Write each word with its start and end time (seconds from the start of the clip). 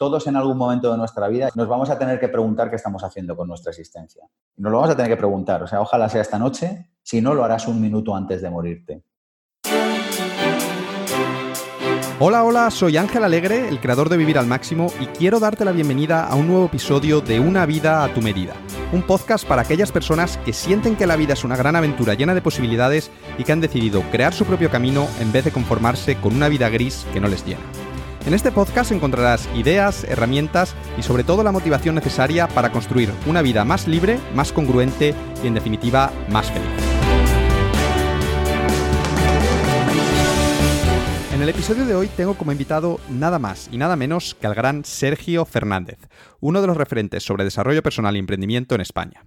todos 0.00 0.26
en 0.26 0.34
algún 0.34 0.56
momento 0.56 0.90
de 0.90 0.96
nuestra 0.96 1.28
vida 1.28 1.50
nos 1.54 1.68
vamos 1.68 1.90
a 1.90 1.98
tener 1.98 2.18
que 2.18 2.28
preguntar 2.28 2.70
qué 2.70 2.76
estamos 2.76 3.04
haciendo 3.04 3.36
con 3.36 3.46
nuestra 3.46 3.68
existencia. 3.68 4.24
Nos 4.56 4.72
lo 4.72 4.78
vamos 4.78 4.94
a 4.94 4.96
tener 4.96 5.10
que 5.10 5.18
preguntar, 5.18 5.62
o 5.62 5.66
sea, 5.66 5.82
ojalá 5.82 6.08
sea 6.08 6.22
esta 6.22 6.38
noche, 6.38 6.88
si 7.02 7.20
no 7.20 7.34
lo 7.34 7.44
harás 7.44 7.68
un 7.68 7.82
minuto 7.82 8.16
antes 8.16 8.40
de 8.40 8.48
morirte. 8.48 9.04
Hola, 12.18 12.44
hola, 12.44 12.70
soy 12.70 12.96
Ángel 12.96 13.24
Alegre, 13.24 13.68
el 13.68 13.78
creador 13.78 14.08
de 14.08 14.16
Vivir 14.16 14.38
al 14.38 14.46
Máximo, 14.46 14.86
y 15.00 15.06
quiero 15.06 15.38
darte 15.38 15.66
la 15.66 15.72
bienvenida 15.72 16.26
a 16.26 16.34
un 16.34 16.46
nuevo 16.46 16.64
episodio 16.64 17.20
de 17.20 17.38
Una 17.38 17.66
vida 17.66 18.02
a 18.02 18.14
tu 18.14 18.22
medida, 18.22 18.54
un 18.92 19.02
podcast 19.02 19.46
para 19.46 19.62
aquellas 19.62 19.92
personas 19.92 20.38
que 20.38 20.54
sienten 20.54 20.96
que 20.96 21.06
la 21.06 21.16
vida 21.16 21.34
es 21.34 21.44
una 21.44 21.56
gran 21.56 21.76
aventura 21.76 22.14
llena 22.14 22.34
de 22.34 22.40
posibilidades 22.40 23.10
y 23.36 23.44
que 23.44 23.52
han 23.52 23.60
decidido 23.60 24.00
crear 24.10 24.32
su 24.32 24.46
propio 24.46 24.70
camino 24.70 25.06
en 25.18 25.30
vez 25.30 25.44
de 25.44 25.52
conformarse 25.52 26.18
con 26.18 26.34
una 26.34 26.48
vida 26.48 26.70
gris 26.70 27.06
que 27.12 27.20
no 27.20 27.28
les 27.28 27.44
llena. 27.44 27.60
En 28.26 28.34
este 28.34 28.52
podcast 28.52 28.92
encontrarás 28.92 29.48
ideas, 29.54 30.04
herramientas 30.04 30.74
y 30.98 31.02
sobre 31.02 31.24
todo 31.24 31.42
la 31.42 31.52
motivación 31.52 31.94
necesaria 31.94 32.48
para 32.48 32.70
construir 32.70 33.10
una 33.26 33.40
vida 33.40 33.64
más 33.64 33.88
libre, 33.88 34.18
más 34.34 34.52
congruente 34.52 35.14
y 35.42 35.46
en 35.46 35.54
definitiva 35.54 36.12
más 36.30 36.50
feliz. 36.50 36.68
En 41.32 41.42
el 41.42 41.48
episodio 41.48 41.86
de 41.86 41.94
hoy 41.94 42.08
tengo 42.08 42.34
como 42.34 42.52
invitado 42.52 43.00
nada 43.08 43.38
más 43.38 43.70
y 43.72 43.78
nada 43.78 43.96
menos 43.96 44.36
que 44.38 44.46
al 44.46 44.54
gran 44.54 44.84
Sergio 44.84 45.46
Fernández, 45.46 45.98
uno 46.40 46.60
de 46.60 46.66
los 46.66 46.76
referentes 46.76 47.24
sobre 47.24 47.44
desarrollo 47.44 47.82
personal 47.82 48.14
y 48.14 48.18
emprendimiento 48.18 48.74
en 48.74 48.82
España. 48.82 49.24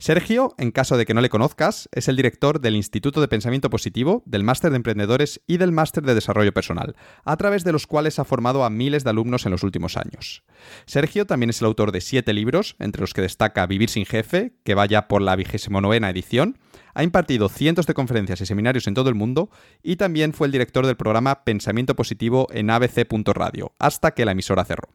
Sergio, 0.00 0.54
en 0.56 0.70
caso 0.70 0.96
de 0.96 1.04
que 1.04 1.12
no 1.12 1.20
le 1.20 1.28
conozcas, 1.28 1.90
es 1.92 2.08
el 2.08 2.16
director 2.16 2.62
del 2.62 2.74
Instituto 2.74 3.20
de 3.20 3.28
Pensamiento 3.28 3.68
Positivo, 3.68 4.22
del 4.24 4.44
Máster 4.44 4.70
de 4.70 4.78
Emprendedores 4.78 5.42
y 5.46 5.58
del 5.58 5.72
Máster 5.72 6.04
de 6.04 6.14
Desarrollo 6.14 6.54
Personal, 6.54 6.96
a 7.22 7.36
través 7.36 7.64
de 7.64 7.72
los 7.72 7.86
cuales 7.86 8.18
ha 8.18 8.24
formado 8.24 8.64
a 8.64 8.70
miles 8.70 9.04
de 9.04 9.10
alumnos 9.10 9.44
en 9.44 9.52
los 9.52 9.62
últimos 9.62 9.98
años. 9.98 10.42
Sergio 10.86 11.26
también 11.26 11.50
es 11.50 11.60
el 11.60 11.66
autor 11.66 11.92
de 11.92 12.00
siete 12.00 12.32
libros, 12.32 12.76
entre 12.78 13.02
los 13.02 13.12
que 13.12 13.20
destaca 13.20 13.66
Vivir 13.66 13.90
sin 13.90 14.06
jefe, 14.06 14.54
que 14.64 14.74
vaya 14.74 15.06
por 15.06 15.20
la 15.20 15.36
vigésimo 15.36 15.82
novena 15.82 16.08
edición, 16.08 16.58
ha 16.94 17.02
impartido 17.02 17.50
cientos 17.50 17.86
de 17.86 17.92
conferencias 17.92 18.40
y 18.40 18.46
seminarios 18.46 18.86
en 18.86 18.94
todo 18.94 19.10
el 19.10 19.14
mundo 19.14 19.50
y 19.82 19.96
también 19.96 20.32
fue 20.32 20.46
el 20.46 20.52
director 20.52 20.86
del 20.86 20.96
programa 20.96 21.44
Pensamiento 21.44 21.94
Positivo 21.94 22.46
en 22.52 22.70
abc.radio, 22.70 23.74
hasta 23.78 24.12
que 24.12 24.24
la 24.24 24.32
emisora 24.32 24.64
cerró. 24.64 24.94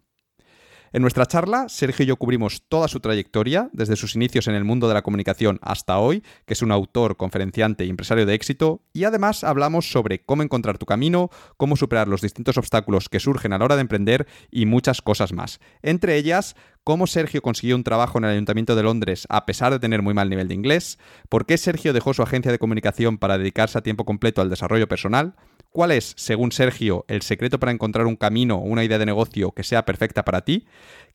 En 0.95 1.01
nuestra 1.01 1.25
charla, 1.25 1.67
Sergio 1.67 2.05
y 2.05 2.07
yo 2.07 2.15
cubrimos 2.15 2.63
toda 2.69 2.88
su 2.88 3.01
trayectoria, 3.01 3.69
desde 3.73 3.97
sus 3.97 4.15
inicios 4.15 4.47
en 4.47 4.55
el 4.55 4.63
mundo 4.63 4.88
de 4.88 4.93
la 4.93 5.02
comunicación 5.02 5.59
hasta 5.61 5.99
hoy, 5.99 6.23
que 6.45 6.53
es 6.53 6.61
un 6.61 6.71
autor, 6.71 7.17
conferenciante 7.17 7.83
y 7.83 7.89
empresario 7.89 8.25
de 8.25 8.33
éxito, 8.33 8.81
y 8.93 9.03
además 9.03 9.43
hablamos 9.43 9.91
sobre 9.91 10.23
cómo 10.23 10.41
encontrar 10.41 10.77
tu 10.77 10.85
camino, 10.85 11.31
cómo 11.57 11.75
superar 11.75 12.07
los 12.07 12.21
distintos 12.21 12.57
obstáculos 12.57 13.09
que 13.09 13.19
surgen 13.19 13.52
a 13.52 13.57
la 13.57 13.65
hora 13.65 13.75
de 13.75 13.81
emprender 13.81 14.25
y 14.49 14.67
muchas 14.67 15.02
cosas 15.02 15.33
más. 15.33 15.59
Entre 15.81 16.15
ellas, 16.15 16.55
cómo 16.85 17.07
Sergio 17.07 17.41
consiguió 17.41 17.75
un 17.75 17.83
trabajo 17.83 18.17
en 18.19 18.23
el 18.23 18.31
Ayuntamiento 18.31 18.73
de 18.73 18.83
Londres 18.83 19.27
a 19.27 19.45
pesar 19.45 19.73
de 19.73 19.80
tener 19.80 20.02
muy 20.02 20.13
mal 20.13 20.30
nivel 20.30 20.47
de 20.47 20.53
inglés, 20.53 20.97
por 21.27 21.45
qué 21.45 21.57
Sergio 21.57 21.91
dejó 21.91 22.13
su 22.13 22.23
agencia 22.23 22.53
de 22.53 22.59
comunicación 22.59 23.17
para 23.17 23.37
dedicarse 23.37 23.77
a 23.77 23.83
tiempo 23.83 24.05
completo 24.05 24.41
al 24.41 24.49
desarrollo 24.49 24.87
personal, 24.87 25.35
cuál 25.75 25.91
es, 25.91 26.13
según 26.15 26.53
Sergio, 26.53 27.03
el 27.09 27.21
secreto 27.21 27.59
para 27.59 27.73
encontrar 27.73 28.07
un 28.07 28.15
camino 28.15 28.55
o 28.55 28.61
una 28.61 28.85
idea 28.85 28.97
de 28.97 29.05
negocio 29.05 29.51
que 29.51 29.65
sea 29.65 29.83
perfecta 29.83 30.23
para 30.23 30.45
ti, 30.45 30.65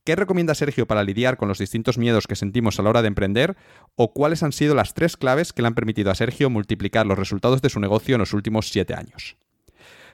qué 0.03 0.15
recomienda 0.15 0.53
Sergio 0.53 0.85
para 0.85 1.03
lidiar 1.03 1.35
con 1.35 1.47
los 1.47 1.57
distintos 1.57 1.97
miedos 1.97 2.27
que 2.27 2.35
sentimos 2.35 2.79
a 2.79 2.83
la 2.83 2.91
hora 2.91 3.01
de 3.01 3.07
emprender, 3.07 3.57
o 3.95 4.13
cuáles 4.13 4.43
han 4.43 4.51
sido 4.51 4.75
las 4.75 4.93
tres 4.93 5.17
claves 5.17 5.51
que 5.51 5.63
le 5.63 5.67
han 5.67 5.73
permitido 5.73 6.11
a 6.11 6.15
Sergio 6.15 6.51
multiplicar 6.51 7.07
los 7.07 7.17
resultados 7.17 7.63
de 7.63 7.71
su 7.71 7.79
negocio 7.79 8.13
en 8.13 8.19
los 8.19 8.33
últimos 8.33 8.69
siete 8.69 8.93
años. 8.93 9.35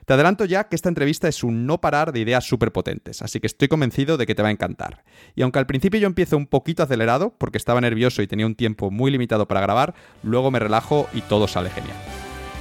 Te 0.06 0.14
adelanto 0.14 0.46
ya 0.46 0.64
que 0.64 0.76
esta 0.76 0.88
entrevista 0.88 1.28
es 1.28 1.44
un 1.44 1.66
no 1.66 1.82
parar 1.82 2.12
de 2.12 2.20
ideas 2.20 2.42
súper 2.42 2.72
potentes, 2.72 3.20
así 3.20 3.40
que 3.40 3.48
estoy 3.48 3.68
convencido 3.68 4.16
de 4.16 4.24
que 4.24 4.34
te 4.34 4.40
va 4.40 4.48
a 4.48 4.52
encantar. 4.52 5.04
Y 5.36 5.42
aunque 5.42 5.58
al 5.58 5.66
principio 5.66 6.00
yo 6.00 6.06
empiezo 6.06 6.38
un 6.38 6.46
poquito 6.46 6.82
acelerado, 6.82 7.34
porque 7.36 7.58
estaba 7.58 7.82
nervioso 7.82 8.22
y 8.22 8.26
tenía 8.26 8.46
un 8.46 8.54
tiempo 8.54 8.90
muy 8.90 9.10
limitado 9.10 9.46
para 9.46 9.60
grabar, 9.60 9.94
luego 10.22 10.50
me 10.50 10.58
relajo 10.58 11.06
y 11.12 11.20
todo 11.20 11.46
sale 11.48 11.68
genial. 11.68 11.98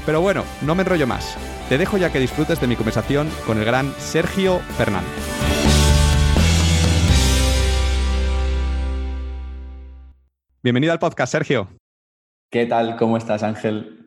Pero 0.05 0.19
bueno, 0.19 0.43
no 0.63 0.75
me 0.75 0.81
enrollo 0.81 1.07
más. 1.07 1.37
Te 1.69 1.77
dejo 1.77 1.97
ya 1.97 2.11
que 2.11 2.19
disfrutes 2.19 2.61
de 2.61 2.67
mi 2.67 2.77
conversación 2.77 3.29
con 3.45 3.57
el 3.57 3.65
gran 3.65 3.91
Sergio 3.97 4.59
Fernández. 4.77 5.11
Bienvenido 10.63 10.93
al 10.93 10.99
podcast, 10.99 11.33
Sergio. 11.33 11.67
¿Qué 12.49 12.65
tal? 12.65 12.95
¿Cómo 12.95 13.17
estás, 13.17 13.43
Ángel? 13.43 13.97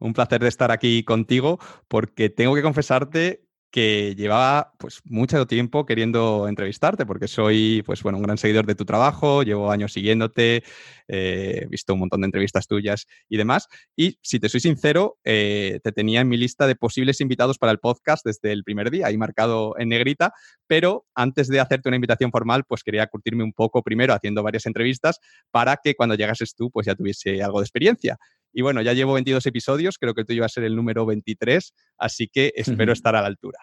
un 0.00 0.12
placer 0.12 0.40
de 0.40 0.48
estar 0.48 0.70
aquí 0.70 1.02
contigo 1.02 1.58
porque 1.88 2.30
tengo 2.30 2.54
que 2.54 2.62
confesarte 2.62 3.47
que 3.70 4.14
llevaba 4.16 4.72
pues 4.78 5.00
mucho 5.04 5.46
tiempo 5.46 5.84
queriendo 5.84 6.48
entrevistarte 6.48 7.04
porque 7.04 7.28
soy 7.28 7.82
pues 7.84 8.02
bueno 8.02 8.18
un 8.18 8.24
gran 8.24 8.38
seguidor 8.38 8.66
de 8.66 8.74
tu 8.74 8.84
trabajo, 8.84 9.42
llevo 9.42 9.70
años 9.70 9.92
siguiéndote, 9.92 10.64
eh, 11.08 11.60
he 11.62 11.66
visto 11.66 11.92
un 11.92 12.00
montón 12.00 12.22
de 12.22 12.26
entrevistas 12.26 12.66
tuyas 12.66 13.06
y 13.28 13.36
demás 13.36 13.68
y 13.94 14.18
si 14.22 14.40
te 14.40 14.48
soy 14.48 14.60
sincero 14.60 15.18
eh, 15.24 15.80
te 15.82 15.92
tenía 15.92 16.20
en 16.22 16.28
mi 16.28 16.36
lista 16.36 16.66
de 16.66 16.76
posibles 16.76 17.20
invitados 17.20 17.58
para 17.58 17.72
el 17.72 17.78
podcast 17.78 18.24
desde 18.24 18.52
el 18.52 18.64
primer 18.64 18.90
día, 18.90 19.06
ahí 19.08 19.18
marcado 19.18 19.74
en 19.78 19.90
negrita, 19.90 20.32
pero 20.66 21.04
antes 21.14 21.48
de 21.48 21.60
hacerte 21.60 21.88
una 21.88 21.96
invitación 21.96 22.30
formal 22.30 22.64
pues 22.66 22.82
quería 22.82 23.06
curtirme 23.06 23.44
un 23.44 23.52
poco 23.52 23.82
primero 23.82 24.14
haciendo 24.14 24.42
varias 24.42 24.64
entrevistas 24.64 25.18
para 25.50 25.76
que 25.76 25.94
cuando 25.94 26.14
llegases 26.14 26.54
tú 26.54 26.70
pues 26.70 26.86
ya 26.86 26.94
tuviese 26.94 27.42
algo 27.42 27.60
de 27.60 27.64
experiencia. 27.64 28.18
Y 28.58 28.60
bueno, 28.60 28.82
ya 28.82 28.92
llevo 28.92 29.12
22 29.12 29.46
episodios, 29.46 29.98
creo 29.98 30.14
que 30.14 30.22
el 30.22 30.26
tuyo 30.26 30.40
va 30.40 30.46
a 30.46 30.48
ser 30.48 30.64
el 30.64 30.74
número 30.74 31.06
23, 31.06 31.72
así 31.96 32.26
que 32.26 32.52
espero 32.56 32.92
estar 32.92 33.14
a 33.14 33.20
la 33.20 33.28
altura. 33.28 33.60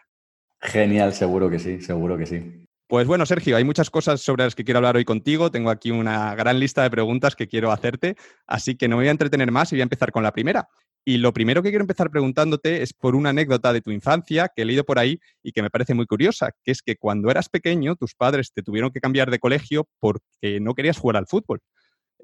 Genial, 0.62 1.12
seguro 1.12 1.50
que 1.50 1.60
sí, 1.60 1.82
seguro 1.82 2.18
que 2.18 2.26
sí. 2.26 2.64
Pues 2.88 3.06
bueno, 3.06 3.26
Sergio, 3.26 3.58
hay 3.58 3.66
muchas 3.66 3.90
cosas 3.90 4.22
sobre 4.22 4.46
las 4.46 4.56
que 4.56 4.64
quiero 4.64 4.78
hablar 4.78 4.96
hoy 4.96 5.04
contigo. 5.04 5.52
Tengo 5.52 5.70
aquí 5.70 5.92
una 5.92 6.34
gran 6.36 6.62
lista 6.62 6.82
de 6.82 6.90
preguntas 6.90 7.36
que 7.36 7.50
quiero 7.50 7.74
hacerte, 7.74 8.16
así 8.48 8.78
que 8.78 8.88
no 8.88 8.96
me 8.96 9.02
voy 9.02 9.10
a 9.10 9.12
entretener 9.12 9.52
más 9.52 9.70
y 9.74 9.76
voy 9.76 9.82
a 9.82 9.84
empezar 9.84 10.14
con 10.14 10.24
la 10.24 10.32
primera. 10.32 10.70
Y 11.04 11.18
lo 11.18 11.34
primero 11.34 11.62
que 11.62 11.72
quiero 11.72 11.84
empezar 11.84 12.10
preguntándote 12.10 12.82
es 12.82 12.94
por 12.94 13.18
una 13.18 13.32
anécdota 13.32 13.74
de 13.74 13.82
tu 13.82 13.92
infancia 13.92 14.50
que 14.56 14.62
he 14.62 14.66
leído 14.66 14.86
por 14.86 14.98
ahí 14.98 15.20
y 15.44 15.52
que 15.52 15.62
me 15.62 15.70
parece 15.70 15.94
muy 15.94 16.06
curiosa, 16.06 16.52
que 16.64 16.72
es 16.72 16.82
que 16.82 16.96
cuando 16.96 17.30
eras 17.30 17.50
pequeño 17.50 17.98
tus 17.98 18.16
padres 18.16 18.54
te 18.54 18.64
tuvieron 18.64 18.92
que 18.92 19.02
cambiar 19.02 19.30
de 19.30 19.40
colegio 19.40 19.90
porque 20.00 20.62
no 20.62 20.74
querías 20.74 20.98
jugar 20.98 21.18
al 21.18 21.28
fútbol. 21.28 21.60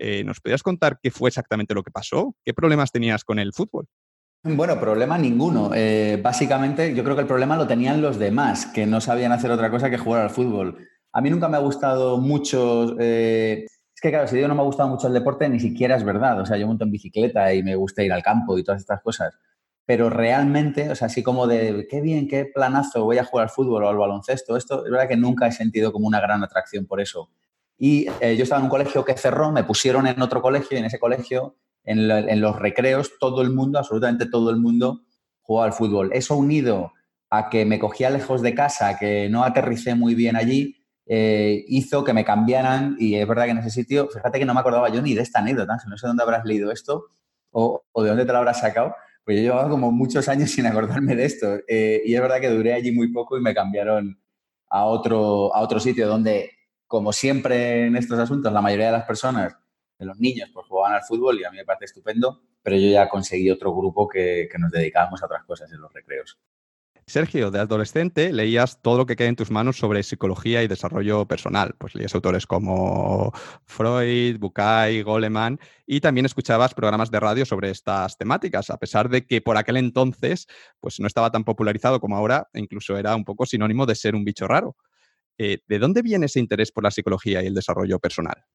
Eh, 0.04 0.24
¿Nos 0.24 0.40
podrías 0.40 0.64
contar 0.64 0.98
qué 1.00 1.12
fue 1.12 1.30
exactamente 1.30 1.76
lo 1.76 1.84
que 1.84 1.92
pasó? 1.92 2.36
¿Qué 2.44 2.56
problemas 2.56 2.92
tenías 2.92 3.24
con 3.24 3.38
el 3.38 3.54
fútbol? 3.54 3.86
Bueno, 4.44 4.80
problema 4.80 5.20
ninguno. 5.20 5.70
Eh, 5.76 6.20
básicamente, 6.24 6.96
yo 6.96 7.04
creo 7.04 7.16
que 7.16 7.22
el 7.22 7.28
problema 7.28 7.56
lo 7.56 7.68
tenían 7.68 8.02
los 8.02 8.18
demás, 8.18 8.66
que 8.66 8.88
no 8.88 9.00
sabían 9.00 9.32
hacer 9.32 9.52
otra 9.52 9.70
cosa 9.70 9.92
que 9.92 10.00
jugar 10.00 10.24
al 10.24 10.32
fútbol. 10.32 10.88
A 11.14 11.22
mí 11.22 11.30
nunca 11.30 11.48
me 11.48 11.58
ha 11.58 11.60
gustado 11.60 12.18
mucho. 12.18 12.96
Eh, 13.00 13.66
es 13.68 14.02
que, 14.02 14.10
claro, 14.10 14.28
si 14.28 14.36
digo 14.36 14.48
no 14.48 14.56
me 14.56 14.62
ha 14.62 14.66
gustado 14.66 14.90
mucho 14.90 15.06
el 15.06 15.14
deporte, 15.14 15.48
ni 15.48 15.60
siquiera 15.60 15.96
es 15.96 16.04
verdad. 16.04 16.42
O 16.42 16.48
sea, 16.48 16.58
yo 16.58 16.66
monto 16.66 16.84
en 16.84 16.92
bicicleta 16.92 17.54
y 17.54 17.62
me 17.62 17.76
gusta 17.76 18.02
ir 18.02 18.12
al 18.12 18.24
campo 18.24 18.58
y 18.58 18.64
todas 18.64 18.82
estas 18.82 19.04
cosas. 19.04 19.36
Pero 19.86 20.10
realmente, 20.10 20.90
o 20.90 20.96
sea, 20.96 21.08
así 21.08 21.22
como 21.22 21.46
de 21.46 21.86
qué 21.88 22.02
bien, 22.02 22.28
qué 22.28 22.46
planazo, 22.46 23.04
voy 23.04 23.20
a 23.20 23.24
jugar 23.24 23.44
al 23.44 23.50
fútbol 23.52 23.84
o 23.84 23.90
al 23.90 23.98
baloncesto, 23.98 24.58
esto 24.58 24.84
es 24.84 24.92
verdad 24.92 25.08
que 25.08 25.18
nunca 25.18 25.46
he 25.46 25.52
sentido 25.52 25.92
como 25.92 26.08
una 26.08 26.20
gran 26.20 26.44
atracción 26.44 26.88
por 26.88 27.02
eso. 27.02 27.30
Y 27.84 28.06
eh, 28.20 28.36
yo 28.38 28.44
estaba 28.44 28.60
en 28.60 28.66
un 28.66 28.70
colegio 28.70 29.04
que 29.04 29.18
cerró, 29.18 29.52
me 29.52 29.64
pusieron 29.64 30.06
en 30.06 30.22
otro 30.22 30.40
colegio 30.40 30.78
y 30.78 30.82
en 30.82 30.86
ese 30.86 31.00
colegio, 31.00 31.56
en, 31.84 32.40
los 32.40 32.56
recreos, 32.60 33.14
todo 33.20 33.42
el 33.42 33.50
mundo, 33.50 33.80
absolutamente 33.80 34.28
todo 34.28 34.52
el 34.52 34.58
mundo, 34.58 35.02
jugaba 35.42 35.66
al 35.66 35.74
fútbol. 35.74 36.12
Eso 36.14 36.36
unido 36.36 36.94
a 37.32 37.50
que 37.50 37.66
me 37.66 37.80
cogía 37.80 38.12
lejos 38.12 38.44
de 38.44 38.54
casa, 38.54 39.00
que 39.00 39.30
no 39.30 39.44
aterricé 39.44 39.96
muy 39.96 40.14
bien 40.14 40.36
allí, 40.36 40.86
eh, 41.08 41.66
hizo 41.70 42.04
que 42.04 42.14
me 42.14 42.24
cambiaran 42.24 42.98
y 43.00 43.16
es 43.16 43.28
verdad 43.28 43.46
que 43.46 43.52
en 43.52 43.58
ese 43.58 43.72
sitio, 43.72 44.08
fíjate 44.10 44.38
que 44.38 44.46
no 44.46 44.54
me 44.54 44.60
acordaba 44.60 44.90
yo 44.90 45.02
ni 45.02 45.16
de 45.16 45.24
esta 45.24 45.40
anécdota, 45.40 45.76
no 45.90 45.98
sé 45.98 46.06
dónde 46.06 46.22
habrás 46.22 46.46
leído 46.46 46.72
esto 46.72 47.06
o, 47.50 47.84
de 47.96 48.10
dónde 48.10 48.26
te 48.26 48.32
lo 48.32 48.38
habrás 48.38 48.60
sacado, 48.60 48.94
pues 49.26 49.38
yo 49.38 49.42
llevaba 49.42 49.68
como 49.68 49.92
muchos 49.92 50.30
años 50.30 50.52
sin 50.52 50.68
acordarme 50.68 51.16
de 51.16 51.26
esto 51.26 51.58
eh, 51.68 52.04
y 52.06 52.14
es 52.14 52.22
verdad 52.22 52.40
que 52.40 52.50
duré 52.50 52.74
allí 52.74 52.92
muy 52.92 53.12
poco 53.12 53.40
y 53.40 53.42
me 53.42 53.56
cambiaron 53.56 54.22
a 54.70 54.86
otro, 54.86 55.52
a 55.56 55.62
otro 55.62 55.80
sitio 55.80 56.08
donde 56.08 56.52
como 56.92 57.14
siempre 57.14 57.86
en 57.86 57.96
estos 57.96 58.20
asuntos, 58.20 58.52
la 58.52 58.62
mayoría 58.62 58.88
de 58.88 58.92
las 58.92 59.06
personas, 59.06 59.56
de 59.98 60.06
los 60.06 60.20
niños, 60.20 60.50
pues 60.54 60.68
jugaban 60.68 60.94
al 60.94 61.04
fútbol 61.04 61.40
y 61.40 61.46
a 61.46 61.50
mí 61.50 61.56
me 61.56 61.64
parece 61.64 61.86
estupendo, 61.86 62.42
pero 62.62 62.76
yo 62.76 62.90
ya 62.90 63.08
conseguí 63.08 63.50
otro 63.50 63.74
grupo 63.74 64.10
que, 64.10 64.50
nos 64.60 64.72
dedicábamos 64.72 65.24
a 65.24 65.26
otras 65.26 65.46
cosas 65.46 65.72
en 65.72 65.80
los 65.80 65.94
recreos. 65.94 66.38
Sergio, 67.08 67.50
de 67.50 67.60
adolescente 67.60 68.34
leías 68.34 68.82
todo 68.82 68.98
lo 68.98 69.06
que 69.06 69.16
queda 69.16 69.30
en 69.30 69.38
tus 69.38 69.52
manos 69.52 69.78
sobre 69.78 70.04
psicología 70.04 70.64
y 70.64 70.68
desarrollo 70.68 71.26
personal. 71.30 71.76
Pues 71.78 71.96
leías 71.96 72.14
autores 72.14 72.46
como 72.46 73.32
Freud, 73.64 74.38
Bucay, 74.38 75.02
Goleman 75.04 75.62
y 75.86 76.02
también 76.02 76.26
escuchabas 76.26 76.74
programas 76.74 77.10
de 77.10 77.22
radio 77.22 77.46
sobre 77.46 77.70
estas 77.70 78.18
temáticas, 78.18 78.70
a 78.70 78.76
pesar 78.78 79.08
de 79.08 79.26
que 79.26 79.40
por 79.40 79.56
aquel 79.56 79.78
entonces 79.78 80.46
pues 80.82 81.00
no 81.00 81.08
estaba 81.08 81.32
tan 81.32 81.46
popularizado 81.46 82.02
como 82.02 82.18
ahora, 82.18 82.50
e 82.52 82.60
incluso 82.60 82.98
era 82.98 83.16
un 83.16 83.24
poco 83.24 83.46
sinónimo 83.46 83.86
de 83.86 83.96
ser 83.96 84.14
un 84.14 84.26
bicho 84.26 84.46
raro. 84.46 84.76
Eh, 85.44 85.58
¿De 85.68 85.80
dónde 85.80 86.04
viene 86.04 86.28
ese 86.28 86.40
interés 86.40 86.72
por 86.72 86.84
la 86.84 86.92
psicología 86.92 87.42
y 87.42 87.48
el 87.48 87.56
desarrollo 87.56 87.98
personal? 87.98 88.46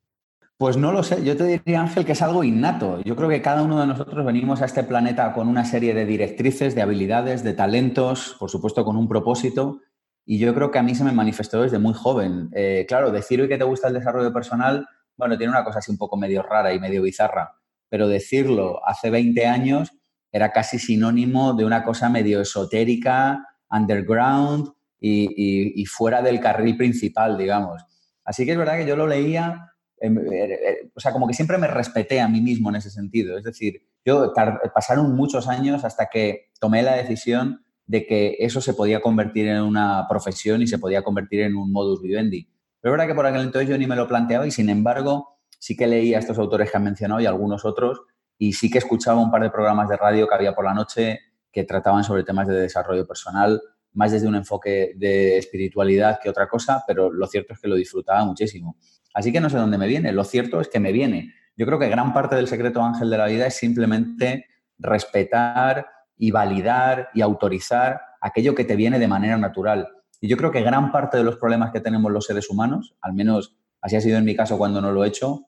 Pues 0.57 0.77
no 0.77 0.93
lo 0.93 1.03
sé, 1.03 1.25
yo 1.25 1.37
te 1.37 1.43
diría 1.43 1.81
Ángel 1.81 2.05
que 2.05 2.13
es 2.13 2.23
algo 2.23 2.45
innato. 2.45 3.03
Yo 3.03 3.17
creo 3.17 3.29
que 3.29 3.43
cada 3.43 3.65
uno 3.65 3.81
de 3.81 3.89
nosotros 3.89 4.25
venimos 4.25 4.63
a 4.63 4.67
este 4.67 4.85
planeta 4.85 5.33
con 5.33 5.49
una 5.49 5.65
serie 5.65 5.95
de 5.95 6.07
directrices, 6.07 6.77
de 6.77 6.83
habilidades, 6.83 7.43
de 7.43 7.55
talentos, 7.55 8.37
por 8.39 8.51
supuesto 8.51 8.85
con 8.85 8.97
un 8.97 9.09
propósito. 9.09 9.81
Y 10.25 10.39
yo 10.39 10.55
creo 10.55 10.71
que 10.71 10.79
a 10.79 10.85
mí 10.85 10.95
se 10.95 11.03
me 11.03 11.11
manifestó 11.11 11.63
desde 11.63 11.81
muy 11.81 11.93
joven. 11.93 12.51
Eh, 12.53 12.87
claro, 12.87 13.11
decir 13.11 13.41
hoy 13.41 13.49
que 13.49 13.59
te 13.59 13.65
gusta 13.65 13.89
el 13.89 13.95
desarrollo 13.95 14.33
personal, 14.33 14.87
bueno, 15.17 15.37
tiene 15.37 15.51
una 15.51 15.65
cosa 15.65 15.81
así 15.81 15.91
un 15.91 15.99
poco 15.99 16.17
medio 16.17 16.45
rara 16.45 16.73
y 16.73 16.79
medio 16.79 17.03
bizarra, 17.03 17.57
pero 17.89 18.07
decirlo 18.07 18.81
hace 18.87 19.11
20 19.11 19.45
años 19.45 19.91
era 20.31 20.53
casi 20.53 20.79
sinónimo 20.79 21.53
de 21.55 21.65
una 21.65 21.83
cosa 21.83 22.09
medio 22.09 22.41
esotérica, 22.41 23.45
underground 23.73 24.76
y, 25.07 25.85
fuera 25.87 26.23
del 26.23 26.41
carril 26.41 26.77
principal, 26.77 27.39
digamos. 27.39 27.83
Así 28.25 28.45
que 28.45 28.53
es 28.53 28.59
verdad 28.59 28.77
que 28.77 28.87
yo 28.87 28.97
lo 28.97 29.07
leía, 29.07 29.73
em, 29.99 30.19
er, 30.19 30.53
er, 30.53 30.91
o 30.95 31.01
sea, 31.01 31.13
como 31.13 31.27
que 31.27 31.35
siempre 31.35 31.59
me 31.59 31.69
respeté 31.69 32.21
a 32.21 32.29
mí 32.29 32.41
mismo 32.41 32.71
en 32.71 32.77
ese 32.77 32.91
sentido. 32.91 33.39
Es 33.39 33.45
decir, 33.45 33.83
yo 34.05 34.33
pasaron 34.75 35.15
muchos 35.15 35.49
años 35.49 35.85
hasta 35.85 36.07
que 36.07 36.51
tomé 36.61 36.83
la 36.83 36.95
decisión 36.95 37.65
de 37.87 38.07
que 38.07 38.37
eso 38.41 38.61
se 38.61 38.75
podía 38.75 39.01
convertir 39.01 39.49
en 39.49 39.63
una 39.63 40.07
profesión 40.09 40.63
y 40.63 40.67
se 40.67 40.79
podía 40.79 41.03
convertir 41.03 41.43
en 41.43 41.57
un 41.57 41.73
modus 41.73 42.03
vivendi. 42.03 42.49
Pero 42.81 42.95
es 42.95 42.99
verdad 42.99 43.09
que 43.09 43.15
por 43.15 43.27
aquel 43.27 43.43
entonces 43.43 43.69
yo 43.69 43.79
ni 43.79 43.87
me 43.87 43.97
lo 43.97 44.07
planteaba 44.09 44.47
y 44.47 44.51
sin 44.51 44.69
embargo 44.69 45.39
sí 45.59 45.77
que 45.77 45.87
leía 45.87 46.17
a 46.17 46.21
estos 46.21 46.39
autores 46.39 46.71
que 46.71 46.77
han 46.77 46.85
mencionado 46.85 47.21
y 47.21 47.27
algunos 47.27 47.65
otros 47.65 48.03
y 48.39 48.53
sí 48.53 48.71
que 48.71 48.79
escuchaba 48.79 49.21
un 49.21 49.31
par 49.31 49.43
de 49.43 49.51
programas 49.51 49.89
de 49.89 49.97
radio 49.97 50.29
que 50.29 50.35
había 50.35 50.55
por 50.55 50.65
la 50.65 50.75
noche 50.75 51.21
que 51.51 51.65
trataban 51.65 52.05
sobre 52.05 52.23
temas 52.23 52.47
de 52.47 52.55
desarrollo 52.55 53.07
personal, 53.07 53.61
más 53.97 54.13
desde 54.13 54.29
un 54.29 54.37
enfoque 54.37 54.93
de 54.97 55.39
espiritualidad 55.39 56.21
que 56.23 56.29
otra 56.29 56.47
cosa, 56.49 56.85
pero 56.87 57.11
lo 57.11 57.27
cierto 57.27 57.55
es 57.55 57.61
que 57.61 57.69
lo 57.69 57.77
disfrutaba 57.77 58.25
muchísimo. 58.25 58.77
Así 59.15 59.33
que 59.33 59.41
no 59.41 59.49
sé 59.49 59.57
dónde 59.57 59.79
me 59.79 59.87
viene, 59.87 60.13
lo 60.13 60.23
cierto 60.23 60.61
es 60.61 60.69
que 60.69 60.79
me 60.79 60.93
viene. 60.93 61.33
Yo 61.57 61.65
creo 61.65 61.79
que 61.79 61.89
gran 61.89 62.13
parte 62.13 62.37
del 62.37 62.47
secreto 62.47 62.83
ángel 62.83 63.09
de 63.09 63.17
la 63.17 63.27
vida 63.27 63.47
es 63.47 63.55
simplemente 63.55 64.47
respetar 64.79 65.87
y 66.19 66.31
validar 66.31 67.09
y 67.15 67.23
autorizar 67.23 68.01
aquello 68.21 68.55
que 68.55 68.65
te 68.65 68.77
viene 68.77 68.99
de 68.99 69.09
manera 69.09 69.39
natural. 69.39 69.89
Y 70.21 70.29
yo 70.29 70.37
creo 70.37 70.51
que 70.51 70.61
gran 70.61 70.93
parte 70.93 71.17
de 71.17 71.25
los 71.25 71.37
problemas 71.37 71.73
que 71.73 71.81
tenemos 71.81 72.13
los 72.13 72.27
seres 72.27 72.51
humanos, 72.51 72.97
al 73.01 73.15
menos 73.15 73.57
así 73.81 73.97
ha 73.97 74.01
sido 74.03 74.19
en 74.19 74.25
mi 74.25 74.37
caso 74.37 74.59
cuando 74.59 74.83
no 74.83 74.93
lo 74.93 75.05
he 75.05 75.09
hecho, 75.09 75.47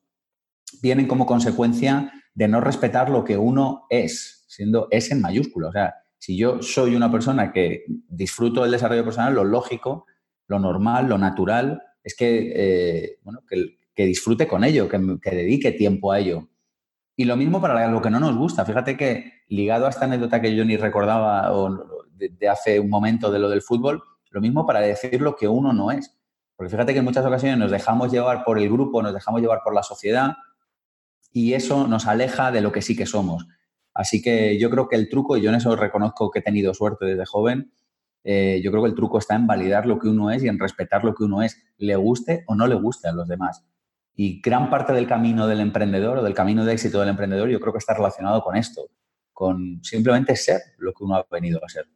vienen 0.80 1.06
como 1.06 1.26
consecuencia 1.26 2.10
de 2.34 2.48
no 2.48 2.60
respetar 2.62 3.10
lo 3.10 3.24
que 3.24 3.36
uno 3.36 3.84
es, 3.90 4.46
siendo 4.48 4.88
es 4.90 5.10
en 5.10 5.20
mayúscula. 5.20 5.68
O 5.68 5.72
sea, 5.72 5.94
si 6.18 6.36
yo 6.36 6.62
soy 6.62 6.94
una 6.96 7.10
persona 7.10 7.52
que 7.52 7.84
disfruto 8.08 8.62
del 8.62 8.72
desarrollo 8.72 9.04
personal, 9.04 9.34
lo 9.34 9.44
lógico, 9.44 10.06
lo 10.46 10.58
normal, 10.58 11.08
lo 11.08 11.18
natural, 11.18 11.82
es 12.02 12.16
que, 12.16 12.52
eh, 12.54 13.18
bueno, 13.22 13.40
que, 13.48 13.76
disfrute 14.04 14.46
con 14.46 14.62
ello, 14.62 14.88
que, 14.88 15.18
que 15.20 15.30
dedique 15.30 15.72
tiempo 15.72 16.12
a 16.12 16.20
ello. 16.20 16.48
Y 17.16 17.24
lo 17.24 17.36
mismo 17.36 17.60
para 17.60 17.88
lo 17.88 18.00
que 18.00 18.10
no 18.10 18.20
nos 18.20 18.36
gusta. 18.36 18.64
Fíjate 18.64 18.96
que 18.96 19.42
ligado 19.48 19.86
a 19.86 19.90
esta 19.90 20.04
anécdota 20.04 20.40
que 20.40 20.54
yo 20.54 20.64
ni 20.64 20.76
recordaba 20.76 21.50
de, 22.12 22.48
hace 22.48 22.78
un 22.78 22.88
momento 22.88 23.32
de 23.32 23.40
lo 23.40 23.48
del 23.48 23.62
fútbol, 23.62 24.02
lo 24.30 24.40
mismo 24.40 24.64
para 24.64 24.80
decir 24.80 25.20
lo 25.20 25.34
que 25.34 25.48
uno 25.48 25.72
no 25.72 25.90
es. 25.90 26.16
Porque 26.54 26.70
fíjate 26.70 26.92
que 26.92 27.00
en 27.00 27.04
muchas 27.04 27.26
ocasiones 27.26 27.58
nos 27.58 27.72
dejamos 27.72 28.12
llevar 28.12 28.44
por 28.44 28.58
el 28.58 28.68
grupo, 28.70 29.02
nos 29.02 29.14
dejamos 29.14 29.40
llevar 29.40 29.60
por 29.64 29.74
la 29.74 29.82
sociedad 29.82 30.36
y 31.32 31.54
eso 31.54 31.88
nos 31.88 32.06
aleja 32.06 32.52
de 32.52 32.60
lo 32.60 32.70
que 32.72 32.82
sí 32.82 32.96
que 32.96 33.06
somos. 33.06 33.46
Así 33.98 34.22
que 34.22 34.56
yo 34.60 34.70
creo 34.70 34.88
que 34.88 34.94
el 34.94 35.08
truco, 35.08 35.36
y 35.36 35.42
yo 35.42 35.50
en 35.50 35.56
eso 35.56 35.74
reconozco 35.74 36.30
que 36.30 36.38
he 36.38 36.42
tenido 36.42 36.72
suerte 36.72 37.04
desde 37.04 37.26
joven, 37.26 37.72
eh, 38.22 38.60
yo 38.62 38.70
creo 38.70 38.84
que 38.84 38.90
el 38.90 38.94
truco 38.94 39.18
está 39.18 39.34
en 39.34 39.48
validar 39.48 39.86
lo 39.86 39.98
que 39.98 40.06
uno 40.06 40.30
es 40.30 40.44
y 40.44 40.46
en 40.46 40.56
respetar 40.56 41.02
lo 41.02 41.16
que 41.16 41.24
uno 41.24 41.42
es, 41.42 41.60
le 41.78 41.96
guste 41.96 42.44
o 42.46 42.54
no 42.54 42.68
le 42.68 42.76
guste 42.76 43.08
a 43.08 43.12
los 43.12 43.26
demás. 43.26 43.66
Y 44.14 44.40
gran 44.40 44.70
parte 44.70 44.92
del 44.92 45.08
camino 45.08 45.48
del 45.48 45.58
emprendedor 45.58 46.18
o 46.18 46.22
del 46.22 46.32
camino 46.32 46.64
de 46.64 46.74
éxito 46.74 47.00
del 47.00 47.08
emprendedor 47.08 47.48
yo 47.48 47.58
creo 47.58 47.72
que 47.72 47.80
está 47.80 47.92
relacionado 47.92 48.40
con 48.40 48.54
esto, 48.54 48.88
con 49.32 49.80
simplemente 49.82 50.36
ser 50.36 50.60
lo 50.78 50.92
que 50.92 51.02
uno 51.02 51.16
ha 51.16 51.26
venido 51.28 51.58
a 51.64 51.68
ser. 51.68 51.86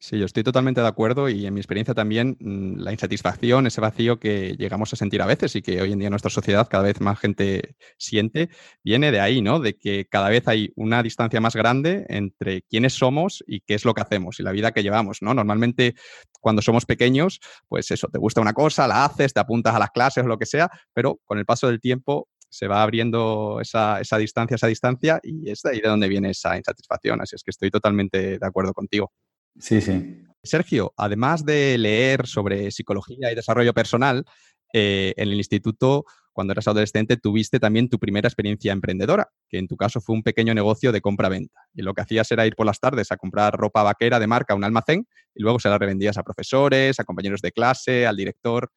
Sí, 0.00 0.16
yo 0.16 0.26
estoy 0.26 0.44
totalmente 0.44 0.80
de 0.80 0.86
acuerdo 0.86 1.28
y 1.28 1.44
en 1.44 1.54
mi 1.54 1.58
experiencia 1.60 1.92
también 1.92 2.36
mm, 2.38 2.78
la 2.78 2.92
insatisfacción, 2.92 3.66
ese 3.66 3.80
vacío 3.80 4.20
que 4.20 4.54
llegamos 4.56 4.92
a 4.92 4.96
sentir 4.96 5.20
a 5.22 5.26
veces 5.26 5.56
y 5.56 5.62
que 5.62 5.82
hoy 5.82 5.90
en 5.92 5.98
día 5.98 6.08
nuestra 6.08 6.30
sociedad 6.30 6.68
cada 6.70 6.84
vez 6.84 7.00
más 7.00 7.18
gente 7.18 7.74
siente, 7.98 8.48
viene 8.84 9.10
de 9.10 9.18
ahí, 9.18 9.42
¿no? 9.42 9.58
De 9.58 9.76
que 9.76 10.06
cada 10.08 10.28
vez 10.28 10.46
hay 10.46 10.72
una 10.76 11.02
distancia 11.02 11.40
más 11.40 11.56
grande 11.56 12.06
entre 12.10 12.62
quiénes 12.62 12.92
somos 12.94 13.42
y 13.48 13.60
qué 13.62 13.74
es 13.74 13.84
lo 13.84 13.92
que 13.92 14.02
hacemos 14.02 14.38
y 14.38 14.44
la 14.44 14.52
vida 14.52 14.70
que 14.70 14.84
llevamos, 14.84 15.18
¿no? 15.20 15.34
Normalmente 15.34 15.96
cuando 16.40 16.62
somos 16.62 16.86
pequeños, 16.86 17.40
pues 17.66 17.90
eso, 17.90 18.06
te 18.06 18.18
gusta 18.18 18.40
una 18.40 18.52
cosa, 18.52 18.86
la 18.86 19.04
haces, 19.04 19.34
te 19.34 19.40
apuntas 19.40 19.74
a 19.74 19.80
las 19.80 19.90
clases 19.90 20.22
o 20.24 20.28
lo 20.28 20.38
que 20.38 20.46
sea, 20.46 20.70
pero 20.94 21.18
con 21.24 21.38
el 21.38 21.44
paso 21.44 21.66
del 21.66 21.80
tiempo 21.80 22.28
se 22.48 22.68
va 22.68 22.84
abriendo 22.84 23.58
esa, 23.60 24.00
esa 24.00 24.16
distancia, 24.16 24.54
esa 24.54 24.68
distancia 24.68 25.18
y 25.24 25.50
es 25.50 25.60
de 25.62 25.70
ahí 25.70 25.80
de 25.80 25.88
donde 25.88 26.06
viene 26.08 26.30
esa 26.30 26.56
insatisfacción. 26.56 27.20
Así 27.20 27.34
es 27.34 27.42
que 27.42 27.50
estoy 27.50 27.70
totalmente 27.72 28.38
de 28.38 28.46
acuerdo 28.46 28.72
contigo. 28.72 29.10
Sí, 29.58 29.80
sí. 29.80 30.24
Sergio, 30.42 30.94
además 30.96 31.44
de 31.44 31.76
leer 31.78 32.26
sobre 32.26 32.70
psicología 32.70 33.30
y 33.30 33.34
desarrollo 33.34 33.74
personal, 33.74 34.24
eh, 34.72 35.14
en 35.16 35.28
el 35.28 35.34
instituto, 35.34 36.04
cuando 36.32 36.52
eras 36.52 36.68
adolescente, 36.68 37.16
tuviste 37.16 37.58
también 37.58 37.88
tu 37.88 37.98
primera 37.98 38.28
experiencia 38.28 38.72
emprendedora, 38.72 39.28
que 39.48 39.58
en 39.58 39.66
tu 39.66 39.76
caso 39.76 40.00
fue 40.00 40.14
un 40.14 40.22
pequeño 40.22 40.54
negocio 40.54 40.92
de 40.92 41.00
compra-venta. 41.00 41.62
Y 41.74 41.82
lo 41.82 41.94
que 41.94 42.02
hacías 42.02 42.30
era 42.30 42.46
ir 42.46 42.54
por 42.54 42.66
las 42.66 42.80
tardes 42.80 43.10
a 43.10 43.16
comprar 43.16 43.56
ropa 43.56 43.82
vaquera 43.82 44.20
de 44.20 44.26
marca 44.26 44.52
a 44.54 44.56
un 44.56 44.64
almacén 44.64 45.06
y 45.34 45.42
luego 45.42 45.58
se 45.58 45.68
la 45.68 45.78
revendías 45.78 46.18
a 46.18 46.22
profesores, 46.22 47.00
a 47.00 47.04
compañeros 47.04 47.40
de 47.40 47.52
clase, 47.52 48.06
al 48.06 48.16
director. 48.16 48.70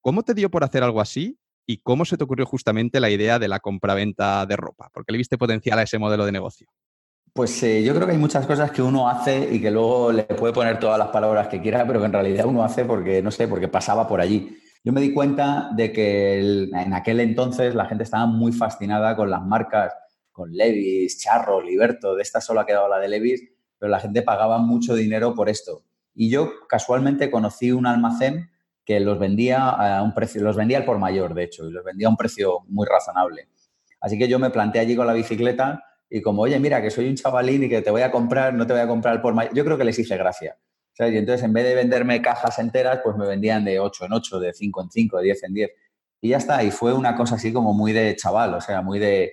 ¿Cómo 0.00 0.22
te 0.22 0.34
dio 0.34 0.50
por 0.50 0.64
hacer 0.64 0.82
algo 0.82 1.00
así 1.00 1.38
y 1.66 1.78
cómo 1.78 2.04
se 2.04 2.16
te 2.16 2.24
ocurrió 2.24 2.46
justamente 2.46 3.00
la 3.00 3.10
idea 3.10 3.38
de 3.38 3.48
la 3.48 3.60
compra-venta 3.60 4.46
de 4.46 4.56
ropa? 4.56 4.88
¿Por 4.92 5.04
qué 5.04 5.12
le 5.12 5.18
viste 5.18 5.38
potencial 5.38 5.78
a 5.78 5.82
ese 5.82 5.98
modelo 5.98 6.24
de 6.24 6.32
negocio? 6.32 6.68
Pues 7.34 7.62
eh, 7.62 7.82
yo 7.82 7.94
creo 7.94 8.06
que 8.06 8.12
hay 8.12 8.18
muchas 8.18 8.46
cosas 8.46 8.70
que 8.72 8.82
uno 8.82 9.08
hace 9.08 9.48
y 9.54 9.58
que 9.58 9.70
luego 9.70 10.12
le 10.12 10.24
puede 10.24 10.52
poner 10.52 10.78
todas 10.78 10.98
las 10.98 11.08
palabras 11.08 11.48
que 11.48 11.62
quiera, 11.62 11.86
pero 11.86 11.98
que 11.98 12.04
en 12.04 12.12
realidad 12.12 12.44
uno 12.44 12.62
hace 12.62 12.84
porque, 12.84 13.22
no 13.22 13.30
sé, 13.30 13.48
porque 13.48 13.68
pasaba 13.68 14.06
por 14.06 14.20
allí. 14.20 14.58
Yo 14.84 14.92
me 14.92 15.00
di 15.00 15.14
cuenta 15.14 15.70
de 15.74 15.92
que 15.92 16.40
en 16.40 16.92
aquel 16.92 17.20
entonces 17.20 17.74
la 17.74 17.86
gente 17.86 18.04
estaba 18.04 18.26
muy 18.26 18.52
fascinada 18.52 19.16
con 19.16 19.30
las 19.30 19.42
marcas, 19.46 19.94
con 20.30 20.52
Levis, 20.52 21.18
Charro, 21.20 21.62
Liberto, 21.62 22.14
de 22.16 22.22
esta 22.22 22.42
solo 22.42 22.60
ha 22.60 22.66
quedado 22.66 22.88
la 22.88 22.98
de 22.98 23.08
Levis, 23.08 23.42
pero 23.78 23.88
la 23.88 24.00
gente 24.00 24.20
pagaba 24.20 24.58
mucho 24.58 24.94
dinero 24.94 25.34
por 25.34 25.48
esto. 25.48 25.84
Y 26.14 26.28
yo 26.28 26.52
casualmente 26.68 27.30
conocí 27.30 27.72
un 27.72 27.86
almacén 27.86 28.50
que 28.84 29.00
los 29.00 29.18
vendía 29.18 29.70
a 29.70 30.02
un 30.02 30.12
precio, 30.12 30.42
los 30.42 30.56
vendía 30.56 30.78
al 30.78 30.84
por 30.84 30.98
mayor, 30.98 31.32
de 31.32 31.44
hecho, 31.44 31.66
y 31.66 31.72
los 31.72 31.82
vendía 31.82 32.08
a 32.08 32.10
un 32.10 32.16
precio 32.16 32.58
muy 32.68 32.86
razonable. 32.86 33.48
Así 34.02 34.18
que 34.18 34.28
yo 34.28 34.38
me 34.38 34.50
planté 34.50 34.80
allí 34.80 34.94
con 34.96 35.06
la 35.06 35.14
bicicleta 35.14 35.82
y 36.14 36.20
como, 36.20 36.42
oye, 36.42 36.60
mira, 36.60 36.82
que 36.82 36.90
soy 36.90 37.08
un 37.08 37.14
chavalín 37.14 37.62
y 37.62 37.70
que 37.70 37.80
te 37.80 37.90
voy 37.90 38.02
a 38.02 38.10
comprar, 38.10 38.52
no 38.52 38.66
te 38.66 38.74
voy 38.74 38.82
a 38.82 38.86
comprar 38.86 39.22
por 39.22 39.32
mayor. 39.32 39.54
Yo 39.54 39.64
creo 39.64 39.78
que 39.78 39.84
les 39.84 39.98
hice 39.98 40.14
gracia. 40.18 40.58
Y 40.98 41.16
entonces, 41.16 41.42
en 41.42 41.54
vez 41.54 41.64
de 41.64 41.74
venderme 41.74 42.20
cajas 42.20 42.58
enteras, 42.58 43.00
pues 43.02 43.16
me 43.16 43.26
vendían 43.26 43.64
de 43.64 43.80
8 43.80 44.04
en 44.04 44.12
8, 44.12 44.38
de 44.40 44.52
5 44.52 44.82
en 44.82 44.90
5, 44.90 45.16
de 45.16 45.24
10 45.24 45.42
en 45.44 45.54
10. 45.54 45.70
Y 46.20 46.28
ya 46.28 46.36
está. 46.36 46.62
Y 46.62 46.70
fue 46.70 46.92
una 46.92 47.16
cosa 47.16 47.36
así 47.36 47.50
como 47.50 47.72
muy 47.72 47.92
de 47.92 48.14
chaval, 48.14 48.52
o 48.52 48.60
sea, 48.60 48.82
muy 48.82 48.98
de, 48.98 49.32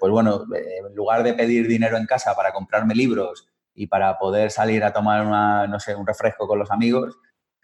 pues 0.00 0.10
bueno, 0.10 0.42
en 0.52 0.92
lugar 0.96 1.22
de 1.22 1.34
pedir 1.34 1.68
dinero 1.68 1.96
en 1.96 2.04
casa 2.04 2.34
para 2.34 2.52
comprarme 2.52 2.96
libros 2.96 3.46
y 3.72 3.86
para 3.86 4.18
poder 4.18 4.50
salir 4.50 4.82
a 4.82 4.92
tomar 4.92 5.24
una, 5.24 5.68
no 5.68 5.78
sé, 5.78 5.94
un 5.94 6.04
refresco 6.04 6.48
con 6.48 6.58
los 6.58 6.72
amigos, 6.72 7.16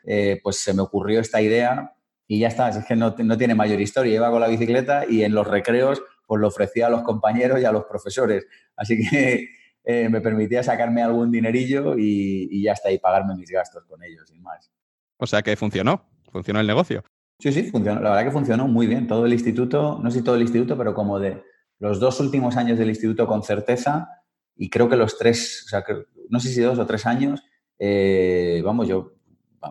eh, 0.06 0.38
pues 0.44 0.60
se 0.60 0.74
me 0.74 0.82
ocurrió 0.82 1.18
esta 1.18 1.42
idea 1.42 1.92
y 2.28 2.38
ya 2.38 2.46
está. 2.46 2.68
Es 2.68 2.86
que 2.86 2.94
no, 2.94 3.16
no 3.18 3.36
tiene 3.36 3.56
mayor 3.56 3.80
historia. 3.80 4.14
Iba 4.14 4.30
con 4.30 4.40
la 4.40 4.46
bicicleta 4.46 5.06
y 5.08 5.24
en 5.24 5.34
los 5.34 5.44
recreos 5.44 6.04
pues 6.26 6.40
lo 6.40 6.48
ofrecía 6.48 6.86
a 6.86 6.90
los 6.90 7.02
compañeros 7.02 7.60
y 7.60 7.64
a 7.64 7.72
los 7.72 7.84
profesores. 7.84 8.46
Así 8.76 8.98
que 8.98 9.48
eh, 9.84 10.08
me 10.08 10.20
permitía 10.20 10.62
sacarme 10.62 11.02
algún 11.02 11.30
dinerillo 11.30 11.94
y, 11.96 12.62
ya 12.62 12.72
está, 12.72 12.90
y 12.90 12.98
pagarme 12.98 13.34
mis 13.34 13.50
gastos 13.50 13.84
con 13.84 14.02
ellos, 14.02 14.28
sin 14.28 14.42
más. 14.42 14.70
O 15.18 15.26
sea 15.26 15.42
que 15.42 15.56
funcionó, 15.56 16.08
funcionó 16.30 16.60
el 16.60 16.66
negocio. 16.66 17.04
Sí, 17.38 17.52
sí, 17.52 17.64
funcionó. 17.64 18.00
La 18.00 18.10
verdad 18.10 18.24
que 18.24 18.30
funcionó 18.30 18.68
muy 18.68 18.86
bien. 18.86 19.06
Todo 19.06 19.26
el 19.26 19.32
instituto, 19.32 20.00
no 20.02 20.10
sé 20.10 20.18
si 20.18 20.24
todo 20.24 20.36
el 20.36 20.42
instituto, 20.42 20.76
pero 20.78 20.94
como 20.94 21.18
de 21.18 21.42
los 21.78 22.00
dos 22.00 22.20
últimos 22.20 22.56
años 22.56 22.78
del 22.78 22.88
instituto 22.88 23.26
con 23.26 23.42
certeza, 23.42 24.08
y 24.56 24.70
creo 24.70 24.88
que 24.88 24.96
los 24.96 25.18
tres, 25.18 25.64
o 25.66 25.68
sea, 25.68 25.84
no 26.28 26.40
sé 26.40 26.48
si 26.48 26.60
dos 26.60 26.78
o 26.78 26.86
tres 26.86 27.06
años, 27.06 27.42
eh, 27.78 28.62
vamos, 28.64 28.88
yo 28.88 29.14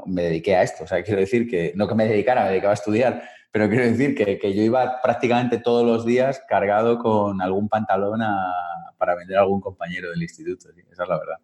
me 0.06 0.24
dediqué 0.24 0.56
a 0.56 0.64
esto. 0.64 0.84
O 0.84 0.88
sea, 0.88 1.04
quiero 1.04 1.22
decir 1.22 1.48
que 1.50 1.74
no 1.76 1.88
que 1.88 1.96
me 1.96 2.08
dedicara, 2.08 2.44
me 2.44 2.50
dedicaba 2.50 2.72
a 2.72 2.76
estudiar, 2.76 3.24
pero 3.54 3.70
quiero 3.70 3.84
decir 3.84 4.16
que, 4.16 4.40
que, 4.40 4.56
yo 4.56 4.64
iba 4.64 5.00
prácticamente 5.04 5.60
todos 5.60 5.86
los 5.86 6.08
días 6.08 6.42
cargado 6.50 6.98
con 6.98 7.40
algún 7.40 7.70
pantalón 7.70 8.20
para 8.98 9.14
vender 9.14 9.38
a 9.38 9.42
algún 9.42 9.62
compañero 9.62 10.10
del 10.10 10.24
instituto. 10.24 10.70
Esa 10.92 11.04
es 11.04 11.10
la 11.10 11.20
verdad. 11.20 11.36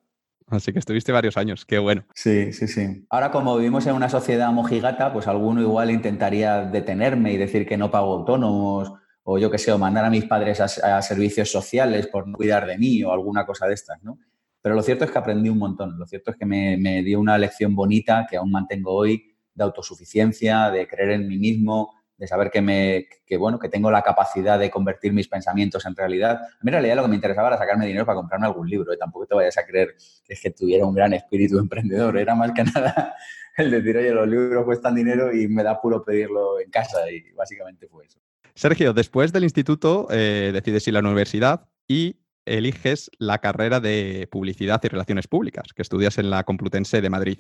Así 0.48 0.74
que 0.74 0.80
estuviste 0.80 1.12
varios 1.12 1.38
años, 1.38 1.68
qué 1.68 1.78
bueno. 1.78 2.04
Sí, 2.16 2.52
sí, 2.52 2.68
sí. 2.68 3.06
Ahora 3.12 3.30
como 3.30 3.56
vivimos 3.56 3.86
en 3.86 3.94
una 3.94 4.10
sociedad 4.10 4.52
mojigata, 4.52 5.14
pues 5.14 5.28
alguno 5.28 5.62
igual 5.62 5.92
intentaría 5.92 6.64
detenerme 6.64 7.32
y 7.32 7.38
decir 7.38 7.68
que 7.68 7.78
no 7.78 7.92
pago 7.92 8.16
autónomos 8.16 8.92
o 9.22 9.38
yo 9.38 9.52
qué 9.52 9.60
sé, 9.60 9.72
o 9.72 9.78
mandar 9.78 10.04
a 10.04 10.10
mis 10.10 10.26
padres 10.26 10.60
a, 10.62 11.02
servicios 11.04 11.52
sociales 11.52 12.08
por 12.08 12.28
no 12.28 12.36
cuidar 12.36 12.66
de 12.66 12.80
mí 12.80 13.04
o 13.04 13.12
alguna 13.12 13.46
cosa 13.46 13.68
de 13.68 13.76
estas, 13.76 14.02
¿no? 14.02 14.18
Pero 14.64 14.74
lo 14.74 14.82
cierto 14.82 15.06
es 15.06 15.12
que 15.12 15.20
aprendí 15.20 15.50
un 15.50 15.60
montón. 15.60 16.00
Lo 16.00 16.08
cierto 16.08 16.32
es 16.32 16.38
que 16.38 16.48
me, 16.48 16.76
me 16.76 17.04
dio 17.04 17.20
una 17.20 17.38
lección 17.38 17.76
bonita 17.76 18.26
que 18.28 18.38
aún 18.38 18.50
mantengo 18.50 18.94
hoy 18.94 19.36
de 19.54 19.64
autosuficiencia, 19.64 20.72
de 20.72 20.88
creer 20.88 21.12
en 21.12 21.28
mí 21.28 21.38
mismo, 21.38 21.99
de 22.20 22.28
saber 22.28 22.52
que, 22.52 22.62
me, 22.62 23.08
que, 23.26 23.38
bueno, 23.38 23.58
que 23.58 23.70
tengo 23.70 23.90
la 23.90 24.02
capacidad 24.02 24.60
de 24.60 24.70
convertir 24.70 25.14
mis 25.14 25.30
pensamientos 25.30 25.86
en 25.86 25.96
realidad. 25.96 26.32
A 26.34 26.64
mí 26.64 26.70
en 26.70 26.74
realidad 26.74 26.98
lo 26.98 27.04
que 27.04 27.08
me 27.08 27.16
interesaba 27.16 27.48
era 27.48 27.58
sacarme 27.58 27.88
dinero 27.88 28.06
para 28.06 28.18
comprarme 28.18 28.46
algún 28.46 28.70
libro. 28.70 28.92
¿eh? 28.92 28.98
Tampoco 28.98 29.26
te 29.26 29.36
vayas 29.36 29.58
a 29.58 29.66
creer 29.66 29.96
que 30.26 30.34
es 30.34 30.42
que 30.42 30.52
tuviera 30.52 30.86
un 30.86 30.94
gran 30.94 31.14
espíritu 31.14 31.58
emprendedor. 31.58 32.18
Era 32.18 32.36
más 32.36 32.52
que 32.52 32.64
nada 32.76 33.16
el 33.58 33.72
decir, 33.72 33.96
oye, 33.96 34.12
los 34.12 34.28
libros 34.28 34.66
cuestan 34.66 34.96
dinero 34.96 35.34
y 35.34 35.48
me 35.48 35.64
da 35.64 35.80
puro 35.80 36.04
pedirlo 36.04 36.60
en 36.60 36.70
casa. 36.70 37.10
Y 37.10 37.32
básicamente 37.32 37.88
fue 37.88 38.06
eso. 38.06 38.20
Sergio, 38.54 38.92
después 38.92 39.32
del 39.32 39.46
instituto 39.46 40.08
eh, 40.12 40.52
decides 40.54 40.86
ir 40.90 40.98
a 40.98 41.02
la 41.02 41.08
universidad 41.08 41.70
y 41.88 42.18
eliges 42.46 43.10
la 43.18 43.38
carrera 43.38 43.80
de 43.80 44.28
Publicidad 44.30 44.82
y 44.84 44.90
Relaciones 44.90 45.30
Públicas, 45.30 45.72
que 45.74 45.82
estudias 45.82 46.18
en 46.18 46.30
la 46.30 46.44
Complutense 46.44 47.00
de 47.00 47.10
Madrid. 47.10 47.38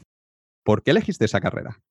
¿Por 0.64 0.84
qué 0.84 0.92
elegiste 0.92 1.26
esa 1.26 1.42
carrera? 1.42 1.82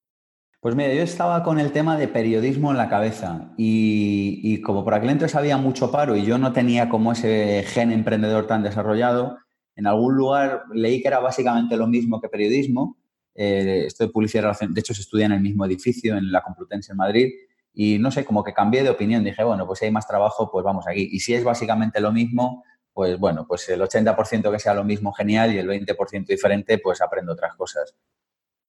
Pues 0.61 0.75
mira, 0.75 0.93
yo 0.93 1.03
estaba 1.03 1.45
con 1.45 1.61
el 1.61 1.71
tema 1.71 1.97
de 1.97 2.09
periodismo 2.09 2.73
en 2.73 2.79
la 2.79 2.88
cabeza 2.88 3.53
y, 3.57 4.61
como 4.62 4.83
por 4.83 4.95
aquel 4.95 5.11
entonces 5.11 5.37
había 5.37 5.57
mucho 5.57 5.93
paro 5.93 6.17
y 6.17 6.25
yo 6.25 6.37
no 6.37 6.53
tenía 6.53 6.88
como 6.88 7.12
ese 7.12 7.62
gen 7.69 7.93
emprendedor 7.93 8.49
tan 8.49 8.65
desarrollado, 8.65 9.38
en 9.77 9.87
algún 9.87 10.17
lugar 10.17 10.65
leí 10.73 11.00
que 11.00 11.07
era 11.07 11.21
básicamente 11.21 11.77
lo 11.77 11.87
mismo 11.87 12.21
que 12.21 12.29
periodismo. 12.29 12.97
Eh, 13.37 13.85
esto 13.87 14.05
de 14.05 14.11
publicidad 14.11 14.59
de 14.59 14.81
hecho 14.81 14.95
se 14.95 15.03
estudia 15.03 15.27
en 15.27 15.33
el 15.33 15.41
mismo 15.41 15.65
edificio, 15.65 16.17
en 16.17 16.33
la 16.33 16.43
Complutense 16.43 16.91
en 16.91 16.99
Madrid, 16.99 17.29
y 17.73 18.00
no 18.00 18.11
sé, 18.11 18.25
como 18.25 18.43
que 18.43 18.53
cambié 18.53 18.83
de 18.83 18.91
opinión. 18.91 19.23
Dije, 19.23 19.45
bueno, 19.45 19.65
pues 19.65 19.79
si 19.79 19.85
hay 19.85 19.93
más 19.93 20.09
trabajo, 20.09 20.50
pues 20.50 20.65
vamos 20.65 20.88
aquí. 20.88 21.09
Y 21.12 21.21
si 21.21 21.35
es 21.35 21.45
básicamente 21.45 22.00
lo 22.00 22.11
mismo, 22.11 22.65
pues 22.93 23.17
bueno, 23.17 23.47
pues 23.47 23.69
el 23.69 23.81
80% 23.81 24.50
que 24.50 24.59
sea 24.59 24.75
lo 24.75 24.83
mismo, 24.83 25.12
genial, 25.12 25.55
y 25.55 25.59
el 25.59 25.69
20% 25.69 26.27
diferente, 26.27 26.79
pues 26.79 27.00
aprendo 27.00 27.33
otras 27.33 27.55
cosas. 27.55 27.95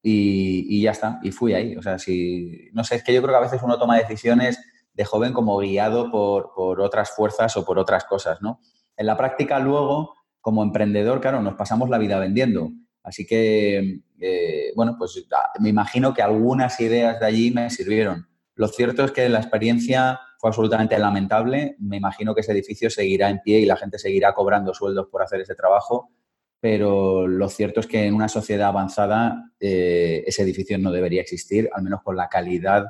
Y, 0.02 0.82
ya 0.82 0.92
está, 0.92 1.20
y 1.24 1.32
fui 1.32 1.54
ahí. 1.54 1.76
O 1.76 1.82
sea, 1.82 2.00
si, 2.00 2.70
no 2.74 2.84
sé, 2.84 2.96
es 2.96 3.04
que 3.04 3.14
yo 3.14 3.22
creo 3.22 3.34
que 3.34 3.38
a 3.38 3.48
veces 3.48 3.62
uno 3.64 3.78
toma 3.78 3.98
decisiones 3.98 4.60
de 4.94 5.06
joven 5.06 5.34
como 5.34 5.58
guiado 5.58 6.10
por, 6.12 6.82
otras 6.82 7.12
fuerzas 7.12 7.56
o 7.58 7.66
por 7.66 7.80
otras 7.80 8.06
cosas, 8.06 8.42
¿no? 8.42 8.62
En 8.96 9.06
la 9.06 9.18
práctica 9.18 9.60
luego, 9.60 10.16
como 10.42 10.64
emprendedor, 10.64 11.22
claro, 11.22 11.42
nos 11.42 11.56
pasamos 11.56 11.90
la 11.90 11.98
vida 11.98 12.20
vendiendo. 12.20 12.72
Así 13.04 13.26
que, 13.26 14.02
eh, 14.20 14.72
bueno, 14.76 14.96
pues 14.98 15.26
ah, 15.32 15.52
me 15.60 15.70
imagino 15.70 16.14
que 16.14 16.22
algunas 16.22 16.80
ideas 16.80 17.20
de 17.20 17.26
allí 17.26 17.52
me 17.52 17.70
sirvieron. 17.70 18.28
Lo 18.56 18.68
cierto 18.68 19.06
es 19.06 19.12
que 19.12 19.30
la 19.30 19.40
experiencia 19.40 20.20
fue 20.38 20.50
absolutamente 20.50 20.98
lamentable. 21.00 21.76
Me 21.80 21.98
imagino 21.98 22.34
que 22.34 22.42
ese 22.42 22.52
edificio 22.52 22.90
seguirá 22.90 23.30
en 23.30 23.40
pie 23.40 23.60
y 23.60 23.66
la 23.66 23.78
gente 23.78 24.00
seguirá 24.00 24.34
cobrando 24.34 24.74
sueldos 24.74 25.08
por 25.12 25.22
hacer 25.22 25.42
ese 25.42 25.56
trabajo, 25.56 26.12
pero 26.60 27.28
lo 27.28 27.48
cierto 27.50 27.80
es 27.80 27.88
que 27.88 28.06
en 28.06 28.14
una 28.14 28.28
sociedad 28.28 28.68
avanzada 28.68 29.52
eh, 29.60 30.24
ese 30.28 30.44
edificio 30.44 30.78
no 30.78 30.92
debería 30.92 31.22
existir, 31.22 31.70
al 31.74 31.84
menos 31.84 32.02
con 32.04 32.16
la 32.18 32.28
calidad 32.28 32.88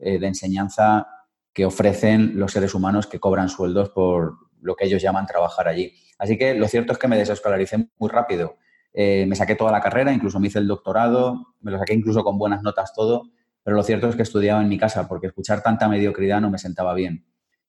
eh, 0.00 0.18
de 0.18 0.26
enseñanza 0.26 1.06
que 1.52 1.66
ofrecen 1.66 2.38
los 2.38 2.52
seres 2.52 2.74
humanos 2.74 3.06
que 3.06 3.20
cobran 3.20 3.48
sueldos 3.48 3.90
por 3.90 4.36
lo 4.62 4.74
que 4.74 4.86
ellos 4.86 5.02
llaman 5.02 5.26
trabajar 5.26 5.68
allí. 5.68 5.92
Así 6.18 6.38
que 6.38 6.54
lo 6.54 6.68
cierto 6.68 6.92
es 6.92 6.98
que 6.98 7.08
me 7.08 7.18
desescolaricé 7.18 7.88
muy 7.98 8.08
rápido. 8.08 8.56
Eh, 8.94 9.26
me 9.26 9.36
saqué 9.36 9.54
toda 9.54 9.72
la 9.72 9.80
carrera, 9.80 10.12
incluso 10.12 10.38
me 10.40 10.48
hice 10.48 10.58
el 10.58 10.68
doctorado, 10.68 11.54
me 11.60 11.70
lo 11.70 11.78
saqué 11.78 11.94
incluso 11.94 12.22
con 12.24 12.38
buenas 12.38 12.62
notas 12.62 12.94
todo, 12.94 13.30
pero 13.62 13.76
lo 13.76 13.82
cierto 13.82 14.08
es 14.08 14.16
que 14.16 14.22
estudiaba 14.22 14.62
en 14.62 14.68
mi 14.68 14.78
casa 14.78 15.08
porque 15.08 15.26
escuchar 15.26 15.62
tanta 15.62 15.88
mediocridad 15.88 16.40
no 16.40 16.50
me 16.50 16.58
sentaba 16.58 16.94
bien. 16.94 17.26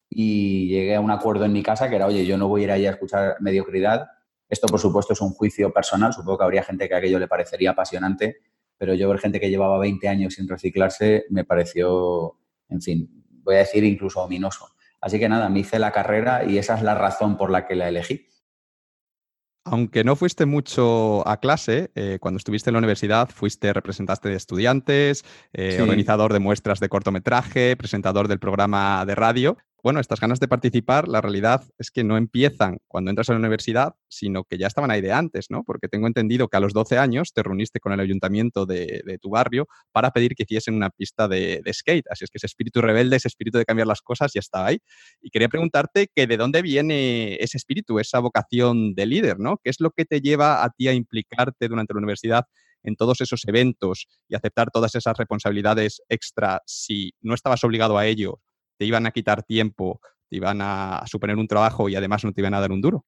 Y 0.09 0.67
llegué 0.67 0.95
a 0.95 1.01
un 1.01 1.12
acuerdo 1.12 1.45
en 1.45 1.53
mi 1.53 1.63
casa 1.63 1.89
que 1.89 1.95
era, 1.95 2.07
oye, 2.07 2.25
yo 2.25 2.38
no 2.38 2.47
voy 2.47 2.62
a 2.62 2.63
ir 2.65 2.71
allí 2.71 2.85
a 2.85 2.91
escuchar 2.91 3.35
mediocridad, 3.39 4.07
esto, 4.53 4.67
por 4.67 4.79
supuesto, 4.79 5.13
es 5.13 5.22
un 5.22 5.31
juicio 5.31 5.74
personal. 5.74 6.13
Supongo 6.13 6.39
que 6.39 6.43
habría 6.45 6.63
gente 6.63 6.88
que 6.88 6.95
aquello 6.95 7.19
le 7.19 7.27
parecería 7.27 7.72
apasionante, 7.72 8.38
pero 8.77 8.93
yo 8.93 9.10
ver 9.10 9.19
gente 9.19 9.39
que 9.39 9.50
llevaba 9.50 9.77
20 9.79 10.07
años 10.07 10.36
sin 10.36 10.48
reciclarse 10.48 11.25
me 11.29 11.43
pareció, 11.43 12.38
en 12.69 12.81
fin, 12.81 13.25
voy 13.43 13.55
a 13.55 13.60
decir 13.60 13.83
incluso 13.83 14.22
ominoso. 14.22 14.69
Así 15.01 15.19
que 15.19 15.27
nada, 15.27 15.50
me 15.50 15.60
hice 15.60 15.79
la 15.79 15.91
carrera 15.91 16.45
y 16.45 16.57
esa 16.57 16.75
es 16.75 16.81
la 16.81 16.95
razón 16.95 17.36
por 17.36 17.51
la 17.51 17.67
que 17.67 17.75
la 17.75 17.89
elegí. 17.89 18.27
Aunque 19.65 20.03
no 20.03 20.15
fuiste 20.15 20.45
mucho 20.45 21.27
a 21.27 21.39
clase, 21.39 21.91
eh, 21.95 22.17
cuando 22.19 22.38
estuviste 22.38 22.69
en 22.69 22.74
la 22.74 22.79
universidad 22.79 23.29
fuiste 23.29 23.72
representante 23.72 24.27
de 24.27 24.36
estudiantes, 24.36 25.24
eh, 25.53 25.79
organizador 25.81 26.33
de 26.33 26.39
muestras 26.39 26.79
de 26.79 26.89
cortometraje, 26.89 27.77
presentador 27.77 28.27
del 28.27 28.39
programa 28.39 29.05
de 29.05 29.15
radio 29.15 29.57
bueno, 29.84 30.00
estas 30.00 30.22
ganas 30.22 30.40
de 30.40 30.48
participar, 30.48 31.10
la 31.10 31.20
realidad 31.20 31.62
es 31.78 31.92
que 31.92 32.06
no 32.06 32.16
empiezan 32.16 32.78
cuando 32.88 33.10
entras 33.10 33.30
a 33.30 33.34
la 33.34 33.40
universidad, 33.40 33.96
sino 34.08 34.46
que 34.46 34.58
ya 34.58 34.68
estaban 34.68 34.90
ahí 34.92 35.02
de 35.02 35.12
antes, 35.12 35.48
¿no? 35.50 35.66
Porque 35.66 35.90
tengo 35.90 36.08
entendido 36.08 36.48
que 36.48 36.56
a 36.56 36.62
los 36.62 36.72
12 36.72 36.98
años 36.98 37.34
te 37.34 37.44
reuniste 37.44 37.82
con 37.82 37.92
el 37.92 38.00
ayuntamiento 38.00 38.66
de, 38.66 39.20
tu 39.22 39.30
barrio 39.30 39.68
para 39.92 40.12
pedir 40.12 40.36
que 40.36 40.44
hiciesen 40.44 40.75
una 40.75 40.90
pista 40.90 41.28
de, 41.28 41.62
skate. 41.70 42.06
Así 42.10 42.24
es 42.24 42.32
que 42.32 42.38
ese 42.38 42.48
espíritu 42.48 42.80
rebelde, 42.80 43.18
ese 43.18 43.28
espíritu 43.28 43.58
de 43.58 43.66
cambiar 43.66 43.88
las 43.88 44.02
cosas 44.02 44.32
ya 44.34 44.40
está 44.40 44.66
ahí. 44.66 44.80
Y 45.22 45.30
quería 45.30 45.50
preguntarte 45.50 46.08
que 46.16 46.28
de 46.28 46.38
dónde 46.38 46.62
viene 46.62 47.36
ese 47.42 47.58
espíritu, 47.58 48.00
esa 48.00 48.20
vocación 48.20 48.96
de 48.96 49.06
líder, 49.06 49.38
¿no? 49.40 49.58
¿Qué 49.62 49.70
es 49.70 49.82
lo 49.82 49.92
que 49.92 50.06
te 50.06 50.22
lleva 50.22 50.63
a 50.63 50.70
ti 50.70 50.88
a 50.88 50.94
implicarte 50.94 51.68
durante 51.68 51.94
la 51.94 51.98
universidad 51.98 52.46
en 52.84 52.96
todos 52.96 53.20
esos 53.20 53.46
eventos 53.48 54.08
y 54.30 54.36
aceptar 54.36 54.72
todas 54.72 54.96
esas 54.96 55.18
responsabilidades 55.18 56.02
extra 56.08 56.62
si 56.66 57.12
no 57.22 57.34
estabas 57.34 57.66
obligado 57.66 57.98
a 57.98 58.08
ello 58.08 58.40
te 58.77 58.86
iban 58.86 59.06
a 59.06 59.12
quitar 59.12 59.44
tiempo, 59.44 60.00
te 60.30 60.38
iban 60.38 60.60
a 60.62 61.03
suponer 61.06 61.38
un 61.38 61.48
trabajo 61.48 61.89
y 61.89 61.96
además 61.96 62.24
no 62.24 62.32
te 62.32 62.42
iban 62.42 62.53
a 62.53 62.60
dar 62.60 62.72
un 62.72 62.82
duro? 62.82 63.06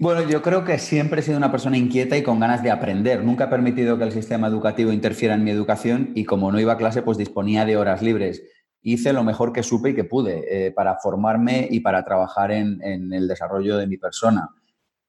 Bueno, 0.00 0.28
yo 0.28 0.42
creo 0.42 0.64
que 0.64 0.78
siempre 0.78 1.20
he 1.20 1.22
sido 1.22 1.38
una 1.38 1.52
persona 1.52 1.76
inquieta 1.76 2.16
y 2.16 2.24
con 2.24 2.40
ganas 2.40 2.64
de 2.64 2.70
aprender. 2.70 3.22
Nunca 3.22 3.44
he 3.44 3.48
permitido 3.48 3.96
que 3.96 4.04
el 4.04 4.12
sistema 4.12 4.48
educativo 4.48 4.92
interfiera 4.92 5.34
en 5.34 5.44
mi 5.44 5.52
educación 5.52 6.10
y 6.16 6.24
como 6.24 6.50
no 6.50 6.58
iba 6.58 6.72
a 6.72 6.78
clase, 6.78 7.02
pues 7.02 7.16
disponía 7.16 7.64
de 7.64 7.76
horas 7.76 8.02
libres. 8.02 8.42
Hice 8.82 9.12
lo 9.12 9.22
mejor 9.22 9.52
que 9.52 9.62
supe 9.62 9.90
y 9.90 9.94
que 9.94 10.04
pude 10.04 10.66
eh, 10.66 10.72
para 10.72 10.96
formarme 10.96 11.68
y 11.70 11.80
para 11.80 12.04
trabajar 12.04 12.50
en, 12.50 12.82
en 12.82 13.12
el 13.12 13.28
desarrollo 13.28 13.76
de 13.76 13.86
mi 13.86 13.98
persona. 13.98 14.48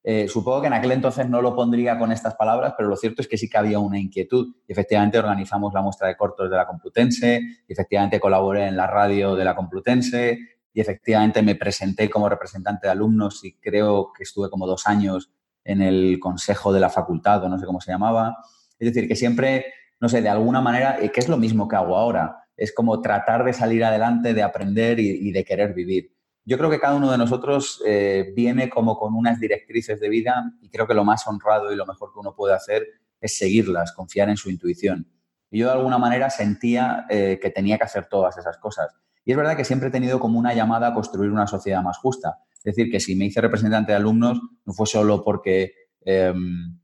Eh, 0.04 0.28
supongo 0.30 0.62
que 0.62 0.68
en 0.68 0.74
aquel 0.74 0.94
entonces 0.94 1.28
no 1.30 1.42
lo 1.42 1.56
pondría 1.56 2.00
con 2.00 2.12
estas 2.12 2.36
palabras, 2.36 2.74
pero 2.78 2.88
lo 2.88 2.96
cierto 2.96 3.22
es 3.22 3.28
que 3.28 3.38
sí 3.38 3.50
que 3.50 3.58
había 3.58 3.80
una 3.80 4.00
inquietud. 4.00 4.56
efectivamente 4.68 5.20
organizamos 5.20 5.74
la 5.74 5.82
muestra 5.82 6.08
de 6.08 6.16
cortos 6.16 6.50
de 6.50 6.56
la 6.56 6.66
Complutense, 6.66 7.42
y 7.68 7.74
efectivamente 7.74 8.20
colaboré 8.20 8.68
en 8.68 8.78
la 8.78 8.88
radio 8.88 9.36
de 9.36 9.44
la 9.44 9.56
Complutense, 9.56 10.40
y 10.74 10.82
efectivamente 10.82 11.42
me 11.42 11.56
presenté 11.56 12.10
como 12.10 12.30
representante 12.30 12.88
de 12.88 12.92
alumnos 12.92 13.44
y 13.44 13.56
creo 13.56 14.14
que 14.16 14.24
estuve 14.24 14.50
como 14.50 14.68
dos 14.68 14.88
años 14.88 15.32
en 15.66 15.82
el 15.82 16.20
consejo 16.20 16.72
de 16.72 16.80
la 16.80 16.90
facultad, 16.90 17.44
o 17.44 17.50
no 17.50 17.60
sé 17.60 17.66
cómo 17.66 17.82
se 17.82 17.92
llamaba. 17.92 18.38
Es 18.78 18.94
decir, 18.94 19.08
que 19.08 19.16
siempre, 19.16 19.66
no 20.00 20.08
sé, 20.08 20.22
de 20.22 20.30
alguna 20.30 20.62
manera, 20.62 20.98
eh, 21.02 21.12
que 21.12 21.20
es 21.20 21.28
lo 21.28 21.38
mismo 21.38 21.68
que 21.68 21.76
hago 21.76 21.98
ahora, 21.98 22.46
es 22.56 22.74
como 22.74 23.02
tratar 23.02 23.44
de 23.44 23.54
salir 23.54 23.84
adelante, 23.84 24.34
de 24.34 24.44
aprender 24.44 25.00
y 25.00 25.32
de 25.32 25.46
querer 25.46 25.74
vivir 25.74 26.12
yo 26.46 26.58
creo 26.58 26.70
que 26.70 26.80
cada 26.80 26.96
uno 26.96 27.12
de 27.12 27.18
nosotros 27.18 27.82
eh, 27.86 28.34
viene 28.36 28.70
como 28.70 28.98
con 28.98 29.14
unas 29.14 29.40
directrices 29.40 30.00
de 30.00 30.10
vida 30.10 30.52
y 30.62 30.70
creo 30.70 30.88
que 30.88 30.94
lo 30.94 31.04
más 31.04 31.28
honrado 31.28 31.72
y 31.72 31.76
lo 31.76 31.86
mejor 31.86 32.12
que 32.12 32.20
uno 32.20 32.36
puede 32.36 32.56
hacer 32.56 32.88
es 33.22 33.38
seguirlas, 33.38 33.92
confiar 33.92 34.30
en 34.30 34.38
su 34.38 34.50
intuición. 34.50 35.08
Y 35.52 35.60
yo 35.60 35.68
de 35.68 35.74
alguna 35.74 35.98
manera 35.98 36.30
sentía 36.30 37.06
eh, 37.10 37.40
que 37.42 37.50
tenía 37.50 37.78
que 37.78 37.84
hacer 37.84 38.08
todas 38.10 38.38
esas 38.38 38.58
cosas. 38.58 38.94
Y 39.26 39.32
es 39.32 39.38
verdad 39.38 39.58
que 39.58 39.66
siempre 39.66 39.90
he 39.90 39.92
tenido 39.92 40.20
como 40.20 40.40
una 40.40 40.54
llamada 40.54 40.88
a 40.88 40.94
construir 40.94 41.32
una 41.32 41.48
sociedad 41.48 41.84
más 41.84 41.98
justa. 41.98 42.40
Es 42.64 42.76
decir, 42.76 42.92
que 42.92 43.00
si 43.00 43.16
me 43.16 43.26
hice 43.26 43.42
representante 43.42 43.92
de 43.92 43.98
alumnos 43.98 44.40
no 44.66 44.74
fue 44.74 44.86
solo 44.86 45.24
porque, 45.24 45.74
em, 46.02 46.80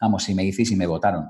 vamos, 0.00 0.22
si 0.24 0.34
me 0.34 0.44
hice 0.44 0.62
y 0.62 0.66
si 0.66 0.76
me 0.76 0.86
votaron. 0.86 1.28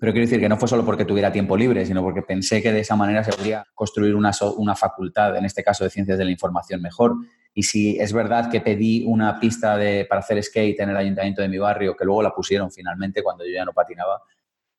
Pero 0.00 0.12
quiero 0.12 0.26
decir 0.26 0.40
que 0.40 0.48
no 0.48 0.56
fue 0.56 0.68
solo 0.68 0.84
porque 0.84 1.04
tuviera 1.04 1.30
tiempo 1.32 1.56
libre, 1.56 1.86
sino 1.86 2.02
porque 2.02 2.22
pensé 2.22 2.60
que 2.62 2.72
de 2.72 2.80
esa 2.80 2.96
manera 2.96 3.22
se 3.22 3.32
podría 3.32 3.64
construir 3.74 4.14
una, 4.14 4.32
una 4.56 4.74
facultad, 4.74 5.36
en 5.36 5.44
este 5.44 5.62
caso 5.62 5.84
de 5.84 5.90
ciencias 5.90 6.18
de 6.18 6.24
la 6.24 6.30
información, 6.30 6.82
mejor. 6.82 7.14
Y 7.54 7.62
si 7.62 7.98
es 7.98 8.12
verdad 8.12 8.50
que 8.50 8.60
pedí 8.60 9.04
una 9.06 9.38
pista 9.38 9.76
de, 9.76 10.06
para 10.08 10.20
hacer 10.20 10.42
skate 10.42 10.80
en 10.80 10.90
el 10.90 10.96
ayuntamiento 10.96 11.42
de 11.42 11.48
mi 11.48 11.58
barrio, 11.58 11.96
que 11.96 12.04
luego 12.04 12.22
la 12.22 12.34
pusieron 12.34 12.70
finalmente 12.70 13.22
cuando 13.22 13.44
yo 13.44 13.52
ya 13.52 13.64
no 13.64 13.72
patinaba, 13.72 14.22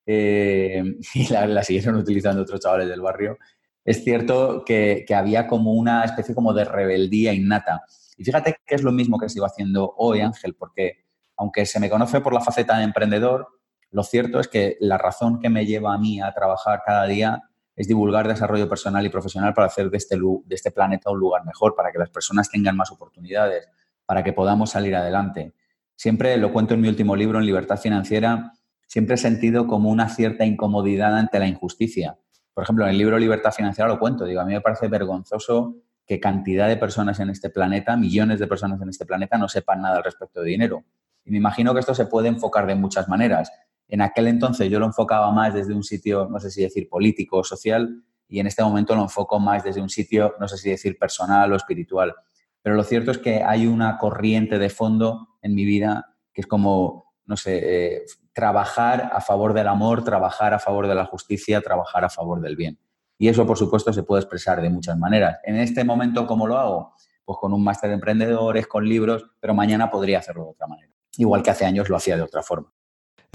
eh, 0.06 0.84
y 1.16 1.28
la, 1.30 1.64
siguieron 1.64 1.96
utilizando 1.96 2.42
otros 2.42 2.60
chavales 2.60 2.90
del 2.90 3.02
barrio, 3.02 3.38
es 3.84 4.04
cierto 4.04 4.64
que, 4.66 5.06
que, 5.08 5.16
había 5.16 5.48
como 5.48 5.74
una 5.74 6.04
especie 6.04 6.36
como 6.36 6.54
de 6.54 6.66
rebeldía 6.66 7.34
innata. 7.34 7.84
Y 8.18 8.24
fíjate 8.24 8.58
que 8.66 8.76
es 8.76 8.84
lo 8.84 8.92
mismo 8.92 9.20
que 9.20 9.30
sigo 9.30 9.46
haciendo 9.46 9.94
hoy, 9.98 10.22
Ángel, 10.22 10.56
porque 10.56 11.06
aunque 11.38 11.66
se 11.66 11.80
me 11.80 11.90
conoce 11.90 12.22
por 12.22 12.34
la 12.34 12.42
faceta 12.42 12.78
de 12.78 12.84
emprendedor, 12.84 13.48
lo 13.96 14.04
cierto 14.04 14.42
es 14.42 14.50
que 14.50 14.76
la 14.82 14.98
razón 14.98 15.40
que 15.40 15.50
me 15.50 15.66
lleva 15.66 15.94
a 15.94 15.98
mí 15.98 16.20
a 16.20 16.34
trabajar 16.34 16.82
cada 16.86 17.06
día 17.06 17.44
es 17.78 17.88
divulgar 17.88 18.28
desarrollo 18.28 18.68
personal 18.68 19.06
y 19.06 19.10
profesional 19.10 19.54
para 19.54 19.68
hacer 19.68 19.90
de 19.90 19.96
este, 19.96 20.18
de 20.18 20.54
este 20.54 20.70
planeta 20.70 21.12
un 21.12 21.18
lugar 21.18 21.46
mejor, 21.46 21.76
para 21.76 21.94
que 21.94 21.98
las 21.98 22.10
personas 22.10 22.50
tengan 22.50 22.76
más 22.76 22.92
oportunidades, 22.92 23.70
para 24.06 24.22
que 24.22 24.34
podamos 24.34 24.72
salir 24.72 24.98
adelante. 24.98 25.54
Siempre, 25.96 26.36
lo 26.36 26.52
cuento 26.52 26.74
en 26.74 26.82
mi 26.82 26.90
último 26.90 27.16
libro, 27.16 27.40
en 27.40 27.46
Libertad 27.46 27.78
Financiera, 27.78 28.52
siempre 28.86 29.16
he 29.16 29.18
sentido 29.18 29.66
como 29.66 29.90
una 29.90 30.10
cierta 30.10 30.44
incomodidad 30.44 31.18
ante 31.18 31.40
la 31.40 31.48
injusticia. 31.48 32.18
Por 32.54 32.66
ejemplo, 32.66 32.84
en 32.84 32.92
el 32.92 32.98
libro 32.98 33.18
Libertad 33.18 33.54
Financiera 33.54 33.88
lo 33.88 33.98
cuento, 33.98 34.26
digo, 34.26 34.42
a 34.42 34.46
mí 34.46 34.52
me 34.52 34.60
parece 34.60 34.90
vergonzoso 34.90 35.78
que 36.06 36.20
cantidad 36.20 36.68
de 36.68 36.76
personas 36.76 37.22
en 37.22 37.30
este 37.30 37.50
planeta, 37.50 37.96
millones 37.96 38.42
de 38.42 38.48
personas 38.48 38.82
en 38.82 38.90
este 38.90 39.06
planeta, 39.06 39.38
no 39.38 39.48
sepan 39.48 39.84
nada 39.84 39.96
al 39.96 40.04
respecto 40.04 40.42
de 40.42 40.50
dinero. 40.50 40.84
Y 41.24 41.32
me 41.32 41.38
imagino 41.38 41.74
que 41.74 41.80
esto 41.80 41.96
se 41.96 42.08
puede 42.08 42.28
enfocar 42.28 42.68
de 42.68 42.76
muchas 42.76 43.08
maneras. 43.08 43.50
En 43.88 44.02
aquel 44.02 44.28
entonces 44.28 44.70
yo 44.70 44.80
lo 44.80 44.86
enfocaba 44.86 45.32
más 45.32 45.54
desde 45.54 45.74
un 45.74 45.84
sitio, 45.84 46.28
no 46.30 46.40
sé 46.40 46.50
si 46.50 46.62
decir 46.64 46.90
político 46.90 47.38
o 47.38 47.44
social, 47.44 48.04
y 48.28 48.40
en 48.40 48.48
este 48.48 48.64
momento 48.64 48.96
lo 48.96 49.04
enfoco 49.04 49.40
más 49.40 49.64
desde 49.64 49.82
un 49.82 49.90
sitio, 49.90 50.34
no 50.40 50.48
sé 50.48 50.58
si 50.58 50.70
decir 50.70 50.98
personal 50.98 51.52
o 51.54 51.56
espiritual. 51.56 52.14
Pero 52.62 52.76
lo 52.76 52.84
cierto 52.84 53.12
es 53.12 53.20
que 53.20 53.44
hay 53.44 53.68
una 53.68 53.98
corriente 53.98 54.58
de 54.58 54.70
fondo 54.70 55.38
en 55.42 55.54
mi 55.54 55.66
vida 55.66 56.16
que 56.34 56.42
es 56.42 56.48
como, 56.48 57.14
no 57.26 57.38
sé, 57.38 57.62
eh, 57.96 58.06
trabajar 58.34 59.12
a 59.14 59.22
favor 59.22 59.54
del 59.54 59.68
amor, 59.68 60.04
trabajar 60.04 60.54
a 60.54 60.60
favor 60.60 60.88
de 60.88 60.96
la 60.96 61.06
justicia, 61.06 61.62
trabajar 61.62 62.04
a 62.04 62.10
favor 62.10 62.42
del 62.42 62.56
bien. 62.56 62.80
Y 63.18 63.30
eso, 63.30 63.48
por 63.48 63.58
supuesto, 63.58 63.94
se 63.94 64.04
puede 64.04 64.22
expresar 64.22 64.62
de 64.62 64.70
muchas 64.70 64.98
maneras. 64.98 65.40
En 65.44 65.56
este 65.56 65.86
momento, 65.86 66.28
¿cómo 66.28 66.48
lo 66.48 66.58
hago? 66.58 66.94
Pues 67.24 67.38
con 67.40 67.54
un 67.54 67.64
máster 67.64 67.90
de 67.90 67.96
emprendedores, 67.96 68.68
con 68.68 68.88
libros, 68.88 69.26
pero 69.40 69.54
mañana 69.54 69.90
podría 69.90 70.20
hacerlo 70.20 70.44
de 70.44 70.50
otra 70.50 70.68
manera. 70.68 70.92
Igual 71.18 71.42
que 71.42 71.52
hace 71.52 71.66
años 71.66 71.90
lo 71.90 71.96
hacía 71.96 72.18
de 72.18 72.24
otra 72.24 72.44
forma. 72.44 72.75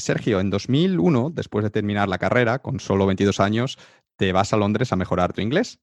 Sergio, 0.00 0.40
en 0.40 0.50
2001, 0.50 1.30
después 1.30 1.64
de 1.64 1.70
terminar 1.70 2.08
la 2.08 2.18
carrera, 2.18 2.60
con 2.60 2.80
solo 2.80 3.06
22 3.06 3.40
años, 3.40 3.78
te 4.16 4.32
vas 4.32 4.52
a 4.52 4.56
Londres 4.56 4.92
a 4.92 4.96
mejorar 4.96 5.32
tu 5.32 5.40
inglés. 5.40 5.80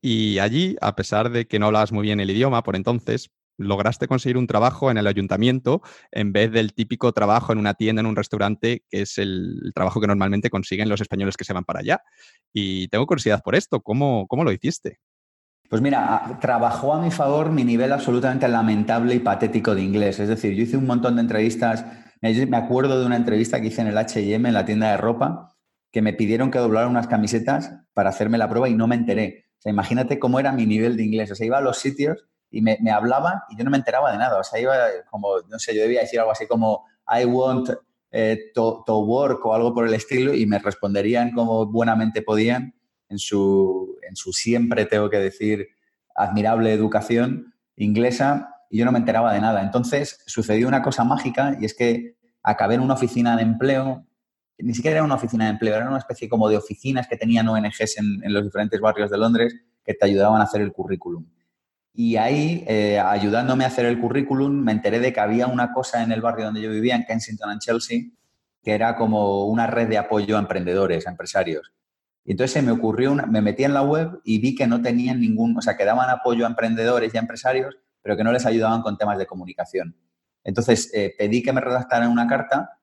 Y 0.00 0.38
allí, 0.38 0.76
a 0.80 0.94
pesar 0.94 1.30
de 1.30 1.46
que 1.46 1.58
no 1.58 1.66
hablabas 1.66 1.92
muy 1.92 2.02
bien 2.02 2.20
el 2.20 2.30
idioma 2.30 2.62
por 2.62 2.76
entonces, 2.76 3.30
lograste 3.58 4.06
conseguir 4.06 4.38
un 4.38 4.46
trabajo 4.46 4.90
en 4.90 4.98
el 4.98 5.06
ayuntamiento 5.06 5.82
en 6.12 6.32
vez 6.32 6.52
del 6.52 6.72
típico 6.72 7.12
trabajo 7.12 7.52
en 7.52 7.58
una 7.58 7.74
tienda, 7.74 8.00
en 8.00 8.06
un 8.06 8.16
restaurante, 8.16 8.84
que 8.88 9.02
es 9.02 9.18
el 9.18 9.72
trabajo 9.74 10.00
que 10.00 10.06
normalmente 10.06 10.48
consiguen 10.48 10.88
los 10.88 11.00
españoles 11.00 11.36
que 11.36 11.44
se 11.44 11.52
van 11.52 11.64
para 11.64 11.80
allá. 11.80 12.00
Y 12.52 12.88
tengo 12.88 13.06
curiosidad 13.06 13.42
por 13.42 13.56
esto, 13.56 13.80
¿cómo, 13.80 14.26
cómo 14.28 14.44
lo 14.44 14.52
hiciste? 14.52 14.98
Pues 15.68 15.82
mira, 15.82 16.38
trabajó 16.40 16.94
a 16.94 17.02
mi 17.02 17.10
favor 17.10 17.50
mi 17.50 17.62
nivel 17.62 17.92
absolutamente 17.92 18.48
lamentable 18.48 19.14
y 19.14 19.18
patético 19.18 19.74
de 19.74 19.82
inglés. 19.82 20.18
Es 20.18 20.28
decir, 20.28 20.54
yo 20.54 20.62
hice 20.62 20.78
un 20.78 20.86
montón 20.86 21.16
de 21.16 21.22
entrevistas. 21.22 21.84
Me 22.20 22.56
acuerdo 22.56 22.98
de 22.98 23.06
una 23.06 23.16
entrevista 23.16 23.60
que 23.60 23.68
hice 23.68 23.80
en 23.80 23.88
el 23.88 23.96
HM, 23.96 24.46
en 24.46 24.54
la 24.54 24.64
tienda 24.64 24.90
de 24.90 24.96
ropa, 24.96 25.56
que 25.90 26.02
me 26.02 26.12
pidieron 26.12 26.50
que 26.50 26.58
doblara 26.58 26.88
unas 26.88 27.06
camisetas 27.06 27.72
para 27.94 28.10
hacerme 28.10 28.38
la 28.38 28.48
prueba 28.48 28.68
y 28.68 28.74
no 28.74 28.86
me 28.86 28.96
enteré. 28.96 29.46
O 29.58 29.60
sea, 29.60 29.70
imagínate 29.70 30.18
cómo 30.18 30.38
era 30.38 30.52
mi 30.52 30.66
nivel 30.66 30.96
de 30.96 31.04
inglés. 31.04 31.30
O 31.30 31.34
sea, 31.34 31.46
iba 31.46 31.58
a 31.58 31.62
los 31.62 31.78
sitios 31.78 32.26
y 32.50 32.62
me, 32.62 32.78
me 32.80 32.90
hablaban 32.90 33.40
y 33.50 33.56
yo 33.56 33.64
no 33.64 33.70
me 33.70 33.76
enteraba 33.76 34.12
de 34.12 34.18
nada. 34.18 34.38
O 34.38 34.44
sea, 34.44 34.60
iba 34.60 34.74
como, 35.10 35.40
no 35.48 35.58
sé, 35.58 35.74
yo 35.74 35.82
debía 35.82 36.00
decir 36.00 36.18
algo 36.20 36.32
así 36.32 36.46
como, 36.46 36.84
I 37.08 37.24
want 37.24 37.70
eh, 38.10 38.50
to, 38.54 38.82
to, 38.86 38.98
work 39.00 39.44
o 39.44 39.54
algo 39.54 39.74
por 39.74 39.86
el 39.86 39.94
estilo 39.94 40.34
y 40.34 40.46
me 40.46 40.58
responderían 40.58 41.32
como 41.32 41.66
buenamente 41.66 42.22
podían 42.22 42.74
en 43.08 43.18
su, 43.18 43.96
en 44.08 44.16
su 44.16 44.32
siempre, 44.32 44.86
tengo 44.86 45.10
que 45.10 45.18
decir, 45.18 45.68
admirable 46.14 46.72
educación 46.72 47.54
inglesa 47.76 48.54
y 48.70 48.78
yo 48.78 48.84
no 48.84 48.92
me 48.92 48.98
enteraba 48.98 49.32
de 49.32 49.40
nada. 49.40 49.62
Entonces 49.62 50.20
sucedió 50.26 50.68
una 50.68 50.82
cosa 50.82 51.04
mágica 51.04 51.56
y 51.60 51.64
es 51.64 51.74
que 51.74 52.16
acabé 52.42 52.74
en 52.74 52.80
una 52.80 52.94
oficina 52.94 53.36
de 53.36 53.42
empleo, 53.42 54.06
ni 54.58 54.74
siquiera 54.74 54.96
era 54.96 55.04
una 55.04 55.14
oficina 55.14 55.44
de 55.44 55.52
empleo, 55.52 55.76
era 55.76 55.88
una 55.88 55.98
especie 55.98 56.28
como 56.28 56.48
de 56.48 56.56
oficinas 56.56 57.06
que 57.06 57.16
tenían 57.16 57.48
ONGs 57.48 57.98
en, 57.98 58.32
los 58.32 58.44
diferentes 58.44 58.80
barrios 58.80 59.10
de 59.10 59.18
Londres 59.18 59.54
que 59.84 59.94
te 59.94 60.06
ayudaban 60.06 60.40
a 60.40 60.44
hacer 60.44 60.60
el 60.60 60.72
currículum. 60.72 61.26
Y 61.94 62.16
ahí, 62.16 62.64
eh, 62.68 62.98
ayudándome 62.98 63.64
a 63.64 63.68
hacer 63.68 63.86
el 63.86 64.00
currículum, 64.00 64.52
me 64.52 64.72
enteré 64.72 65.00
de 65.00 65.12
que 65.12 65.20
había 65.20 65.46
una 65.46 65.72
cosa 65.72 66.02
en 66.02 66.12
el 66.12 66.20
barrio 66.20 66.44
donde 66.44 66.60
yo 66.60 66.70
vivía, 66.70 66.94
en 66.94 67.04
Kensington 67.04 67.50
and 67.50 67.60
Chelsea, 67.60 68.02
que 68.62 68.72
era 68.72 68.94
como 68.96 69.46
una 69.46 69.66
red 69.66 69.88
de 69.88 69.98
apoyo 69.98 70.36
a 70.36 70.40
emprendedores, 70.40 71.06
a 71.06 71.10
empresarios. 71.10 71.72
Y 72.24 72.32
entonces 72.32 72.52
se 72.52 72.62
me 72.62 72.72
ocurrió, 72.72 73.10
una, 73.10 73.26
me 73.26 73.40
metí 73.40 73.64
en 73.64 73.74
la 73.74 73.82
web 73.82 74.20
y 74.22 74.38
vi 74.38 74.54
que 74.54 74.66
no 74.66 74.82
tenían 74.82 75.20
ningún, 75.20 75.56
o 75.56 75.62
sea, 75.62 75.76
que 75.76 75.84
daban 75.84 76.10
apoyo 76.10 76.44
a 76.44 76.48
emprendedores 76.48 77.14
y 77.14 77.16
a 77.16 77.20
empresarios, 77.20 77.78
pero 78.02 78.16
que 78.16 78.24
no 78.24 78.32
les 78.32 78.46
ayudaban 78.46 78.82
con 78.82 78.96
temas 78.96 79.18
de 79.18 79.26
comunicación. 79.26 79.96
Entonces 80.44 80.90
eh, 80.94 81.14
pedí 81.16 81.42
que 81.42 81.52
me 81.52 81.60
redactaran 81.60 82.10
una 82.10 82.26
carta, 82.26 82.78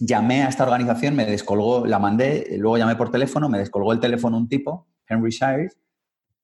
llamé 0.00 0.42
a 0.42 0.48
esta 0.48 0.64
organización, 0.64 1.14
me 1.14 1.26
descolgó, 1.26 1.86
la 1.86 1.98
mandé, 1.98 2.56
luego 2.58 2.78
llamé 2.78 2.96
por 2.96 3.10
teléfono, 3.10 3.48
me 3.48 3.58
descolgó 3.58 3.92
el 3.92 4.00
teléfono 4.00 4.36
un 4.36 4.48
tipo, 4.48 4.88
Henry 5.08 5.30
Shires, 5.30 5.78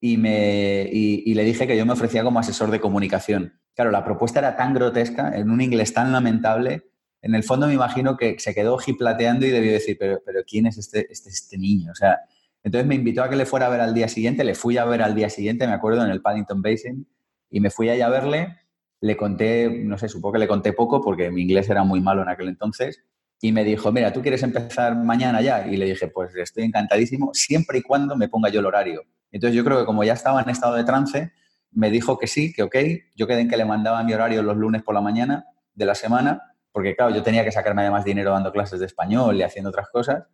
y, 0.00 0.17
me, 0.17 0.88
y, 0.91 1.33
le 1.35 1.45
dije 1.45 1.67
que 1.67 1.76
yo 1.76 1.87
me 1.87 1.93
ofrecía 1.93 2.25
como 2.25 2.41
asesor 2.41 2.73
de 2.73 2.81
comunicación. 2.81 3.61
Claro, 3.75 3.93
la 3.93 4.05
propuesta 4.05 4.41
era 4.41 4.57
tan 4.57 4.75
grotesca, 4.75 5.37
en 5.37 5.49
un 5.49 5.61
inglés 5.61 5.95
tan 5.95 6.12
lamentable, 6.12 6.91
en 7.21 7.37
el 7.37 7.45
fondo 7.45 7.69
me 7.69 7.75
imagino 7.75 8.17
que 8.17 8.37
se 8.41 8.52
quedó 8.52 8.79
jiplateando 8.79 9.47
y 9.47 9.50
debió 9.50 9.73
decir, 9.73 9.97
pero, 9.99 10.21
pero 10.26 10.41
¿quién 10.45 10.67
es 10.67 10.76
este, 10.76 11.11
este, 11.11 11.31
este 11.31 11.57
niño? 11.57 11.93
O 11.93 11.95
sea, 11.95 12.19
entonces 12.64 12.87
me 12.87 12.97
invitó 12.97 13.23
a 13.23 13.31
que 13.31 13.37
le 13.37 13.47
fuera 13.47 13.67
a 13.67 13.71
ver 13.71 13.81
al 13.81 13.95
día 13.95 14.09
siguiente, 14.09 14.43
le 14.43 14.57
fui 14.57 14.76
a 14.76 14.85
ver 14.85 15.02
al 15.02 15.14
día 15.14 15.31
siguiente, 15.31 15.67
me 15.67 15.73
acuerdo, 15.73 16.05
en 16.05 16.11
el 16.11 16.21
Paddington 16.21 16.62
Basin, 16.62 17.07
y 17.53 17.61
me 17.61 17.71
fui 17.71 17.88
allá 17.88 18.07
a 18.07 18.11
verle, 18.11 18.57
le 19.01 19.17
conté, 19.17 19.71
no 19.85 19.97
sé, 19.97 20.09
supongo 20.09 20.33
que 20.33 20.38
le 20.41 20.49
conté 20.49 20.73
poco 20.73 21.01
porque 21.01 21.31
mi 21.31 21.43
inglés 21.43 21.71
era 21.71 21.85
muy 21.85 22.01
malo 22.01 22.23
en 22.23 22.29
aquel 22.29 22.49
entonces, 22.49 23.05
y 23.41 23.53
me 23.53 23.62
dijo, 23.62 23.93
mira, 23.93 24.12
¿tú 24.12 24.23
quieres 24.23 24.43
empezar 24.43 24.97
mañana 24.97 25.41
ya? 25.41 25.67
Y 25.67 25.77
le 25.77 25.87
dije, 25.87 26.09
pues 26.09 26.35
estoy 26.35 26.65
encantadísimo, 26.65 27.31
siempre 27.33 27.79
y 27.79 27.83
cuando 27.83 28.17
me 28.17 28.29
ponga 28.29 28.49
yo 28.49 28.59
el 28.59 28.67
horario. 28.67 29.03
Entonces 29.31 29.57
yo 29.57 29.65
creo 29.65 29.79
que 29.79 29.87
como 29.87 30.03
ya 30.03 30.15
estaba 30.15 30.43
en 30.43 30.49
estado 30.49 30.75
de 30.75 30.85
trance, 30.85 31.33
me 31.71 31.91
dijo 31.91 32.19
que 32.19 32.27
sí, 32.27 32.53
que 32.53 32.62
ok. 32.62 32.77
Yo 33.17 33.27
quedé 33.27 33.41
en 33.41 33.49
que 33.49 33.57
le 33.57 33.65
mandaba 33.65 34.03
mi 34.05 34.12
horario 34.12 34.43
los 34.43 34.57
lunes 34.57 34.83
por 34.83 34.95
la 34.95 35.01
mañana 35.01 35.47
de 35.75 35.87
la 35.87 35.95
semana 35.95 36.53
porque 36.73 36.97
claro, 36.97 37.15
yo 37.15 37.23
tenía 37.23 37.45
que 37.45 37.53
sacarme 37.53 37.83
además 37.83 38.05
dinero 38.05 38.33
dando 38.33 38.51
clases 38.51 38.81
de 38.81 38.87
español 38.87 39.37
y 39.37 39.43
haciendo 39.43 39.69
otras 39.69 39.88
cosas. 39.91 40.25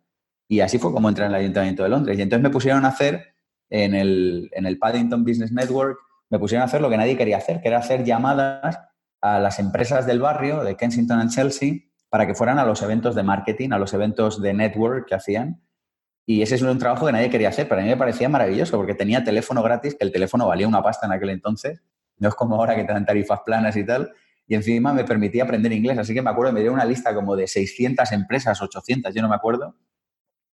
Y 0.47 0.61
así 0.61 0.79
fue 0.79 0.91
como 0.91 1.09
entré 1.09 1.25
en 1.25 1.31
el 1.31 1.35
Ayuntamiento 1.35 1.83
de 1.83 1.89
Londres. 1.89 2.17
Y 2.17 2.21
entonces 2.21 2.41
me 2.41 2.49
pusieron 2.49 2.85
a 2.85 2.89
hacer 2.89 3.35
en 3.69 3.93
el, 3.93 4.49
en 4.53 4.65
el 4.65 4.79
Paddington 4.79 5.23
Business 5.23 5.51
Network, 5.51 5.99
me 6.29 6.39
pusieron 6.39 6.61
a 6.63 6.65
hacer 6.65 6.81
lo 6.81 6.89
que 6.89 6.97
nadie 6.97 7.17
quería 7.17 7.37
hacer, 7.37 7.61
que 7.61 7.67
era 7.67 7.79
hacer 7.79 8.03
llamadas 8.03 8.79
a 9.21 9.39
las 9.39 9.59
empresas 9.59 10.05
del 10.05 10.19
barrio, 10.19 10.63
de 10.63 10.75
Kensington 10.75 11.19
and 11.19 11.31
Chelsea, 11.31 11.73
para 12.09 12.25
que 12.25 12.33
fueran 12.33 12.59
a 12.59 12.65
los 12.65 12.81
eventos 12.81 13.15
de 13.15 13.23
marketing, 13.23 13.71
a 13.71 13.79
los 13.79 13.93
eventos 13.93 14.41
de 14.41 14.53
network 14.53 15.07
que 15.07 15.15
hacían. 15.15 15.61
Y 16.25 16.41
ese 16.41 16.55
es 16.55 16.61
un 16.61 16.77
trabajo 16.77 17.05
que 17.05 17.11
nadie 17.11 17.29
quería 17.29 17.49
hacer, 17.49 17.67
pero 17.67 17.81
a 17.81 17.83
mí 17.83 17.89
me 17.89 17.97
parecía 17.97 18.29
maravilloso 18.29 18.77
porque 18.77 18.93
tenía 18.93 19.23
teléfono 19.23 19.63
gratis, 19.63 19.95
que 19.95 20.05
el 20.05 20.11
teléfono 20.11 20.47
valía 20.47 20.67
una 20.67 20.81
pasta 20.81 21.05
en 21.07 21.11
aquel 21.11 21.31
entonces. 21.31 21.81
No 22.17 22.29
es 22.29 22.35
como 22.35 22.55
ahora 22.55 22.75
que 22.75 22.83
te 22.83 22.93
dan 22.93 23.05
tarifas 23.05 23.41
planas 23.45 23.75
y 23.75 23.85
tal 23.85 24.13
y 24.49 24.55
encima 24.55 24.91
me 24.93 25.05
permitía 25.05 25.43
aprender 25.43 25.71
inglés. 25.71 25.99
Así 25.99 26.13
que 26.13 26.23
me 26.23 26.31
acuerdo, 26.31 26.51
me 26.51 26.59
dieron 26.59 26.73
una 26.73 26.85
lista 26.85 27.13
como 27.13 27.35
de 27.35 27.47
600 27.47 28.11
empresas, 28.11 28.59
800, 28.59 29.13
yo 29.13 29.21
no 29.21 29.29
me 29.29 29.35
acuerdo, 29.35 29.75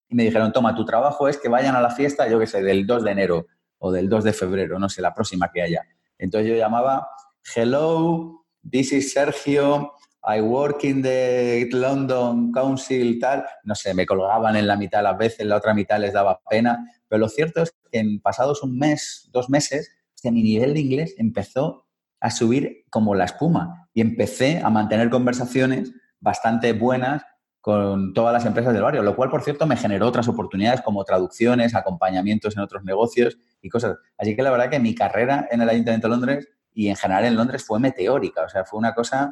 y 0.10 0.16
me 0.16 0.24
dijeron, 0.24 0.52
toma, 0.52 0.76
tu 0.76 0.84
trabajo 0.84 1.28
es 1.28 1.38
que 1.38 1.48
vayan 1.48 1.76
a 1.76 1.82
la 1.82 1.92
fiesta, 1.92 2.28
yo 2.28 2.40
qué 2.40 2.48
sé, 2.48 2.64
del 2.64 2.88
2 2.88 3.04
de 3.04 3.12
enero 3.12 3.48
o 3.86 3.92
del 3.92 4.08
2 4.08 4.24
de 4.24 4.34
febrero, 4.34 4.80
no 4.80 4.88
sé, 4.88 5.02
la 5.02 5.14
próxima 5.14 5.52
que 5.54 5.62
haya. 5.62 5.86
Entonces 6.18 6.50
yo 6.50 6.56
llamaba, 6.56 7.10
hello, 7.54 8.46
this 8.70 8.94
is 8.94 9.12
Sergio, 9.12 9.92
I 10.26 10.40
work 10.40 10.86
in 10.86 11.02
the 11.02 11.68
London 11.74 12.54
Council, 12.54 13.20
tal, 13.20 13.44
no 13.66 13.76
sé, 13.76 13.94
me 13.94 14.06
colgaban 14.06 14.56
en 14.56 14.68
la 14.68 14.78
mitad 14.78 15.04
las 15.04 15.18
veces, 15.18 15.46
la 15.46 15.58
otra 15.58 15.74
mitad 15.74 16.00
les 16.00 16.14
daba 16.14 16.40
pena, 16.50 16.80
pero 17.10 17.20
lo 17.20 17.28
cierto 17.28 17.62
es 17.62 17.76
que 17.92 18.00
en 18.00 18.22
pasados 18.22 18.64
un 18.64 18.78
mes, 18.78 19.30
dos 19.34 19.50
meses, 19.50 19.92
mi 20.32 20.44
nivel 20.44 20.74
de 20.74 20.80
inglés 20.80 21.16
empezó 21.18 21.88
a 22.20 22.32
subir 22.32 22.86
como 22.90 23.16
la 23.16 23.26
espuma 23.26 23.90
y 23.94 24.02
empecé 24.02 24.62
a 24.64 24.70
mantener 24.70 25.10
conversaciones 25.10 25.92
bastante 26.20 26.72
buenas 26.72 27.24
con 27.64 28.14
todas 28.14 28.34
las 28.34 28.46
empresas 28.46 28.74
del 28.74 28.84
barrio, 28.84 29.04
lo 29.04 29.16
cual, 29.16 29.30
por 29.30 29.42
cierto, 29.42 29.66
me 29.66 29.78
generó 29.78 30.06
otras 30.06 30.28
oportunidades 30.28 30.82
como 30.82 31.06
traducciones, 31.06 31.74
acompañamientos 31.76 32.58
en 32.58 32.62
otros 32.62 32.84
negocios 32.84 33.38
y 33.62 33.70
cosas. 33.70 33.96
Así 34.18 34.36
que 34.36 34.44
la 34.44 34.52
verdad 34.52 34.70
que 34.70 34.80
mi 34.80 34.94
carrera 34.94 35.48
en 35.50 35.62
el 35.62 35.70
Ayuntamiento 35.70 36.10
de 36.10 36.12
Londres 36.12 36.50
y 36.74 36.90
en 36.90 36.98
general 36.98 37.24
en 37.24 37.38
Londres 37.38 37.64
fue 37.64 37.80
meteórica, 37.80 38.44
o 38.44 38.50
sea, 38.50 38.66
fue 38.66 38.80
una 38.80 38.94
cosa, 38.94 39.32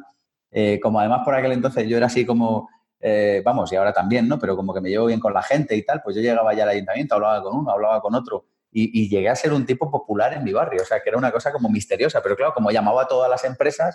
eh, 0.50 0.80
como 0.82 0.98
además 0.98 1.20
por 1.26 1.34
aquel 1.34 1.52
entonces 1.52 1.86
yo 1.86 1.98
era 1.98 2.06
así 2.06 2.24
como, 2.24 2.70
eh, 3.00 3.42
vamos, 3.44 3.70
y 3.70 3.76
ahora 3.76 3.92
también, 3.92 4.26
¿no? 4.26 4.38
Pero 4.38 4.56
como 4.56 4.72
que 4.72 4.80
me 4.80 4.88
llevo 4.88 5.04
bien 5.04 5.20
con 5.20 5.34
la 5.34 5.42
gente 5.42 5.76
y 5.76 5.84
tal, 5.84 6.00
pues 6.02 6.16
yo 6.16 6.22
llegaba 6.22 6.54
ya 6.54 6.62
al 6.62 6.70
ayuntamiento, 6.70 7.16
hablaba 7.16 7.42
con 7.42 7.54
uno, 7.54 7.70
hablaba 7.70 8.00
con 8.00 8.14
otro 8.14 8.46
y, 8.70 9.10
llegué 9.10 9.28
a 9.28 9.36
ser 9.36 9.52
un 9.52 9.66
tipo 9.66 9.90
popular 9.90 10.32
en 10.32 10.42
mi 10.42 10.54
barrio, 10.54 10.80
o 10.80 10.86
sea, 10.86 11.00
que 11.00 11.10
era 11.10 11.18
una 11.18 11.30
cosa 11.30 11.52
como 11.52 11.68
misteriosa, 11.68 12.22
pero 12.22 12.34
claro, 12.34 12.54
como 12.54 12.70
llamaba 12.70 13.02
a 13.02 13.06
todas 13.06 13.28
las 13.28 13.44
empresas, 13.44 13.94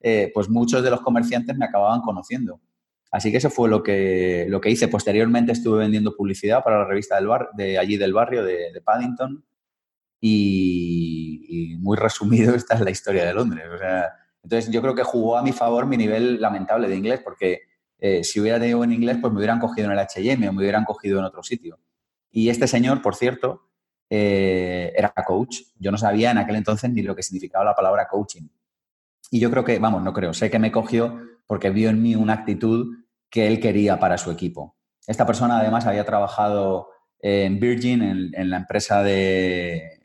eh, 0.00 0.32
pues 0.34 0.48
muchos 0.48 0.82
de 0.82 0.90
los 0.90 1.00
comerciantes 1.00 1.56
me 1.56 1.66
acababan 1.66 2.00
conociendo. 2.00 2.60
Así 3.10 3.30
que 3.30 3.38
eso 3.38 3.50
fue 3.50 3.68
lo 3.68 3.82
que, 3.82 4.46
lo 4.48 4.60
que 4.60 4.70
hice. 4.70 4.88
Posteriormente 4.88 5.52
estuve 5.52 5.80
vendiendo 5.80 6.14
publicidad 6.14 6.62
para 6.62 6.78
la 6.78 6.84
revista 6.84 7.16
del 7.16 7.26
bar, 7.26 7.50
de 7.54 7.78
allí 7.78 7.96
del 7.96 8.12
barrio, 8.12 8.44
de, 8.44 8.80
Paddington, 8.84 9.44
y, 10.20 11.76
muy 11.80 11.96
resumido, 11.96 12.54
esta 12.54 12.74
es 12.74 12.80
la 12.80 12.90
historia 12.90 13.24
de 13.24 13.34
Londres. 13.34 13.66
O 13.72 13.78
sea, 13.78 14.12
entonces 14.42 14.70
yo 14.70 14.82
creo 14.82 14.94
que 14.94 15.04
jugó 15.04 15.38
a 15.38 15.42
mi 15.42 15.52
favor 15.52 15.86
mi 15.86 15.96
nivel 15.96 16.40
lamentable 16.40 16.88
de 16.88 16.96
inglés, 16.96 17.20
porque 17.24 17.62
eh, 17.98 18.22
si 18.24 18.40
hubiera 18.40 18.58
tenido 18.58 18.84
en 18.84 18.92
inglés, 18.92 19.18
pues 19.20 19.32
me 19.32 19.38
hubieran 19.38 19.58
cogido 19.58 19.86
en 19.86 19.92
el 19.92 19.98
H&M 19.98 20.48
o 20.48 20.52
me 20.52 20.60
hubieran 20.60 20.84
cogido 20.84 21.18
en 21.18 21.24
otro 21.24 21.42
sitio. 21.42 21.78
Y 22.30 22.50
este 22.50 22.66
señor, 22.66 23.00
por 23.00 23.16
cierto, 23.16 23.68
eh, 24.10 24.92
era 24.96 25.12
coach. 25.26 25.60
Yo 25.78 25.90
no 25.90 25.98
sabía 25.98 26.30
en 26.30 26.38
aquel 26.38 26.56
entonces 26.56 26.90
ni 26.90 27.02
lo 27.02 27.16
que 27.16 27.22
significaba 27.22 27.64
la 27.64 27.74
palabra 27.74 28.06
coaching. 28.06 28.48
Y 29.30 29.40
yo 29.40 29.50
creo 29.50 29.64
que, 29.64 29.78
vamos, 29.78 30.02
no 30.02 30.12
creo, 30.12 30.32
sé 30.32 30.50
que 30.50 30.58
me 30.58 30.72
cogió 30.72 31.20
porque 31.48 31.70
vio 31.70 31.88
en 31.88 32.00
mí 32.00 32.14
una 32.14 32.34
actitud 32.34 32.94
que 33.30 33.48
él 33.48 33.58
quería 33.58 33.98
para 33.98 34.18
su 34.18 34.30
equipo. 34.30 34.76
Esta 35.06 35.26
persona 35.26 35.58
además 35.58 35.86
había 35.86 36.04
trabajado 36.04 36.90
en 37.18 37.58
Virgin, 37.58 38.02
en, 38.02 38.50
la 38.50 38.58
empresa 38.58 39.02
de, 39.02 39.98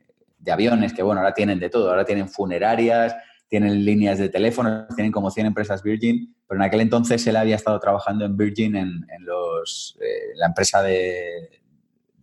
aviones, 0.50 0.94
que 0.94 1.04
bueno, 1.04 1.20
ahora 1.20 1.34
tienen 1.34 1.60
de 1.60 1.70
todo, 1.70 1.90
ahora 1.90 2.06
tienen 2.06 2.30
funerarias, 2.30 3.14
tienen 3.50 3.84
líneas 3.86 4.18
de 4.18 4.30
teléfono, 4.30 4.88
tienen 4.96 5.12
como 5.12 5.30
100 5.30 5.48
empresas 5.48 5.84
Virgin, 5.84 6.34
pero 6.48 6.60
en 6.60 6.66
aquel 6.66 6.82
entonces 6.82 7.28
él 7.28 7.36
había 7.36 7.58
estado 7.58 7.80
trabajando 7.80 8.26
en 8.26 8.38
Virgin 8.38 8.76
en, 8.78 9.06
los, 9.20 9.98
eh, 10.02 10.34
la 10.36 10.48
empresa 10.48 10.82
de, 10.82 11.62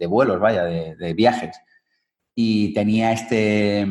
vuelos, 0.09 0.40
vaya, 0.40 0.64
de, 0.64 1.14
viajes. 1.14 1.61
Y 2.35 2.72
tenía 2.72 3.12
este, 3.12 3.87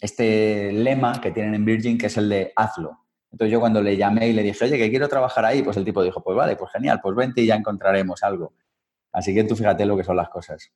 este 0.00 0.70
lema 0.72 1.20
que 1.22 1.30
tienen 1.30 1.54
en 1.54 1.64
Virgin, 1.64 1.96
que 1.96 2.06
es 2.06 2.16
el 2.18 2.28
de 2.28 2.52
hazlo. 2.54 3.03
Entonces 3.34 3.50
yo 3.50 3.58
cuando 3.58 3.82
le 3.82 3.96
llamé 3.96 4.28
y 4.28 4.32
le 4.32 4.44
dije, 4.44 4.64
oye, 4.64 4.78
que 4.78 4.90
quiero 4.90 5.08
trabajar 5.08 5.44
ahí, 5.44 5.60
pues 5.60 5.76
el 5.76 5.84
tipo 5.84 6.04
dijo, 6.04 6.22
pues 6.22 6.36
vale, 6.36 6.54
pues 6.54 6.70
genial, 6.70 7.00
pues 7.02 7.16
vente 7.16 7.40
y 7.40 7.46
ya 7.46 7.56
encontraremos 7.56 8.22
algo. 8.22 8.54
Así 9.10 9.34
que 9.34 9.42
tú 9.42 9.56
fíjate 9.56 9.84
lo 9.86 9.96
que 9.96 10.04
son 10.04 10.14
las 10.14 10.28
cosas. 10.28 10.70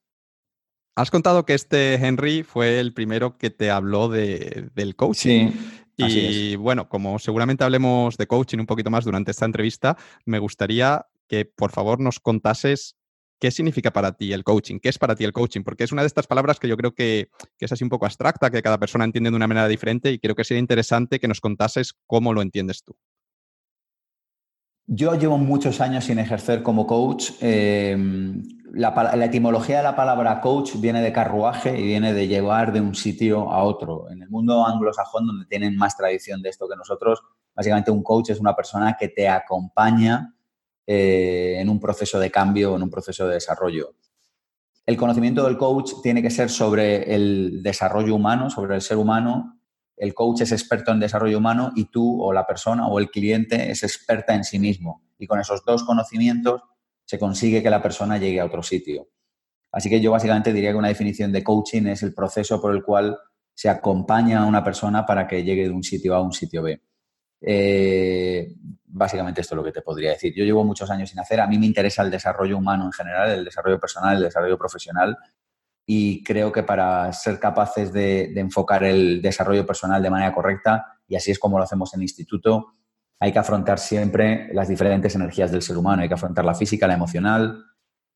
Has 0.96 1.12
contado 1.12 1.46
que 1.46 1.54
este 1.54 1.94
Henry 1.94 2.42
fue 2.42 2.80
el 2.80 2.92
primero 2.94 3.38
que 3.38 3.50
te 3.50 3.70
habló 3.70 4.08
de, 4.08 4.70
del 4.74 4.96
coaching. 4.96 5.52
Sí, 5.96 6.52
y 6.52 6.56
bueno, 6.56 6.88
como 6.88 7.20
seguramente 7.20 7.62
hablemos 7.62 8.16
de 8.16 8.26
coaching 8.26 8.58
un 8.58 8.66
poquito 8.66 8.90
más 8.90 9.04
durante 9.04 9.30
esta 9.30 9.44
entrevista, 9.44 9.96
me 10.24 10.40
gustaría 10.40 11.06
que 11.28 11.44
por 11.44 11.70
favor 11.70 12.00
nos 12.00 12.18
contases 12.18 12.96
qué 13.38 13.50
significa 13.50 13.92
para 13.92 14.12
ti 14.12 14.32
el 14.32 14.44
coaching, 14.44 14.78
qué 14.80 14.88
es 14.88 14.98
para 14.98 15.14
ti 15.14 15.24
el 15.24 15.32
coaching, 15.32 15.62
porque 15.62 15.84
es 15.84 15.92
una 15.92 16.02
de 16.02 16.08
estas 16.08 16.26
palabras 16.26 16.58
que 16.58 16.68
yo 16.68 16.76
creo 16.76 16.94
que, 16.94 17.30
es 17.58 17.72
así 17.72 17.84
un 17.84 17.90
poco 17.90 18.06
abstracta, 18.06 18.50
que 18.50 18.62
cada 18.62 18.78
persona 18.78 19.04
entiende 19.04 19.30
de 19.30 19.36
una 19.36 19.46
manera 19.46 19.68
diferente 19.68 20.10
y 20.10 20.18
creo 20.18 20.34
que 20.34 20.44
sería 20.44 20.60
interesante 20.60 21.20
que 21.20 21.28
nos 21.28 21.40
contases 21.40 21.94
cómo 22.06 22.32
lo 22.32 22.42
entiendes 22.42 22.82
tú. 22.82 22.96
Yo 24.90 25.14
llevo 25.16 25.36
muchos 25.36 25.82
años 25.82 26.04
sin 26.04 26.18
ejercer 26.18 26.62
como 26.62 26.86
coach. 26.86 27.32
Em, 27.40 28.42
la, 28.72 29.24
etimología 29.24 29.78
de 29.78 29.82
la 29.82 29.94
palabra 29.94 30.40
coach 30.40 30.76
viene 30.76 31.02
de 31.02 31.12
carruaje 31.12 31.78
y 31.78 31.82
viene 31.82 32.14
de 32.14 32.26
llevar 32.26 32.72
de 32.72 32.80
un 32.80 32.94
sitio 32.94 33.50
a 33.52 33.62
otro. 33.64 34.10
En 34.10 34.22
el 34.22 34.30
mundo 34.30 34.66
anglosajón, 34.66 35.26
donde 35.26 35.44
tienen 35.44 35.76
más 35.76 35.94
tradición 35.94 36.40
de 36.40 36.48
esto 36.48 36.66
que 36.66 36.76
nosotros, 36.76 37.20
básicamente 37.54 37.90
un 37.90 38.02
coach 38.02 38.30
es 38.30 38.40
una 38.40 38.56
persona 38.56 38.96
que 38.98 39.08
te 39.08 39.28
acompaña 39.28 40.34
eh, 40.90 41.56
en 41.58 41.68
un 41.68 41.78
proceso 41.78 42.18
de 42.18 42.30
cambio, 42.30 42.74
en 42.74 42.82
un 42.82 42.88
proceso 42.88 43.28
de 43.28 43.34
desarrollo. 43.34 43.94
El 44.86 44.96
conocimiento 44.96 45.44
del 45.44 45.58
coach 45.58 45.92
tiene 46.02 46.22
que 46.22 46.30
ser 46.30 46.48
sobre 46.48 47.14
el 47.14 47.62
desarrollo 47.62 48.14
humano, 48.14 48.48
sobre 48.48 48.74
el 48.74 48.80
ser 48.80 48.96
humano, 48.96 49.60
el 49.98 50.14
coach 50.14 50.40
es 50.40 50.52
experto 50.52 50.90
en 50.90 51.00
desarrollo 51.00 51.36
humano 51.36 51.72
y 51.76 51.90
tú 51.90 52.22
o 52.22 52.32
la 52.32 52.46
persona 52.46 52.88
o 52.88 52.98
el 52.98 53.10
cliente 53.10 53.70
es 53.70 53.82
experta 53.82 54.34
en 54.34 54.44
sí 54.44 54.58
mismo. 54.58 55.02
Y 55.18 55.26
con 55.26 55.38
esos 55.38 55.62
dos 55.62 55.84
conocimientos 55.84 56.62
se 57.04 57.18
consigue 57.18 57.62
que 57.62 57.68
la 57.68 57.82
persona 57.82 58.16
llegue 58.16 58.40
a 58.40 58.46
otro 58.46 58.62
sitio. 58.62 59.10
Así 59.70 59.90
que 59.90 60.00
yo 60.00 60.10
básicamente 60.10 60.54
diría 60.54 60.70
que 60.70 60.78
una 60.78 60.88
definición 60.88 61.32
de 61.32 61.44
coaching 61.44 61.86
es 61.88 62.02
el 62.02 62.14
proceso 62.14 62.62
por 62.62 62.74
el 62.74 62.82
cual 62.82 63.18
se 63.52 63.68
acompaña 63.68 64.42
a 64.42 64.46
una 64.46 64.64
persona 64.64 65.04
para 65.04 65.26
que 65.26 65.44
llegue 65.44 65.64
de 65.64 65.74
un 65.74 65.82
sitio 65.82 66.14
A 66.14 66.18
a 66.18 66.22
un 66.22 66.32
sitio 66.32 66.62
B. 66.62 66.80
Eh, 67.40 68.54
básicamente 68.86 69.40
esto 69.40 69.54
es 69.54 69.56
lo 69.56 69.64
que 69.64 69.72
te 69.72 69.82
podría 69.82 70.10
decir. 70.10 70.34
Yo 70.34 70.44
llevo 70.44 70.64
muchos 70.64 70.90
años 70.90 71.10
sin 71.10 71.20
hacer, 71.20 71.40
a 71.40 71.46
mí 71.46 71.58
me 71.58 71.66
interesa 71.66 72.02
el 72.02 72.10
desarrollo 72.10 72.58
humano 72.58 72.84
en 72.84 72.92
general, 72.92 73.30
el 73.30 73.44
desarrollo 73.44 73.78
personal, 73.78 74.16
el 74.16 74.24
desarrollo 74.24 74.58
profesional 74.58 75.16
y 75.90 76.22
creo 76.22 76.52
que 76.52 76.64
para 76.64 77.10
ser 77.14 77.40
capaces 77.40 77.94
de, 77.94 78.38
enfocar 78.38 78.84
el 78.84 79.22
desarrollo 79.22 79.64
personal 79.64 80.02
de 80.02 80.10
manera 80.10 80.34
correcta, 80.34 80.98
y 81.08 81.16
así 81.16 81.30
es 81.30 81.38
como 81.38 81.56
lo 81.56 81.64
hacemos 81.64 81.94
en 81.94 82.00
el 82.00 82.02
instituto, 82.02 82.74
hay 83.18 83.32
que 83.32 83.38
afrontar 83.38 83.78
siempre 83.78 84.52
las 84.52 84.68
diferentes 84.68 85.14
energías 85.14 85.50
del 85.50 85.62
ser 85.62 85.78
humano. 85.78 86.02
Hay 86.02 86.08
que 86.08 86.14
afrontar 86.14 86.44
la 86.44 86.54
física, 86.54 86.86
la 86.86 86.92
emocional, 86.92 87.64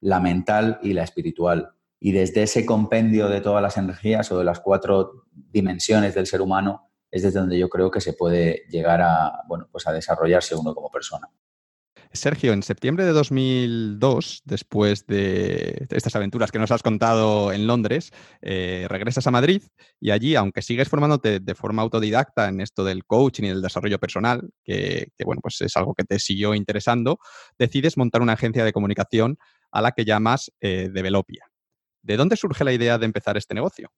la 0.01 0.21
mental 0.21 0.81
y 0.83 0.93
la 0.93 1.03
espiritual. 1.03 1.71
Y 1.99 2.13
desde 2.13 2.43
ese 2.43 2.67
compendio 2.67 3.31
de 3.31 3.41
todas 3.41 3.63
las 3.63 3.79
energías 3.79 4.31
o 4.31 4.39
de 4.39 4.45
las 4.45 4.61
cuatro 4.61 5.25
dimensiones 5.33 6.15
del 6.15 6.27
ser 6.27 6.43
humano 6.43 6.91
es 7.13 7.23
desde 7.23 7.39
donde 7.39 7.59
yo 7.59 7.69
creo 7.69 7.91
que 7.91 8.01
se 8.01 8.15
puede 8.15 8.65
llegar 8.71 9.03
a, 9.03 9.43
bueno, 9.47 9.69
pues 9.71 9.87
a 9.87 9.93
desarrollarse 9.93 10.57
uno 10.57 10.75
como 10.75 10.91
persona. 10.91 11.29
Sergio, 12.15 12.53
en 12.53 12.63
septiembre 12.63 13.05
de 13.05 13.13
2002, 13.13 14.43
después 14.45 15.07
de 15.07 15.87
estas 15.91 16.15
aventuras 16.15 16.53
que 16.53 16.59
nos 16.59 16.71
has 16.71 16.83
contado 16.83 17.53
en 17.53 17.67
Londres, 17.67 18.13
eh, 18.43 18.87
regresas 18.89 19.27
a 19.27 19.31
Madrid 19.31 19.63
y 19.99 20.11
allí, 20.11 20.35
aunque 20.35 20.61
sigues 20.61 20.89
formándote 20.89 21.41
de 21.41 21.55
forma 21.55 21.83
autodidacta 21.83 22.49
en 22.49 22.61
esto 22.61 22.85
del 22.85 23.05
coaching 23.05 23.45
y 23.45 23.49
del 23.49 23.63
desarrollo 23.63 23.99
personal, 23.99 24.51
que, 24.63 25.09
bueno, 25.25 25.41
pues 25.43 25.61
es 25.63 25.77
algo 25.77 25.95
que 25.95 26.05
te 26.05 26.19
siguió 26.19 26.55
interesando, 26.55 27.19
decides 27.59 27.97
montar 27.97 28.21
una 28.21 28.35
agencia 28.35 28.65
de 28.65 28.73
comunicación 28.73 29.39
a 29.71 29.81
la 29.81 29.93
que 29.93 30.05
llamas 30.05 30.53
eh, 30.61 30.91
Developia. 30.93 31.47
¿De 32.03 32.17
dónde 32.17 32.37
surge 32.37 32.65
la 32.65 32.73
idea 32.73 32.99
de 32.99 33.07
empezar 33.07 33.39
este 33.39 33.55
negocio? 33.55 33.91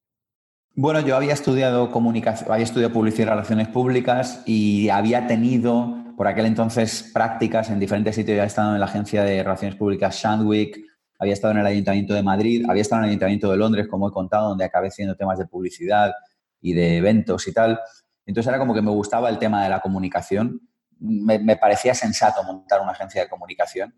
Bueno, 0.77 0.99
yo 0.99 1.15
había 1.15 1.35
estudiado 1.35 1.93
comunicación, 1.93 2.51
había 2.51 2.65
estudiado 2.65 2.93
publicidad 2.93 3.29
y 3.29 3.31
relaciones 3.31 3.69
públicas 3.69 4.43
y 4.45 4.89
había 4.89 5.29
tenido 5.29 5.95
por 6.17 6.27
aquel 6.27 6.47
entonces 6.47 7.13
prácticas 7.15 7.71
en 7.71 7.79
diferentes 7.79 8.17
sitios. 8.17 8.35
Había 8.35 8.47
estado 8.47 8.75
en 8.75 8.81
la 8.81 8.87
agencia 8.87 9.23
de 9.23 9.41
relaciones 9.45 9.77
públicas 9.77 10.17
Shandwick, 10.21 10.85
había 11.21 11.33
estado 11.33 11.53
en 11.53 11.61
el 11.61 11.67
Ayuntamiento 11.67 12.13
de 12.13 12.25
Madrid, 12.25 12.67
había 12.69 12.83
estado 12.83 13.03
en 13.03 13.05
el 13.05 13.11
Ayuntamiento 13.11 13.53
de 13.53 13.57
Londres, 13.57 13.87
como 13.89 14.09
he 14.09 14.13
contado, 14.13 14.49
donde 14.49 14.65
acabé 14.65 14.89
haciendo 14.89 15.15
temas 15.15 15.39
de 15.39 15.47
publicidad 15.47 16.13
y 16.61 16.73
de 16.73 16.97
eventos 16.97 17.47
y 17.47 17.53
tal. 17.53 17.79
Entonces 18.27 18.49
era 18.49 18.59
como 18.59 18.75
que 18.75 18.83
me 18.83 18.91
gustaba 18.91 19.29
el 19.29 19.39
tema 19.39 19.63
de 19.63 19.69
la 19.69 19.79
comunicación. 19.79 20.61
Me, 20.99 21.57
parecía 21.57 21.95
sensato 21.95 22.43
montar 22.43 22.81
una 22.81 22.91
agencia 22.91 23.23
de 23.23 23.29
comunicación. 23.29 23.95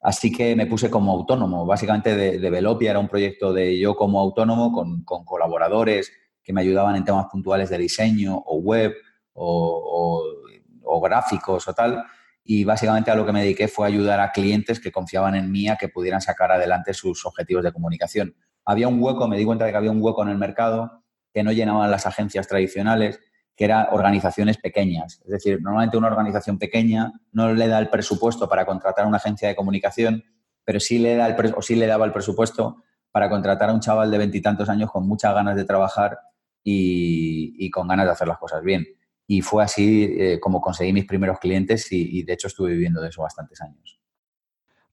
Así 0.00 0.30
que 0.30 0.54
me 0.54 0.66
puse 0.66 0.90
como 0.90 1.10
autónomo. 1.10 1.66
Básicamente, 1.66 2.14
de, 2.14 2.38
Developia 2.38 2.90
era 2.90 3.00
un 3.00 3.08
proyecto 3.08 3.52
de 3.52 3.80
yo 3.80 3.96
como 3.96 4.20
autónomo 4.20 4.72
con, 4.72 5.02
con 5.02 5.24
colaboradores 5.24 6.12
que 6.42 6.52
me 6.52 6.60
ayudaban 6.60 6.96
en 6.96 7.04
temas 7.04 7.26
puntuales 7.30 7.70
de 7.70 7.78
diseño 7.78 8.36
o 8.36 8.58
web 8.58 8.94
o, 9.32 11.00
gráficos 11.02 11.66
o 11.68 11.74
tal. 11.74 12.04
Y 12.44 12.64
básicamente 12.64 13.10
a 13.10 13.14
lo 13.14 13.24
que 13.24 13.32
me 13.32 13.42
dediqué 13.42 13.68
fue 13.68 13.86
ayudar 13.86 14.20
a 14.20 14.32
clientes 14.32 14.80
que 14.80 14.90
confiaban 14.90 15.34
en 15.34 15.50
mí 15.50 15.68
a 15.68 15.76
que 15.76 15.88
pudieran 15.88 16.20
sacar 16.20 16.52
adelante 16.52 16.94
sus 16.94 17.24
objetivos 17.24 17.62
de 17.62 17.72
comunicación. 17.72 18.34
Había 18.64 18.88
un 18.88 19.02
hueco, 19.02 19.28
me 19.28 19.38
di 19.38 19.44
cuenta 19.44 19.64
de 19.64 19.70
que 19.70 19.76
había 19.76 19.90
un 19.90 20.02
hueco 20.02 20.22
en 20.22 20.30
el 20.30 20.38
mercado 20.38 21.04
que 21.32 21.42
no 21.42 21.52
llenaban 21.52 21.90
las 21.90 22.06
agencias 22.06 22.48
tradicionales, 22.48 23.20
que 23.54 23.64
eran 23.66 23.86
organizaciones 23.92 24.58
pequeñas. 24.58 25.20
Es 25.24 25.30
decir, 25.30 25.60
normalmente 25.60 25.96
una 25.96 26.08
organización 26.08 26.58
pequeña 26.58 27.12
no 27.32 27.52
le 27.52 27.68
da 27.68 27.78
el 27.78 27.88
presupuesto 27.88 28.48
para 28.48 28.64
contratar 28.64 29.06
una 29.06 29.18
agencia 29.18 29.48
de 29.48 29.54
comunicación, 29.54 30.24
pero 30.64 30.80
sí 30.80 30.98
le, 30.98 31.14
da 31.16 31.28
el, 31.28 31.54
o 31.54 31.62
sí 31.62 31.76
le 31.76 31.86
daba 31.86 32.04
el 32.04 32.12
presupuesto 32.12 32.82
para 33.10 33.28
contratar 33.28 33.70
a 33.70 33.72
un 33.72 33.80
chaval 33.80 34.10
de 34.10 34.18
veintitantos 34.18 34.68
años 34.68 34.90
con 34.90 35.06
muchas 35.06 35.34
ganas 35.34 35.56
de 35.56 35.64
trabajar 35.64 36.18
y, 36.62 37.70
con 37.70 37.88
ganas 37.88 38.06
de 38.06 38.12
hacer 38.12 38.28
las 38.28 38.38
cosas 38.38 38.62
bien. 38.62 38.86
Y 39.26 39.42
fue 39.42 39.62
así 39.62 40.04
eh, 40.18 40.40
como 40.40 40.60
conseguí 40.60 40.92
mis 40.92 41.06
primeros 41.06 41.38
clientes 41.38 41.90
y, 41.92 42.18
y 42.18 42.22
de 42.24 42.32
hecho 42.32 42.48
estuve 42.48 42.72
viviendo 42.72 43.00
de 43.00 43.08
eso 43.08 43.22
bastantes 43.22 43.60
años. 43.60 44.00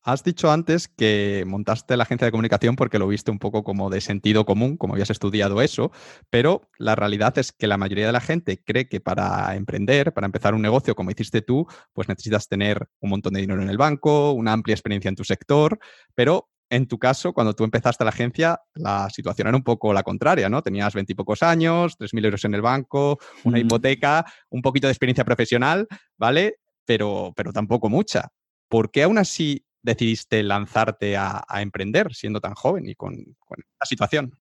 Has 0.07 0.23
dicho 0.23 0.49
antes 0.49 0.87
que 0.87 1.43
montaste 1.45 1.97
la 1.97 2.03
agencia 2.03 2.23
de 2.23 2.31
comunicación 2.31 2.77
porque 2.77 2.97
lo 2.97 3.09
viste 3.09 3.29
un 3.29 3.39
poco 3.39 3.65
como 3.65 3.89
de 3.89 3.99
sentido 3.99 4.45
común, 4.45 4.77
como 4.77 4.93
habías 4.93 5.09
estudiado 5.09 5.61
eso, 5.61 5.91
pero 6.29 6.69
la 6.77 6.95
realidad 6.95 7.37
es 7.37 7.51
que 7.51 7.67
la 7.67 7.75
mayoría 7.75 8.05
de 8.05 8.13
la 8.13 8.21
gente 8.21 8.63
cree 8.63 8.87
que 8.87 9.01
para 9.01 9.53
emprender, 9.57 10.13
para 10.13 10.23
empezar 10.23 10.53
un 10.53 10.61
negocio 10.61 10.95
como 10.95 11.11
hiciste 11.11 11.41
tú, 11.41 11.67
pues 11.91 12.07
necesitas 12.07 12.47
tener 12.47 12.87
un 13.01 13.09
montón 13.09 13.33
de 13.33 13.41
dinero 13.41 13.61
en 13.61 13.69
el 13.69 13.77
banco, 13.77 14.31
una 14.31 14.53
amplia 14.53 14.75
experiencia 14.75 15.09
en 15.09 15.17
tu 15.17 15.25
sector, 15.25 15.77
pero 16.15 16.47
en 16.69 16.87
tu 16.87 16.99
caso, 16.99 17.33
cuando 17.33 17.53
tú 17.53 17.63
empezaste 17.63 18.03
la 18.03 18.09
agencia, 18.09 18.59
la 18.75 19.09
situación 19.09 19.47
era 19.47 19.57
un 19.57 19.63
poco 19.63 19.93
la 19.93 20.03
contraria, 20.03 20.49
¿no? 20.49 20.61
Tenías 20.61 20.93
veintipocos 20.93 21.43
años, 21.43 21.97
3.000 21.97 22.25
euros 22.25 22.45
en 22.45 22.53
el 22.53 22.61
banco, 22.61 23.19
una 23.43 23.59
hipoteca, 23.59 24.25
un 24.49 24.61
poquito 24.61 24.87
de 24.87 24.93
experiencia 24.93 25.23
profesional, 25.23 25.87
¿vale? 26.17 26.59
Pero, 26.85 27.33
pero 27.35 27.53
tampoco 27.53 27.89
mucha. 27.89 28.29
¿Por 28.67 28.91
qué 28.91 29.03
aún 29.03 29.17
así 29.17 29.65
decidiste 29.81 30.43
lanzarte 30.43 31.15
a, 31.15 31.45
emprender 31.57 32.13
siendo 32.13 32.41
tan 32.41 32.53
joven 32.53 32.87
y 32.87 32.95
con, 32.95 33.15
con 33.39 33.59
la 33.59 33.85
situación? 33.85 34.37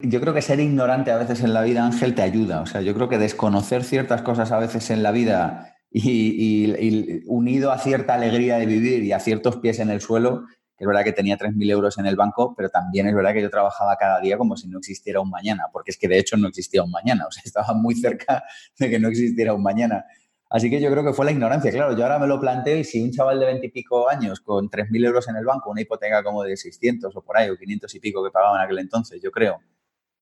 Yo 0.00 0.20
creo 0.20 0.32
que 0.32 0.42
ser 0.42 0.60
ignorante 0.60 1.10
a 1.10 1.18
veces 1.18 1.42
en 1.42 1.52
la 1.54 1.62
vida, 1.62 1.84
Ángel, 1.84 2.14
te 2.14 2.22
ayuda. 2.22 2.60
O 2.62 2.66
sea, 2.66 2.80
yo 2.80 2.94
creo 2.94 3.08
que 3.08 3.18
desconocer 3.18 3.84
ciertas 3.84 4.22
cosas 4.22 4.50
a 4.52 4.58
veces 4.58 4.90
en 4.90 5.02
la 5.02 5.12
vida 5.12 5.76
y, 5.90 7.22
unido 7.26 7.72
a 7.72 7.78
cierta 7.78 8.14
alegría 8.14 8.58
de 8.58 8.66
vivir 8.66 9.02
y 9.02 9.12
a 9.12 9.20
ciertos 9.20 9.56
pies 9.56 9.78
en 9.80 9.90
el 9.90 10.00
suelo, 10.00 10.44
es 10.80 10.86
verdad 10.86 11.04
que 11.04 11.12
tenía 11.12 11.36
3.000 11.36 11.70
euros 11.70 11.98
en 11.98 12.06
el 12.06 12.16
banco, 12.16 12.54
pero 12.56 12.70
también 12.70 13.06
es 13.06 13.14
verdad 13.14 13.34
que 13.34 13.42
yo 13.42 13.50
trabajaba 13.50 13.96
cada 13.96 14.18
día 14.18 14.38
como 14.38 14.56
si 14.56 14.66
no 14.66 14.78
existiera 14.78 15.20
un 15.20 15.28
mañana, 15.28 15.64
porque 15.70 15.90
es 15.90 15.98
que 15.98 16.08
de 16.08 16.18
hecho 16.18 16.38
no 16.38 16.48
existía 16.48 16.82
un 16.82 16.90
mañana, 16.90 17.26
o 17.28 17.30
sea, 17.30 17.42
estaba 17.44 17.74
muy 17.74 17.94
cerca 17.94 18.42
de 18.78 18.88
que 18.88 18.98
no 18.98 19.08
existiera 19.08 19.52
un 19.52 19.62
mañana. 19.62 20.06
Así 20.48 20.70
que 20.70 20.80
yo 20.80 20.90
creo 20.90 21.04
que 21.04 21.12
fue 21.12 21.26
la 21.26 21.32
ignorancia. 21.32 21.70
Claro, 21.70 21.94
yo 21.94 22.02
ahora 22.02 22.18
me 22.18 22.26
lo 22.26 22.40
planteo 22.40 22.78
y 22.78 22.84
si 22.84 23.02
un 23.02 23.12
chaval 23.12 23.38
de 23.38 23.46
20 23.46 23.66
y 23.66 23.70
pico 23.70 24.08
años 24.08 24.40
con 24.40 24.70
3.000 24.70 25.04
euros 25.04 25.28
en 25.28 25.36
el 25.36 25.44
banco, 25.44 25.70
una 25.70 25.82
hipoteca 25.82 26.24
como 26.24 26.42
de 26.44 26.56
600 26.56 27.14
o 27.14 27.22
por 27.22 27.36
ahí, 27.36 27.50
o 27.50 27.58
500 27.58 27.94
y 27.94 28.00
pico 28.00 28.24
que 28.24 28.30
pagaba 28.30 28.56
en 28.56 28.64
aquel 28.64 28.78
entonces, 28.78 29.20
yo 29.22 29.30
creo, 29.30 29.60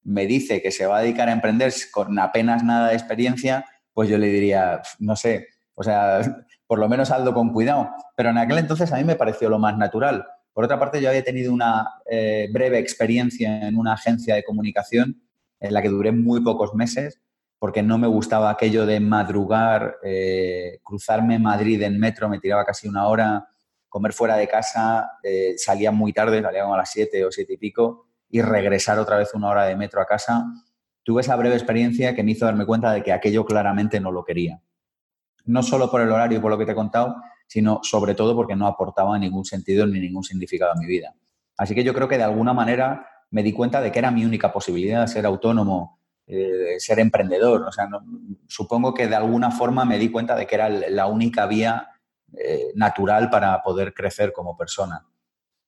me 0.03 0.27
dice 0.27 0.61
que 0.61 0.73
se 0.73 0.87
va 0.87 0.99
a 0.99 1.03
dedicar 1.03 1.29
a 1.29 1.33
emprender 1.33 1.73
con 1.93 2.19
apenas 2.19 2.65
nada 2.65 2.89
de 2.89 2.95
experiencia, 2.95 3.65
pues 3.95 4.09
yo 4.09 4.19
le 4.19 4.27
diría, 4.27 4.83
no 4.99 5.15
sé, 5.15 5.47
o 5.77 5.85
sea, 5.85 6.21
por 6.67 6.81
lo 6.81 6.89
menos 6.89 7.13
algo 7.13 7.33
con 7.33 7.53
cuidado. 7.53 7.89
Pero 8.17 8.31
en 8.31 8.39
aquel 8.39 8.59
entonces 8.59 8.93
a 8.93 8.97
mí 8.97 9.05
me 9.05 9.15
pareció 9.15 9.49
lo 9.49 9.61
más 9.61 9.79
natural. 9.79 10.27
Por 10.59 10.65
otra 10.65 10.81
parte, 10.81 11.01
yo 11.01 11.09
había 11.09 11.23
tenido 11.23 11.53
una 11.53 11.89
eh, 12.11 12.49
breve 12.51 12.81
experiencia 12.81 13.69
en 13.69 13.77
una 13.77 13.93
agencia 13.93 14.35
de 14.35 14.43
comunicación 14.43 15.23
en 15.61 15.73
la 15.73 15.81
que 15.81 15.89
duré 15.89 16.11
muy 16.11 16.41
pocos 16.41 16.75
meses 16.75 17.21
porque 17.61 17.81
no 17.81 17.97
me 17.97 18.09
gustaba 18.09 18.51
aquello 18.51 18.85
de 18.85 18.99
madrugar, 18.99 19.99
eh, 20.03 20.81
cruzarme 20.83 21.39
Madrid 21.39 21.81
en 21.83 22.01
metro, 22.01 22.29
me 22.29 22.41
tiraba 22.41 22.65
casi 22.65 22.89
una 22.89 23.07
hora, 23.07 23.47
comer 23.89 24.13
fuera 24.13 24.37
de 24.37 24.49
casa, 24.49 25.13
eh, 25.23 25.55
salía 25.57 25.93
muy 25.93 26.13
tarde, 26.13 26.43
salía 26.43 26.63
como 26.63 26.75
a 26.75 26.79
las 26.79 26.91
siete 26.91 27.25
o 27.25 27.31
siete 27.31 27.53
y 27.53 27.57
pico, 27.57 28.09
y 28.29 28.43
regresar 28.43 28.99
otra 28.99 29.17
vez 29.17 29.33
una 29.35 29.51
hora 29.51 29.65
de 29.65 29.77
metro 29.77 30.01
a 30.01 30.07
casa, 30.07 30.45
tuve 31.05 31.21
esa 31.21 31.37
breve 31.37 31.55
experiencia 31.55 32.17
que 32.17 32.25
me 32.25 32.33
hizo 32.33 32.47
darme 32.47 32.67
cuenta 32.67 32.93
de 32.93 33.05
que 33.05 33.13
aquello 33.13 33.45
claramente 33.45 34.01
no 34.01 34.11
lo 34.11 34.25
quería. 34.25 34.61
No 35.45 35.63
solo 35.63 35.89
por 35.89 36.01
el 36.01 36.11
horario 36.11 36.39
y 36.39 36.41
por 36.41 36.51
lo 36.51 36.59
que 36.59 36.67
te 36.67 36.73
he 36.73 36.75
contado, 36.75 37.15
sino 37.49 37.81
sobre 37.83 38.15
todo 38.15 38.37
porque 38.37 38.55
no 38.55 38.69
aportaba 38.69 39.19
ningún 39.19 39.45
sentido 39.45 39.87
ni 39.87 39.99
ningún 39.99 40.23
significado 40.23 40.73
a 40.73 40.77
mi 40.77 40.87
vida. 40.87 41.15
Así 41.57 41.75
que 41.75 41.83
yo 41.83 41.93
creo 41.93 42.07
que 42.07 42.19
de 42.19 42.23
alguna 42.23 42.53
manera 42.53 43.07
me 43.31 43.43
di 43.43 43.53
cuenta 43.53 43.81
de 43.81 43.91
que 43.91 43.99
era 43.99 44.13
mi 44.13 44.25
única 44.25 44.53
posibilidad, 44.53 45.07
ser 45.07 45.27
autónomo, 45.27 45.99
eh, 46.27 46.77
ser 46.79 47.01
emprendedor. 47.01 47.63
O 47.63 47.73
sea, 47.73 47.89
supongo 48.47 48.95
que 48.95 49.09
de 49.09 49.17
alguna 49.17 49.51
forma 49.51 49.85
me 49.85 49.99
di 49.99 50.11
cuenta 50.11 50.37
de 50.37 50.47
que 50.47 50.55
era 50.55 50.69
la 50.69 51.07
única 51.07 51.47
vía 51.47 51.89
eh, 52.37 52.73
natural 52.75 53.31
para 53.31 53.63
poder 53.63 53.95
crecer 53.95 54.33
como 54.33 54.57
persona. 54.57 55.07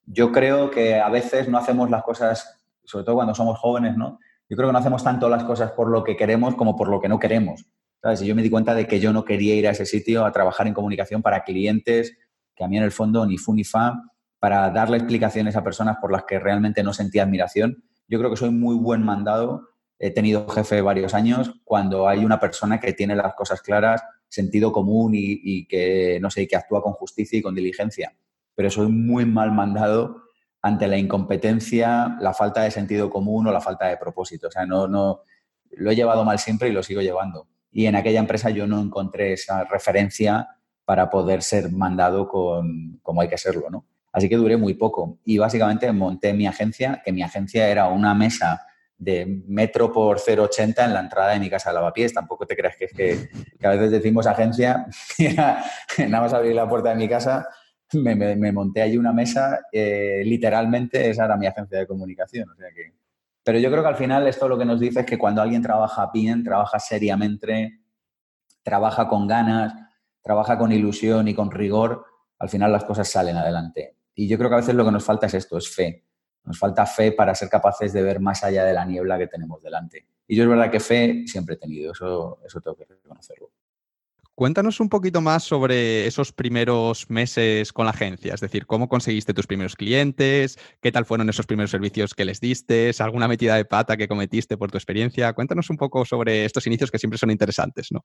Yo 0.05 0.31
creo 0.33 0.71
que 0.71 1.01
a 1.01 1.09
veces 1.09 1.49
no 1.49 1.59
hacemos 1.59 1.91
las 1.91 2.03
cosas, 2.03 2.63
sobre 2.85 3.05
todo 3.05 3.17
cuando 3.17 3.35
somos 3.35 3.59
jóvenes, 3.59 3.97
¿no? 3.97 4.19
Yo 4.49 4.57
creo 4.57 4.69
que 4.69 4.73
no 4.73 4.79
hacemos 4.79 5.05
tanto 5.05 5.29
las 5.29 5.45
cosas 5.45 5.73
por 5.73 5.89
lo 5.89 6.05
que 6.05 6.17
queremos 6.17 6.57
como 6.57 6.77
por 6.77 6.89
lo 6.89 7.01
que 7.01 7.09
no 7.09 7.19
queremos. 7.19 7.65
¿Sabes? 8.03 8.23
Y 8.23 8.27
yo 8.27 8.35
me 8.35 8.43
di 8.43 8.51
cuenta 8.51 8.75
de 8.75 8.87
que 8.87 8.99
yo 8.99 9.13
no 9.13 9.25
quería 9.25 9.55
ir 9.55 9.69
a 9.69 9.73
ese 9.73 9.85
sitio 9.85 10.25
a 10.25 10.33
trabajar 10.33 10.67
en 10.67 10.75
comunicación 10.75 11.23
para 11.23 11.45
clientes, 11.45 12.17
que 12.55 12.65
a 12.65 12.69
mí 12.69 12.79
en 12.79 12.85
el 12.85 12.93
fondo 12.93 13.27
ni 13.27 13.37
fu 13.37 13.55
ni 13.55 13.65
fa, 13.65 14.01
para 14.39 14.71
darle 14.71 14.97
explicaciones 14.97 15.55
a 15.55 15.63
personas 15.63 15.99
por 16.01 16.11
las 16.11 16.25
que 16.25 16.39
realmente 16.39 16.83
no 16.83 16.95
sentía 16.95 17.25
admiración. 17.25 17.85
Yo 18.09 18.19
creo 18.19 18.31
que 18.31 18.37
soy 18.37 18.51
muy 18.51 18.75
buen 18.75 19.03
mandado. 19.03 19.69
He 19.99 20.11
tenido 20.11 20.49
jefe 20.49 20.81
varios 20.81 21.13
años 21.13 21.53
cuando 21.63 22.09
hay 22.09 22.25
una 22.25 22.41
persona 22.41 22.81
que 22.81 22.95
tiene 22.95 23.15
las 23.15 23.35
cosas 23.35 23.61
claras, 23.61 24.03
sentido 24.29 24.73
común 24.73 25.13
y, 25.15 25.67
que, 25.67 26.19
no 26.23 26.31
sé, 26.31 26.49
que 26.49 26.57
actúa 26.57 26.83
con 26.83 26.95
justicia 26.95 27.39
y 27.39 27.43
con 27.43 27.55
diligencia. 27.55 28.17
Pero 28.55 28.71
soy 28.71 28.89
muy 28.89 29.27
mal 29.27 29.53
mandado 29.53 30.23
ante 30.63 30.89
la 30.89 30.97
incompetencia, 30.97 32.17
la 32.21 32.33
falta 32.33 32.63
de 32.63 32.71
sentido 32.71 33.11
común 33.11 33.47
o 33.47 33.53
la 33.53 33.61
falta 33.61 33.89
de 33.89 33.99
propósito. 33.99 34.49
O 34.49 34.51
sea, 34.51 34.65
no, 34.65 34.89
no, 34.89 35.21
lo 35.73 35.91
he 35.91 35.97
llevado 35.97 36.25
mal 36.25 36.39
siempre 36.39 36.71
y 36.71 36.73
lo 36.73 36.83
sigo 36.83 37.03
llevando. 37.03 37.47
Y 37.73 37.87
en 37.87 37.97
aquella 37.97 38.21
empresa 38.21 38.51
yo 38.51 38.67
no 38.67 38.81
encontré 38.81 39.35
esa 39.35 39.65
referencia 39.65 40.49
para 40.85 41.09
poder 41.09 41.43
ser 41.43 41.71
mandado 41.71 42.29
con, 42.29 42.99
como 43.03 43.21
hay 43.21 43.29
que 43.29 43.39
serlo, 43.39 43.71
¿no? 43.71 43.87
Así 44.13 44.29
que 44.29 44.37
duré 44.37 44.57
muy 44.57 44.75
poco. 44.75 45.19
Y 45.25 45.39
básicamente 45.39 45.91
monté 45.93 46.33
mi 46.33 46.47
agencia, 46.47 47.01
que 47.05 47.13
mi 47.13 47.23
agencia 47.23 47.69
era 47.69 47.89
una 47.89 48.15
mesa 48.15 48.67
de 48.99 49.43
metro 49.47 49.93
por 49.93 50.19
0,80 50.19 50.85
en 50.85 50.93
la 50.93 51.01
entrada 51.01 51.33
de 51.33 51.41
mi 51.41 51.49
casa 51.49 51.71
de 51.71 51.75
lavapiés. 51.75 52.13
Tampoco 52.13 52.47
te 52.47 52.57
creas 52.57 52.77
que 52.77 52.85
es 52.87 52.93
que, 52.93 53.67
a 53.67 53.71
veces 53.71 53.91
decimos 53.91 54.27
agencia, 54.27 54.87
nada 55.19 56.21
más 56.21 56.35
abrir 56.35 56.55
la 56.55 56.69
puerta 56.69 56.91
de 56.91 56.97
mi 56.97 57.09
casa, 57.09 57.49
me, 57.95 58.53
monté 58.53 58.83
allí 58.83 58.97
una 58.97 59.13
mesa, 59.13 59.61
eh, 59.73 60.23
literalmente 60.25 61.09
esa 61.09 61.25
era 61.25 61.37
mi 61.37 61.47
agencia 61.47 61.79
de 61.79 61.87
comunicación. 61.87 62.51
O 62.51 62.55
sea 62.55 62.69
que... 62.75 62.93
Pero 63.43 63.59
yo 63.59 63.71
creo 63.71 63.83
que 63.83 63.89
al 63.89 63.97
final 63.97 64.27
esto 64.27 64.49
lo 64.49 64.59
que 64.59 64.65
nos 64.65 64.81
dice 64.81 65.01
es 65.01 65.07
que 65.07 65.19
cuando 65.19 65.43
alguien 65.43 65.63
trabaja 65.63 66.11
bien, 66.13 66.45
trabaja 66.45 66.79
seriamente, 66.79 67.81
trabaja 68.63 69.09
con 69.09 69.27
ganas, 69.27 69.75
trabaja 70.23 70.59
con 70.59 70.73
ilusión 70.73 71.29
y 71.29 71.35
con 71.35 71.51
rigor, 71.51 72.05
al 72.39 72.49
final 72.49 72.73
las 72.73 72.85
cosas 72.85 73.09
salen 73.09 73.37
adelante. 73.37 73.97
Y 74.15 74.29
yo 74.29 74.37
creo 74.37 74.51
que 74.51 74.57
a 74.57 74.59
veces 74.59 74.75
lo 74.75 74.85
que 74.85 74.93
nos 74.93 75.05
falta 75.05 75.27
es 75.27 75.35
esto, 75.35 75.57
es 75.57 75.75
fe. 75.75 76.05
Nos 76.45 76.59
falta 76.59 76.87
fe 76.87 77.13
para 77.13 77.35
ser 77.35 77.49
capaces 77.49 77.93
de 77.93 78.03
ver 78.03 78.21
más 78.21 78.45
allá 78.45 78.65
de 78.65 78.73
la 78.73 78.85
niebla 78.85 79.19
que 79.19 79.27
tenemos 79.27 79.63
delante. 79.63 80.07
Y 80.27 80.37
yo 80.37 80.45
es 80.45 80.49
verdad 80.49 80.71
que 80.71 80.81
fe 80.81 81.25
siempre 81.27 81.55
he 81.55 81.59
tenido, 81.59 81.93
eso, 81.93 82.41
eso 82.45 82.61
tengo 82.61 82.77
que 82.77 82.85
reconocerlo. 82.85 83.51
Cuéntanos 84.41 84.81
un 84.81 84.89
poquito 84.89 85.21
más 85.21 85.43
sobre 85.43 86.07
esos 86.07 86.33
primeros 86.33 87.11
meses 87.11 87.75
con 87.75 87.85
la 87.85 87.91
agencia, 87.91 88.33
es 88.33 88.41
decir, 88.41 88.65
cómo 88.65 88.89
conseguiste 88.89 89.35
tus 89.35 89.47
primeros 89.47 89.77
clientes, 89.77 90.59
qué 90.81 90.91
tal 90.91 91.05
fueron 91.05 91.29
esos 91.29 91.45
primeros 91.45 91.71
servicios 91.71 92.15
que 92.15 92.25
les 92.25 92.41
diste, 92.41 92.91
alguna 93.01 93.29
metida 93.29 93.57
de 93.57 93.67
pata 93.67 93.99
que 93.99 94.09
cometiste 94.09 94.57
por 94.57 94.71
tu 94.71 94.79
experiencia. 94.79 95.35
Cuéntanos 95.35 95.69
un 95.69 95.77
poco 95.77 96.07
sobre 96.07 96.47
estos 96.47 96.67
inicios 96.67 96.91
que 96.91 96.99
siempre 96.99 97.19
son 97.19 97.31
interesantes, 97.31 97.89
¿no? 97.93 98.03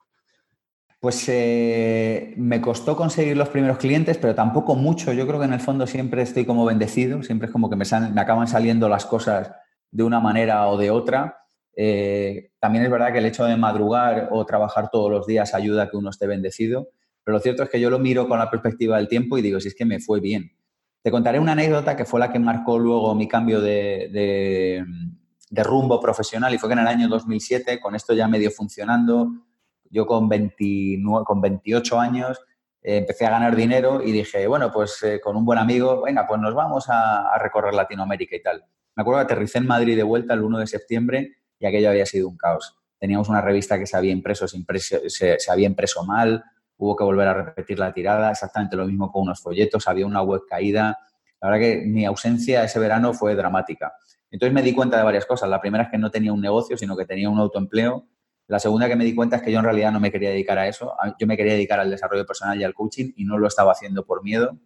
Pues 1.00 1.24
eh, 1.30 2.34
me 2.36 2.60
costó 2.60 2.98
conseguir 2.98 3.38
los 3.38 3.48
primeros 3.48 3.78
clientes, 3.78 4.18
pero 4.18 4.36
tampoco 4.36 4.76
mucho. 4.76 5.14
Yo 5.14 5.26
creo 5.26 5.40
que 5.40 5.46
en 5.46 5.54
el 5.54 5.62
fondo 5.62 5.88
siempre 5.88 6.24
estoy 6.24 6.44
como 6.44 6.66
bendecido, 6.66 7.24
siempre 7.24 7.46
es 7.46 7.54
como 7.54 7.70
que 7.70 7.78
me, 7.78 7.86
me 8.14 8.20
acaban 8.20 8.50
saliendo 8.50 8.90
las 8.90 9.06
cosas 9.06 9.54
de 9.90 10.04
una 10.04 10.20
manera 10.20 10.68
o 10.68 10.78
de 10.78 10.92
otra. 10.92 11.45
Eh, 11.76 12.52
también 12.60 12.86
es 12.86 12.92
verdad 12.92 13.12
que 13.12 13.20
el 13.20 13.26
hecho 13.26 13.46
de 13.46 13.58
madrugar 13.58 14.30
o 14.32 14.46
trabajar 14.46 14.90
todos 14.90 15.12
los 15.12 15.28
días 15.28 15.54
ayuda 15.54 15.84
a 15.84 15.90
que 15.90 15.98
uno 15.98 16.10
esté 16.10 16.26
bendecido, 16.26 16.90
pero 17.24 17.38
lo 17.38 17.42
cierto 17.42 17.64
es 17.64 17.70
que 17.70 17.80
yo 17.80 17.90
lo 17.90 18.00
miro 18.00 18.28
con 18.28 18.40
la 18.40 18.50
perspectiva 18.50 18.98
del 18.98 19.08
tiempo 19.08 19.38
y 19.38 19.42
digo, 19.42 19.60
si 19.60 19.68
es 19.68 19.76
que 19.76 19.86
me 19.86 20.00
fue 20.00 20.20
bien. 20.20 20.52
Te 21.02 21.12
contaré 21.12 21.40
una 21.40 21.52
anécdota 21.52 21.96
que 21.96 22.06
fue 22.06 22.20
la 22.20 22.32
que 22.32 22.40
marcó 22.40 22.80
luego 22.80 23.14
mi 23.14 23.28
cambio 23.28 23.62
de, 23.62 24.84
rumbo 25.52 26.00
profesional 26.00 26.54
y 26.54 26.58
fue 26.58 26.70
que 26.70 26.74
en 26.74 26.80
el 26.80 26.88
año 26.88 27.08
2007, 27.08 27.80
con 27.80 27.96
esto 27.96 28.14
ya 28.14 28.28
medio 28.28 28.52
funcionando, 28.52 29.30
yo 29.90 30.06
con, 30.06 30.28
29, 30.28 31.24
con 31.26 31.42
28 31.42 32.00
años 32.00 32.40
eh, 32.82 32.98
empecé 32.98 33.26
a 33.26 33.32
ganar 33.32 33.56
dinero 33.56 34.02
y 34.04 34.12
dije, 34.12 34.48
bueno, 34.48 34.72
pues 34.72 35.02
eh, 35.04 35.22
con 35.22 35.36
un 35.36 35.46
buen 35.46 35.60
amigo, 35.60 36.04
venga, 36.04 36.26
pues 36.28 36.42
nos 36.42 36.54
vamos 36.54 36.86
a, 36.90 37.38
recorrer 37.40 37.74
Latinoamérica 37.74 38.36
y 38.36 38.42
tal. 38.42 38.64
Me 38.96 39.02
acuerdo 39.02 39.20
que 39.20 39.26
aterricé 39.26 39.60
en 39.60 39.68
Madrid 39.68 39.96
de 39.96 40.04
vuelta 40.04 40.34
el 40.34 40.42
1 40.42 40.60
de 40.60 40.68
septiembre 40.68 41.36
aquello 41.68 41.90
había 41.90 42.06
sido 42.06 42.28
un 42.28 42.38
caos. 42.38 42.76
Teníamos 43.00 43.30
una 43.30 43.42
revista 43.42 43.78
que 43.78 43.86
se 43.86 43.98
había 43.98 44.12
impreso, 44.12 44.48
se, 44.48 45.38
había 45.50 45.68
impreso 45.68 46.04
mal, 46.06 46.44
hubo 46.78 46.96
que 46.96 47.04
volver 47.04 47.28
a 47.28 47.34
repetir 47.34 47.80
la 47.80 47.94
tirada, 47.94 48.32
exactamente 48.32 48.76
lo 48.76 48.86
mismo 48.86 49.12
con 49.12 49.24
unos 49.24 49.42
folletos, 49.42 49.88
había 49.88 50.06
una 50.06 50.22
web 50.22 50.42
caída. 50.50 50.98
La 51.42 51.50
verdad 51.50 51.60
que 51.60 51.84
mi 51.86 52.06
ausencia 52.06 52.64
ese 52.64 52.80
verano 52.80 53.14
fue 53.14 53.36
dramática. 53.36 53.94
Entonces 54.32 54.54
me 54.54 54.62
di 54.62 54.74
cuenta 54.74 54.98
de 54.98 55.04
varias 55.04 55.26
cosas. 55.26 55.50
La 55.50 55.62
primera 55.62 55.86
es 55.86 55.90
que 55.90 55.98
no 55.98 56.10
tenía 56.10 56.34
un 56.34 56.42
negocio, 56.42 56.78
sino 56.78 56.96
que 56.98 57.06
tenía 57.06 57.30
un 57.30 57.40
autoempleo 57.40 58.08
la 58.48 58.60
segunda 58.60 58.88
que 58.88 58.96
me 58.96 59.04
di 59.04 59.16
cuenta 59.16 59.38
es 59.38 59.42
que 59.42 59.52
yo 59.52 59.58
en 59.58 59.66
realidad 59.66 59.92
no 59.92 60.00
me 60.00 60.12
quería 60.12 60.30
dedicar 60.30 60.58
a 60.60 60.68
eso. 60.68 60.96
Yo 61.20 61.26
me 61.26 61.36
quería 61.36 61.54
dedicar 61.54 61.80
al 61.80 61.90
desarrollo 61.90 62.26
personal 62.26 62.60
y 62.60 62.64
al 62.64 62.76
coaching 62.76 63.12
y 63.16 63.26
no 63.26 63.40
lo 63.40 63.48
estaba 63.48 63.72
haciendo 63.72 64.06
por 64.06 64.24
miedo. 64.24 64.60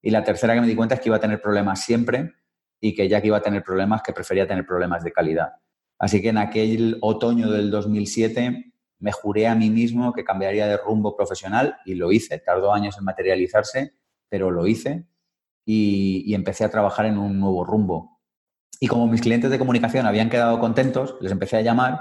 Y 0.00 0.10
la 0.10 0.22
tercera 0.22 0.54
que 0.54 0.60
me 0.60 0.68
di 0.68 0.76
cuenta 0.76 0.94
es 0.94 1.00
que 1.00 1.08
iba 1.08 1.16
a 1.16 1.20
tener 1.20 1.40
problemas 1.40 1.82
siempre 1.82 2.34
y 2.80 2.94
que 2.94 3.08
ya 3.08 3.20
que 3.20 3.26
iba 3.26 3.38
a 3.38 3.42
tener 3.42 3.64
problemas, 3.64 4.02
que 4.02 4.12
prefería 4.12 4.46
tener 4.46 4.64
problemas 4.64 5.02
de 5.02 5.10
calidad. 5.10 5.54
Así 5.98 6.22
que 6.22 6.28
en 6.28 6.38
aquel 6.38 6.98
otoño 7.00 7.50
del 7.50 7.70
2007 7.70 8.72
me 9.00 9.12
juré 9.12 9.46
a 9.46 9.54
mí 9.54 9.70
mismo 9.70 10.12
que 10.12 10.24
cambiaría 10.24 10.66
de 10.66 10.76
rumbo 10.76 11.16
profesional 11.16 11.76
y 11.84 11.94
lo 11.94 12.12
hice. 12.12 12.38
Tardó 12.38 12.72
años 12.72 12.96
en 12.98 13.04
materializarse, 13.04 13.94
pero 14.28 14.50
lo 14.50 14.66
hice 14.66 15.06
y, 15.64 16.34
empecé 16.34 16.64
a 16.64 16.70
trabajar 16.70 17.06
en 17.06 17.18
un 17.18 17.38
nuevo 17.38 17.64
rumbo. 17.64 18.20
Y 18.80 18.86
como 18.86 19.06
mis 19.06 19.20
clientes 19.20 19.50
de 19.50 19.58
comunicación 19.58 20.06
habían 20.06 20.30
quedado 20.30 20.58
contentos, 20.60 21.16
les 21.20 21.32
empecé 21.32 21.56
a 21.56 21.62
llamar 21.62 22.00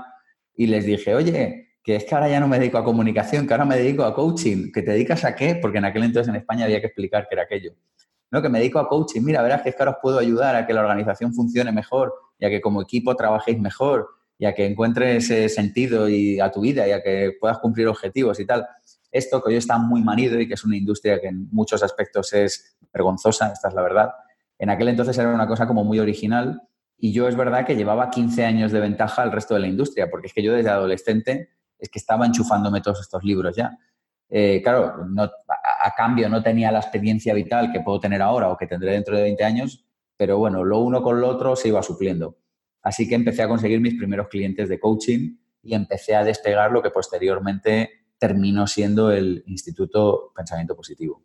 y 0.55 0.67
les 0.67 0.85
dije, 0.85 1.15
oye, 1.15 1.75
que 1.83 1.95
es 1.95 2.05
que 2.05 2.15
ahora 2.15 2.29
ya 2.29 2.39
no 2.39 2.47
me 2.47 2.59
dedico 2.59 2.77
a 2.77 2.83
comunicación, 2.83 3.47
que 3.47 3.53
ahora 3.53 3.65
me 3.65 3.77
dedico 3.77 4.03
a 4.03 4.13
coaching, 4.13 4.71
¿que 4.71 4.83
te 4.83 4.91
dedicas 4.91 5.23
a 5.25 5.35
qué? 5.35 5.55
Porque 5.55 5.79
en 5.79 5.85
aquel 5.85 6.03
entonces 6.03 6.29
en 6.29 6.35
España 6.35 6.65
había 6.65 6.79
que 6.79 6.87
explicar 6.87 7.27
qué 7.27 7.35
era 7.35 7.43
aquello. 7.43 7.73
No, 8.29 8.41
que 8.41 8.49
me 8.49 8.59
dedico 8.59 8.79
a 8.79 8.87
coaching, 8.87 9.21
mira, 9.21 9.41
verás 9.41 9.61
que 9.61 9.69
es 9.69 9.75
que 9.75 9.81
ahora 9.81 9.93
os 9.93 9.97
puedo 10.01 10.19
ayudar 10.19 10.55
a 10.55 10.67
que 10.67 10.73
la 10.73 10.81
organización 10.81 11.33
funcione 11.33 11.71
mejor 11.71 12.13
y 12.39 12.45
a 12.45 12.49
que 12.49 12.61
como 12.61 12.81
equipo 12.81 13.15
trabajéis 13.15 13.59
mejor 13.59 14.09
y 14.37 14.45
a 14.45 14.53
que 14.53 14.65
encuentres 14.65 15.25
ese 15.25 15.49
sentido 15.49 16.07
y 16.07 16.39
a 16.39 16.51
tu 16.51 16.61
vida 16.61 16.87
y 16.87 16.91
a 16.91 17.01
que 17.01 17.35
puedas 17.39 17.57
cumplir 17.59 17.87
objetivos 17.87 18.39
y 18.39 18.45
tal. 18.45 18.67
Esto 19.11 19.41
que 19.41 19.49
hoy 19.49 19.55
está 19.55 19.77
muy 19.77 20.03
manido 20.03 20.39
y 20.39 20.47
que 20.47 20.53
es 20.53 20.63
una 20.63 20.77
industria 20.77 21.19
que 21.19 21.27
en 21.27 21.47
muchos 21.51 21.81
aspectos 21.81 22.33
es 22.33 22.77
vergonzosa, 22.93 23.51
esta 23.51 23.69
es 23.69 23.73
la 23.73 23.81
verdad, 23.81 24.11
en 24.59 24.69
aquel 24.69 24.89
entonces 24.89 25.17
era 25.17 25.33
una 25.33 25.47
cosa 25.47 25.67
como 25.67 25.83
muy 25.83 25.99
original 25.99 26.61
y 26.97 27.13
yo 27.13 27.27
es 27.27 27.35
verdad 27.35 27.65
que 27.65 27.75
llevaba 27.75 28.09
15 28.09 28.45
años 28.45 28.71
de 28.71 28.79
ventaja 28.79 29.21
al 29.21 29.31
resto 29.31 29.53
de 29.53 29.59
la 29.59 29.67
industria, 29.67 30.09
porque 30.09 30.27
es 30.27 30.33
que 30.33 30.41
yo 30.41 30.53
desde 30.53 30.69
adolescente 30.69 31.49
es 31.77 31.89
que 31.89 31.99
estaba 31.99 32.25
enchufándome 32.25 32.81
todos 32.81 33.01
estos 33.01 33.23
libros 33.23 33.55
ya. 33.55 33.77
Eh, 34.29 34.61
claro, 34.63 35.05
no, 35.05 35.23
a, 35.23 35.91
cambio 35.95 36.27
no 36.27 36.43
tenía 36.43 36.71
la 36.71 36.79
experiencia 36.79 37.33
vital 37.33 37.71
que 37.71 37.79
puedo 37.79 37.99
tener 37.99 38.21
ahora 38.21 38.49
o 38.49 38.57
que 38.57 38.67
tendré 38.67 38.91
dentro 38.91 39.15
de 39.15 39.23
20 39.23 39.43
años, 39.43 39.85
pero 40.17 40.39
bueno, 40.39 40.63
lo 40.63 40.79
uno 40.79 41.01
con 41.01 41.21
lo 41.21 41.29
otro 41.29 41.55
se 41.55 41.69
iba 41.69 41.81
supliendo. 41.83 42.37
Así 42.81 43.07
que 43.07 43.15
empecé 43.15 43.43
a 43.43 43.47
conseguir 43.47 43.79
mis 43.79 43.95
primeros 43.95 44.27
clientes 44.27 44.67
de 44.67 44.79
coaching 44.79 45.37
y 45.61 45.75
empecé 45.75 46.15
a 46.15 46.23
despegar 46.23 46.71
lo 46.71 46.81
que 46.81 46.89
posteriormente 46.89 47.91
terminó 48.17 48.65
siendo 48.67 49.11
el 49.11 49.43
Instituto 49.47 50.31
Pensamiento 50.35 50.75
Positivo. 50.75 51.23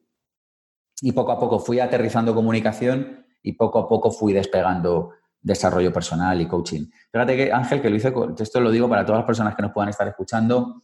Y 1.00 1.12
poco 1.12 1.32
a 1.32 1.38
poco 1.38 1.58
fui 1.58 1.80
aterrizando 1.80 2.34
comunicación 2.34 3.26
y 3.42 3.52
poco 3.52 3.78
a 3.78 3.88
poco 3.88 4.10
fui 4.10 4.32
despegando 4.32 5.10
desarrollo 5.40 5.92
personal 5.92 6.40
y 6.40 6.46
coaching. 6.46 6.86
Fíjate 7.10 7.36
que 7.36 7.52
Ángel, 7.52 7.82
que 7.82 7.90
lo 7.90 7.96
hice, 7.96 8.12
esto 8.38 8.60
lo 8.60 8.70
digo 8.70 8.88
para 8.88 9.04
todas 9.04 9.20
las 9.20 9.26
personas 9.26 9.56
que 9.56 9.62
nos 9.62 9.72
puedan 9.72 9.88
estar 9.88 10.06
escuchando, 10.06 10.82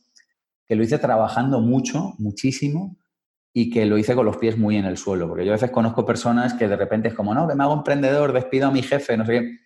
que 0.66 0.74
lo 0.74 0.82
hice 0.82 0.98
trabajando 0.98 1.60
mucho, 1.60 2.14
muchísimo, 2.18 2.96
y 3.60 3.70
que 3.70 3.86
lo 3.86 3.98
hice 3.98 4.14
con 4.14 4.24
los 4.24 4.36
pies 4.36 4.56
muy 4.56 4.76
en 4.76 4.84
el 4.84 4.96
suelo, 4.96 5.26
porque 5.26 5.44
yo 5.44 5.50
a 5.50 5.56
veces 5.56 5.72
conozco 5.72 6.06
personas 6.06 6.54
que 6.54 6.68
de 6.68 6.76
repente 6.76 7.08
es 7.08 7.14
como, 7.14 7.34
no, 7.34 7.48
que 7.48 7.56
me 7.56 7.64
hago 7.64 7.74
emprendedor, 7.74 8.32
despido 8.32 8.68
a 8.68 8.70
mi 8.70 8.82
jefe, 8.82 9.16
no 9.16 9.26
sé 9.26 9.32
qué. 9.32 9.58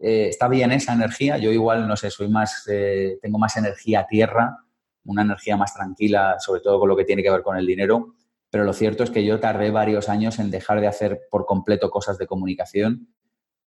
Eh, 0.00 0.28
está 0.30 0.48
bien 0.48 0.72
esa 0.72 0.92
energía, 0.92 1.38
yo 1.38 1.52
igual, 1.52 1.86
no 1.86 1.94
sé, 1.94 2.10
soy 2.10 2.28
más, 2.28 2.64
eh, 2.68 3.16
tengo 3.22 3.38
más 3.38 3.56
energía 3.56 4.04
tierra, 4.08 4.58
una 5.04 5.22
energía 5.22 5.56
más 5.56 5.72
tranquila, 5.72 6.34
sobre 6.40 6.62
todo 6.62 6.80
con 6.80 6.88
lo 6.88 6.96
que 6.96 7.04
tiene 7.04 7.22
que 7.22 7.30
ver 7.30 7.42
con 7.42 7.56
el 7.56 7.64
dinero, 7.64 8.16
pero 8.50 8.64
lo 8.64 8.72
cierto 8.72 9.04
es 9.04 9.10
que 9.12 9.24
yo 9.24 9.38
tardé 9.38 9.70
varios 9.70 10.08
años 10.08 10.40
en 10.40 10.50
dejar 10.50 10.80
de 10.80 10.88
hacer 10.88 11.20
por 11.30 11.46
completo 11.46 11.90
cosas 11.90 12.18
de 12.18 12.26
comunicación 12.26 13.06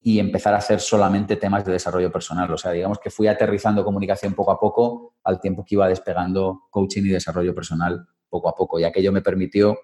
y 0.02 0.18
empezar 0.18 0.56
a 0.56 0.58
hacer 0.58 0.80
solamente 0.80 1.36
temas 1.36 1.64
de 1.64 1.74
desarrollo 1.74 2.12
personal. 2.12 2.52
O 2.52 2.58
sea, 2.58 2.72
digamos 2.72 2.98
que 2.98 3.12
fui 3.12 3.28
aterrizando 3.28 3.86
comunicación 3.86 4.34
poco 4.34 4.52
a 4.52 4.60
poco 4.60 5.14
al 5.24 5.40
tiempo 5.40 5.64
que 5.64 5.76
iba 5.76 5.88
despegando 5.88 6.64
coaching 6.72 7.04
y 7.04 7.10
desarrollo 7.10 7.54
personal 7.54 8.08
poco 8.30 8.50
a 8.50 8.56
poco. 8.56 8.80
Y 8.80 8.84
aquello 8.84 9.12
me 9.12 9.22
permitió, 9.22 9.80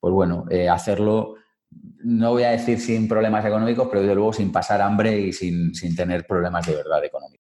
pues 0.00 0.12
bueno, 0.12 0.44
eh, 0.50 0.68
hacerlo, 0.68 1.34
no 1.70 2.32
voy 2.32 2.44
a 2.44 2.50
decir 2.50 2.80
sin 2.80 3.08
problemas 3.08 3.44
económicos, 3.44 3.88
pero 3.88 4.00
desde 4.00 4.14
luego 4.14 4.32
sin 4.32 4.52
pasar 4.52 4.80
hambre 4.80 5.18
y 5.18 5.32
sin, 5.32 5.74
sin 5.74 5.94
tener 5.94 6.26
problemas 6.26 6.66
de 6.66 6.76
verdad 6.76 7.04
económicos. 7.04 7.38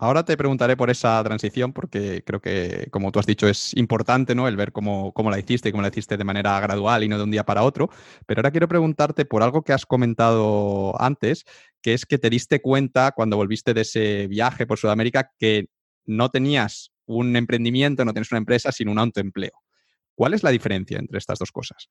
Ahora 0.00 0.24
te 0.24 0.36
preguntaré 0.36 0.76
por 0.76 0.90
esa 0.90 1.20
transición, 1.24 1.72
porque 1.72 2.22
creo 2.24 2.40
que, 2.40 2.86
como 2.92 3.10
tú 3.10 3.18
has 3.18 3.26
dicho, 3.26 3.48
es 3.48 3.76
importante 3.76 4.32
¿no? 4.36 4.46
el 4.46 4.54
ver 4.56 4.70
cómo, 4.70 5.12
cómo, 5.12 5.28
la 5.28 5.40
hiciste 5.40 5.72
cómo 5.72 5.82
la 5.82 5.88
hiciste 5.88 6.16
de 6.16 6.22
manera 6.22 6.60
gradual 6.60 7.02
y 7.02 7.08
no 7.08 7.18
de 7.18 7.24
un 7.24 7.32
día 7.32 7.44
para 7.44 7.64
otro. 7.64 7.90
Pero 8.24 8.38
ahora 8.38 8.52
quiero 8.52 8.68
preguntarte 8.68 9.24
por 9.24 9.42
algo 9.42 9.62
que 9.62 9.72
has 9.72 9.86
comentado 9.86 10.94
antes, 11.02 11.44
que 11.82 11.94
es 11.94 12.06
que 12.06 12.16
te 12.18 12.30
diste 12.30 12.62
cuenta 12.62 13.10
cuando 13.10 13.36
volviste 13.36 13.74
de 13.74 13.80
ese 13.80 14.28
viaje 14.28 14.68
por 14.68 14.78
Sudamérica 14.78 15.32
que 15.36 15.66
no 16.06 16.28
tenías 16.28 16.92
un 17.08 17.34
emprendimiento, 17.36 18.04
no 18.04 18.12
tienes 18.12 18.30
una 18.30 18.38
empresa, 18.38 18.70
sino 18.70 18.92
un 18.92 18.98
autoempleo. 18.98 19.52
¿Cuál 20.14 20.34
es 20.34 20.42
la 20.42 20.50
diferencia 20.50 20.98
entre 20.98 21.18
estas 21.18 21.38
dos 21.38 21.50
cosas? 21.50 21.88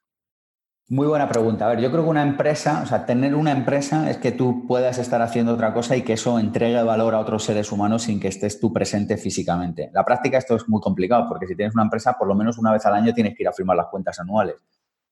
Muy 0.90 1.08
buena 1.08 1.28
pregunta. 1.28 1.66
A 1.66 1.70
ver, 1.70 1.82
yo 1.82 1.92
creo 1.92 2.04
que 2.04 2.10
una 2.10 2.24
empresa, 2.24 2.82
o 2.82 2.86
sea, 2.86 3.06
tener 3.06 3.36
una 3.36 3.52
empresa 3.52 4.10
es 4.10 4.18
que 4.18 4.32
tú 4.32 4.66
puedas 4.68 4.98
estar 5.00 5.22
haciendo 5.22 5.54
otra 5.54 5.74
cosa 5.74 5.98
y 5.98 6.04
que 6.04 6.14
eso 6.14 6.40
entregue 6.40 6.82
valor 6.82 7.14
a 7.14 7.20
otros 7.20 7.44
seres 7.44 7.74
humanos 7.74 8.04
sin 8.04 8.22
que 8.22 8.30
estés 8.30 8.58
tú 8.58 8.72
presente 8.72 9.18
físicamente. 9.18 9.86
En 9.86 9.94
la 9.94 10.06
práctica 10.06 10.38
esto 10.38 10.56
es 10.56 10.70
muy 10.70 10.80
complicado 10.80 11.26
porque 11.28 11.46
si 11.46 11.58
tienes 11.58 11.74
una 11.74 11.84
empresa, 11.84 12.14
por 12.18 12.28
lo 12.28 12.36
menos 12.36 12.58
una 12.58 12.72
vez 12.72 12.86
al 12.86 12.94
año 12.94 13.14
tienes 13.14 13.36
que 13.36 13.44
ir 13.44 13.50
a 13.50 13.54
firmar 13.54 13.76
las 13.76 13.88
cuentas 13.88 14.18
anuales, 14.20 14.56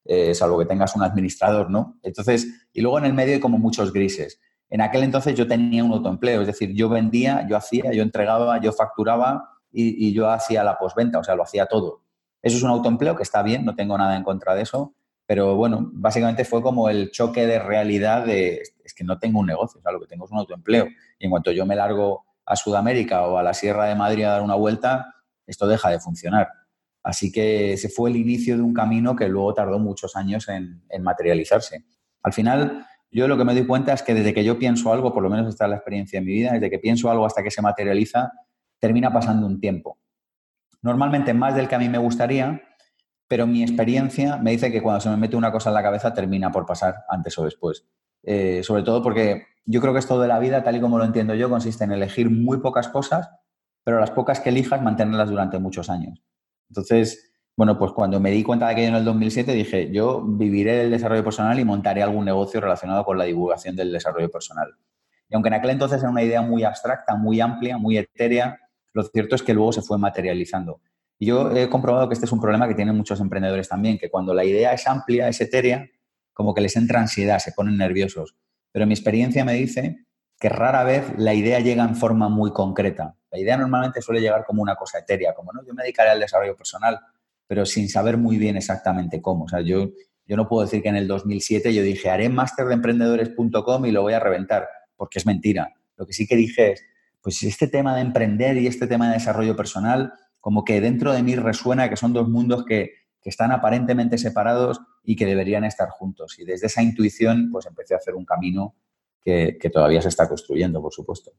eh, 0.06 0.34
salvo 0.34 0.60
que 0.60 0.66
tengas 0.66 0.96
un 0.96 1.04
administrador, 1.04 1.70
¿no? 1.70 2.00
Entonces, 2.04 2.70
y 2.72 2.80
luego 2.80 3.00
en 3.00 3.06
el 3.06 3.14
medio 3.14 3.34
hay 3.34 3.42
como 3.42 3.58
muchos 3.58 3.92
grises. 3.92 4.40
En 4.70 4.80
aquel 4.80 5.04
entonces 5.04 5.36
yo 5.36 5.46
tenía 5.46 5.84
un 5.84 5.92
autoempleo, 5.92 6.42
es 6.42 6.48
decir, 6.48 6.74
yo 6.74 6.88
vendía, 6.88 7.46
yo 7.50 7.58
hacía, 7.58 7.92
yo 7.92 8.02
entregaba, 8.02 8.62
yo 8.62 8.72
facturaba 8.72 9.55
y, 9.76 10.14
yo 10.14 10.30
hacía 10.30 10.64
la 10.64 10.78
posventa, 10.78 11.20
o 11.20 11.24
sea, 11.24 11.36
lo 11.36 11.44
hacía 11.44 11.66
todo. 11.66 12.02
Eso 12.42 12.58
es 12.58 12.64
un 12.64 12.70
autoempleo 12.70 13.16
que 13.16 13.24
está 13.24 13.44
bien, 13.44 13.66
no 13.66 13.76
tengo 13.76 13.98
nada 13.98 14.16
en 14.16 14.24
contra 14.24 14.56
de 14.56 14.62
eso 14.62 14.96
pero 15.28 15.56
bueno, 15.56 15.90
básicamente 15.94 16.46
fue 16.46 16.62
como 16.62 16.90
el 16.90 17.12
choque 17.12 17.48
de 17.48 17.60
realidad 17.60 18.26
de, 18.26 18.62
es 18.84 18.94
que 18.94 19.04
no 19.04 19.18
tengo 19.18 19.40
un 19.40 19.48
negocio, 19.48 19.80
o 19.80 19.82
sea, 19.82 19.92
lo 19.92 20.00
que 20.00 20.08
tengo 20.08 20.26
es 20.26 20.32
un 20.32 20.38
autoempleo. 20.38 20.88
Y 21.18 21.26
en 21.26 21.32
cuanto 21.32 21.52
yo 21.52 21.66
me 21.66 21.76
largo 21.76 22.26
a 22.46 22.56
Sudamérica 22.56 23.24
o 23.24 23.38
a 23.38 23.44
la 23.44 23.54
Sierra 23.54 23.86
de 23.86 23.96
Madrid 23.96 24.26
a 24.26 24.32
dar 24.32 24.44
una 24.44 24.56
vuelta, 24.56 25.14
esto 25.48 25.68
deja 25.68 25.90
de 25.90 26.00
funcionar. 26.00 26.50
Así 27.02 27.32
que 27.32 27.74
ese 27.74 27.90
fue 27.90 28.10
el 28.12 28.18
inicio 28.18 28.56
de 28.56 28.62
un 28.62 28.74
camino 28.74 29.16
que 29.16 29.28
luego 29.28 29.54
tardó 29.54 29.80
muchos 29.80 30.16
años 30.16 30.48
en, 30.48 30.84
materializarse. 31.02 31.86
Al 32.22 32.34
final, 32.34 32.86
yo 33.12 33.28
lo 33.28 33.38
que 33.38 33.46
me 33.46 33.54
doy 33.54 33.66
cuenta 33.66 33.94
es 33.94 34.04
que 34.04 34.14
desde 34.14 34.34
que 34.34 34.44
yo 34.44 34.60
pienso 34.60 34.92
algo, 34.94 35.12
por 35.14 35.24
lo 35.24 35.30
menos 35.30 35.48
esta 35.48 35.66
es 35.66 35.70
la 35.70 35.76
experiencia 35.78 36.20
en 36.20 36.26
mi 36.26 36.34
vida, 36.34 36.54
desde 36.54 36.70
que 36.70 36.80
pienso 36.80 37.10
algo 37.10 37.26
hasta 37.26 37.42
que 37.42 37.52
se 37.52 37.62
materializa, 37.62 38.32
termina 38.80 39.12
pasando 39.12 39.48
un 39.48 39.60
tiempo. 39.60 39.98
Normalmente 40.82 41.34
más 41.34 41.56
del 41.56 41.68
que 41.68 41.76
a 41.76 41.80
mí 41.80 41.90
me 41.90 41.98
gustaría, 41.98 42.62
pero 43.28 43.48
mi 43.48 43.64
experiencia 43.64 44.38
me 44.38 44.52
dice 44.52 44.72
que 44.72 44.82
cuando 44.82 45.02
se 45.02 45.10
me 45.10 45.18
mete 45.18 45.36
una 45.36 45.52
cosa 45.52 45.70
en 45.70 45.76
la 45.76 45.84
cabeza 45.84 46.14
termina 46.14 46.52
por 46.52 46.66
pasar 46.66 47.06
antes 47.10 47.38
o 47.40 47.44
después. 47.44 47.86
Eh, 48.24 48.62
sobre 48.64 48.84
todo 48.84 49.02
porque 49.02 49.48
yo 49.66 49.82
creo 49.82 49.94
que 49.94 50.00
esto 50.00 50.20
de 50.20 50.28
la 50.28 50.40
vida, 50.40 50.64
tal 50.64 50.76
y 50.76 50.82
como 50.82 50.98
lo 50.98 51.06
entiendo 51.06 51.34
yo, 51.36 51.50
consiste 51.50 51.84
en 51.84 51.92
elegir 51.92 52.30
muy 52.30 52.60
pocas 52.60 52.88
cosas, 52.88 53.30
pero 53.84 54.00
las 54.00 54.12
pocas 54.12 54.40
que 54.40 54.50
elijas 54.50 54.82
mantenerlas 54.82 55.30
durante 55.30 55.58
muchos 55.60 55.90
años. 55.90 56.24
Entonces, 56.70 57.32
bueno, 57.58 57.78
pues 57.78 57.92
cuando 57.94 58.20
me 58.20 58.32
di 58.32 58.44
cuenta 58.44 58.68
de 58.68 58.76
que 58.76 58.86
en 58.86 58.96
el 58.96 59.06
2007 59.06 59.54
dije, 59.54 59.92
yo 59.92 60.24
viviré 60.24 60.78
del 60.78 60.92
desarrollo 60.92 61.24
personal 61.24 61.60
y 61.60 61.66
montaré 61.66 62.04
algún 62.04 62.26
negocio 62.26 62.60
relacionado 62.60 63.06
con 63.06 63.18
la 63.18 63.24
divulgación 63.24 63.76
del 63.76 63.92
desarrollo 63.92 64.30
personal. 64.30 64.76
Y 65.30 65.36
aunque 65.36 65.48
en 65.48 65.54
aquel 65.54 65.72
entonces 65.72 66.02
era 66.02 66.10
una 66.10 66.22
idea 66.22 66.42
muy 66.42 66.64
abstracta, 66.64 67.16
muy 67.16 67.40
amplia, 67.40 67.78
muy 67.78 67.98
etérea, 67.98 68.60
lo 68.96 69.04
cierto 69.04 69.36
es 69.36 69.44
que 69.44 69.54
luego 69.54 69.74
se 69.74 69.82
fue 69.82 69.98
materializando. 69.98 70.80
Yo 71.20 71.52
he 71.52 71.70
comprobado 71.70 72.08
que 72.08 72.14
este 72.14 72.26
es 72.26 72.32
un 72.32 72.40
problema 72.40 72.66
que 72.66 72.76
tienen 72.76 72.96
muchos 72.96 73.20
emprendedores 73.20 73.68
también, 73.68 73.98
que 73.98 74.10
cuando 74.10 74.34
la 74.34 74.46
idea 74.46 74.74
es 74.74 74.88
amplia, 74.88 75.28
es 75.28 75.42
etérea, 75.42 75.86
como 76.34 76.54
que 76.54 76.62
les 76.62 76.78
entra 76.78 77.02
ansiedad, 77.02 77.40
se 77.40 77.52
ponen 77.52 77.78
nerviosos. 77.78 78.38
Pero 78.72 78.88
mi 78.88 78.94
experiencia 78.94 79.44
me 79.44 79.54
dice 79.54 80.06
que 80.40 80.48
rara 80.48 80.86
vez 80.86 81.14
la 81.18 81.34
idea 81.34 81.60
llega 81.60 81.84
en 81.84 81.96
forma 81.98 82.30
muy 82.30 82.52
concreta. 82.52 83.18
La 83.32 83.38
idea 83.38 83.58
normalmente 83.58 84.02
suele 84.02 84.22
llegar 84.22 84.46
como 84.46 84.62
una 84.62 84.76
cosa 84.76 85.00
etérea, 85.00 85.34
como 85.34 85.52
no, 85.52 85.62
yo 85.66 85.74
me 85.74 85.84
dedicaré 85.84 86.12
al 86.12 86.22
desarrollo 86.22 86.56
personal, 86.56 86.98
pero 87.48 87.66
sin 87.66 87.90
saber 87.90 88.18
muy 88.18 88.38
bien 88.38 88.56
exactamente 88.56 89.22
cómo. 89.22 89.44
O 89.44 89.50
sea, 89.50 89.60
yo, 89.60 89.90
yo 90.26 90.38
no 90.38 90.48
puedo 90.48 90.64
decir 90.64 90.82
que 90.82 90.90
en 90.90 90.96
el 90.96 91.08
2007 91.08 91.74
yo 91.74 91.84
dije, 91.84 92.10
haré 92.10 92.30
máster 92.30 92.66
de 92.68 92.76
emprendedores.com 92.76 93.86
y 93.86 93.92
lo 93.92 94.04
voy 94.04 94.14
a 94.14 94.22
reventar, 94.22 94.70
porque 94.96 95.20
es 95.20 95.26
mentira. 95.26 95.74
Lo 95.98 96.06
que 96.06 96.14
sí 96.14 96.26
que 96.26 96.38
dije 96.38 96.72
es, 96.72 96.84
pues 97.26 97.42
este 97.42 97.68
tema 97.68 97.96
de 97.96 98.02
emprender 98.02 98.56
y 98.58 98.68
este 98.68 98.86
tema 98.86 99.08
de 99.08 99.16
desarrollo 99.16 99.56
personal, 99.56 100.14
como 100.40 100.64
que 100.64 100.80
dentro 100.80 101.12
de 101.12 101.24
mí 101.24 101.36
resuena 101.36 101.90
que 101.90 101.96
son 101.96 102.14
dos 102.14 102.30
mundos 102.30 102.64
que, 102.66 103.04
están 103.24 103.52
aparentemente 103.52 104.20
separados 104.20 104.80
y 105.04 105.16
que 105.16 105.26
deberían 105.26 105.64
estar 105.64 105.90
juntos. 105.90 106.38
Y 106.38 106.46
desde 106.46 106.68
esa 106.68 106.84
intuición, 106.84 107.50
pues 107.52 107.66
empecé 107.66 107.96
a 107.96 107.98
hacer 107.98 108.14
un 108.14 108.24
camino 108.24 108.76
que 109.24 109.72
todavía 109.74 110.00
se 110.04 110.10
está 110.10 110.30
construyendo, 110.30 110.80
por 110.80 110.94
supuesto. 110.94 111.32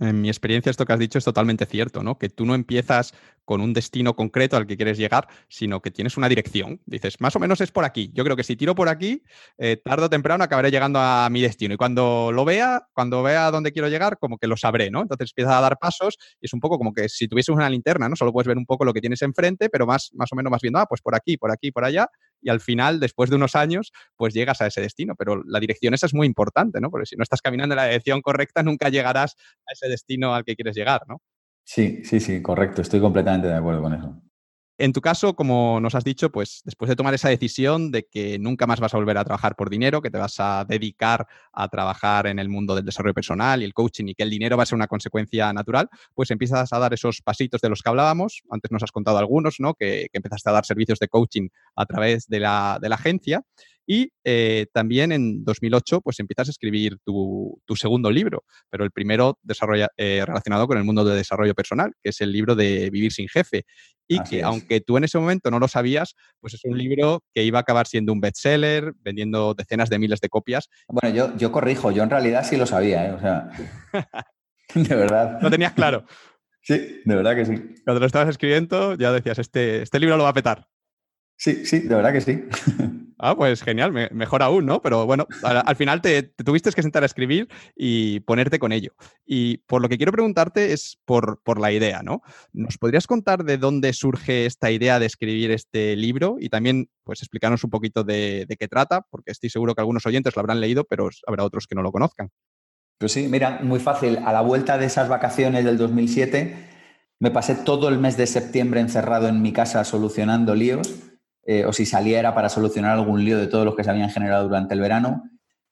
En 0.00 0.20
mi 0.20 0.28
experiencia, 0.28 0.70
esto 0.70 0.84
que 0.84 0.92
has 0.92 0.98
dicho 0.98 1.18
es 1.18 1.24
totalmente 1.24 1.66
cierto, 1.66 2.02
¿no? 2.02 2.18
Que 2.18 2.28
tú 2.28 2.44
no 2.44 2.56
empiezas 2.56 3.14
con 3.44 3.60
un 3.60 3.72
destino 3.72 4.16
concreto 4.16 4.56
al 4.56 4.66
que 4.66 4.76
quieres 4.76 4.98
llegar, 4.98 5.28
sino 5.48 5.80
que 5.82 5.92
tienes 5.92 6.16
una 6.16 6.28
dirección. 6.28 6.80
Dices, 6.84 7.20
más 7.20 7.36
o 7.36 7.38
menos 7.38 7.60
es 7.60 7.70
por 7.70 7.84
aquí. 7.84 8.10
Yo 8.12 8.24
creo 8.24 8.34
que 8.34 8.42
si 8.42 8.56
tiro 8.56 8.74
por 8.74 8.88
aquí, 8.88 9.22
eh, 9.56 9.76
tarde 9.76 10.06
o 10.06 10.10
temprano 10.10 10.42
acabaré 10.42 10.72
llegando 10.72 10.98
a 10.98 11.28
mi 11.30 11.42
destino. 11.42 11.74
Y 11.74 11.76
cuando 11.76 12.32
lo 12.32 12.44
vea, 12.44 12.88
cuando 12.92 13.22
vea 13.22 13.52
dónde 13.52 13.70
quiero 13.70 13.88
llegar, 13.88 14.18
como 14.18 14.36
que 14.36 14.48
lo 14.48 14.56
sabré, 14.56 14.90
¿no? 14.90 15.02
Entonces 15.02 15.30
empiezas 15.30 15.54
a 15.54 15.60
dar 15.60 15.78
pasos 15.78 16.18
y 16.40 16.46
es 16.46 16.52
un 16.52 16.60
poco 16.60 16.76
como 16.76 16.92
que 16.92 17.08
si 17.08 17.28
tuvieses 17.28 17.54
una 17.54 17.70
linterna, 17.70 18.08
¿no? 18.08 18.16
Solo 18.16 18.32
puedes 18.32 18.48
ver 18.48 18.56
un 18.58 18.66
poco 18.66 18.84
lo 18.84 18.92
que 18.92 19.00
tienes 19.00 19.22
enfrente, 19.22 19.68
pero 19.68 19.86
más, 19.86 20.10
más 20.14 20.32
o 20.32 20.36
menos 20.36 20.50
vas 20.50 20.62
viendo, 20.62 20.80
ah, 20.80 20.86
pues 20.86 21.00
por 21.02 21.14
aquí, 21.14 21.36
por 21.36 21.52
aquí, 21.52 21.70
por 21.70 21.84
allá. 21.84 22.08
Y 22.40 22.50
al 22.50 22.60
final, 22.60 23.00
después 23.00 23.30
de 23.30 23.36
unos 23.36 23.54
años, 23.54 23.92
pues 24.16 24.34
llegas 24.34 24.60
a 24.60 24.66
ese 24.66 24.80
destino. 24.80 25.14
Pero 25.16 25.42
la 25.44 25.60
dirección 25.60 25.94
esa 25.94 26.06
es 26.06 26.14
muy 26.14 26.26
importante, 26.26 26.80
¿no? 26.80 26.90
Porque 26.90 27.06
si 27.06 27.16
no 27.16 27.22
estás 27.22 27.40
caminando 27.40 27.74
en 27.74 27.76
la 27.76 27.86
dirección 27.86 28.20
correcta, 28.20 28.62
nunca 28.62 28.88
llegarás 28.88 29.34
a 29.66 29.72
ese 29.72 29.88
destino 29.88 30.34
al 30.34 30.44
que 30.44 30.54
quieres 30.54 30.76
llegar, 30.76 31.02
¿no? 31.08 31.20
Sí, 31.64 32.04
sí, 32.04 32.20
sí, 32.20 32.42
correcto. 32.42 32.82
Estoy 32.82 33.00
completamente 33.00 33.48
de 33.48 33.54
acuerdo 33.54 33.82
con 33.82 33.94
eso. 33.94 34.22
En 34.76 34.92
tu 34.92 35.00
caso, 35.00 35.36
como 35.36 35.78
nos 35.80 35.94
has 35.94 36.02
dicho, 36.02 36.32
pues 36.32 36.62
después 36.64 36.88
de 36.88 36.96
tomar 36.96 37.14
esa 37.14 37.28
decisión 37.28 37.92
de 37.92 38.06
que 38.08 38.40
nunca 38.40 38.66
más 38.66 38.80
vas 38.80 38.92
a 38.92 38.96
volver 38.96 39.16
a 39.18 39.24
trabajar 39.24 39.54
por 39.54 39.70
dinero, 39.70 40.02
que 40.02 40.10
te 40.10 40.18
vas 40.18 40.34
a 40.40 40.64
dedicar 40.68 41.28
a 41.52 41.68
trabajar 41.68 42.26
en 42.26 42.40
el 42.40 42.48
mundo 42.48 42.74
del 42.74 42.84
desarrollo 42.84 43.14
personal 43.14 43.62
y 43.62 43.64
el 43.64 43.72
coaching 43.72 44.06
y 44.08 44.14
que 44.14 44.24
el 44.24 44.30
dinero 44.30 44.56
va 44.56 44.64
a 44.64 44.66
ser 44.66 44.74
una 44.74 44.88
consecuencia 44.88 45.52
natural, 45.52 45.88
pues 46.12 46.32
empiezas 46.32 46.72
a 46.72 46.78
dar 46.80 46.92
esos 46.92 47.22
pasitos 47.22 47.60
de 47.60 47.68
los 47.68 47.82
que 47.82 47.88
hablábamos. 47.88 48.42
Antes 48.50 48.72
nos 48.72 48.82
has 48.82 48.90
contado 48.90 49.18
algunos, 49.18 49.60
¿no? 49.60 49.74
Que, 49.74 50.08
empezaste 50.12 50.50
a 50.50 50.52
dar 50.52 50.66
servicios 50.66 50.98
de 50.98 51.06
coaching 51.06 51.48
a 51.76 51.86
través 51.86 52.26
de 52.26 52.40
la, 52.40 52.78
de 52.82 52.88
la 52.88 52.96
agencia. 52.96 53.44
Y 53.86 54.10
eh, 54.24 54.66
también 54.72 55.12
en 55.12 55.44
2008, 55.44 56.00
pues 56.00 56.18
empiezas 56.20 56.48
a 56.48 56.50
escribir 56.50 56.98
tu, 57.04 57.60
segundo 57.76 58.10
libro, 58.10 58.44
pero 58.70 58.84
el 58.84 58.90
primero 58.90 59.38
desarrolla, 59.42 59.88
eh, 59.96 60.22
relacionado 60.26 60.66
con 60.66 60.78
el 60.78 60.84
mundo 60.84 61.04
de 61.04 61.16
desarrollo 61.16 61.54
personal, 61.54 61.92
que 62.02 62.10
es 62.10 62.20
el 62.20 62.32
libro 62.32 62.54
de 62.54 62.90
Vivir 62.90 63.12
sin 63.12 63.28
jefe. 63.28 63.64
Y 64.06 64.20
que 64.20 64.42
aunque 64.42 64.82
tú 64.82 64.98
en 64.98 65.04
ese 65.04 65.18
momento 65.18 65.50
no 65.50 65.58
lo 65.58 65.66
sabías, 65.66 66.14
pues 66.38 66.52
es 66.52 66.60
un 66.64 66.76
libro 66.76 67.22
que 67.34 67.42
iba 67.42 67.58
a 67.58 67.62
acabar 67.62 67.86
siendo 67.86 68.12
un 68.12 68.20
bestseller, 68.20 68.92
vendiendo 69.00 69.54
decenas 69.54 69.88
de 69.88 69.98
miles 69.98 70.20
de 70.20 70.28
copias. 70.28 70.68
Bueno, 70.88 71.14
yo, 71.14 71.34
yo 71.38 71.50
corrijo, 71.50 71.90
yo 71.90 72.02
en 72.02 72.10
realidad 72.10 72.44
sí 72.44 72.58
lo 72.58 72.66
sabía, 72.66 73.06
¿eh? 73.06 73.12
o 73.12 73.20
sea, 73.20 73.48
de 74.74 74.94
verdad. 74.94 75.38
Lo 75.40 75.50
tenías 75.50 75.72
claro. 75.72 76.04
Sí, 76.66 77.02
de 77.04 77.14
verdad 77.14 77.36
que 77.36 77.44
sí. 77.44 77.74
Cuando 77.84 78.00
lo 78.00 78.06
estabas 78.06 78.30
escribiendo 78.30 78.94
ya 78.94 79.12
decías, 79.12 79.38
este, 79.38 79.82
este 79.82 80.00
libro 80.00 80.16
lo 80.16 80.22
va 80.22 80.30
a 80.30 80.32
petar. 80.32 80.66
Sí, 81.36 81.66
sí, 81.66 81.80
de 81.80 81.94
verdad 81.94 82.14
que 82.14 82.22
sí. 82.22 82.42
Ah, 83.18 83.36
pues 83.36 83.62
genial, 83.62 83.92
mejor 83.92 84.42
aún, 84.42 84.66
¿no? 84.66 84.82
Pero 84.82 85.06
bueno, 85.06 85.26
al, 85.42 85.76
final 85.76 86.02
te, 86.02 86.22
tuviste 86.22 86.70
que 86.72 86.82
sentar 86.82 87.02
a 87.04 87.06
escribir 87.06 87.48
y 87.76 88.20
ponerte 88.20 88.58
con 88.58 88.72
ello. 88.72 88.92
Y 89.24 89.58
por 89.58 89.80
lo 89.80 89.88
que 89.88 89.96
quiero 89.96 90.12
preguntarte 90.12 90.72
es 90.72 90.98
por, 91.04 91.38
la 91.60 91.72
idea, 91.72 92.02
¿no? 92.02 92.22
¿Nos 92.52 92.76
podrías 92.78 93.06
contar 93.06 93.44
de 93.44 93.58
dónde 93.58 93.92
surge 93.92 94.46
esta 94.46 94.70
idea 94.70 94.98
de 94.98 95.06
escribir 95.06 95.52
este 95.52 95.94
libro 95.96 96.36
y 96.40 96.48
también, 96.48 96.88
pues, 97.04 97.22
explicarnos 97.22 97.62
un 97.62 97.70
poquito 97.70 98.02
de, 98.02 98.46
de 98.48 98.56
qué 98.56 98.66
trata? 98.66 99.02
Porque 99.10 99.30
estoy 99.30 99.50
seguro 99.50 99.74
que 99.74 99.80
algunos 99.80 100.06
oyentes 100.06 100.34
lo 100.34 100.40
habrán 100.40 100.60
leído, 100.60 100.84
pero 100.84 101.08
habrá 101.26 101.44
otros 101.44 101.66
que 101.66 101.76
no 101.76 101.82
lo 101.82 101.92
conozcan. 101.92 102.30
Pues 102.98 103.12
sí, 103.12 103.28
mira, 103.28 103.60
muy 103.62 103.78
fácil. 103.80 104.18
A 104.24 104.32
la 104.32 104.40
vuelta 104.40 104.76
de 104.78 104.86
esas 104.86 105.08
vacaciones 105.08 105.64
del 105.64 105.78
2007, 105.78 106.56
me 107.20 107.30
pasé 107.30 107.54
todo 107.54 107.88
el 107.88 107.98
mes 107.98 108.16
de 108.16 108.26
septiembre 108.26 108.80
encerrado 108.80 109.28
en 109.28 109.40
mi 109.40 109.52
casa 109.52 109.84
solucionando 109.84 110.54
líos 110.54 111.13
eh, 111.46 111.64
o 111.64 111.72
si 111.72 111.86
salía 111.86 112.18
era 112.18 112.34
para 112.34 112.48
solucionar 112.48 112.92
algún 112.92 113.24
lío 113.24 113.38
de 113.38 113.46
todos 113.46 113.64
los 113.64 113.74
que 113.74 113.84
se 113.84 113.90
habían 113.90 114.10
generado 114.10 114.44
durante 114.44 114.74
el 114.74 114.80
verano. 114.80 115.24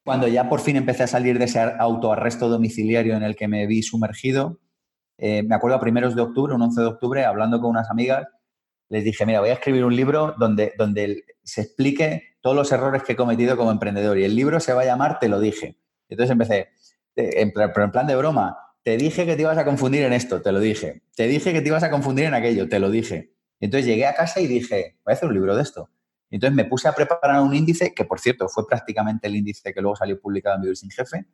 Cuando 0.05 0.29
ya 0.29 0.49
por 0.49 0.61
fin 0.61 0.77
empecé 0.77 1.05
a 1.05 1.07
salir 1.07 1.39
de 1.39 1.47
ese 1.47 1.61
autoarresto 1.61 2.49
domiciliario 2.49 3.17
en 3.17 3.23
el 3.23 3.37
que 3.37 3.49
me 3.49 3.67
vi 3.67 3.83
sumergido, 3.83 4.61
eh, 5.19 5.43
me 5.43 5.55
acuerdo 5.55 5.77
a 5.77 5.81
primeros 5.81 6.15
de 6.17 6.23
octubre, 6.23 6.55
un 6.55 6.63
11 6.63 6.81
de 6.81 6.87
octubre, 6.87 7.25
hablando 7.25 7.61
con 7.61 7.71
unas 7.71 7.91
amigas, 7.91 8.27
les 8.89 9.05
dije, 9.05 9.25
mira, 9.25 9.41
voy 9.41 9.51
a 9.51 9.55
escribir 9.55 9.85
un 9.85 9.95
libro 9.95 10.35
donde, 10.39 10.73
donde 10.77 11.25
se 11.43 11.63
explique 11.63 12.37
todos 12.41 12.57
los 12.57 12.71
errores 12.73 13.03
que 13.05 13.13
he 13.13 13.17
cometido 13.17 13.57
como 13.57 13.71
emprendedor 13.71 14.19
y 14.19 14.25
el 14.25 14.35
libro 14.35 14.61
se 14.61 14.73
va 14.75 14.83
a 14.83 14.85
llamar 14.85 15.19
Te 15.19 15.29
lo 15.29 15.41
dije. 15.41 15.79
Entonces 16.09 16.33
empecé, 16.33 16.69
pero 17.15 17.85
en 17.85 17.91
plan 17.91 18.07
de 18.07 18.17
broma, 18.17 18.59
te 18.83 18.97
dije 18.97 19.25
que 19.25 19.37
te 19.37 19.43
ibas 19.43 19.57
a 19.59 19.65
confundir 19.65 20.03
en 20.03 20.13
esto, 20.13 20.43
te 20.43 20.53
lo 20.53 20.61
dije. 20.61 21.03
Te 21.15 21.27
dije 21.29 21.53
que 21.53 21.63
te 21.63 21.69
ibas 21.69 21.85
a 21.85 21.91
confundir 21.91 22.27
en 22.27 22.35
aquello, 22.35 22.69
te 22.69 22.79
lo 22.81 22.91
dije. 22.91 23.32
Entonces 23.63 23.87
llegué 23.87 24.07
a 24.07 24.15
casa 24.15 24.41
y 24.41 24.49
dije, 24.49 24.97
voy 25.05 25.13
a 25.13 25.15
hacer 25.15 25.29
un 25.29 25.35
libro 25.35 25.55
de 25.55 25.63
esto. 25.63 25.89
Entonces 26.31 26.55
me 26.57 26.65
puse 26.65 26.89
a 26.89 26.93
preparar 26.93 27.41
un 27.41 27.55
índice, 27.55 27.95
que 27.95 28.05
por 28.05 28.19
cierto 28.19 28.49
fue 28.49 28.67
prácticamente 28.67 29.29
el 29.29 29.37
índice 29.37 29.73
que 29.73 29.81
luego 29.81 29.95
salió 29.95 30.21
publicado 30.21 30.57
en 30.57 30.63
Vivir 30.63 30.77
sin 30.77 30.91
Jefe, 30.91 31.27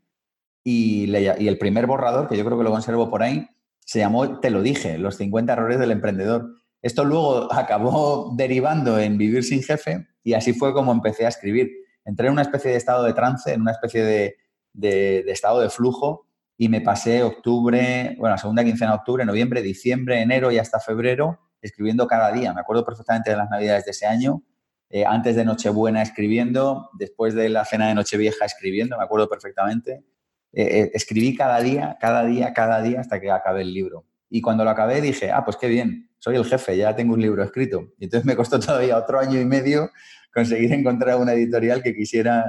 y, 0.63 1.11
y, 1.11 1.49
el 1.49 1.57
primer 1.57 1.87
borrador, 1.87 2.29
que 2.29 2.37
yo 2.37 2.45
creo 2.45 2.59
que 2.59 2.65
lo 2.65 2.71
conservo 2.71 3.09
por 3.09 3.23
ahí, 3.23 3.49
se 3.81 4.01
llamó 4.01 4.41
Te 4.41 4.51
lo 4.51 4.61
dije, 4.61 4.99
los 4.99 5.17
50 5.17 5.55
errores 5.55 5.79
del 5.79 5.91
emprendedor. 5.91 6.55
Esto 6.83 7.03
luego 7.05 7.51
acabó 7.53 8.35
derivando 8.37 8.99
en 8.99 9.17
Vivir 9.17 9.43
sin 9.43 9.63
Jefe 9.63 10.07
y 10.23 10.35
así 10.35 10.53
fue 10.53 10.75
como 10.75 10.93
empecé 10.93 11.25
a 11.25 11.29
escribir. 11.29 11.71
Entré 12.05 12.27
en 12.27 12.35
una 12.35 12.43
especie 12.43 12.71
de 12.71 12.77
estado 12.77 13.05
de 13.05 13.15
trance, 13.15 13.55
en 13.55 13.63
una 13.63 13.73
especie 13.73 14.05
de, 14.05 14.37
de, 14.75 15.23
de 15.23 15.33
estado 15.33 15.61
de 15.61 15.71
flujo 15.71 16.27
y 16.59 16.69
me 16.69 16.83
pasé 16.83 17.23
octubre, 17.23 18.17
bueno, 18.19 18.37
segunda 18.37 18.65
quincena 18.65 18.91
de 18.91 18.97
octubre, 18.99 19.25
noviembre, 19.25 19.63
diciembre, 19.63 20.21
enero 20.21 20.53
y 20.53 20.59
hasta 20.59 20.79
febrero 20.79 21.39
escribiendo 21.61 22.07
cada 22.07 22.33
día. 22.33 22.53
Me 22.53 22.61
acuerdo 22.61 22.85
perfectamente 22.85 23.31
de 23.31 23.37
las 23.37 23.51
navidades 23.51 23.85
de 23.85 23.91
ese 23.91 24.07
año, 24.07 24.43
eh, 24.91 25.05
antes 25.05 25.37
de 25.37 25.45
Nochebuena 25.45 26.03
escribiendo, 26.03 26.91
después 26.95 27.35
de 27.35 27.49
la 27.49 27.65
cena 27.65 27.89
de 27.89 27.95
Nochevieja 27.95 28.45
escribiendo, 28.45 28.97
me 28.97 29.05
acuerdo 29.05 29.29
perfectamente. 29.29 30.05
Eh, 30.53 30.81
eh, 30.81 30.91
escribí 30.95 31.37
cada 31.37 31.61
día, 31.61 31.99
cada 32.01 32.25
día, 32.25 32.55
cada 32.55 32.81
día 32.81 33.01
hasta 33.01 33.21
que 33.21 33.31
acabé 33.31 33.63
el 33.63 33.75
libro. 33.75 34.07
Y 34.31 34.41
cuando 34.41 34.65
lo 34.65 34.71
acabé 34.71 35.01
dije, 35.01 35.31
ah, 35.31 35.45
pues 35.45 35.57
qué 35.57 35.69
bien, 35.69 36.11
soy 36.19 36.37
el 36.37 36.45
jefe, 36.45 36.77
ya 36.77 36.97
tengo 36.97 37.15
un 37.15 37.21
libro 37.21 37.43
escrito. 37.43 37.93
Y 37.99 38.05
entonces 38.05 38.25
me 38.25 38.37
costó 38.37 38.59
todavía 38.61 38.97
otro 38.97 39.21
año 39.21 39.41
y 39.41 39.45
medio 39.45 39.91
conseguir 40.33 40.73
encontrar 40.73 41.17
una 41.17 41.33
editorial 41.33 41.83
que 41.83 41.95
quisiera 41.95 42.45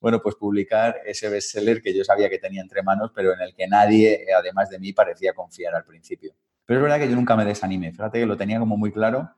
bueno, 0.00 0.22
pues 0.22 0.34
publicar 0.36 0.96
ese 1.04 1.28
bestseller 1.28 1.82
que 1.82 1.94
yo 1.94 2.04
sabía 2.04 2.30
que 2.30 2.38
tenía 2.38 2.62
entre 2.62 2.82
manos, 2.82 3.12
pero 3.14 3.34
en 3.34 3.40
el 3.42 3.54
que 3.54 3.68
nadie, 3.68 4.26
además 4.36 4.70
de 4.70 4.78
mí, 4.78 4.94
parecía 4.94 5.34
confiar 5.34 5.74
al 5.74 5.84
principio. 5.84 6.34
Pero 6.70 6.78
es 6.78 6.82
verdad 6.84 7.00
que 7.00 7.10
yo 7.10 7.16
nunca 7.16 7.34
me 7.34 7.44
desanimé, 7.44 7.90
fíjate 7.90 8.20
que 8.20 8.26
lo 8.26 8.36
tenía 8.36 8.60
como 8.60 8.76
muy 8.76 8.92
claro. 8.92 9.28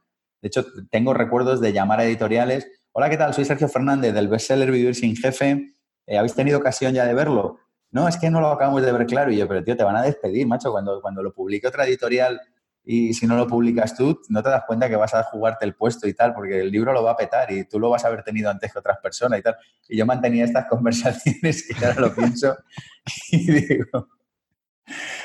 De 0.43 0.49
hecho, 0.49 0.67
tengo 0.91 1.15
recuerdos 1.15 1.63
de 1.63 1.73
llamar 1.73 1.99
a 1.99 2.05
editoriales, 2.05 2.69
hola, 2.93 3.09
¿qué 3.09 3.17
tal? 3.17 3.33
Soy 3.33 3.47
Sergio 3.47 3.69
Fernández 3.69 4.13
del 4.13 4.29
bestseller 4.29 4.71
Vivir 4.71 4.95
sin 4.95 5.17
Jefe, 5.17 5.75
eh, 6.07 6.19
¿habéis 6.19 6.35
tenido 6.35 6.59
ocasión 6.59 6.93
ya 6.93 7.07
de 7.07 7.15
verlo? 7.15 7.59
No, 7.91 8.07
es 8.07 8.19
que 8.19 8.29
no 8.29 8.43
lo 8.43 8.49
acabamos 8.49 8.83
de 8.83 8.93
ver 8.93 9.07
claro. 9.07 9.33
Y 9.33 9.39
yo, 9.39 9.49
pero 9.49 9.65
tío, 9.65 9.75
te 9.75 9.83
van 9.83 9.97
a 9.97 10.03
despedir, 10.03 10.47
macho, 10.47 10.73
cuando, 10.73 11.01
cuando 11.01 11.23
lo 11.23 11.33
publique 11.33 11.67
otra 11.67 11.87
editorial 11.87 12.39
y 12.85 13.15
si 13.15 13.27
no 13.27 13.35
lo 13.35 13.47
publicas 13.47 13.97
tú, 13.97 14.21
no 14.29 14.43
te 14.43 14.51
das 14.51 14.65
cuenta 14.67 14.91
que 14.91 14.97
vas 14.97 15.15
a 15.15 15.23
jugarte 15.23 15.65
el 15.65 15.75
puesto 15.75 16.07
y 16.07 16.13
tal, 16.13 16.35
porque 16.35 16.61
el 16.61 16.71
libro 16.71 16.93
lo 16.93 17.03
va 17.03 17.13
a 17.13 17.17
petar 17.17 17.51
y 17.51 17.67
tú 17.67 17.81
lo 17.81 17.89
vas 17.89 18.05
a 18.05 18.09
haber 18.09 18.25
tenido 18.25 18.51
antes 18.51 18.71
que 18.71 18.79
otras 18.79 18.99
personas 18.99 19.39
y 19.39 19.43
tal. 19.43 19.57
Y 19.89 19.97
yo 19.97 20.05
mantenía 20.05 20.45
estas 20.45 20.67
conversaciones 20.69 21.67
que 21.67 21.87
ahora 21.87 21.99
lo 22.03 22.15
pienso 22.15 22.59
y 23.31 23.51
digo... 23.51 24.07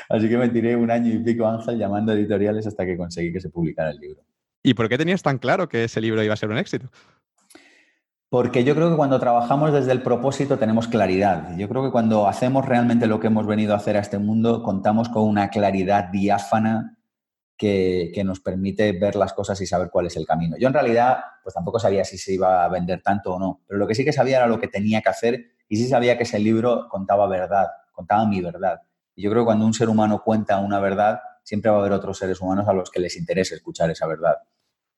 Así 0.08 0.28
que 0.28 0.38
me 0.38 0.48
tiré 0.48 0.74
un 0.74 0.90
año 0.90 1.12
y 1.12 1.18
pico, 1.18 1.46
Ángel, 1.46 1.78
llamando 1.78 2.12
editoriales 2.12 2.66
hasta 2.66 2.86
que 2.86 2.96
conseguí 2.96 3.32
que 3.32 3.40
se 3.40 3.50
publicara 3.50 3.90
el 3.90 3.98
libro. 3.98 4.22
¿Y 4.62 4.74
por 4.74 4.88
qué 4.88 4.98
tenías 4.98 5.22
tan 5.22 5.38
claro 5.38 5.68
que 5.68 5.84
ese 5.84 6.00
libro 6.00 6.22
iba 6.22 6.34
a 6.34 6.36
ser 6.36 6.50
un 6.50 6.58
éxito? 6.58 6.90
Porque 8.30 8.62
yo 8.62 8.74
creo 8.74 8.90
que 8.90 8.96
cuando 8.96 9.18
trabajamos 9.18 9.72
desde 9.72 9.92
el 9.92 10.02
propósito 10.02 10.58
tenemos 10.58 10.86
claridad. 10.86 11.56
Yo 11.56 11.68
creo 11.68 11.82
que 11.82 11.90
cuando 11.90 12.28
hacemos 12.28 12.66
realmente 12.66 13.06
lo 13.06 13.20
que 13.20 13.28
hemos 13.28 13.46
venido 13.46 13.72
a 13.72 13.78
hacer 13.78 13.96
a 13.96 14.00
este 14.00 14.18
mundo, 14.18 14.62
contamos 14.62 15.08
con 15.08 15.22
una 15.22 15.48
claridad 15.48 16.10
diáfana 16.10 16.98
que, 17.56 18.22
nos 18.24 18.40
permite 18.40 18.92
ver 18.92 19.16
las 19.16 19.32
cosas 19.32 19.60
y 19.60 19.66
saber 19.66 19.88
cuál 19.90 20.06
es 20.06 20.16
el 20.16 20.26
camino. 20.26 20.56
Yo 20.58 20.68
en 20.68 20.74
realidad, 20.74 21.18
pues 21.42 21.54
tampoco 21.54 21.78
sabía 21.78 22.04
si 22.04 22.18
se 22.18 22.34
iba 22.34 22.64
a 22.64 22.68
vender 22.68 23.02
tanto 23.02 23.34
o 23.34 23.38
no, 23.38 23.62
pero 23.66 23.78
lo 23.78 23.86
que 23.86 23.94
sí 23.94 24.04
que 24.04 24.12
sabía 24.12 24.36
era 24.38 24.46
lo 24.46 24.60
que 24.60 24.68
tenía 24.68 25.00
que 25.00 25.08
hacer 25.08 25.46
y 25.68 25.76
sí 25.76 25.88
sabía 25.88 26.16
que 26.16 26.24
ese 26.24 26.38
libro 26.38 26.88
contaba 26.88 27.26
verdad, 27.26 27.66
contaba 27.92 28.26
mi 28.26 28.40
verdad. 28.40 28.80
Y 29.18 29.22
yo 29.22 29.30
creo 29.30 29.42
que 29.42 29.46
cuando 29.46 29.66
un 29.66 29.74
ser 29.74 29.88
humano 29.88 30.22
cuenta 30.22 30.60
una 30.60 30.78
verdad, 30.78 31.18
siempre 31.42 31.72
va 31.72 31.78
a 31.78 31.80
haber 31.80 31.90
otros 31.90 32.18
seres 32.18 32.40
humanos 32.40 32.68
a 32.68 32.72
los 32.72 32.88
que 32.88 33.00
les 33.00 33.16
interese 33.16 33.56
escuchar 33.56 33.90
esa 33.90 34.06
verdad. 34.06 34.36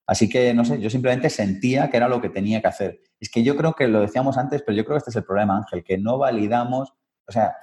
Así 0.06 0.28
que, 0.28 0.52
no 0.52 0.62
sé, 0.62 0.78
yo 0.78 0.90
simplemente 0.90 1.30
sentía 1.30 1.88
que 1.88 1.96
era 1.96 2.06
lo 2.06 2.20
que 2.20 2.28
tenía 2.28 2.60
que 2.60 2.68
hacer. 2.68 3.00
Es 3.18 3.30
que 3.30 3.42
yo 3.42 3.56
creo 3.56 3.72
que 3.72 3.88
lo 3.88 4.02
decíamos 4.02 4.36
antes, 4.36 4.60
pero 4.60 4.76
yo 4.76 4.84
creo 4.84 4.96
que 4.96 4.98
este 4.98 5.10
es 5.10 5.16
el 5.16 5.24
problema, 5.24 5.56
Ángel, 5.56 5.82
que 5.82 5.96
no 5.96 6.18
validamos, 6.18 6.92
o 7.26 7.32
sea, 7.32 7.56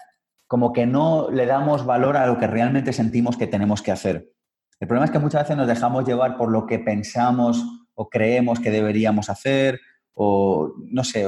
como 0.48 0.74
que 0.74 0.88
no 0.88 1.30
le 1.30 1.46
damos 1.46 1.86
valor 1.86 2.18
a 2.18 2.26
lo 2.26 2.40
que 2.40 2.48
realmente 2.48 2.92
sentimos 2.92 3.38
que 3.38 3.46
tenemos 3.46 3.84
que 3.84 3.92
hacer. 3.92 4.34
El 4.80 4.88
problema 4.88 5.06
es 5.06 5.12
que 5.12 5.20
muchas 5.20 5.44
veces 5.44 5.58
nos 5.58 5.68
dejamos 5.68 6.08
llevar 6.08 6.38
por 6.38 6.50
lo 6.50 6.66
que 6.66 6.80
pensamos 6.80 7.64
o 7.94 8.10
creemos 8.10 8.60
que 8.60 8.72
deberíamos 8.72 9.30
hacer 9.30 9.80
o 10.16 10.74
no 10.90 11.04
sé, 11.04 11.28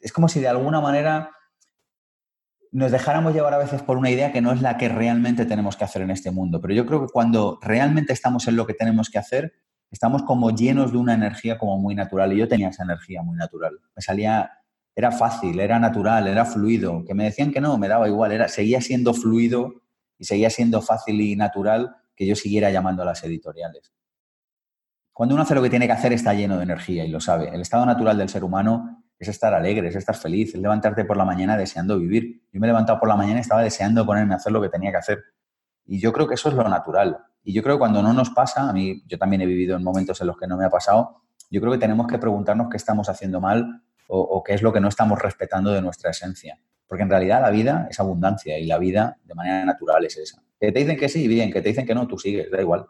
es 0.00 0.10
como 0.10 0.26
si 0.26 0.40
de 0.40 0.48
alguna 0.48 0.80
manera 0.80 1.32
nos 2.72 2.92
dejáramos 2.92 3.34
llevar 3.34 3.54
a 3.54 3.58
veces 3.58 3.82
por 3.82 3.96
una 3.96 4.10
idea 4.10 4.32
que 4.32 4.40
no 4.40 4.52
es 4.52 4.62
la 4.62 4.76
que 4.76 4.88
realmente 4.88 5.46
tenemos 5.46 5.76
que 5.76 5.84
hacer 5.84 6.02
en 6.02 6.10
este 6.10 6.30
mundo. 6.30 6.60
Pero 6.60 6.74
yo 6.74 6.86
creo 6.86 7.06
que 7.06 7.12
cuando 7.12 7.58
realmente 7.62 8.12
estamos 8.12 8.46
en 8.48 8.56
lo 8.56 8.66
que 8.66 8.74
tenemos 8.74 9.10
que 9.10 9.18
hacer, 9.18 9.54
estamos 9.90 10.22
como 10.22 10.50
llenos 10.50 10.92
de 10.92 10.98
una 10.98 11.14
energía 11.14 11.58
como 11.58 11.78
muy 11.78 11.94
natural. 11.94 12.32
Y 12.32 12.38
yo 12.38 12.48
tenía 12.48 12.68
esa 12.68 12.84
energía 12.84 13.22
muy 13.22 13.36
natural. 13.36 13.78
Me 13.96 14.02
salía, 14.02 14.50
era 14.94 15.10
fácil, 15.10 15.58
era 15.60 15.78
natural, 15.78 16.26
era 16.26 16.44
fluido. 16.44 17.04
Que 17.04 17.14
me 17.14 17.24
decían 17.24 17.52
que 17.52 17.60
no, 17.60 17.78
me 17.78 17.88
daba 17.88 18.08
igual, 18.08 18.32
era, 18.32 18.48
seguía 18.48 18.80
siendo 18.80 19.14
fluido 19.14 19.82
y 20.18 20.24
seguía 20.24 20.50
siendo 20.50 20.82
fácil 20.82 21.20
y 21.20 21.36
natural 21.36 21.96
que 22.14 22.26
yo 22.26 22.34
siguiera 22.34 22.70
llamando 22.70 23.02
a 23.02 23.06
las 23.06 23.22
editoriales. 23.24 23.92
Cuando 25.12 25.34
uno 25.34 25.42
hace 25.42 25.54
lo 25.54 25.62
que 25.62 25.70
tiene 25.70 25.86
que 25.86 25.92
hacer 25.92 26.12
está 26.12 26.34
lleno 26.34 26.58
de 26.58 26.62
energía 26.62 27.04
y 27.04 27.08
lo 27.08 27.20
sabe. 27.20 27.48
El 27.52 27.60
estado 27.60 27.84
natural 27.86 28.18
del 28.18 28.28
ser 28.28 28.44
humano 28.44 28.97
es 29.18 29.28
estar 29.28 29.52
alegre, 29.52 29.88
es 29.88 29.96
estar 29.96 30.14
feliz, 30.14 30.54
es 30.54 30.60
levantarte 30.60 31.04
por 31.04 31.16
la 31.16 31.24
mañana 31.24 31.56
deseando 31.56 31.98
vivir. 31.98 32.42
Yo 32.52 32.60
me 32.60 32.66
he 32.66 32.70
levantado 32.70 33.00
por 33.00 33.08
la 33.08 33.16
mañana 33.16 33.38
y 33.38 33.40
estaba 33.40 33.62
deseando 33.62 34.06
ponerme 34.06 34.34
a 34.34 34.36
hacer 34.36 34.52
lo 34.52 34.60
que 34.62 34.68
tenía 34.68 34.90
que 34.90 34.98
hacer. 34.98 35.24
Y 35.86 35.98
yo 35.98 36.12
creo 36.12 36.28
que 36.28 36.34
eso 36.34 36.48
es 36.48 36.54
lo 36.54 36.68
natural. 36.68 37.18
Y 37.42 37.52
yo 37.52 37.62
creo 37.62 37.76
que 37.76 37.80
cuando 37.80 38.02
no 38.02 38.12
nos 38.12 38.30
pasa, 38.30 38.68
a 38.68 38.72
mí 38.72 39.02
yo 39.06 39.18
también 39.18 39.42
he 39.42 39.46
vivido 39.46 39.76
en 39.76 39.82
momentos 39.82 40.20
en 40.20 40.28
los 40.28 40.36
que 40.38 40.46
no 40.46 40.56
me 40.56 40.64
ha 40.64 40.70
pasado, 40.70 41.22
yo 41.50 41.60
creo 41.60 41.72
que 41.72 41.78
tenemos 41.78 42.06
que 42.06 42.18
preguntarnos 42.18 42.68
qué 42.70 42.76
estamos 42.76 43.08
haciendo 43.08 43.40
mal 43.40 43.82
o, 44.08 44.20
o 44.20 44.42
qué 44.42 44.54
es 44.54 44.62
lo 44.62 44.72
que 44.72 44.80
no 44.80 44.88
estamos 44.88 45.18
respetando 45.20 45.70
de 45.70 45.82
nuestra 45.82 46.10
esencia. 46.10 46.58
Porque 46.86 47.02
en 47.02 47.10
realidad 47.10 47.40
la 47.40 47.50
vida 47.50 47.88
es 47.90 47.98
abundancia 48.00 48.58
y 48.58 48.66
la 48.66 48.78
vida 48.78 49.18
de 49.24 49.34
manera 49.34 49.64
natural 49.64 50.04
es 50.04 50.16
esa. 50.16 50.42
Que 50.60 50.72
te 50.72 50.80
dicen 50.80 50.96
que 50.96 51.08
sí, 51.08 51.26
bien, 51.26 51.52
que 51.52 51.60
te 51.60 51.70
dicen 51.70 51.86
que 51.86 51.94
no, 51.94 52.06
tú 52.06 52.18
sigues, 52.18 52.50
da 52.50 52.60
igual. 52.60 52.86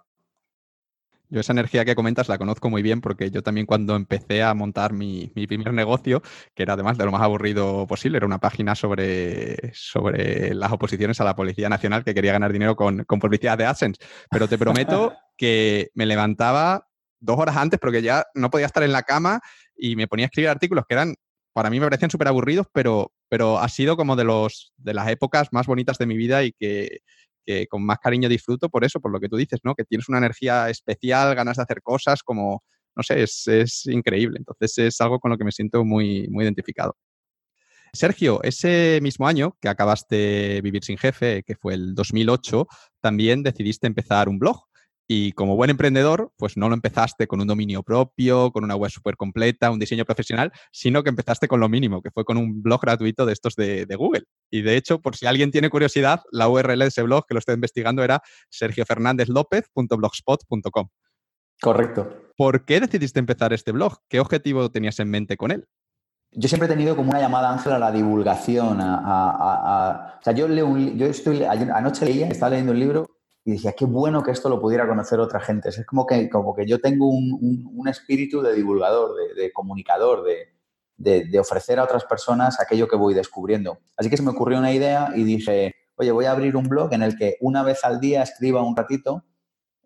Yo 1.31 1.41
esa 1.41 1.53
energía 1.53 1.85
que 1.85 1.95
comentas 1.95 2.29
la 2.29 2.39
conozco 2.39 2.71
muy 2.71 2.83
bien 2.83 3.01
porque 3.01 3.31
yo 3.31 3.43
también 3.43 3.67
cuando 3.67 3.97
empecé 3.97 4.43
a 4.43 4.55
montar 4.55 4.93
mi, 4.95 5.31
primer 5.47 5.75
negocio, 5.75 6.23
que 6.55 6.63
era 6.63 6.73
además 6.73 6.97
de 6.97 7.05
lo 7.05 7.13
más 7.13 7.21
aburrido 7.21 7.87
posible, 7.87 8.17
era 8.17 8.27
una 8.27 8.39
página 8.39 8.75
sobre, 8.75 9.73
sobre 9.75 10.55
las 10.55 10.73
oposiciones 10.73 11.21
a 11.21 11.25
la 11.25 11.37
Policía 11.37 11.69
Nacional 11.69 12.03
que 12.03 12.15
quería 12.15 12.33
ganar 12.33 12.53
dinero 12.53 12.77
con, 12.77 13.05
con 13.05 13.19
publicidad 13.19 13.59
de 13.59 13.67
AdSense. 13.67 14.01
Pero 14.31 14.49
te 14.49 14.57
prometo 14.57 15.15
que 15.37 15.91
me 15.95 16.07
levantaba 16.07 16.89
dos 17.21 17.39
horas 17.39 17.57
antes 17.57 17.79
porque 17.79 18.01
ya 18.01 18.25
no 18.35 18.51
podía 18.51 18.67
estar 18.67 18.83
en 18.83 18.93
la 18.93 19.03
cama 19.03 19.41
y 19.77 19.97
me 19.97 20.09
ponía 20.09 20.27
a 20.27 20.29
escribir 20.29 20.49
artículos 20.49 20.85
que 20.89 20.95
eran, 20.95 21.15
para 21.53 21.69
mí 21.69 21.79
me 21.79 21.87
parecían 21.87 22.11
súper 22.11 22.29
aburridos, 22.29 22.67
pero, 22.73 23.13
pero 23.29 23.59
ha 23.59 23.69
sido 23.69 23.97
como 23.97 24.17
de, 24.17 24.25
los, 24.25 24.73
de 24.77 24.95
las 24.95 25.09
épocas 25.09 25.49
más 25.53 25.67
bonitas 25.67 25.99
de 25.99 26.07
mi 26.07 26.17
vida 26.17 26.43
y 26.45 26.53
que, 26.53 27.01
que 27.49 27.67
con 27.67 27.83
más 27.83 27.99
cariño 27.99 28.29
disfruto 28.29 28.69
por 28.69 28.85
eso, 28.85 29.01
por 29.01 29.11
lo 29.11 29.19
que 29.19 29.29
tú 29.31 29.37
dices, 29.39 29.61
¿no? 29.65 29.75
Que 29.75 29.85
tienes 29.85 30.07
una 30.11 30.19
energía 30.19 30.69
especial, 30.69 31.35
ganas 31.35 31.57
de 31.57 31.63
hacer 31.63 31.81
cosas, 31.81 32.23
como, 32.23 32.63
no 32.95 33.03
sé, 33.03 33.23
es, 33.23 33.87
increíble. 33.87 34.37
Entonces 34.39 34.77
es 34.77 35.01
algo 35.01 35.19
con 35.19 35.31
lo 35.31 35.39
que 35.39 35.45
me 35.45 35.53
siento 35.53 35.83
muy, 35.83 36.29
muy 36.29 36.45
identificado. 36.45 36.95
Sergio, 37.95 38.43
ese 38.43 38.99
mismo 39.01 39.27
año 39.27 39.57
que 39.63 39.71
acabaste 39.71 40.61
Vivir 40.61 40.85
sin 40.85 40.99
Jefe, 40.99 41.43
que 41.43 41.57
fue 41.57 41.73
el 41.73 41.95
2008, 41.95 42.67
también 43.01 43.43
decidiste 43.43 43.87
empezar 43.87 44.29
un 44.29 44.39
blog. 44.39 44.68
Y 45.11 45.33
como 45.33 45.57
buen 45.57 45.71
emprendedor, 45.71 46.33
pues 46.37 46.59
no 46.59 46.69
lo 46.69 46.75
empezaste 46.75 47.27
con 47.27 47.41
un 47.41 47.47
dominio 47.47 47.83
propio, 47.83 48.53
con 48.53 48.63
una 48.63 48.77
web 48.77 48.91
súper 48.91 49.17
completa, 49.17 49.71
un 49.71 49.79
diseño 49.79 50.05
profesional, 50.05 50.53
sino 50.71 51.03
que 51.03 51.09
empezaste 51.09 51.49
con 51.49 51.61
lo 51.61 51.71
mínimo, 51.71 52.03
que 52.03 52.11
fue 52.11 52.27
con 52.27 52.37
un 52.37 52.63
blog 52.63 52.83
gratuito 52.83 53.25
de 53.25 53.33
estos 53.33 53.57
de, 53.57 53.87
Google. 53.97 54.25
Y 54.51 54.61
de 54.61 54.77
hecho, 54.77 55.01
por 55.01 55.17
si 55.17 55.25
alguien 55.25 55.51
tiene 55.51 55.71
curiosidad, 55.71 56.21
la 56.31 56.51
URL 56.51 56.81
de 56.81 56.89
ese 56.89 57.03
blog 57.03 57.25
que 57.27 57.33
lo 57.33 57.39
estoy 57.39 57.55
investigando 57.55 58.05
era 58.05 58.21
sergiofernandezlopez.blogspot.com. 58.51 60.89
Correcto. 61.63 62.33
¿Por 62.37 62.67
qué 62.67 62.79
decidiste 62.79 63.19
empezar 63.19 63.55
este 63.55 63.73
blog? 63.73 64.01
¿Qué 64.09 64.21
objetivo 64.21 64.71
tenías 64.71 65.01
en 65.01 65.09
mente 65.09 65.39
con 65.39 65.53
él? 65.53 65.67
Yo 66.33 66.49
siempre 66.49 66.67
he 66.67 66.71
tenido 66.71 66.95
como 66.95 67.13
una 67.13 67.21
llamada, 67.21 67.51
Ángel, 67.51 67.73
a 67.73 67.79
la 67.79 67.91
divulgación. 67.91 68.83
A, 68.83 70.19
o 70.21 70.23
sea, 70.23 70.35
yo 70.35 70.49
leo 70.49 70.67
un, 70.67 70.99
yo 70.99 71.07
estoy, 71.07 71.45
anoche 71.45 72.05
leía, 72.05 72.29
estaba 72.29 72.51
leyendo 72.51 72.73
un 72.73 72.79
libro 72.79 73.18
y 73.49 73.53
decía, 73.53 73.73
qué 73.73 73.87
bueno 73.87 74.23
que 74.23 74.31
esto 74.31 74.51
lo 74.51 74.61
pudiera 74.61 74.87
conocer 74.87 75.19
otra 75.21 75.41
gente. 75.41 75.71
Es 75.71 75.87
como 75.87 76.05
que, 76.05 76.29
como 76.29 76.55
que 76.55 76.67
yo 76.67 76.83
tengo 76.83 77.09
un, 77.09 77.89
espíritu 77.89 78.43
de 78.43 78.53
divulgador, 78.53 79.15
de, 79.35 79.51
comunicador, 79.55 80.23
de, 80.23 81.39
ofrecer 81.41 81.79
a 81.79 81.85
otras 81.85 82.05
personas 82.05 82.61
aquello 82.61 82.87
que 82.87 82.97
voy 82.97 83.15
descubriendo. 83.15 83.79
Así 83.97 84.11
que 84.11 84.19
se 84.19 84.23
me 84.23 84.33
ocurrió 84.33 84.59
una 84.59 84.71
idea 84.71 85.13
y 85.17 85.25
dije, 85.25 85.75
oye, 85.97 86.13
voy 86.13 86.27
a 86.27 86.33
abrir 86.33 86.57
un 86.57 86.69
blog 86.69 86.93
en 86.93 87.03
el 87.03 87.17
que 87.17 87.39
una 87.41 87.63
vez 87.63 87.87
al 87.87 88.01
día 88.01 88.23
escriba 88.23 88.63
un 88.63 88.77
ratito 88.77 89.25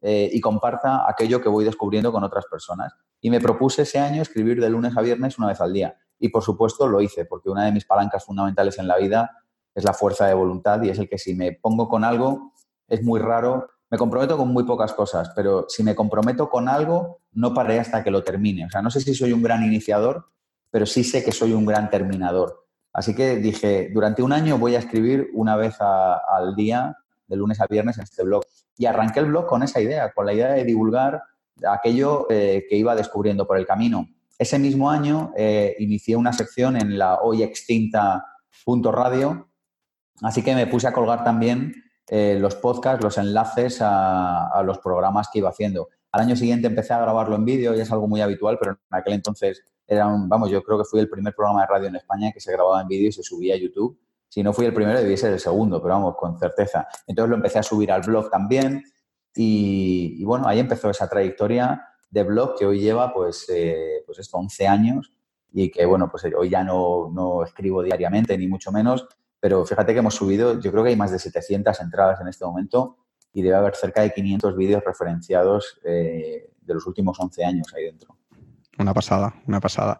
eh, 0.00 0.28
y 0.32 0.40
comparta 0.40 1.08
aquello 1.08 1.40
que 1.40 1.48
voy 1.48 1.64
descubriendo 1.64 2.10
con 2.10 2.24
otras 2.24 2.46
personas. 2.50 2.92
Y 3.20 3.30
me 3.30 3.38
propuse 3.38 3.82
ese 3.82 4.00
año 4.00 4.22
escribir 4.22 4.60
de 4.60 4.70
lunes 4.70 4.96
a 4.96 5.02
viernes 5.02 5.38
una 5.38 5.46
vez 5.46 5.60
al 5.60 5.72
día. 5.72 5.96
Y 6.18 6.30
por 6.30 6.42
supuesto 6.42 6.88
lo 6.88 7.00
hice, 7.00 7.26
porque 7.26 7.48
una 7.48 7.66
de 7.66 7.70
mis 7.70 7.84
palancas 7.84 8.24
fundamentales 8.24 8.76
en 8.80 8.88
la 8.88 8.96
vida 8.96 9.30
es 9.72 9.84
la 9.84 9.94
fuerza 9.94 10.26
de 10.26 10.34
voluntad 10.34 10.82
y 10.82 10.90
es 10.90 10.98
el 10.98 11.08
que 11.08 11.18
si 11.18 11.36
me 11.36 11.52
pongo 11.52 11.88
con 11.88 12.02
algo, 12.02 12.51
es 12.92 13.02
muy 13.02 13.20
raro. 13.20 13.70
Me 13.90 13.96
comprometo 13.96 14.36
con 14.36 14.48
muy 14.48 14.64
pocas 14.64 14.92
cosas, 14.92 15.32
pero 15.34 15.66
si 15.68 15.82
me 15.82 15.94
comprometo 15.94 16.48
con 16.50 16.68
algo, 16.68 17.20
no 17.32 17.54
paré 17.54 17.80
hasta 17.80 18.04
que 18.04 18.10
lo 18.10 18.22
termine. 18.22 18.66
O 18.66 18.70
sea, 18.70 18.82
no 18.82 18.90
sé 18.90 19.00
si 19.00 19.14
soy 19.14 19.32
un 19.32 19.42
gran 19.42 19.62
iniciador, 19.64 20.26
pero 20.70 20.84
sí 20.84 21.02
sé 21.02 21.24
que 21.24 21.32
soy 21.32 21.54
un 21.54 21.64
gran 21.64 21.88
terminador. 21.88 22.66
Así 22.92 23.14
que 23.14 23.36
dije, 23.36 23.90
durante 23.92 24.22
un 24.22 24.32
año 24.32 24.58
voy 24.58 24.74
a 24.74 24.78
escribir 24.78 25.30
una 25.32 25.56
vez 25.56 25.76
al 25.80 26.54
día, 26.54 26.94
de 27.26 27.36
lunes 27.36 27.60
a 27.60 27.66
viernes, 27.66 27.96
en 27.96 28.04
este 28.04 28.22
blog. 28.22 28.44
Y 28.76 28.84
arranqué 28.84 29.20
el 29.20 29.26
blog 29.26 29.46
con 29.46 29.62
esa 29.62 29.80
idea, 29.80 30.12
con 30.12 30.26
la 30.26 30.34
idea 30.34 30.52
de 30.52 30.64
divulgar 30.64 31.22
aquello 31.66 32.26
eh, 32.28 32.66
que 32.68 32.76
iba 32.76 32.94
descubriendo 32.94 33.46
por 33.46 33.56
el 33.56 33.66
camino. 33.66 34.06
Ese 34.38 34.58
mismo 34.58 34.90
año 34.90 35.32
eh, 35.36 35.76
inicié 35.78 36.16
una 36.16 36.34
sección 36.34 36.76
en 36.76 36.98
la 36.98 37.20
hoy 37.20 37.42
extinta 37.42 38.26
Punto 38.64 38.92
Radio, 38.92 39.48
así 40.22 40.42
que 40.42 40.54
me 40.54 40.66
puse 40.66 40.86
a 40.88 40.92
colgar 40.92 41.24
también 41.24 41.74
eh, 42.08 42.36
los 42.38 42.56
podcasts, 42.56 43.02
los 43.02 43.18
enlaces 43.18 43.78
a, 43.80 44.62
los 44.64 44.78
programas 44.78 45.28
que 45.32 45.38
iba 45.38 45.48
haciendo. 45.48 45.88
Al 46.10 46.22
año 46.22 46.36
siguiente 46.36 46.66
empecé 46.66 46.92
a 46.92 47.00
grabarlo 47.00 47.36
en 47.36 47.44
vídeo, 47.44 47.74
ya 47.74 47.82
es 47.82 47.92
algo 47.92 48.08
muy 48.08 48.20
habitual, 48.20 48.58
pero 48.58 48.72
en 48.72 48.78
aquel 48.90 49.14
entonces 49.14 49.62
era 49.86 50.06
un, 50.06 50.28
vamos, 50.28 50.50
yo 50.50 50.62
creo 50.62 50.78
que 50.78 50.84
fui 50.84 51.00
el 51.00 51.08
primer 51.08 51.34
programa 51.34 51.62
de 51.62 51.66
radio 51.66 51.88
en 51.88 51.96
España 51.96 52.32
que 52.32 52.40
se 52.40 52.52
grababa 52.52 52.82
en 52.82 52.88
vídeo 52.88 53.08
y 53.08 53.12
se 53.12 53.22
subía 53.22 53.54
a 53.54 53.58
YouTube. 53.58 53.98
Si 54.28 54.42
no 54.42 54.52
fui 54.52 54.66
el 54.66 54.74
primero, 54.74 55.00
debí 55.00 55.16
ser 55.16 55.32
el 55.32 55.40
segundo, 55.40 55.80
pero 55.82 55.94
vamos, 55.94 56.16
con 56.16 56.38
certeza. 56.38 56.86
Entonces 57.06 57.30
lo 57.30 57.36
empecé 57.36 57.58
a 57.58 57.62
subir 57.62 57.92
al 57.92 58.02
blog 58.02 58.30
también 58.30 58.82
y, 59.34 60.16
y 60.18 60.24
bueno, 60.24 60.46
ahí 60.48 60.58
empezó 60.58 60.90
esa 60.90 61.08
trayectoria 61.08 61.88
de 62.12 62.22
blog 62.24 62.56
que 62.58 62.66
hoy 62.66 62.78
lleva 62.78 63.12
pues, 63.12 63.46
eh, 63.48 64.02
pues 64.06 64.18
esto, 64.18 64.36
11 64.36 64.66
años 64.68 65.12
y 65.50 65.70
que 65.70 65.84
bueno, 65.86 66.08
pues 66.10 66.24
hoy 66.36 66.50
ya 66.50 66.62
no, 66.62 67.10
no, 67.12 67.42
escribo 67.42 67.82
diariamente 67.82 68.36
ni 68.38 68.46
mucho 68.46 68.70
menos, 68.70 69.06
pero 69.42 69.66
fíjate 69.66 69.92
que 69.92 69.98
hemos 69.98 70.14
subido, 70.14 70.60
yo 70.60 70.70
creo 70.70 70.84
que 70.84 70.90
hay 70.90 70.96
más 70.96 71.10
de 71.10 71.18
700 71.18 71.80
entradas 71.80 72.20
en 72.20 72.28
este 72.28 72.44
momento 72.44 72.98
y 73.32 73.42
debe 73.42 73.56
haber 73.56 73.74
cerca 73.74 74.00
de 74.02 74.12
500 74.12 74.56
vídeos 74.56 74.84
referenciados 74.84 75.80
eh, 75.82 76.52
de 76.60 76.74
los 76.74 76.86
últimos 76.86 77.18
11 77.18 77.44
años 77.44 77.66
ahí 77.74 77.86
dentro. 77.86 78.16
Una 78.78 78.94
pasada, 78.94 79.34
una 79.46 79.60
pasada. 79.60 79.98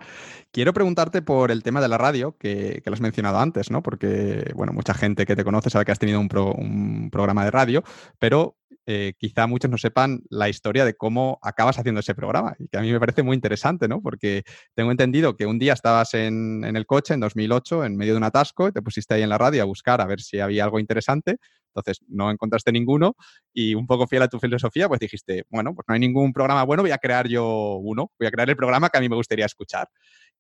Quiero 0.50 0.72
preguntarte 0.72 1.20
por 1.20 1.50
el 1.50 1.62
tema 1.62 1.80
de 1.80 1.88
la 1.88 1.98
radio, 1.98 2.36
que, 2.38 2.80
que, 2.82 2.90
lo 2.90 2.94
has 2.94 3.00
mencionado 3.00 3.38
antes, 3.38 3.70
¿no? 3.70 3.82
Porque, 3.82 4.50
bueno, 4.54 4.72
mucha 4.72 4.94
gente 4.94 5.26
que 5.26 5.36
te 5.36 5.44
conoce 5.44 5.68
sabe 5.68 5.84
que 5.84 5.92
has 5.92 5.98
tenido 5.98 6.20
un, 6.20 6.28
un 6.56 7.10
programa 7.10 7.44
de 7.44 7.50
radio, 7.50 7.84
pero 8.18 8.56
eh, 8.84 9.14
quizá 9.16 9.46
muchos 9.46 9.70
no 9.70 9.78
sepan 9.78 10.22
la 10.28 10.48
historia 10.48 10.84
de 10.84 10.94
cómo 10.94 11.38
acabas 11.42 11.78
haciendo 11.78 12.00
ese 12.00 12.16
programa 12.16 12.56
y 12.58 12.66
que 12.66 12.78
a 12.78 12.80
mí 12.80 12.90
me 12.90 12.98
parece 12.98 13.22
muy 13.22 13.36
interesante, 13.36 13.86
¿no? 13.86 14.02
Porque 14.02 14.42
tengo 14.74 14.90
entendido 14.90 15.36
que 15.36 15.46
un 15.46 15.58
día 15.60 15.72
estabas 15.72 16.14
en, 16.14 16.64
el 16.64 16.86
coche 16.86 17.14
en 17.14 17.20
2008 17.20 17.84
en 17.84 17.96
medio 17.96 18.14
de 18.14 18.18
un 18.18 18.24
atasco 18.24 18.68
y 18.68 18.72
te 18.72 18.82
pusiste 18.82 19.14
ahí 19.14 19.22
en 19.22 19.28
la 19.28 19.38
radio 19.38 19.62
a 19.62 19.66
buscar 19.66 20.00
a 20.00 20.06
ver 20.06 20.20
si 20.20 20.40
había 20.40 20.64
algo 20.64 20.80
interesante. 20.80 21.36
Entonces 21.74 22.04
no 22.08 22.30
encontraste 22.30 22.72
ninguno 22.72 23.16
y 23.52 23.74
un 23.74 23.86
poco 23.86 24.06
fiel 24.06 24.22
a 24.22 24.28
tu 24.28 24.38
filosofía, 24.38 24.88
pues 24.88 25.00
dijiste, 25.00 25.44
bueno, 25.48 25.74
pues 25.74 25.84
no 25.88 25.94
hay 25.94 26.00
ningún 26.00 26.32
programa 26.32 26.64
bueno, 26.64 26.82
voy 26.82 26.92
a 26.92 26.98
crear 26.98 27.28
yo 27.28 27.76
uno, 27.76 28.12
voy 28.18 28.28
a 28.28 28.30
crear 28.30 28.48
el 28.50 28.56
programa 28.56 28.90
que 28.90 28.98
a 28.98 29.00
mí 29.00 29.08
me 29.08 29.16
gustaría 29.16 29.46
escuchar. 29.46 29.88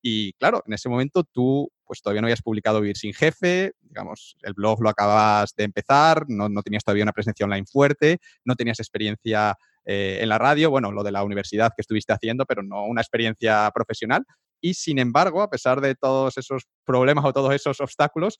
Y 0.02 0.32
claro, 0.34 0.62
en 0.66 0.74
ese 0.74 0.88
momento 0.88 1.24
tú 1.24 1.70
pues 1.92 2.00
todavía 2.00 2.22
no 2.22 2.26
habías 2.26 2.42
publicado 2.42 2.80
Vivir 2.80 2.96
sin 2.96 3.12
Jefe, 3.12 3.72
digamos, 3.82 4.36
el 4.42 4.54
blog 4.54 4.82
lo 4.82 4.88
acabas 4.88 5.54
de 5.54 5.64
empezar, 5.64 6.24
no, 6.26 6.48
tenías 6.62 6.84
todavía 6.84 7.02
una 7.04 7.12
presencia 7.12 7.44
online 7.44 7.66
fuerte, 7.66 8.18
no 8.44 8.56
tenías 8.56 8.80
experiencia 8.80 9.56
eh, 9.84 10.18
en 10.22 10.28
la 10.30 10.38
radio, 10.38 10.70
bueno, 10.70 10.90
lo 10.90 11.02
de 11.02 11.12
la 11.12 11.22
universidad 11.22 11.72
que 11.76 11.82
estuviste 11.82 12.12
haciendo, 12.14 12.46
pero 12.46 12.62
no 12.62 12.86
una 12.86 13.02
experiencia 13.02 13.70
profesional. 13.74 14.24
Y 14.60 14.74
sin 14.74 14.98
embargo, 14.98 15.42
a 15.42 15.50
pesar 15.50 15.80
de 15.80 15.94
todos 15.94 16.38
esos 16.38 16.64
problemas 16.84 17.24
o 17.24 17.32
todos 17.32 17.52
esos 17.52 17.80
obstáculos, 17.80 18.38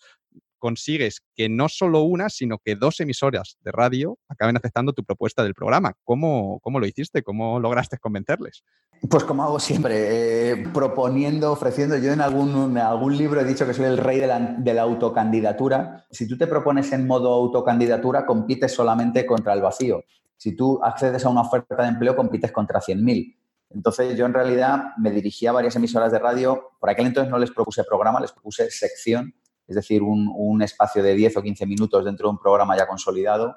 consigues 0.63 1.23
que 1.35 1.49
no 1.49 1.69
solo 1.69 2.03
una, 2.03 2.29
sino 2.29 2.59
que 2.65 2.77
dos 2.77 3.01
emisoras 3.01 3.57
de 3.63 3.73
radio 3.73 4.17
acaben 4.29 4.57
aceptando 4.57 4.93
tu 4.93 5.03
propuesta 5.03 5.43
del 5.43 5.55
programa. 5.55 5.95
¿Cómo, 6.05 6.61
cómo 6.63 6.79
lo 6.79 6.87
hiciste? 6.87 7.25
¿Cómo 7.25 7.59
lograste 7.59 7.99
convencerles? 7.99 8.63
Pues 9.11 9.25
como 9.25 9.43
hago 9.43 9.59
siempre, 9.59 10.53
eh, 10.53 10.69
proponiendo, 10.73 11.51
ofreciendo. 11.51 11.99
Yo 11.99 12.13
en 12.13 12.21
algún, 12.21 12.79
algún 12.79 13.19
libro 13.19 13.41
he 13.41 13.45
dicho 13.45 13.67
que 13.67 13.75
soy 13.75 13.87
el 13.87 13.99
rey 13.99 14.21
de 14.21 14.75
la, 14.75 14.83
autocandidatura. 14.83 16.07
Si 16.13 16.29
tú 16.29 16.39
te 16.39 16.47
propones 16.47 16.93
en 16.93 17.09
modo 17.09 17.33
autocandidatura, 17.33 18.25
compites 18.25 18.73
solamente 18.73 19.27
contra 19.27 19.55
el 19.55 19.63
vacío. 19.63 20.05
Si 20.37 20.55
tú 20.55 20.79
accedes 20.81 21.25
a 21.25 21.29
una 21.29 21.41
oferta 21.41 21.75
de 21.83 21.89
empleo, 21.89 22.15
compites 22.15 22.53
contra 22.53 22.79
100.000. 22.79 23.37
Entonces 23.71 24.17
yo 24.17 24.27
en 24.27 24.35
realidad 24.35 24.93
me 24.97 25.11
dirigía 25.11 25.51
a 25.51 25.55
varias 25.55 25.75
emisoras 25.75 26.13
de 26.13 26.21
radio. 26.21 26.71
Por 26.79 26.89
aquel 26.89 27.07
entonces 27.07 27.33
no 27.33 27.39
les 27.39 27.51
propuse 27.51 27.83
programa, 27.83 28.21
les 28.21 28.31
propuse 28.31 28.71
sección, 28.71 29.35
es 29.73 29.77
decir, 29.77 30.03
un, 30.03 30.61
espacio 30.61 31.03
de 31.03 31.15
10 31.15 31.39
o 31.39 31.43
15 31.43 31.65
minutos 31.65 32.05
dentro 32.05 32.29
de 32.29 32.33
un 32.33 32.39
programa 32.39 32.77
ya 32.77 32.87
consolidado. 32.87 33.57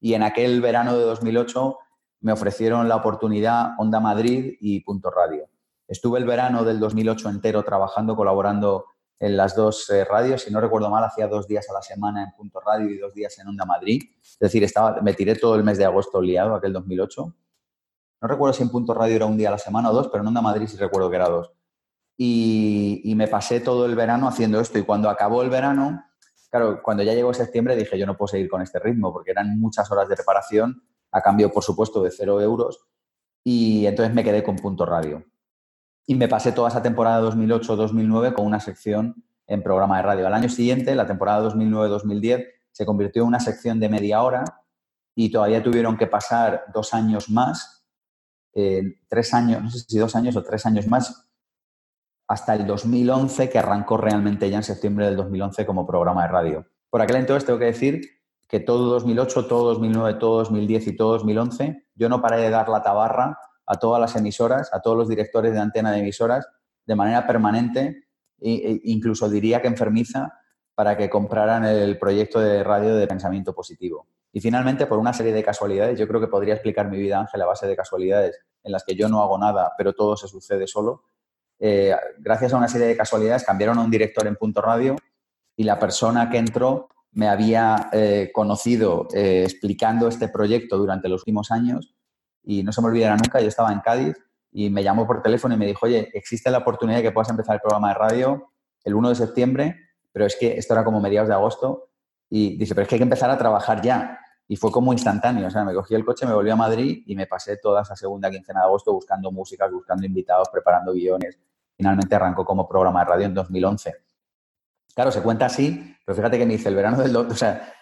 Y 0.00 0.14
en 0.14 0.22
aquel 0.22 0.60
verano 0.60 0.96
de 0.96 1.02
2008 1.02 1.76
me 2.20 2.30
ofrecieron 2.32 2.88
la 2.88 2.94
oportunidad 2.94 3.70
Onda 3.78 3.98
Madrid 3.98 4.54
y 4.60 4.80
Punto 4.80 5.10
Radio. 5.10 5.48
Estuve 5.88 6.20
el 6.20 6.24
verano 6.24 6.62
del 6.64 6.78
2008 6.78 7.28
entero 7.30 7.64
trabajando, 7.64 8.14
colaborando 8.14 8.84
en 9.18 9.36
las 9.36 9.56
dos 9.56 9.90
eh, 9.90 10.04
radios. 10.04 10.42
Si 10.42 10.52
no 10.52 10.60
recuerdo 10.60 10.88
mal, 10.88 11.02
hacía 11.02 11.26
dos 11.26 11.48
días 11.48 11.68
a 11.68 11.72
la 11.72 11.82
semana 11.82 12.22
en 12.22 12.30
Punto 12.36 12.60
Radio 12.60 12.88
y 12.88 12.98
dos 12.98 13.12
días 13.12 13.36
en 13.40 13.48
Onda 13.48 13.64
Madrid. 13.64 14.02
Es 14.22 14.38
decir, 14.38 14.62
estaba, 14.62 15.00
me 15.02 15.14
tiré 15.14 15.34
todo 15.34 15.56
el 15.56 15.64
mes 15.64 15.78
de 15.78 15.84
agosto 15.84 16.20
liado, 16.20 16.54
aquel 16.54 16.72
2008. 16.72 17.34
No 18.22 18.28
recuerdo 18.28 18.52
si 18.52 18.62
en 18.62 18.70
Punto 18.70 18.94
Radio 18.94 19.16
era 19.16 19.26
un 19.26 19.36
día 19.36 19.48
a 19.48 19.52
la 19.52 19.58
semana 19.58 19.90
o 19.90 19.92
dos, 19.92 20.08
pero 20.08 20.22
en 20.22 20.28
Onda 20.28 20.42
Madrid 20.42 20.68
sí 20.68 20.76
recuerdo 20.76 21.10
que 21.10 21.16
era 21.16 21.28
dos. 21.28 21.55
Y, 22.16 23.12
me 23.16 23.28
pasé 23.28 23.60
todo 23.60 23.86
el 23.86 23.94
verano 23.94 24.28
haciendo 24.28 24.60
esto. 24.60 24.78
Y 24.78 24.82
cuando 24.82 25.08
acabó 25.08 25.42
el 25.42 25.50
verano, 25.50 26.04
claro, 26.50 26.80
cuando 26.82 27.02
ya 27.02 27.14
llegó 27.14 27.32
septiembre 27.32 27.76
dije, 27.76 27.98
yo 27.98 28.06
no 28.06 28.16
puedo 28.16 28.28
seguir 28.28 28.48
con 28.48 28.62
este 28.62 28.78
ritmo 28.78 29.12
porque 29.12 29.30
eran 29.30 29.58
muchas 29.58 29.90
horas 29.90 30.08
de 30.08 30.16
preparación 30.16 30.82
a 31.12 31.22
cambio, 31.22 31.50
por 31.50 31.62
supuesto, 31.62 32.02
de 32.02 32.10
cero 32.10 32.40
euros. 32.40 32.86
Y 33.44 33.86
entonces 33.86 34.14
me 34.14 34.24
quedé 34.24 34.42
con 34.42 34.56
Punto 34.56 34.84
Radio. 34.84 35.24
Y 36.06 36.14
me 36.14 36.28
pasé 36.28 36.52
toda 36.52 36.68
esa 36.68 36.82
temporada 36.82 37.28
2008-2009 37.30 38.34
con 38.34 38.46
una 38.46 38.60
sección 38.60 39.24
en 39.46 39.62
programa 39.62 39.96
de 39.96 40.02
radio. 40.02 40.26
Al 40.26 40.34
año 40.34 40.48
siguiente, 40.48 40.94
la 40.94 41.06
temporada 41.06 41.48
2009-2010, 41.50 42.46
se 42.72 42.86
convirtió 42.86 43.22
en 43.22 43.28
una 43.28 43.40
sección 43.40 43.80
de 43.80 43.88
media 43.88 44.22
hora 44.22 44.44
y 45.14 45.30
todavía 45.30 45.62
tuvieron 45.62 45.96
que 45.96 46.06
pasar 46.06 46.64
dos 46.74 46.92
años 46.92 47.30
más 47.30 47.76
eh, 48.58 49.00
tres 49.06 49.34
años, 49.34 49.62
no 49.62 49.68
sé 49.70 49.80
si 49.80 49.98
dos 49.98 50.16
años 50.16 50.34
o 50.34 50.42
tres 50.42 50.64
años 50.64 50.86
más, 50.86 51.25
hasta 52.28 52.54
el 52.54 52.66
2011, 52.66 53.48
que 53.48 53.58
arrancó 53.58 53.96
realmente 53.96 54.50
ya 54.50 54.56
en 54.56 54.62
septiembre 54.62 55.06
del 55.06 55.16
2011 55.16 55.64
como 55.64 55.86
programa 55.86 56.22
de 56.22 56.28
radio. 56.28 56.66
Por 56.90 57.00
aquel 57.00 57.16
entonces 57.16 57.44
tengo 57.44 57.58
que 57.58 57.66
decir 57.66 58.00
que 58.48 58.60
todo 58.60 58.90
2008, 58.90 59.46
todo 59.46 59.64
2009, 59.74 60.14
todo 60.18 60.38
2010 60.38 60.86
y 60.88 60.96
todo 60.96 61.12
2011, 61.12 61.86
yo 61.94 62.08
no 62.08 62.20
paré 62.20 62.38
de 62.38 62.50
dar 62.50 62.68
la 62.68 62.82
tabarra 62.82 63.38
a 63.66 63.74
todas 63.76 64.00
las 64.00 64.14
emisoras, 64.16 64.72
a 64.72 64.80
todos 64.80 64.96
los 64.96 65.08
directores 65.08 65.52
de 65.52 65.60
antena 65.60 65.90
de 65.90 65.98
emisoras, 65.98 66.46
de 66.84 66.94
manera 66.94 67.26
permanente, 67.26 68.04
e 68.40 68.80
incluso 68.84 69.28
diría 69.28 69.60
que 69.60 69.68
enfermiza, 69.68 70.32
para 70.76 70.96
que 70.96 71.08
compraran 71.08 71.64
el 71.64 71.98
proyecto 71.98 72.38
de 72.38 72.62
radio 72.62 72.94
de 72.94 73.06
pensamiento 73.06 73.54
positivo. 73.54 74.08
Y 74.30 74.40
finalmente, 74.40 74.86
por 74.86 74.98
una 74.98 75.14
serie 75.14 75.32
de 75.32 75.42
casualidades, 75.42 75.98
yo 75.98 76.06
creo 76.06 76.20
que 76.20 76.26
podría 76.26 76.52
explicar 76.52 76.90
mi 76.90 76.98
vida, 76.98 77.18
Ángel, 77.18 77.40
a 77.40 77.46
base 77.46 77.66
de 77.66 77.74
casualidades 77.74 78.38
en 78.62 78.72
las 78.72 78.84
que 78.84 78.94
yo 78.94 79.08
no 79.08 79.22
hago 79.22 79.38
nada, 79.38 79.72
pero 79.78 79.94
todo 79.94 80.18
se 80.18 80.28
sucede 80.28 80.66
solo. 80.66 81.04
Eh, 81.58 81.94
gracias 82.18 82.52
a 82.52 82.56
una 82.56 82.68
serie 82.68 82.86
de 82.86 82.96
casualidades, 82.96 83.44
cambiaron 83.44 83.78
a 83.78 83.82
un 83.82 83.90
director 83.90 84.26
en 84.26 84.36
Punto 84.36 84.60
Radio 84.60 84.96
y 85.56 85.64
la 85.64 85.78
persona 85.78 86.28
que 86.28 86.38
entró 86.38 86.88
me 87.12 87.28
había 87.28 87.88
eh, 87.92 88.30
conocido 88.32 89.08
eh, 89.14 89.44
explicando 89.44 90.08
este 90.08 90.28
proyecto 90.28 90.76
durante 90.76 91.08
los 91.08 91.22
últimos 91.22 91.50
años 91.50 91.94
y 92.42 92.62
no 92.62 92.72
se 92.72 92.82
me 92.82 92.88
olvidará 92.88 93.16
nunca, 93.16 93.40
yo 93.40 93.48
estaba 93.48 93.72
en 93.72 93.80
Cádiz 93.80 94.16
y 94.52 94.70
me 94.70 94.82
llamó 94.82 95.06
por 95.06 95.22
teléfono 95.22 95.54
y 95.54 95.58
me 95.58 95.66
dijo, 95.66 95.86
oye, 95.86 96.10
existe 96.12 96.50
la 96.50 96.58
oportunidad 96.58 96.98
de 96.98 97.04
que 97.04 97.12
puedas 97.12 97.30
empezar 97.30 97.54
el 97.54 97.60
programa 97.60 97.88
de 97.88 97.94
radio 97.94 98.52
el 98.84 98.94
1 98.94 99.08
de 99.08 99.14
septiembre, 99.16 99.76
pero 100.12 100.26
es 100.26 100.36
que 100.36 100.56
esto 100.56 100.74
era 100.74 100.84
como 100.84 101.00
mediados 101.00 101.28
de 101.28 101.34
agosto 101.34 101.88
y 102.30 102.56
dice, 102.56 102.74
pero 102.74 102.84
es 102.84 102.88
que 102.88 102.94
hay 102.94 103.00
que 103.00 103.04
empezar 103.04 103.30
a 103.30 103.38
trabajar 103.38 103.82
ya. 103.82 104.20
Y 104.48 104.56
fue 104.56 104.70
como 104.70 104.92
instantáneo, 104.92 105.48
o 105.48 105.50
sea, 105.50 105.64
me 105.64 105.74
cogí 105.74 105.94
el 105.94 106.04
coche, 106.04 106.24
me 106.24 106.32
volví 106.32 106.50
a 106.50 106.56
Madrid 106.56 107.02
y 107.06 107.16
me 107.16 107.26
pasé 107.26 107.56
toda 107.56 107.82
esa 107.82 107.96
segunda 107.96 108.30
quincena 108.30 108.60
de 108.60 108.66
agosto 108.66 108.92
buscando 108.92 109.32
músicas, 109.32 109.72
buscando 109.72 110.06
invitados, 110.06 110.48
preparando 110.52 110.92
guiones. 110.92 111.38
Finalmente 111.76 112.14
arrancó 112.14 112.44
como 112.44 112.68
programa 112.68 113.00
de 113.00 113.10
radio 113.10 113.26
en 113.26 113.34
2011. 113.34 113.94
Claro, 114.94 115.10
se 115.10 115.20
cuenta 115.20 115.46
así, 115.46 115.96
pero 116.04 116.16
fíjate 116.16 116.38
que 116.38 116.46
me 116.46 116.52
dice 116.52 116.68
el 116.68 116.76
verano 116.76 116.98
del... 116.98 117.16
O 117.16 117.34
sea, 117.34 117.72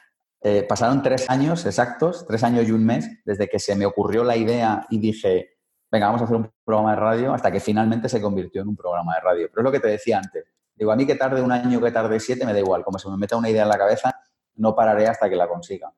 eh, 0.41 0.63
pasaron 0.63 1.03
tres 1.03 1.31
años 1.31 1.65
exactos, 1.65 2.27
tres 2.27 2.43
años 2.45 2.67
y 2.67 2.73
un 2.73 2.85
mes, 2.85 3.09
desde 3.25 3.49
que 3.49 3.59
se 3.59 3.77
me 3.77 3.87
ocurrió 3.87 4.25
la 4.25 4.37
idea 4.37 4.87
y 4.91 4.99
dije, 4.99 5.59
venga, 5.91 6.07
vamos 6.07 6.23
a 6.23 6.25
hacer 6.25 6.37
un 6.37 6.51
programa 6.65 6.91
de 6.91 6.97
radio, 6.97 7.33
hasta 7.33 7.53
que 7.53 7.61
finalmente 7.61 8.09
se 8.09 8.21
convirtió 8.21 8.63
en 8.63 8.69
un 8.69 8.77
programa 8.77 9.15
de 9.15 9.21
radio. 9.21 9.49
Pero 9.49 9.61
es 9.61 9.65
lo 9.65 9.73
que 9.73 9.81
te 9.81 9.89
decía 9.89 10.19
antes. 10.19 10.45
Digo, 10.75 10.91
a 10.93 10.97
mí 10.97 11.07
que 11.07 11.15
tarde 11.15 11.41
un 11.41 11.53
año, 11.53 11.81
que 11.81 11.91
tarde 11.93 12.19
siete, 12.19 12.45
me 12.45 12.53
da 12.53 12.59
igual. 12.59 12.83
Como 12.85 12.99
se 12.99 13.09
me 13.09 13.17
meta 13.17 13.37
una 13.37 13.49
idea 13.49 13.63
en 13.63 13.69
la 13.69 13.79
cabeza, 13.79 14.21
no 14.57 14.75
pararé 14.75 15.07
hasta 15.07 15.31
que 15.31 15.37
la 15.37 15.49
consiga. 15.49 15.93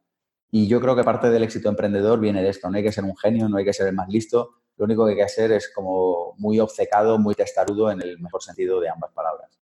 Y 0.50 0.68
yo 0.68 0.80
creo 0.80 0.94
que 0.94 1.04
parte 1.04 1.30
del 1.30 1.42
éxito 1.42 1.68
emprendedor 1.68 2.20
viene 2.20 2.42
de 2.42 2.50
esto. 2.50 2.70
No 2.70 2.76
hay 2.76 2.82
que 2.82 2.92
ser 2.92 3.04
un 3.04 3.16
genio, 3.16 3.48
no 3.48 3.56
hay 3.56 3.64
que 3.64 3.72
ser 3.72 3.88
el 3.88 3.94
más 3.94 4.08
listo. 4.08 4.54
Lo 4.76 4.84
único 4.84 5.04
que 5.04 5.12
hay 5.12 5.16
que 5.16 5.24
hacer 5.24 5.52
es 5.52 5.70
como 5.74 6.34
muy 6.38 6.60
obcecado, 6.60 7.18
muy 7.18 7.34
testarudo 7.34 7.90
en 7.90 8.00
el 8.02 8.18
mejor 8.18 8.42
sentido 8.42 8.80
de 8.80 8.88
ambas 8.88 9.12
palabras. 9.12 9.58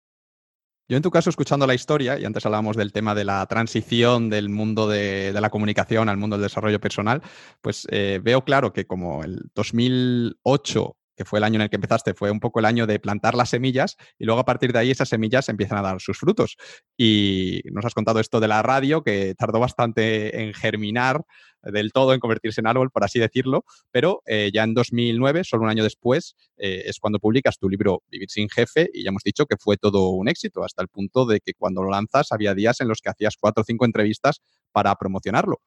Yo 0.87 0.97
en 0.97 1.03
tu 1.03 1.11
caso, 1.11 1.29
escuchando 1.29 1.67
la 1.67 1.75
historia, 1.75 2.17
y 2.17 2.25
antes 2.25 2.43
hablábamos 2.47 2.75
del 2.75 2.91
tema 2.91 3.13
de 3.13 3.23
la 3.23 3.45
transición 3.45 4.27
del 4.27 4.49
mundo 4.49 4.87
de, 4.87 5.31
la 5.39 5.51
comunicación 5.51 6.09
al 6.09 6.17
mundo 6.17 6.35
del 6.35 6.43
desarrollo 6.43 6.79
personal, 6.79 7.21
pues 7.61 7.85
eh, 7.91 8.19
veo 8.23 8.43
claro 8.43 8.73
que 8.73 8.87
como 8.87 9.23
el 9.23 9.51
2008 9.53 10.95
que 11.19 11.25
fue 11.25 11.39
el 11.39 11.43
año 11.43 11.55
en 11.55 11.63
el 11.63 11.69
que 11.69 11.75
empezaste, 11.75 12.13
fue 12.13 12.31
un 12.31 12.39
poco 12.39 12.61
el 12.61 12.65
año 12.65 12.87
de 12.87 12.97
plantar 12.97 13.35
las 13.35 13.49
semillas 13.49 13.97
y 14.17 14.23
luego 14.23 14.39
a 14.39 14.45
partir 14.45 14.71
de 14.71 14.79
ahí 14.79 14.89
esas 14.89 15.09
semillas 15.09 15.49
empiezan 15.49 15.77
a 15.77 15.81
dar 15.81 15.99
sus 15.99 16.17
frutos. 16.17 16.55
Y 16.95 17.59
nos 17.73 17.83
has 17.83 17.93
contado 17.93 18.21
esto 18.21 18.39
de 18.39 18.47
la 18.47 18.61
radio, 18.61 19.03
que 19.03 19.35
tardó 19.37 19.59
bastante 19.59 20.41
en 20.43 20.53
germinar 20.53 21.25
del 21.61 21.91
todo, 21.91 22.13
en 22.13 22.21
convertirse 22.21 22.61
en 22.61 22.67
árbol, 22.67 22.89
por 22.89 23.03
así 23.03 23.19
decirlo, 23.19 23.65
pero 23.91 24.21
eh, 24.27 24.49
ya 24.53 24.63
en 24.63 24.73
2009, 24.73 25.43
solo 25.43 25.63
un 25.63 25.69
año 25.69 25.83
después, 25.83 26.37
eh, 26.55 26.83
es 26.85 26.99
cuando 26.99 27.19
publicas 27.19 27.57
tu 27.57 27.67
libro 27.67 28.01
Vivir 28.07 28.29
sin 28.29 28.47
jefe 28.47 28.89
y 28.93 29.03
ya 29.03 29.09
hemos 29.09 29.23
dicho 29.23 29.45
que 29.45 29.57
fue 29.59 29.75
todo 29.75 30.11
un 30.11 30.29
éxito, 30.29 30.63
hasta 30.63 30.81
el 30.81 30.87
punto 30.87 31.25
de 31.25 31.41
que 31.41 31.53
cuando 31.53 31.83
lo 31.83 31.89
lanzas 31.89 32.31
había 32.31 32.53
días 32.53 32.79
en 32.79 32.87
los 32.87 33.01
que 33.01 33.09
hacías 33.09 33.35
cuatro 33.37 33.63
o 33.63 33.65
cinco 33.65 33.83
entrevistas 33.83 34.41
para 34.71 34.95
promocionarlo. 34.95 35.57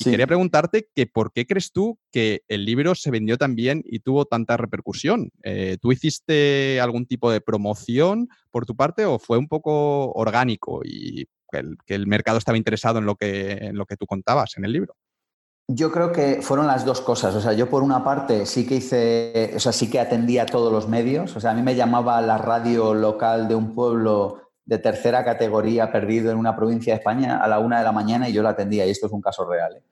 Y 0.00 0.10
quería 0.10 0.26
preguntarte 0.26 0.88
que 0.94 1.06
por 1.06 1.32
qué 1.32 1.46
crees 1.46 1.72
tú 1.72 1.98
que 2.10 2.42
el 2.48 2.64
libro 2.64 2.94
se 2.94 3.10
vendió 3.10 3.36
tan 3.36 3.54
bien 3.54 3.82
y 3.84 4.00
tuvo 4.00 4.24
tanta 4.24 4.56
repercusión. 4.56 5.30
Eh, 5.42 5.76
¿Tú 5.80 5.92
hiciste 5.92 6.80
algún 6.80 7.06
tipo 7.06 7.30
de 7.30 7.40
promoción 7.40 8.28
por 8.50 8.64
tu 8.64 8.74
parte 8.74 9.04
o 9.04 9.18
fue 9.18 9.38
un 9.38 9.48
poco 9.48 10.12
orgánico 10.12 10.80
y 10.84 11.26
que 11.50 11.94
el, 11.94 12.06
mercado 12.06 12.38
estaba 12.38 12.56
interesado 12.56 12.98
en 13.00 13.06
lo, 13.06 13.16
que, 13.16 13.52
en 13.52 13.76
lo 13.76 13.84
que 13.84 13.96
tú 13.96 14.06
contabas 14.06 14.56
en 14.56 14.64
el 14.64 14.72
libro? 14.72 14.94
Yo 15.68 15.92
creo 15.92 16.12
que 16.12 16.42
fueron 16.42 16.66
las 16.66 16.84
dos 16.84 17.00
cosas. 17.00 17.34
O 17.34 17.40
sea, 17.40 17.52
yo 17.52 17.68
por 17.68 17.82
una 17.82 18.02
parte 18.02 18.46
sí 18.46 18.66
que 18.66 18.76
hice, 18.76 19.52
o 19.54 19.60
sea, 19.60 19.72
sí 19.72 19.90
que 19.90 20.00
atendía 20.00 20.42
a 20.42 20.46
todos 20.46 20.72
los 20.72 20.88
medios. 20.88 21.36
O 21.36 21.40
sea, 21.40 21.50
a 21.50 21.54
mí 21.54 21.62
me 21.62 21.76
llamaba 21.76 22.20
la 22.22 22.38
radio 22.38 22.94
local 22.94 23.48
de 23.48 23.54
un 23.54 23.74
pueblo 23.74 24.50
de 24.64 24.78
tercera 24.78 25.24
categoría 25.24 25.90
perdido 25.90 26.30
en 26.30 26.38
una 26.38 26.54
provincia 26.54 26.92
de 26.92 26.98
España 26.98 27.38
a 27.38 27.48
la 27.48 27.58
una 27.58 27.78
de 27.78 27.84
la 27.84 27.92
mañana 27.92 28.28
y 28.28 28.32
yo 28.32 28.42
la 28.42 28.50
atendía, 28.50 28.86
y 28.86 28.90
esto 28.90 29.06
es 29.06 29.12
un 29.12 29.20
caso 29.20 29.44
real. 29.44 29.76
¿eh? 29.76 29.82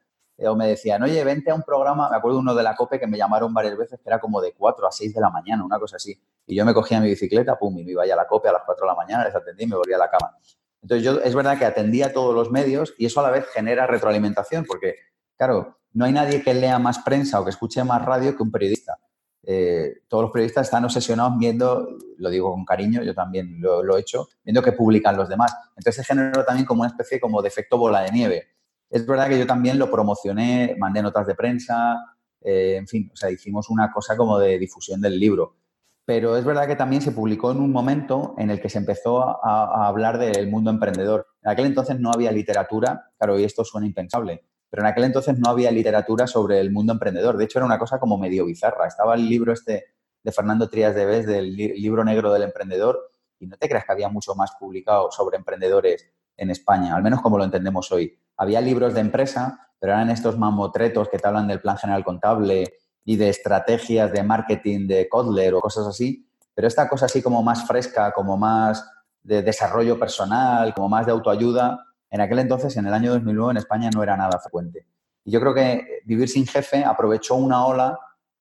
O 0.47 0.55
me 0.55 0.69
decían, 0.69 1.03
oye, 1.03 1.23
vente 1.25 1.51
a 1.51 1.55
un 1.55 1.63
programa, 1.63 2.09
me 2.09 2.17
acuerdo 2.17 2.39
uno 2.39 2.55
de 2.55 2.63
la 2.63 2.77
COPE 2.77 3.01
que 3.01 3.07
me 3.09 3.19
llamaron 3.19 3.53
varias 3.53 3.77
veces, 3.77 3.99
que 3.99 4.09
era 4.09 4.21
como 4.21 4.41
de 4.41 4.53
4 4.53 4.87
a 4.87 4.93
6 4.93 5.15
de 5.15 5.21
la 5.21 5.31
mañana, 5.31 5.65
una 5.65 5.81
cosa 5.81 5.97
así. 5.97 6.17
Y 6.47 6.55
yo 6.55 6.65
me 6.65 6.73
cogía 6.73 7.01
mi 7.01 7.09
bicicleta, 7.09 7.59
pum, 7.59 7.77
y 7.79 7.85
me 7.85 7.91
iba 7.91 8.05
a 8.05 8.07
la 8.07 8.27
COPE 8.27 8.49
a 8.49 8.53
las 8.53 8.63
4 8.65 8.87
de 8.87 8.89
la 8.89 8.95
mañana, 8.95 9.25
les 9.25 9.35
atendí 9.35 9.65
y 9.65 9.67
me 9.67 9.77
volvía 9.77 9.97
a 9.97 9.99
la 9.99 10.11
cama. 10.11 10.37
Entonces 10.81 11.05
yo, 11.05 11.21
es 11.21 11.35
verdad 11.35 11.59
que 11.59 11.65
atendía 11.65 12.07
a 12.07 12.13
todos 12.13 12.35
los 12.35 12.53
medios 12.53 12.95
y 12.99 13.07
eso 13.07 13.19
a 13.19 13.25
la 13.25 13.31
vez 13.31 13.47
genera 13.53 13.89
retroalimentación, 13.89 14.65
porque, 14.65 14.95
claro, 15.37 15.79
no 15.93 16.05
hay 16.05 16.13
nadie 16.13 16.41
que 16.43 16.55
lea 16.55 16.79
más 16.79 17.01
prensa 17.01 17.41
o 17.41 17.45
que 17.45 17.51
escuche 17.51 17.83
más 17.83 18.05
radio 18.05 18.37
que 18.37 18.43
un 18.43 18.53
periodista. 18.53 18.97
Eh, 19.43 20.03
todos 20.07 20.23
los 20.23 20.31
periodistas 20.31 20.69
están 20.69 20.85
obsesionados 20.85 21.37
viendo, 21.37 21.97
lo 22.19 22.31
digo 22.31 22.53
con 22.53 22.65
cariño, 22.65 23.03
yo 23.03 23.15
también 23.15 23.61
lo, 23.61 23.83
lo, 23.83 23.97
he 23.97 24.01
hecho, 24.01 24.29
viendo 24.45 24.63
que 24.63 24.71
publican 24.71 25.17
los 25.17 25.29
demás. 25.29 25.53
Entonces 25.71 25.97
se 25.97 26.05
generó 26.05 26.45
también 26.45 26.65
como 26.65 26.83
una 26.83 26.91
especie 26.91 27.19
como 27.19 27.43
de 27.43 27.49
efecto 27.49 27.77
bola 27.77 28.03
de 28.03 28.13
nieve 28.13 28.58
es 28.91 29.07
verdad 29.07 29.29
que 29.29 29.39
yo 29.39 29.47
también 29.47 29.79
lo 29.79 29.91
promocioné, 29.91 30.77
mandé 30.79 31.03
notas 31.03 31.27
de 31.27 31.35
prensa, 31.35 31.99
eh, 32.41 32.77
en 32.77 32.87
fin, 32.87 33.11
o 33.13 33.17
sea, 33.17 33.31
hicimos 33.31 33.69
una 33.71 33.93
cosa 33.93 34.17
como 34.17 34.39
de 34.39 34.59
difusión 34.59 35.01
del 35.01 35.19
libro. 35.19 35.57
Pero 36.05 36.37
es 36.37 36.45
verdad 36.45 36.67
que 36.67 36.77
también 36.77 37.03
se 37.03 37.13
publicó 37.13 37.51
en 37.53 37.59
un 37.59 37.71
momento 37.71 38.35
en 38.39 38.51
el 38.51 38.61
que 38.63 38.71
se 38.71 38.79
empezó 38.79 39.45
a, 39.45 39.87
hablar 39.87 40.19
del 40.19 40.49
mundo 40.49 40.71
emprendedor. 40.71 41.27
En 41.43 41.51
aquel 41.51 41.67
entonces 41.67 42.01
no 42.01 42.11
había 42.11 42.33
literatura, 42.33 43.11
claro, 43.19 43.39
y 43.39 43.45
esto 43.45 43.63
suena 43.63 43.87
impensable, 43.87 44.43
pero 44.71 44.83
en 44.83 44.87
aquel 44.87 45.05
entonces 45.05 45.39
no 45.39 45.51
había 45.51 45.71
literatura 45.71 46.27
sobre 46.27 46.61
el 46.61 46.71
mundo 46.71 46.95
emprendedor. 46.95 47.37
De 47.37 47.45
hecho, 47.45 47.59
era 47.59 47.67
una 47.67 47.79
cosa 47.79 48.01
como 48.01 48.17
medio 48.17 48.47
bizarra. 48.47 48.87
Estaba 48.87 49.17
el 49.17 49.29
libro 49.29 49.53
este 49.53 49.85
de 50.23 50.33
Fernando 50.33 50.71
Trías 50.71 50.95
de 50.95 51.05
Bes, 51.05 51.27
del 51.27 51.55
libro 51.55 52.03
negro 52.05 52.33
del 52.33 52.45
emprendedor, 52.45 53.13
y 53.39 53.47
no 53.47 53.59
te 53.59 53.69
creas 53.69 53.85
que 53.85 53.93
había 53.93 54.09
mucho 54.09 54.35
más 54.35 54.53
publicado 54.59 55.11
sobre 55.11 55.37
emprendedores 55.37 56.11
en 56.39 56.51
España, 56.51 56.97
al 56.97 57.03
menos 57.03 57.21
como 57.21 57.37
lo 57.37 57.45
entendemos 57.45 57.93
hoy. 57.93 58.19
Había 58.39 58.61
libros 58.61 58.95
de 58.95 59.01
empresa, 59.01 59.69
pero 59.79 59.93
eran 59.93 60.11
estos 60.11 60.39
mamotretos 60.39 61.09
que 61.09 61.19
te 61.19 61.27
hablan 61.27 61.49
del 61.49 61.61
plan 61.61 61.77
general 61.77 62.05
contable 62.05 62.65
y 63.05 63.17
de 63.17 63.29
estrategias 63.29 64.13
de 64.13 64.23
marketing 64.23 64.87
de 64.87 65.09
Kotler 65.09 65.55
o 65.55 65.61
cosas 65.61 65.87
así. 65.87 66.27
Pero 66.55 66.67
esta 66.67 66.89
cosa 66.89 67.07
así 67.07 67.21
como 67.21 67.43
más 67.43 67.67
fresca, 67.67 68.13
como 68.13 68.37
más 68.37 68.89
de 69.23 69.43
desarrollo 69.43 69.99
personal, 69.99 70.73
como 70.75 70.89
más 70.89 71.05
de 71.05 71.13
autoayuda, 71.13 71.85
en 72.11 72.21
aquel 72.21 72.39
entonces, 72.39 72.77
en 72.77 72.87
el 72.87 72.95
año 72.95 73.13
2009, 73.13 73.51
en 73.51 73.57
España 73.59 73.91
no 73.95 74.03
era 74.03 74.17
nada 74.17 74.39
frecuente. 74.39 74.87
Y 75.25 75.31
yo 75.31 75.41
creo 75.41 75.55
que 75.55 76.01
Vivir 76.07 76.29
sin 76.29 76.47
Jefe 76.47 76.85
aprovechó 76.85 77.35
una 77.35 77.67
ola 77.67 77.99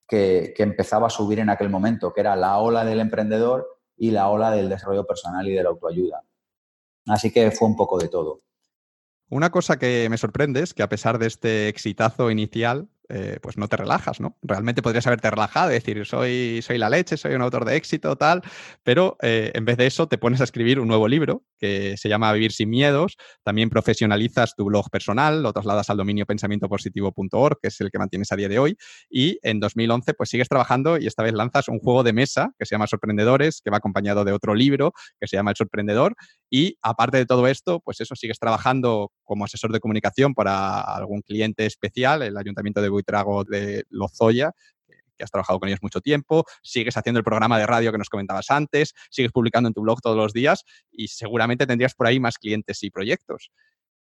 que, 0.07 0.53
que, 0.55 0.63
empezaba 0.63 1.07
a 1.07 1.09
subir 1.09 1.39
en 1.39 1.49
aquel 1.49 1.69
momento, 1.69 2.13
que 2.13 2.21
era 2.21 2.35
la 2.37 2.59
ola 2.59 2.85
del 2.85 3.01
emprendedor 3.01 3.67
y 3.97 4.11
la 4.11 4.29
ola 4.29 4.51
del 4.51 4.69
desarrollo 4.69 5.05
personal 5.05 5.45
y 5.47 5.53
de 5.53 5.63
la 5.63 5.69
autoayuda. 5.69 6.21
Así 7.07 7.31
que 7.31 7.51
fue 7.51 7.67
un 7.67 7.75
poco 7.75 7.97
de 7.97 8.07
todo. 8.07 8.41
Una 9.29 9.51
cosa 9.51 9.77
que 9.77 10.07
me 10.09 10.17
sorprende 10.17 10.61
es 10.61 10.73
que 10.73 10.83
a 10.83 10.89
pesar 10.89 11.19
de 11.19 11.27
este 11.27 11.67
exitazo 11.67 12.31
inicial, 12.31 12.87
eh, 13.09 13.39
pues 13.41 13.57
no 13.57 13.69
te 13.69 13.77
relajas, 13.77 14.19
¿no? 14.19 14.37
Realmente 14.41 14.81
podrías 14.81 15.07
haberte 15.07 15.31
relajado 15.31 15.69
decir, 15.69 16.05
soy, 16.05 16.61
soy 16.61 16.77
la 16.77 16.89
leche, 16.89 17.15
soy 17.15 17.35
un 17.35 17.41
autor 17.41 17.63
de 17.63 17.77
éxito, 17.77 18.17
tal, 18.17 18.41
pero 18.83 19.15
eh, 19.21 19.51
en 19.53 19.63
vez 19.63 19.77
de 19.77 19.87
eso 19.87 20.07
te 20.07 20.17
pones 20.17 20.41
a 20.41 20.43
escribir 20.43 20.79
un 20.79 20.89
nuevo 20.89 21.07
libro 21.07 21.43
que 21.57 21.95
se 21.95 22.09
llama 22.09 22.33
Vivir 22.33 22.51
sin 22.51 22.69
miedos, 22.69 23.15
también 23.43 23.69
profesionalizas 23.69 24.55
tu 24.55 24.65
blog 24.65 24.89
personal, 24.89 25.41
lo 25.41 25.53
trasladas 25.53 25.89
al 25.89 25.95
dominio 25.95 26.25
pensamientopositivo.org, 26.25 27.59
que 27.61 27.69
es 27.69 27.79
el 27.79 27.91
que 27.91 27.97
mantienes 27.97 28.31
a 28.33 28.35
día 28.35 28.49
de 28.49 28.59
hoy, 28.59 28.77
y 29.09 29.39
en 29.41 29.61
2011 29.61 30.13
pues 30.13 30.29
sigues 30.29 30.49
trabajando 30.49 30.97
y 30.97 31.07
esta 31.07 31.23
vez 31.23 31.33
lanzas 31.33 31.69
un 31.69 31.79
juego 31.79 32.03
de 32.03 32.11
mesa 32.11 32.51
que 32.59 32.65
se 32.65 32.75
llama 32.75 32.87
Sorprendedores, 32.87 33.61
que 33.63 33.71
va 33.71 33.77
acompañado 33.77 34.25
de 34.25 34.33
otro 34.33 34.53
libro 34.53 34.93
que 35.19 35.27
se 35.27 35.37
llama 35.37 35.51
El 35.51 35.57
Sorprendedor, 35.57 36.15
y 36.49 36.77
aparte 36.81 37.17
de 37.17 37.25
todo 37.25 37.47
esto, 37.47 37.79
pues 37.79 38.01
eso, 38.01 38.15
sigues 38.15 38.37
trabajando 38.37 39.11
como 39.27 39.45
asesor 39.45 39.71
de 39.71 39.79
comunicación 39.79 40.33
para 40.33 40.79
algún 40.81 41.21
cliente 41.21 41.65
especial, 41.67 42.23
el 42.23 42.37
Ayuntamiento 42.37 42.81
de 42.81 42.89
Buitrago 42.89 43.43
de 43.43 43.83
Lozoya, 43.89 44.53
que 45.17 45.23
has 45.23 45.31
trabajado 45.31 45.59
con 45.59 45.67
ellos 45.67 45.81
mucho 45.81 45.99
tiempo, 45.99 46.45
sigues 46.63 46.95
haciendo 46.95 47.19
el 47.19 47.23
programa 47.23 47.59
de 47.59 47.67
radio 47.67 47.91
que 47.91 47.97
nos 47.97 48.09
comentabas 48.09 48.49
antes, 48.49 48.93
sigues 49.09 49.31
publicando 49.31 49.67
en 49.67 49.73
tu 49.73 49.81
blog 49.81 50.01
todos 50.01 50.15
los 50.15 50.33
días 50.33 50.63
y 50.91 51.09
seguramente 51.09 51.67
tendrías 51.67 51.93
por 51.93 52.07
ahí 52.07 52.19
más 52.19 52.37
clientes 52.37 52.81
y 52.83 52.89
proyectos. 52.89 53.51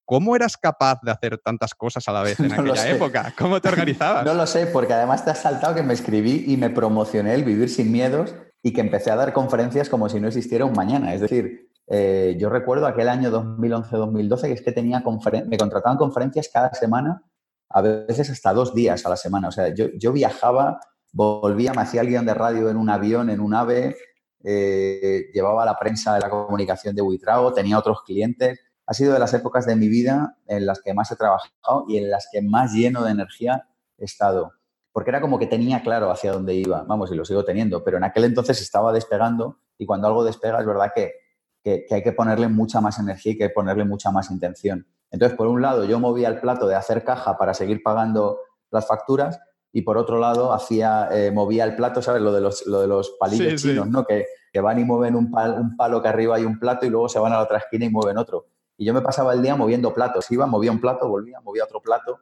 ¿Cómo 0.05 0.35
eras 0.35 0.57
capaz 0.57 0.99
de 1.03 1.11
hacer 1.11 1.37
tantas 1.37 1.73
cosas 1.73 2.07
a 2.07 2.11
la 2.11 2.21
vez 2.21 2.39
en 2.39 2.53
aquella 2.53 2.89
época? 2.89 3.33
¿Cómo 3.37 3.59
te 3.59 3.69
organizabas? 3.69 4.25
no 4.25 4.33
lo 4.33 4.47
sé, 4.47 4.67
porque 4.67 4.93
además 4.93 5.25
te 5.25 5.31
has 5.31 5.41
saltado 5.41 5.75
que 5.75 5.83
me 5.83 5.93
escribí 5.93 6.45
y 6.47 6.57
me 6.57 6.69
promocioné 6.69 7.33
el 7.33 7.43
Vivir 7.43 7.69
sin 7.69 7.91
Miedos 7.91 8.33
y 8.63 8.73
que 8.73 8.81
empecé 8.81 9.11
a 9.11 9.15
dar 9.15 9.33
conferencias 9.33 9.89
como 9.89 10.07
si 10.07 10.19
no 10.19 10.27
existiera 10.27 10.65
un 10.65 10.73
mañana. 10.73 11.13
Es 11.13 11.21
decir, 11.21 11.70
eh, 11.93 12.37
yo 12.39 12.49
recuerdo 12.49 12.87
aquel 12.87 13.09
año 13.09 13.29
2011-2012 13.31 14.41
que 14.43 14.53
es 14.53 14.61
que 14.61 14.71
tenía 14.71 15.03
me 15.45 15.57
contrataban 15.57 15.97
conferencias 15.97 16.47
cada 16.47 16.73
semana, 16.73 17.21
a 17.67 17.81
veces 17.81 18.29
hasta 18.29 18.53
dos 18.53 18.73
días 18.73 19.05
a 19.05 19.09
la 19.09 19.17
semana. 19.17 19.49
O 19.49 19.51
sea, 19.51 19.73
yo, 19.73 20.13
viajaba, 20.13 20.79
volvía, 21.11 21.73
me 21.73 21.81
hacía 21.81 21.99
el 21.99 22.07
guion 22.07 22.25
de 22.25 22.33
radio 22.33 22.69
en 22.69 22.77
un 22.77 22.89
avión, 22.89 23.29
en 23.29 23.41
un 23.41 23.53
ave, 23.53 23.97
eh, 24.41 25.25
llevaba 25.33 25.65
la 25.65 25.77
prensa 25.77 26.13
de 26.13 26.21
la 26.21 26.29
comunicación 26.29 26.95
de 26.95 27.01
Buitrago, 27.01 27.53
tenía 27.53 27.77
otros 27.77 28.03
clientes. 28.03 28.61
Ha 28.85 28.93
sido 28.93 29.11
de 29.11 29.19
las 29.19 29.33
épocas 29.33 29.65
de 29.65 29.75
mi 29.75 29.89
vida 29.89 30.37
en 30.47 30.65
las 30.65 30.81
que 30.81 30.93
más 30.93 31.11
he 31.11 31.17
trabajado 31.17 31.83
y 31.89 31.97
en 31.97 32.09
las 32.09 32.29
que 32.31 32.41
más 32.41 32.71
lleno 32.71 33.03
de 33.03 33.11
energía 33.11 33.67
he 33.97 34.05
estado. 34.05 34.53
Porque 34.93 35.09
era 35.09 35.19
como 35.19 35.37
que 35.37 35.47
tenía 35.47 35.83
claro 35.83 36.09
hacia 36.09 36.31
dónde 36.31 36.53
iba, 36.55 36.83
vamos, 36.83 37.11
y 37.11 37.15
lo 37.15 37.25
sigo 37.25 37.43
teniendo, 37.43 37.83
pero 37.83 37.97
en 37.97 38.05
aquel 38.05 38.23
entonces 38.23 38.61
estaba 38.61 38.93
despegando 38.93 39.59
y 39.77 39.85
cuando 39.85 40.07
algo 40.07 40.23
despega 40.23 40.61
es 40.61 40.65
verdad 40.65 40.91
que 40.95 41.20
que, 41.63 41.85
hay 41.89 42.03
que 42.03 42.11
ponerle 42.11 42.47
mucha 42.47 42.81
más 42.81 42.99
energía 42.99 43.33
y 43.33 43.37
que 43.37 43.49
ponerle 43.49 43.85
mucha 43.85 44.11
más 44.11 44.31
intención. 44.31 44.85
Entonces, 45.11 45.37
por 45.37 45.47
un 45.47 45.61
lado, 45.61 45.85
yo 45.85 45.99
movía 45.99 46.27
el 46.29 46.39
plato 46.39 46.67
de 46.67 46.75
hacer 46.75 47.03
caja 47.03 47.37
para 47.37 47.53
seguir 47.53 47.83
pagando 47.83 48.39
las 48.71 48.87
facturas 48.87 49.39
y 49.73 49.83
por 49.83 49.97
otro 49.97 50.19
lado, 50.19 50.53
hacía, 50.53 51.07
eh, 51.11 51.31
movía 51.31 51.63
el 51.63 51.75
plato, 51.75 52.01
¿sabes? 52.01 52.21
Lo 52.21 52.33
de 52.33 52.41
los, 52.41 52.65
lo 52.67 52.81
de 52.81 52.87
los 52.87 53.11
palillos 53.11 53.61
chinos, 53.61 53.87
¿no? 53.87 54.05
Que, 54.05 54.25
que, 54.51 54.59
van 54.59 54.79
y 54.79 54.83
mueven 54.83 55.15
un, 55.15 55.33
un 55.33 55.77
palo 55.77 56.01
que 56.01 56.09
arriba 56.09 56.35
hay 56.35 56.43
un 56.43 56.59
plato 56.59 56.85
y 56.85 56.89
luego 56.89 57.07
se 57.07 57.19
van 57.19 57.31
a 57.31 57.37
la 57.37 57.43
otra 57.43 57.59
esquina 57.59 57.85
y 57.85 57.89
mueven 57.89 58.17
otro. 58.17 58.47
Y 58.77 58.85
yo 58.85 58.93
me 58.93 59.01
pasaba 59.01 59.33
el 59.33 59.41
día 59.41 59.55
moviendo 59.55 59.93
platos. 59.93 60.29
Iba, 60.31 60.45
movía 60.45 60.71
un 60.71 60.81
plato, 60.81 61.07
volvía, 61.07 61.39
movía 61.39 61.63
otro 61.63 61.81
plato. 61.81 62.19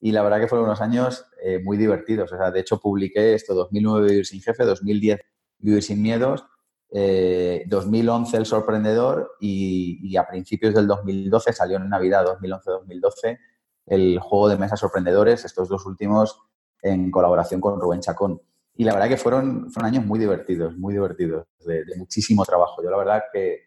Y 0.00 0.12
la 0.12 0.22
verdad 0.22 0.40
que 0.40 0.48
fueron 0.48 0.66
unos 0.66 0.80
años 0.80 1.26
eh, 1.42 1.60
muy 1.64 1.76
divertidos. 1.76 2.32
O 2.32 2.36
sea, 2.36 2.50
de 2.50 2.60
hecho, 2.60 2.78
publiqué 2.78 3.34
esto 3.34 3.54
2009 3.54 4.08
Vivir 4.08 4.26
sin 4.26 4.42
Jefe, 4.42 4.64
2010 4.64 5.20
Vivir 5.58 5.82
sin 5.82 6.02
Miedos 6.02 6.44
2011 6.92 8.36
eh, 8.36 8.38
El 8.38 8.46
Sorprendedor 8.46 9.36
y, 9.40 10.16
a 10.16 10.26
principios 10.26 10.74
del 10.74 10.86
2012 10.86 11.52
salió 11.52 11.78
en 11.78 11.88
Navidad 11.88 12.24
2011-2012 12.26 13.38
el 13.86 14.18
juego 14.20 14.48
de 14.48 14.58
mesa 14.58 14.76
Sorprendedores, 14.76 15.44
estos 15.44 15.68
dos 15.68 15.86
últimos 15.86 16.38
en 16.82 17.10
colaboración 17.10 17.60
con 17.60 17.80
Rubén 17.80 18.00
Chacón. 18.00 18.40
Y 18.74 18.84
la 18.84 18.94
verdad 18.94 19.08
que 19.08 19.16
fueron, 19.16 19.70
fueron 19.70 19.92
años 19.92 20.04
muy 20.04 20.18
divertidos, 20.18 20.76
muy 20.76 20.94
divertidos, 20.94 21.46
de, 21.60 21.84
muchísimo 21.96 22.44
trabajo. 22.44 22.82
Yo 22.82 22.90
la 22.90 22.96
verdad 22.96 23.22
que, 23.32 23.62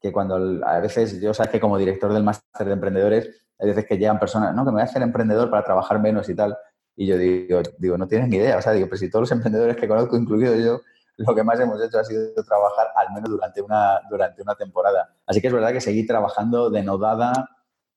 que, 0.00 0.12
cuando 0.12 0.64
a 0.64 0.80
veces, 0.80 1.20
yo 1.20 1.34
sabes 1.34 1.52
que 1.52 1.60
como 1.60 1.78
director 1.78 2.12
del 2.12 2.24
máster 2.24 2.66
de 2.66 2.72
emprendedores, 2.72 3.46
hay 3.58 3.68
veces 3.68 3.86
que 3.86 3.98
llegan 3.98 4.18
personas, 4.18 4.54
no, 4.54 4.64
que 4.64 4.70
me 4.70 4.74
voy 4.74 4.82
a 4.82 4.84
hacer 4.84 5.02
emprendedor 5.02 5.50
para 5.50 5.64
trabajar 5.64 6.00
menos 6.00 6.28
y 6.28 6.34
tal. 6.34 6.56
Y 6.96 7.06
yo 7.06 7.16
digo, 7.16 7.60
digo 7.78 7.98
no 7.98 8.08
tienes 8.08 8.28
ni 8.28 8.36
idea. 8.36 8.58
O 8.58 8.62
sea, 8.62 8.72
digo, 8.72 8.86
pero 8.86 8.98
si 8.98 9.10
todos 9.10 9.22
los 9.22 9.32
emprendedores 9.32 9.76
que 9.76 9.88
conozco, 9.88 10.16
incluido 10.16 10.54
yo, 10.54 10.80
lo 11.18 11.34
que 11.34 11.42
más 11.42 11.58
hemos 11.58 11.82
hecho 11.82 11.98
ha 11.98 12.04
sido 12.04 12.32
trabajar 12.44 12.88
al 12.94 13.12
menos 13.12 13.30
durante 13.30 13.60
una, 13.60 14.00
durante 14.08 14.40
una 14.40 14.54
temporada. 14.54 15.14
Así 15.26 15.40
que 15.40 15.48
es 15.48 15.52
verdad 15.52 15.72
que 15.72 15.80
seguí 15.80 16.06
trabajando 16.06 16.70
denodada 16.70 17.32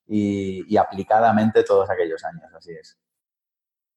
y, 0.08 0.66
y 0.68 0.78
aplicadamente 0.78 1.64
todos 1.64 1.90
aquellos 1.90 2.24
años, 2.24 2.52
así 2.56 2.72
es. 2.74 2.98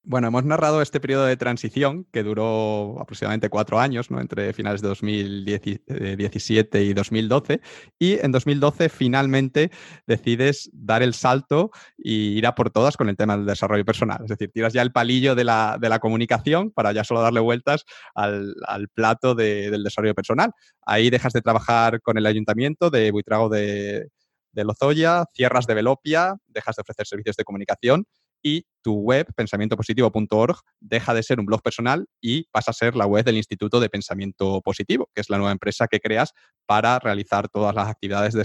Bueno, 0.06 0.28
hemos 0.28 0.44
narrado 0.44 0.82
este 0.82 1.00
periodo 1.00 1.24
de 1.24 1.38
transición 1.38 2.04
que 2.12 2.22
duró 2.22 3.00
aproximadamente 3.00 3.48
cuatro 3.48 3.80
años, 3.80 4.10
¿no? 4.10 4.20
entre 4.20 4.52
finales 4.52 4.82
de 4.82 4.88
2017 4.88 6.82
y 6.82 6.92
2012. 6.92 7.62
Y 7.98 8.18
en 8.18 8.30
2012 8.30 8.90
finalmente 8.90 9.70
decides 10.06 10.68
dar 10.74 11.02
el 11.02 11.14
salto 11.14 11.70
y 11.96 12.36
ir 12.36 12.46
a 12.46 12.54
por 12.54 12.68
todas 12.70 12.98
con 12.98 13.08
el 13.08 13.16
tema 13.16 13.34
del 13.38 13.46
desarrollo 13.46 13.86
personal. 13.86 14.20
Es 14.24 14.28
decir, 14.28 14.50
tiras 14.52 14.74
ya 14.74 14.82
el 14.82 14.92
palillo 14.92 15.34
de 15.34 15.44
la, 15.44 15.98
comunicación 16.02 16.70
para 16.70 16.92
ya 16.92 17.02
solo 17.02 17.22
darle 17.22 17.40
vueltas 17.40 17.86
al, 18.14 18.54
plato 18.92 19.34
del 19.34 19.82
desarrollo 19.84 20.14
personal. 20.14 20.50
Ahí 20.82 21.08
dejas 21.08 21.32
de 21.32 21.40
trabajar 21.40 22.02
con 22.02 22.18
el 22.18 22.26
ayuntamiento 22.26 22.90
de 22.90 23.10
Buitrago 23.10 23.48
de, 23.48 24.10
de 24.52 24.64
Lozoya, 24.64 25.24
cierras 25.32 25.66
de 25.66 25.72
Velopia, 25.72 26.34
dejas 26.46 26.76
de 26.76 26.82
ofrecer 26.82 27.06
servicios 27.06 27.36
de 27.36 27.44
comunicación 27.44 28.04
y 28.44 28.66
tu 28.82 28.94
web, 28.96 29.26
pensamientopositivo.org, 29.34 30.60
deja 30.78 31.14
de 31.14 31.22
ser 31.22 31.40
un 31.40 31.46
blog 31.46 31.62
personal 31.62 32.06
y 32.20 32.44
pasa 32.52 32.70
a 32.70 32.74
ser 32.74 32.94
la 32.94 33.06
web 33.06 33.24
del 33.24 33.38
Instituto 33.38 33.80
de 33.80 33.88
Pensamiento 33.88 34.60
Positivo, 34.60 35.08
que 35.14 35.22
es 35.22 35.30
la 35.30 35.38
nueva 35.38 35.52
empresa 35.52 35.88
que 35.88 35.98
creas 35.98 36.32
para 36.66 36.98
realizar 36.98 37.48
todas 37.48 37.74
las 37.74 37.88
actividades 37.88 38.36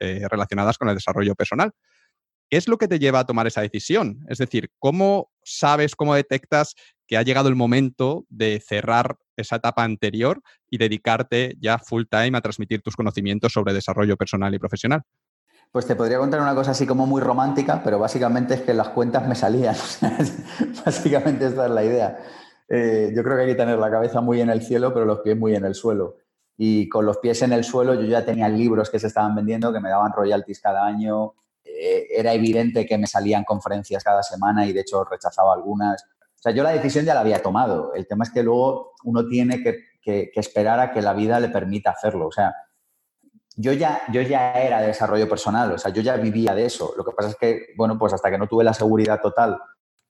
eh, 0.00 0.26
relacionadas 0.28 0.76
con 0.76 0.88
el 0.88 0.96
desarrollo 0.96 1.36
personal. 1.36 1.70
¿Qué 2.50 2.56
es 2.56 2.68
lo 2.68 2.76
que 2.76 2.88
te 2.88 2.98
lleva 2.98 3.20
a 3.20 3.26
tomar 3.26 3.46
esa 3.46 3.62
decisión? 3.62 4.26
Es 4.28 4.38
decir, 4.38 4.70
¿cómo 4.78 5.30
sabes, 5.44 5.94
cómo 5.94 6.14
detectas 6.14 6.74
que 7.06 7.16
ha 7.16 7.22
llegado 7.22 7.48
el 7.48 7.54
momento 7.54 8.26
de 8.28 8.60
cerrar 8.60 9.16
esa 9.36 9.56
etapa 9.56 9.84
anterior 9.84 10.42
y 10.68 10.78
dedicarte 10.78 11.54
ya 11.60 11.78
full 11.78 12.04
time 12.10 12.36
a 12.36 12.40
transmitir 12.40 12.82
tus 12.82 12.96
conocimientos 12.96 13.52
sobre 13.52 13.72
desarrollo 13.72 14.16
personal 14.16 14.54
y 14.54 14.58
profesional? 14.58 15.02
Pues 15.74 15.88
te 15.88 15.96
podría 15.96 16.18
contar 16.18 16.40
una 16.40 16.54
cosa 16.54 16.70
así 16.70 16.86
como 16.86 17.04
muy 17.04 17.20
romántica, 17.20 17.80
pero 17.82 17.98
básicamente 17.98 18.54
es 18.54 18.60
que 18.60 18.72
las 18.72 18.90
cuentas 18.90 19.26
me 19.26 19.34
salían. 19.34 19.74
básicamente 20.86 21.46
esta 21.46 21.64
es 21.64 21.70
la 21.72 21.82
idea. 21.82 22.16
Eh, 22.68 23.12
yo 23.12 23.24
creo 23.24 23.34
que 23.34 23.42
hay 23.42 23.48
que 23.48 23.54
tener 23.56 23.76
la 23.80 23.90
cabeza 23.90 24.20
muy 24.20 24.40
en 24.40 24.50
el 24.50 24.62
cielo, 24.62 24.94
pero 24.94 25.04
los 25.04 25.18
pies 25.18 25.36
muy 25.36 25.56
en 25.56 25.64
el 25.64 25.74
suelo. 25.74 26.18
Y 26.56 26.88
con 26.88 27.04
los 27.04 27.18
pies 27.18 27.42
en 27.42 27.52
el 27.52 27.64
suelo 27.64 27.94
yo 27.94 28.02
ya 28.02 28.24
tenía 28.24 28.48
libros 28.48 28.88
que 28.88 29.00
se 29.00 29.08
estaban 29.08 29.34
vendiendo, 29.34 29.72
que 29.72 29.80
me 29.80 29.88
daban 29.88 30.12
royalties 30.12 30.60
cada 30.60 30.86
año. 30.86 31.34
Eh, 31.64 32.06
era 32.08 32.32
evidente 32.32 32.86
que 32.86 32.96
me 32.96 33.08
salían 33.08 33.42
conferencias 33.42 34.04
cada 34.04 34.22
semana 34.22 34.64
y 34.68 34.72
de 34.72 34.82
hecho 34.82 35.02
rechazaba 35.02 35.54
algunas. 35.54 36.04
O 36.04 36.40
sea, 36.40 36.52
yo 36.52 36.62
la 36.62 36.70
decisión 36.70 37.04
ya 37.04 37.14
la 37.14 37.22
había 37.22 37.42
tomado. 37.42 37.94
El 37.94 38.06
tema 38.06 38.22
es 38.22 38.30
que 38.30 38.44
luego 38.44 38.92
uno 39.02 39.26
tiene 39.26 39.60
que, 39.60 39.80
que 40.00 40.30
esperar 40.36 40.78
a 40.78 40.92
que 40.92 41.02
la 41.02 41.14
vida 41.14 41.40
le 41.40 41.48
permita 41.48 41.90
hacerlo. 41.90 42.28
O 42.28 42.32
sea, 42.32 42.54
yo 43.56 43.72
ya, 43.72 44.02
yo 44.12 44.22
ya 44.22 44.52
era 44.52 44.80
de 44.80 44.88
desarrollo 44.88 45.28
personal, 45.28 45.72
o 45.72 45.78
sea, 45.78 45.92
yo 45.92 46.02
ya 46.02 46.16
vivía 46.16 46.54
de 46.54 46.66
eso. 46.66 46.92
Lo 46.96 47.04
que 47.04 47.12
pasa 47.12 47.30
es 47.30 47.36
que, 47.36 47.66
bueno, 47.76 47.98
pues 47.98 48.12
hasta 48.12 48.30
que 48.30 48.38
no 48.38 48.48
tuve 48.48 48.64
la 48.64 48.74
seguridad 48.74 49.20
total 49.20 49.60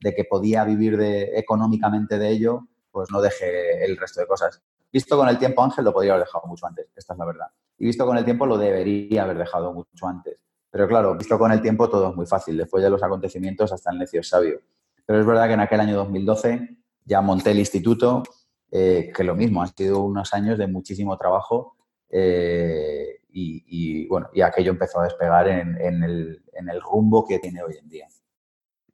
de 0.00 0.14
que 0.14 0.24
podía 0.24 0.64
vivir 0.64 0.98
económicamente 1.00 2.18
de 2.18 2.28
ello, 2.30 2.68
pues 2.90 3.10
no 3.10 3.20
dejé 3.20 3.84
el 3.84 3.96
resto 3.96 4.20
de 4.20 4.26
cosas. 4.26 4.62
Visto 4.92 5.16
con 5.16 5.28
el 5.28 5.38
tiempo, 5.38 5.62
Ángel, 5.62 5.84
lo 5.84 5.92
podría 5.92 6.12
haber 6.12 6.26
dejado 6.26 6.46
mucho 6.46 6.66
antes, 6.66 6.86
esta 6.94 7.14
es 7.14 7.18
la 7.18 7.24
verdad. 7.24 7.46
Y 7.78 7.86
visto 7.86 8.06
con 8.06 8.16
el 8.16 8.24
tiempo, 8.24 8.46
lo 8.46 8.56
debería 8.56 9.24
haber 9.24 9.38
dejado 9.38 9.72
mucho 9.72 10.06
antes. 10.06 10.38
Pero 10.70 10.88
claro, 10.88 11.14
visto 11.16 11.38
con 11.38 11.52
el 11.52 11.60
tiempo, 11.60 11.88
todo 11.88 12.10
es 12.10 12.16
muy 12.16 12.26
fácil. 12.26 12.56
Después 12.56 12.82
de 12.82 12.90
los 12.90 13.02
acontecimientos, 13.02 13.72
hasta 13.72 13.90
el 13.90 13.98
necio 13.98 14.20
es 14.20 14.28
sabio. 14.28 14.60
Pero 15.06 15.20
es 15.20 15.26
verdad 15.26 15.46
que 15.46 15.54
en 15.54 15.60
aquel 15.60 15.80
año 15.80 15.96
2012 15.96 16.76
ya 17.04 17.20
monté 17.20 17.50
el 17.50 17.58
instituto, 17.58 18.22
eh, 18.70 19.12
que 19.14 19.24
lo 19.24 19.34
mismo, 19.34 19.62
han 19.62 19.74
sido 19.74 20.00
unos 20.00 20.32
años 20.34 20.58
de 20.58 20.66
muchísimo 20.66 21.16
trabajo. 21.16 21.76
Eh, 22.08 23.20
y, 23.36 24.06
bueno, 24.06 24.28
y 24.32 24.40
aquello 24.42 24.70
empezó 24.70 25.00
a 25.00 25.04
despegar 25.04 25.48
en, 25.48 25.76
el, 26.02 26.42
en 26.52 26.68
el 26.68 26.80
rumbo 26.80 27.26
que 27.26 27.38
tiene 27.40 27.62
hoy 27.62 27.76
en 27.76 27.88
día. 27.88 28.08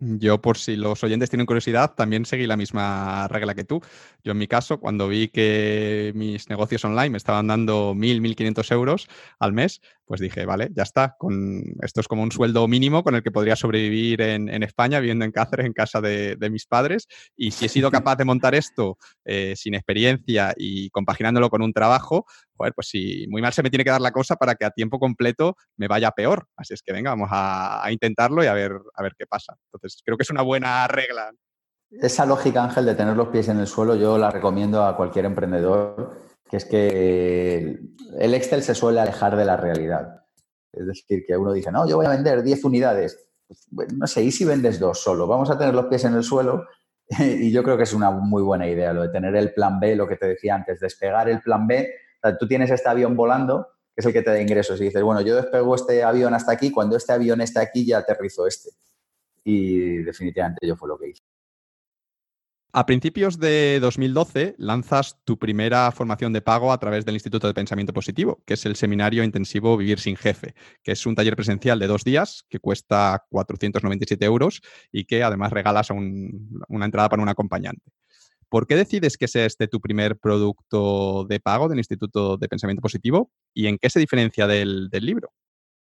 Yo, 0.02 0.40
por 0.40 0.56
si 0.56 0.76
los 0.76 1.04
oyentes 1.04 1.28
tienen 1.28 1.44
curiosidad, 1.44 1.94
también 1.94 2.24
seguí 2.24 2.46
la 2.46 2.56
misma 2.56 3.28
regla 3.28 3.54
que 3.54 3.64
tú. 3.64 3.82
Yo, 4.22 4.32
en 4.32 4.38
mi 4.38 4.46
caso, 4.46 4.78
cuando 4.78 5.08
vi 5.08 5.28
que 5.28 6.12
mis 6.14 6.48
negocios 6.48 6.84
online 6.84 7.10
me 7.10 7.18
estaban 7.18 7.46
dando 7.46 7.94
1.000, 7.94 8.20
1.500 8.20 8.72
euros 8.72 9.08
al 9.38 9.52
mes, 9.52 9.80
pues 10.04 10.20
dije, 10.20 10.44
vale, 10.44 10.70
ya 10.74 10.82
está. 10.82 11.14
Con, 11.18 11.62
esto 11.82 12.00
es 12.00 12.08
como 12.08 12.22
un 12.22 12.32
sueldo 12.32 12.66
mínimo 12.66 13.04
con 13.04 13.14
el 13.14 13.22
que 13.22 13.30
podría 13.30 13.54
sobrevivir 13.54 14.20
en, 14.20 14.62
España, 14.62 14.98
viviendo 14.98 15.24
en 15.24 15.30
Cáceres, 15.30 15.66
en 15.66 15.72
casa 15.72 16.00
de, 16.00 16.36
mis 16.50 16.66
padres. 16.66 17.06
Y 17.36 17.52
si 17.52 17.66
he 17.66 17.68
sido 17.68 17.90
capaz 17.92 18.16
de 18.16 18.24
montar 18.24 18.54
esto 18.54 18.98
eh, 19.24 19.54
sin 19.56 19.74
experiencia 19.74 20.52
y 20.56 20.90
compaginándolo 20.90 21.48
con 21.48 21.62
un 21.62 21.72
trabajo, 21.72 22.26
pues 22.56 22.88
si 22.88 23.26
muy 23.28 23.40
mal 23.40 23.52
se 23.52 23.62
me 23.62 23.70
tiene 23.70 23.84
que 23.84 23.90
dar 23.90 24.00
la 24.00 24.12
cosa 24.12 24.36
para 24.36 24.54
que 24.54 24.64
a 24.64 24.70
tiempo 24.70 24.98
completo 24.98 25.56
me 25.76 25.88
vaya 25.88 26.10
peor. 26.10 26.46
Así 26.56 26.74
es 26.74 26.82
que 26.82 26.92
venga, 26.92 27.10
vamos 27.10 27.28
a, 27.32 27.86
intentarlo 27.90 28.44
y 28.44 28.46
a 28.46 28.52
ver, 28.52 28.72
a 28.94 29.02
ver 29.02 29.14
qué 29.18 29.26
pasa. 29.26 29.54
Entonces, 29.72 30.02
creo 30.04 30.16
que 30.16 30.22
es 30.22 30.30
una 30.30 30.42
buena 30.42 30.86
regla. 30.88 31.32
Esa 31.90 32.24
lógica, 32.26 32.62
Ángel, 32.62 32.86
de 32.86 32.94
tener 32.94 33.16
los 33.16 33.28
pies 33.28 33.48
en 33.48 33.58
el 33.58 33.66
suelo, 33.66 33.96
yo 33.96 34.16
la 34.16 34.30
recomiendo 34.30 34.84
a 34.84 34.96
cualquier 34.96 35.24
emprendedor, 35.24 36.18
que 36.48 36.56
es 36.56 36.64
que 36.64 37.80
el 38.18 38.34
Excel 38.34 38.62
se 38.62 38.74
suele 38.74 39.00
alejar 39.00 39.36
de 39.36 39.44
la 39.44 39.56
realidad. 39.56 40.24
Es 40.72 40.86
decir, 40.86 41.24
que 41.26 41.36
uno 41.36 41.52
dice, 41.52 41.72
no, 41.72 41.88
yo 41.88 41.96
voy 41.96 42.06
a 42.06 42.10
vender 42.10 42.42
10 42.42 42.64
unidades. 42.64 43.28
Pues, 43.74 43.92
no 43.92 44.06
sé, 44.06 44.22
¿y 44.22 44.30
si 44.30 44.44
vendes 44.44 44.78
dos 44.78 45.02
solo? 45.02 45.26
Vamos 45.26 45.50
a 45.50 45.58
tener 45.58 45.74
los 45.74 45.86
pies 45.86 46.04
en 46.04 46.14
el 46.14 46.22
suelo 46.22 46.66
y 47.18 47.50
yo 47.50 47.64
creo 47.64 47.76
que 47.76 47.82
es 47.82 47.92
una 47.92 48.10
muy 48.10 48.42
buena 48.42 48.68
idea 48.68 48.92
lo 48.92 49.02
de 49.02 49.08
tener 49.08 49.34
el 49.34 49.52
plan 49.52 49.80
B, 49.80 49.96
lo 49.96 50.06
que 50.06 50.16
te 50.16 50.26
decía 50.26 50.54
antes, 50.54 50.78
despegar 50.78 51.28
el 51.28 51.40
plan 51.40 51.66
B 51.66 51.88
tú 52.38 52.46
tienes 52.46 52.70
este 52.70 52.88
avión 52.88 53.16
volando, 53.16 53.68
que 53.94 54.00
es 54.00 54.06
el 54.06 54.12
que 54.12 54.22
te 54.22 54.30
da 54.30 54.40
ingresos, 54.40 54.80
y 54.80 54.84
dices, 54.84 55.02
bueno, 55.02 55.20
yo 55.20 55.36
despego 55.36 55.74
este 55.74 56.02
avión 56.02 56.34
hasta 56.34 56.52
aquí, 56.52 56.70
cuando 56.70 56.96
este 56.96 57.12
avión 57.12 57.40
esté 57.40 57.60
aquí 57.60 57.84
ya 57.86 57.98
aterrizo 57.98 58.46
este. 58.46 58.70
Y 59.44 59.98
definitivamente 59.98 60.66
yo 60.66 60.76
fue 60.76 60.88
lo 60.88 60.98
que 60.98 61.08
hice. 61.08 61.22
A 62.72 62.86
principios 62.86 63.40
de 63.40 63.80
2012 63.80 64.54
lanzas 64.56 65.18
tu 65.24 65.40
primera 65.40 65.90
formación 65.90 66.32
de 66.32 66.40
pago 66.40 66.72
a 66.72 66.78
través 66.78 67.04
del 67.04 67.16
Instituto 67.16 67.48
de 67.48 67.54
Pensamiento 67.54 67.92
Positivo, 67.92 68.44
que 68.46 68.54
es 68.54 68.64
el 68.64 68.76
seminario 68.76 69.24
intensivo 69.24 69.76
Vivir 69.76 69.98
sin 69.98 70.14
Jefe, 70.14 70.54
que 70.84 70.92
es 70.92 71.04
un 71.04 71.16
taller 71.16 71.34
presencial 71.34 71.80
de 71.80 71.88
dos 71.88 72.04
días 72.04 72.44
que 72.48 72.60
cuesta 72.60 73.24
497 73.30 74.24
euros 74.24 74.62
y 74.92 75.04
que 75.04 75.24
además 75.24 75.52
regalas 75.52 75.90
una 75.90 76.84
entrada 76.84 77.08
para 77.08 77.22
un 77.22 77.28
acompañante. 77.28 77.90
¿Por 78.48 78.68
qué 78.68 78.76
decides 78.76 79.16
que 79.16 79.26
sea 79.26 79.46
este 79.46 79.66
tu 79.66 79.80
primer 79.80 80.16
producto 80.16 81.24
de 81.24 81.40
pago 81.40 81.68
del 81.68 81.78
Instituto 81.78 82.36
de 82.36 82.48
Pensamiento 82.48 82.82
Positivo 82.82 83.32
y 83.52 83.66
en 83.66 83.78
qué 83.78 83.90
se 83.90 83.98
diferencia 83.98 84.46
del, 84.46 84.90
libro? 84.92 85.32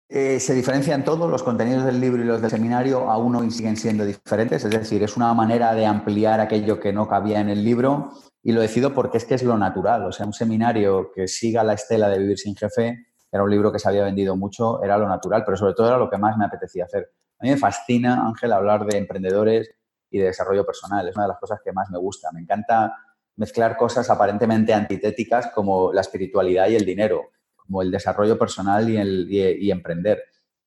Eh, 0.08 0.40
se 0.40 0.54
diferencian 0.54 1.04
todos, 1.04 1.30
los 1.30 1.42
contenidos 1.42 1.84
del 1.84 2.00
libro 2.00 2.22
y 2.22 2.26
los 2.26 2.42
del 2.42 2.52
seminario 2.52 3.10
aún 3.10 3.36
hoy 3.36 3.50
siguen 3.50 3.76
siendo 3.76 4.06
diferentes, 4.06 4.64
es 4.64 4.72
decir, 4.72 5.02
es 5.02 5.18
una 5.18 5.34
manera 5.34 5.74
de 5.74 5.86
ampliar 5.86 6.40
aquello 6.40 6.80
que 6.80 6.94
no 6.94 7.08
cabía 7.08 7.40
en 7.40 7.50
el 7.50 7.64
libro 7.64 8.12
y 8.44 8.52
lo 8.52 8.62
decido 8.62 8.94
porque 8.94 9.18
es 9.18 9.26
que 9.26 9.34
es 9.34 9.42
lo 9.42 9.58
natural, 9.58 10.06
o 10.06 10.12
sea, 10.12 10.28
un 10.28 10.34
seminario 10.34 11.12
que 11.14 11.28
siga 11.28 11.64
la 11.64 11.74
estela 11.74 12.08
de 12.08 12.20
Vivir 12.20 12.38
sin 12.38 12.56
Jefe, 12.56 13.08
era 13.32 13.44
un 13.44 13.50
libro 13.50 13.72
que 13.72 13.80
se 13.80 13.90
había 13.90 14.04
vendido 14.04 14.36
mucho, 14.36 14.84
era 14.84 14.98
lo 14.98 15.08
natural, 15.08 15.44
pero 15.44 15.58
sobre 15.58 15.74
todo 15.74 15.88
era 15.88 15.98
lo 15.98 16.10
que 16.10 16.20
más 16.20 16.38
me 16.38 16.46
apetecía 16.46 16.86
hacer. 16.86 17.10
A 17.40 17.44
mí 17.44 17.50
me 17.50 17.58
fascina, 17.58 18.28
Ángel, 18.28 18.54
hablar 18.54 18.86
de 18.86 19.00
emprendedores, 19.00 19.76
y 20.16 20.20
de 20.20 20.26
desarrollo 20.26 20.66
personal. 20.66 21.08
Es 21.08 21.16
una 21.16 21.26
de 21.26 21.30
las 21.30 21.40
cosas 21.40 21.60
que 21.64 21.74
más 21.74 21.90
me 21.90 21.98
gusta. 21.98 22.30
Me 22.32 22.40
encanta 22.40 22.96
mezclar 23.36 23.76
cosas 23.76 24.10
aparentemente 24.10 24.74
antitéticas 24.74 25.48
como 25.48 25.92
la 25.92 26.02
espiritualidad 26.02 26.70
y 26.70 26.76
el 26.76 26.86
dinero, 26.86 27.32
como 27.66 27.82
el 27.82 27.92
desarrollo 27.92 28.38
personal 28.38 28.90
y, 28.90 28.98
el, 28.98 29.28
y, 29.30 29.72
emprender. 29.72 30.24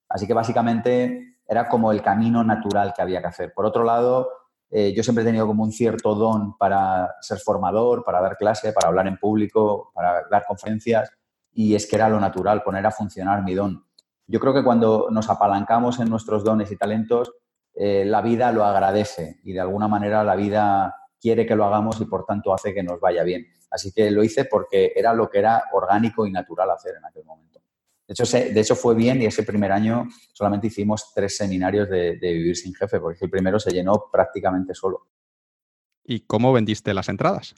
Así 0.09 0.27
que 0.27 0.35
básicamente 0.35 1.37
era 1.47 1.69
como 1.69 1.93
el 1.93 2.03
camino 2.03 2.43
natural 2.45 2.93
que 2.95 3.03
había 3.03 3.21
que 3.21 3.29
hacer. 3.29 3.53
Por 3.55 3.67
otro 3.67 3.85
lado, 3.85 4.29
eh, 4.71 4.93
yo 4.95 5.03
siempre 5.03 5.23
he 5.23 5.27
tenido 5.27 5.47
como 5.47 5.63
un 5.63 5.73
cierto 5.73 6.15
don 6.15 6.57
para 6.59 7.15
ser 7.21 7.39
formador, 7.39 8.05
para 8.05 8.21
dar 8.21 8.37
clase, 8.37 8.73
para 8.73 8.89
hablar 8.89 9.07
en 9.07 9.17
público, 9.17 9.93
para 9.95 10.25
dar 10.31 10.45
conferencias, 10.47 11.11
y 11.53 11.75
es 11.75 11.87
que 11.87 11.97
era 11.97 12.09
lo 12.09 12.21
natural, 12.21 12.63
poner 12.63 12.87
a 12.87 12.91
funcionar 12.91 13.43
mi 13.43 13.55
don. 13.55 13.85
Yo 14.27 14.41
creo 14.41 14.53
que 14.53 14.63
cuando 14.63 15.09
nos 15.11 15.31
apalancamos 15.31 16.01
en 16.01 16.11
nuestros 16.11 16.45
dones 16.45 16.71
y 16.71 16.77
talentos, 16.77 17.33
eh, 17.75 18.05
la 18.05 18.21
vida 18.21 18.53
lo 18.53 18.65
agradece 18.65 19.41
y 19.45 19.53
de 19.53 19.61
alguna 19.61 19.89
manera 19.89 20.25
la 20.25 20.37
vida 20.37 20.95
quiere 21.21 21.47
que 21.47 21.57
lo 21.57 21.65
hagamos 21.65 22.01
y 22.01 22.05
por 22.05 22.25
tanto 22.25 22.53
hace 22.53 22.75
que 22.75 22.83
nos 22.83 23.01
vaya 23.01 23.23
bien. 23.23 23.47
Así 23.71 23.93
que 23.93 24.11
lo 24.11 24.23
hice 24.25 24.45
porque 24.47 24.93
era 24.95 25.13
lo 25.13 25.29
que 25.29 25.39
era 25.39 25.65
orgánico 25.73 26.27
y 26.27 26.33
natural 26.33 26.71
hacer 26.71 26.97
en 26.97 27.05
aquel 27.05 27.25
momento. 27.25 27.61
De 28.07 28.15
hecho, 28.15 28.25
de 28.25 28.59
hecho 28.59 28.75
fue 28.75 28.95
bien 28.95 29.21
y 29.21 29.27
ese 29.27 29.43
primer 29.43 29.71
año 29.71 30.09
solamente 30.33 30.69
hicimos 30.69 31.13
tres 31.15 31.37
seminarios 31.37 31.91
de, 31.91 32.19
Vivir 32.21 32.57
sin 32.57 32.75
Jefe, 32.75 33.01
porque 33.01 33.27
el 33.27 33.31
primero 33.31 33.61
se 33.61 33.71
llenó 33.71 34.07
prácticamente 34.11 34.75
solo. 34.75 35.09
¿Y 36.05 36.21
cómo 36.21 36.53
vendiste 36.53 36.95
las 36.95 37.11
entradas? 37.11 37.55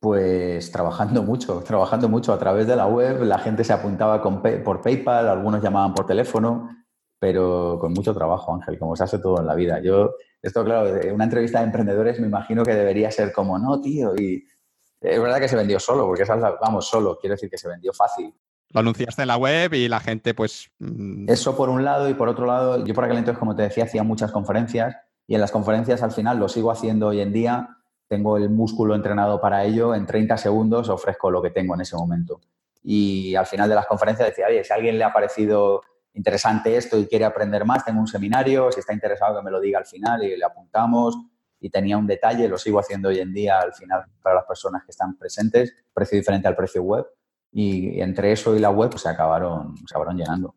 Pues 0.00 0.72
trabajando 0.72 1.22
mucho, 1.22 1.62
trabajando 1.62 2.08
mucho 2.08 2.32
a 2.32 2.38
través 2.38 2.66
de 2.66 2.74
la 2.74 2.88
web. 2.88 3.22
La 3.22 3.38
gente 3.38 3.62
se 3.62 3.72
apuntaba 3.72 4.20
por 4.20 4.80
PayPal, 4.80 5.28
algunos 5.28 5.62
llamaban 5.62 5.94
por 5.94 6.06
teléfono 6.06 6.68
pero 7.20 7.78
con 7.78 7.92
mucho 7.92 8.14
trabajo, 8.14 8.54
Ángel, 8.54 8.78
como 8.78 8.96
se 8.96 9.04
hace 9.04 9.18
todo 9.18 9.40
en 9.40 9.46
la 9.46 9.54
vida. 9.54 9.78
Yo, 9.80 10.14
esto, 10.40 10.64
claro, 10.64 10.90
una 11.14 11.24
entrevista 11.24 11.58
de 11.58 11.66
emprendedores 11.66 12.18
me 12.18 12.26
imagino 12.26 12.64
que 12.64 12.74
debería 12.74 13.10
ser 13.10 13.30
como, 13.30 13.58
no, 13.58 13.78
tío, 13.80 14.16
y 14.16 14.42
Es 15.00 15.20
verdad 15.20 15.40
que 15.40 15.48
se 15.48 15.56
vendió 15.56 15.80
solo, 15.80 16.06
porque 16.06 16.24
vamos, 16.60 16.86
solo, 16.86 17.18
quiero 17.18 17.34
decir 17.34 17.48
que 17.48 17.56
se 17.58 17.68
vendió 17.68 17.92
fácil. 17.92 18.34
Lo 18.72 18.80
anunciaste 18.80 19.22
en 19.22 19.28
la 19.28 19.36
web 19.36 19.72
y 19.74 19.88
la 19.88 19.98
gente, 20.00 20.34
pues. 20.34 20.70
Mm, 20.78 21.28
Eso 21.28 21.56
por 21.56 21.68
un 21.70 21.84
lado, 21.84 22.08
y 22.08 22.14
por 22.14 22.28
otro 22.28 22.46
lado, 22.46 22.84
yo 22.84 22.94
por 22.94 23.04
aquel 23.04 23.18
entonces, 23.18 23.38
como 23.38 23.56
te 23.56 23.62
decía, 23.62 23.84
hacía 23.84 24.02
muchas 24.02 24.30
conferencias 24.30 24.94
y 25.26 25.34
en 25.34 25.40
las 25.40 25.50
conferencias 25.50 26.02
al 26.02 26.12
final 26.12 26.38
lo 26.38 26.48
sigo 26.48 26.70
haciendo 26.70 27.08
hoy 27.08 27.20
en 27.20 27.32
día. 27.32 27.68
Tengo 28.08 28.36
el 28.36 28.50
músculo 28.50 28.94
entrenado 28.94 29.40
para 29.40 29.64
ello. 29.64 29.94
En 29.94 30.04
30 30.04 30.36
segundos 30.36 30.88
ofrezco 30.88 31.30
lo 31.30 31.40
que 31.40 31.50
tengo 31.50 31.74
en 31.74 31.80
ese 31.82 31.96
momento. 31.96 32.40
Y 32.82 33.34
al 33.34 33.46
final 33.46 33.68
de 33.68 33.76
las 33.76 33.86
conferencias 33.86 34.28
decía, 34.28 34.46
oye, 34.48 34.64
si 34.64 34.72
a 34.72 34.76
alguien 34.76 34.98
le 34.98 35.04
ha 35.04 35.12
parecido 35.12 35.82
interesante 36.14 36.76
esto 36.76 36.98
y 36.98 37.06
quiere 37.06 37.24
aprender 37.24 37.64
más, 37.64 37.84
tengo 37.84 38.00
un 38.00 38.08
seminario, 38.08 38.72
si 38.72 38.80
está 38.80 38.92
interesado 38.92 39.38
que 39.38 39.44
me 39.44 39.50
lo 39.50 39.60
diga 39.60 39.78
al 39.78 39.86
final 39.86 40.24
y 40.24 40.36
le 40.36 40.44
apuntamos. 40.44 41.16
Y 41.60 41.70
tenía 41.70 41.98
un 41.98 42.06
detalle, 42.06 42.48
lo 42.48 42.58
sigo 42.58 42.80
haciendo 42.80 43.10
hoy 43.10 43.18
en 43.18 43.32
día 43.32 43.60
al 43.60 43.74
final 43.74 44.04
para 44.22 44.36
las 44.36 44.44
personas 44.44 44.82
que 44.84 44.90
están 44.90 45.16
presentes, 45.16 45.74
precio 45.92 46.18
diferente 46.18 46.48
al 46.48 46.56
precio 46.56 46.82
web. 46.82 47.06
Y 47.52 48.00
entre 48.00 48.32
eso 48.32 48.56
y 48.56 48.60
la 48.60 48.70
web 48.70 48.90
pues, 48.90 49.02
se, 49.02 49.08
acabaron, 49.08 49.76
se 49.76 49.92
acabaron 49.94 50.16
llenando. 50.16 50.54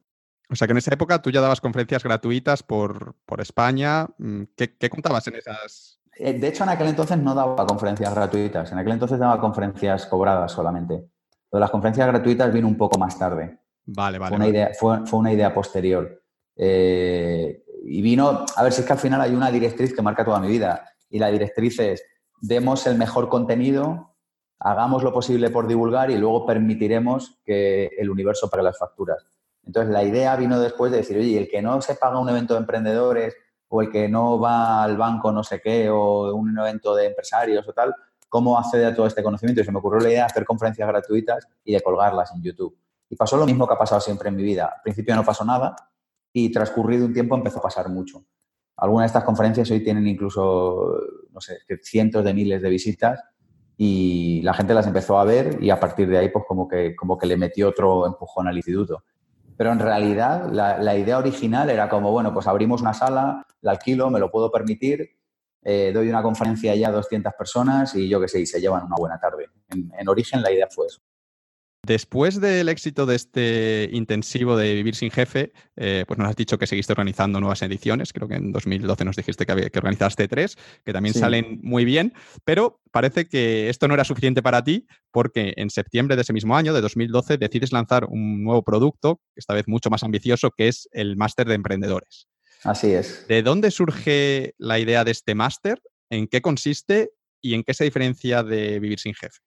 O 0.50 0.56
sea 0.56 0.68
que 0.68 0.72
en 0.72 0.78
esa 0.78 0.94
época 0.94 1.22
tú 1.22 1.32
ya 1.32 1.42
dabas 1.42 1.62
conferencias 1.62 2.04
gratuitas 2.04 2.64
por, 2.64 3.16
por 3.26 3.42
España. 3.42 4.08
Mm, 4.18 4.44
¿Qué, 4.56 4.78
¿Qué, 4.78 4.90
contabas 4.90 5.28
en 5.28 5.36
esas? 5.36 6.00
Eh, 6.16 6.34
de 6.34 6.48
hecho, 6.48 6.64
en 6.64 6.70
aquel 6.70 6.88
entonces 6.88 7.18
no 7.18 7.34
daba 7.34 7.66
conferencias 7.66 8.14
gratuitas. 8.14 8.72
En 8.72 8.78
aquel 8.78 8.94
entonces 8.94 9.18
daba 9.18 9.40
conferencias 9.40 10.06
cobradas 10.06 10.52
solamente. 10.52 11.10
De 11.52 11.60
las 11.60 11.72
conferencias 11.72 12.08
gratuitas 12.08 12.54
vino 12.54 12.68
un 12.68 12.78
poco 12.78 12.98
más 12.98 13.18
tarde. 13.18 13.60
Vale, 13.86 14.18
vale. 14.20 14.30
Fue 14.30 14.38
una, 14.38 14.48
Idea, 14.48 14.72
fue, 14.80 15.06
fue 15.06 15.20
una 15.20 15.34
idea 15.34 15.54
posterior. 15.54 16.24
Eh, 16.56 17.63
y 17.86 18.02
vino, 18.02 18.46
a 18.56 18.64
ver 18.64 18.72
si 18.72 18.82
es 18.82 18.88
que 18.88 18.94
al 18.94 19.00
final 19.00 19.22
hay 19.22 19.36
una 19.36 19.52
directriz 19.52 19.94
que 19.94 20.02
marca 20.02 20.24
toda 20.24 20.40
mi 20.40 20.48
vida. 20.48 20.90
Y 21.10 21.20
la 21.20 21.28
directriz 21.28 21.80
es, 21.80 22.04
demos 22.42 22.88
el 22.88 22.98
mejor 22.98 23.30
contenido, 23.30 24.16
hagamos 24.60 25.04
lo 25.04 25.14
posible 25.14 25.50
por 25.50 25.68
divulgar 25.68 26.10
y 26.10 26.18
luego 26.18 26.46
permitiremos 26.46 27.40
que 27.46 27.92
el 27.98 28.10
universo 28.10 28.50
pague 28.50 28.64
las 28.64 28.80
facturas. 28.80 29.26
Entonces, 29.66 29.92
la 29.92 30.04
idea 30.04 30.36
vino 30.36 30.60
después 30.60 30.92
de 30.92 31.00
decir, 31.00 31.18
oye, 31.18 31.38
el 31.38 31.50
que 31.50 31.62
no 31.62 31.82
se 31.82 31.96
paga 31.96 32.20
un 32.20 32.30
evento 32.30 32.54
de 32.54 32.62
emprendedores 32.62 33.36
o 33.68 33.82
el 33.82 33.90
que 33.90 34.08
no 34.08 34.40
va 34.40 34.84
al 34.84 34.98
banco 34.98 35.32
no 35.32 35.44
sé 35.44 35.62
qué 35.62 35.90
o 35.90 36.34
un 36.36 36.58
evento 36.58 36.96
de 36.96 37.08
empresarios 37.08 37.68
o 37.68 37.74
tal, 37.74 37.94
¿cómo 38.30 38.58
accede 38.58 38.86
a 38.86 38.96
todo 38.96 39.08
este 39.08 39.24
conocimiento? 39.24 39.62
Y 39.62 39.66
se 39.66 39.72
me 39.72 39.80
ocurrió 39.80 40.00
la 40.00 40.10
idea 40.10 40.20
de 40.22 40.26
hacer 40.26 40.46
conferencias 40.46 40.88
gratuitas 40.88 41.48
y 41.64 41.74
de 41.74 41.82
colgarlas 41.82 42.32
en 42.34 42.42
YouTube. 42.42 42.78
Y 43.10 43.16
pasó 43.16 43.38
lo 43.38 43.46
mismo 43.46 43.68
que 43.68 43.74
ha 43.74 43.78
pasado 43.78 44.02
siempre 44.02 44.30
en 44.30 44.36
mi 44.36 44.44
vida. 44.44 44.74
Al 44.76 44.82
principio 44.82 45.16
no 45.16 45.24
pasó 45.24 45.44
nada 45.44 45.76
y 46.34 46.52
transcurrido 46.52 47.06
un 47.06 47.14
tiempo 47.14 47.36
empezó 47.36 47.60
a 47.60 47.64
pasar 47.64 47.90
mucho. 47.90 48.26
Algunas 48.76 49.04
de 49.04 49.08
estas 49.08 49.24
conferencias 49.24 49.70
hoy 49.70 49.84
tienen 49.84 50.08
incluso, 50.08 51.00
no 51.32 51.40
sé, 51.40 51.60
cientos 51.84 52.26
de 52.26 52.34
miles 52.34 52.62
de 52.62 52.70
visitas 52.70 53.24
y 53.78 54.42
la 54.42 54.54
gente 54.54 54.74
las 54.74 54.88
empezó 54.88 55.20
a 55.20 55.24
ver 55.24 55.60
y 55.62 55.70
a 55.70 55.80
partir 55.80 56.10
de 56.10 56.18
ahí 56.18 56.30
pues 56.30 56.44
como 56.48 56.68
que, 56.68 56.96
como 56.96 57.18
que 57.18 57.28
le 57.28 57.38
metió 57.38 57.70
otro 57.70 58.08
empujón 58.08 58.48
al 58.48 58.58
instituto. 58.58 59.04
Pero 59.56 59.72
en 59.72 59.80
realidad 59.80 60.50
la, 60.52 60.98
idea 60.98 61.20
original 61.20 61.70
era 61.70 61.88
como, 61.88 62.12
bueno, 62.12 62.34
pues 62.34 62.48
abrimos 62.48 62.82
una 62.82 62.94
sala, 62.94 63.46
la 63.62 63.72
alquilo, 63.72 64.10
me 64.10 64.20
lo 64.20 64.32
puedo 64.32 64.52
permitir, 64.52 65.08
eh, 65.62 65.92
doy 65.94 66.10
una 66.10 66.24
conferencia 66.24 66.76
ya 66.76 66.90
a 66.90 66.92
200 66.92 67.32
personas 67.38 67.94
y 67.96 68.10
yo 68.10 68.20
qué 68.20 68.28
sé, 68.28 68.40
y 68.42 68.48
se 68.48 68.60
llevan 68.60 68.86
una 68.86 68.96
buena 68.98 69.20
tarde. 69.20 69.50
En 69.70 70.10
origen 70.10 70.42
la 70.42 70.52
idea 70.52 70.68
fue 70.70 70.88
eso. 70.88 71.02
Después 71.86 72.40
del 72.40 72.70
éxito 72.70 73.06
de 73.06 73.18
este 73.18 73.90
intensivo 73.92 74.56
de 74.56 74.74
Vivir 74.74 74.96
sin 74.96 75.12
Jefe, 75.12 75.52
eh, 75.76 76.06
pues 76.08 76.18
nos 76.18 76.30
has 76.30 76.36
dicho 76.38 76.58
que 76.58 76.66
seguiste 76.66 76.94
organizando 76.94 77.42
nuevas 77.42 77.62
ediciones. 77.62 78.14
Creo 78.14 78.30
que 78.30 78.36
en 78.36 78.54
2012 78.54 79.04
nos 79.04 79.18
dijiste 79.18 79.46
que, 79.46 79.52
había, 79.52 79.70
que 79.70 79.80
organizaste 79.80 80.30
tres, 80.30 80.58
que 80.86 80.94
también 80.94 81.14
sí. 81.14 81.20
salen 81.20 81.60
muy 81.62 81.84
bien, 81.84 82.14
pero 82.46 82.80
parece 82.92 83.26
que 83.26 83.68
esto 83.68 83.90
no 83.90 83.96
era 83.96 84.06
suficiente 84.06 84.42
para 84.42 84.64
ti 84.64 84.88
porque 85.12 85.54
en 85.58 85.70
septiembre 85.70 86.16
de 86.16 86.22
ese 86.22 86.32
mismo 86.32 86.56
año, 86.56 86.74
de 86.74 86.80
2012, 86.80 87.38
decides 87.38 87.74
lanzar 87.74 88.06
un 88.06 88.46
nuevo 88.46 88.64
producto, 88.64 89.20
esta 89.36 89.54
vez 89.54 89.68
mucho 89.68 89.90
más 89.90 90.04
ambicioso, 90.04 90.52
que 90.52 90.70
es 90.70 90.88
el 90.94 91.18
Máster 91.18 91.48
de 91.48 91.56
Emprendedores. 91.56 92.30
Así 92.64 92.94
es. 92.94 93.28
¿De 93.28 93.44
dónde 93.44 93.72
surge 93.72 94.56
la 94.58 94.80
idea 94.80 95.04
de 95.04 95.12
este 95.12 95.36
máster? 95.36 95.82
¿En 96.10 96.28
qué 96.28 96.42
consiste 96.42 97.12
y 97.42 97.56
en 97.56 97.64
qué 97.64 97.74
se 97.74 97.84
diferencia 97.84 98.42
de 98.42 98.80
Vivir 98.80 99.00
sin 99.00 99.14
Jefe? 99.14 99.40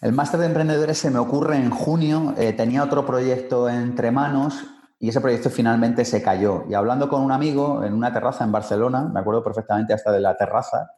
El 0.00 0.12
máster 0.12 0.40
de 0.40 0.46
emprendedores 0.46 0.98
se 0.98 1.10
me 1.10 1.18
ocurre 1.18 1.56
en 1.56 1.70
junio. 1.70 2.34
Eh, 2.38 2.52
tenía 2.52 2.82
otro 2.82 3.04
proyecto 3.04 3.68
entre 3.68 4.10
manos 4.10 4.64
y 4.98 5.08
ese 5.08 5.20
proyecto 5.20 5.50
finalmente 5.50 6.04
se 6.04 6.22
cayó. 6.22 6.64
Y 6.68 6.74
hablando 6.74 7.08
con 7.08 7.22
un 7.22 7.32
amigo 7.32 7.84
en 7.84 7.92
una 7.92 8.12
terraza 8.12 8.44
en 8.44 8.52
Barcelona, 8.52 9.10
me 9.12 9.20
acuerdo 9.20 9.42
perfectamente 9.42 9.92
hasta 9.92 10.12
de 10.12 10.20
la 10.20 10.36
terraza, 10.36 10.92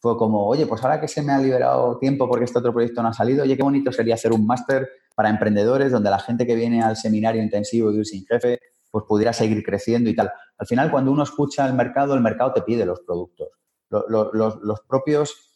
fue 0.00 0.16
como, 0.16 0.46
oye, 0.46 0.66
pues 0.66 0.82
ahora 0.84 1.00
que 1.00 1.08
se 1.08 1.22
me 1.22 1.32
ha 1.32 1.38
liberado 1.38 1.98
tiempo 1.98 2.28
porque 2.28 2.44
este 2.44 2.58
otro 2.58 2.72
proyecto 2.72 3.02
no 3.02 3.08
ha 3.08 3.12
salido, 3.12 3.42
oye, 3.42 3.56
qué 3.56 3.62
bonito 3.62 3.90
sería 3.90 4.14
hacer 4.14 4.32
un 4.32 4.46
máster 4.46 4.88
para 5.16 5.28
emprendedores 5.28 5.90
donde 5.90 6.08
la 6.08 6.20
gente 6.20 6.46
que 6.46 6.54
viene 6.54 6.82
al 6.82 6.96
seminario 6.96 7.42
intensivo 7.42 7.90
de 7.90 7.98
Ir 7.98 8.06
sin 8.06 8.24
jefe, 8.24 8.60
pues 8.90 9.04
pudiera 9.08 9.32
seguir 9.32 9.64
creciendo 9.64 10.08
y 10.08 10.14
tal. 10.14 10.30
Al 10.56 10.66
final, 10.66 10.90
cuando 10.90 11.10
uno 11.10 11.24
escucha 11.24 11.66
el 11.66 11.74
mercado, 11.74 12.14
el 12.14 12.20
mercado 12.20 12.52
te 12.52 12.62
pide 12.62 12.86
los 12.86 13.00
productos. 13.00 13.48
Los 13.90 14.80
propios 14.88 15.47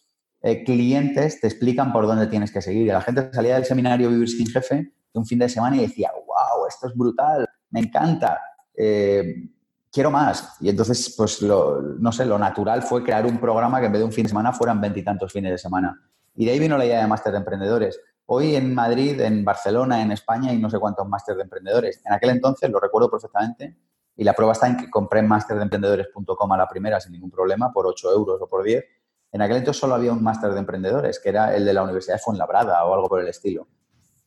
eh, 0.43 0.65
clientes 0.65 1.41
te 1.41 1.47
explican 1.47 1.93
por 1.93 2.07
dónde 2.07 2.27
tienes 2.27 2.51
que 2.51 2.61
seguir. 2.61 2.83
Y 2.83 2.91
la 2.91 3.01
gente 3.01 3.31
salía 3.33 3.55
del 3.55 3.65
seminario 3.65 4.11
Vivir 4.11 4.29
sin 4.29 4.47
Jefe 4.47 4.93
de 5.13 5.19
un 5.19 5.25
fin 5.25 5.39
de 5.39 5.49
semana 5.49 5.77
y 5.77 5.81
decía, 5.81 6.11
wow, 6.13 6.67
esto 6.67 6.89
es 6.89 6.95
brutal, 6.95 7.49
me 7.71 7.81
encanta, 7.81 8.41
eh, 8.75 9.49
quiero 9.91 10.11
más. 10.11 10.57
Y 10.61 10.69
entonces, 10.69 11.15
pues, 11.17 11.43
lo, 11.43 11.81
no 11.81 12.11
sé, 12.11 12.25
lo 12.27 12.39
natural 12.39 12.83
fue 12.83 13.05
crear 13.05 13.25
un 13.27 13.39
programa 13.39 13.79
que 13.79 13.87
en 13.87 13.93
vez 13.93 14.01
de 14.01 14.05
un 14.05 14.13
fin 14.13 14.25
de 14.25 14.31
semana 14.31 14.53
fueran 14.53 14.81
veintitantos 14.81 15.33
fines 15.33 15.53
de 15.53 15.59
semana. 15.59 16.01
Y 16.35 16.47
de 16.47 16.53
ahí 16.53 16.59
vino 16.59 16.77
la 16.77 16.87
idea 16.87 17.03
de 17.03 17.07
máster 17.07 17.33
de 17.33 17.39
emprendedores. 17.39 18.01
Hoy 18.27 18.57
en 18.57 18.75
Madrid, 18.75 19.21
en 19.21 19.45
Barcelona, 19.45 20.03
en 20.03 20.11
España 20.13 20.51
hay 20.51 20.59
no 20.59 20.71
sé 20.71 20.79
cuántos 20.79 21.07
máster 21.07 21.37
de 21.37 21.43
emprendedores. 21.43 22.01
En 22.05 22.15
aquel 22.15 22.31
entonces, 22.31 22.71
lo 22.71 22.81
recuerdo 22.81 23.11
perfectamente, 23.11 23.77
y 24.17 24.25
la 24.25 24.33
prueba 24.33 24.53
está 24.53 24.67
en 24.67 24.77
que 24.77 24.91
compré 24.91 25.23
masterdeemprendedores.com 25.23 26.53
a 26.53 26.57
la 26.57 26.69
primera 26.69 27.01
sin 27.01 27.13
ningún 27.13 27.31
problema, 27.31 27.73
por 27.73 27.87
8 27.87 28.13
euros 28.13 28.41
o 28.41 28.49
por 28.49 28.65
10 28.65 28.85
en 29.33 29.41
aquel 29.41 29.57
entonces 29.57 29.81
solo 29.81 29.95
había 29.95 30.13
un 30.13 30.23
máster 30.23 30.53
de 30.53 30.59
emprendedores, 30.59 31.19
que 31.19 31.31
era 31.31 31.57
el 31.57 31.65
de 31.65 31.73
la 31.73 31.83
Universidad 31.83 32.17
de 32.17 32.23
Fuenlabrada 32.23 32.85
o 32.85 32.95
algo 32.95 33.09
por 33.09 33.21
el 33.21 33.29
estilo. 33.29 33.67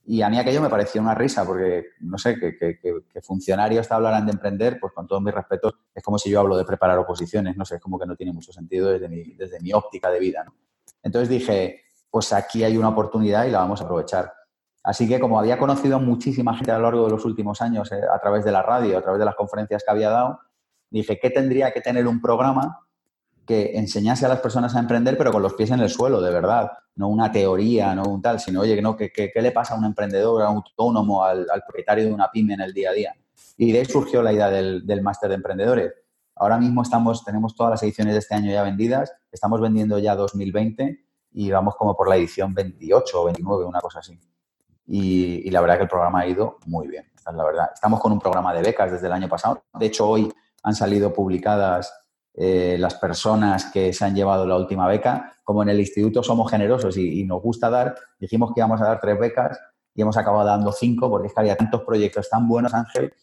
Y 0.08 0.22
a 0.22 0.30
mí 0.30 0.38
aquello 0.38 0.62
me 0.62 0.70
parecía 0.70 1.02
una 1.02 1.16
risa, 1.16 1.46
porque, 1.46 1.86
no 2.02 2.18
sé, 2.18 2.38
que, 2.40 3.22
funcionarios 3.22 3.88
te 3.88 3.94
hablaran 3.94 4.26
de 4.26 4.34
emprender, 4.34 4.80
pues 4.80 4.94
con 4.94 5.08
todos 5.08 5.22
mis 5.22 5.34
respetos, 5.34 5.74
es 5.94 6.04
como 6.04 6.18
si 6.18 6.30
yo 6.30 6.40
hablo 6.40 6.58
de 6.58 6.66
preparar 6.66 6.98
oposiciones, 7.00 7.56
no 7.56 7.66
sé, 7.66 7.76
es 7.76 7.82
como 7.82 8.00
que 8.00 8.06
no 8.06 8.16
tiene 8.16 8.34
mucho 8.34 8.52
sentido 8.52 8.90
desde 8.90 9.10
mi, 9.10 9.36
desde 9.36 9.60
mi 9.62 9.74
óptica 9.74 10.10
de 10.12 10.20
vida. 10.20 10.46
Entonces 11.02 11.30
dije, 11.30 11.82
pues 12.10 12.34
aquí 12.34 12.64
hay 12.64 12.78
una 12.78 12.90
oportunidad 12.90 13.46
y 13.46 13.52
la 13.52 13.60
vamos 13.60 13.82
a 13.82 13.86
aprovechar. 13.86 14.32
Así 14.84 15.08
que 15.08 15.20
como 15.20 15.40
había 15.40 15.58
conocido 15.58 15.96
a 15.96 16.00
muchísima 16.00 16.56
gente 16.56 16.72
a 16.72 16.78
lo 16.78 16.84
largo 16.84 17.06
de 17.06 17.12
los 17.12 17.26
últimos 17.26 17.62
años 17.62 17.92
eh, 17.92 18.00
a 18.12 18.20
través 18.20 18.46
de 18.46 18.52
la 18.52 18.62
radio, 18.62 19.00
a 19.00 19.02
través 19.02 19.18
de 19.20 19.26
las 19.26 19.36
conferencias 19.36 19.84
que 19.84 19.92
había 19.92 20.10
dado, 20.10 20.40
dije, 20.92 21.20
¿qué 21.20 21.32
tendría 21.32 21.72
que 21.72 21.82
tener 21.82 22.08
un 22.08 22.22
programa 22.22 22.85
que 23.46 23.78
enseñase 23.78 24.26
a 24.26 24.30
las 24.30 24.40
personas 24.40 24.76
a 24.76 24.80
emprender, 24.80 25.18
pero 25.18 25.32
con 25.32 25.42
los 25.42 25.54
pies 25.54 25.72
en 25.72 25.80
el 25.80 25.90
suelo, 25.90 26.22
de 26.22 26.32
verdad. 26.32 26.72
No 26.96 27.10
una 27.10 27.32
teoría, 27.32 27.94
no 27.94 28.04
un 28.04 28.22
tal, 28.22 28.40
sino, 28.40 28.62
oye, 28.62 28.82
¿no? 28.82 28.96
¿qué, 28.96 29.12
qué, 29.12 29.32
qué 29.32 29.42
le 29.42 29.52
pasa 29.52 29.76
a 29.76 29.78
un 29.78 29.86
emprendedor, 29.86 30.42
a 30.42 30.50
un 30.50 30.58
autónomo, 30.58 31.24
al, 31.24 31.46
al, 31.52 31.64
propietario 31.64 32.06
de 32.06 32.14
una 32.14 32.32
pyme 32.32 32.54
en 32.54 32.62
el 32.62 32.74
día 32.74 32.90
a 32.90 32.94
día? 32.94 33.16
Y 33.58 33.72
de 33.72 33.80
ahí 33.80 33.86
surgió 33.86 34.22
la 34.22 34.34
idea 34.34 34.50
del, 34.50 34.86
del 34.86 35.02
máster 35.02 35.30
de 35.30 35.36
emprendedores. 35.36 35.94
Ahora 36.36 36.58
mismo 36.58 36.82
estamos, 36.82 37.24
tenemos 37.24 37.56
todas 37.56 37.72
las 37.72 37.84
ediciones 37.84 38.14
de 38.14 38.20
este 38.20 38.36
año 38.36 38.52
ya 38.52 38.64
vendidas, 38.64 39.14
estamos 39.32 39.62
vendiendo 39.62 40.00
ya 40.00 40.16
2020 40.16 41.06
y 41.32 41.52
vamos 41.52 41.76
como 41.76 41.96
por 41.96 42.10
la 42.10 42.18
edición 42.18 42.54
28 42.54 43.22
o 43.22 43.26
29, 43.26 43.66
una 43.66 43.80
cosa 43.80 44.00
así. 44.00 44.20
Y, 44.88 45.48
y 45.48 45.52
la 45.52 45.62
verdad 45.62 45.78
que 45.78 45.84
el 45.84 45.90
programa 45.90 46.22
ha 46.22 46.28
ido 46.28 46.58
muy 46.66 46.88
bien, 46.88 47.06
es 47.16 47.34
la 47.34 47.44
verdad. 47.44 47.70
Estamos 47.74 48.00
con 48.00 48.12
un 48.12 48.20
programa 48.20 48.54
de 48.54 48.62
becas 48.62 48.92
desde 48.92 49.08
el 49.08 49.14
año 49.14 49.30
pasado. 49.30 49.64
De 49.74 49.86
hecho, 49.86 50.08
hoy 50.08 50.32
han 50.64 50.76
salido 50.76 51.14
publicadas 51.14 51.94
eh, 52.38 52.76
las 52.78 52.96
personas 52.96 53.72
que 53.72 53.94
se 53.94 54.04
han 54.04 54.14
llevado 54.14 54.46
la 54.46 54.58
última 54.58 54.88
beca. 54.88 55.34
Como 55.44 55.64
en 55.64 55.70
el 55.70 55.80
instituto 55.80 56.22
somos 56.22 56.52
generosos 56.52 56.98
y, 56.98 57.24
nos 57.24 57.42
gusta 57.42 57.70
dar, 57.70 57.96
dijimos 58.20 58.52
que 58.54 58.60
íbamos 58.60 58.82
a 58.82 58.86
dar 58.86 59.00
tres 59.00 59.18
becas 59.18 59.60
y 59.94 60.02
hemos 60.02 60.18
acabado 60.18 60.46
dando 60.46 60.72
cinco 60.72 61.10
porque 61.10 61.28
es 61.28 61.34
que 61.34 61.40
había 61.40 61.56
tantos 61.56 61.84
proyectos 61.84 62.30
tan 62.30 62.48
buenos, 62.48 62.74
Ángel, 62.74 63.14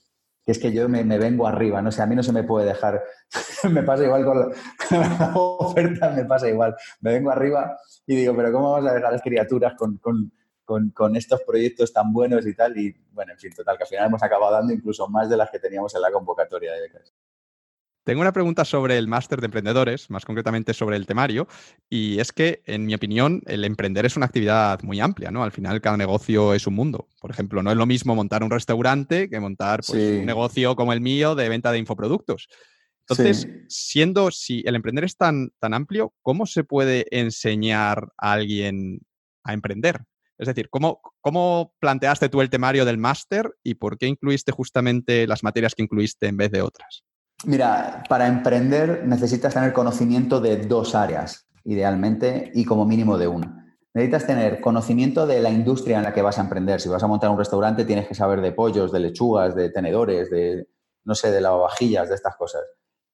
que 0.45 0.53
es 0.53 0.59
que 0.59 0.73
yo 0.73 0.89
me, 0.89 1.05
vengo 1.05 1.47
arriba. 1.47 1.83
No 1.83 1.93
sé, 1.93 2.01
a 2.01 2.07
mí 2.07 2.17
no 2.17 2.23
se 2.23 2.33
me 2.33 2.45
puede 2.45 2.67
dejar. 2.67 3.03
me 3.71 3.83
pasa 3.83 4.05
igual 4.05 4.25
con, 4.25 4.39
la, 4.39 5.33
ofertas, 5.35 6.17
me 6.17 6.25
pasa 6.25 6.49
igual. 6.49 6.75
Me 7.01 7.13
vengo 7.13 7.31
arriba 7.31 7.77
y 8.07 8.17
digo, 8.17 8.35
pero 8.35 8.51
¿cómo 8.51 8.73
vamos 8.73 8.91
a 8.91 8.95
dejar 8.95 9.11
a 9.11 9.13
las 9.13 9.23
criaturas 9.23 9.75
con, 9.77 9.99
con 9.99 10.33
con, 10.65 10.91
con, 10.91 11.17
estos 11.17 11.43
proyectos 11.43 11.93
tan 11.93 12.13
buenos 12.13 12.47
y 12.47 12.55
tal. 12.55 12.79
Y 12.79 12.95
bueno, 13.11 13.33
en 13.33 13.39
fin, 13.39 13.53
total, 13.53 13.77
que 13.77 13.83
al 13.83 13.89
final 13.89 14.07
hemos 14.07 14.23
acabado 14.23 14.53
dando 14.53 14.73
incluso 14.73 15.09
más 15.09 15.29
de 15.29 15.37
las 15.37 15.51
que 15.51 15.59
teníamos 15.59 15.95
en 15.95 16.01
la 16.01 16.11
convocatoria 16.11 16.73
de 16.73 16.83
becas. 16.83 17.13
Tengo 18.05 18.21
una 18.21 18.33
pregunta 18.33 18.65
sobre 18.65 18.99
el 18.99 19.07
máster 19.07 19.41
de 19.41 19.47
emprendedores, 19.47 20.11
más 20.11 20.25
concretamente 20.25 20.75
sobre 20.75 20.97
el 20.97 21.07
temario, 21.07 21.47
y 21.89 22.19
es 22.19 22.33
que, 22.33 22.63
en 22.67 22.85
mi 22.85 22.95
opinión, 22.95 23.43
el 23.47 23.65
emprender 23.65 24.05
es 24.07 24.17
una 24.17 24.27
actividad 24.27 24.83
muy 24.83 25.01
amplia, 25.01 25.31
¿no? 25.31 25.45
Al 25.45 25.53
final, 25.53 25.81
cada 25.81 25.97
negocio 25.97 26.53
es 26.55 26.67
un 26.67 26.75
mundo. 26.75 27.09
Por 27.21 27.31
ejemplo, 27.31 27.63
no 27.63 27.71
es 27.71 27.77
lo 27.77 27.87
mismo 27.87 28.15
montar 28.17 28.43
un 28.43 28.51
restaurante 28.51 29.31
que 29.31 29.39
montar 29.39 29.81
pues, 29.87 30.03
sí. 30.03 30.19
un 30.19 30.27
negocio 30.27 30.75
como 30.75 30.93
el 30.93 31.01
mío 31.01 31.35
de 31.35 31.49
venta 31.49 31.71
de 31.71 31.79
infoproductos. 31.79 32.49
Entonces, 33.01 33.43
sí. 33.43 33.49
siendo, 33.69 34.31
si 34.31 34.63
el 34.67 34.75
emprender 34.75 35.05
es 35.05 35.17
tan, 35.17 35.51
tan 35.59 35.75
amplio, 35.75 36.13
¿cómo 36.23 36.47
se 36.47 36.65
puede 36.65 37.07
enseñar 37.11 38.09
a 38.17 38.33
alguien 38.33 39.01
a 39.45 39.53
emprender. 39.53 40.01
Es 40.39 40.49
decir, 40.49 40.69
¿cómo, 40.71 41.01
¿cómo 41.21 41.75
planteaste 41.79 42.29
tú 42.29 42.41
el 42.41 42.51
temario 42.51 42.85
del 42.85 42.99
máster 42.99 43.55
y 43.63 43.75
por 43.75 43.99
qué 43.99 44.07
incluiste 44.07 44.53
justamente 44.53 45.27
las 45.27 45.43
materias 45.43 45.75
que 45.75 45.83
incluiste 45.83 46.27
en 46.27 46.37
vez 46.37 46.51
de 46.51 46.63
otras? 46.63 47.05
Mira, 47.45 48.05
para 48.09 48.29
emprender 48.29 49.05
necesitas 49.05 49.55
tener 49.55 49.73
conocimiento 49.73 50.41
de 50.41 50.59
dos 50.59 50.95
áreas, 50.95 51.49
idealmente, 51.65 52.53
y 52.55 52.65
como 52.65 52.85
mínimo 52.85 53.19
de 53.19 53.27
una. 53.27 53.77
Necesitas 53.95 54.27
tener 54.27 54.61
conocimiento 54.61 55.27
de 55.27 55.41
la 55.41 55.51
industria 55.51 55.99
en 55.99 56.05
la 56.05 56.15
que 56.15 56.23
vas 56.23 56.39
a 56.39 56.43
emprender. 56.43 56.81
Si 56.81 56.89
vas 56.89 57.03
a 57.03 57.09
montar 57.09 57.31
un 57.31 57.39
restaurante, 57.39 57.85
tienes 57.85 58.07
que 58.07 58.15
saber 58.15 58.41
de 58.41 58.53
pollos, 58.53 58.93
de 58.93 59.01
lechugas, 59.01 59.55
de 59.55 59.71
tenedores, 59.71 60.31
de, 60.31 60.69
no 61.05 61.15
sé, 61.15 61.31
de 61.31 61.41
lavavajillas, 61.41 62.09
de 62.09 62.15
estas 62.15 62.37
cosas. 62.37 62.63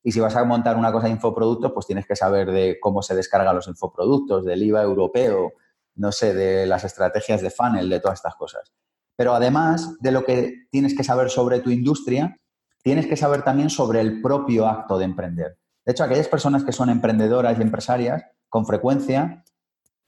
Y 0.04 0.12
si 0.12 0.20
vas 0.20 0.36
a 0.36 0.44
montar 0.44 0.76
una 0.76 0.92
cosa 0.92 1.06
de 1.06 1.12
infoproductos, 1.12 1.72
pues 1.72 1.86
tienes 1.86 2.06
que 2.06 2.14
saber 2.14 2.52
de 2.52 2.78
cómo 2.80 3.02
se 3.02 3.16
descargan 3.16 3.56
los 3.56 3.66
infoproductos, 3.66 4.44
del 4.44 4.62
IVA 4.62 4.82
europeo, 4.82 5.52
no 5.96 6.12
sé, 6.12 6.34
de 6.34 6.66
las 6.66 6.84
estrategias 6.84 7.40
de 7.40 7.50
funnel, 7.50 7.88
de 7.88 7.98
todas 7.98 8.18
estas 8.18 8.36
cosas. 8.36 8.72
Pero 9.16 9.34
además 9.34 9.96
de 10.00 10.12
lo 10.12 10.24
que 10.24 10.68
tienes 10.70 10.96
que 10.96 11.02
saber 11.02 11.28
sobre 11.30 11.58
tu 11.58 11.70
industria, 11.70 12.38
tienes 12.82 13.06
que 13.06 13.16
saber 13.16 13.42
también 13.42 13.70
sobre 13.70 14.00
el 14.00 14.20
propio 14.20 14.66
acto 14.66 14.98
de 14.98 15.04
emprender. 15.04 15.58
De 15.84 15.92
hecho, 15.92 16.04
aquellas 16.04 16.28
personas 16.28 16.64
que 16.64 16.72
son 16.72 16.90
emprendedoras 16.90 17.58
y 17.58 17.62
empresarias, 17.62 18.24
con 18.48 18.66
frecuencia, 18.66 19.44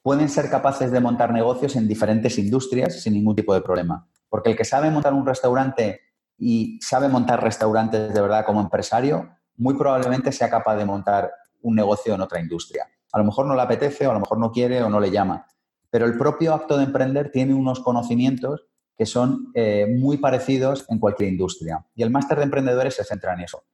pueden 0.02 0.28
ser 0.28 0.50
capaces 0.50 0.90
de 0.90 1.00
montar 1.00 1.32
negocios 1.32 1.76
en 1.76 1.88
diferentes 1.88 2.38
industrias 2.38 3.02
sin 3.02 3.14
ningún 3.14 3.36
tipo 3.36 3.54
de 3.54 3.60
problema. 3.60 4.08
Porque 4.28 4.50
el 4.50 4.56
que 4.56 4.64
sabe 4.64 4.90
montar 4.90 5.12
un 5.12 5.26
restaurante 5.26 6.00
y 6.38 6.78
sabe 6.80 7.08
montar 7.08 7.42
restaurantes 7.42 8.14
de 8.14 8.20
verdad 8.20 8.44
como 8.46 8.60
empresario, 8.60 9.30
muy 9.56 9.74
probablemente 9.74 10.32
sea 10.32 10.48
capaz 10.48 10.76
de 10.76 10.86
montar 10.86 11.30
un 11.62 11.74
negocio 11.74 12.14
en 12.14 12.20
otra 12.22 12.40
industria. 12.40 12.86
A 13.12 13.18
lo 13.18 13.24
mejor 13.24 13.46
no 13.46 13.54
le 13.54 13.62
apetece, 13.62 14.06
o 14.06 14.10
a 14.10 14.14
lo 14.14 14.20
mejor 14.20 14.38
no 14.38 14.50
quiere 14.50 14.82
o 14.82 14.88
no 14.88 15.00
le 15.00 15.10
llama, 15.10 15.46
pero 15.90 16.06
el 16.06 16.16
propio 16.16 16.54
acto 16.54 16.78
de 16.78 16.84
emprender 16.84 17.30
tiene 17.30 17.52
unos 17.52 17.80
conocimientos 17.80 18.66
que 19.00 19.06
son 19.06 19.50
eh, 19.54 19.86
muy 19.98 20.18
parecidos 20.18 20.84
en 20.90 20.98
cualquier 20.98 21.30
industria. 21.30 21.86
Y 21.94 22.02
el 22.02 22.10
máster 22.10 22.36
de 22.36 22.44
emprendedores 22.44 22.96
se 22.96 23.02
centra 23.02 23.32
en 23.32 23.40
eso. 23.40 23.64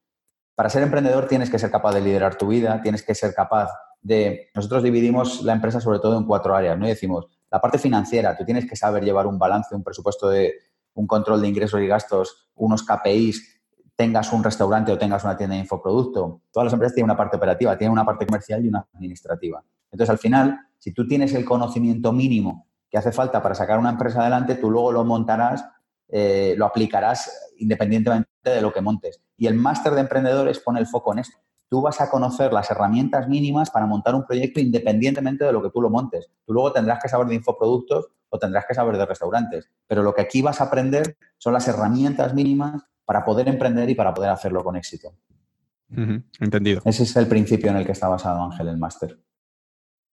Para 0.55 0.69
ser 0.69 0.83
emprendedor 0.83 1.27
tienes 1.27 1.49
que 1.49 1.59
ser 1.59 1.69
capaz 1.69 1.93
de 1.95 1.99
liderar 1.99 2.37
tu 2.37 2.47
vida, 2.47 2.81
tienes 2.81 3.03
que 3.03 3.13
ser 3.13 3.33
capaz 3.33 3.69
de... 4.01 4.49
Nosotros 4.55 4.83
dividimos 4.83 5.43
la 5.43 5.51
empresa 5.51 5.81
sobre 5.81 5.99
todo 5.99 6.17
en 6.17 6.23
cuatro 6.23 6.55
áreas, 6.55 6.79
¿no? 6.79 6.87
decimos, 6.87 7.27
la 7.51 7.59
parte 7.59 7.77
financiera, 7.77 8.37
tú 8.37 8.45
tienes 8.45 8.69
que 8.69 8.77
saber 8.77 9.03
llevar 9.03 9.27
un 9.27 9.37
balance, 9.37 9.75
un 9.75 9.83
presupuesto 9.83 10.29
de 10.29 10.53
un 10.93 11.05
control 11.07 11.41
de 11.41 11.49
ingresos 11.49 11.81
y 11.81 11.87
gastos, 11.87 12.49
unos 12.55 12.83
KPIs, 12.83 13.59
tengas 13.97 14.31
un 14.31 14.45
restaurante 14.45 14.93
o 14.93 14.97
tengas 14.97 15.25
una 15.25 15.35
tienda 15.35 15.55
de 15.55 15.61
infoproducto. 15.63 16.43
Todas 16.53 16.67
las 16.67 16.73
empresas 16.73 16.95
tienen 16.95 17.09
una 17.09 17.17
parte 17.17 17.35
operativa, 17.35 17.77
tienen 17.77 17.91
una 17.91 18.05
parte 18.05 18.25
comercial 18.25 18.63
y 18.63 18.69
una 18.69 18.87
administrativa. 18.93 19.61
Entonces, 19.91 20.09
al 20.09 20.19
final, 20.19 20.57
si 20.77 20.93
tú 20.93 21.05
tienes 21.05 21.33
el 21.33 21.43
conocimiento 21.43 22.13
mínimo 22.13 22.67
que 22.89 22.97
hace 22.97 23.11
falta 23.11 23.41
para 23.41 23.55
sacar 23.55 23.79
una 23.79 23.89
empresa 23.89 24.21
adelante, 24.21 24.55
tú 24.55 24.69
luego 24.69 24.91
lo 24.91 25.03
montarás, 25.03 25.65
eh, 26.07 26.55
lo 26.57 26.65
aplicarás 26.65 27.51
independientemente 27.57 28.29
de 28.43 28.61
lo 28.61 28.71
que 28.71 28.81
montes. 28.81 29.21
Y 29.35 29.47
el 29.47 29.55
máster 29.55 29.93
de 29.93 30.01
emprendedores 30.01 30.59
pone 30.59 30.79
el 30.79 30.87
foco 30.87 31.13
en 31.13 31.19
esto. 31.19 31.37
Tú 31.69 31.81
vas 31.81 31.99
a 31.99 32.09
conocer 32.09 32.53
las 32.53 32.71
herramientas 32.71 33.27
mínimas 33.27 33.69
para 33.69 33.85
montar 33.85 34.15
un 34.15 34.25
proyecto 34.25 34.61
independientemente 34.61 35.43
de 35.43 35.51
lo 35.51 35.61
que 35.61 35.69
tú 35.69 35.81
lo 35.81 35.89
montes. 35.89 36.29
Tú 36.45 36.53
luego 36.53 36.71
tendrás 36.71 37.01
que 37.01 37.09
saber 37.09 37.27
de 37.27 37.35
infoproductos 37.35 38.07
o 38.29 38.39
tendrás 38.39 38.65
que 38.65 38.73
saber 38.73 38.97
de 38.97 39.05
restaurantes. 39.05 39.69
Pero 39.85 40.01
lo 40.01 40.13
que 40.13 40.21
aquí 40.21 40.41
vas 40.41 40.61
a 40.61 40.65
aprender 40.65 41.17
son 41.37 41.53
las 41.53 41.67
herramientas 41.67 42.33
mínimas 42.33 42.83
para 43.03 43.25
poder 43.25 43.49
emprender 43.49 43.89
y 43.89 43.95
para 43.95 44.13
poder 44.13 44.29
hacerlo 44.29 44.63
con 44.63 44.77
éxito. 44.77 45.13
Entendido. 45.89 46.81
Ese 46.85 47.03
es 47.03 47.15
el 47.15 47.27
principio 47.27 47.71
en 47.71 47.77
el 47.77 47.85
que 47.85 47.93
está 47.93 48.07
basado 48.07 48.43
Ángel, 48.43 48.67
el 48.69 48.77
máster. 48.77 49.17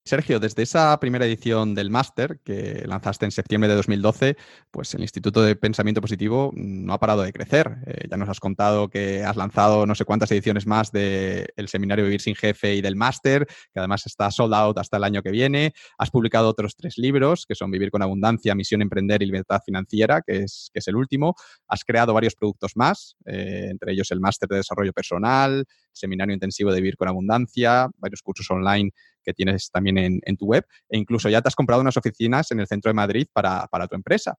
Sergio, 0.06 0.38
desde 0.38 0.62
esa 0.64 1.00
primera 1.00 1.24
edición 1.24 1.74
del 1.74 1.88
máster 1.88 2.38
que 2.44 2.84
lanzaste 2.86 3.24
en 3.24 3.30
septiembre 3.30 3.70
de 3.70 3.74
2012, 3.76 4.36
pues 4.70 4.92
el 4.92 5.00
Instituto 5.00 5.40
de 5.42 5.56
Pensamiento 5.56 6.02
Positivo 6.02 6.52
no 6.54 6.92
ha 6.92 7.00
parado 7.00 7.22
de 7.22 7.32
crecer. 7.32 7.78
Eh, 7.86 8.06
ya 8.10 8.18
nos 8.18 8.28
has 8.28 8.38
contado 8.38 8.90
que 8.90 9.24
has 9.24 9.34
lanzado 9.36 9.86
no 9.86 9.94
sé 9.94 10.04
cuántas 10.04 10.30
ediciones 10.30 10.66
más 10.66 10.92
del 10.92 11.68
Seminario 11.68 12.04
Vivir 12.04 12.20
sin 12.20 12.34
Jefe 12.34 12.74
y 12.74 12.82
del 12.82 12.96
máster, 12.96 13.46
que 13.72 13.78
además 13.78 14.04
está 14.04 14.30
sold 14.30 14.52
out 14.52 14.76
hasta 14.76 14.98
el 14.98 15.04
año 15.04 15.22
que 15.22 15.30
viene. 15.30 15.72
Has 15.96 16.10
publicado 16.10 16.50
otros 16.50 16.76
tres 16.76 16.98
libros, 16.98 17.46
que 17.46 17.54
son 17.54 17.70
Vivir 17.70 17.90
con 17.90 18.02
Abundancia, 18.02 18.54
Misión 18.54 18.82
Emprender 18.82 19.22
y 19.22 19.26
Libertad 19.26 19.62
Financiera, 19.64 20.20
que 20.20 20.40
es, 20.40 20.68
que 20.70 20.80
es 20.80 20.88
el 20.88 20.96
último. 20.96 21.34
Has 21.66 21.82
creado 21.82 22.12
varios 22.12 22.34
productos 22.34 22.72
más, 22.76 23.16
eh, 23.24 23.68
entre 23.70 23.92
ellos 23.92 24.10
el 24.10 24.20
máster 24.20 24.50
de 24.50 24.56
Desarrollo 24.56 24.92
Personal, 24.92 25.64
Seminario 25.92 26.34
Intensivo 26.34 26.70
de 26.72 26.82
Vivir 26.82 26.98
con 26.98 27.08
Abundancia, 27.08 27.88
varios 27.96 28.20
cursos 28.20 28.50
online 28.50 28.90
que 29.24 29.32
tienes 29.32 29.70
también 29.70 29.98
en, 29.98 30.36
tu 30.36 30.46
web 30.46 30.64
e 30.88 30.98
incluso 30.98 31.28
ya 31.28 31.40
te 31.42 31.48
has 31.48 31.56
comprado 31.56 31.80
unas 31.80 31.96
oficinas 31.96 32.50
en 32.50 32.60
el 32.60 32.66
centro 32.66 32.90
de 32.90 32.94
Madrid 32.94 33.26
para, 33.32 33.68
tu 33.88 33.96
empresa. 33.96 34.36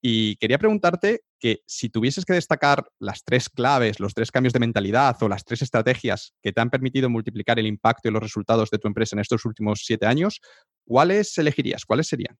Y 0.00 0.36
quería 0.36 0.58
preguntarte 0.58 1.22
que 1.40 1.62
si 1.66 1.88
tuvieses 1.88 2.24
que 2.24 2.34
destacar 2.34 2.88
las 3.00 3.24
tres 3.24 3.48
claves, 3.48 3.98
los 3.98 4.14
tres 4.14 4.30
cambios 4.30 4.52
de 4.52 4.60
mentalidad 4.60 5.16
o 5.20 5.28
las 5.28 5.44
tres 5.44 5.62
estrategias 5.62 6.34
que 6.40 6.52
te 6.52 6.60
han 6.60 6.70
permitido 6.70 7.10
multiplicar 7.10 7.58
el 7.58 7.66
impacto 7.66 8.08
y 8.08 8.12
los 8.12 8.22
resultados 8.22 8.70
de 8.70 8.78
tu 8.78 8.86
empresa 8.86 9.16
en 9.16 9.20
estos 9.20 9.44
últimos 9.44 9.82
siete 9.84 10.06
años, 10.06 10.40
¿cuáles 10.86 11.36
elegirías? 11.38 11.84
¿Cuáles 11.84 12.06
serían? 12.06 12.36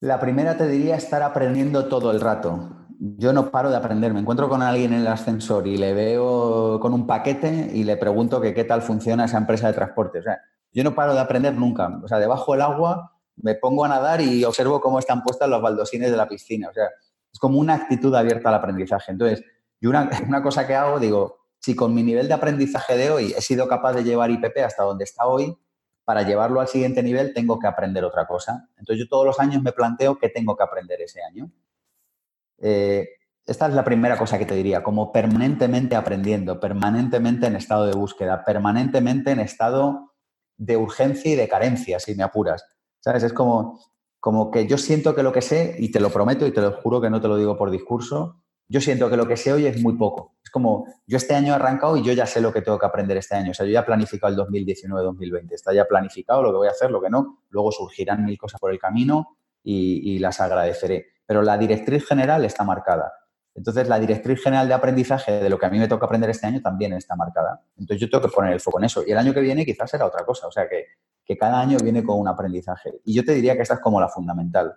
La 0.00 0.20
primera 0.20 0.58
te 0.58 0.68
diría 0.68 0.96
estar 0.96 1.22
aprendiendo 1.22 1.88
todo 1.88 2.10
el 2.10 2.20
rato. 2.20 2.86
Yo 2.98 3.32
no 3.32 3.50
paro 3.50 3.70
de 3.70 3.76
aprender. 3.76 4.12
Me 4.12 4.20
encuentro 4.20 4.48
con 4.48 4.60
alguien 4.60 4.92
en 4.92 5.00
el 5.00 5.06
ascensor 5.06 5.66
y 5.66 5.78
le 5.78 5.94
veo 5.94 6.78
con 6.80 6.92
un 6.92 7.06
paquete 7.06 7.70
y 7.72 7.84
le 7.84 7.96
pregunto 7.96 8.40
que 8.40 8.52
qué 8.52 8.64
tal 8.64 8.82
funciona 8.82 9.24
esa 9.24 9.38
empresa 9.38 9.68
de 9.68 9.72
transporte. 9.72 10.18
O 10.18 10.22
sea, 10.22 10.38
yo 10.76 10.84
no 10.84 10.94
paro 10.94 11.14
de 11.14 11.20
aprender 11.20 11.54
nunca. 11.54 11.88
O 12.04 12.06
sea, 12.06 12.18
debajo 12.18 12.52
del 12.52 12.60
agua 12.60 13.12
me 13.36 13.54
pongo 13.54 13.86
a 13.86 13.88
nadar 13.88 14.20
y 14.20 14.44
observo 14.44 14.78
cómo 14.78 14.98
están 14.98 15.22
puestas 15.22 15.48
los 15.48 15.62
baldosines 15.62 16.10
de 16.10 16.16
la 16.18 16.28
piscina. 16.28 16.68
O 16.68 16.72
sea, 16.74 16.90
es 17.32 17.38
como 17.38 17.58
una 17.58 17.72
actitud 17.72 18.14
abierta 18.14 18.50
al 18.50 18.56
aprendizaje. 18.56 19.12
Entonces, 19.12 19.42
yo 19.80 19.88
una, 19.88 20.10
una 20.28 20.42
cosa 20.42 20.66
que 20.66 20.74
hago, 20.74 21.00
digo, 21.00 21.38
si 21.60 21.74
con 21.74 21.94
mi 21.94 22.02
nivel 22.02 22.28
de 22.28 22.34
aprendizaje 22.34 22.98
de 22.98 23.10
hoy 23.10 23.32
he 23.34 23.40
sido 23.40 23.66
capaz 23.68 23.94
de 23.94 24.04
llevar 24.04 24.30
IPP 24.30 24.58
hasta 24.58 24.82
donde 24.82 25.04
está 25.04 25.26
hoy, 25.26 25.56
para 26.04 26.22
llevarlo 26.22 26.60
al 26.60 26.68
siguiente 26.68 27.02
nivel 27.02 27.32
tengo 27.32 27.58
que 27.58 27.66
aprender 27.66 28.04
otra 28.04 28.26
cosa. 28.26 28.68
Entonces, 28.76 29.02
yo 29.02 29.08
todos 29.08 29.24
los 29.24 29.40
años 29.40 29.62
me 29.62 29.72
planteo 29.72 30.18
qué 30.18 30.28
tengo 30.28 30.58
que 30.58 30.62
aprender 30.62 31.00
ese 31.00 31.22
año. 31.22 31.50
Eh, 32.58 33.08
esta 33.46 33.66
es 33.66 33.72
la 33.72 33.82
primera 33.82 34.18
cosa 34.18 34.38
que 34.38 34.44
te 34.44 34.54
diría, 34.54 34.82
como 34.82 35.10
permanentemente 35.10 35.96
aprendiendo, 35.96 36.60
permanentemente 36.60 37.46
en 37.46 37.56
estado 37.56 37.86
de 37.86 37.94
búsqueda, 37.94 38.44
permanentemente 38.44 39.30
en 39.30 39.40
estado 39.40 40.12
de 40.56 40.76
urgencia 40.76 41.32
y 41.32 41.36
de 41.36 41.48
carencia, 41.48 41.98
si 41.98 42.14
me 42.14 42.22
apuras. 42.22 42.64
¿Sabes? 43.00 43.22
Es 43.22 43.32
como, 43.32 43.80
como 44.20 44.50
que 44.50 44.66
yo 44.66 44.78
siento 44.78 45.14
que 45.14 45.22
lo 45.22 45.32
que 45.32 45.42
sé, 45.42 45.76
y 45.78 45.90
te 45.90 46.00
lo 46.00 46.10
prometo 46.10 46.46
y 46.46 46.52
te 46.52 46.60
lo 46.60 46.72
juro 46.72 47.00
que 47.00 47.10
no 47.10 47.20
te 47.20 47.28
lo 47.28 47.36
digo 47.36 47.56
por 47.56 47.70
discurso, 47.70 48.42
yo 48.68 48.80
siento 48.80 49.08
que 49.08 49.16
lo 49.16 49.28
que 49.28 49.36
sé 49.36 49.52
hoy 49.52 49.66
es 49.66 49.80
muy 49.80 49.96
poco. 49.96 50.34
Es 50.42 50.50
como, 50.50 50.86
yo 51.06 51.16
este 51.16 51.34
año 51.34 51.52
he 51.52 51.56
arrancado 51.56 51.96
y 51.96 52.02
yo 52.02 52.12
ya 52.12 52.26
sé 52.26 52.40
lo 52.40 52.52
que 52.52 52.62
tengo 52.62 52.78
que 52.78 52.86
aprender 52.86 53.16
este 53.16 53.36
año. 53.36 53.52
O 53.52 53.54
sea, 53.54 53.64
yo 53.64 53.72
ya 53.72 53.80
he 53.80 53.84
planificado 53.84 54.32
el 54.32 54.38
2019-2020. 54.48 55.52
Está 55.52 55.72
ya 55.72 55.84
planificado 55.84 56.42
lo 56.42 56.50
que 56.50 56.56
voy 56.56 56.68
a 56.68 56.72
hacer, 56.72 56.90
lo 56.90 57.00
que 57.00 57.08
no. 57.08 57.44
Luego 57.50 57.70
surgirán 57.70 58.24
mil 58.24 58.36
cosas 58.36 58.60
por 58.60 58.72
el 58.72 58.78
camino 58.78 59.38
y 59.62 60.18
las 60.18 60.40
agradeceré. 60.40 61.06
Pero 61.26 61.42
la 61.42 61.58
directriz 61.58 62.06
general 62.06 62.44
está 62.44 62.64
marcada. 62.64 63.12
Entonces, 63.56 63.88
la 63.88 63.98
directriz 63.98 64.42
general 64.42 64.68
de 64.68 64.74
aprendizaje 64.74 65.40
de 65.40 65.48
lo 65.48 65.58
que 65.58 65.64
a 65.64 65.70
mí 65.70 65.78
me 65.78 65.88
toca 65.88 66.04
aprender 66.04 66.28
este 66.28 66.46
año 66.46 66.60
también 66.60 66.92
está 66.92 67.16
marcada. 67.16 67.62
Entonces, 67.78 68.00
yo 68.02 68.10
tengo 68.10 68.28
que 68.28 68.34
poner 68.34 68.52
el 68.52 68.60
foco 68.60 68.78
en 68.78 68.84
eso. 68.84 69.02
Y 69.06 69.12
el 69.12 69.18
año 69.18 69.32
que 69.32 69.40
viene 69.40 69.64
quizás 69.64 69.90
será 69.90 70.04
otra 70.04 70.26
cosa. 70.26 70.46
O 70.46 70.52
sea, 70.52 70.68
que, 70.68 70.86
cada 71.38 71.60
año 71.60 71.78
viene 71.82 72.04
con 72.04 72.20
un 72.20 72.28
aprendizaje. 72.28 73.00
Y 73.04 73.14
yo 73.14 73.24
te 73.24 73.32
diría 73.32 73.56
que 73.56 73.62
esta 73.62 73.74
es 73.74 73.80
como 73.80 74.00
la 74.00 74.08
fundamental. 74.08 74.74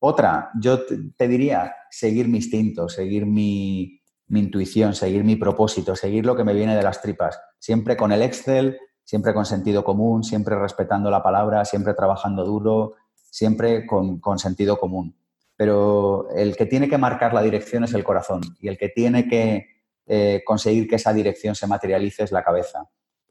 Otra, 0.00 0.50
yo 0.60 0.80
te, 0.84 1.28
diría 1.28 1.74
seguir 1.90 2.28
mi 2.28 2.38
instinto, 2.38 2.88
seguir 2.88 3.24
mi, 3.24 4.00
intuición, 4.28 4.94
seguir 4.94 5.22
mi 5.22 5.36
propósito, 5.36 5.94
seguir 5.94 6.26
lo 6.26 6.34
que 6.34 6.44
me 6.44 6.54
viene 6.54 6.74
de 6.76 6.82
las 6.82 7.00
tripas. 7.00 7.40
Siempre 7.58 7.96
con 7.96 8.10
el 8.10 8.22
Excel, 8.22 8.78
siempre 9.04 9.32
con 9.32 9.46
sentido 9.46 9.84
común, 9.84 10.24
siempre 10.24 10.58
respetando 10.58 11.08
la 11.08 11.22
palabra, 11.22 11.64
siempre 11.64 11.94
trabajando 11.94 12.44
duro, 12.44 12.94
siempre 13.14 13.86
con 13.86 14.38
sentido 14.38 14.76
común 14.76 15.14
pero 15.56 16.28
el 16.34 16.56
que 16.56 16.66
tiene 16.66 16.88
que 16.88 16.98
marcar 16.98 17.34
la 17.34 17.42
dirección 17.42 17.84
es 17.84 17.94
el 17.94 18.04
corazón 18.04 18.40
y 18.60 18.68
el 18.68 18.78
que 18.78 18.88
tiene 18.88 19.28
que 19.28 19.66
eh, 20.06 20.42
conseguir 20.44 20.88
que 20.88 20.96
esa 20.96 21.12
dirección 21.12 21.54
se 21.54 21.66
materialice 21.66 22.24
es 22.24 22.32
la 22.32 22.42
cabeza. 22.42 22.88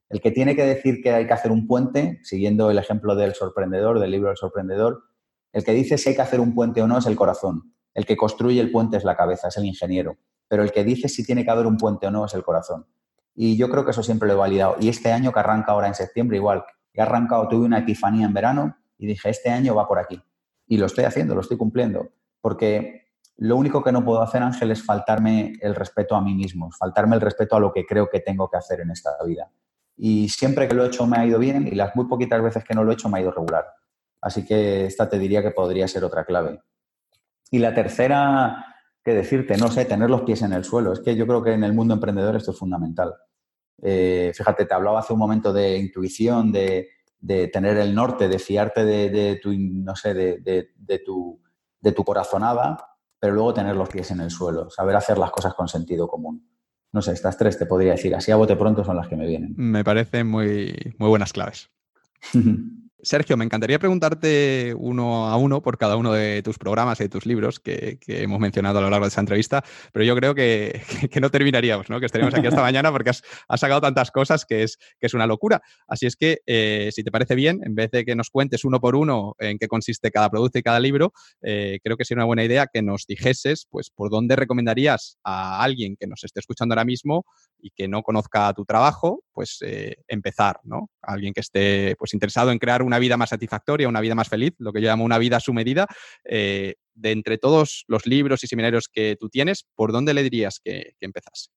El 0.10 0.20
que 0.22 0.32
tiene 0.32 0.56
que 0.56 0.66
decir 0.66 1.02
que 1.02 1.12
hay 1.12 1.26
que 1.26 1.34
hacer 1.34 1.52
un 1.52 1.68
puente, 1.68 2.20
siguiendo 2.24 2.70
el 2.70 2.78
ejemplo 2.78 3.16
del 3.16 3.34
sorprendedor, 3.34 4.00
del 4.00 4.12
libro 4.12 4.28
del 4.30 4.38
sorprendedor, 4.38 5.04
el 5.54 5.64
que 5.64 5.74
dice 5.74 5.98
si 5.98 6.10
hay 6.10 6.16
que 6.16 6.22
hacer 6.22 6.40
un 6.40 6.54
puente 6.54 6.82
o 6.82 6.88
no 6.88 6.98
es 6.98 7.06
el 7.06 7.16
corazón. 7.16 7.74
El 7.94 8.06
que 8.06 8.18
construye 8.18 8.60
el 8.60 8.72
puente 8.72 8.98
es 8.98 9.04
la 9.04 9.16
cabeza, 9.16 9.50
es 9.50 9.58
el 9.58 9.66
ingeniero. 9.66 10.18
Pero 10.48 10.64
el 10.64 10.72
que 10.72 10.84
dice 10.84 11.10
si 11.10 11.26
tiene 11.26 11.44
que 11.44 11.52
haber 11.52 11.66
un 11.66 11.78
puente 11.78 12.08
o 12.08 12.12
no 12.12 12.26
es 12.26 12.34
el 12.34 12.44
corazón. 12.44 12.88
Y 13.36 13.58
yo 13.58 13.70
creo 13.70 13.86
que 13.86 13.92
eso 13.92 14.04
siempre 14.04 14.28
lo 14.28 14.34
he 14.34 14.38
validado. 14.38 14.76
Y 14.80 14.90
este 14.90 15.12
año 15.12 15.32
que 15.32 15.40
arranca 15.40 15.72
ahora 15.72 15.88
en 15.88 15.96
septiembre, 15.96 16.38
igual, 16.38 16.64
he 16.94 17.02
arrancado, 17.02 17.48
tuve 17.48 17.66
una 17.66 17.80
epifanía 17.80 18.26
en 18.26 18.34
verano 18.34 18.78
y 18.98 19.08
dije, 19.08 19.30
este 19.30 19.50
año 19.50 19.76
va 19.76 19.88
por 19.88 20.00
aquí. 20.00 20.22
Y 20.72 20.78
lo 20.78 20.86
estoy 20.86 21.04
haciendo, 21.04 21.36
lo 21.36 21.42
estoy 21.42 21.58
cumpliendo. 21.58 22.14
Porque 22.40 23.10
lo 23.36 23.58
único 23.58 23.84
que 23.84 23.92
no 23.92 24.06
puedo 24.06 24.22
hacer, 24.22 24.42
Ángel, 24.42 24.72
es 24.72 24.82
faltarme 24.82 25.52
el 25.60 25.76
respeto 25.76 26.16
a 26.16 26.22
mí 26.22 26.34
mismo, 26.34 26.72
faltarme 26.72 27.16
el 27.18 27.22
respeto 27.22 27.58
a 27.58 27.60
lo 27.60 27.74
que 27.74 27.86
creo 27.86 28.08
que 28.10 28.22
tengo 28.22 28.50
que 28.50 28.56
hacer 28.56 28.80
en 28.80 28.90
esta 28.90 29.12
vida. 29.26 29.52
Y 29.98 30.30
siempre 30.30 30.70
que 30.70 30.74
lo 30.74 30.86
he 30.86 30.88
hecho 30.88 31.06
me 31.06 31.18
ha 31.18 31.26
ido 31.26 31.40
bien 31.40 31.68
y 31.68 31.72
las 31.72 31.94
muy 31.94 32.06
poquitas 32.06 32.42
veces 32.42 32.64
que 32.64 32.74
no 32.74 32.86
lo 32.86 32.92
he 32.92 32.94
hecho 32.94 33.10
me 33.10 33.18
ha 33.18 33.22
ido 33.22 33.32
regular. 33.32 33.66
Así 34.22 34.46
que 34.46 34.86
esta 34.86 35.10
te 35.10 35.20
diría 35.20 35.42
que 35.42 35.52
podría 35.52 35.90
ser 35.90 36.06
otra 36.06 36.24
clave. 36.24 36.62
Y 37.50 37.60
la 37.60 37.74
tercera, 37.74 38.66
que 39.04 39.14
decirte, 39.14 39.58
no 39.58 39.68
sé, 39.68 39.84
tener 39.84 40.10
los 40.10 40.22
pies 40.22 40.42
en 40.42 40.54
el 40.54 40.64
suelo. 40.64 40.94
Es 40.94 41.02
que 41.02 41.18
yo 41.18 41.28
creo 41.28 41.44
que 41.44 41.52
en 41.52 41.66
el 41.66 41.74
mundo 41.74 41.96
emprendedor 41.96 42.38
esto 42.38 42.52
es 42.52 42.58
fundamental. 42.58 43.14
Eh, 43.82 44.32
fíjate, 44.34 44.66
te 44.66 44.74
hablaba 44.74 45.00
hace 45.00 45.12
un 45.12 45.20
momento 45.20 45.52
de 45.52 45.78
intuición, 45.78 46.50
de, 46.50 46.88
tener 47.22 47.78
el 47.78 47.94
norte, 47.94 48.28
de 48.28 48.40
fiarte 48.40 48.84
de, 48.84 49.40
tu, 49.42 49.54
no 49.54 49.96
sé, 49.96 50.14
de, 50.14 51.02
tu, 51.06 51.42
de 51.80 51.92
tu 51.92 52.04
corazonada, 52.04 52.98
pero 53.20 53.34
luego 53.34 53.54
tener 53.54 53.76
los 53.76 53.90
pies 53.90 54.12
en 54.12 54.22
el 54.22 54.32
suelo, 54.32 54.70
saber 54.70 54.96
hacer 54.96 55.18
las 55.18 55.32
cosas 55.32 55.54
con 55.54 55.68
sentido 55.68 56.08
común. 56.08 56.48
No 56.94 57.02
sé, 57.02 57.14
estas 57.14 57.38
tres 57.38 57.58
te 57.58 57.66
podría 57.66 57.94
decir, 57.94 58.14
así 58.16 58.32
a 58.32 58.36
bote 58.36 58.56
pronto 58.56 58.84
son 58.84 58.98
las 58.98 59.08
que 59.08 59.16
me 59.16 59.26
vienen. 59.26 59.54
Me 59.56 59.84
parecen 59.84 60.28
muy, 60.28 60.94
muy 60.98 61.10
buenas 61.10 61.32
claves. 61.32 61.70
Sergio, 63.04 63.38
me 63.38 63.46
encantaría 63.46 63.80
preguntarte 63.80 64.74
uno 64.78 65.28
a 65.28 65.38
uno 65.38 65.62
por 65.62 65.78
cada 65.78 65.96
uno 65.96 66.14
de 66.14 66.44
tus 66.44 66.58
programas 66.58 67.00
y 67.00 67.04
de 67.04 67.10
tus 67.10 67.26
libros 67.26 67.60
que, 67.60 68.00
hemos 68.08 68.40
mencionado 68.40 68.80
a 68.80 68.82
lo 68.82 68.90
largo 68.90 69.06
de 69.06 69.10
esta 69.10 69.22
entrevista, 69.22 69.64
pero 69.92 70.06
yo 70.06 70.16
creo 70.16 70.36
que, 70.36 70.82
no 71.20 71.30
terminaríamos, 71.30 71.90
¿no? 71.90 72.00
que 72.00 72.06
estaríamos 72.06 72.34
aquí 72.34 72.48
hasta 72.48 72.62
mañana 72.62 72.92
porque 72.92 73.12
has, 73.12 73.24
sacado 73.56 73.82
tantas 73.82 74.12
cosas 74.12 74.46
que 74.46 74.64
es, 74.64 74.78
que 75.00 75.08
es 75.08 75.14
una 75.14 75.28
locura. 75.28 75.62
Así 75.88 76.06
es 76.06 76.16
que, 76.16 76.40
eh, 76.46 76.90
si 76.92 77.04
te 77.04 77.12
parece 77.12 77.36
bien, 77.36 77.62
en 77.64 77.76
vez 77.76 77.92
de 77.92 78.06
que 78.06 78.16
nos 78.16 78.30
cuentes 78.30 78.66
uno 78.66 78.80
por 78.80 78.96
uno 78.96 79.36
en 79.40 79.58
qué 79.58 79.68
consiste 79.68 80.12
cada 80.12 80.30
producto 80.30 80.60
y 80.60 80.64
cada 80.64 80.80
libro, 80.80 81.14
eh, 81.42 81.80
creo 81.84 81.98
que 81.98 82.06
sería 82.06 82.20
una 82.20 82.28
buena 82.28 82.44
idea 82.44 82.68
que 82.72 82.82
nos 82.82 83.06
dijeses 83.08 83.68
pues, 83.70 83.90
por 83.90 84.10
dónde 84.10 84.36
recomendarías 84.36 85.18
a 85.24 85.64
alguien 85.64 85.96
que 86.00 86.08
nos 86.08 86.24
esté 86.24 86.40
escuchando 86.40 86.74
ahora 86.74 86.86
mismo 86.86 87.26
y 87.60 87.72
que 87.72 87.88
no 87.88 88.02
conozca 88.02 88.54
tu 88.54 88.66
trabajo, 88.66 89.24
pues 89.34 89.60
eh, 89.62 89.98
empezar, 90.08 90.60
¿no? 90.64 90.90
Alguien 91.02 91.34
que 91.34 91.42
esté 91.42 91.96
pues, 91.98 92.14
interesado 92.14 92.52
en 92.52 92.60
crear 92.60 92.82
un 92.82 92.91
una 92.92 93.00
vida 93.00 93.16
más 93.16 93.30
satisfactoria, 93.30 93.88
una 93.88 94.02
vida 94.02 94.16
más 94.16 94.28
feliz, 94.28 94.54
lo 94.60 94.74
que 94.74 94.82
yo 94.82 94.90
llamo 94.90 95.06
una 95.06 95.18
vida 95.18 95.38
a 95.38 95.40
su 95.40 95.54
medida. 95.54 95.88
Eh, 96.26 96.76
de 96.94 97.12
entre 97.12 97.38
todos 97.38 97.86
los 97.88 98.06
libros 98.06 98.44
y 98.44 98.48
seminarios 98.48 98.90
que 98.92 99.16
tú 99.18 99.30
tienes, 99.30 99.66
¿por 99.76 99.94
dónde 99.94 100.14
le 100.14 100.24
dirías 100.24 100.60
que, 100.62 100.94
que 101.00 101.06
empezase? 101.06 101.50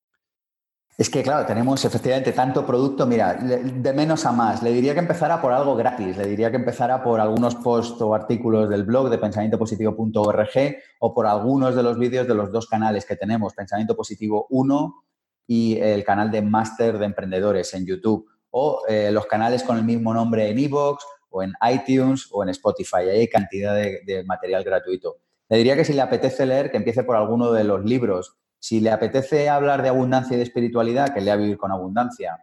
Es 0.97 1.11
que, 1.11 1.25
claro, 1.25 1.45
tenemos 1.45 1.85
efectivamente 1.85 2.31
tanto 2.31 2.65
producto. 2.65 3.05
Mira, 3.05 3.35
de 3.35 3.93
menos 3.93 4.25
a 4.27 4.33
más. 4.33 4.63
Le 4.63 4.73
diría 4.73 4.95
que 4.95 5.01
empezara 5.01 5.43
por 5.43 5.53
algo 5.53 5.75
gratis. 5.75 6.17
Le 6.17 6.27
diría 6.27 6.53
que 6.53 6.57
empezara 6.57 7.03
por 7.03 7.21
algunos 7.21 7.57
posts 7.57 8.01
o 8.01 8.15
artículos 8.15 8.69
del 8.69 8.85
blog 8.85 9.11
de 9.11 9.19
pensamientopositivo.org 9.19 10.77
o 11.01 11.13
por 11.13 11.27
algunos 11.27 11.75
de 11.75 11.83
los 11.83 11.99
vídeos 11.99 12.29
de 12.29 12.35
los 12.37 12.53
dos 12.53 12.69
canales 12.69 13.05
que 13.07 13.17
tenemos, 13.17 13.55
Pensamiento 13.55 13.97
Positivo 13.97 14.47
1 14.51 15.05
y 15.49 15.79
el 15.79 16.05
canal 16.05 16.31
de 16.31 16.43
Máster 16.43 16.97
de 16.99 17.07
Emprendedores 17.07 17.75
en 17.75 17.87
YouTube, 17.87 18.27
o 18.51 18.83
eh, 18.89 19.11
los 19.11 19.27
canales 19.27 19.65
con 19.65 19.77
el 19.77 19.85
mismo 19.85 20.15
nombre 20.15 20.49
en 20.49 20.59
Evox 20.59 21.05
o 21.35 21.43
en 21.43 21.53
iTunes 21.69 22.29
o 22.31 22.45
en 22.45 22.51
Spotify. 22.51 23.09
Hay 23.11 23.29
cantidad 23.29 23.75
de, 23.75 24.23
material 24.25 24.63
gratuito. 24.63 25.17
Le 25.49 25.59
diría 25.59 25.75
que 25.75 25.85
si 25.85 25.93
le 25.93 26.01
apetece 26.01 26.47
leer, 26.47 26.71
que 26.71 26.77
empiece 26.77 27.03
por 27.03 27.17
alguno 27.17 27.51
de 27.53 27.65
los 27.65 27.85
libros. 27.85 28.37
Si 28.61 28.79
le 28.81 28.91
apetece 28.91 29.49
hablar 29.49 29.83
de 29.83 29.89
abundancia 29.89 30.35
y 30.35 30.39
de 30.39 30.45
espiritualidad, 30.45 31.13
que 31.13 31.21
lea 31.21 31.35
Vivir 31.35 31.59
con 31.59 31.73
Abundancia. 31.73 32.39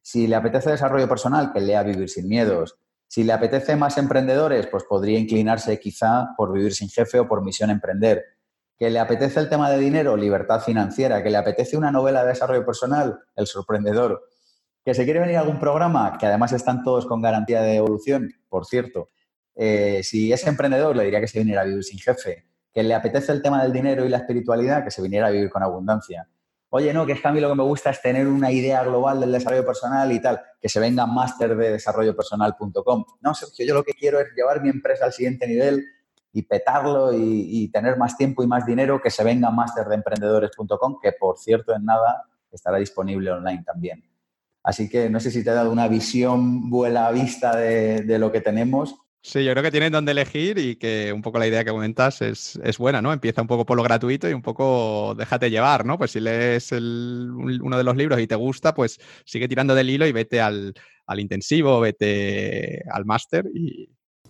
Si 0.00 0.28
le 0.28 0.36
apetece 0.36 0.70
desarrollo 0.70 1.08
personal, 1.08 1.52
que 1.52 1.60
lea 1.60 1.82
Vivir 1.82 2.08
sin 2.08 2.28
Miedos. 2.28 2.78
Si 3.08 3.24
le 3.24 3.32
apetece 3.32 3.74
más 3.74 3.98
emprendedores, 3.98 4.68
pues 4.68 4.84
podría 4.84 5.18
inclinarse 5.18 5.78
quizá 5.80 6.28
por 6.36 6.52
Vivir 6.52 6.72
sin 6.72 6.88
Jefe 6.88 7.18
o 7.18 7.28
por 7.28 7.44
Misión 7.44 7.70
Emprender. 7.70 8.24
Que 8.78 8.90
le 8.90 9.00
apetece 9.00 9.40
el 9.40 9.48
tema 9.48 9.70
de 9.70 9.78
dinero, 9.78 10.16
libertad 10.16 10.60
financiera. 10.60 11.20
Que 11.20 11.30
le 11.30 11.36
apetece 11.36 11.76
una 11.76 11.90
novela 11.90 12.22
de 12.22 12.28
desarrollo 12.28 12.64
personal, 12.64 13.18
El 13.34 13.48
Sorprendedor 13.48 14.22
¿Que 14.86 14.94
se 14.94 15.02
quiere 15.02 15.18
venir 15.18 15.36
a 15.36 15.40
algún 15.40 15.58
programa? 15.58 16.16
Que 16.16 16.26
además 16.26 16.52
están 16.52 16.84
todos 16.84 17.06
con 17.06 17.20
garantía 17.20 17.60
de 17.60 17.74
evolución, 17.74 18.32
por 18.48 18.66
cierto. 18.66 19.08
Eh, 19.56 20.00
si 20.04 20.32
es 20.32 20.46
emprendedor, 20.46 20.94
le 20.94 21.02
diría 21.02 21.18
que 21.18 21.26
se 21.26 21.40
viniera 21.40 21.62
a 21.62 21.64
vivir 21.64 21.82
sin 21.82 21.98
jefe. 21.98 22.46
Que 22.72 22.84
le 22.84 22.94
apetece 22.94 23.32
el 23.32 23.42
tema 23.42 23.60
del 23.60 23.72
dinero 23.72 24.04
y 24.04 24.08
la 24.08 24.18
espiritualidad, 24.18 24.84
que 24.84 24.92
se 24.92 25.02
viniera 25.02 25.26
a 25.26 25.30
vivir 25.30 25.50
con 25.50 25.64
abundancia. 25.64 26.28
Oye, 26.68 26.92
no, 26.92 27.04
que 27.04 27.14
es 27.14 27.20
que 27.20 27.26
a 27.26 27.32
mí 27.32 27.40
lo 27.40 27.48
que 27.48 27.56
me 27.56 27.64
gusta 27.64 27.90
es 27.90 28.00
tener 28.00 28.28
una 28.28 28.52
idea 28.52 28.84
global 28.84 29.18
del 29.18 29.32
desarrollo 29.32 29.66
personal 29.66 30.12
y 30.12 30.20
tal, 30.20 30.40
que 30.60 30.68
se 30.68 30.78
venga 30.78 31.04
máster 31.04 31.56
de 31.56 31.72
desarrollopersonal.com. 31.72 33.04
No, 33.22 33.34
Sergio, 33.34 33.66
yo 33.66 33.74
lo 33.74 33.82
que 33.82 33.92
quiero 33.92 34.20
es 34.20 34.28
llevar 34.36 34.62
mi 34.62 34.68
empresa 34.68 35.06
al 35.06 35.12
siguiente 35.12 35.48
nivel 35.48 35.84
y 36.32 36.42
petarlo 36.42 37.12
y, 37.12 37.68
tener 37.72 37.96
más 37.96 38.16
tiempo 38.16 38.44
y 38.44 38.46
más 38.46 38.64
dinero, 38.64 39.02
que 39.02 39.10
se 39.10 39.24
venga 39.24 39.50
máster 39.50 39.88
de 39.88 39.96
emprendedores.com, 39.96 41.00
que 41.02 41.10
por 41.10 41.38
cierto 41.38 41.74
en 41.74 41.86
nada 41.86 42.22
estará 42.52 42.78
disponible 42.78 43.32
online 43.32 43.64
también. 43.66 44.15
Así 44.66 44.88
que 44.88 45.08
no 45.08 45.20
sé 45.20 45.30
si 45.30 45.44
te 45.44 45.50
ha 45.50 45.54
dado 45.54 45.70
una 45.70 45.86
visión 45.86 46.68
buena 46.68 47.08
vista 47.12 47.54
de, 47.54 48.18
lo 48.18 48.32
que 48.32 48.40
tenemos. 48.40 48.96
Sí, 49.22 49.44
yo 49.44 49.52
creo 49.52 49.62
que 49.62 49.70
tienen 49.70 49.92
donde 49.92 50.10
elegir 50.10 50.58
y 50.58 50.74
que 50.74 51.12
un 51.12 51.22
poco 51.22 51.38
la 51.38 51.46
idea 51.46 51.62
que 51.62 51.70
comentas 51.70 52.20
es, 52.20 52.58
buena, 52.76 53.00
¿no? 53.00 53.12
Empieza 53.12 53.40
un 53.40 53.46
poco 53.46 53.64
por 53.64 53.76
lo 53.76 53.84
gratuito 53.84 54.28
y 54.28 54.32
un 54.32 54.42
poco 54.42 55.14
déjate 55.16 55.50
llevar, 55.50 55.86
¿no? 55.86 55.96
Pues 55.96 56.10
si 56.10 56.18
lees 56.18 56.72
uno 56.72 57.78
de 57.78 57.84
los 57.84 57.96
libros 57.96 58.18
y 58.18 58.26
te 58.26 58.34
gusta, 58.34 58.74
pues 58.74 58.98
sigue 59.24 59.46
tirando 59.46 59.72
del 59.72 59.88
hilo 59.88 60.04
y 60.04 60.10
vete 60.10 60.40
al, 60.40 60.74
intensivo, 61.16 61.78
vete 61.78 62.82
al 62.90 63.04
máster 63.04 63.46
y, 63.54 63.88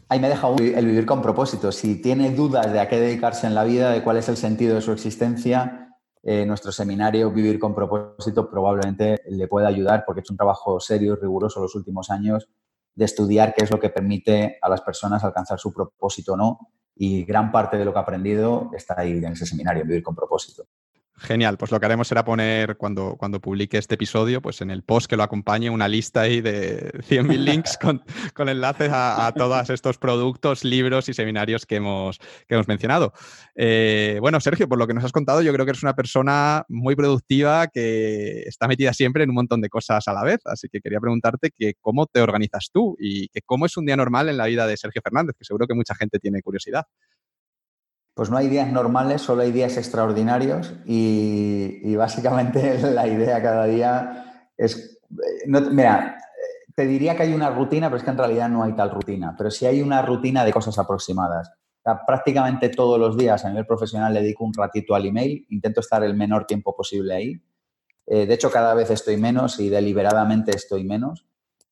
Ahí 0.09 0.21
me 0.21 0.29
deja 0.29 0.49
el 0.49 0.87
vivir 0.87 1.05
con 1.05 1.21
propósito. 1.21 1.73
Si 1.73 2.01
tiene 2.01 2.31
dudas 2.31 2.73
de 2.73 2.79
a 2.79 2.89
qué 2.89 3.01
dedicarse 3.01 3.47
en 3.49 3.57
la 3.57 3.65
vida, 3.65 3.91
de 3.91 4.05
cuál 4.05 4.19
es 4.19 4.29
el 4.29 4.37
sentido 4.37 4.77
de 4.77 4.81
su 4.83 4.93
existencia, 4.93 5.86
eh, 6.29 6.45
nuestro 6.45 6.73
seminario 6.73 7.31
Vivir 7.31 7.57
con 7.57 7.73
propósito 7.73 8.51
probablemente 8.51 9.23
le 9.29 9.47
pueda 9.47 9.69
ayudar 9.69 10.03
porque 10.05 10.23
es 10.23 10.31
un 10.31 10.37
trabajo 10.37 10.81
serio 10.81 11.13
y 11.13 11.21
riguroso 11.21 11.61
los 11.61 11.77
últimos 11.77 12.11
años 12.11 12.49
de 12.97 13.05
estudiar 13.05 13.55
qué 13.55 13.63
es 13.63 13.71
lo 13.71 13.79
que 13.79 13.91
permite 13.91 14.59
a 14.61 14.69
las 14.69 14.81
personas 14.81 15.23
alcanzar 15.23 15.61
su 15.61 15.73
propósito 15.73 16.33
o 16.33 16.37
no. 16.37 16.59
Y 16.97 17.25
gran 17.25 17.53
parte 17.53 17.77
de 17.77 17.85
lo 17.85 17.93
que 17.93 18.01
ha 18.01 18.03
aprendido 18.03 18.71
está 18.75 18.99
ahí 18.99 19.13
en 19.13 19.27
ese 19.27 19.47
seminario, 19.47 19.85
Vivir 19.85 20.03
con 20.03 20.17
propósito. 20.17 20.65
Genial, 21.19 21.57
pues 21.57 21.71
lo 21.71 21.81
que 21.81 21.87
haremos 21.87 22.09
será 22.09 22.27
poner 22.27 22.77
cuando, 22.77 23.17
cuando 23.17 23.41
publique 23.41 23.79
este 23.79 23.95
episodio, 23.95 24.43
pues 24.43 24.61
en 24.61 24.71
el 24.71 24.83
post 24.83 25.09
que 25.09 25.17
lo 25.17 25.23
acompañe, 25.23 25.71
una 25.71 25.89
lista 25.89 26.21
ahí 26.21 26.43
de 26.43 26.93
100.000 27.09 27.39
links 27.39 27.79
con, 27.79 28.03
enlaces 28.49 28.91
a, 28.93 29.33
todos 29.35 29.71
estos 29.71 29.97
productos, 29.97 30.63
libros 30.63 31.09
y 31.09 31.15
seminarios 31.15 31.65
que 31.65 31.77
hemos, 31.77 32.19
que 32.47 32.55
hemos 32.55 32.69
mencionado. 32.69 33.15
Eh, 33.55 34.19
bueno, 34.21 34.41
Sergio, 34.41 34.69
por 34.69 34.79
lo 34.79 34.87
que 34.87 34.93
nos 34.93 35.05
has 35.05 35.13
contado, 35.13 35.41
yo 35.41 35.55
creo 35.55 35.65
que 35.65 35.71
eres 35.71 35.83
una 35.83 35.97
persona 35.97 36.67
muy 36.69 36.95
productiva 36.95 37.69
que 37.69 38.43
está 38.43 38.69
metida 38.69 38.93
siempre 38.93 39.25
en 39.25 39.31
un 39.31 39.37
montón 39.37 39.63
de 39.63 39.71
cosas 39.71 40.07
a 40.09 40.13
la 40.13 40.23
vez, 40.23 40.41
así 40.45 40.69
que 40.69 40.83
quería 40.83 41.01
preguntarte 41.01 41.51
que 41.51 41.75
cómo 41.81 42.07
te 42.07 42.21
organizas 42.21 42.69
tú 42.71 42.95
y 43.01 43.29
que 43.29 43.41
cómo 43.41 43.65
es 43.65 43.75
un 43.79 43.87
día 43.87 43.97
normal 43.97 44.29
en 44.29 44.37
la 44.37 44.45
vida 44.45 44.67
de 44.67 44.77
Sergio 44.77 45.01
Fernández, 45.03 45.35
que 45.39 45.47
seguro 45.47 45.67
que 45.67 45.75
mucha 45.75 45.95
gente 45.95 46.19
tiene 46.19 46.43
curiosidad. 46.43 46.85
Pues 48.17 48.31
no 48.31 48.39
hay 48.39 48.49
días 48.49 48.73
normales, 48.73 49.21
solo 49.21 49.43
hay 49.43 49.53
días 49.53 49.77
extraordinarios 49.77 50.73
y, 50.87 51.95
básicamente 51.97 52.79
la 52.95 53.07
idea 53.07 53.43
cada 53.43 53.67
día 53.67 54.49
es... 54.57 54.99
Eh, 55.11 55.51
mira, 55.71 56.17
te 56.75 56.87
diría 56.87 57.15
que 57.15 57.25
hay 57.25 57.35
una 57.35 57.51
rutina, 57.51 57.89
pero 57.89 57.99
es 57.99 58.05
que 58.05 58.11
en 58.11 58.17
realidad 58.17 58.49
no 58.49 58.65
hay 58.65 58.73
tal 58.73 58.91
rutina, 58.91 59.35
pero 59.37 59.51
sí 59.51 59.67
hay 59.67 59.83
una 59.83 60.01
rutina 60.01 60.47
de 60.47 60.53
cosas 60.53 60.79
aproximadas. 60.79 61.53
prácticamente 62.07 62.71
todos 62.71 62.99
los 62.99 63.19
días 63.19 63.45
a 63.45 63.51
nivel 63.51 63.67
profesional 63.67 64.15
le 64.15 64.23
dedico 64.23 64.45
un 64.45 64.55
ratito 64.55 64.95
al 64.95 65.05
email, 65.05 65.45
intento 65.51 65.81
estar 65.81 66.03
el 66.03 66.15
menor 66.15 66.47
tiempo 66.47 66.75
posible 66.75 67.15
ahí. 67.15 67.43
Eh, 68.07 68.25
de 68.25 68.33
hecho, 68.33 68.51
cada 68.51 68.73
vez 68.73 68.91
estoy 68.91 69.19
menos 69.19 69.61
y 69.61 69.69
deliberadamente 69.69 70.57
estoy 70.57 70.85
menos. 70.85 71.27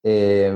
Eh, 0.06 0.54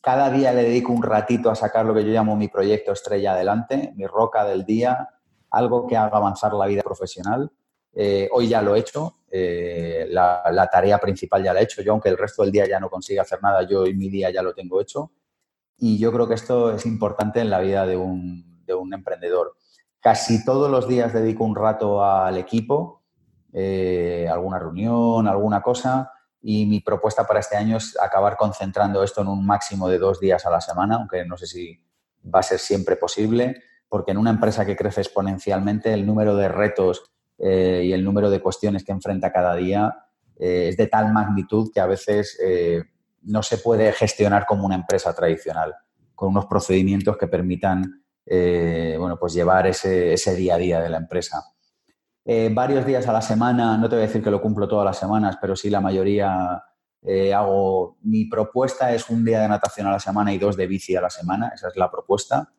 cada 0.00 0.30
día 0.30 0.54
le 0.54 0.62
dedico 0.62 0.90
un 0.90 1.02
ratito 1.02 1.50
a 1.50 1.54
sacar 1.54 1.84
lo 1.84 1.92
que 1.92 2.02
yo 2.02 2.10
llamo 2.12 2.34
mi 2.34 2.48
proyecto 2.48 2.92
estrella 2.92 3.34
adelante, 3.34 3.92
mi 3.94 4.06
roca 4.06 4.46
del 4.46 4.64
día, 4.64 5.06
algo 5.50 5.86
que 5.86 5.98
haga 5.98 6.16
avanzar 6.16 6.54
la 6.54 6.66
vida 6.66 6.82
profesional. 6.82 7.52
Eh, 7.92 8.30
hoy 8.32 8.48
ya 8.48 8.62
lo 8.62 8.74
he 8.74 8.78
hecho, 8.78 9.18
eh, 9.30 10.06
la, 10.08 10.68
tarea 10.72 10.96
principal 10.98 11.44
ya 11.44 11.52
la 11.52 11.60
he 11.60 11.64
hecho 11.64 11.82
yo, 11.82 11.92
aunque 11.92 12.08
el 12.08 12.16
resto 12.16 12.42
del 12.42 12.52
día 12.52 12.66
ya 12.66 12.80
no 12.80 12.88
consiga 12.88 13.20
hacer 13.20 13.42
nada, 13.42 13.68
yo 13.68 13.82
hoy 13.82 13.94
mi 13.94 14.08
día 14.08 14.30
ya 14.30 14.42
lo 14.42 14.54
tengo 14.54 14.80
hecho. 14.80 15.12
Y 15.76 15.98
yo 15.98 16.10
creo 16.10 16.26
que 16.26 16.34
esto 16.34 16.74
es 16.74 16.86
importante 16.86 17.40
en 17.40 17.50
la 17.50 17.60
vida 17.60 17.84
de 17.84 17.98
un, 17.98 18.64
de 18.64 18.72
un 18.72 18.94
emprendedor. 18.94 19.56
Casi 20.00 20.42
todos 20.42 20.70
los 20.70 20.88
días 20.88 21.12
dedico 21.12 21.44
un 21.44 21.54
rato 21.54 22.02
al 22.02 22.38
equipo, 22.38 23.02
alguna 23.52 24.58
reunión, 24.58 25.28
alguna 25.28 25.60
cosa 25.60 26.10
y 26.42 26.66
mi 26.66 26.80
propuesta 26.80 27.26
para 27.26 27.40
este 27.40 27.56
año 27.56 27.76
es 27.76 27.98
acabar 28.00 28.36
concentrando 28.36 29.02
esto 29.02 29.20
en 29.20 29.28
un 29.28 29.44
máximo 29.44 29.88
de 29.88 29.98
dos 29.98 30.20
días 30.20 30.46
a 30.46 30.50
la 30.50 30.60
semana, 30.60 30.96
aunque 30.96 31.24
no 31.24 31.36
sé 31.36 31.46
si 31.46 31.80
va 32.22 32.40
a 32.40 32.42
ser 32.42 32.58
siempre 32.58 32.96
posible, 32.96 33.62
porque 33.88 34.12
en 34.12 34.18
una 34.18 34.30
empresa 34.30 34.64
que 34.64 34.76
crece 34.76 35.00
exponencialmente 35.00 35.92
el 35.92 36.06
número 36.06 36.36
de 36.36 36.48
retos 36.48 37.02
eh, 37.38 37.82
y 37.84 37.92
el 37.92 38.04
número 38.04 38.30
de 38.30 38.40
cuestiones 38.40 38.84
que 38.84 38.92
enfrenta 38.92 39.32
cada 39.32 39.54
día 39.56 40.06
eh, 40.38 40.68
es 40.68 40.76
de 40.76 40.86
tal 40.86 41.12
magnitud 41.12 41.70
que 41.72 41.80
a 41.80 41.86
veces 41.86 42.38
eh, 42.42 42.84
no 43.22 43.42
se 43.42 43.58
puede 43.58 43.92
gestionar 43.92 44.46
como 44.46 44.64
una 44.64 44.76
empresa 44.76 45.14
tradicional, 45.14 45.74
con 46.14 46.28
unos 46.28 46.46
procedimientos 46.46 47.16
que 47.18 47.26
permitan 47.26 47.96
bueno, 48.26 49.16
pues 49.18 49.34
llevar 49.34 49.66
ese, 49.66 50.12
ese 50.12 50.36
día 50.36 50.54
a 50.54 50.58
día 50.58 50.80
de 50.80 50.88
la 50.88 50.98
empresa. 50.98 51.42
Eh, 52.32 52.48
varios 52.54 52.86
días 52.86 53.08
a 53.08 53.12
la 53.12 53.22
semana, 53.22 53.76
no 53.76 53.88
te 53.88 53.96
voy 53.96 54.04
a 54.04 54.06
decir 54.06 54.22
que 54.22 54.30
lo 54.30 54.40
cumplo 54.40 54.68
todas 54.68 54.84
las 54.84 54.96
semanas, 54.96 55.36
pero 55.40 55.56
sí 55.56 55.68
la 55.68 55.80
mayoría 55.80 56.62
Eh, 57.02 57.32
hago, 57.34 57.96
mi 58.02 58.26
propuesta 58.26 58.92
es 58.94 59.08
un 59.10 59.24
día 59.24 59.40
de 59.40 59.48
natación 59.48 59.86
a 59.86 59.90
la 59.90 59.98
semana 59.98 60.32
y 60.32 60.38
dos 60.38 60.56
de 60.56 60.66
bici 60.66 60.94
a 60.94 61.00
la 61.00 61.10
semana, 61.10 61.50
esa 61.54 61.68
es 61.68 61.76
la 61.76 61.90
propuesta. 61.90 62.52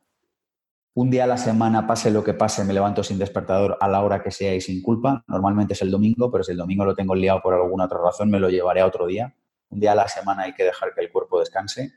Un 0.93 1.09
día 1.09 1.23
a 1.23 1.27
la 1.27 1.37
semana, 1.37 1.87
pase 1.87 2.11
lo 2.11 2.23
que 2.23 2.33
pase, 2.33 2.65
me 2.65 2.73
levanto 2.73 3.03
sin 3.03 3.17
despertador 3.17 3.77
a 3.79 3.87
la 3.87 4.01
hora 4.03 4.21
que 4.21 4.31
sea 4.31 4.53
y 4.55 4.59
sin 4.61 4.81
culpa. 4.81 5.23
Normalmente 5.27 5.73
es 5.73 5.81
el 5.83 5.91
domingo, 5.91 6.31
pero 6.31 6.43
si 6.43 6.51
el 6.51 6.57
domingo 6.57 6.83
lo 6.85 6.95
tengo 6.95 7.15
liado 7.15 7.39
por 7.41 7.53
alguna 7.53 7.85
otra 7.85 7.99
razón, 8.03 8.29
me 8.29 8.39
lo 8.39 8.49
llevaré 8.49 8.81
a 8.81 8.87
otro 8.87 9.05
día. 9.07 9.35
Un 9.69 9.79
día 9.79 9.93
a 9.93 9.95
la 9.95 10.07
semana 10.07 10.43
hay 10.43 10.53
que 10.53 10.63
dejar 10.65 10.93
que 10.93 11.01
el 11.01 11.11
cuerpo 11.11 11.39
descanse. 11.39 11.93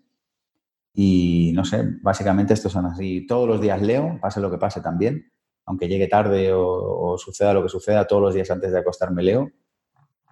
Y 0.95 1.53
no 1.55 1.65
sé, 1.65 1.83
básicamente 2.03 2.55
estos 2.55 2.73
son 2.73 2.87
así. 2.87 3.27
Todos 3.27 3.49
los 3.49 3.61
días 3.61 3.83
leo, 3.83 4.19
pase 4.21 4.41
lo 4.41 4.51
que 4.51 4.59
pase 4.59 4.81
también. 4.81 5.33
Aunque 5.67 5.89
llegue 5.89 6.09
tarde 6.09 6.53
o, 6.53 7.17
suceda 7.19 7.55
lo 7.55 7.63
que 7.63 7.69
suceda, 7.69 8.07
todos 8.07 8.23
los 8.23 8.35
días 8.35 8.51
antes 8.51 8.73
de 8.73 8.79
acostarme 8.79 9.23
leo. 9.23 9.51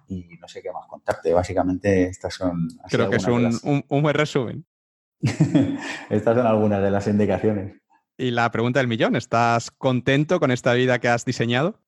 Y 0.07 0.27
no 0.39 0.47
sé 0.47 0.61
qué 0.61 0.71
más 0.71 0.87
contarte. 0.87 1.33
Básicamente 1.33 2.07
estas 2.07 2.33
son... 2.33 2.67
Creo 2.89 3.09
que 3.09 3.17
es 3.17 3.25
un, 3.25 3.83
un 3.87 4.01
buen 4.01 4.15
resumen. 4.15 4.65
estas 6.09 6.35
son 6.35 6.45
algunas 6.45 6.81
de 6.83 6.91
las 6.91 7.07
indicaciones. 7.07 7.81
Y 8.17 8.31
la 8.31 8.51
pregunta 8.51 8.79
del 8.79 8.87
millón, 8.87 9.15
¿estás 9.15 9.71
contento 9.71 10.39
con 10.39 10.51
esta 10.51 10.73
vida 10.73 10.99
que 10.99 11.07
has 11.07 11.25
diseñado? 11.25 11.79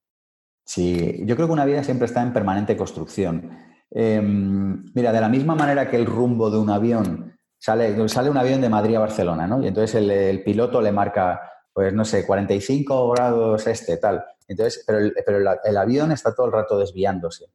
Sí, 0.65 1.22
yo 1.26 1.35
creo 1.35 1.47
que 1.47 1.53
una 1.53 1.65
vida 1.65 1.84
siempre 1.84 2.07
está 2.07 2.23
en 2.23 2.34
permanente 2.34 2.76
construcción. 2.76 3.51
Em, 3.91 4.84
mira, 4.95 5.11
de 5.11 5.22
la 5.22 5.30
misma 5.30 5.55
manera 5.55 5.89
que 5.89 5.97
el 5.97 6.07
rumbo 6.07 6.49
de 6.49 6.57
un 6.57 6.72
avión, 6.72 7.38
sale, 7.59 8.09
sale 8.09 8.30
un 8.30 8.38
avión 8.38 8.61
de 8.61 8.69
Madrid 8.69 8.95
a 8.95 8.99
Barcelona, 8.99 9.45
¿no? 9.45 9.61
Y 9.61 9.67
entonces 9.67 9.95
el, 9.95 10.43
piloto 10.43 10.81
le 10.81 10.91
marca, 10.91 11.39
pues 11.76 11.93
no 11.93 12.06
sé, 12.06 12.26
45 12.26 13.10
grados 13.11 13.68
este, 13.68 13.97
tal. 13.97 14.23
Entonces, 14.47 14.81
pero 14.88 14.99
el, 14.99 15.14
pero 15.26 15.39
el, 15.61 15.77
avión 15.77 16.14
está 16.14 16.34
todo 16.34 16.45
el 16.45 16.53
rato 16.53 16.80
desviándose. 16.80 17.47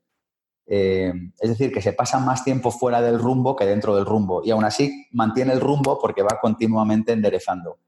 Em, 0.66 1.32
es 1.40 1.48
decir, 1.48 1.72
que 1.72 1.80
se 1.80 1.94
pasa 1.94 2.18
más 2.18 2.44
tiempo 2.44 2.70
fuera 2.70 3.00
del 3.00 3.18
rumbo 3.18 3.56
que 3.56 3.64
dentro 3.64 3.96
del 3.96 4.04
rumbo. 4.04 4.42
Y 4.44 4.50
aún 4.50 4.62
así 4.62 5.06
mantiene 5.12 5.54
el 5.54 5.60
rumbo 5.60 5.98
porque 5.98 6.20
va 6.22 6.38
continuamente 6.38 7.12
enderezando. 7.12 7.78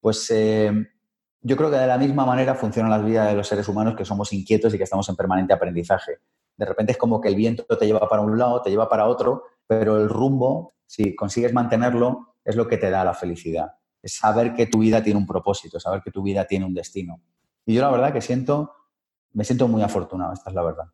Pues 0.00 0.30
eh, 0.30 0.70
yo 1.40 1.56
creo 1.56 1.68
que 1.68 1.78
de 1.78 1.88
la 1.88 1.98
misma 1.98 2.24
manera 2.24 2.54
funcionan 2.54 2.92
las 2.92 3.04
vidas 3.04 3.28
de 3.28 3.34
los 3.34 3.48
seres 3.48 3.66
humanos 3.66 3.96
que 3.96 4.04
somos 4.04 4.32
inquietos 4.32 4.72
y 4.72 4.78
que 4.78 4.84
estamos 4.84 5.08
en 5.08 5.16
permanente 5.16 5.52
aprendizaje. 5.52 6.18
De 6.56 6.64
repente 6.64 6.92
es 6.92 6.98
como 6.98 7.20
que 7.20 7.26
el 7.26 7.34
viento 7.34 7.64
te 7.76 7.86
lleva 7.86 8.08
para 8.08 8.22
un 8.22 8.38
lado, 8.38 8.62
te 8.62 8.70
lleva 8.70 8.88
para 8.88 9.08
otro, 9.08 9.42
pero 9.66 9.96
el 9.96 10.08
rumbo, 10.08 10.74
si 10.86 11.16
consigues 11.16 11.52
mantenerlo, 11.52 12.36
es 12.44 12.54
lo 12.54 12.68
que 12.68 12.76
te 12.76 12.88
da 12.88 13.02
la 13.02 13.14
felicidad. 13.14 13.72
Saber 14.06 14.54
que 14.54 14.66
tu 14.66 14.78
vida 14.78 15.02
tiene 15.02 15.18
un 15.18 15.26
propósito, 15.26 15.80
saber 15.80 16.02
que 16.02 16.10
tu 16.10 16.22
vida 16.22 16.46
tiene 16.46 16.64
un 16.64 16.74
destino. 16.74 17.20
Y 17.64 17.74
yo 17.74 17.82
la 17.82 17.90
verdad 17.90 18.12
que 18.12 18.20
siento, 18.20 18.72
me 19.32 19.44
siento 19.44 19.68
muy 19.68 19.82
afortunado, 19.82 20.32
esta 20.32 20.50
es 20.50 20.54
la 20.54 20.62
verdad. 20.62 20.84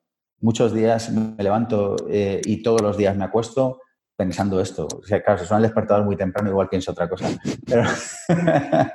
Muchos 0.41 0.73
días 0.73 1.11
me 1.11 1.43
levanto 1.43 1.97
eh, 2.09 2.41
y 2.45 2.63
todos 2.63 2.81
los 2.81 2.97
días 2.97 3.17
me 3.17 3.25
acuesto 3.25 3.81
pensando 4.17 4.61
esto. 4.61 4.87
O 4.87 5.03
sea, 5.05 5.23
claro, 5.23 5.39
si 5.41 5.47
suena 5.47 5.63
despertador 5.63 6.05
muy 6.05 6.17
temprano, 6.17 6.51
igual 6.51 6.69
pienso 6.69 6.93
otra 6.93 7.09
cosa. 7.09 7.29
Pero, 7.67 7.83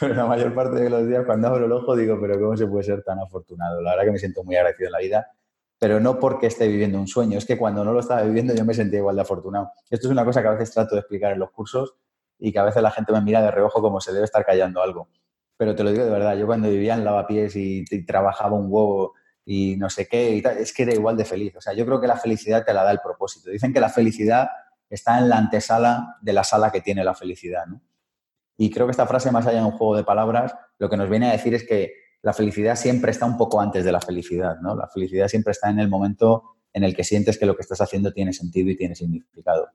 pero, 0.00 0.14
la 0.14 0.26
mayor 0.26 0.54
parte 0.54 0.80
de 0.80 0.90
los 0.90 1.06
días, 1.06 1.24
cuando 1.26 1.48
abro 1.48 1.66
el 1.66 1.72
ojo, 1.72 1.96
digo, 1.96 2.18
pero 2.20 2.38
¿cómo 2.40 2.56
se 2.56 2.66
puede 2.66 2.84
ser 2.84 3.02
tan 3.02 3.18
afortunado? 3.18 3.80
La 3.80 3.90
verdad 3.90 4.04
que 4.04 4.12
me 4.12 4.18
siento 4.18 4.44
muy 4.44 4.56
agradecido 4.56 4.88
en 4.88 4.92
la 4.92 4.98
vida, 4.98 5.26
pero 5.78 5.98
no 5.98 6.18
porque 6.18 6.46
esté 6.46 6.68
viviendo 6.68 6.98
un 6.98 7.08
sueño, 7.08 7.38
es 7.38 7.46
que 7.46 7.56
cuando 7.56 7.84
no 7.84 7.92
lo 7.92 8.00
estaba 8.00 8.22
viviendo 8.22 8.54
yo 8.54 8.64
me 8.64 8.74
sentía 8.74 8.98
igual 8.98 9.16
de 9.16 9.22
afortunado. 9.22 9.72
Esto 9.88 10.08
es 10.08 10.12
una 10.12 10.24
cosa 10.24 10.42
que 10.42 10.48
a 10.48 10.52
veces 10.52 10.72
trato 10.72 10.94
de 10.94 11.00
explicar 11.00 11.32
en 11.32 11.38
los 11.38 11.50
cursos 11.50 11.94
y 12.40 12.52
que 12.52 12.58
a 12.58 12.64
veces 12.64 12.82
la 12.82 12.90
gente 12.90 13.12
me 13.12 13.20
mira 13.20 13.42
de 13.42 13.50
reojo 13.50 13.80
como 13.80 14.00
se 14.00 14.12
debe 14.12 14.24
estar 14.24 14.44
callando 14.44 14.82
algo. 14.82 15.08
Pero 15.56 15.74
te 15.74 15.84
lo 15.84 15.92
digo 15.92 16.04
de 16.04 16.10
verdad, 16.10 16.36
yo 16.36 16.46
cuando 16.46 16.70
vivía 16.70 16.94
en 16.94 17.04
lavapiés 17.04 17.54
y, 17.54 17.84
trabajaba 18.06 18.56
un 18.56 18.66
huevo 18.68 19.12
y 19.44 19.76
no 19.76 19.90
sé 19.90 20.08
qué, 20.08 20.42
es 20.58 20.72
que 20.72 20.84
era 20.84 20.94
igual 20.94 21.16
de 21.16 21.24
feliz. 21.24 21.54
O 21.56 21.60
sea, 21.60 21.74
yo 21.74 21.84
creo 21.84 22.00
que 22.00 22.06
la 22.06 22.16
felicidad 22.16 22.64
te 22.64 22.72
la 22.72 22.82
da 22.82 22.90
el 22.90 23.00
propósito. 23.00 23.50
Dicen 23.50 23.72
que 23.72 23.80
la 23.80 23.90
felicidad 23.90 24.48
está 24.88 25.18
en 25.18 25.28
la 25.28 25.36
antesala 25.36 26.16
de 26.22 26.32
la 26.32 26.44
sala 26.44 26.72
que 26.72 26.80
tiene 26.80 27.04
la 27.04 27.14
felicidad. 27.14 27.64
Y 28.56 28.70
creo 28.70 28.86
que 28.86 28.92
esta 28.92 29.06
frase, 29.06 29.30
más 29.30 29.46
allá 29.46 29.58
de 29.58 29.66
un 29.66 29.72
juego 29.72 29.96
de 29.96 30.04
palabras, 30.04 30.54
lo 30.78 30.88
que 30.88 30.96
nos 30.96 31.10
viene 31.10 31.28
a 31.28 31.32
decir 31.32 31.54
es 31.54 31.66
que 31.66 31.92
la 32.22 32.32
felicidad 32.32 32.76
siempre 32.76 33.10
está 33.10 33.26
un 33.26 33.36
poco 33.36 33.60
antes 33.60 33.84
de 33.84 33.92
la 33.92 34.00
felicidad, 34.00 34.56
¿no? 34.60 34.74
La 34.74 34.88
felicidad 34.88 35.28
siempre 35.28 35.52
está 35.52 35.70
en 35.70 35.78
el 35.78 35.88
momento 35.88 36.56
en 36.72 36.84
el 36.84 36.94
que 36.94 37.04
sientes 37.04 37.38
que 37.38 37.46
lo 37.46 37.56
que 37.56 37.62
estás 37.62 37.80
haciendo 37.80 38.12
tiene 38.12 38.32
sentido 38.32 38.70
y 38.70 38.76
tiene 38.76 38.94
significado. 38.94 39.68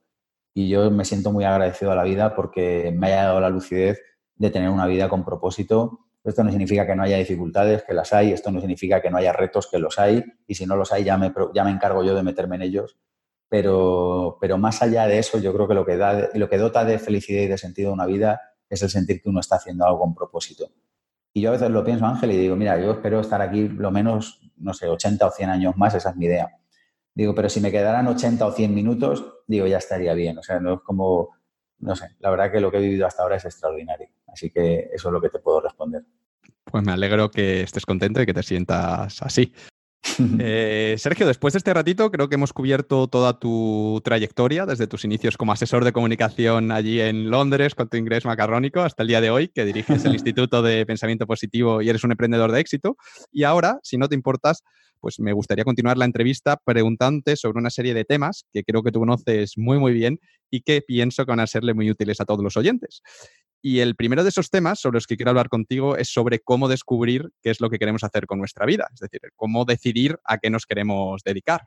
Y 0.56 0.68
yo 0.70 0.90
me 0.90 1.04
siento 1.04 1.32
muy 1.32 1.44
agradecido 1.44 1.92
a 1.92 1.94
la 1.94 2.02
vida 2.02 2.34
porque 2.34 2.92
me 2.96 3.08
haya 3.08 3.24
dado 3.24 3.40
la 3.40 3.50
lucidez 3.50 4.00
de 4.36 4.50
tener 4.50 4.70
una 4.70 4.86
vida 4.86 5.08
con 5.08 5.24
propósito 5.24 6.06
esto 6.26 6.42
no 6.42 6.50
significa 6.50 6.84
que 6.84 6.96
no 6.96 7.04
haya 7.04 7.18
dificultades, 7.18 7.84
que 7.84 7.94
las 7.94 8.12
hay, 8.12 8.32
esto 8.32 8.50
no 8.50 8.58
significa 8.58 9.00
que 9.00 9.10
no 9.10 9.16
haya 9.16 9.32
retos, 9.32 9.68
que 9.70 9.78
los 9.78 9.96
hay, 9.98 10.24
y 10.48 10.56
si 10.56 10.66
no 10.66 10.74
los 10.74 10.92
hay 10.92 11.04
ya 11.04 11.16
me, 11.16 11.32
ya 11.54 11.62
me 11.62 11.70
encargo 11.70 12.02
yo 12.02 12.16
de 12.16 12.24
meterme 12.24 12.56
en 12.56 12.62
ellos. 12.62 12.98
Pero, 13.48 14.36
pero 14.40 14.58
más 14.58 14.82
allá 14.82 15.06
de 15.06 15.20
eso, 15.20 15.38
yo 15.38 15.54
creo 15.54 15.68
que 15.68 15.74
lo 15.74 15.86
que, 15.86 15.96
da, 15.96 16.30
lo 16.34 16.48
que 16.48 16.58
dota 16.58 16.84
de 16.84 16.98
felicidad 16.98 17.42
y 17.42 17.46
de 17.46 17.58
sentido 17.58 17.90
a 17.90 17.92
una 17.92 18.06
vida 18.06 18.40
es 18.68 18.82
el 18.82 18.90
sentir 18.90 19.22
que 19.22 19.28
uno 19.28 19.38
está 19.38 19.56
haciendo 19.56 19.86
algo 19.86 20.00
con 20.00 20.14
propósito. 20.16 20.68
Y 21.32 21.42
yo 21.42 21.50
a 21.50 21.52
veces 21.52 21.70
lo 21.70 21.84
pienso, 21.84 22.04
Ángel, 22.06 22.32
y 22.32 22.38
digo, 22.38 22.56
mira, 22.56 22.76
yo 22.80 22.90
espero 22.90 23.20
estar 23.20 23.40
aquí 23.40 23.68
lo 23.68 23.92
menos, 23.92 24.40
no 24.56 24.74
sé, 24.74 24.88
80 24.88 25.24
o 25.24 25.30
100 25.30 25.50
años 25.50 25.76
más, 25.76 25.94
esa 25.94 26.10
es 26.10 26.16
mi 26.16 26.26
idea. 26.26 26.50
Digo, 27.16 27.34
pero 27.34 27.48
si 27.48 27.62
me 27.62 27.72
quedaran 27.72 28.06
80 28.08 28.46
o 28.46 28.52
100 28.52 28.74
minutos, 28.74 29.24
digo, 29.46 29.66
ya 29.66 29.78
estaría 29.78 30.12
bien. 30.12 30.36
O 30.36 30.42
sea, 30.42 30.60
no 30.60 30.74
es 30.74 30.80
como, 30.82 31.30
no 31.78 31.96
sé, 31.96 32.10
la 32.18 32.28
verdad 32.28 32.52
que 32.52 32.60
lo 32.60 32.70
que 32.70 32.76
he 32.76 32.82
vivido 32.82 33.06
hasta 33.06 33.22
ahora 33.22 33.36
es 33.36 33.44
extraordinario. 33.46 34.08
Así 34.26 34.50
que 34.50 34.90
eso 34.92 35.08
es 35.08 35.12
lo 35.12 35.20
que 35.22 35.30
te 35.30 35.38
puedo 35.38 35.62
responder. 35.62 36.04
Pues 36.64 36.84
me 36.84 36.92
alegro 36.92 37.30
que 37.30 37.62
estés 37.62 37.86
contento 37.86 38.20
y 38.20 38.26
que 38.26 38.34
te 38.34 38.42
sientas 38.42 39.22
así. 39.22 39.52
Eh, 40.38 40.94
Sergio, 40.98 41.26
después 41.26 41.52
de 41.52 41.58
este 41.58 41.74
ratito 41.74 42.10
creo 42.10 42.28
que 42.28 42.36
hemos 42.36 42.52
cubierto 42.52 43.08
toda 43.08 43.38
tu 43.38 44.00
trayectoria, 44.04 44.64
desde 44.64 44.86
tus 44.86 45.04
inicios 45.04 45.36
como 45.36 45.52
asesor 45.52 45.84
de 45.84 45.92
comunicación 45.92 46.70
allí 46.70 47.00
en 47.00 47.28
Londres 47.28 47.74
con 47.74 47.88
tu 47.88 47.96
ingreso 47.96 48.28
macarrónico 48.28 48.80
hasta 48.80 49.02
el 49.02 49.08
día 49.08 49.20
de 49.20 49.30
hoy, 49.30 49.48
que 49.48 49.64
diriges 49.64 50.04
el 50.04 50.12
Instituto 50.14 50.62
de 50.62 50.86
Pensamiento 50.86 51.26
Positivo 51.26 51.82
y 51.82 51.88
eres 51.88 52.04
un 52.04 52.12
emprendedor 52.12 52.52
de 52.52 52.60
éxito. 52.60 52.96
Y 53.32 53.42
ahora, 53.42 53.80
si 53.82 53.98
no 53.98 54.08
te 54.08 54.14
importas, 54.14 54.62
pues 55.00 55.20
me 55.20 55.32
gustaría 55.32 55.64
continuar 55.64 55.98
la 55.98 56.04
entrevista 56.04 56.56
preguntándote 56.56 57.36
sobre 57.36 57.58
una 57.58 57.70
serie 57.70 57.94
de 57.94 58.04
temas 58.04 58.44
que 58.52 58.64
creo 58.64 58.82
que 58.82 58.92
tú 58.92 59.00
conoces 59.00 59.54
muy, 59.56 59.78
muy 59.78 59.92
bien 59.92 60.20
y 60.50 60.60
que 60.60 60.82
pienso 60.82 61.24
que 61.24 61.32
van 61.32 61.40
a 61.40 61.46
serle 61.46 61.74
muy 61.74 61.90
útiles 61.90 62.20
a 62.20 62.24
todos 62.24 62.42
los 62.42 62.56
oyentes. 62.56 63.02
Y 63.62 63.80
el 63.80 63.96
primero 63.96 64.22
de 64.22 64.28
esos 64.28 64.50
temas 64.50 64.80
sobre 64.80 64.96
los 64.96 65.06
que 65.06 65.16
quiero 65.16 65.30
hablar 65.30 65.48
contigo 65.48 65.96
es 65.96 66.12
sobre 66.12 66.40
cómo 66.40 66.68
descubrir 66.68 67.30
qué 67.42 67.50
es 67.50 67.60
lo 67.60 67.70
que 67.70 67.78
queremos 67.78 68.04
hacer 68.04 68.26
con 68.26 68.38
nuestra 68.38 68.66
vida, 68.66 68.88
es 68.92 69.00
decir, 69.00 69.20
cómo 69.34 69.64
decidir 69.64 70.18
a 70.24 70.38
qué 70.38 70.50
nos 70.50 70.66
queremos 70.66 71.22
dedicar. 71.24 71.62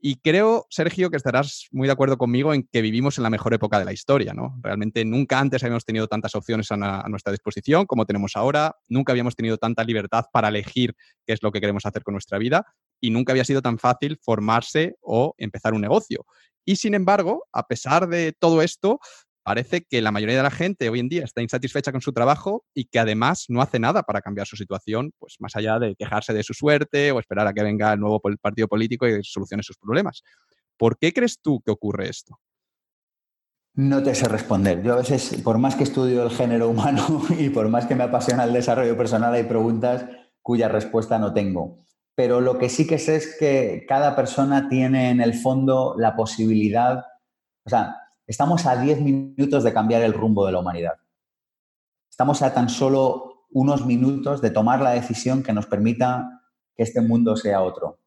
Y 0.00 0.16
creo, 0.16 0.66
Sergio, 0.68 1.10
que 1.10 1.16
estarás 1.16 1.66
muy 1.70 1.88
de 1.88 1.92
acuerdo 1.92 2.18
conmigo 2.18 2.52
en 2.52 2.68
que 2.70 2.82
vivimos 2.82 3.16
en 3.16 3.24
la 3.24 3.30
mejor 3.30 3.54
época 3.54 3.78
de 3.78 3.86
la 3.86 3.92
historia, 3.92 4.34
¿no? 4.34 4.58
Realmente 4.62 5.04
nunca 5.04 5.38
antes 5.38 5.62
habíamos 5.62 5.84
tenido 5.84 6.08
tantas 6.08 6.34
opciones 6.34 6.70
a, 6.70 6.74
a, 6.74 7.08
nuestra 7.08 7.32
disposición 7.32 7.86
como 7.86 8.04
tenemos 8.04 8.32
ahora, 8.34 8.76
nunca 8.88 9.12
habíamos 9.12 9.34
tenido 9.34 9.56
tanta 9.56 9.82
libertad 9.82 10.24
para 10.32 10.48
elegir 10.48 10.94
qué 11.26 11.32
es 11.32 11.42
lo 11.42 11.52
que 11.52 11.60
queremos 11.60 11.86
hacer 11.86 12.02
con 12.02 12.12
nuestra 12.12 12.38
vida 12.38 12.66
y 13.00 13.10
nunca 13.10 13.32
había 13.32 13.44
sido 13.44 13.62
tan 13.62 13.78
fácil 13.78 14.18
formarse 14.22 14.96
o 15.00 15.34
empezar 15.38 15.74
un 15.74 15.80
negocio. 15.80 16.26
Y 16.64 16.76
sin 16.76 16.94
embargo, 16.94 17.46
a 17.52 17.66
pesar 17.66 18.08
de 18.08 18.32
todo 18.32 18.62
esto, 18.62 18.98
parece 19.44 19.84
que 19.84 20.02
la 20.02 20.10
mayoría 20.10 20.38
de 20.38 20.42
la 20.42 20.50
gente 20.50 20.88
hoy 20.88 20.98
en 20.98 21.08
día 21.08 21.22
está 21.24 21.42
insatisfecha 21.42 21.92
con 21.92 22.00
su 22.00 22.12
trabajo 22.12 22.64
y 22.74 22.86
que 22.86 22.98
además 22.98 23.44
no 23.48 23.60
hace 23.60 23.78
nada 23.78 24.02
para 24.02 24.22
cambiar 24.22 24.46
su 24.46 24.56
situación, 24.56 25.12
pues 25.18 25.36
más 25.38 25.54
allá 25.54 25.78
de 25.78 25.94
quejarse 25.94 26.32
de 26.32 26.42
su 26.42 26.54
suerte 26.54 27.12
o 27.12 27.20
esperar 27.20 27.46
a 27.46 27.52
que 27.52 27.62
venga 27.62 27.92
el 27.92 28.00
nuevo 28.00 28.20
partido 28.40 28.66
político 28.66 29.06
y 29.06 29.22
solucione 29.22 29.62
sus 29.62 29.76
problemas. 29.76 30.22
¿Por 30.76 30.98
qué 30.98 31.12
crees 31.12 31.38
tú 31.40 31.60
que 31.60 31.70
ocurre 31.70 32.08
esto? 32.08 32.40
No 33.76 34.02
te 34.02 34.14
sé 34.14 34.28
responder. 34.28 34.82
Yo 34.82 34.94
a 34.94 34.98
veces, 34.98 35.40
por 35.42 35.58
más 35.58 35.74
que 35.74 35.84
estudio 35.84 36.22
el 36.22 36.30
género 36.30 36.68
humano 36.68 37.22
y 37.38 37.50
por 37.50 37.68
más 37.68 37.86
que 37.86 37.94
me 37.94 38.04
apasiona 38.04 38.44
el 38.44 38.52
desarrollo 38.52 38.96
personal, 38.96 39.34
hay 39.34 39.44
preguntas 39.44 40.06
cuya 40.40 40.68
respuesta 40.68 41.18
no 41.18 41.34
tengo. 41.34 41.84
Pero 42.16 42.40
lo 42.40 42.58
que 42.58 42.68
sí 42.68 42.86
que 42.86 42.98
sé 42.98 43.16
es 43.16 43.36
que 43.38 43.84
cada 43.86 44.16
persona 44.16 44.68
tiene 44.68 45.10
en 45.10 45.20
el 45.20 45.34
fondo 45.34 45.96
la 45.98 46.16
posibilidad, 46.16 47.04
o 47.66 47.70
sea, 47.70 47.96
Estamos 48.26 48.64
a 48.64 48.76
10 48.76 49.02
minutos 49.02 49.64
de 49.64 49.72
cambiar 49.74 50.00
el 50.00 50.14
rumbo 50.14 50.46
de 50.46 50.52
la 50.52 50.60
humanidad. 50.60 50.94
Estamos 52.08 52.40
a 52.40 52.54
tan 52.54 52.70
solo 52.70 53.46
unos 53.50 53.84
minutos 53.84 54.40
de 54.40 54.50
tomar 54.50 54.80
la 54.80 54.92
decisión 54.92 55.42
que 55.42 55.52
nos 55.52 55.66
permita 55.66 56.42
que 56.74 56.84
este 56.84 57.02
mundo 57.02 57.36
sea 57.36 57.60
otro. 57.60 57.98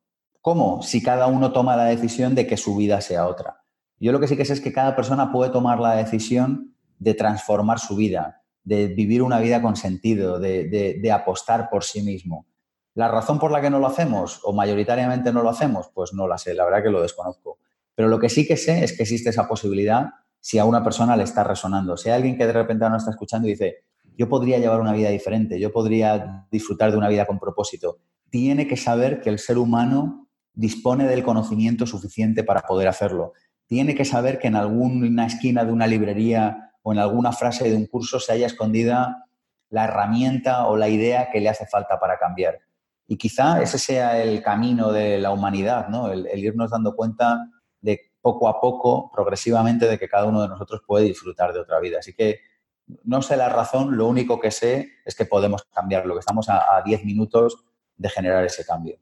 ¿Cómo? 0.41 0.81
Si 0.81 1.03
cada 1.03 1.27
uno 1.27 1.51
toma 1.51 1.75
la 1.75 1.85
decisión 1.85 2.33
de 2.33 2.47
que 2.47 2.57
su 2.57 2.75
vida 2.75 2.99
sea 2.99 3.27
otra. 3.27 3.63
Yo 3.99 4.11
lo 4.11 4.19
que 4.19 4.27
sí 4.27 4.35
que 4.35 4.45
sé 4.45 4.53
es 4.53 4.61
que 4.61 4.73
cada 4.73 4.95
persona 4.95 5.31
puede 5.31 5.51
tomar 5.51 5.79
la 5.79 5.95
decisión 5.95 6.75
de 6.97 7.13
transformar 7.13 7.79
su 7.79 7.95
vida, 7.95 8.43
de 8.63 8.87
vivir 8.87 9.21
una 9.21 9.39
vida 9.39 9.61
con 9.61 9.75
sentido, 9.75 10.39
de, 10.39 10.67
de, 10.67 11.11
apostar 11.11 11.69
por 11.69 11.83
sí 11.83 12.01
mismo. 12.01 12.47
¿La 12.95 13.07
razón 13.07 13.37
por 13.37 13.51
la 13.51 13.61
que 13.61 13.69
no 13.69 13.77
lo 13.77 13.85
hacemos 13.85 14.41
o 14.43 14.51
mayoritariamente 14.51 15.31
no 15.31 15.43
lo 15.43 15.49
hacemos? 15.49 15.89
Pues 15.93 16.13
no 16.13 16.27
la 16.27 16.39
sé, 16.39 16.55
la 16.55 16.65
verdad 16.65 16.81
que 16.81 16.89
lo 16.89 17.03
desconozco. 17.03 17.59
Pero 17.97 18.09
lo 18.09 18.19
que 18.19 18.29
sí 18.29 18.45
que 18.45 18.57
sé 18.57 18.83
es 18.83 18.95
que 18.95 19.01
existe 19.01 19.31
esa 19.31 19.47
posibilidad 19.47 20.09
si 20.39 20.59
a 20.59 20.65
una 20.65 20.83
persona 20.83 21.17
le 21.17 21.23
está 21.23 21.43
resonando. 21.43 21.97
Si 21.97 22.09
hay 22.09 22.17
alguien 22.17 22.37
que 22.37 22.45
de 22.45 22.53
repente 22.53 22.87
no 22.87 22.95
está 22.95 23.09
escuchando 23.09 23.47
y 23.47 23.53
dice, 23.53 23.77
yo 24.15 24.29
podría 24.29 24.59
llevar 24.59 24.81
una 24.81 24.93
vida 24.93 25.09
diferente, 25.09 25.59
yo 25.59 25.71
podría 25.71 26.45
disfrutar 26.51 26.91
de 26.91 26.97
una 26.97 27.09
vida 27.09 27.25
con 27.25 27.39
propósito, 27.39 27.97
tiene 28.29 28.67
que 28.67 28.77
saber 28.77 29.19
que 29.19 29.31
el 29.31 29.39
ser 29.39 29.57
humano 29.57 30.29
dispone 30.53 31.07
del 31.07 31.23
conocimiento 31.23 31.87
suficiente 31.87 32.43
para 32.43 32.61
poder 32.61 32.87
hacerlo. 32.87 33.33
Tiene 33.65 33.95
que 33.95 34.05
saber 34.05 34.37
que 34.37 34.47
en 34.47 34.57
alguna 34.57 35.25
esquina 35.25 35.65
de 35.65 35.71
una 35.71 35.87
librería 35.87 36.73
o 36.83 36.93
en 36.93 36.99
alguna 36.99 37.31
frase 37.31 37.67
de 37.67 37.75
un 37.75 37.87
curso 37.87 38.19
se 38.19 38.31
haya 38.31 38.45
escondida 38.45 39.25
la 39.71 39.85
herramienta 39.85 40.67
o 40.67 40.77
la 40.77 40.87
idea 40.87 41.31
que 41.31 41.41
le 41.41 41.49
hace 41.49 41.65
falta 41.65 41.99
para 41.99 42.19
cambiar. 42.19 42.59
Y 43.07 43.17
quizá 43.17 43.59
ese 43.59 43.79
sea 43.79 44.21
el 44.21 44.43
camino 44.43 44.91
de 44.91 45.17
la 45.17 45.31
humanidad, 45.31 45.87
¿no? 45.87 46.11
el, 46.11 46.27
irnos 46.35 46.69
dando 46.69 46.95
cuenta 46.95 47.49
de 47.81 48.11
poco 48.21 48.47
a 48.47 48.59
poco, 48.59 49.11
progresivamente, 49.11 49.87
de 49.87 49.97
que 49.97 50.09
cada 50.09 50.25
uno 50.25 50.41
de 50.41 50.47
nosotros 50.47 50.81
puede 50.85 51.05
disfrutar 51.05 51.53
de 51.53 51.59
otra 51.59 51.79
vida. 51.79 51.99
Así 51.99 52.13
que 52.13 52.39
no 53.03 53.21
sé 53.21 53.37
la 53.37 53.49
razón, 53.49 53.97
lo 53.97 54.07
único 54.07 54.39
que 54.39 54.51
sé 54.51 54.89
es 55.05 55.15
que 55.15 55.25
podemos 55.25 55.63
cambiarlo, 55.73 56.13
que 56.13 56.21
estamos 56.21 56.47
a 56.49 56.81
10 56.85 57.03
minutos 57.03 57.65
de 57.97 58.09
generar 58.09 58.45
ese 58.45 58.65
cambio. 58.65 58.97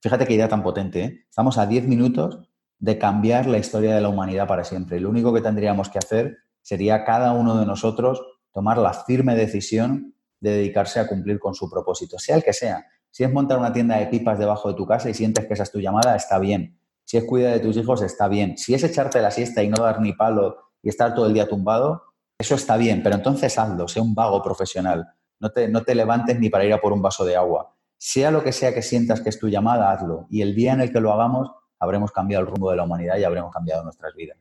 Fíjate 0.00 0.26
qué 0.26 0.34
idea 0.34 0.48
tan 0.48 0.62
potente. 0.62 1.02
¿eh? 1.02 1.26
Estamos 1.28 1.58
a 1.58 1.66
10 1.66 1.86
minutos 1.86 2.40
de 2.78 2.98
cambiar 2.98 3.46
la 3.46 3.58
historia 3.58 3.94
de 3.94 4.00
la 4.00 4.08
humanidad 4.08 4.46
para 4.46 4.64
siempre. 4.64 5.00
Lo 5.00 5.10
único 5.10 5.32
que 5.32 5.40
tendríamos 5.40 5.88
que 5.88 5.98
hacer 5.98 6.36
sería 6.62 7.04
cada 7.04 7.32
uno 7.32 7.58
de 7.58 7.66
nosotros 7.66 8.22
tomar 8.52 8.78
la 8.78 8.92
firme 8.92 9.34
decisión 9.34 10.14
de 10.40 10.50
dedicarse 10.50 11.00
a 11.00 11.06
cumplir 11.06 11.38
con 11.38 11.54
su 11.54 11.70
propósito, 11.70 12.18
sea 12.18 12.36
el 12.36 12.44
que 12.44 12.52
sea. 12.52 12.86
Si 13.10 13.24
es 13.24 13.32
montar 13.32 13.58
una 13.58 13.72
tienda 13.72 13.96
de 13.96 14.06
pipas 14.06 14.38
debajo 14.38 14.68
de 14.68 14.74
tu 14.74 14.86
casa 14.86 15.08
y 15.08 15.14
sientes 15.14 15.46
que 15.46 15.54
esa 15.54 15.62
es 15.62 15.72
tu 15.72 15.80
llamada, 15.80 16.14
está 16.14 16.38
bien. 16.38 16.75
Si 17.06 17.16
es 17.16 17.24
cuidar 17.24 17.54
de 17.54 17.60
tus 17.60 17.76
hijos, 17.76 18.02
está 18.02 18.26
bien. 18.26 18.58
Si 18.58 18.74
es 18.74 18.82
echarte 18.82 19.22
la 19.22 19.30
siesta 19.30 19.62
y 19.62 19.68
no 19.68 19.80
dar 19.82 20.00
ni 20.00 20.12
palo 20.12 20.72
y 20.82 20.88
estar 20.88 21.14
todo 21.14 21.26
el 21.26 21.34
día 21.34 21.48
tumbado, 21.48 22.02
eso 22.36 22.56
está 22.56 22.76
bien, 22.76 23.02
pero 23.02 23.14
entonces 23.14 23.56
hazlo, 23.58 23.86
sea 23.86 24.02
un 24.02 24.14
vago 24.14 24.42
profesional. 24.42 25.06
No 25.38 25.50
te, 25.50 25.68
no 25.68 25.84
te 25.84 25.94
levantes 25.94 26.38
ni 26.40 26.50
para 26.50 26.64
ir 26.64 26.72
a 26.72 26.80
por 26.80 26.92
un 26.92 27.00
vaso 27.00 27.24
de 27.24 27.36
agua. 27.36 27.72
Sea 27.96 28.32
lo 28.32 28.42
que 28.42 28.52
sea 28.52 28.74
que 28.74 28.82
sientas 28.82 29.20
que 29.20 29.28
es 29.28 29.38
tu 29.38 29.48
llamada, 29.48 29.92
hazlo. 29.92 30.26
Y 30.30 30.42
el 30.42 30.56
día 30.56 30.72
en 30.72 30.80
el 30.80 30.92
que 30.92 31.00
lo 31.00 31.12
hagamos, 31.12 31.48
habremos 31.78 32.10
cambiado 32.10 32.44
el 32.44 32.50
rumbo 32.50 32.72
de 32.72 32.76
la 32.76 32.82
humanidad 32.82 33.16
y 33.18 33.24
habremos 33.24 33.52
cambiado 33.52 33.84
nuestras 33.84 34.12
vidas. 34.16 34.36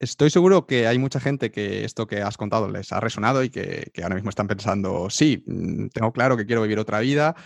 Estoy 0.00 0.30
seguro 0.30 0.66
que 0.66 0.86
hay 0.86 0.98
mucha 0.98 1.20
gente 1.20 1.50
que 1.50 1.84
esto 1.84 2.06
que 2.06 2.22
has 2.22 2.38
contado 2.38 2.68
les 2.68 2.92
ha 2.92 3.00
resonado 3.00 3.44
y 3.44 3.50
que, 3.50 3.90
que 3.92 4.02
ahora 4.02 4.14
mismo 4.14 4.30
están 4.30 4.48
pensando, 4.48 5.10
sí, 5.10 5.44
mm, 5.46 5.88
tengo 5.88 6.12
claro 6.12 6.36
que 6.36 6.46
quiero 6.46 6.62
vivir 6.62 6.78
otra 6.78 7.00
vida, 7.00 7.36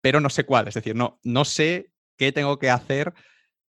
pero 0.00 0.20
no 0.20 0.30
sé 0.30 0.44
cuál. 0.44 0.68
Es 0.68 0.74
decir, 0.74 0.94
no, 0.94 1.18
no 1.24 1.44
sé 1.44 1.90
qué 2.16 2.30
tengo 2.30 2.60
que 2.60 2.70
hacer 2.70 3.12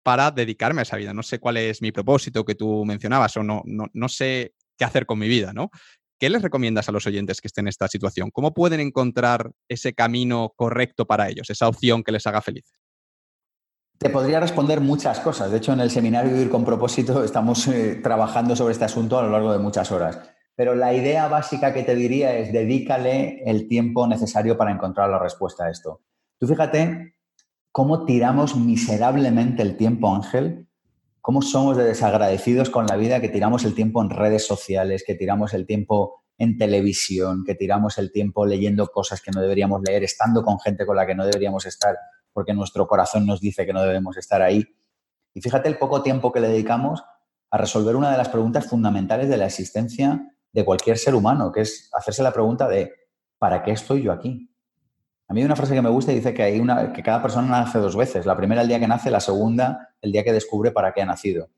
para 0.03 0.31
dedicarme 0.31 0.81
a 0.81 0.83
esa 0.83 0.97
vida. 0.97 1.13
No 1.13 1.23
sé 1.23 1.39
cuál 1.39 1.57
es 1.57 1.81
mi 1.81 1.91
propósito 1.91 2.45
que 2.45 2.55
tú 2.55 2.85
mencionabas 2.85 3.35
o 3.37 3.43
no, 3.43 3.63
no, 3.65 4.09
sé 4.09 4.53
qué 4.77 4.85
hacer 4.85 5.05
con 5.05 5.19
mi 5.19 5.27
vida, 5.27 5.53
¿no? 5.53 5.69
¿Qué 6.19 6.29
les 6.29 6.41
recomiendas 6.41 6.89
a 6.89 6.91
los 6.91 7.07
oyentes 7.07 7.39
que 7.39 7.47
estén 7.47 7.65
en 7.65 7.69
esta 7.69 7.87
situación? 7.87 8.29
¿Cómo 8.31 8.53
pueden 8.53 8.79
encontrar 8.81 9.51
ese 9.69 9.93
camino 9.93 10.53
correcto 10.55 11.05
para 11.05 11.29
ellos, 11.29 11.49
esa 11.49 11.67
opción 11.67 12.03
que 12.03 12.11
les 12.11 12.27
haga 12.27 12.41
felices? 12.41 12.77
Te 13.97 14.09
podría 14.09 14.39
responder 14.39 14.81
muchas 14.81 15.19
cosas. 15.19 15.51
De 15.51 15.57
hecho, 15.57 15.73
en 15.73 15.81
el 15.81 15.91
seminario 15.91 16.31
Vivir 16.31 16.49
con 16.49 16.63
propósito 16.63 17.23
estamos 17.23 17.67
eh, 17.67 17.99
trabajando 18.01 18.55
sobre 18.55 18.73
este 18.73 18.85
asunto 18.85 19.17
a 19.17 19.23
lo 19.23 19.29
largo 19.29 19.51
de 19.51 19.59
muchas 19.59 19.91
horas. 19.91 20.19
Pero 20.55 20.75
la 20.75 20.93
idea 20.93 21.27
básica 21.27 21.73
que 21.73 21.83
te 21.83 21.95
diría 21.95 22.35
es 22.37 22.51
dedícale 22.51 23.43
el 23.45 23.67
tiempo 23.67 24.07
necesario 24.07 24.57
para 24.57 24.71
encontrar 24.71 25.09
la 25.09 25.19
respuesta 25.19 25.65
a 25.65 25.69
esto. 25.69 26.01
Tú 26.37 26.47
fíjate 26.47 27.15
cómo 27.71 28.05
tiramos 28.05 28.55
miserablemente 28.55 29.61
el 29.61 29.77
tiempo, 29.77 30.13
Ángel, 30.13 30.67
cómo 31.21 31.41
somos 31.41 31.77
de 31.77 31.83
desagradecidos 31.83 32.69
con 32.69 32.85
la 32.87 32.95
vida 32.95 33.21
que 33.21 33.29
tiramos 33.29 33.63
el 33.65 33.75
tiempo 33.75 34.01
en 34.01 34.09
redes 34.09 34.45
sociales, 34.45 35.03
que 35.05 35.15
tiramos 35.15 35.53
el 35.53 35.65
tiempo 35.65 36.23
en 36.37 36.57
televisión, 36.57 37.43
que 37.45 37.53
tiramos 37.53 37.97
el 37.97 38.11
tiempo 38.11 38.45
leyendo 38.45 38.87
cosas 38.87 39.21
que 39.21 39.31
no 39.31 39.41
deberíamos 39.41 39.81
leer, 39.85 40.03
estando 40.03 40.43
con 40.43 40.59
gente 40.59 40.85
con 40.85 40.95
la 40.95 41.05
que 41.05 41.13
no 41.13 41.25
deberíamos 41.25 41.65
estar, 41.65 41.97
porque 42.31 42.53
nuestro 42.53 42.87
corazón 42.87 43.25
nos 43.25 43.41
dice 43.41 43.65
que 43.65 43.73
no 43.73 43.81
debemos 43.81 44.17
estar 44.17 44.41
ahí. 44.41 44.65
Y 45.33 45.41
fíjate 45.41 45.67
el 45.67 45.77
poco 45.77 46.01
tiempo 46.01 46.31
que 46.31 46.39
le 46.39 46.47
dedicamos 46.47 47.03
a 47.51 47.57
resolver 47.57 47.95
una 47.95 48.11
de 48.11 48.17
las 48.17 48.29
preguntas 48.29 48.67
fundamentales 48.67 49.27
de 49.27 49.37
la 49.37 49.47
existencia 49.47 50.33
de 50.51 50.65
cualquier 50.65 50.97
ser 50.97 51.13
humano, 51.13 51.51
que 51.51 51.61
es 51.61 51.89
hacerse 51.93 52.23
la 52.23 52.31
pregunta 52.31 52.67
de 52.67 52.93
¿para 53.37 53.61
qué 53.63 53.71
estoy 53.71 54.01
yo 54.03 54.11
aquí? 54.11 54.48
A 55.29 55.33
mí 55.33 55.41
hay 55.41 55.45
una 55.45 55.55
frase 55.55 55.75
que 55.75 55.81
me 55.81 55.89
gusta 55.89 56.11
y 56.11 56.15
dice 56.15 56.33
que, 56.33 56.41
hay 56.41 56.59
una, 56.59 56.91
que 56.91 57.03
cada 57.03 57.21
persona 57.21 57.47
nace 57.47 57.77
dos 57.77 57.95
veces. 57.95 58.25
La 58.25 58.35
primera 58.35 58.63
el 58.63 58.67
día 58.67 58.79
que 58.79 58.87
nace, 58.87 59.11
la 59.11 59.19
segunda 59.19 59.93
el 60.01 60.11
día 60.11 60.23
que 60.23 60.33
descubre 60.33 60.71
para 60.71 60.91
qué 60.91 61.03
ha 61.03 61.05
nacido. 61.05 61.49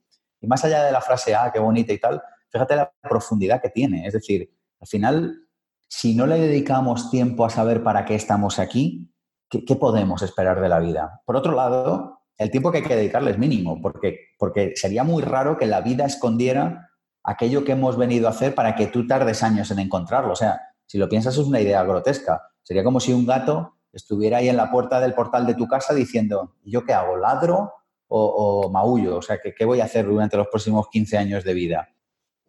Y 0.42 0.48
más 0.48 0.66
allá 0.66 0.84
de 0.84 0.92
la 0.92 1.00
frase, 1.00 1.34
ah, 1.36 1.52
qué 1.54 1.60
bonita 1.60 1.94
y 1.94 1.98
tal, 1.98 2.22
fíjate 2.50 2.76
la 2.76 2.92
profundidad 3.02 3.62
que 3.62 3.70
tiene. 3.70 4.06
Es 4.06 4.14
decir, 4.14 4.52
al 4.82 4.88
final, 4.88 5.48
si 5.88 6.16
no 6.16 6.28
le 6.28 6.38
dedicamos 6.38 7.10
tiempo 7.10 7.46
a 7.46 7.50
saber 7.50 7.82
para 7.82 8.04
qué 8.04 8.16
estamos 8.16 8.60
aquí, 8.60 9.10
¿qué, 9.50 9.64
qué 9.64 9.78
podemos 9.78 10.22
esperar 10.22 10.60
de 10.60 10.68
la 10.68 10.80
vida? 10.80 11.22
Por 11.26 11.38
otro 11.38 11.54
lado, 11.54 12.20
el 12.38 12.52
tiempo 12.52 12.72
que 12.72 12.80
hay 12.80 12.84
que 12.84 12.96
dedicarle 12.98 13.32
es 13.32 13.38
mínimo, 13.38 13.82
porque, 13.82 14.32
porque 14.38 14.74
sería 14.76 15.06
muy 15.06 15.24
raro 15.24 15.58
que 15.58 15.66
la 15.66 15.80
vida 15.80 16.06
escondiera 16.06 16.90
aquello 17.24 17.64
que 17.64 17.72
hemos 17.72 17.96
venido 17.96 18.28
a 18.28 18.32
hacer 18.32 18.54
para 18.54 18.76
que 18.76 18.88
tú 18.88 19.08
tardes 19.08 19.44
años 19.44 19.72
en 19.72 19.80
encontrarlo. 19.80 20.34
O 20.34 20.36
sea, 20.36 20.60
si 20.92 20.98
lo 20.98 21.08
piensas 21.08 21.38
es 21.38 21.46
una 21.48 21.62
idea 21.62 21.84
grotesca 21.84 22.50
Sería 22.62 22.84
como 22.84 23.00
si 23.00 23.14
un 23.14 23.26
gato 23.26 23.78
estuviera 23.94 24.40
ahí 24.40 24.50
en 24.50 24.58
la 24.58 24.70
puerta 24.70 25.00
del 25.00 25.14
portal 25.14 25.48
de 25.48 25.56
tu 25.56 25.66
casa 25.66 25.94
diciendo, 25.94 26.58
¿yo 26.66 26.84
qué 26.84 26.94
hago? 26.94 27.16
¿Ladro 27.16 27.72
o, 28.10 28.70
maullo? 28.70 29.18
O 29.18 29.22
sea, 29.22 29.40
¿qué, 29.42 29.64
voy 29.64 29.80
a 29.80 29.86
hacer 29.86 30.06
durante 30.06 30.36
los 30.36 30.48
próximos 30.48 30.90
15 30.90 31.18
años 31.18 31.44
de 31.46 31.54
vida? 31.54 31.88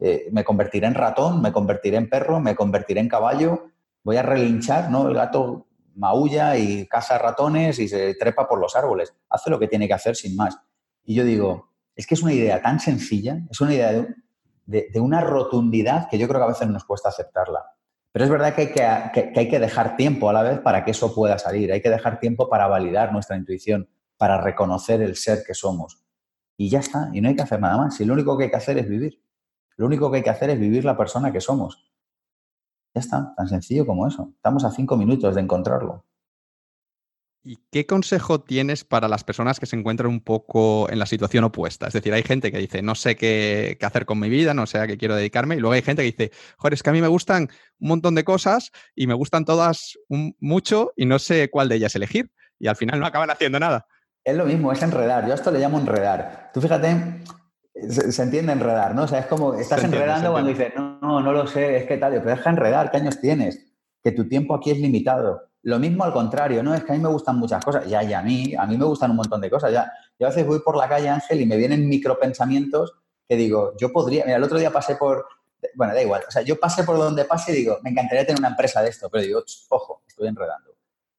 Eh, 0.00 0.28
¿Me 0.32 0.42
convertiré 0.42 0.88
en 0.88 0.94
ratón? 0.94 1.40
¿Me 1.40 1.52
convertiré 1.52 1.96
en 1.98 2.10
perro? 2.10 2.40
¿Me 2.40 2.56
convertiré 2.56 3.00
en 3.00 3.08
caballo? 3.08 3.68
¿Voy 4.02 4.16
a 4.16 4.22
relinchar? 4.22 4.90
¿no? 4.90 5.08
El 5.08 5.14
gato 5.14 5.68
maulla 5.94 6.56
y 6.56 6.88
caza 6.88 7.18
ratones 7.18 7.78
y 7.78 7.86
se 7.86 8.16
trepa 8.16 8.48
por 8.48 8.58
los 8.58 8.74
árboles. 8.74 9.14
Hace 9.30 9.50
lo 9.50 9.60
que 9.60 9.68
tiene 9.68 9.86
que 9.86 9.94
hacer 9.94 10.16
sin 10.16 10.34
más. 10.34 10.58
Y 11.04 11.14
yo 11.14 11.24
digo, 11.24 11.70
es 11.94 12.08
que 12.08 12.14
es 12.14 12.22
una 12.22 12.32
idea 12.32 12.60
tan 12.60 12.80
sencilla, 12.80 13.38
es 13.48 13.60
una 13.60 13.72
idea 13.72 14.04
de 14.66 15.00
una 15.00 15.20
rotundidad 15.20 16.08
que 16.10 16.18
yo 16.18 16.26
creo 16.26 16.40
que 16.40 16.44
a 16.44 16.48
veces 16.48 16.66
nos 16.66 16.84
cuesta 16.84 17.08
aceptarla. 17.08 17.64
Pero 18.12 18.26
es 18.26 18.30
verdad 18.30 18.54
que 18.54 18.82
hay 19.34 19.48
que, 19.48 19.58
dejar 19.58 19.96
tiempo 19.96 20.28
a 20.28 20.34
la 20.34 20.42
vez 20.42 20.60
para 20.60 20.84
que 20.84 20.90
eso 20.90 21.14
pueda 21.14 21.38
salir. 21.38 21.72
Hay 21.72 21.80
que 21.80 21.88
dejar 21.88 22.20
tiempo 22.20 22.48
para 22.48 22.66
validar 22.66 23.10
nuestra 23.12 23.36
intuición, 23.36 23.88
para 24.18 24.38
reconocer 24.40 25.00
el 25.00 25.16
ser 25.16 25.42
que 25.46 25.54
somos. 25.54 26.04
Y 26.58 26.68
ya 26.68 26.80
está, 26.80 27.08
y 27.14 27.22
no 27.22 27.28
hay 27.28 27.36
que 27.36 27.42
hacer 27.42 27.60
nada 27.60 27.78
más. 27.78 27.98
Y 28.00 28.04
lo 28.04 28.12
único 28.12 28.36
que 28.36 28.44
hay 28.44 28.50
que 28.50 28.56
hacer 28.56 28.76
es 28.76 28.86
vivir. 28.86 29.22
Lo 29.76 29.86
único 29.86 30.10
que 30.10 30.18
hay 30.18 30.22
que 30.22 30.30
hacer 30.30 30.50
es 30.50 30.60
vivir 30.60 30.84
la 30.84 30.96
persona 30.96 31.32
que 31.32 31.40
somos. 31.40 31.90
Ya 32.94 33.00
está, 33.00 33.34
tan 33.34 33.48
sencillo 33.48 33.86
como 33.86 34.06
eso. 34.06 34.30
Estamos 34.36 34.64
a 34.64 34.70
cinco 34.70 34.98
minutos 34.98 35.34
de 35.34 35.40
encontrarlo. 35.40 36.04
¿Y 37.44 37.58
qué 37.72 37.86
consejo 37.86 38.40
tienes 38.40 38.84
para 38.84 39.08
las 39.08 39.24
personas 39.24 39.58
que 39.58 39.66
se 39.66 39.74
encuentran 39.74 40.08
un 40.08 40.20
poco 40.20 40.88
en 40.90 41.00
la 41.00 41.06
situación 41.06 41.42
opuesta? 41.42 41.88
Es 41.88 41.92
decir, 41.92 42.14
hay 42.14 42.22
gente 42.22 42.52
que 42.52 42.58
dice, 42.58 42.82
no 42.82 42.94
sé 42.94 43.16
qué, 43.16 43.76
hacer 43.82 44.06
con 44.06 44.20
mi 44.20 44.28
vida, 44.28 44.54
no 44.54 44.66
sé 44.66 44.78
a 44.78 44.86
qué 44.86 44.96
quiero 44.96 45.16
dedicarme, 45.16 45.56
y 45.56 45.58
luego 45.58 45.74
hay 45.74 45.82
gente 45.82 46.02
que 46.02 46.12
dice, 46.12 46.30
joder, 46.56 46.74
es 46.74 46.84
que 46.84 46.90
a 46.90 46.92
mí 46.92 47.00
me 47.00 47.08
gustan 47.08 47.48
un 47.80 47.88
montón 47.88 48.14
de 48.14 48.22
cosas 48.22 48.70
y 48.94 49.08
me 49.08 49.14
gustan 49.14 49.44
todas 49.44 49.98
mucho 50.38 50.92
y 50.96 51.04
no 51.04 51.18
sé 51.18 51.50
cuál 51.50 51.68
de 51.68 51.76
ellas 51.76 51.96
elegir. 51.96 52.30
Y 52.60 52.68
al 52.68 52.76
final 52.76 53.00
no 53.00 53.06
acaban 53.06 53.30
haciendo 53.30 53.58
nada. 53.58 53.86
Es 54.22 54.36
lo 54.36 54.44
mismo, 54.44 54.70
es 54.70 54.80
enredar. 54.80 55.26
Yo 55.26 55.32
a 55.32 55.34
esto 55.34 55.50
le 55.50 55.58
llamo 55.58 55.80
enredar. 55.80 56.50
Tú 56.54 56.60
fíjate, 56.60 57.24
se, 57.88 58.22
entiende 58.22 58.52
enredar, 58.52 58.94
¿no? 58.94 59.02
O 59.02 59.08
sea, 59.08 59.18
es 59.18 59.26
como, 59.26 59.54
estás 59.54 59.82
enredando 59.82 60.30
cuando 60.30 60.50
dices, 60.50 60.72
no, 60.76 61.00
no, 61.00 61.20
no 61.20 61.32
lo 61.32 61.48
sé, 61.48 61.76
es 61.76 61.86
que 61.86 61.96
tal, 61.96 62.12
pero 62.12 62.36
deja 62.36 62.50
enredar, 62.50 62.92
¿qué 62.92 62.98
años 62.98 63.20
tienes? 63.20 63.72
Que 64.04 64.12
tu 64.12 64.28
tiempo 64.28 64.54
aquí 64.54 64.70
es 64.70 64.78
limitado 64.78 65.51
lo 65.62 65.78
mismo 65.78 66.04
al 66.04 66.12
contrario, 66.12 66.62
¿no? 66.62 66.74
Es 66.74 66.82
que 66.82 66.92
a 66.92 66.94
mí 66.96 67.00
me 67.00 67.08
gustan 67.08 67.38
muchas 67.38 67.64
cosas. 67.64 67.86
Ya, 67.86 68.02
y 68.02 68.12
a 68.12 68.22
mí, 68.22 68.54
a 68.58 68.66
mí 68.66 68.76
me 68.76 68.84
gustan 68.84 69.10
un 69.10 69.16
montón 69.16 69.40
de 69.40 69.50
cosas. 69.50 69.72
Ya, 69.72 69.92
yo 70.18 70.26
a 70.26 70.30
veces 70.30 70.46
voy 70.46 70.60
por 70.60 70.76
la 70.76 70.88
calle, 70.88 71.08
Ángel, 71.08 71.40
y 71.40 71.46
me 71.46 71.56
vienen 71.56 71.88
micropensamientos 71.88 72.94
que 73.28 73.36
digo, 73.36 73.74
yo 73.78 73.92
podría. 73.92 74.24
Mira, 74.24 74.36
el 74.36 74.42
otro 74.42 74.58
día 74.58 74.72
pasé 74.72 74.96
por. 74.96 75.24
Bueno, 75.74 75.94
da 75.94 76.02
igual. 76.02 76.22
O 76.26 76.30
sea, 76.30 76.42
yo 76.42 76.58
pasé 76.58 76.82
por 76.82 76.98
donde 76.98 77.24
pase 77.24 77.52
y 77.52 77.56
digo, 77.56 77.78
me 77.82 77.90
encantaría 77.90 78.26
tener 78.26 78.40
una 78.40 78.48
empresa 78.48 78.82
de 78.82 78.90
esto, 78.90 79.08
pero 79.10 79.22
digo, 79.22 79.44
ojo, 79.68 80.02
estoy 80.06 80.26
enredando. 80.26 80.72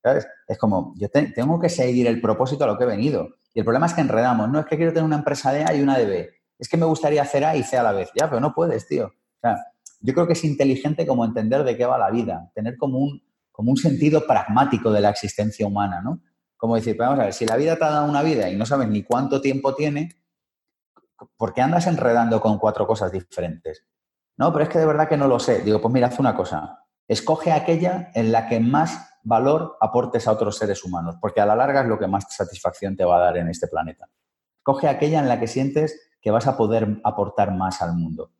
¿Sabes? 0.03 0.27
Es 0.47 0.57
como, 0.57 0.93
yo 0.97 1.07
tengo 1.09 1.59
que 1.61 1.69
seguir 1.69 2.07
el 2.07 2.19
propósito 2.19 2.65
a 2.65 2.67
lo 2.67 2.77
que 2.77 2.83
he 2.83 2.87
venido. 2.87 3.29
Y 3.53 3.59
el 3.59 3.65
problema 3.65 3.85
es 3.85 3.93
que 3.93 4.01
enredamos. 4.01 4.49
No 4.49 4.59
es 4.59 4.65
que 4.65 4.75
quiero 4.75 4.91
tener 4.91 5.05
una 5.05 5.15
empresa 5.15 5.53
de 5.53 5.63
A 5.63 5.73
y 5.73 5.81
una 5.81 5.97
de 5.97 6.05
B. 6.05 6.29
Es 6.59 6.67
que 6.67 6.75
me 6.75 6.85
gustaría 6.85 7.21
hacer 7.21 7.45
A 7.45 7.55
y 7.55 7.63
C 7.63 7.77
a 7.77 7.83
la 7.83 7.93
vez. 7.93 8.09
Ya, 8.13 8.27
pero 8.27 8.41
no 8.41 8.53
puedes, 8.53 8.85
tío. 8.85 9.05
O 9.05 9.39
sea, 9.39 9.65
yo 10.01 10.13
creo 10.13 10.27
que 10.27 10.33
es 10.33 10.43
inteligente 10.43 11.07
como 11.07 11.23
entender 11.23 11.63
de 11.63 11.77
qué 11.77 11.85
va 11.85 11.97
la 11.97 12.11
vida. 12.11 12.51
Tener 12.53 12.77
como 12.77 12.99
un, 12.99 13.23
como 13.53 13.69
un 13.71 13.77
sentido 13.77 14.25
pragmático 14.27 14.91
de 14.91 14.99
la 14.99 15.09
existencia 15.09 15.65
humana, 15.65 16.01
¿no? 16.01 16.21
Como 16.57 16.75
decir, 16.75 16.97
vamos 16.97 17.19
a 17.19 17.25
ver, 17.25 17.33
si 17.33 17.45
la 17.45 17.55
vida 17.55 17.77
te 17.77 17.85
ha 17.85 17.91
dado 17.91 18.09
una 18.09 18.23
vida 18.23 18.49
y 18.49 18.57
no 18.57 18.65
sabes 18.65 18.89
ni 18.89 19.03
cuánto 19.03 19.39
tiempo 19.39 19.75
tiene, 19.75 20.09
¿por 21.37 21.53
qué 21.53 21.61
andas 21.61 21.87
enredando 21.87 22.41
con 22.41 22.57
cuatro 22.57 22.87
cosas 22.87 23.11
diferentes? 23.11 23.85
No, 24.37 24.51
pero 24.51 24.63
es 24.63 24.69
que 24.69 24.79
de 24.79 24.85
verdad 24.87 25.07
que 25.07 25.17
no 25.17 25.27
lo 25.27 25.39
sé. 25.39 25.61
Digo, 25.61 25.79
pues 25.79 25.93
mira, 25.93 26.07
haz 26.07 26.19
una 26.19 26.35
cosa. 26.35 26.85
Escoge 27.07 27.51
aquella 27.51 28.11
en 28.15 28.31
la 28.31 28.47
que 28.47 28.59
más 28.59 29.19
valor 29.23 29.77
aportes 29.79 30.27
a 30.27 30.31
otros 30.31 30.57
seres 30.57 30.83
humanos, 30.83 31.17
porque 31.21 31.39
a 31.39 31.45
la 31.45 31.55
larga 31.55 31.81
es 31.81 31.87
lo 31.87 31.99
que 31.99 32.07
más 32.07 32.25
satisfacción 32.29 32.95
te 32.95 33.05
va 33.05 33.17
a 33.17 33.25
dar 33.25 33.37
en 33.37 33.49
este 33.49 33.67
planeta. 33.67 34.09
Escoge 34.57 34.87
aquella 34.87 35.19
en 35.19 35.27
la 35.27 35.39
que 35.39 35.47
sientes 35.47 36.11
que 36.19 36.31
vas 36.31 36.47
a 36.47 36.57
poder 36.57 37.01
aportar 37.03 37.53
más 37.53 37.81
al 37.83 37.93
mundo. 37.93 38.31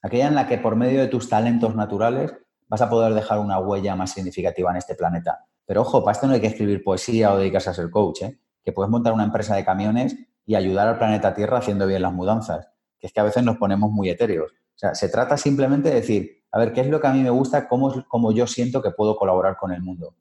Aquella 0.00 0.28
en 0.28 0.34
la 0.36 0.46
que 0.46 0.58
por 0.58 0.76
medio 0.76 1.00
de 1.00 1.08
tus 1.08 1.28
talentos 1.28 1.74
naturales 1.74 2.34
vas 2.70 2.80
a 2.82 2.88
poder 2.88 3.12
dejar 3.14 3.40
una 3.40 3.58
huella 3.58 3.96
más 3.96 4.12
significativa 4.12 4.70
en 4.70 4.76
este 4.76 4.94
planeta. 4.94 5.44
Pero 5.66 5.82
ojo, 5.82 6.04
para 6.04 6.12
esto 6.12 6.28
no 6.28 6.34
hay 6.34 6.40
que 6.40 6.46
escribir 6.46 6.84
poesía 6.84 7.34
o 7.34 7.38
dedicarse 7.38 7.68
a 7.68 7.74
ser 7.74 7.90
coach, 7.90 8.22
¿eh? 8.22 8.38
que 8.64 8.70
puedes 8.70 8.88
montar 8.88 9.12
una 9.12 9.24
empresa 9.24 9.56
de 9.56 9.64
camiones 9.64 10.16
y 10.46 10.54
ayudar 10.54 10.86
al 10.86 10.96
planeta 10.96 11.34
Tierra 11.34 11.58
haciendo 11.58 11.88
bien 11.88 12.00
las 12.00 12.12
mudanzas, 12.12 12.68
que 13.00 13.08
es 13.08 13.12
que 13.12 13.18
a 13.18 13.24
veces 13.24 13.42
nos 13.42 13.56
ponemos 13.56 13.90
muy 13.90 14.08
etéreos. 14.08 14.52
O 14.52 14.78
sea, 14.78 14.94
se 14.94 15.08
trata 15.08 15.36
simplemente 15.36 15.88
de 15.88 15.96
decir, 15.96 16.44
a 16.52 16.60
ver, 16.60 16.72
¿qué 16.72 16.82
es 16.82 16.86
lo 16.86 17.00
que 17.00 17.08
a 17.08 17.12
mí 17.12 17.22
me 17.22 17.30
gusta? 17.30 17.66
¿Cómo, 17.66 18.04
cómo 18.06 18.30
yo 18.30 18.46
siento 18.46 18.80
que 18.80 18.92
puedo 18.92 19.16
colaborar 19.16 19.56
con 19.56 19.72
el 19.72 19.82
mundo? 19.82 20.14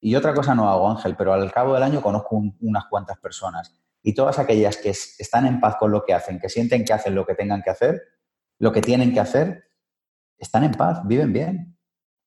Y 0.00 0.16
otra 0.16 0.34
cosa 0.34 0.54
no 0.56 0.68
hago, 0.68 0.90
Ángel, 0.90 1.14
pero 1.16 1.32
al 1.32 1.52
cabo 1.52 1.74
del 1.74 1.82
año 1.84 2.02
conozco 2.02 2.42
unas 2.60 2.86
cuantas 2.86 3.18
personas. 3.18 3.72
Y 4.02 4.14
todas 4.14 4.40
aquellas 4.40 4.76
que 4.76 4.90
están 4.90 5.46
en 5.46 5.60
paz 5.60 5.76
con 5.78 5.92
lo 5.92 6.04
que 6.04 6.12
hacen, 6.12 6.40
que 6.40 6.48
sienten 6.48 6.84
que 6.84 6.92
hacen 6.92 7.14
lo 7.14 7.24
que 7.24 7.34
tengan 7.34 7.62
que 7.62 7.70
hacer, 7.70 8.02
lo 8.58 8.72
que 8.72 8.82
tienen 8.82 9.14
que 9.14 9.20
hacer, 9.20 9.64
están 10.38 10.64
en 10.64 10.72
paz, 10.72 11.00
viven 11.06 11.32
bien. 11.32 11.73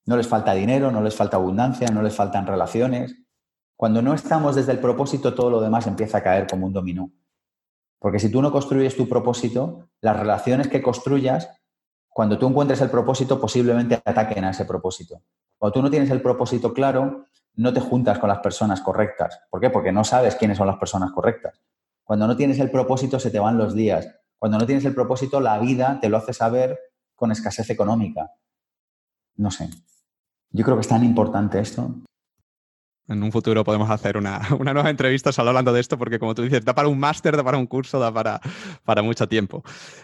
No 0.07 0.17
les 0.17 0.27
falta 0.27 0.53
dinero, 0.53 0.89
no 0.89 1.01
les 1.01 1.15
falta 1.15 1.37
abundancia, 1.37 1.89
no 1.89 2.01
les 2.01 2.15
faltan 2.15 2.47
relaciones. 2.47 3.15
Cuando 3.75 4.01
no 4.01 4.13
estamos 4.13 4.55
desde 4.55 4.71
el 4.71 4.79
propósito, 4.79 5.35
todo 5.35 5.51
lo 5.51 5.61
demás 5.61 5.85
empieza 5.85 6.19
a 6.19 6.23
caer 6.23 6.47
como 6.47 6.65
un 6.65 6.73
dominó. 6.73 7.11
Porque 7.99 8.17
si 8.17 8.31
tú 8.31 8.41
no 8.41 8.51
construyes 8.51 8.95
tu 8.95 9.09
propósito, 9.09 9.89
las 10.01 10.17
relaciones 10.17 10.69
que 10.69 10.81
construyas, 10.81 11.49
cuando 12.07 12.37
tú 12.37 12.47
encuentres 12.47 12.79
el 12.81 12.89
propósito, 12.89 13.39
posiblemente 13.39 14.01
ataquen 14.03 14.45
a 14.45 14.51
ese 14.51 14.65
propósito. 14.65 15.21
Cuando 15.57 15.73
tú 15.73 15.81
no 15.81 15.89
tienes 15.89 16.09
el 16.09 16.21
propósito 16.21 16.73
claro, 16.73 17.25
no 17.55 17.73
te 17.73 17.81
juntas 17.81 18.17
con 18.17 18.29
las 18.29 18.39
personas 18.39 18.81
correctas. 18.81 19.41
¿Por 19.49 19.59
qué? 19.59 19.69
Porque 19.69 19.91
no 19.91 20.03
sabes 20.03 20.35
quiénes 20.35 20.57
son 20.57 20.67
las 20.67 20.77
personas 20.77 21.11
correctas. 21.11 21.61
Cuando 22.03 22.27
no 22.27 22.37
tienes 22.37 22.59
el 22.59 22.71
propósito, 22.71 23.19
se 23.19 23.29
te 23.29 23.39
van 23.39 23.57
los 23.57 23.73
días. 23.73 24.07
Cuando 24.39 24.57
no 24.57 24.65
tienes 24.65 24.85
el 24.85 24.95
propósito, 24.95 25.41
la 25.41 25.59
vida 25.59 25.99
te 25.99 26.07
lo 26.07 26.15
hace 26.15 26.31
saber 26.31 26.79
con 27.13 27.31
escasez 27.31 27.69
económica. 27.69 28.31
No 29.35 29.51
sé. 29.51 29.69
Yo 30.51 30.63
creo 30.63 30.77
que 30.77 30.81
es 30.81 30.87
tan 30.87 31.03
importante 31.03 31.59
esto 31.59 31.93
en 33.07 33.23
un 33.23 33.31
futuro 33.31 33.63
podemos 33.63 33.89
hacer 33.89 34.17
una, 34.17 34.41
nueva 34.59 34.89
entrevista 34.89 35.31
solo 35.31 35.49
hablando 35.49 35.73
de 35.73 35.79
esto, 35.79 35.97
porque 35.97 36.19
como 36.19 36.35
tú 36.35 36.43
dices, 36.43 36.63
da 36.65 36.75
para 36.75 36.87
un 36.87 36.99
máster, 36.99 37.35
da 37.35 37.43
para 37.43 37.57
un 37.57 37.67
curso, 37.67 37.99
da 37.99 38.11
para, 38.11 38.39
para 38.83 39.01
mucho 39.01 39.27
tiempo. 39.27 39.63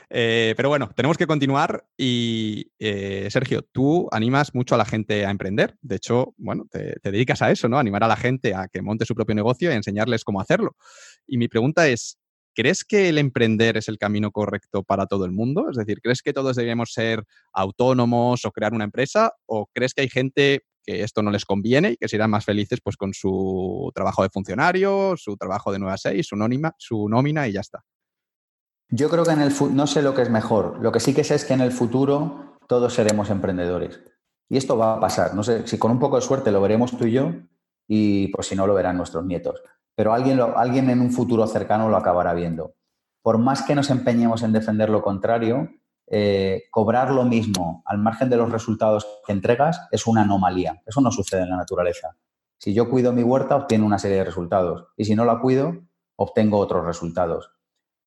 Eh, 0.09 0.53
pero 0.55 0.69
bueno, 0.69 0.89
tenemos 0.95 1.17
que 1.17 1.27
continuar 1.27 1.85
y 1.97 2.71
eh, 2.79 3.27
Sergio, 3.29 3.61
tú 3.61 4.07
animas 4.11 4.53
mucho 4.55 4.75
a 4.75 4.77
la 4.77 4.85
gente 4.85 5.25
a 5.25 5.31
emprender. 5.31 5.75
De 5.81 5.97
hecho, 5.97 6.33
bueno, 6.37 6.65
te, 6.69 6.99
te, 7.01 7.11
dedicas 7.11 7.41
a 7.41 7.51
eso, 7.51 7.67
¿no? 7.67 7.77
Animar 7.77 8.03
a 8.03 8.07
la 8.07 8.15
gente 8.15 8.53
a 8.55 8.67
que 8.67 8.81
monte 8.81 9.05
su 9.05 9.15
propio 9.15 9.35
negocio 9.35 9.71
y 9.71 9.75
enseñarles 9.75 10.23
cómo 10.23 10.39
hacerlo. 10.39 10.75
Y 11.27 11.37
mi 11.37 11.47
pregunta 11.47 11.87
es, 11.87 12.17
¿crees 12.53 12.83
que 12.83 13.09
el 13.09 13.17
emprender 13.17 13.77
es 13.77 13.87
el 13.87 13.97
camino 13.97 14.31
correcto 14.31 14.83
para 14.83 15.05
todo 15.07 15.25
el 15.25 15.31
mundo? 15.31 15.69
Es 15.69 15.77
decir, 15.77 15.99
¿crees 16.01 16.21
que 16.21 16.33
todos 16.33 16.55
debemos 16.55 16.93
ser 16.93 17.23
autónomos 17.51 18.45
o 18.45 18.51
crear 18.51 18.73
una 18.73 18.85
empresa? 18.85 19.33
¿O 19.45 19.67
crees 19.73 19.93
que 19.93 20.01
hay 20.01 20.09
gente 20.09 20.63
que 20.83 21.01
esto 21.03 21.21
no 21.23 21.31
les 21.31 21.45
conviene 21.45 21.91
y 21.91 21.97
que 21.97 22.07
se 22.07 22.17
irán 22.17 22.29
más 22.29 22.45
felices 22.45 22.79
pues 22.83 22.97
con 22.97 23.13
su 23.13 23.91
trabajo 23.95 24.23
de 24.23 24.29
funcionario, 24.29 25.15
su 25.17 25.37
trabajo 25.37 25.71
de 25.71 25.79
9 25.79 25.93
a 25.93 25.97
6, 25.97 26.27
su, 26.27 26.35
nónima, 26.35 26.75
su 26.77 27.07
nómina 27.07 27.47
y 27.47 27.53
ya 27.53 27.61
está. 27.61 27.83
Yo 28.89 29.09
creo 29.09 29.23
que 29.23 29.31
en 29.31 29.41
el 29.41 29.53
no 29.71 29.87
sé 29.87 30.01
lo 30.01 30.13
que 30.13 30.21
es 30.21 30.29
mejor. 30.29 30.79
Lo 30.81 30.91
que 30.91 30.99
sí 30.99 31.13
que 31.13 31.23
sé 31.23 31.35
es 31.35 31.45
que 31.45 31.53
en 31.53 31.61
el 31.61 31.71
futuro 31.71 32.59
todos 32.67 32.93
seremos 32.93 33.29
emprendedores. 33.29 34.01
Y 34.49 34.57
esto 34.57 34.77
va 34.77 34.95
a 34.95 34.99
pasar. 34.99 35.33
No 35.33 35.43
sé 35.43 35.65
si 35.67 35.77
con 35.77 35.91
un 35.91 35.99
poco 35.99 36.17
de 36.17 36.21
suerte 36.21 36.51
lo 36.51 36.61
veremos 36.61 36.95
tú 36.97 37.05
y 37.05 37.13
yo 37.13 37.31
y 37.87 38.27
pues 38.27 38.47
si 38.47 38.55
no 38.55 38.67
lo 38.67 38.73
verán 38.73 38.97
nuestros 38.97 39.25
nietos. 39.25 39.61
Pero 39.95 40.13
alguien, 40.13 40.39
alguien 40.55 40.89
en 40.89 41.01
un 41.01 41.11
futuro 41.11 41.45
cercano 41.47 41.89
lo 41.89 41.97
acabará 41.97 42.33
viendo. 42.33 42.75
Por 43.21 43.37
más 43.37 43.63
que 43.63 43.75
nos 43.75 43.89
empeñemos 43.89 44.43
en 44.43 44.51
defender 44.51 44.89
lo 44.89 45.01
contrario, 45.01 45.69
eh, 46.07 46.63
cobrar 46.71 47.11
lo 47.11 47.23
mismo 47.23 47.81
al 47.85 47.97
margen 47.97 48.29
de 48.29 48.37
los 48.37 48.51
resultados 48.51 49.07
que 49.25 49.31
entregas 49.31 49.87
es 49.91 50.05
una 50.05 50.23
anomalía. 50.23 50.81
Eso 50.85 51.01
no 51.01 51.11
sucede 51.11 51.43
en 51.43 51.49
la 51.49 51.57
naturaleza. 51.57 52.17
Si 52.57 52.73
yo 52.73 52.89
cuido 52.89 53.13
mi 53.13 53.23
huerta, 53.23 53.55
obtengo 53.55 53.85
una 53.85 53.99
serie 53.99 54.17
de 54.17 54.25
resultados. 54.25 54.87
Y 54.97 55.05
si 55.05 55.15
no 55.15 55.25
la 55.25 55.39
cuido, 55.39 55.81
obtengo 56.15 56.59
otros 56.59 56.85
resultados. 56.85 57.51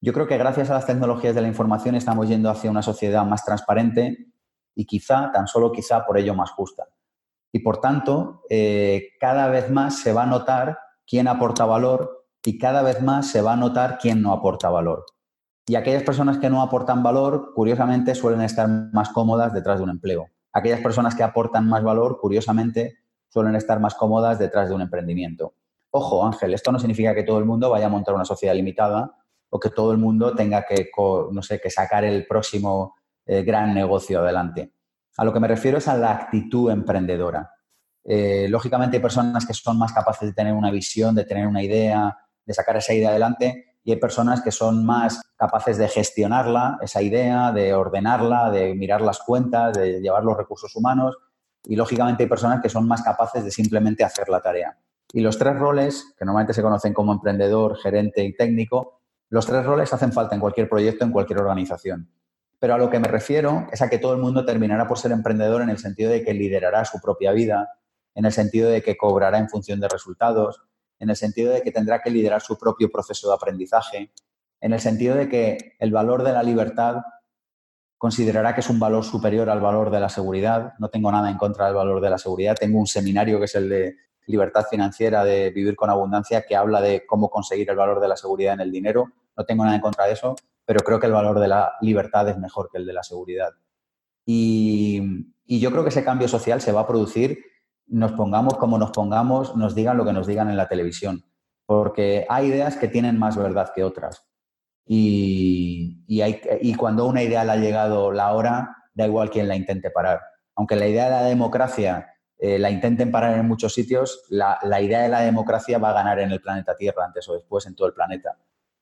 Yo 0.00 0.12
creo 0.12 0.26
que 0.26 0.38
gracias 0.38 0.70
a 0.70 0.74
las 0.74 0.86
tecnologías 0.86 1.34
de 1.34 1.42
la 1.42 1.48
información 1.48 1.94
estamos 1.94 2.28
yendo 2.28 2.50
hacia 2.50 2.70
una 2.70 2.82
sociedad 2.82 3.24
más 3.24 3.44
transparente 3.44 4.28
y 4.74 4.84
quizá, 4.84 5.32
tan 5.32 5.46
solo 5.46 5.72
quizá, 5.72 6.04
por 6.04 6.18
ello 6.18 6.34
más 6.34 6.50
justa. 6.50 6.86
Y 7.50 7.60
por 7.60 7.80
tanto, 7.80 8.42
eh, 8.50 9.10
cada 9.18 9.48
vez 9.48 9.70
más 9.70 10.00
se 10.00 10.12
va 10.12 10.24
a 10.24 10.26
notar 10.26 10.78
quién 11.06 11.28
aporta 11.28 11.64
valor 11.64 12.26
y 12.44 12.58
cada 12.58 12.82
vez 12.82 13.02
más 13.02 13.28
se 13.28 13.42
va 13.42 13.54
a 13.54 13.56
notar 13.56 13.98
quién 13.98 14.22
no 14.22 14.32
aporta 14.32 14.70
valor. 14.70 15.04
Y 15.66 15.74
aquellas 15.74 16.04
personas 16.04 16.38
que 16.38 16.48
no 16.48 16.62
aportan 16.62 17.02
valor, 17.02 17.52
curiosamente, 17.54 18.14
suelen 18.14 18.42
estar 18.42 18.68
más 18.68 19.08
cómodas 19.10 19.52
detrás 19.52 19.78
de 19.78 19.84
un 19.84 19.90
empleo. 19.90 20.28
Aquellas 20.52 20.80
personas 20.80 21.14
que 21.14 21.24
aportan 21.24 21.68
más 21.68 21.82
valor, 21.82 22.18
curiosamente, 22.20 22.98
suelen 23.28 23.56
estar 23.56 23.80
más 23.80 23.94
cómodas 23.94 24.38
detrás 24.38 24.68
de 24.68 24.74
un 24.74 24.82
emprendimiento. 24.82 25.54
Ojo, 25.90 26.24
Ángel, 26.24 26.54
esto 26.54 26.70
no 26.70 26.78
significa 26.78 27.14
que 27.14 27.24
todo 27.24 27.38
el 27.38 27.44
mundo 27.44 27.68
vaya 27.68 27.86
a 27.86 27.90
montar 27.90 28.14
una 28.14 28.24
sociedad 28.24 28.54
limitada 28.54 29.16
o 29.50 29.58
que 29.58 29.70
todo 29.70 29.92
el 29.92 29.98
mundo 29.98 30.34
tenga 30.34 30.64
que, 30.64 30.90
no 31.32 31.42
sé, 31.42 31.60
que 31.60 31.70
sacar 31.70 32.04
el 32.04 32.26
próximo 32.26 32.94
eh, 33.24 33.42
gran 33.42 33.74
negocio 33.74 34.20
adelante. 34.20 34.72
A 35.16 35.24
lo 35.24 35.32
que 35.32 35.40
me 35.40 35.48
refiero 35.48 35.78
es 35.78 35.88
a 35.88 35.96
la 35.96 36.12
actitud 36.12 36.70
emprendedora. 36.70 37.55
Eh, 38.08 38.46
lógicamente 38.48 38.98
hay 38.98 39.02
personas 39.02 39.44
que 39.44 39.52
son 39.52 39.78
más 39.78 39.92
capaces 39.92 40.28
de 40.28 40.32
tener 40.32 40.54
una 40.54 40.70
visión, 40.70 41.14
de 41.14 41.24
tener 41.24 41.46
una 41.46 41.62
idea, 41.62 42.16
de 42.44 42.54
sacar 42.54 42.76
esa 42.76 42.94
idea 42.94 43.10
adelante 43.10 43.76
y 43.82 43.90
hay 43.92 43.98
personas 43.98 44.42
que 44.42 44.52
son 44.52 44.86
más 44.86 45.20
capaces 45.36 45.76
de 45.76 45.88
gestionarla, 45.88 46.78
esa 46.80 47.02
idea, 47.02 47.52
de 47.52 47.74
ordenarla, 47.74 48.50
de 48.50 48.74
mirar 48.74 49.00
las 49.00 49.18
cuentas, 49.18 49.76
de 49.76 50.00
llevar 50.00 50.24
los 50.24 50.36
recursos 50.36 50.74
humanos 50.76 51.16
y 51.64 51.74
lógicamente 51.74 52.22
hay 52.22 52.28
personas 52.28 52.60
que 52.62 52.68
son 52.68 52.86
más 52.86 53.02
capaces 53.02 53.44
de 53.44 53.50
simplemente 53.50 54.04
hacer 54.04 54.28
la 54.28 54.40
tarea. 54.40 54.78
Y 55.12 55.20
los 55.20 55.38
tres 55.38 55.58
roles, 55.58 56.14
que 56.18 56.24
normalmente 56.24 56.54
se 56.54 56.62
conocen 56.62 56.92
como 56.92 57.12
emprendedor, 57.12 57.76
gerente 57.76 58.24
y 58.24 58.34
técnico, 58.34 59.00
los 59.28 59.46
tres 59.46 59.64
roles 59.64 59.92
hacen 59.92 60.12
falta 60.12 60.36
en 60.36 60.40
cualquier 60.40 60.68
proyecto, 60.68 61.04
en 61.04 61.10
cualquier 61.10 61.40
organización. 61.40 62.10
Pero 62.58 62.74
a 62.74 62.78
lo 62.78 62.88
que 62.88 63.00
me 63.00 63.08
refiero 63.08 63.66
es 63.72 63.82
a 63.82 63.90
que 63.90 63.98
todo 63.98 64.14
el 64.14 64.20
mundo 64.20 64.44
terminará 64.44 64.86
por 64.86 64.98
ser 64.98 65.12
emprendedor 65.12 65.62
en 65.62 65.70
el 65.70 65.78
sentido 65.78 66.10
de 66.10 66.24
que 66.24 66.34
liderará 66.34 66.84
su 66.84 67.00
propia 67.00 67.32
vida, 67.32 67.68
en 68.16 68.24
el 68.24 68.32
sentido 68.32 68.68
de 68.68 68.82
que 68.82 68.97
cobrará 68.97 69.38
en 69.38 69.48
función 69.48 69.78
de 69.78 69.88
resultados, 69.88 70.60
en 70.98 71.10
el 71.10 71.16
sentido 71.16 71.52
de 71.52 71.62
que 71.62 71.70
tendrá 71.70 72.02
que 72.02 72.10
liderar 72.10 72.43
su 72.43 72.59
propio 72.59 72.90
proceso 72.90 73.28
de 73.28 73.34
aprendizaje, 73.34 74.10
en 74.60 74.72
el 74.72 74.80
sentido 74.80 75.14
de 75.14 75.28
que 75.28 75.76
el 75.78 75.93
valor 75.93 76.24
de 76.24 76.32
la 76.32 76.43
libertad 76.43 76.97
considerará 77.98 78.55
que 78.55 78.60
es 78.60 78.70
un 78.70 78.80
valor 78.80 79.05
superior 79.05 79.48
al 79.48 79.60
valor 79.60 79.90
de 79.90 80.01
la 80.01 80.09
seguridad. 80.09 80.72
No 80.78 80.88
tengo 80.88 81.12
nada 81.12 81.30
en 81.30 81.36
contra 81.36 81.66
del 81.66 81.74
valor 81.74 82.01
de 82.01 82.10
la 82.10 82.18
seguridad. 82.18 82.56
Tengo 82.59 82.78
un 82.78 82.86
seminario 82.86 83.38
que 83.38 83.44
es 83.44 83.55
el 83.55 83.68
de 83.68 83.97
libertad 84.26 84.64
financiera 84.68 85.24
de 85.24 85.51
vivir 85.51 85.76
con 85.76 85.90
abundancia 85.90 86.44
que 86.47 86.56
habla 86.56 86.80
de 86.80 87.06
cómo 87.06 87.30
conseguir 87.30 87.70
el 87.70 87.76
valor 87.76 88.01
de 88.01 88.09
la 88.09 88.16
seguridad 88.16 88.55
en 88.55 88.60
el 88.60 88.72
dinero. 88.72 89.12
No 89.36 89.44
tengo 89.44 89.64
nada 89.64 89.76
en 89.76 89.82
contra 89.82 90.06
de 90.06 90.12
eso, 90.12 90.34
pero 90.64 90.80
creo 90.80 90.98
que 90.98 91.06
el 91.06 91.12
valor 91.12 91.38
de 91.38 91.48
la 91.48 91.72
libertad 91.80 92.28
es 92.28 92.38
mejor 92.38 92.70
que 92.70 92.78
el 92.78 92.86
de 92.86 92.93
la 92.93 93.02
seguridad. 93.02 93.51
Y, 94.24 95.32
yo 95.47 95.70
creo 95.70 95.84
que 95.84 95.90
ese 95.90 96.02
cambio 96.02 96.26
social 96.26 96.60
se 96.60 96.72
va 96.72 96.80
a 96.80 96.86
producir 96.86 97.38
nos 97.86 98.12
pongamos 98.12 98.56
como 98.56 98.78
nos 98.78 98.90
pongamos, 98.90 99.56
nos 99.56 99.74
digan 99.74 99.96
lo 99.96 100.04
que 100.04 100.12
nos 100.12 100.26
digan 100.26 100.50
en 100.50 100.56
la 100.56 100.68
televisión. 100.68 101.24
Porque 101.66 102.26
hay 102.28 102.46
ideas 102.46 102.76
que 102.76 102.88
tienen 102.88 103.18
más 103.18 103.36
verdad 103.36 103.72
que 103.74 103.84
otras. 103.84 104.24
Y, 104.86 106.04
y, 106.06 106.74
cuando 106.74 107.06
una 107.06 107.22
idea 107.22 107.44
le 107.44 107.52
ha 107.52 107.56
llegado 107.56 108.12
la 108.12 108.32
hora, 108.32 108.76
da 108.94 109.06
igual 109.06 109.30
quién 109.30 109.48
la 109.48 109.56
intente 109.56 109.90
parar. 109.90 110.20
Aunque 110.54 110.76
la 110.76 110.86
idea 110.86 111.06
de 111.06 111.10
la 111.10 111.22
democracia 111.24 112.14
eh, 112.38 112.58
la 112.58 112.70
intenten 112.70 113.10
parar 113.10 113.36
en 113.36 113.48
muchos 113.48 113.74
sitios, 113.74 114.24
la, 114.28 114.58
la, 114.62 114.80
idea 114.80 115.02
de 115.02 115.08
la 115.08 115.20
democracia 115.22 115.78
va 115.78 115.90
a 115.90 115.94
ganar 115.94 116.20
en 116.20 116.30
el 116.30 116.40
planeta 116.40 116.76
Tierra 116.76 117.04
antes 117.04 117.28
o 117.28 117.34
después 117.34 117.66
en 117.66 117.74
todo 117.74 117.88
el 117.88 117.94
planeta. 117.94 118.38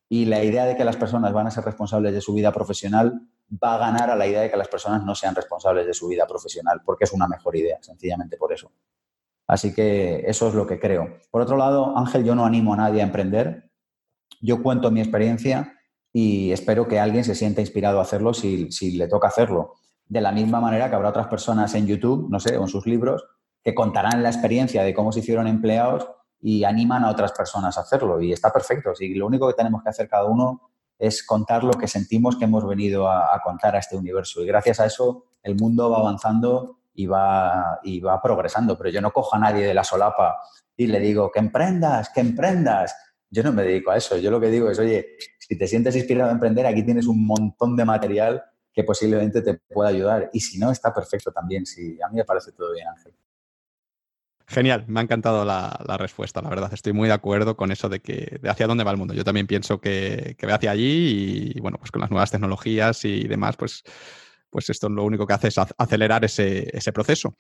Y 0.09 0.27
la 0.27 0.45
idea 0.45 0.67
de 0.67 0.77
que 0.77 0.85
las 0.85 0.97
personas 0.97 1.33
van 1.33 1.47
a 1.47 1.51
ser 1.51 1.65
responsables 1.65 2.13
de 2.13 2.21
su 2.21 2.35
vida 2.35 2.53
profesional 2.53 3.27
va 3.51 3.75
a 3.75 3.79
ganar 3.79 4.11
a 4.11 4.17
la 4.17 4.27
idea 4.27 4.43
de 4.43 4.51
que 4.51 4.57
las 4.57 4.69
personas 4.69 5.05
no 5.05 5.15
sean 5.15 5.35
responsables 5.35 5.87
de 5.87 5.95
su 5.95 6.09
vida 6.09 6.27
profesional, 6.27 6.83
porque 6.85 7.05
es 7.05 7.13
una 7.13 7.29
mejor 7.29 7.57
idea, 7.57 7.79
sencillamente 7.81 8.37
por 8.37 8.53
eso. 8.53 8.71
Así 9.47 9.75
que 9.75 10.25
eso 10.27 10.49
es 10.49 10.55
lo 10.55 10.67
que 10.67 10.79
creo. 10.79 11.19
Por 11.31 11.43
otro 11.43 11.57
lado, 11.57 11.97
Ángel, 11.97 12.25
yo 12.25 12.35
no 12.35 12.47
animo 12.47 12.75
a 12.75 12.79
nadie 12.79 13.01
a 13.01 13.05
emprender. 13.05 13.71
Yo 14.41 14.63
cuento 14.63 14.91
mi 14.91 15.01
experiencia 15.01 15.75
y 16.13 16.53
espero 16.53 16.89
que 16.89 16.99
alguien 16.99 17.25
se 17.25 17.35
sienta 17.35 17.61
inspirado 17.61 17.99
a 17.99 18.03
hacerlo 18.03 18.33
si, 18.33 18.69
le 18.97 19.09
toca 19.09 19.29
hacerlo. 19.29 19.75
De 20.07 20.21
la 20.21 20.33
misma 20.33 20.61
manera 20.61 20.89
que 20.89 20.97
habrá 20.97 21.11
otras 21.11 21.29
personas 21.29 21.75
en 21.75 21.87
YouTube, 21.87 22.29
no 22.31 22.41
sé, 22.41 22.57
o 22.57 22.63
en 22.63 22.69
sus 22.69 22.87
libros, 22.87 23.25
que 23.63 23.75
contarán 23.75 24.23
la 24.23 24.31
experiencia 24.31 24.83
de 24.83 24.95
cómo 24.95 25.13
se 25.13 25.21
hicieron 25.21 25.47
empleados 25.47 26.07
y 26.41 26.65
animan 26.65 27.05
a 27.05 27.11
otras 27.11 27.33
personas 27.33 27.77
a 27.77 27.83
hacerlo. 27.83 28.21
Y 28.21 28.33
está 28.33 28.53
perfecto. 28.53 28.95
Si 28.95 29.15
lo 29.15 29.27
único 29.27 29.49
que 29.49 29.55
tenemos 29.55 29.83
que 29.83 29.91
hacer 29.91 30.09
cada 30.09 30.25
uno 30.25 30.71
es 30.99 31.27
contar 31.27 31.65
lo 31.65 31.73
que 31.73 31.89
sentimos 31.89 32.37
que 32.37 32.45
hemos 32.45 32.67
venido 32.67 33.11
a 33.11 33.41
contar 33.43 33.77
a 33.77 33.81
este 33.81 33.97
universo. 33.97 34.43
Y 34.43 34.47
gracias 34.47 34.81
a 34.81 34.87
eso 34.87 35.25
el 35.43 35.57
mundo 35.57 35.91
va 35.91 35.99
avanzando 35.99 36.79
y 36.95 37.07
va, 37.07 37.81
y 37.83 38.01
va 38.01 38.21
progresando. 38.23 38.79
Pero 38.79 38.91
yo 38.91 39.01
no 39.01 39.13
cojo 39.13 39.37
a 39.37 39.39
nadie 39.39 39.67
de 39.67 39.75
la 39.75 39.85
solapa 39.85 40.39
y 40.77 40.87
le 40.87 41.01
digo, 41.01 41.31
que 41.31 41.39
emprendas, 41.39 42.11
que 42.11 42.21
emprendas. 42.21 42.95
Yo 43.31 43.43
no 43.43 43.53
me 43.53 43.63
dedico 43.63 43.91
a 43.91 43.97
eso. 43.97 44.17
Yo 44.17 44.31
lo 44.31 44.41
que 44.41 44.51
digo 44.51 44.71
es, 44.71 44.79
oye, 44.79 45.17
si 45.39 45.59
te 45.59 45.67
sientes 45.67 45.97
inspirado 45.97 46.31
a 46.31 46.35
emprender, 46.35 46.67
aquí 46.67 46.83
tienes 46.83 47.07
un 47.07 47.27
montón 47.27 47.77
de 47.77 47.85
material 47.85 48.43
que 48.73 48.85
posiblemente 48.85 49.43
te 49.43 49.55
pueda 49.55 49.91
ayudar. 49.91 50.31
Y 50.33 50.41
si 50.41 50.59
no, 50.59 50.71
está 50.71 50.93
perfecto 50.93 51.33
también. 51.33 51.67
Sí, 51.67 51.99
a 52.05 52.09
mí 52.09 52.17
me 52.17 52.25
parece 52.25 52.53
todo 52.53 52.73
bien, 52.73 52.89
Ángel. 52.89 53.15
Genial, 54.47 54.85
me 54.89 55.01
ha 55.01 55.03
encantado 55.03 55.45
la, 55.45 55.97
respuesta, 55.99 56.43
la 56.43 56.51
verdad. 56.51 56.71
Estoy 56.73 56.93
muy 56.93 57.09
de 57.09 57.15
acuerdo 57.15 57.57
con 57.57 57.73
eso 57.73 57.89
de 57.89 58.01
que 58.01 58.39
de 58.43 58.51
hacia 58.51 58.67
dónde 58.67 58.85
va 58.85 58.91
el 58.91 58.99
mundo. 58.99 59.15
Yo 59.15 59.25
también 59.25 59.47
pienso 59.47 59.81
que, 59.81 60.37
que 60.39 60.47
ve 60.47 60.53
hacia 60.53 60.71
allí 60.73 61.53
y, 61.55 61.61
bueno, 61.61 61.79
pues 61.79 61.91
con 61.91 62.03
las 62.03 62.11
nuevas 62.11 62.31
tecnologías 62.31 63.05
y 63.05 63.27
demás, 63.27 63.57
pues, 63.57 63.85
pues 64.55 64.71
esto 64.71 64.89
lo 64.89 65.03
único 65.03 65.27
que 65.27 65.33
hace 65.33 65.49
es 65.49 65.59
acelerar 65.59 66.25
ese, 66.25 66.93
proceso. 66.95 67.35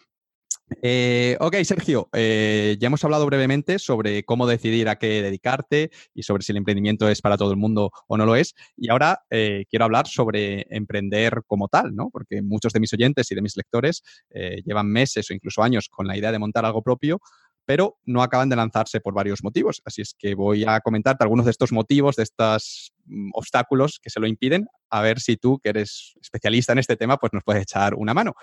Eh, 0.82 1.36
ok, 1.38 1.54
Sergio, 1.62 2.08
eh, 2.12 2.76
ya 2.80 2.88
hemos 2.88 3.04
hablado 3.04 3.24
brevemente 3.26 3.78
sobre 3.78 4.24
cómo 4.24 4.48
decidir 4.48 4.88
a 4.88 4.96
qué 4.96 5.22
dedicarte 5.22 5.92
y 6.12 6.24
sobre 6.24 6.42
si 6.42 6.50
el 6.50 6.56
emprendimiento 6.56 7.08
es 7.08 7.22
para 7.22 7.36
todo 7.36 7.52
el 7.52 7.56
mundo 7.56 7.92
o 8.08 8.16
no 8.16 8.26
lo 8.26 8.34
es. 8.34 8.56
Y 8.76 8.90
ahora 8.90 9.20
eh, 9.30 9.64
quiero 9.70 9.84
hablar 9.84 10.08
sobre 10.08 10.66
emprender 10.70 11.42
como 11.46 11.68
tal, 11.68 11.94
¿no? 11.94 12.10
Porque 12.10 12.42
muchos 12.42 12.72
de 12.72 12.80
mis 12.80 12.92
oyentes 12.92 13.30
y 13.30 13.36
de 13.36 13.42
mis 13.42 13.56
lectores 13.56 14.02
llevan 14.64 14.88
meses 14.88 15.30
o 15.30 15.34
incluso 15.34 15.62
años 15.62 15.88
con 15.88 16.08
la 16.08 16.16
idea 16.16 16.32
de 16.32 16.40
montar 16.40 16.64
algo 16.64 16.82
propio, 16.82 17.20
pero 17.66 17.98
no 18.04 18.22
acaban 18.22 18.48
de 18.48 18.56
lanzarse 18.56 19.00
por 19.00 19.14
varios 19.14 19.42
motivos. 19.42 19.82
Así 19.84 20.02
es 20.02 20.14
que 20.18 20.34
voy 20.34 20.64
a 20.66 20.80
comentarte 20.80 21.24
algunos 21.24 21.46
de 21.46 21.50
estos 21.50 21.72
motivos, 21.72 22.16
de 22.16 22.24
estos 22.24 22.92
mm, 23.06 23.30
obstáculos 23.34 23.98
que 24.02 24.10
se 24.10 24.20
lo 24.20 24.26
impiden, 24.26 24.66
a 24.90 25.02
ver 25.02 25.20
si 25.20 25.36
tú, 25.36 25.58
que 25.58 25.70
eres 25.70 26.14
especialista 26.20 26.72
en 26.72 26.78
este 26.78 26.96
tema, 26.96 27.16
pues 27.16 27.32
nos 27.32 27.42
puedes 27.44 27.62
echar 27.62 27.94
una 27.94 28.14
mano. 28.14 28.34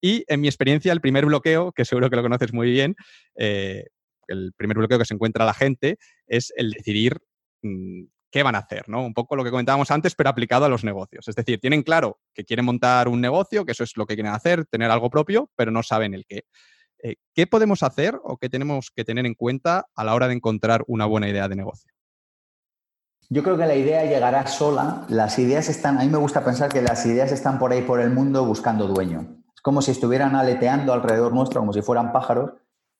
Y 0.00 0.24
en 0.28 0.40
mi 0.40 0.48
experiencia, 0.48 0.92
el 0.92 1.00
primer 1.00 1.26
bloqueo, 1.26 1.72
que 1.72 1.84
seguro 1.84 2.10
que 2.10 2.16
lo 2.16 2.22
conoces 2.22 2.52
muy 2.52 2.70
bien, 2.70 2.96
eh, 3.36 3.84
el 4.28 4.52
primer 4.56 4.78
bloqueo 4.78 4.98
que 4.98 5.04
se 5.04 5.14
encuentra 5.14 5.44
la 5.44 5.54
gente 5.54 5.98
es 6.26 6.52
el 6.56 6.70
decidir 6.70 7.18
mm, 7.62 8.04
qué 8.34 8.42
van 8.42 8.56
a 8.56 8.58
hacer, 8.58 8.88
¿no? 8.88 9.04
Un 9.04 9.14
poco 9.14 9.36
lo 9.36 9.44
que 9.44 9.52
comentábamos 9.52 9.92
antes, 9.92 10.16
pero 10.16 10.28
aplicado 10.28 10.64
a 10.64 10.68
los 10.68 10.82
negocios. 10.82 11.28
Es 11.28 11.36
decir, 11.36 11.60
tienen 11.60 11.84
claro 11.84 12.18
que 12.34 12.44
quieren 12.44 12.64
montar 12.64 13.06
un 13.06 13.20
negocio, 13.20 13.64
que 13.64 13.70
eso 13.70 13.84
es 13.84 13.96
lo 13.96 14.06
que 14.06 14.14
quieren 14.14 14.32
hacer, 14.32 14.66
tener 14.66 14.90
algo 14.90 15.08
propio, 15.08 15.52
pero 15.54 15.70
no 15.70 15.84
saben 15.84 16.14
el 16.14 16.26
qué. 16.26 16.42
Eh, 17.02 17.16
¿qué 17.34 17.46
podemos 17.46 17.82
hacer 17.82 18.18
o 18.22 18.36
qué 18.36 18.48
tenemos 18.48 18.90
que 18.94 19.04
tener 19.04 19.26
en 19.26 19.34
cuenta 19.34 19.86
a 19.94 20.04
la 20.04 20.14
hora 20.14 20.28
de 20.28 20.34
encontrar 20.34 20.84
una 20.86 21.06
buena 21.06 21.28
idea 21.28 21.48
de 21.48 21.56
negocio? 21.56 21.92
Yo 23.30 23.42
creo 23.42 23.56
que 23.56 23.66
la 23.66 23.74
idea 23.74 24.04
llegará 24.04 24.46
sola. 24.46 25.06
Las 25.08 25.38
ideas 25.38 25.68
están, 25.68 25.98
a 25.98 26.02
mí 26.02 26.08
me 26.08 26.18
gusta 26.18 26.44
pensar 26.44 26.70
que 26.70 26.82
las 26.82 27.04
ideas 27.06 27.32
están 27.32 27.58
por 27.58 27.72
ahí 27.72 27.82
por 27.82 28.00
el 28.00 28.10
mundo 28.10 28.44
buscando 28.44 28.86
dueño. 28.86 29.42
Es 29.54 29.60
como 29.60 29.82
si 29.82 29.90
estuvieran 29.90 30.36
aleteando 30.36 30.92
alrededor 30.92 31.32
nuestro, 31.32 31.60
como 31.60 31.72
si 31.72 31.82
fueran 31.82 32.12
pájaros, 32.12 32.52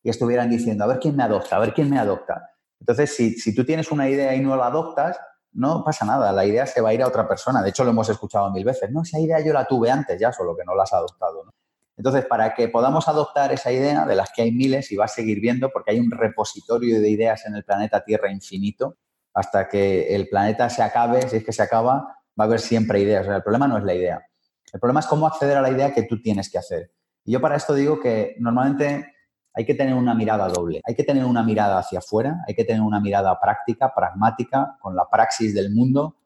y 0.03 0.11
estuvieran 0.11 0.51
diciendo, 0.51 0.85
a 0.85 0.87
ver 0.87 0.99
quién 0.99 1.17
me 1.17 1.23
adopta, 1.23 1.57
a 1.57 1.61
ver 1.61 1.73
quién 1.73 1.91
me 1.91 1.99
adopta. 1.99 2.51
Entonces, 2.81 3.15
si, 3.15 3.35
si 3.35 3.55
tú 3.55 3.65
tienes 3.65 3.91
una 3.91 4.09
idea 4.09 4.35
y 4.35 4.41
no 4.41 4.57
la 4.57 4.67
adoptas, 4.67 5.19
no 5.53 5.85
pasa 5.85 6.05
nada, 6.05 6.33
la 6.33 6.45
idea 6.45 6.67
se 6.67 6.81
va 6.81 6.91
a 6.91 6.95
ir 6.95 7.03
a 7.03 7.09
otra 7.09 7.27
persona. 7.29 7.63
De 7.63 7.71
hecho, 7.71 7.85
lo 7.85 7.91
hemos 7.91 8.09
escuchado 8.09 8.51
mil 8.51 8.65
veces. 8.65 8.91
No, 8.91 9.03
esa 9.03 9.19
idea 9.19 9.41
yo 9.41 9.53
la 9.53 9.65
tuve 9.65 9.91
antes 9.91 10.21
ya, 10.21 10.33
solo 10.33 10.57
que 10.57 10.65
no 10.65 10.75
la 10.75 10.83
has 10.83 10.93
adoptado. 10.93 11.45
¿no? 11.45 11.54
Entonces, 11.97 12.25
para 12.27 12.55
que 12.55 12.69
podamos 12.69 13.07
adoptar 13.09 13.53
esa 13.53 13.71
idea, 13.71 14.05
de 14.05 14.17
las 14.17 14.33
que 14.33 14.43
hay 14.43 14.53
miles 14.53 14.91
y 14.91 14.97
va 14.97 15.05
a 15.05 15.09
seguir 15.09 15.41
viendo, 15.41 15.71
porque 15.71 15.93
hay 15.93 16.01
un 16.01 16.11
repositorio 16.11 17.01
de 17.01 17.09
ideas 17.09 17.47
en 17.47 17.55
el 17.55 17.65
planeta 17.65 18.05
Tierra 18.05 18.33
infinito, 18.33 18.97
hasta 19.33 19.69
que 19.69 20.15
el 20.15 20.29
planeta 20.29 20.69
se 20.71 20.83
acabe, 20.83 21.29
si 21.29 21.37
es 21.37 21.45
que 21.45 21.53
se 21.53 21.63
acaba, 21.63 21.95
va 22.39 22.45
a 22.45 22.47
haber 22.47 22.61
siempre 22.61 23.01
ideas. 23.01 23.27
el 23.27 23.43
problema 23.43 23.69
no 23.69 23.79
es 23.79 23.85
la 23.85 23.95
idea. 23.95 24.25
El 24.73 24.81
problema 24.81 25.01
es 25.01 25.07
cómo 25.07 25.27
acceder 25.27 25.57
a 25.57 25.63
la 25.63 25.71
idea 25.71 25.93
que 25.93 26.03
tú 26.03 26.21
tienes 26.21 26.51
que 26.51 26.59
hacer. 26.59 26.91
Y 27.25 27.33
yo 27.33 27.41
para 27.41 27.57
esto 27.57 27.75
digo 27.75 28.01
que 28.01 28.35
normalmente 28.39 29.15
hay 29.55 29.65
que 29.65 29.75
tener 29.75 29.95
una 29.95 30.15
mirada 30.15 30.49
doble. 30.49 30.81
Hay 30.85 30.97
que 30.97 31.05
tener 31.05 31.25
una 31.25 31.45
mirada 31.45 31.79
hacia 31.79 32.01
afuera, 32.01 32.43
hay 32.47 32.55
que 32.55 32.65
tener 32.65 32.83
una 32.83 33.01
mirada 33.01 33.39
práctica, 33.41 33.95
pragmática, 33.95 34.77
con 34.81 34.97
la 34.97 35.09
praxis 35.09 35.55
del 35.55 35.73
mundo 35.73 36.17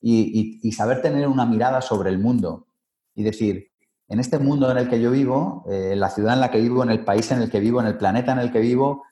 y, 0.00 0.60
y 0.62 0.72
saber 0.72 1.00
tener 1.00 1.28
una 1.28 1.46
mirada 1.46 1.80
sobre 1.80 2.10
el 2.10 2.18
mundo 2.18 2.66
y 3.14 3.22
decir, 3.22 3.70
en 4.08 4.20
este 4.20 4.38
mundo 4.38 4.70
en 4.70 4.78
el 4.78 4.88
que 4.88 5.00
yo 5.00 5.10
vivo, 5.10 5.64
eh, 5.68 5.90
en 5.92 6.00
la 6.00 6.10
ciudad 6.10 6.34
en 6.34 6.40
la 6.40 6.50
que 6.50 6.60
vivo, 6.60 6.82
en 6.82 6.90
el 6.90 7.04
país 7.04 7.30
en 7.32 7.42
el 7.42 7.50
que 7.50 7.60
vivo, 7.60 7.80
en 7.80 7.86
el 7.86 7.98
planeta 7.98 8.32
en 8.32 8.38
el 8.38 8.52
que 8.52 8.60
vivo, 8.60 9.04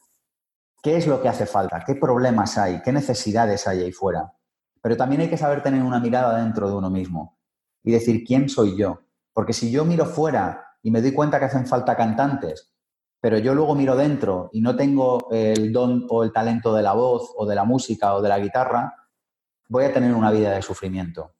¿qué 0.82 0.96
es 0.96 1.06
lo 1.06 1.20
que 1.20 1.28
hace 1.28 1.46
falta? 1.46 1.82
¿Qué 1.84 1.94
problemas 1.94 2.56
hay? 2.58 2.80
¿Qué 2.82 2.92
necesidades 2.92 3.66
hay 3.66 3.82
ahí 3.82 3.92
fuera? 3.92 4.32
Pero 4.80 4.96
también 4.96 5.22
hay 5.22 5.30
que 5.30 5.36
saber 5.36 5.62
tener 5.62 5.82
una 5.82 5.98
mirada 5.98 6.38
dentro 6.42 6.68
de 6.68 6.76
uno 6.76 6.90
mismo 6.90 7.38
y 7.82 7.92
decir, 7.92 8.22
¿quién 8.24 8.48
soy 8.48 8.76
yo? 8.76 9.00
Porque 9.32 9.52
si 9.52 9.70
yo 9.70 9.84
miro 9.84 10.06
fuera 10.06 10.76
y 10.82 10.90
me 10.90 11.00
doy 11.00 11.12
cuenta 11.12 11.38
que 11.38 11.46
hacen 11.46 11.66
falta 11.66 11.96
cantantes, 11.96 12.70
pero 13.20 13.38
yo 13.38 13.54
luego 13.54 13.74
miro 13.74 13.96
dentro 13.96 14.50
y 14.52 14.60
no 14.60 14.76
tengo 14.76 15.28
el 15.30 15.72
don 15.72 16.06
o 16.10 16.22
el 16.22 16.32
talento 16.32 16.74
de 16.74 16.82
la 16.82 16.92
voz 16.92 17.32
o 17.36 17.46
de 17.46 17.54
la 17.54 17.64
música 17.64 18.14
o 18.14 18.20
de 18.20 18.28
la 18.28 18.38
guitarra, 18.38 18.94
voy 19.68 19.84
a 19.84 19.92
tener 19.92 20.14
una 20.14 20.30
vida 20.30 20.52
de 20.52 20.60
sufrimiento. 20.60 21.34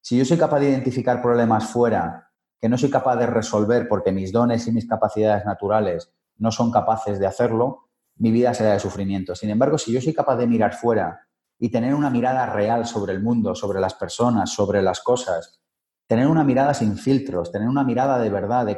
Si 0.00 0.16
yo 0.16 0.24
soy 0.24 0.38
capaz 0.38 0.60
de 0.60 0.70
identificar 0.70 1.20
problemas 1.20 1.66
fuera 1.66 2.25
que 2.60 2.68
no 2.68 2.78
soy 2.78 2.90
capaz 2.90 3.16
de 3.16 3.26
resolver 3.26 3.88
porque 3.88 4.12
mis 4.12 4.32
dones 4.32 4.66
y 4.66 4.72
mis 4.72 4.86
capacidades 4.86 5.44
naturales 5.44 6.12
no 6.38 6.50
son 6.50 6.70
capaces 6.70 7.18
de 7.18 7.26
hacerlo, 7.26 7.88
mi 8.16 8.30
vida 8.30 8.54
será 8.54 8.72
de 8.72 8.80
sufrimiento. 8.80 9.34
Sin 9.34 9.50
embargo, 9.50 9.78
si 9.78 9.92
yo 9.92 10.00
soy 10.00 10.14
capaz 10.14 10.36
de 10.36 10.46
mirar 10.46 10.74
fuera 10.74 11.26
y 11.58 11.70
tener 11.70 11.94
una 11.94 12.10
mirada 12.10 12.46
real 12.46 12.86
sobre 12.86 13.12
el 13.12 13.22
mundo, 13.22 13.54
sobre 13.54 13.80
las 13.80 13.94
personas, 13.94 14.50
sobre 14.50 14.82
las 14.82 15.00
cosas, 15.00 15.60
tener 16.06 16.26
una 16.26 16.44
mirada 16.44 16.72
sin 16.74 16.96
filtros, 16.96 17.50
tener 17.50 17.68
una 17.68 17.84
mirada 17.84 18.18
de 18.18 18.30
verdad, 18.30 18.64
de, 18.64 18.76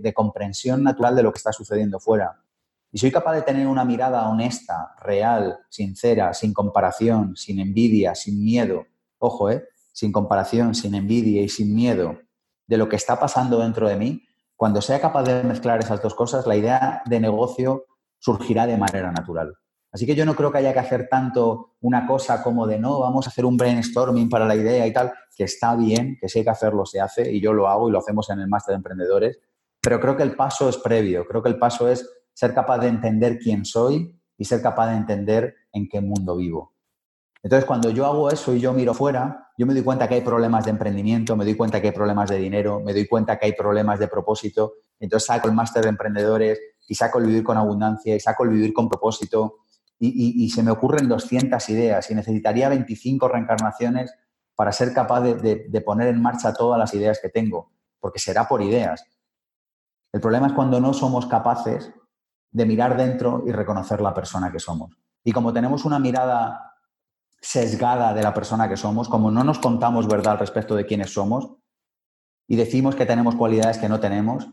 de, 0.00 0.14
comprensión 0.14 0.82
natural 0.82 1.16
de 1.16 1.22
lo 1.22 1.32
que 1.32 1.38
está 1.38 1.52
sucediendo 1.52 1.98
fuera, 2.00 2.42
y 2.90 2.98
soy 2.98 3.10
capaz 3.10 3.34
de 3.34 3.42
tener 3.42 3.66
una 3.66 3.84
mirada 3.84 4.28
honesta, 4.28 4.94
real, 5.00 5.58
sincera, 5.68 6.32
sin 6.32 6.54
comparación, 6.54 7.36
sin 7.36 7.60
envidia, 7.60 8.14
sin 8.14 8.42
miedo, 8.42 8.86
ojo, 9.18 9.50
¿eh? 9.50 9.68
sin 9.92 10.10
comparación, 10.10 10.74
sin 10.74 10.94
envidia 10.94 11.42
y 11.42 11.48
sin 11.48 11.74
miedo, 11.74 12.18
de 12.68 12.76
lo 12.76 12.88
que 12.88 12.96
está 12.96 13.18
pasando 13.18 13.58
dentro 13.58 13.88
de 13.88 13.96
mí, 13.96 14.22
cuando 14.54 14.80
sea 14.80 15.00
capaz 15.00 15.24
de 15.24 15.42
mezclar 15.42 15.80
esas 15.80 16.00
dos 16.02 16.14
cosas, 16.14 16.46
la 16.46 16.56
idea 16.56 17.02
de 17.06 17.18
negocio 17.18 17.86
surgirá 18.18 18.66
de 18.66 18.76
manera 18.76 19.10
natural. 19.10 19.54
Así 19.90 20.04
que 20.04 20.14
yo 20.14 20.26
no 20.26 20.34
creo 20.36 20.52
que 20.52 20.58
haya 20.58 20.72
que 20.72 20.80
hacer 20.80 21.08
tanto 21.08 21.76
una 21.80 22.06
cosa 22.06 22.42
como 22.42 22.66
de 22.66 22.78
no, 22.78 23.00
vamos 23.00 23.26
a 23.26 23.30
hacer 23.30 23.46
un 23.46 23.56
brainstorming 23.56 24.28
para 24.28 24.44
la 24.44 24.54
idea 24.54 24.86
y 24.86 24.92
tal, 24.92 25.12
que 25.34 25.44
está 25.44 25.74
bien, 25.76 26.18
que 26.20 26.28
si 26.28 26.40
hay 26.40 26.44
que 26.44 26.50
hacerlo 26.50 26.84
se 26.84 27.00
hace 27.00 27.32
y 27.32 27.40
yo 27.40 27.52
lo 27.52 27.68
hago 27.68 27.88
y 27.88 27.92
lo 27.92 27.98
hacemos 27.98 28.28
en 28.30 28.40
el 28.40 28.48
máster 28.48 28.72
de 28.72 28.76
emprendedores, 28.76 29.40
pero 29.80 29.98
creo 29.98 30.16
que 30.16 30.24
el 30.24 30.36
paso 30.36 30.68
es 30.68 30.76
previo, 30.76 31.26
creo 31.26 31.42
que 31.42 31.48
el 31.48 31.58
paso 31.58 31.88
es 31.88 32.06
ser 32.34 32.52
capaz 32.52 32.78
de 32.78 32.88
entender 32.88 33.38
quién 33.38 33.64
soy 33.64 34.20
y 34.36 34.44
ser 34.44 34.60
capaz 34.60 34.90
de 34.90 34.96
entender 34.96 35.54
en 35.72 35.88
qué 35.88 36.00
mundo 36.00 36.36
vivo. 36.36 36.74
Entonces, 37.42 37.64
cuando 37.66 37.90
yo 37.90 38.06
hago 38.06 38.30
eso 38.30 38.52
y 38.52 38.60
yo 38.60 38.72
miro 38.72 38.94
fuera, 38.94 39.50
yo 39.56 39.66
me 39.66 39.74
doy 39.74 39.82
cuenta 39.82 40.08
que 40.08 40.16
hay 40.16 40.20
problemas 40.22 40.64
de 40.64 40.70
emprendimiento, 40.70 41.36
me 41.36 41.44
doy 41.44 41.56
cuenta 41.56 41.80
que 41.80 41.88
hay 41.88 41.92
problemas 41.92 42.28
de 42.30 42.36
dinero, 42.36 42.80
me 42.80 42.92
doy 42.92 43.06
cuenta 43.06 43.38
que 43.38 43.46
hay 43.46 43.52
problemas 43.52 43.98
de 43.98 44.08
propósito. 44.08 44.74
Entonces 44.98 45.26
saco 45.26 45.48
el 45.48 45.54
máster 45.54 45.84
de 45.84 45.90
emprendedores 45.90 46.60
y 46.88 46.94
saco 46.94 47.18
el 47.18 47.26
vivir 47.26 47.44
con 47.44 47.56
abundancia 47.56 48.14
y 48.14 48.20
saco 48.20 48.44
el 48.44 48.50
vivir 48.50 48.72
con 48.72 48.88
propósito 48.88 49.58
y, 50.00 50.48
se 50.50 50.62
me 50.62 50.70
ocurren 50.70 51.08
200 51.08 51.68
ideas 51.70 52.08
y 52.10 52.14
necesitaría 52.14 52.68
25 52.68 53.26
reencarnaciones 53.28 54.14
para 54.54 54.70
ser 54.70 54.92
capaz 54.92 55.22
de 55.22 55.82
poner 55.84 56.08
en 56.08 56.22
marcha 56.22 56.52
todas 56.52 56.78
las 56.78 56.94
ideas 56.94 57.18
que 57.20 57.28
tengo, 57.28 57.72
porque 57.98 58.20
será 58.20 58.46
por 58.46 58.62
ideas. 58.62 59.04
El 60.12 60.20
problema 60.20 60.46
es 60.46 60.52
cuando 60.52 60.80
no 60.80 60.94
somos 60.94 61.26
capaces 61.26 61.92
de 62.50 62.66
mirar 62.66 62.96
dentro 62.96 63.44
y 63.46 63.52
reconocer 63.52 64.00
la 64.00 64.14
persona 64.14 64.50
que 64.50 64.58
somos. 64.58 64.96
Y 65.22 65.32
como 65.32 65.52
tenemos 65.52 65.84
una 65.84 65.98
mirada 65.98 66.67
sesgada 67.40 68.14
de 68.14 68.22
la 68.22 68.34
persona 68.34 68.68
que 68.68 68.76
somos, 68.76 69.08
como 69.08 69.30
no 69.30 69.44
nos 69.44 69.58
contamos 69.58 70.08
verdad 70.08 70.32
al 70.32 70.38
respecto 70.38 70.74
de 70.74 70.86
quiénes 70.86 71.12
somos 71.12 71.56
y 72.48 72.56
decimos 72.56 72.96
que 72.96 73.06
tenemos 73.06 73.36
cualidades 73.36 73.78
que 73.78 73.88
no 73.88 74.00
tenemos 74.00 74.48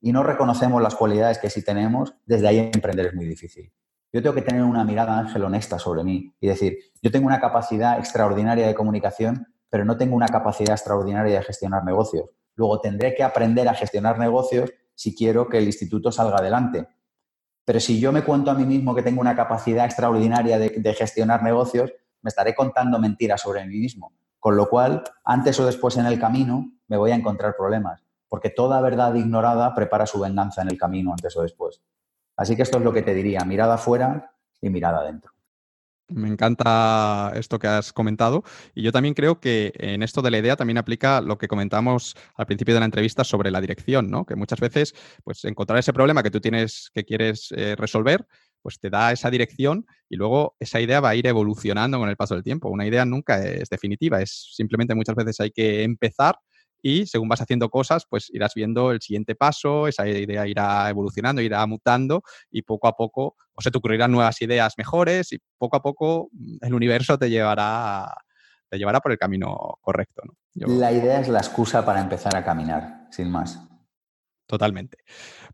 y 0.00 0.12
no 0.12 0.22
reconocemos 0.22 0.82
las 0.82 0.94
cualidades 0.94 1.38
que 1.38 1.50
sí 1.50 1.64
tenemos, 1.64 2.14
desde 2.26 2.48
ahí 2.48 2.58
emprender 2.58 3.06
es 3.06 3.14
muy 3.14 3.26
difícil. 3.26 3.72
Yo 4.12 4.22
tengo 4.22 4.34
que 4.34 4.42
tener 4.42 4.62
una 4.62 4.84
mirada 4.84 5.18
ángel 5.18 5.44
honesta 5.44 5.78
sobre 5.78 6.04
mí 6.04 6.34
y 6.40 6.46
decir, 6.46 6.78
yo 7.02 7.10
tengo 7.10 7.26
una 7.26 7.40
capacidad 7.40 7.98
extraordinaria 7.98 8.66
de 8.66 8.74
comunicación, 8.74 9.46
pero 9.68 9.84
no 9.84 9.96
tengo 9.96 10.16
una 10.16 10.28
capacidad 10.28 10.72
extraordinaria 10.72 11.38
de 11.38 11.44
gestionar 11.44 11.84
negocios. 11.84 12.30
Luego 12.54 12.80
tendré 12.80 13.14
que 13.14 13.22
aprender 13.22 13.68
a 13.68 13.74
gestionar 13.74 14.18
negocios 14.18 14.72
si 14.94 15.14
quiero 15.14 15.48
que 15.48 15.58
el 15.58 15.64
instituto 15.64 16.10
salga 16.10 16.38
adelante. 16.38 16.88
Pero 17.64 17.80
si 17.80 18.00
yo 18.00 18.12
me 18.12 18.22
cuento 18.22 18.50
a 18.50 18.54
mí 18.54 18.64
mismo 18.64 18.94
que 18.94 19.02
tengo 19.02 19.20
una 19.20 19.36
capacidad 19.36 19.84
extraordinaria 19.84 20.58
de, 20.58 20.70
de 20.70 20.94
gestionar 20.94 21.42
negocios, 21.42 21.92
me 22.26 22.30
estaré 22.30 22.56
contando 22.56 22.98
mentiras 22.98 23.40
sobre 23.40 23.64
mí 23.64 23.78
mismo. 23.78 24.12
Con 24.40 24.56
lo 24.56 24.68
cual, 24.68 25.04
antes 25.24 25.60
o 25.60 25.64
después 25.64 25.96
en 25.96 26.06
el 26.06 26.18
camino, 26.18 26.72
me 26.88 26.96
voy 26.96 27.12
a 27.12 27.14
encontrar 27.14 27.54
problemas, 27.56 28.04
porque 28.28 28.50
toda 28.50 28.80
verdad 28.80 29.14
ignorada 29.14 29.72
prepara 29.76 30.06
su 30.06 30.18
venganza 30.18 30.62
en 30.62 30.68
el 30.68 30.76
camino, 30.76 31.12
antes 31.12 31.36
o 31.36 31.42
después. 31.42 31.80
Así 32.36 32.56
que 32.56 32.62
esto 32.62 32.78
es 32.78 32.84
lo 32.84 32.92
que 32.92 33.02
te 33.02 33.14
diría, 33.14 33.44
mirada 33.44 33.74
afuera 33.74 34.32
y 34.60 34.70
mirada 34.70 35.02
adentro. 35.02 35.30
Me 36.08 36.28
encanta 36.28 37.32
esto 37.36 37.60
que 37.60 37.68
has 37.68 37.92
comentado 37.92 38.42
y 38.74 38.82
yo 38.82 38.90
también 38.90 39.14
creo 39.14 39.40
que 39.40 39.72
en 39.76 40.02
esto 40.02 40.22
de 40.22 40.30
la 40.32 40.38
idea 40.38 40.56
también 40.56 40.78
aplica 40.78 41.20
lo 41.20 41.38
que 41.38 41.46
comentamos 41.46 42.16
al 42.34 42.46
principio 42.46 42.74
de 42.74 42.80
la 42.80 42.86
entrevista 42.86 43.22
sobre 43.22 43.52
la 43.52 43.60
dirección, 43.60 44.10
¿no? 44.10 44.24
Que 44.24 44.34
muchas 44.34 44.58
veces, 44.58 44.94
pues 45.22 45.44
encontrar 45.44 45.78
ese 45.78 45.92
problema 45.92 46.24
que 46.24 46.30
tú 46.32 46.40
tienes, 46.40 46.90
que 46.92 47.04
quieres 47.04 47.52
eh, 47.56 47.76
resolver, 47.76 48.26
pues 48.66 48.80
te 48.80 48.90
da 48.90 49.12
esa 49.12 49.30
dirección 49.30 49.86
y 50.08 50.16
luego 50.16 50.56
esa 50.58 50.80
idea 50.80 50.98
va 50.98 51.10
a 51.10 51.14
ir 51.14 51.24
evolucionando 51.28 52.00
con 52.00 52.08
el 52.08 52.16
paso 52.16 52.34
del 52.34 52.42
tiempo. 52.42 52.68
Una 52.68 52.84
idea 52.84 53.04
nunca 53.04 53.40
es 53.44 53.68
definitiva, 53.68 54.20
es 54.20 54.50
simplemente 54.56 54.92
muchas 54.96 55.14
veces 55.14 55.38
hay 55.38 55.52
que 55.52 55.84
empezar 55.84 56.36
y 56.82 57.06
según 57.06 57.28
vas 57.28 57.40
haciendo 57.40 57.70
cosas, 57.70 58.06
pues 58.10 58.28
irás 58.30 58.54
viendo 58.56 58.90
el 58.90 59.00
siguiente 59.00 59.36
paso, 59.36 59.86
esa 59.86 60.08
idea 60.08 60.48
irá 60.48 60.90
evolucionando, 60.90 61.40
irá 61.42 61.64
mutando 61.68 62.24
y 62.50 62.62
poco 62.62 62.88
a 62.88 62.96
poco 62.96 63.36
o 63.54 63.62
se 63.62 63.70
te 63.70 63.78
ocurrirán 63.78 64.10
nuevas 64.10 64.42
ideas 64.42 64.74
mejores 64.76 65.32
y 65.32 65.38
poco 65.56 65.76
a 65.76 65.82
poco 65.82 66.28
mm, 66.32 66.56
el 66.62 66.74
universo 66.74 67.16
te 67.16 67.30
llevará, 67.30 68.12
te 68.68 68.78
llevará 68.78 68.98
por 68.98 69.12
el 69.12 69.18
camino 69.18 69.78
correcto. 69.80 70.22
La 70.54 70.90
idea 70.90 71.20
es 71.20 71.28
la 71.28 71.38
excusa 71.38 71.84
para 71.84 72.00
empezar 72.00 72.34
a 72.34 72.42
caminar, 72.42 73.06
sin 73.12 73.30
más. 73.30 73.60
Totalmente. 74.46 74.98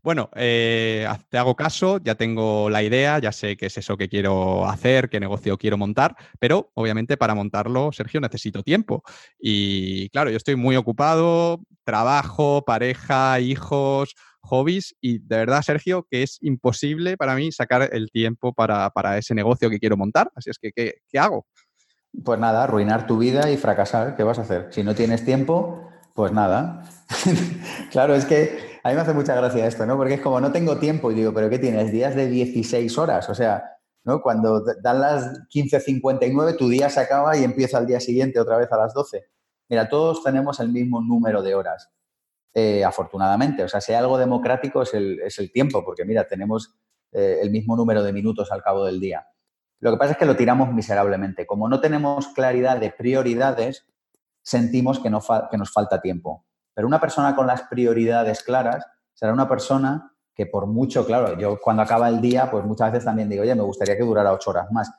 Bueno, 0.03 0.29
eh, 0.35 1.07
te 1.29 1.37
hago 1.37 1.55
caso, 1.55 1.97
ya 2.03 2.15
tengo 2.15 2.69
la 2.69 2.83
idea, 2.83 3.19
ya 3.19 3.31
sé 3.31 3.55
qué 3.55 3.67
es 3.67 3.77
eso 3.77 3.95
que 3.95 4.09
quiero 4.09 4.67
hacer, 4.67 5.09
qué 5.09 5.17
negocio 5.17 5.57
quiero 5.57 5.77
montar, 5.77 6.17
pero 6.39 6.71
obviamente 6.73 7.15
para 7.15 7.33
montarlo, 7.33 7.89
Sergio, 7.93 8.19
necesito 8.19 8.63
tiempo. 8.63 9.01
Y 9.39 10.09
claro, 10.09 10.29
yo 10.29 10.35
estoy 10.35 10.57
muy 10.57 10.75
ocupado, 10.75 11.61
trabajo, 11.85 12.65
pareja, 12.65 13.39
hijos, 13.39 14.13
hobbies, 14.41 14.93
y 14.99 15.19
de 15.19 15.37
verdad, 15.37 15.61
Sergio, 15.61 16.05
que 16.11 16.23
es 16.23 16.37
imposible 16.41 17.15
para 17.15 17.33
mí 17.35 17.53
sacar 17.53 17.87
el 17.93 18.11
tiempo 18.11 18.51
para, 18.51 18.91
ese 19.17 19.33
negocio 19.33 19.69
que 19.69 19.79
quiero 19.79 19.95
montar. 19.95 20.29
Así 20.35 20.49
es 20.49 20.59
que, 20.59 20.73
¿qué, 20.73 20.95
¿qué 21.07 21.17
hago? 21.17 21.47
Pues 22.25 22.37
nada, 22.41 22.65
arruinar 22.65 23.07
tu 23.07 23.17
vida 23.17 23.49
y 23.49 23.55
fracasar. 23.55 24.17
¿Qué 24.17 24.23
vas 24.23 24.37
a 24.37 24.41
hacer? 24.41 24.67
Si 24.71 24.83
no 24.83 24.95
tienes 24.95 25.23
tiempo, 25.23 25.89
pues 26.13 26.33
nada. 26.33 26.83
claro, 27.89 28.15
es 28.15 28.25
que 28.25 28.72
a 28.83 28.89
mí 28.89 28.95
me 28.95 29.01
hace 29.01 29.13
mucha 29.13 29.33
gracia 29.33 29.65
esto, 29.65 29.85
¿no? 29.85 29.95
Porque 29.95 30.15
es 30.15 30.21
como 30.21 30.41
no 30.41 30.51
tengo 30.51 30.77
tiempo 30.77 31.09
y 31.11 31.15
digo, 31.15 31.33
¿pero 31.33 31.49
qué 31.49 31.57
tienes? 31.57 31.91
Días 31.91 32.15
de 32.15 32.27
16 32.27 32.97
horas. 32.97 33.29
O 33.29 33.35
sea, 33.35 33.77
¿no? 34.03 34.21
Cuando 34.21 34.61
dan 34.81 34.99
las 34.99 35.47
15.59, 35.49 36.57
tu 36.57 36.67
día 36.67 36.89
se 36.89 36.99
acaba 36.99 37.37
y 37.37 37.45
empieza 37.45 37.79
el 37.79 37.87
día 37.87 38.01
siguiente 38.01 38.41
otra 38.41 38.57
vez 38.57 38.69
a 38.71 38.77
las 38.77 38.93
12. 38.93 39.25
Mira, 39.69 39.87
todos 39.87 40.21
tenemos 40.21 40.59
el 40.59 40.69
mismo 40.69 41.01
número 41.01 41.41
de 41.41 41.55
horas, 41.55 41.89
eh, 42.53 42.83
afortunadamente. 42.83 43.63
O 43.63 43.69
sea, 43.69 43.79
si 43.79 43.93
hay 43.93 43.99
algo 43.99 44.17
democrático 44.17 44.81
es 44.81 44.93
el, 44.93 45.51
tiempo, 45.53 45.85
porque 45.85 46.03
mira, 46.03 46.27
tenemos 46.27 46.75
eh, 47.13 47.39
el 47.41 47.51
mismo 47.51 47.77
número 47.77 48.03
de 48.03 48.11
minutos 48.11 48.51
al 48.51 48.61
cabo 48.61 48.83
del 48.83 48.99
día. 48.99 49.25
Lo 49.79 49.91
que 49.91 49.97
pasa 49.97 50.11
es 50.11 50.17
que 50.17 50.25
lo 50.25 50.35
tiramos 50.35 50.73
miserablemente. 50.73 51.45
Como 51.45 51.69
no 51.69 51.79
tenemos 51.79 52.27
claridad 52.29 52.77
de 52.77 52.91
prioridades, 52.91 53.85
sentimos 54.41 54.99
que, 54.99 55.09
no 55.09 55.21
que 55.49 55.57
nos 55.57 55.71
falta 55.71 56.01
tiempo. 56.01 56.45
Pero 56.73 56.87
una 56.87 56.99
persona 56.99 57.35
con 57.35 57.47
las 57.47 57.63
prioridades 57.63 58.43
claras 58.43 58.85
será 59.13 59.33
una 59.33 59.47
persona 59.47 60.11
que 60.33 60.45
por 60.47 60.65
mucho, 60.65 61.05
claro, 61.05 61.37
yo 61.37 61.59
cuando 61.61 61.83
acaba 61.83 62.09
el 62.09 62.19
día, 62.19 62.49
pues 62.49 62.65
muchas 62.65 62.91
veces 62.91 63.05
también 63.05 63.29
digo, 63.29 63.43
oye, 63.43 63.53
me 63.55 63.61
gustaría 63.61 63.95
que 63.95 64.03
durara 64.03 64.33
ocho 64.33 64.49
horas 64.49 64.71
más. 64.71 64.91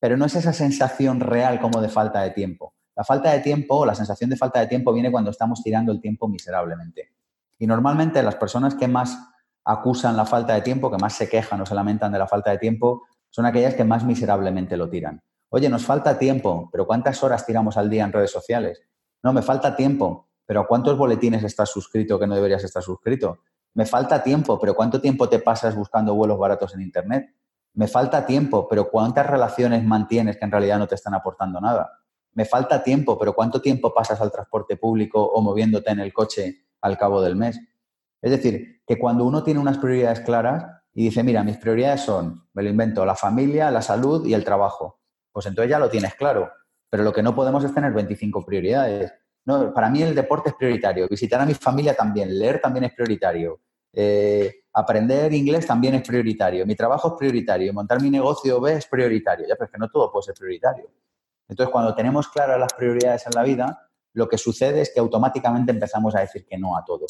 Pero 0.00 0.16
no 0.16 0.24
es 0.24 0.34
esa 0.34 0.52
sensación 0.52 1.20
real 1.20 1.60
como 1.60 1.80
de 1.80 1.88
falta 1.88 2.22
de 2.22 2.30
tiempo. 2.30 2.74
La 2.94 3.04
falta 3.04 3.30
de 3.32 3.40
tiempo 3.40 3.76
o 3.76 3.86
la 3.86 3.94
sensación 3.94 4.30
de 4.30 4.36
falta 4.36 4.60
de 4.60 4.66
tiempo 4.66 4.92
viene 4.92 5.10
cuando 5.10 5.30
estamos 5.30 5.62
tirando 5.62 5.92
el 5.92 6.00
tiempo 6.00 6.28
miserablemente. 6.28 7.12
Y 7.58 7.66
normalmente 7.66 8.22
las 8.22 8.36
personas 8.36 8.74
que 8.74 8.88
más 8.88 9.18
acusan 9.64 10.16
la 10.16 10.26
falta 10.26 10.54
de 10.54 10.62
tiempo, 10.62 10.90
que 10.90 10.98
más 10.98 11.14
se 11.14 11.28
quejan 11.28 11.60
o 11.60 11.66
se 11.66 11.74
lamentan 11.74 12.12
de 12.12 12.18
la 12.18 12.26
falta 12.26 12.50
de 12.50 12.58
tiempo, 12.58 13.02
son 13.30 13.46
aquellas 13.46 13.74
que 13.74 13.84
más 13.84 14.04
miserablemente 14.04 14.76
lo 14.76 14.90
tiran. 14.90 15.22
Oye, 15.48 15.68
nos 15.68 15.84
falta 15.84 16.18
tiempo, 16.18 16.68
pero 16.72 16.86
¿cuántas 16.86 17.22
horas 17.22 17.46
tiramos 17.46 17.76
al 17.76 17.88
día 17.88 18.04
en 18.04 18.12
redes 18.12 18.30
sociales? 18.30 18.82
No, 19.22 19.32
me 19.32 19.42
falta 19.42 19.76
tiempo, 19.76 20.28
pero 20.52 20.66
¿cuántos 20.66 20.98
boletines 20.98 21.42
estás 21.44 21.70
suscrito 21.70 22.18
que 22.18 22.26
no 22.26 22.34
deberías 22.34 22.62
estar 22.62 22.82
suscrito? 22.82 23.38
Me 23.72 23.86
falta 23.86 24.22
tiempo, 24.22 24.58
pero 24.60 24.74
¿cuánto 24.74 25.00
tiempo 25.00 25.26
te 25.26 25.38
pasas 25.38 25.74
buscando 25.74 26.14
vuelos 26.14 26.38
baratos 26.38 26.74
en 26.74 26.82
Internet? 26.82 27.34
Me 27.72 27.88
falta 27.88 28.26
tiempo, 28.26 28.68
pero 28.68 28.90
¿cuántas 28.90 29.26
relaciones 29.26 29.82
mantienes 29.82 30.36
que 30.36 30.44
en 30.44 30.50
realidad 30.50 30.78
no 30.78 30.86
te 30.86 30.94
están 30.94 31.14
aportando 31.14 31.58
nada? 31.58 32.00
Me 32.34 32.44
falta 32.44 32.82
tiempo, 32.82 33.18
pero 33.18 33.32
¿cuánto 33.32 33.62
tiempo 33.62 33.94
pasas 33.94 34.20
al 34.20 34.30
transporte 34.30 34.76
público 34.76 35.24
o 35.24 35.40
moviéndote 35.40 35.90
en 35.90 36.00
el 36.00 36.12
coche 36.12 36.66
al 36.82 36.98
cabo 36.98 37.22
del 37.22 37.34
mes? 37.34 37.58
Es 38.20 38.30
decir, 38.30 38.82
que 38.86 38.98
cuando 38.98 39.24
uno 39.24 39.42
tiene 39.42 39.58
unas 39.58 39.78
prioridades 39.78 40.20
claras 40.20 40.66
y 40.92 41.04
dice, 41.04 41.22
mira, 41.22 41.42
mis 41.42 41.56
prioridades 41.56 42.02
son, 42.02 42.46
me 42.52 42.62
lo 42.62 42.68
invento, 42.68 43.06
la 43.06 43.14
familia, 43.14 43.70
la 43.70 43.80
salud 43.80 44.26
y 44.26 44.34
el 44.34 44.44
trabajo 44.44 44.98
pues 45.32 45.46
entonces 45.46 45.70
ya 45.70 45.78
lo 45.78 45.88
tienes 45.88 46.14
claro. 46.14 46.52
Pero 46.90 47.02
lo 47.02 47.12
que 47.12 47.22
no 47.22 47.34
podemos 47.34 47.64
es 47.64 47.74
tener 47.74 47.92
25 47.92 48.44
prioridades. 48.44 49.12
No, 49.44 49.72
para 49.72 49.90
mí 49.90 50.02
el 50.02 50.14
deporte 50.14 50.50
es 50.50 50.54
prioritario, 50.54 51.08
visitar 51.08 51.40
a 51.40 51.46
mi 51.46 51.54
familia 51.54 51.94
también, 51.94 52.38
leer 52.38 52.60
también 52.60 52.84
es 52.84 52.92
prioritario, 52.92 53.60
eh, 53.92 54.62
aprender 54.72 55.32
inglés 55.32 55.66
también 55.66 55.94
es 55.94 56.06
prioritario, 56.06 56.64
mi 56.64 56.74
trabajo 56.74 57.08
es 57.08 57.14
prioritario, 57.18 57.72
montar 57.72 58.00
mi 58.00 58.10
negocio 58.10 58.60
B 58.60 58.74
es 58.74 58.86
prioritario. 58.86 59.46
Ya, 59.46 59.54
pero 59.54 59.66
es 59.66 59.70
que 59.70 59.78
no 59.78 59.88
todo 59.88 60.10
puede 60.10 60.24
ser 60.24 60.34
prioritario. 60.34 60.90
Entonces, 61.48 61.72
cuando 61.72 61.94
tenemos 61.94 62.28
claras 62.28 62.58
las 62.58 62.72
prioridades 62.72 63.26
en 63.26 63.32
la 63.34 63.42
vida, 63.42 63.88
lo 64.14 64.28
que 64.28 64.38
sucede 64.38 64.80
es 64.80 64.92
que 64.92 65.00
automáticamente 65.00 65.72
empezamos 65.72 66.14
a 66.14 66.20
decir 66.20 66.46
que 66.46 66.58
no 66.58 66.76
a 66.76 66.84
todo. 66.84 67.06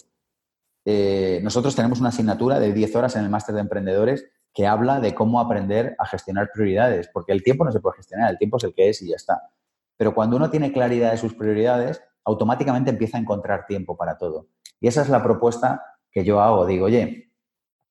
Eh, 0.84 1.40
nosotros 1.42 1.76
tenemos 1.76 2.00
una 2.00 2.08
asignatura 2.08 2.58
de 2.58 2.72
10 2.72 2.96
horas 2.96 3.14
en 3.14 3.22
el 3.22 3.30
máster 3.30 3.54
de 3.54 3.60
emprendedores 3.60 4.26
que 4.52 4.66
habla 4.66 5.00
de 5.00 5.14
cómo 5.14 5.40
aprender 5.40 5.94
a 5.98 6.06
gestionar 6.06 6.50
prioridades, 6.52 7.08
porque 7.08 7.32
el 7.32 7.42
tiempo 7.42 7.64
no 7.64 7.72
se 7.72 7.80
puede 7.80 7.96
gestionar, 7.96 8.30
el 8.30 8.38
tiempo 8.38 8.56
es 8.56 8.64
el 8.64 8.74
que 8.74 8.88
es 8.88 9.00
y 9.02 9.08
ya 9.08 9.16
está. 9.16 9.50
Pero 9.96 10.14
cuando 10.14 10.36
uno 10.36 10.50
tiene 10.50 10.72
claridad 10.72 11.12
de 11.12 11.16
sus 11.16 11.34
prioridades, 11.34 12.02
automáticamente 12.24 12.90
empieza 12.90 13.16
a 13.16 13.20
encontrar 13.20 13.66
tiempo 13.66 13.96
para 13.96 14.18
todo. 14.18 14.48
Y 14.80 14.88
esa 14.88 15.02
es 15.02 15.08
la 15.08 15.22
propuesta 15.22 15.82
que 16.10 16.24
yo 16.24 16.40
hago. 16.40 16.66
Digo, 16.66 16.86
oye, 16.86 17.32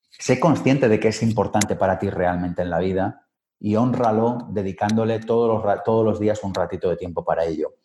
sé 0.10 0.40
consciente 0.40 0.90
de 0.90 1.00
que 1.00 1.10
es 1.10 1.24
importante 1.24 1.76
para 1.76 2.00
ti 2.00 2.10
realmente 2.10 2.62
en 2.62 2.70
la 2.70 2.80
vida 2.80 3.28
y 3.60 3.76
honralo 3.76 4.48
dedicándole 4.50 5.20
todos 5.20 5.64
los, 5.64 5.84
todos 5.84 6.04
los 6.04 6.20
días 6.20 6.44
un 6.44 6.54
ratito 6.54 6.90
de 6.90 6.98
tiempo 6.98 7.24
para 7.24 7.46
ello. 7.46 7.76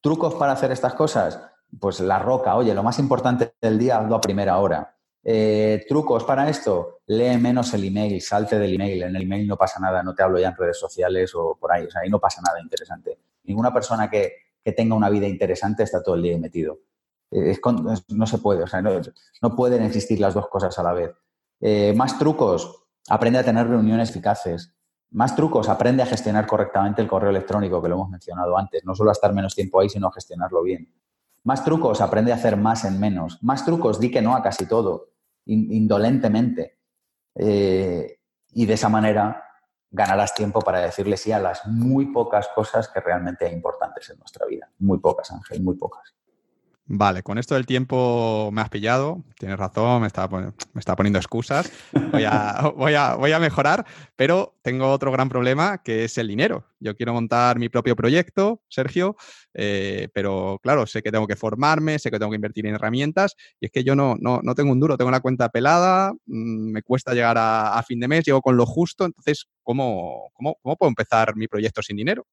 ¿Trucos 0.00 0.34
para 0.34 0.52
hacer 0.52 0.70
estas 0.70 0.94
cosas? 0.94 1.40
Pues 1.80 2.00
la 2.00 2.18
roca, 2.18 2.54
oye, 2.54 2.74
lo 2.74 2.82
más 2.82 2.98
importante 2.98 3.54
del 3.60 3.78
día, 3.78 3.98
hazlo 3.98 4.16
a 4.16 4.20
primera 4.20 4.58
hora. 4.58 4.96
Eh, 5.28 5.84
trucos 5.88 6.22
para 6.22 6.48
esto, 6.48 7.00
lee 7.06 7.36
menos 7.38 7.74
el 7.74 7.82
email, 7.82 8.22
salte 8.22 8.60
del 8.60 8.74
email. 8.74 9.02
En 9.02 9.16
el 9.16 9.22
email 9.22 9.48
no 9.48 9.56
pasa 9.56 9.80
nada, 9.80 10.00
no 10.04 10.14
te 10.14 10.22
hablo 10.22 10.38
ya 10.38 10.48
en 10.48 10.56
redes 10.56 10.78
sociales 10.78 11.34
o 11.34 11.56
por 11.60 11.72
ahí, 11.72 11.84
o 11.84 11.90
sea, 11.90 12.02
ahí 12.02 12.08
no 12.08 12.20
pasa 12.20 12.40
nada 12.46 12.60
interesante. 12.60 13.18
Ninguna 13.42 13.74
persona 13.74 14.08
que, 14.08 14.45
tenga 14.72 14.94
una 14.94 15.10
vida 15.10 15.26
interesante 15.26 15.82
está 15.82 16.02
todo 16.02 16.14
el 16.14 16.22
día 16.22 16.38
metido. 16.38 16.80
Eh, 17.30 17.58
no 18.08 18.26
se 18.26 18.38
puede, 18.38 18.62
o 18.62 18.66
sea, 18.66 18.82
no, 18.82 19.56
pueden 19.56 19.82
existir 19.82 20.20
las 20.20 20.34
dos 20.34 20.48
cosas 20.48 20.78
a 20.78 20.82
la 20.82 20.92
vez. 20.92 21.12
Eh, 21.60 21.92
más 21.96 22.18
trucos, 22.18 22.84
aprende 23.08 23.38
a 23.38 23.44
tener 23.44 23.66
reuniones 23.66 24.10
eficaces. 24.10 24.74
Más 25.10 25.34
trucos, 25.34 25.68
aprende 25.68 26.02
a 26.02 26.06
gestionar 26.06 26.46
correctamente 26.46 27.02
el 27.02 27.08
correo 27.08 27.30
electrónico, 27.30 27.82
que 27.82 27.88
lo 27.88 27.94
hemos 27.94 28.10
mencionado 28.10 28.56
antes. 28.58 28.84
No 28.84 28.94
solo 28.94 29.10
a 29.10 29.12
estar 29.12 29.32
menos 29.32 29.54
tiempo 29.54 29.80
ahí, 29.80 29.88
sino 29.88 30.08
a 30.08 30.12
gestionarlo 30.12 30.62
bien. 30.62 30.92
Más 31.44 31.64
trucos, 31.64 32.00
aprende 32.00 32.32
a 32.32 32.36
hacer 32.36 32.56
más 32.56 32.84
en 32.84 32.98
menos. 32.98 33.42
Más 33.42 33.64
trucos, 33.64 34.00
di 34.00 34.10
que 34.10 34.20
no 34.20 34.34
a 34.34 34.42
casi 34.42 34.66
todo 34.66 35.10
indolentemente. 35.46 36.78
Eh, 37.36 38.18
y 38.52 38.66
de 38.66 38.74
esa 38.74 38.88
manera 38.88 39.45
ganarás 39.90 40.34
tiempo 40.34 40.60
para 40.60 40.80
decirle 40.80 41.16
sí 41.16 41.32
a 41.32 41.38
las 41.38 41.66
muy 41.66 42.06
pocas 42.06 42.48
cosas 42.54 42.88
que 42.88 43.00
realmente 43.00 43.46
hay 43.46 43.52
importantes 43.52 44.10
en 44.10 44.18
nuestra 44.18 44.46
vida. 44.46 44.70
Muy 44.78 44.98
pocas, 44.98 45.30
Ángel, 45.30 45.62
muy 45.62 45.76
pocas. 45.76 46.15
Vale, 46.88 47.24
con 47.24 47.36
esto 47.36 47.56
del 47.56 47.66
tiempo 47.66 48.50
me 48.52 48.60
has 48.60 48.68
pillado, 48.68 49.24
tienes 49.40 49.58
razón, 49.58 50.02
me 50.02 50.06
está, 50.06 50.28
poniendo 50.28 51.18
excusas, 51.18 51.72
voy 52.12 52.22
a, 52.22 52.70
voy, 53.18 53.32
mejorar, 53.40 53.84
pero 54.14 54.56
tengo 54.62 54.92
otro 54.92 55.10
gran 55.10 55.28
problema 55.28 55.82
que 55.82 56.04
es 56.04 56.16
el 56.16 56.28
dinero. 56.28 56.64
Yo 56.78 56.94
quiero 56.94 57.12
montar 57.12 57.58
mi 57.58 57.68
propio 57.68 57.96
proyecto, 57.96 58.62
Sergio, 58.68 59.16
eh, 59.52 60.10
pero 60.14 60.60
claro, 60.62 60.86
sé 60.86 61.02
que 61.02 61.10
tengo 61.10 61.26
que 61.26 61.34
formarme, 61.34 61.98
sé 61.98 62.08
que 62.12 62.20
tengo 62.20 62.30
que 62.30 62.36
invertir 62.36 62.66
en 62.66 62.76
herramientas 62.76 63.34
y 63.58 63.66
es 63.66 63.72
que 63.72 63.82
yo 63.82 63.96
no, 63.96 64.14
no, 64.20 64.38
no 64.44 64.54
tengo 64.54 64.70
un 64.70 64.78
duro, 64.78 64.96
tengo 64.96 65.08
una 65.08 65.20
cuenta 65.20 65.48
pelada, 65.48 66.12
mm, 66.26 66.70
me 66.70 66.82
cuesta 66.82 67.14
llegar 67.14 67.36
a, 67.36 67.76
a, 67.76 67.82
fin 67.82 67.98
de 67.98 68.06
mes, 68.06 68.24
llego 68.24 68.42
con 68.42 68.56
lo 68.56 68.64
justo, 68.64 69.06
entonces, 69.06 69.46
¿cómo, 69.64 70.30
cómo, 70.34 70.56
cómo 70.62 70.76
puedo 70.76 70.88
empezar 70.88 71.34
mi 71.34 71.48
proyecto 71.48 71.82
sin 71.82 71.96
dinero? 71.96 72.26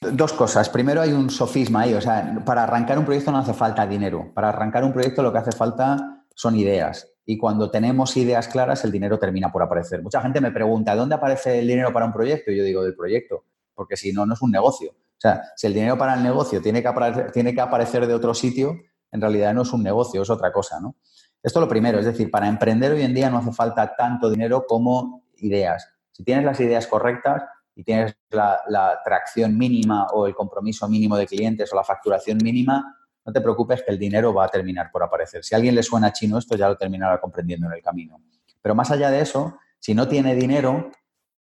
Dos 0.00 0.32
cosas. 0.32 0.68
Primero 0.68 1.00
hay 1.00 1.12
un 1.12 1.28
sofisma 1.28 1.82
ahí, 1.82 1.94
o 1.94 2.00
sea, 2.00 2.42
para 2.44 2.62
arrancar 2.62 2.98
un 2.98 3.04
proyecto 3.04 3.32
no 3.32 3.38
hace 3.38 3.52
falta 3.52 3.84
dinero. 3.84 4.30
Para 4.32 4.50
arrancar 4.50 4.84
un 4.84 4.92
proyecto 4.92 5.22
lo 5.22 5.32
que 5.32 5.38
hace 5.38 5.50
falta 5.50 6.24
son 6.34 6.54
ideas. 6.54 7.08
Y 7.26 7.36
cuando 7.36 7.68
tenemos 7.70 8.16
ideas 8.16 8.46
claras, 8.46 8.84
el 8.84 8.92
dinero 8.92 9.18
termina 9.18 9.50
por 9.50 9.62
aparecer. 9.62 10.00
Mucha 10.00 10.20
gente 10.22 10.40
me 10.40 10.52
pregunta, 10.52 10.94
¿dónde 10.94 11.16
aparece 11.16 11.58
el 11.58 11.66
dinero 11.66 11.92
para 11.92 12.06
un 12.06 12.12
proyecto? 12.12 12.52
Y 12.52 12.56
yo 12.56 12.64
digo, 12.64 12.84
del 12.84 12.94
proyecto, 12.94 13.44
porque 13.74 13.96
si 13.96 14.12
no, 14.12 14.24
no 14.24 14.34
es 14.34 14.40
un 14.40 14.52
negocio. 14.52 14.92
O 14.92 15.20
sea, 15.20 15.42
si 15.56 15.66
el 15.66 15.74
dinero 15.74 15.98
para 15.98 16.14
el 16.14 16.22
negocio 16.22 16.62
tiene 16.62 16.80
que 16.80 16.88
aparecer, 16.88 17.32
tiene 17.32 17.52
que 17.52 17.60
aparecer 17.60 18.06
de 18.06 18.14
otro 18.14 18.34
sitio, 18.34 18.76
en 19.10 19.20
realidad 19.20 19.52
no 19.52 19.62
es 19.62 19.72
un 19.72 19.82
negocio, 19.82 20.22
es 20.22 20.30
otra 20.30 20.52
cosa, 20.52 20.78
¿no? 20.80 20.94
Esto 21.42 21.58
es 21.58 21.62
lo 21.62 21.68
primero, 21.68 21.98
es 21.98 22.06
decir, 22.06 22.30
para 22.30 22.46
emprender 22.46 22.92
hoy 22.92 23.02
en 23.02 23.14
día 23.14 23.30
no 23.30 23.38
hace 23.38 23.52
falta 23.52 23.96
tanto 23.96 24.30
dinero 24.30 24.64
como 24.66 25.24
ideas. 25.38 25.88
Si 26.12 26.22
tienes 26.22 26.44
las 26.44 26.60
ideas 26.60 26.86
correctas, 26.86 27.42
y 27.78 27.84
tienes 27.84 28.18
la, 28.30 29.00
tracción 29.04 29.56
mínima 29.56 30.08
o 30.12 30.26
el 30.26 30.34
compromiso 30.34 30.88
mínimo 30.88 31.16
de 31.16 31.28
clientes 31.28 31.72
o 31.72 31.76
la 31.76 31.84
facturación 31.84 32.38
mínima, 32.42 32.98
no 33.24 33.32
te 33.32 33.40
preocupes 33.40 33.84
que 33.84 33.92
el 33.92 33.98
dinero 34.00 34.34
va 34.34 34.46
a 34.46 34.48
terminar 34.48 34.90
por 34.90 35.04
aparecer. 35.04 35.44
Si 35.44 35.54
a 35.54 35.58
alguien 35.58 35.76
le 35.76 35.84
suena 35.84 36.12
chino 36.12 36.38
esto, 36.38 36.56
ya 36.56 36.68
lo 36.68 36.76
terminará 36.76 37.20
comprendiendo 37.20 37.68
en 37.68 37.74
el 37.74 37.80
camino. 37.80 38.20
Pero 38.60 38.74
más 38.74 38.90
allá 38.90 39.12
de 39.12 39.20
eso, 39.20 39.58
si 39.78 39.94
no 39.94 40.08
tiene 40.08 40.34
dinero, 40.34 40.90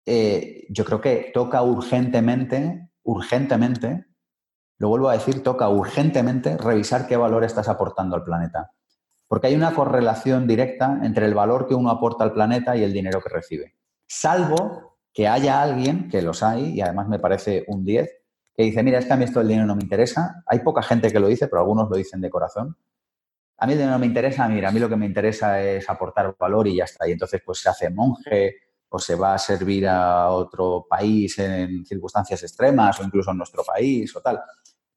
eh, 0.04 0.66
yo 0.70 0.84
creo 0.84 1.00
que 1.00 1.30
toca 1.32 1.62
urgentemente, 1.62 2.90
urgentemente, 3.04 4.08
lo 4.80 4.90
vuelvo 4.90 5.10
a 5.10 5.14
decir, 5.14 5.44
toca 5.44 5.70
urgentemente 5.70 6.58
revisar 6.58 7.06
qué 7.06 7.18
valor 7.18 7.44
estás 7.44 7.70
aportando 7.70 8.16
al 8.16 8.24
planeta. 8.24 8.72
Porque 9.28 9.46
hay 9.46 9.56
una 9.56 9.76
correlación 9.76 10.48
directa 10.48 11.02
entre 11.04 11.28
el 11.28 11.36
valor 11.36 11.68
que 11.68 11.76
uno 11.76 11.92
aporta 11.92 12.24
al 12.24 12.34
planeta 12.34 12.76
y 12.76 12.82
el 12.82 12.94
dinero 12.94 13.22
que 13.22 13.30
recibe. 13.30 13.76
Salvo 14.08 14.85
que 15.16 15.30
haya 15.30 15.62
alguien, 15.62 16.10
que 16.10 16.22
los 16.22 16.44
hay, 16.44 16.74
y 16.74 16.82
además 16.82 17.08
me 17.08 17.20
parece 17.20 17.64
un 17.70 17.86
10, 17.86 18.12
que 18.54 18.64
dice, 18.64 18.84
mira, 18.84 19.00
es 19.00 19.06
que 19.06 19.14
a 19.14 19.16
mí 19.16 19.24
esto 19.24 19.40
del 19.40 19.48
dinero 19.48 19.66
no 19.66 19.76
me 19.76 19.82
interesa. 19.82 20.44
Hay 20.46 20.60
poca 20.60 20.84
gente 20.84 21.10
que 21.10 21.22
lo 21.22 21.28
dice, 21.28 21.48
pero 21.48 21.62
algunos 21.62 21.90
lo 21.90 21.96
dicen 21.96 22.20
de 22.20 22.30
corazón. 22.30 22.78
A 23.58 23.66
mí 23.66 23.74
el 23.74 23.80
dinero 23.80 23.94
no 23.94 24.00
me 24.00 24.08
interesa, 24.08 24.46
mira, 24.50 24.68
a 24.68 24.72
mí 24.74 24.80
lo 24.80 24.90
que 24.90 24.98
me 24.98 25.06
interesa 25.06 25.62
es 25.62 25.90
aportar 25.90 26.36
valor 26.38 26.68
y 26.68 26.76
ya 26.76 26.84
está. 26.84 27.08
Y 27.08 27.14
entonces 27.14 27.42
pues 27.46 27.60
se 27.60 27.70
hace 27.70 27.90
monje 27.90 28.58
o 28.90 29.00
se 29.00 29.16
va 29.16 29.36
a 29.36 29.38
servir 29.38 29.88
a 29.88 30.30
otro 30.32 30.86
país 30.90 31.40
en 31.40 31.86
circunstancias 31.86 32.44
extremas 32.44 33.00
o 33.00 33.04
incluso 33.06 33.32
en 33.32 33.38
nuestro 33.38 33.64
país 33.64 34.14
o 34.18 34.22
tal. 34.22 34.42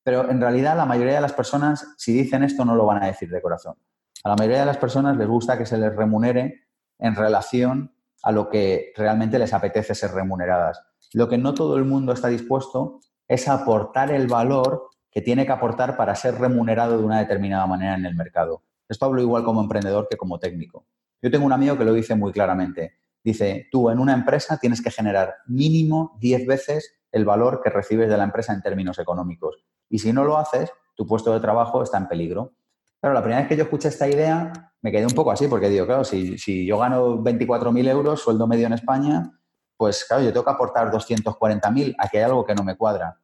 Pero 0.02 0.28
en 0.28 0.40
realidad 0.40 0.76
la 0.76 0.84
mayoría 0.84 1.14
de 1.14 1.20
las 1.20 1.32
personas, 1.32 1.94
si 1.96 2.12
dicen 2.12 2.42
esto, 2.42 2.64
no 2.64 2.74
lo 2.74 2.86
van 2.86 3.04
a 3.04 3.06
decir 3.06 3.30
de 3.30 3.40
corazón. 3.40 3.76
A 4.24 4.30
la 4.30 4.34
mayoría 4.34 4.60
de 4.60 4.66
las 4.66 4.78
personas 4.78 5.16
les 5.16 5.28
gusta 5.28 5.56
que 5.56 5.66
se 5.66 5.78
les 5.78 5.94
remunere 5.94 6.66
en 6.98 7.14
relación 7.14 7.92
a 8.22 8.32
lo 8.32 8.48
que 8.48 8.92
realmente 8.96 9.38
les 9.38 9.52
apetece 9.52 9.94
ser 9.94 10.12
remuneradas. 10.12 10.80
Lo 11.12 11.28
que 11.28 11.38
no 11.38 11.54
todo 11.54 11.76
el 11.76 11.84
mundo 11.84 12.12
está 12.12 12.28
dispuesto 12.28 13.00
es 13.26 13.48
aportar 13.48 14.10
el 14.10 14.26
valor 14.26 14.88
que 15.10 15.22
tiene 15.22 15.46
que 15.46 15.52
aportar 15.52 15.96
para 15.96 16.14
ser 16.14 16.38
remunerado 16.38 16.98
de 16.98 17.04
una 17.04 17.18
determinada 17.18 17.66
manera 17.66 17.94
en 17.94 18.06
el 18.06 18.14
mercado. 18.14 18.62
Esto 18.88 19.06
hablo 19.06 19.20
igual 19.20 19.44
como 19.44 19.60
emprendedor 19.60 20.06
que 20.08 20.16
como 20.16 20.38
técnico. 20.38 20.86
Yo 21.20 21.30
tengo 21.30 21.46
un 21.46 21.52
amigo 21.52 21.76
que 21.76 21.84
lo 21.84 21.92
dice 21.92 22.14
muy 22.14 22.32
claramente. 22.32 22.98
Dice, 23.22 23.66
tú 23.70 23.90
en 23.90 23.98
una 23.98 24.14
empresa 24.14 24.58
tienes 24.58 24.80
que 24.80 24.90
generar 24.90 25.34
mínimo 25.46 26.16
10 26.20 26.46
veces 26.46 26.94
el 27.10 27.24
valor 27.24 27.60
que 27.62 27.70
recibes 27.70 28.08
de 28.08 28.16
la 28.16 28.24
empresa 28.24 28.52
en 28.52 28.62
términos 28.62 28.98
económicos. 28.98 29.56
Y 29.88 29.98
si 29.98 30.12
no 30.12 30.24
lo 30.24 30.38
haces, 30.38 30.70
tu 30.94 31.06
puesto 31.06 31.32
de 31.32 31.40
trabajo 31.40 31.82
está 31.82 31.98
en 31.98 32.08
peligro. 32.08 32.52
Claro, 33.00 33.14
la 33.14 33.22
primera 33.22 33.40
vez 33.40 33.48
que 33.48 33.56
yo 33.56 33.64
escuché 33.64 33.88
esta 33.88 34.08
idea 34.08 34.52
me 34.82 34.92
quedé 34.92 35.06
un 35.06 35.12
poco 35.12 35.30
así, 35.30 35.48
porque 35.48 35.68
digo, 35.68 35.86
claro, 35.86 36.04
si, 36.04 36.38
si 36.38 36.64
yo 36.66 36.78
gano 36.78 37.18
24.000 37.18 37.88
euros, 37.88 38.20
sueldo 38.20 38.46
medio 38.46 38.66
en 38.66 38.72
España, 38.74 39.32
pues 39.76 40.04
claro, 40.04 40.22
yo 40.22 40.32
tengo 40.32 40.44
que 40.44 40.50
aportar 40.50 40.90
240.000, 40.90 41.94
aquí 41.98 42.16
hay 42.16 42.22
algo 42.22 42.44
que 42.44 42.54
no 42.54 42.64
me 42.64 42.76
cuadra. 42.76 43.20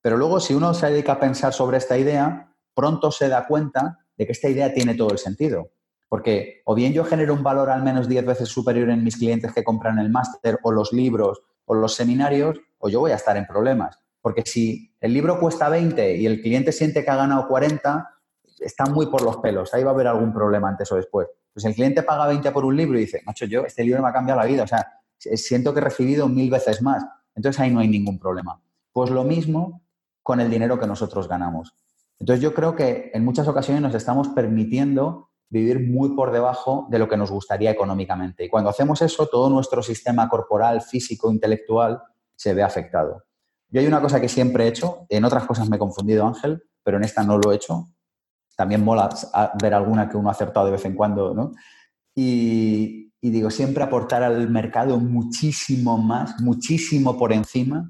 Pero 0.00 0.16
luego, 0.16 0.40
si 0.40 0.54
uno 0.54 0.74
se 0.74 0.90
dedica 0.90 1.12
a 1.12 1.20
pensar 1.20 1.52
sobre 1.52 1.78
esta 1.78 1.98
idea, 1.98 2.54
pronto 2.74 3.10
se 3.10 3.28
da 3.28 3.46
cuenta 3.46 3.98
de 4.16 4.26
que 4.26 4.32
esta 4.32 4.48
idea 4.48 4.72
tiene 4.72 4.94
todo 4.94 5.10
el 5.10 5.18
sentido. 5.18 5.70
Porque 6.08 6.62
o 6.64 6.74
bien 6.74 6.92
yo 6.92 7.04
genero 7.04 7.34
un 7.34 7.42
valor 7.42 7.68
al 7.70 7.82
menos 7.82 8.08
10 8.08 8.24
veces 8.24 8.48
superior 8.48 8.88
en 8.88 9.04
mis 9.04 9.16
clientes 9.16 9.52
que 9.52 9.64
compran 9.64 9.98
el 9.98 10.10
máster 10.10 10.58
o 10.62 10.72
los 10.72 10.92
libros 10.92 11.42
o 11.66 11.74
los 11.74 11.94
seminarios, 11.94 12.58
o 12.78 12.88
yo 12.88 13.00
voy 13.00 13.10
a 13.10 13.16
estar 13.16 13.36
en 13.36 13.46
problemas. 13.46 13.98
Porque 14.22 14.42
si 14.46 14.94
el 15.00 15.12
libro 15.12 15.38
cuesta 15.38 15.68
20 15.68 16.16
y 16.16 16.24
el 16.24 16.40
cliente 16.40 16.72
siente 16.72 17.04
que 17.04 17.10
ha 17.10 17.16
ganado 17.16 17.46
40, 17.46 18.17
está 18.60 18.86
muy 18.86 19.06
por 19.06 19.22
los 19.22 19.38
pelos. 19.38 19.72
Ahí 19.74 19.82
va 19.82 19.90
a 19.90 19.94
haber 19.94 20.06
algún 20.06 20.32
problema 20.32 20.68
antes 20.68 20.90
o 20.92 20.96
después. 20.96 21.28
Pues 21.52 21.64
el 21.64 21.74
cliente 21.74 22.02
paga 22.02 22.26
20 22.26 22.50
por 22.52 22.64
un 22.64 22.76
libro 22.76 22.98
y 22.98 23.02
dice, 23.02 23.22
macho, 23.24 23.44
yo, 23.46 23.64
este 23.64 23.84
libro 23.84 24.02
me 24.02 24.08
ha 24.08 24.12
cambiado 24.12 24.40
la 24.40 24.46
vida. 24.46 24.64
O 24.64 24.66
sea, 24.66 24.86
siento 25.18 25.72
que 25.72 25.80
he 25.80 25.84
recibido 25.84 26.28
mil 26.28 26.50
veces 26.50 26.82
más. 26.82 27.04
Entonces 27.34 27.60
ahí 27.60 27.70
no 27.70 27.80
hay 27.80 27.88
ningún 27.88 28.18
problema. 28.18 28.60
Pues 28.92 29.10
lo 29.10 29.24
mismo 29.24 29.82
con 30.22 30.40
el 30.40 30.50
dinero 30.50 30.78
que 30.78 30.86
nosotros 30.86 31.28
ganamos. 31.28 31.74
Entonces 32.18 32.42
yo 32.42 32.52
creo 32.52 32.74
que 32.74 33.10
en 33.14 33.24
muchas 33.24 33.48
ocasiones 33.48 33.82
nos 33.82 33.94
estamos 33.94 34.28
permitiendo 34.28 35.30
vivir 35.50 35.88
muy 35.88 36.10
por 36.10 36.30
debajo 36.30 36.86
de 36.90 36.98
lo 36.98 37.08
que 37.08 37.16
nos 37.16 37.30
gustaría 37.30 37.70
económicamente. 37.70 38.44
Y 38.44 38.48
cuando 38.48 38.70
hacemos 38.70 39.00
eso, 39.02 39.26
todo 39.26 39.48
nuestro 39.48 39.82
sistema 39.82 40.28
corporal, 40.28 40.82
físico, 40.82 41.30
intelectual 41.32 42.02
se 42.34 42.54
ve 42.54 42.62
afectado. 42.62 43.24
Yo 43.70 43.80
hay 43.80 43.86
una 43.86 44.00
cosa 44.00 44.20
que 44.20 44.28
siempre 44.28 44.64
he 44.64 44.68
hecho, 44.68 45.06
en 45.08 45.24
otras 45.24 45.44
cosas 45.44 45.68
me 45.68 45.76
he 45.76 45.78
confundido, 45.78 46.26
Ángel, 46.26 46.62
pero 46.82 46.96
en 46.96 47.04
esta 47.04 47.22
no 47.22 47.38
lo 47.38 47.52
he 47.52 47.56
hecho. 47.56 47.86
También 48.58 48.82
mola 48.82 49.08
ver 49.62 49.72
alguna 49.72 50.08
que 50.08 50.16
uno 50.16 50.30
ha 50.30 50.32
acertado 50.32 50.66
de 50.66 50.72
vez 50.72 50.84
en 50.84 50.96
cuando, 50.96 51.32
¿no? 51.32 51.52
Y, 52.12 53.12
digo, 53.22 53.52
siempre 53.52 53.84
aportar 53.84 54.24
al 54.24 54.50
mercado 54.50 54.98
muchísimo 54.98 55.96
más, 55.96 56.40
muchísimo 56.40 57.16
por 57.16 57.32
encima 57.32 57.88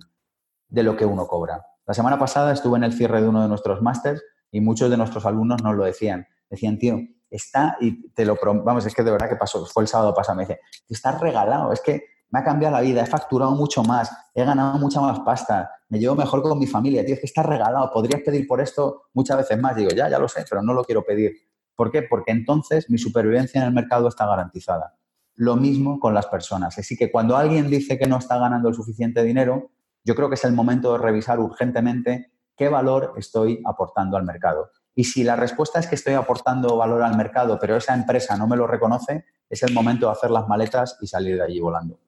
de 0.68 0.82
lo 0.82 0.94
que 0.94 1.06
uno 1.06 1.26
cobra. 1.26 1.64
La 1.86 1.94
semana 1.94 2.18
pasada 2.18 2.52
estuve 2.52 2.76
en 2.76 2.84
el 2.84 2.92
cierre 2.92 3.22
de 3.22 3.28
uno 3.28 3.40
de 3.40 3.48
nuestros 3.48 3.80
másters 3.80 4.22
y 4.52 4.60
muchos 4.60 4.90
de 4.90 4.98
nuestros 4.98 5.24
alumnos 5.24 5.62
nos 5.62 5.74
lo 5.74 5.84
decían. 5.84 6.26
Decían, 6.50 6.76
tío, 6.76 7.00
está, 7.30 7.78
y 7.80 8.12
te 8.12 8.26
lo 8.26 8.36
vamos, 8.62 8.84
es 8.84 8.94
que 8.94 9.02
de 9.02 9.10
verdad 9.10 9.30
que 9.30 9.36
pasó, 9.36 9.64
fue 9.64 9.84
el 9.84 9.88
sábado 9.88 10.12
pasado, 10.12 10.36
me 10.36 10.42
dice, 10.42 10.60
está 10.86 11.16
regalado, 11.16 11.72
es 11.72 11.80
que 11.80 12.02
me 12.30 12.40
ha 12.40 12.44
cambiado 12.44 12.74
la 12.74 12.82
vida, 12.82 13.02
he 13.02 13.06
facturado 13.06 13.52
mucho 13.52 13.82
más, 13.82 14.10
he 14.34 14.44
ganado 14.44 14.78
mucha 14.78 15.00
más 15.00 15.20
pasta, 15.20 15.70
me 15.88 15.98
llevo 15.98 16.14
mejor 16.14 16.42
con 16.42 16.58
mi 16.58 16.66
familia, 16.66 17.04
tío, 17.04 17.14
es 17.14 17.20
que 17.20 17.26
está 17.26 17.42
regalado, 17.42 17.90
podrías 17.90 18.22
pedir 18.22 18.46
por 18.46 18.60
esto 18.60 19.04
muchas 19.14 19.38
veces 19.38 19.58
más. 19.58 19.74
Digo, 19.74 19.90
ya, 19.90 20.08
ya 20.08 20.18
lo 20.18 20.28
sé, 20.28 20.44
pero 20.48 20.62
no 20.62 20.74
lo 20.74 20.84
quiero 20.84 21.02
pedir. 21.02 21.32
¿Por 21.74 21.90
qué? 21.90 22.02
Porque 22.02 22.32
entonces 22.32 22.90
mi 22.90 22.98
supervivencia 22.98 23.60
en 23.60 23.68
el 23.68 23.72
mercado 23.72 24.08
está 24.08 24.26
garantizada. 24.26 24.96
Lo 25.34 25.56
mismo 25.56 25.98
con 26.00 26.12
las 26.12 26.26
personas. 26.26 26.76
Así 26.78 26.96
que 26.96 27.10
cuando 27.10 27.36
alguien 27.36 27.70
dice 27.70 27.98
que 27.98 28.06
no 28.06 28.18
está 28.18 28.38
ganando 28.38 28.68
el 28.68 28.74
suficiente 28.74 29.22
dinero, 29.22 29.70
yo 30.04 30.14
creo 30.14 30.28
que 30.28 30.34
es 30.34 30.44
el 30.44 30.52
momento 30.52 30.92
de 30.92 30.98
revisar 30.98 31.38
urgentemente 31.38 32.32
qué 32.56 32.68
valor 32.68 33.14
estoy 33.16 33.62
aportando 33.64 34.16
al 34.16 34.24
mercado. 34.24 34.70
Y 34.94 35.04
si 35.04 35.22
la 35.22 35.36
respuesta 35.36 35.78
es 35.78 35.86
que 35.86 35.94
estoy 35.94 36.14
aportando 36.14 36.76
valor 36.76 37.02
al 37.02 37.16
mercado, 37.16 37.56
pero 37.60 37.76
esa 37.76 37.94
empresa 37.94 38.36
no 38.36 38.48
me 38.48 38.56
lo 38.56 38.66
reconoce, 38.66 39.24
es 39.48 39.62
el 39.62 39.72
momento 39.72 40.06
de 40.06 40.12
hacer 40.12 40.30
las 40.32 40.48
maletas 40.48 40.98
y 41.00 41.06
salir 41.06 41.36
de 41.36 41.44
allí 41.44 41.60
volando. 41.60 42.00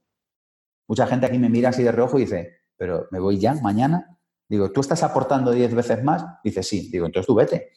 Mucha 0.91 1.07
gente 1.07 1.25
aquí 1.25 1.39
me 1.39 1.49
mira 1.49 1.69
así 1.69 1.85
de 1.85 1.93
reojo 1.93 2.19
y 2.19 2.23
dice, 2.23 2.63
pero 2.77 3.07
¿me 3.13 3.21
voy 3.21 3.39
ya 3.39 3.55
mañana? 3.55 4.19
Digo, 4.49 4.73
¿tú 4.73 4.81
estás 4.81 5.05
aportando 5.05 5.53
10 5.53 5.73
veces 5.73 6.03
más? 6.03 6.25
Dice, 6.43 6.65
sí. 6.65 6.91
Digo, 6.91 7.07
entonces 7.07 7.29
tú 7.29 7.37
vete. 7.37 7.71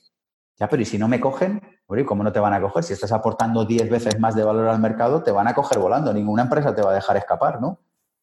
Ya, 0.58 0.68
pero 0.68 0.82
¿y 0.82 0.86
si 0.86 0.98
no 0.98 1.08
me 1.08 1.20
cogen? 1.20 1.62
¿cómo 2.08 2.24
no 2.24 2.32
te 2.32 2.40
van 2.40 2.54
a 2.54 2.60
coger? 2.60 2.84
Si 2.84 2.94
estás 2.94 3.12
aportando 3.12 3.66
10 3.66 3.88
veces 3.88 4.20
más 4.20 4.36
de 4.36 4.44
valor 4.44 4.68
al 4.68 4.80
mercado, 4.80 5.22
te 5.22 5.30
van 5.30 5.48
a 5.48 5.54
coger 5.54 5.78
volando. 5.78 6.12
Ninguna 6.12 6.42
empresa 6.42 6.74
te 6.74 6.82
va 6.82 6.90
a 6.90 6.96
dejar 6.96 7.16
escapar, 7.18 7.62
¿no? 7.62 7.82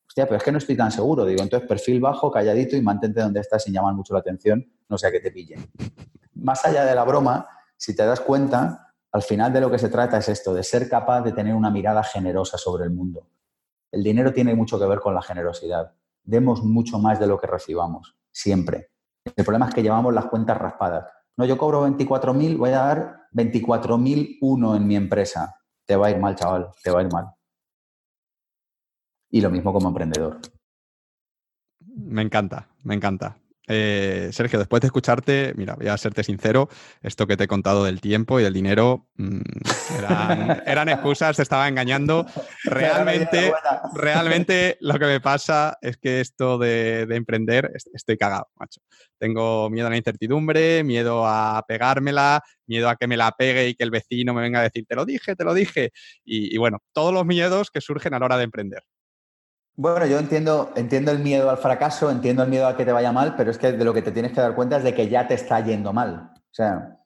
Hostia, 0.08 0.24
pero 0.24 0.38
es 0.38 0.42
que 0.42 0.50
no 0.50 0.58
estoy 0.58 0.76
tan 0.76 0.90
seguro. 0.90 1.24
Digo, 1.24 1.40
entonces 1.40 1.68
perfil 1.68 2.00
bajo, 2.00 2.32
calladito 2.32 2.74
y 2.74 2.82
mantente 2.82 3.20
donde 3.20 3.38
estás 3.38 3.62
sin 3.62 3.72
llamar 3.72 3.94
mucho 3.94 4.12
la 4.12 4.18
atención, 4.18 4.72
no 4.88 4.98
sea 4.98 5.12
que 5.12 5.20
te 5.20 5.30
pillen. 5.30 5.70
Más 6.34 6.64
allá 6.64 6.84
de 6.84 6.96
la 6.96 7.04
broma, 7.04 7.46
si 7.76 7.94
te 7.94 8.04
das 8.04 8.18
cuenta, 8.18 8.92
al 9.12 9.22
final 9.22 9.52
de 9.52 9.60
lo 9.60 9.70
que 9.70 9.78
se 9.78 9.88
trata 9.88 10.18
es 10.18 10.28
esto, 10.28 10.52
de 10.52 10.64
ser 10.64 10.88
capaz 10.88 11.20
de 11.20 11.30
tener 11.30 11.54
una 11.54 11.70
mirada 11.70 12.02
generosa 12.02 12.58
sobre 12.58 12.82
el 12.82 12.90
mundo. 12.90 13.28
El 13.92 14.02
dinero 14.02 14.32
tiene 14.32 14.54
mucho 14.54 14.78
que 14.78 14.86
ver 14.86 15.00
con 15.00 15.14
la 15.14 15.22
generosidad. 15.22 15.94
Demos 16.22 16.62
mucho 16.62 16.98
más 16.98 17.18
de 17.18 17.26
lo 17.26 17.38
que 17.38 17.46
recibamos, 17.46 18.16
siempre. 18.30 18.90
El 19.36 19.44
problema 19.44 19.68
es 19.68 19.74
que 19.74 19.82
llevamos 19.82 20.14
las 20.14 20.26
cuentas 20.26 20.58
raspadas. 20.58 21.06
No, 21.36 21.44
yo 21.44 21.58
cobro 21.58 21.86
24.000, 21.86 22.56
voy 22.56 22.70
a 22.70 22.78
dar 22.78 23.20
24.001 23.32 24.76
en 24.76 24.86
mi 24.86 24.96
empresa. 24.96 25.56
Te 25.86 25.96
va 25.96 26.08
a 26.08 26.10
ir 26.10 26.18
mal, 26.18 26.36
chaval, 26.36 26.70
te 26.82 26.90
va 26.90 27.00
a 27.00 27.02
ir 27.02 27.12
mal. 27.12 27.26
Y 29.30 29.40
lo 29.40 29.50
mismo 29.50 29.72
como 29.72 29.88
emprendedor. 29.88 30.40
Me 31.80 32.22
encanta, 32.22 32.68
me 32.84 32.94
encanta. 32.94 33.36
Eh, 33.72 34.30
Sergio, 34.32 34.58
después 34.58 34.80
de 34.80 34.88
escucharte, 34.88 35.54
mira, 35.56 35.76
voy 35.76 35.86
a 35.86 35.96
serte 35.96 36.24
sincero, 36.24 36.68
esto 37.02 37.28
que 37.28 37.36
te 37.36 37.44
he 37.44 37.46
contado 37.46 37.84
del 37.84 38.00
tiempo 38.00 38.40
y 38.40 38.42
del 38.42 38.52
dinero 38.52 39.06
mm, 39.14 39.40
eran, 40.66 40.88
excusas, 40.88 41.36
te 41.36 41.42
estaba 41.42 41.68
engañando. 41.68 42.26
Realmente, 42.64 43.52
realmente 43.94 44.76
lo 44.80 44.98
que 44.98 45.06
me 45.06 45.20
pasa 45.20 45.78
es 45.82 45.98
que 45.98 46.20
esto 46.20 46.58
de, 46.58 47.06
emprender, 47.10 47.70
estoy 47.94 48.16
cagado, 48.16 48.48
macho. 48.56 48.80
Tengo 49.18 49.70
miedo 49.70 49.86
a 49.86 49.90
la 49.90 49.96
incertidumbre, 49.96 50.82
miedo 50.82 51.24
a 51.24 51.64
pegármela, 51.68 52.42
miedo 52.66 52.88
a 52.88 52.96
que 52.96 53.06
me 53.06 53.16
la 53.16 53.30
pegue 53.32 53.68
y 53.68 53.74
que 53.76 53.84
el 53.84 53.92
vecino 53.92 54.34
me 54.34 54.40
venga 54.42 54.58
a 54.58 54.64
decir, 54.64 54.84
te 54.84 54.96
lo 54.96 55.04
dije, 55.04 55.36
te 55.36 55.44
lo 55.44 55.54
dije. 55.54 55.92
y 56.24 56.58
bueno, 56.58 56.78
todos 56.92 57.14
los 57.14 57.24
miedos 57.24 57.70
que 57.70 57.80
surgen 57.80 58.14
a 58.14 58.18
la 58.18 58.24
hora 58.24 58.36
de 58.36 58.44
emprender. 58.44 58.82
Bueno, 59.82 60.04
yo 60.04 60.18
entiendo, 60.18 60.72
entiendo 60.76 61.10
el 61.10 61.20
miedo 61.20 61.48
al 61.48 61.56
fracaso, 61.56 62.10
entiendo 62.10 62.42
el 62.42 62.50
miedo 62.50 62.66
a 62.66 62.76
que 62.76 62.84
te 62.84 62.92
vaya 62.92 63.12
mal, 63.12 63.34
pero 63.34 63.50
es 63.50 63.56
que 63.56 63.72
de 63.72 63.82
lo 63.82 63.94
que 63.94 64.02
te 64.02 64.12
tienes 64.12 64.32
que 64.32 64.40
dar 64.42 64.54
cuenta 64.54 64.76
es 64.76 64.84
de 64.84 64.92
que 64.92 65.08
ya 65.08 65.26
te 65.26 65.32
está 65.32 65.58
yendo 65.64 65.90
mal. 65.94 66.32
O 66.36 66.52
sea, 66.52 66.98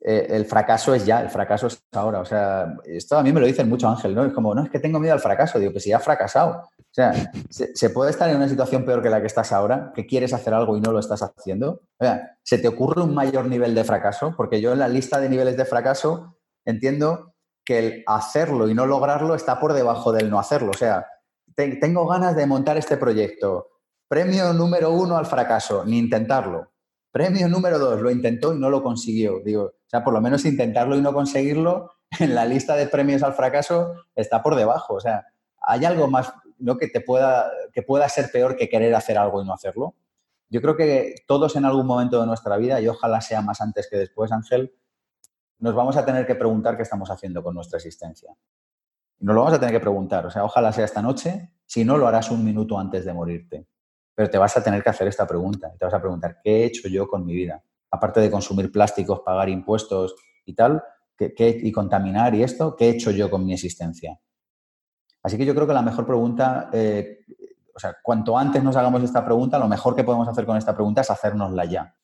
eh, 0.00 0.28
el 0.30 0.46
fracaso 0.46 0.94
es 0.94 1.04
ya, 1.04 1.20
el 1.20 1.28
fracaso 1.28 1.66
es 1.66 1.84
ahora. 1.92 2.20
O 2.20 2.24
sea, 2.24 2.72
esto 2.86 3.18
a 3.18 3.22
mí 3.22 3.34
me 3.34 3.40
lo 3.40 3.46
dicen 3.46 3.68
mucho 3.68 3.86
Ángel, 3.86 4.14
¿no? 4.14 4.24
Es 4.24 4.32
como, 4.32 4.54
no, 4.54 4.62
es 4.62 4.70
que 4.70 4.78
tengo 4.78 4.98
miedo 4.98 5.12
al 5.12 5.20
fracaso. 5.20 5.58
Digo, 5.58 5.74
que 5.74 5.80
si 5.80 5.90
ya 5.90 5.98
has 5.98 6.04
fracasado. 6.04 6.70
O 6.78 6.94
sea, 6.94 7.12
¿se, 7.50 7.90
puede 7.90 8.10
estar 8.10 8.30
en 8.30 8.36
una 8.36 8.48
situación 8.48 8.86
peor 8.86 9.02
que 9.02 9.10
la 9.10 9.20
que 9.20 9.26
estás 9.26 9.52
ahora? 9.52 9.92
Que 9.94 10.06
quieres 10.06 10.32
hacer 10.32 10.54
algo 10.54 10.74
y 10.74 10.80
no 10.80 10.90
lo 10.90 11.00
estás 11.00 11.20
haciendo. 11.22 11.82
O 11.98 12.04
sea, 12.04 12.38
¿se 12.42 12.56
te 12.56 12.68
ocurre 12.68 13.02
un 13.02 13.14
mayor 13.14 13.44
nivel 13.44 13.74
de 13.74 13.84
fracaso? 13.84 14.32
Porque 14.38 14.62
yo 14.62 14.72
en 14.72 14.78
la 14.78 14.88
lista 14.88 15.20
de 15.20 15.28
niveles 15.28 15.58
de 15.58 15.66
fracaso 15.66 16.38
entiendo 16.64 17.34
que 17.62 17.78
el 17.78 18.04
hacerlo 18.06 18.70
y 18.70 18.74
no 18.74 18.86
lograrlo 18.86 19.34
está 19.34 19.60
por 19.60 19.74
debajo 19.74 20.12
del 20.12 20.30
no 20.30 20.38
hacerlo. 20.38 20.70
O 20.70 20.78
sea, 20.78 21.06
tengo 21.54 22.06
ganas 22.06 22.36
de 22.36 22.46
montar 22.46 22.76
este 22.76 22.96
proyecto. 22.96 23.68
Premio 24.08 24.52
número 24.52 24.90
uno 24.90 25.16
al 25.16 25.26
fracaso, 25.26 25.84
ni 25.84 25.98
intentarlo. 25.98 26.72
Premio 27.10 27.48
número 27.48 27.78
dos, 27.78 28.00
lo 28.00 28.10
intentó 28.10 28.54
y 28.54 28.58
no 28.58 28.70
lo 28.70 28.82
consiguió. 28.82 29.40
Digo, 29.44 29.64
o 29.64 29.74
sea, 29.86 30.02
por 30.02 30.14
lo 30.14 30.20
menos 30.20 30.44
intentarlo 30.44 30.96
y 30.96 31.02
no 31.02 31.12
conseguirlo 31.12 31.90
en 32.20 32.34
la 32.34 32.44
lista 32.44 32.76
de 32.76 32.86
premios 32.86 33.22
al 33.22 33.34
fracaso 33.34 33.94
está 34.14 34.42
por 34.42 34.56
debajo. 34.56 34.94
O 34.94 35.00
sea, 35.00 35.26
hay 35.60 35.84
algo 35.84 36.08
más 36.08 36.32
¿no? 36.58 36.76
que 36.76 36.88
te 36.88 37.00
pueda, 37.00 37.50
que 37.72 37.82
pueda 37.82 38.08
ser 38.08 38.30
peor 38.30 38.56
que 38.56 38.68
querer 38.68 38.94
hacer 38.94 39.18
algo 39.18 39.42
y 39.42 39.46
no 39.46 39.52
hacerlo. 39.52 39.94
Yo 40.48 40.60
creo 40.60 40.76
que 40.76 41.14
todos 41.26 41.56
en 41.56 41.64
algún 41.64 41.86
momento 41.86 42.20
de 42.20 42.26
nuestra 42.26 42.58
vida, 42.58 42.80
y 42.80 42.88
ojalá 42.88 43.22
sea 43.22 43.40
más 43.40 43.62
antes 43.62 43.88
que 43.90 43.96
después, 43.96 44.32
Ángel, 44.32 44.74
nos 45.58 45.74
vamos 45.74 45.96
a 45.96 46.04
tener 46.04 46.26
que 46.26 46.34
preguntar 46.34 46.76
qué 46.76 46.82
estamos 46.82 47.10
haciendo 47.10 47.42
con 47.42 47.54
nuestra 47.54 47.78
existencia. 47.78 48.34
Nos 49.22 49.34
lo 49.36 49.42
vamos 49.42 49.56
a 49.56 49.60
tener 49.60 49.74
que 49.74 49.80
preguntar. 49.80 50.26
O 50.26 50.30
sea, 50.30 50.44
ojalá 50.44 50.72
sea 50.72 50.84
esta 50.84 51.00
noche, 51.00 51.52
si 51.64 51.84
no, 51.84 51.96
lo 51.96 52.08
harás 52.08 52.30
un 52.30 52.44
minuto 52.44 52.78
antes 52.78 53.04
de 53.04 53.14
morirte. 53.14 53.68
Pero 54.14 54.28
te 54.28 54.36
vas 54.36 54.56
a 54.56 54.62
tener 54.62 54.82
que 54.82 54.90
hacer 54.90 55.06
esta 55.06 55.26
pregunta. 55.26 55.72
Te 55.78 55.84
vas 55.84 55.94
a 55.94 56.00
preguntar, 56.00 56.40
¿qué 56.42 56.56
he 56.56 56.64
hecho 56.64 56.88
yo 56.88 57.06
con 57.06 57.24
mi 57.24 57.32
vida? 57.32 57.62
Aparte 57.90 58.20
de 58.20 58.30
consumir 58.30 58.72
plásticos, 58.72 59.20
pagar 59.20 59.48
impuestos 59.48 60.16
y 60.44 60.54
tal, 60.54 60.82
y 61.38 61.70
contaminar 61.70 62.34
y 62.34 62.42
esto, 62.42 62.74
¿qué 62.74 62.86
he 62.86 62.90
hecho 62.90 63.12
yo 63.12 63.30
con 63.30 63.44
mi 63.44 63.52
existencia? 63.52 64.18
Así 65.22 65.38
que 65.38 65.46
yo 65.46 65.54
creo 65.54 65.68
que 65.68 65.74
la 65.74 65.82
mejor 65.82 66.04
pregunta, 66.04 66.68
eh, 66.72 67.20
o 67.74 67.78
sea, 67.78 67.94
cuanto 68.02 68.36
antes 68.36 68.62
nos 68.62 68.74
hagamos 68.74 69.04
esta 69.04 69.24
pregunta, 69.24 69.58
lo 69.58 69.68
mejor 69.68 69.94
que 69.94 70.02
podemos 70.02 70.26
hacer 70.26 70.44
con 70.44 70.56
esta 70.56 70.74
pregunta 70.74 71.02
es 71.02 71.10
hacérnosla 71.10 71.64
ya. 71.66 71.96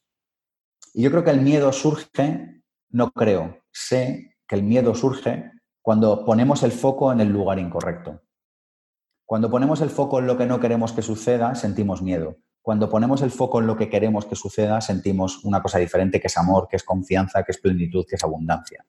Y 0.95 1.03
yo 1.03 1.11
creo 1.11 1.24
que 1.24 1.31
el 1.31 1.40
miedo 1.40 1.73
surge, 1.73 2.62
no 2.90 3.11
creo, 3.11 3.59
sé 3.73 4.36
que 4.47 4.55
el 4.55 4.62
miedo 4.62 4.95
surge 4.95 5.51
cuando 5.89 6.23
ponemos 6.23 6.62
el 6.65 6.73
foco 6.73 7.10
en 7.12 7.20
el 7.20 7.31
lugar 7.31 7.59
incorrecto. 7.59 8.20
Cuando 9.24 9.48
ponemos 9.48 9.81
el 9.81 9.89
foco 9.89 10.19
en 10.19 10.27
lo 10.27 10.36
que 10.36 10.44
no 10.44 10.60
queremos 10.60 10.93
que 10.93 11.01
suceda, 11.01 11.55
sentimos 11.55 12.02
miedo. 12.02 12.36
Cuando 12.60 12.90
ponemos 12.90 13.23
el 13.23 13.31
foco 13.31 13.59
en 13.59 13.66
lo 13.66 13.74
que 13.74 13.89
queremos 13.89 14.27
que 14.27 14.36
suceda, 14.36 14.82
sentimos 14.82 15.43
una 15.47 15.62
cosa 15.62 15.78
diferente, 15.78 16.20
que 16.20 16.27
es 16.27 16.36
amor, 16.36 16.69
que 16.69 16.77
es 16.77 16.85
confianza, 16.85 17.43
que 17.43 17.52
es 17.52 17.59
plenitud, 17.59 18.05
que 18.06 18.16
es 18.16 18.23
abundancia. 18.23 18.85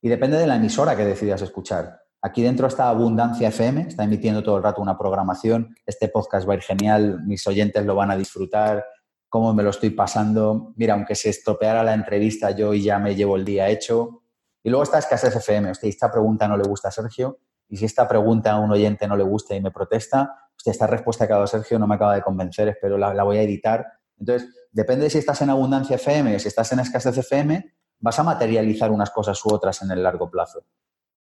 Y 0.00 0.08
depende 0.08 0.38
de 0.38 0.46
la 0.46 0.56
emisora 0.56 0.96
que 0.96 1.04
decidas 1.04 1.42
escuchar. 1.42 2.00
Aquí 2.22 2.42
dentro 2.42 2.68
está 2.68 2.88
Abundancia 2.88 3.48
FM, 3.48 3.82
está 3.88 4.04
emitiendo 4.04 4.42
todo 4.42 4.56
el 4.56 4.62
rato 4.62 4.80
una 4.80 4.96
programación. 4.96 5.76
Este 5.84 6.08
podcast 6.08 6.48
va 6.48 6.54
a 6.54 6.56
ir 6.56 6.62
genial, 6.62 7.20
mis 7.26 7.46
oyentes 7.46 7.84
lo 7.84 7.94
van 7.96 8.10
a 8.10 8.16
disfrutar, 8.16 8.82
cómo 9.28 9.52
me 9.52 9.62
lo 9.62 9.68
estoy 9.68 9.90
pasando. 9.90 10.72
Mira, 10.76 10.94
aunque 10.94 11.16
se 11.16 11.28
estropeara 11.28 11.84
la 11.84 11.92
entrevista, 11.92 12.52
yo 12.52 12.72
ya 12.72 12.98
me 12.98 13.14
llevo 13.14 13.36
el 13.36 13.44
día 13.44 13.68
hecho. 13.68 14.22
Y 14.64 14.70
luego 14.70 14.82
está 14.82 14.98
Escasez 14.98 15.36
FM. 15.36 15.70
Hostia, 15.70 15.88
esta 15.88 16.10
pregunta 16.10 16.48
no 16.48 16.56
le 16.56 16.64
gusta 16.64 16.88
a 16.88 16.90
Sergio. 16.90 17.38
Y 17.68 17.76
si 17.76 17.84
esta 17.84 18.08
pregunta 18.08 18.50
a 18.50 18.58
un 18.58 18.72
oyente 18.72 19.06
no 19.06 19.16
le 19.16 19.22
gusta 19.22 19.54
y 19.54 19.60
me 19.60 19.70
protesta, 19.70 20.48
hostia, 20.56 20.72
esta 20.72 20.88
respuesta 20.88 21.26
que 21.26 21.32
ha 21.32 21.36
dado 21.36 21.46
Sergio 21.46 21.78
no 21.78 21.86
me 21.86 21.94
acaba 21.94 22.16
de 22.16 22.22
convencer, 22.22 22.68
espero 22.68 22.98
la, 22.98 23.14
la 23.14 23.22
voy 23.22 23.36
a 23.36 23.42
editar. 23.42 23.86
Entonces, 24.18 24.48
depende 24.72 25.04
de 25.04 25.10
si 25.10 25.18
estás 25.18 25.40
en 25.42 25.50
Abundancia 25.50 25.96
FM 25.96 26.38
si 26.40 26.48
estás 26.48 26.72
en 26.72 26.80
Escasez 26.80 27.16
FM, 27.16 27.72
vas 28.00 28.18
a 28.18 28.22
materializar 28.22 28.90
unas 28.90 29.10
cosas 29.10 29.44
u 29.44 29.54
otras 29.54 29.82
en 29.82 29.90
el 29.90 30.02
largo 30.02 30.30
plazo. 30.30 30.64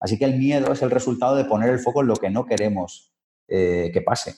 Así 0.01 0.19
que 0.19 0.25
el 0.25 0.37
miedo 0.37 0.73
es 0.73 0.83
el 0.83 0.91
resultado 0.91 1.37
de 1.37 1.45
poner 1.45 1.71
el 1.71 1.79
foco 1.79 2.03
en 2.03 2.09
lo 2.09 2.17
que 2.17 2.31
no 2.31 2.45
queremos 2.45 3.13
eh, 3.49 3.91
que 3.93 4.03
pase. 4.03 4.35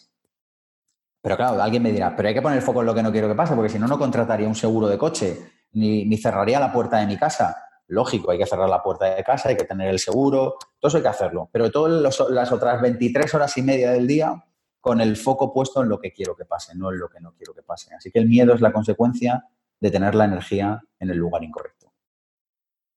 Pero 1.22 1.36
claro, 1.36 1.62
alguien 1.62 1.82
me 1.82 1.90
dirá, 1.90 2.14
pero 2.14 2.28
hay 2.28 2.34
que 2.34 2.42
poner 2.42 2.58
el 2.58 2.64
foco 2.64 2.80
en 2.80 2.86
lo 2.86 2.94
que 2.94 3.02
no 3.02 3.10
quiero 3.10 3.28
que 3.28 3.34
pase, 3.34 3.54
porque 3.54 3.70
si 3.70 3.78
no, 3.78 3.86
no 3.86 3.98
contrataría 3.98 4.46
un 4.46 4.54
seguro 4.54 4.88
de 4.88 4.98
coche, 4.98 5.38
ni, 5.72 6.16
cerraría 6.18 6.60
la 6.60 6.70
puerta 6.70 6.98
de 6.98 7.06
mi 7.06 7.16
casa. 7.16 7.64
Lógico, 7.86 8.31
hay 8.31 8.39
que 8.39 8.47
cerrar 8.47 8.69
la 8.69 8.82
puerta 8.82 9.15
de 9.15 9.23
casa, 9.23 9.51
hay 9.51 9.56
que 9.56 9.65
tener 9.65 9.89
el 9.89 9.98
seguro, 9.98 10.56
todo 10.78 10.89
eso 10.89 10.97
hay 10.97 11.02
que 11.02 11.09
hacerlo. 11.09 11.51
Pero 11.52 11.70
todas 11.70 12.20
las 12.31 12.52
otras 12.52 12.81
23 12.81 13.35
horas 13.35 13.56
y 13.59 13.62
media 13.62 13.90
del 13.90 14.06
día 14.06 14.44
con 14.81 15.01
el 15.01 15.16
foco 15.16 15.52
puesto 15.52 15.82
en 15.82 15.89
lo 15.89 15.98
que 15.98 16.12
quiero 16.12 16.36
que 16.36 16.44
pase, 16.44 16.74
no 16.74 16.93
en 16.93 16.98
lo 16.98 17.09
que 17.09 17.20
no 17.20 17.35
quiero 17.35 17.55
que 17.55 17.62
pase. 17.62 17.94
Así 17.94 18.11
que 18.11 18.19
el 18.19 18.28
miedo 18.28 18.55
es 18.55 18.61
la 18.61 18.73
consecuencia 18.73 19.44
de 19.81 19.90
tener 19.90 20.15
la 20.15 20.24
energía 20.24 20.82
en 20.98 21.11
el 21.11 21.19
lugar 21.19 21.43
incorrecto. 21.43 21.93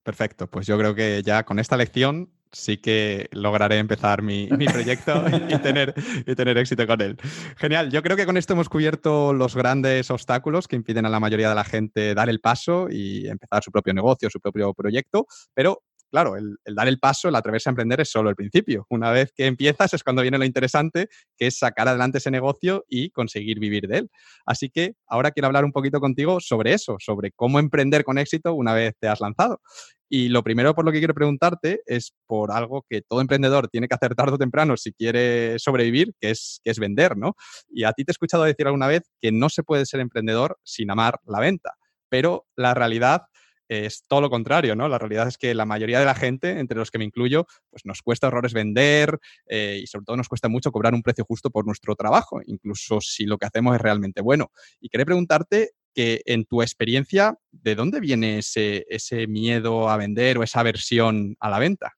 Perfecto, 0.04 0.48
pues 0.48 0.68
yo 0.68 0.78
creo 0.78 0.96
que 0.96 1.22
ya 1.24 1.44
con 1.44 1.60
esta 1.60 1.76
lección 1.76 2.32
sí 2.52 2.78
que 2.78 3.30
lograré 3.32 3.78
empezar 3.78 4.22
mi, 4.22 4.48
proyecto 4.48 5.24
y, 5.50 5.58
tener, 5.60 5.94
y 6.26 6.36
tener 6.36 6.58
éxito 6.58 6.86
con 6.88 7.02
él. 7.02 7.18
Genial, 7.58 7.92
yo 7.92 8.02
creo 8.04 8.18
que 8.18 8.26
con 8.26 8.38
esto 8.38 8.54
hemos 8.54 8.70
cubierto 8.70 9.34
los 9.34 9.56
grandes 9.56 10.10
obstáculos 10.12 10.68
que 10.68 10.76
impiden 10.76 11.06
a 11.06 11.10
la 11.10 11.20
mayoría 11.20 11.50
de 11.50 11.56
la 11.56 11.64
gente 11.64 12.14
dar 12.14 12.30
el 12.30 12.40
paso 12.40 12.88
y 12.90 13.28
empezar 13.28 13.64
su 13.64 13.72
propio 13.72 13.94
negocio, 13.94 14.30
su 14.30 14.40
propio 14.40 14.74
proyecto, 14.74 15.28
pero 15.54 15.84
claro, 16.10 16.36
el, 16.36 16.58
dar 16.76 16.88
el 16.88 17.00
paso, 17.00 17.30
el 17.30 17.36
atreverse 17.36 17.70
a 17.70 17.72
emprender 17.72 18.02
es 18.02 18.10
solo 18.10 18.30
el 18.30 18.36
principio. 18.36 18.86
Una 18.90 19.12
vez 19.12 19.32
que 19.36 19.46
empiezas 19.46 19.94
es 19.94 20.04
cuando 20.04 20.22
viene 20.22 20.38
lo 20.38 20.46
interesante, 20.46 21.10
que 21.38 21.48
es 21.48 21.58
sacar 21.58 21.88
adelante 21.88 22.18
ese 22.20 22.32
negocio 22.32 22.86
y 22.88 23.10
conseguir 23.12 23.60
vivir 23.60 23.88
de 23.88 24.00
él. 24.00 24.10
Así 24.46 24.70
que 24.70 24.94
ahora 25.08 25.32
quiero 25.32 25.48
hablar 25.48 25.66
un 25.66 25.72
poquito 25.72 26.00
contigo 26.00 26.40
sobre 26.40 26.74
eso, 26.74 26.98
sobre 27.00 27.32
cómo 27.32 27.60
emprender 27.60 28.04
con 28.04 28.18
éxito 28.18 28.54
una 28.54 28.74
vez 28.74 28.94
te 29.00 29.08
has 29.08 29.20
lanzado. 29.20 29.62
Y 30.10 30.30
lo 30.30 30.42
primero 30.44 30.74
por 30.74 30.86
lo 30.86 30.92
que 30.92 31.00
quiero 31.00 31.14
preguntarte 31.14 31.82
es 31.86 32.14
por 32.28 32.52
algo 32.52 32.86
que 32.90 33.02
todo 33.02 33.20
emprendedor 33.20 33.68
tiene 33.68 33.88
que 33.88 33.96
hacer 33.96 34.16
tarde 34.16 34.36
o 34.36 34.38
temprano 34.38 34.78
si 34.78 34.94
quiere 34.94 35.60
sobrevivir, 35.60 36.14
que 36.20 36.32
es, 36.32 36.62
que 36.64 36.72
es 36.72 36.80
vender, 36.80 37.18
¿no? 37.18 37.36
Y 37.70 37.84
a 37.84 37.92
ti 37.92 38.06
te 38.06 38.12
he 38.12 38.14
escuchado 38.14 38.46
decir 38.46 38.68
alguna 38.68 38.88
vez 38.88 39.04
que 39.20 39.32
no 39.32 39.50
se 39.50 39.64
puede 39.64 39.86
ser 39.86 40.00
emprendedor 40.00 40.58
sin 40.64 40.90
amar 40.92 41.20
la 41.26 41.42
venta, 41.42 41.74
pero 42.10 42.46
la 42.56 42.74
realidad 42.74 43.24
es 43.68 44.04
todo 44.08 44.22
lo 44.22 44.30
contrario, 44.30 44.76
¿no? 44.76 44.88
La 44.88 44.98
realidad 44.98 45.28
es 45.28 45.38
que 45.38 45.54
la 45.54 45.66
mayoría 45.66 46.00
de 46.00 46.06
la 46.06 46.16
gente, 46.16 46.60
entre 46.60 46.78
los 46.78 46.92
que 46.92 46.98
me 46.98 47.06
incluyo, 47.06 47.48
pues 47.70 47.86
nos 47.86 48.02
cuesta 48.02 48.28
horrores 48.28 48.54
vender 48.54 49.20
eh, 49.48 49.80
y 49.84 49.88
sobre 49.88 50.06
todo 50.06 50.18
nos 50.18 50.30
cuesta 50.30 50.50
mucho 50.50 50.72
cobrar 50.72 50.94
un 50.94 51.04
precio 51.04 51.26
justo 51.26 51.50
por 51.50 51.66
nuestro 51.66 51.96
trabajo, 51.96 52.42
incluso 52.46 53.02
si 53.02 53.26
lo 53.26 53.38
que 53.38 53.46
hacemos 53.46 53.76
es 53.76 53.82
realmente 53.82 54.22
bueno. 54.22 54.52
Y 54.80 54.90
quería 54.90 55.06
preguntarte 55.06 55.72
que 55.94 56.22
en 56.26 56.46
tu 56.46 56.62
experiencia, 56.62 57.38
¿de 57.52 57.76
dónde 57.76 58.00
viene 58.00 58.40
ese, 58.40 58.86
ese 58.90 59.28
miedo 59.28 59.90
a 59.90 59.98
vender 59.98 60.38
o 60.38 60.44
esa 60.44 60.60
aversión 60.60 61.36
a 61.40 61.50
la 61.50 61.60
venta? 61.60 61.94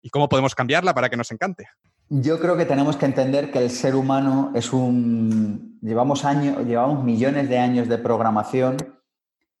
¿Y 0.00 0.10
cómo 0.10 0.28
podemos 0.28 0.54
cambiarla 0.54 0.94
para 0.94 1.10
que 1.10 1.16
nos 1.16 1.30
encante? 1.30 1.66
Yo 2.08 2.38
creo 2.38 2.56
que 2.56 2.66
tenemos 2.66 2.96
que 2.96 3.06
entender 3.06 3.50
que 3.50 3.58
el 3.58 3.70
ser 3.70 3.94
humano 3.94 4.52
es 4.54 4.72
un... 4.72 5.78
Llevamos 5.80 6.24
años, 6.24 6.64
llevamos 6.66 7.04
millones 7.04 7.48
de 7.48 7.58
años 7.58 7.88
de 7.88 7.98
programación 7.98 8.76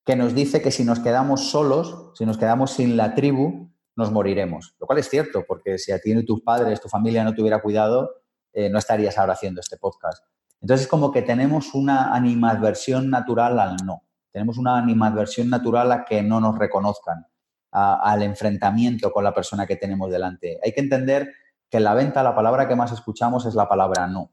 que 0.04 0.16
nos 0.16 0.34
dice 0.34 0.60
que 0.60 0.70
si 0.70 0.84
nos 0.84 1.00
quedamos 1.00 1.50
solos, 1.50 2.12
si 2.14 2.26
nos 2.26 2.36
quedamos 2.36 2.72
sin 2.72 2.96
la 2.96 3.14
tribu, 3.14 3.70
nos 3.96 4.10
moriremos. 4.10 4.74
Lo 4.78 4.86
cual 4.86 4.98
es 4.98 5.08
cierto, 5.08 5.44
porque 5.46 5.78
si 5.78 5.92
a 5.92 5.98
ti 5.98 6.12
y 6.12 6.24
tus 6.24 6.42
padres, 6.42 6.80
tu 6.80 6.88
familia 6.88 7.24
no 7.24 7.34
te 7.34 7.40
hubiera 7.40 7.62
cuidado, 7.62 8.10
eh, 8.52 8.68
no 8.68 8.78
estarías 8.78 9.16
ahora 9.18 9.32
haciendo 9.32 9.60
este 9.60 9.76
podcast. 9.76 10.24
Entonces, 10.60 10.86
como 10.86 11.10
que 11.10 11.22
tenemos 11.22 11.74
una 11.74 12.14
animadversión 12.14 13.10
natural 13.10 13.58
al 13.58 13.76
no. 13.84 14.02
Tenemos 14.30 14.58
una 14.58 14.76
animadversión 14.76 15.48
natural 15.48 15.92
a 15.92 16.04
que 16.04 16.22
no 16.22 16.40
nos 16.40 16.58
reconozcan, 16.58 17.26
al 17.70 18.22
enfrentamiento 18.22 19.10
con 19.10 19.24
la 19.24 19.34
persona 19.34 19.66
que 19.66 19.74
tenemos 19.74 20.10
delante. 20.10 20.60
Hay 20.64 20.72
que 20.72 20.80
entender 20.80 21.32
que 21.68 21.78
en 21.78 21.84
la 21.84 21.94
venta 21.94 22.22
la 22.22 22.34
palabra 22.34 22.68
que 22.68 22.76
más 22.76 22.92
escuchamos 22.92 23.46
es 23.46 23.54
la 23.56 23.68
palabra 23.68 24.06
no. 24.06 24.30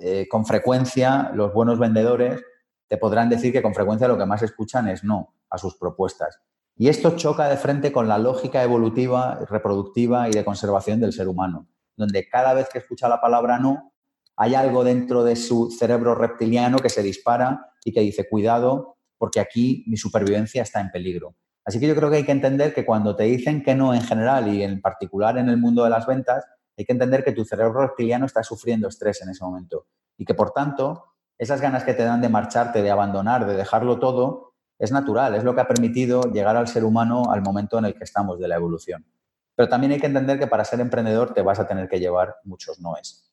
Eh, 0.00 0.26
con 0.28 0.44
frecuencia, 0.44 1.30
los 1.34 1.52
buenos 1.52 1.78
vendedores 1.78 2.42
te 2.88 2.96
podrán 2.96 3.28
decir 3.28 3.52
que 3.52 3.62
con 3.62 3.74
frecuencia 3.74 4.08
lo 4.08 4.18
que 4.18 4.26
más 4.26 4.42
escuchan 4.42 4.88
es 4.88 5.04
no 5.04 5.34
a 5.50 5.58
sus 5.58 5.76
propuestas. 5.76 6.40
Y 6.76 6.88
esto 6.88 7.16
choca 7.16 7.48
de 7.48 7.56
frente 7.56 7.92
con 7.92 8.08
la 8.08 8.18
lógica 8.18 8.62
evolutiva, 8.62 9.40
reproductiva 9.48 10.28
y 10.28 10.32
de 10.32 10.44
conservación 10.44 11.00
del 11.00 11.12
ser 11.12 11.28
humano, 11.28 11.68
donde 11.96 12.28
cada 12.28 12.54
vez 12.54 12.68
que 12.72 12.78
escucha 12.78 13.08
la 13.08 13.20
palabra 13.20 13.58
no, 13.58 13.92
hay 14.36 14.54
algo 14.54 14.84
dentro 14.84 15.24
de 15.24 15.34
su 15.34 15.70
cerebro 15.70 16.14
reptiliano 16.14 16.78
que 16.78 16.88
se 16.88 17.02
dispara 17.02 17.72
y 17.84 17.92
que 17.92 18.00
dice, 18.00 18.28
cuidado, 18.28 18.96
porque 19.18 19.40
aquí 19.40 19.84
mi 19.88 19.96
supervivencia 19.96 20.62
está 20.62 20.80
en 20.80 20.90
peligro. 20.90 21.34
Así 21.64 21.80
que 21.80 21.88
yo 21.88 21.96
creo 21.96 22.08
que 22.08 22.18
hay 22.18 22.24
que 22.24 22.32
entender 22.32 22.72
que 22.72 22.86
cuando 22.86 23.16
te 23.16 23.24
dicen 23.24 23.62
que 23.62 23.74
no 23.74 23.92
en 23.92 24.00
general 24.00 24.46
y 24.54 24.62
en 24.62 24.80
particular 24.80 25.36
en 25.36 25.48
el 25.48 25.58
mundo 25.58 25.84
de 25.84 25.90
las 25.90 26.06
ventas, 26.06 26.46
hay 26.78 26.84
que 26.84 26.92
entender 26.92 27.24
que 27.24 27.32
tu 27.32 27.44
cerebro 27.44 27.88
reptiliano 27.88 28.24
está 28.24 28.44
sufriendo 28.44 28.86
estrés 28.88 29.20
en 29.20 29.30
ese 29.30 29.44
momento 29.44 29.86
y 30.16 30.24
que 30.24 30.34
por 30.34 30.52
tanto 30.52 31.04
esas 31.38 31.60
ganas 31.60 31.84
que 31.84 31.94
te 31.94 32.04
dan 32.04 32.20
de 32.20 32.28
marcharte, 32.28 32.82
de 32.82 32.90
abandonar, 32.90 33.46
de 33.46 33.54
dejarlo 33.54 33.98
todo, 33.98 34.54
es 34.78 34.92
natural, 34.92 35.34
es 35.34 35.44
lo 35.44 35.54
que 35.54 35.60
ha 35.60 35.68
permitido 35.68 36.22
llegar 36.32 36.56
al 36.56 36.68
ser 36.68 36.84
humano 36.84 37.30
al 37.30 37.42
momento 37.42 37.78
en 37.78 37.86
el 37.86 37.94
que 37.94 38.04
estamos 38.04 38.38
de 38.38 38.48
la 38.48 38.56
evolución. 38.56 39.04
Pero 39.54 39.68
también 39.68 39.92
hay 39.92 40.00
que 40.00 40.06
entender 40.06 40.38
que 40.38 40.46
para 40.46 40.64
ser 40.64 40.80
emprendedor 40.80 41.32
te 41.34 41.42
vas 41.42 41.58
a 41.58 41.66
tener 41.66 41.88
que 41.88 41.98
llevar 41.98 42.36
muchos 42.44 42.80
noes. 42.80 43.28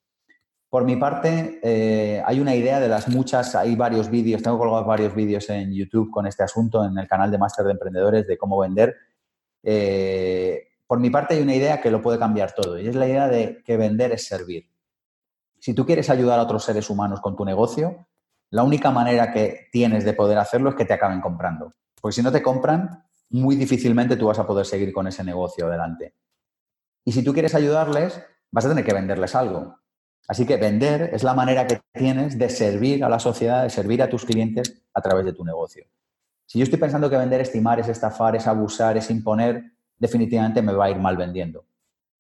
Por 0.70 0.84
mi 0.84 0.96
parte, 0.96 1.60
eh, 1.62 2.22
hay 2.26 2.40
una 2.40 2.56
idea 2.56 2.80
de 2.80 2.88
las 2.88 3.08
muchas, 3.08 3.56
hay 3.56 3.76
varios 3.76 4.10
vídeos, 4.10 4.42
tengo 4.42 4.58
colgados 4.58 4.86
varios 4.86 5.14
vídeos 5.14 5.50
en 5.50 5.72
YouTube 5.72 6.12
con 6.12 6.26
este 6.26 6.44
asunto, 6.44 6.84
en 6.84 6.98
el 6.98 7.08
canal 7.08 7.32
de 7.32 7.38
Máster 7.38 7.66
de 7.66 7.72
Emprendedores, 7.72 8.28
de 8.28 8.38
cómo 8.38 8.60
vender. 8.60 8.96
Eh, 9.64 10.68
por 10.88 11.00
mi 11.00 11.10
parte, 11.10 11.36
hay 11.36 11.44
una 11.44 11.56
idea 11.56 11.80
que 11.80 11.92
lo 11.92 12.02
puede 12.02 12.20
cambiar 12.20 12.54
todo, 12.54 12.80
y 12.80 12.88
es 12.88 12.96
la 12.96 13.08
idea 13.08 13.28
de 13.28 13.62
que 13.64 13.78
vender 13.78 14.12
es 14.12 14.26
servir. 14.26 14.68
Si 15.66 15.74
tú 15.74 15.84
quieres 15.84 16.12
ayudar 16.12 16.38
a 16.38 16.44
otros 16.44 16.64
seres 16.64 16.92
humanos 16.92 17.22
con 17.22 17.36
tu 17.36 17.44
negocio, 17.44 18.06
la 18.52 18.62
única 18.62 18.92
manera 18.92 19.34
que 19.34 19.68
tienes 19.72 20.06
de 20.06 20.14
poder 20.14 20.38
hacerlo 20.38 20.70
es 20.70 20.76
que 20.76 20.86
te 20.86 20.94
acaben 20.94 21.22
comprando. 21.22 21.72
Porque 22.00 22.14
si 22.14 22.22
no 22.22 22.32
te 22.32 22.44
compran, 22.44 23.04
muy 23.32 23.56
difícilmente 23.56 24.16
tú 24.16 24.28
vas 24.28 24.38
a 24.38 24.46
poder 24.46 24.68
seguir 24.68 24.94
con 24.94 25.08
ese 25.08 25.24
negocio 25.24 25.66
adelante. 25.66 26.14
Y 27.04 27.14
si 27.14 27.24
tú 27.24 27.34
quieres 27.34 27.56
ayudarles, 27.56 28.22
vas 28.52 28.66
a 28.66 28.70
tener 28.70 28.86
que 28.86 28.94
venderles 28.94 29.34
algo. 29.34 29.80
Así 30.28 30.46
que 30.46 30.58
vender 30.58 31.10
es 31.12 31.24
la 31.24 31.34
manera 31.34 31.66
que 31.66 31.82
tienes 31.94 32.38
de 32.38 32.52
servir 32.52 33.04
a 33.04 33.10
la 33.10 33.18
sociedad, 33.18 33.64
de 33.64 33.72
servir 33.72 34.04
a 34.04 34.10
tus 34.12 34.24
clientes 34.24 34.84
a 34.94 35.02
través 35.02 35.26
de 35.26 35.34
tu 35.34 35.44
negocio. 35.44 35.88
Si 36.46 36.60
yo 36.60 36.64
estoy 36.64 36.78
pensando 36.78 37.10
que 37.10 37.18
vender 37.18 37.42
es 37.42 37.52
timar, 37.52 37.80
es 37.80 37.88
estafar, 37.88 38.36
es 38.36 38.46
abusar, 38.46 38.98
es 38.98 39.10
imponer, 39.10 39.64
definitivamente 39.98 40.62
me 40.62 40.74
va 40.74 40.86
a 40.86 40.92
ir 40.92 41.00
mal 41.00 41.18
vendiendo. 41.18 41.66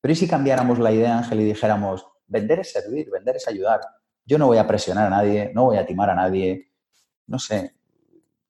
Pero 0.02 0.14
¿y 0.14 0.16
si 0.16 0.28
cambiáramos 0.28 0.80
la 0.80 0.92
idea, 0.92 1.20
Ángel, 1.20 1.42
y 1.42 1.46
dijéramos, 1.46 2.08
vender 2.28 2.60
es 2.60 2.72
servir, 2.72 3.10
vender 3.12 3.36
es 3.38 3.48
ayudar? 3.48 3.82
Yo 4.26 4.38
no 4.38 4.48
voy 4.48 4.58
a 4.58 4.68
presionar 4.68 5.08
a 5.08 5.10
nadie, 5.10 5.52
no 5.54 5.66
voy 5.66 5.78
a 5.78 5.86
timar 5.86 6.10
a 6.10 6.16
nadie. 6.16 6.72
no 7.28 7.40
sé, 7.40 7.76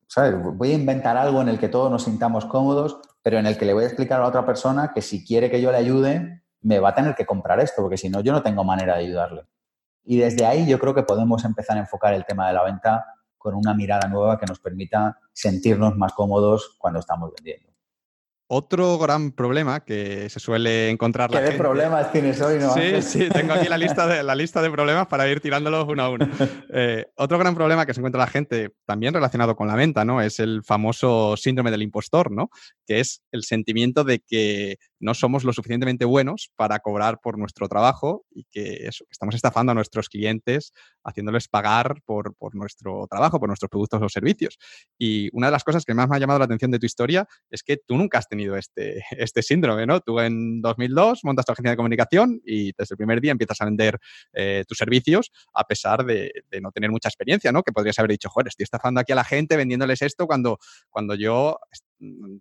¿sabes? 0.07 0.35
Voy 0.57 0.71
a 0.71 0.75
inventar 0.75 1.17
algo 1.17 1.41
en 1.41 1.49
el 1.49 1.59
que 1.59 1.69
todos 1.69 1.91
nos 1.91 2.03
sintamos 2.03 2.45
cómodos, 2.45 2.99
pero 3.21 3.37
en 3.37 3.45
el 3.45 3.57
que 3.57 3.65
le 3.65 3.73
voy 3.73 3.83
a 3.83 3.87
explicar 3.87 4.21
a 4.21 4.27
otra 4.27 4.45
persona 4.45 4.91
que 4.93 5.01
si 5.01 5.25
quiere 5.25 5.49
que 5.49 5.61
yo 5.61 5.71
le 5.71 5.77
ayude, 5.77 6.43
me 6.61 6.79
va 6.79 6.89
a 6.89 6.95
tener 6.95 7.15
que 7.15 7.25
comprar 7.25 7.59
esto, 7.59 7.81
porque 7.81 7.97
si 7.97 8.09
no, 8.09 8.21
yo 8.21 8.31
no 8.31 8.41
tengo 8.41 8.63
manera 8.63 8.97
de 8.97 9.05
ayudarle. 9.05 9.45
Y 10.03 10.17
desde 10.17 10.45
ahí 10.45 10.67
yo 10.67 10.79
creo 10.79 10.93
que 10.93 11.03
podemos 11.03 11.43
empezar 11.45 11.77
a 11.77 11.81
enfocar 11.81 12.13
el 12.13 12.25
tema 12.25 12.47
de 12.47 12.53
la 12.53 12.63
venta 12.63 13.05
con 13.37 13.55
una 13.55 13.73
mirada 13.73 14.07
nueva 14.07 14.39
que 14.39 14.45
nos 14.45 14.59
permita 14.59 15.19
sentirnos 15.33 15.95
más 15.95 16.13
cómodos 16.13 16.75
cuando 16.79 16.99
estamos 16.99 17.31
vendiendo. 17.35 17.74
Otro 18.47 18.99
gran 18.99 19.31
problema 19.31 19.83
que 19.83 20.29
se 20.29 20.39
suele 20.39 20.91
encontrar 20.91 21.31
¿Qué 21.31 21.41
de 21.41 21.53
problemas 21.53 22.11
tienes 22.11 22.39
hoy, 22.41 22.59
no? 22.59 22.75
Sí, 22.75 23.01
sí, 23.01 23.27
tengo 23.29 23.53
aquí 23.53 23.67
la 23.67 23.77
lista 23.77 24.05
de, 24.05 24.21
la 24.23 24.35
lista 24.35 24.61
de 24.61 24.69
problemas 24.69 25.07
para 25.07 25.27
ir 25.27 25.39
tirándolos 25.41 25.87
uno 25.87 26.03
a 26.03 26.09
uno. 26.09 26.29
Eh, 26.71 27.05
otro 27.15 27.39
gran 27.39 27.55
problema 27.55 27.87
que 27.87 27.93
se 27.95 28.01
encuentra 28.01 28.19
la 28.19 28.27
gente, 28.27 28.71
también 28.85 29.15
relacionado 29.15 29.55
con 29.55 29.67
la 29.67 29.75
venta, 29.75 30.05
¿no? 30.05 30.21
Es 30.21 30.39
el 30.39 30.61
famoso 30.63 31.35
síndrome 31.37 31.71
del 31.71 31.81
impostor, 31.81 32.31
¿no? 32.31 32.49
Que 32.85 32.99
es 32.99 33.23
el 33.31 33.43
sentimiento 33.43 34.03
de 34.03 34.19
que 34.19 34.77
no 34.99 35.13
somos 35.13 35.43
lo 35.43 35.53
suficientemente 35.53 36.05
buenos 36.05 36.51
para 36.55 36.79
cobrar 36.79 37.19
por 37.21 37.37
nuestro 37.37 37.67
trabajo 37.67 38.25
y 38.31 38.45
que 38.45 38.87
eso, 38.87 39.05
estamos 39.09 39.35
estafando 39.35 39.71
a 39.71 39.75
nuestros 39.75 40.09
clientes 40.09 40.73
haciéndoles 41.03 41.47
pagar 41.47 42.01
por, 42.05 42.35
por 42.35 42.55
nuestro 42.55 43.07
trabajo, 43.09 43.39
por 43.39 43.49
nuestros 43.49 43.69
productos 43.69 44.01
o 44.01 44.09
servicios. 44.09 44.57
Y 44.97 45.29
una 45.33 45.47
de 45.47 45.51
las 45.51 45.63
cosas 45.63 45.85
que 45.85 45.93
más 45.93 46.09
me 46.09 46.15
ha 46.15 46.19
llamado 46.19 46.39
la 46.39 46.45
atención 46.45 46.71
de 46.71 46.79
tu 46.79 46.85
historia 46.85 47.27
es 47.49 47.63
que 47.63 47.77
tú 47.77 47.97
nunca 47.97 48.17
has 48.17 48.27
tenido 48.27 48.55
este, 48.55 49.03
este 49.11 49.41
síndrome, 49.41 49.85
¿no? 49.85 49.99
Tú 50.01 50.19
en 50.19 50.61
2002 50.61 51.23
montas 51.23 51.45
tu 51.45 51.51
agencia 51.51 51.71
de 51.71 51.77
comunicación 51.77 52.41
y 52.45 52.71
desde 52.77 52.93
el 52.93 52.97
primer 52.97 53.21
día 53.21 53.31
empiezas 53.31 53.61
a 53.61 53.65
vender 53.65 53.99
eh, 54.33 54.63
tus 54.67 54.77
servicios 54.77 55.31
a 55.53 55.65
pesar 55.65 56.05
de, 56.05 56.31
no 56.61 56.71
tener 56.71 56.89
mucha 56.89 57.09
experiencia, 57.09 57.51
¿no? 57.51 57.63
Que 57.63 57.71
podrías 57.71 57.99
haber 57.99 58.11
dicho, 58.11 58.29
joder, 58.29 58.47
estoy 58.47 58.63
estafando 58.63 58.99
aquí 58.99 59.11
a 59.11 59.15
la 59.15 59.23
gente 59.23 59.57
vendiéndoles 59.57 60.01
esto 60.01 60.25
cuando, 60.25 60.57
cuando 60.89 61.15
yo 61.15 61.59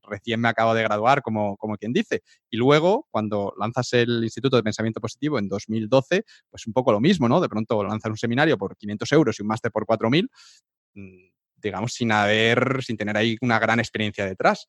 recién 0.02 0.40
me 0.40 0.48
acabo 0.48 0.74
de 0.74 0.82
graduar, 0.82 1.22
como, 1.22 1.56
como 1.56 1.76
quien 1.76 1.92
dice. 1.92 2.22
Y 2.50 2.56
luego, 2.56 3.06
cuando 3.10 3.54
lanzas 3.58 3.92
el 3.94 4.22
Instituto 4.22 4.56
de 4.56 4.62
Pensamiento 4.62 5.00
Positivo 5.00 5.38
en 5.38 5.48
2012, 5.48 6.24
pues 6.50 6.66
un 6.66 6.72
poco 6.72 6.92
lo 6.92 7.00
mismo, 7.00 7.28
¿no? 7.28 7.40
De 7.40 7.48
pronto 7.48 7.82
lanzas 7.84 8.10
un 8.10 8.16
seminario 8.16 8.58
por 8.58 8.76
500 8.76 9.12
euros 9.12 9.38
y 9.38 9.42
un 9.42 9.48
máster 9.48 9.70
por 9.70 9.86
4.000, 9.86 10.28
mm, 10.94 11.30
digamos, 11.56 11.92
sin 11.92 12.12
haber, 12.12 12.82
sin 12.82 12.96
tener 12.96 13.16
ahí 13.16 13.36
una 13.40 13.58
gran 13.58 13.78
experiencia 13.80 14.26
detrás. 14.26 14.66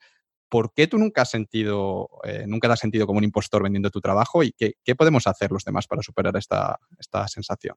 ¿Por 0.49 0.73
qué 0.73 0.87
tú 0.87 0.97
nunca 0.97 1.23
has 1.23 1.29
sentido, 1.31 2.07
eh, 2.23 2.45
nunca 2.47 2.67
te 2.67 2.73
has 2.73 2.79
sentido 2.79 3.07
como 3.07 3.17
un 3.17 3.23
impostor 3.23 3.63
vendiendo 3.63 3.89
tu 3.89 3.99
trabajo 3.99 4.43
y 4.43 4.51
qué, 4.51 4.73
qué 4.83 4.95
podemos 4.95 5.27
hacer 5.27 5.51
los 5.51 5.63
demás 5.63 5.87
para 5.87 6.03
superar 6.03 6.37
esta, 6.37 6.79
esta 6.99 7.27
sensación? 7.27 7.75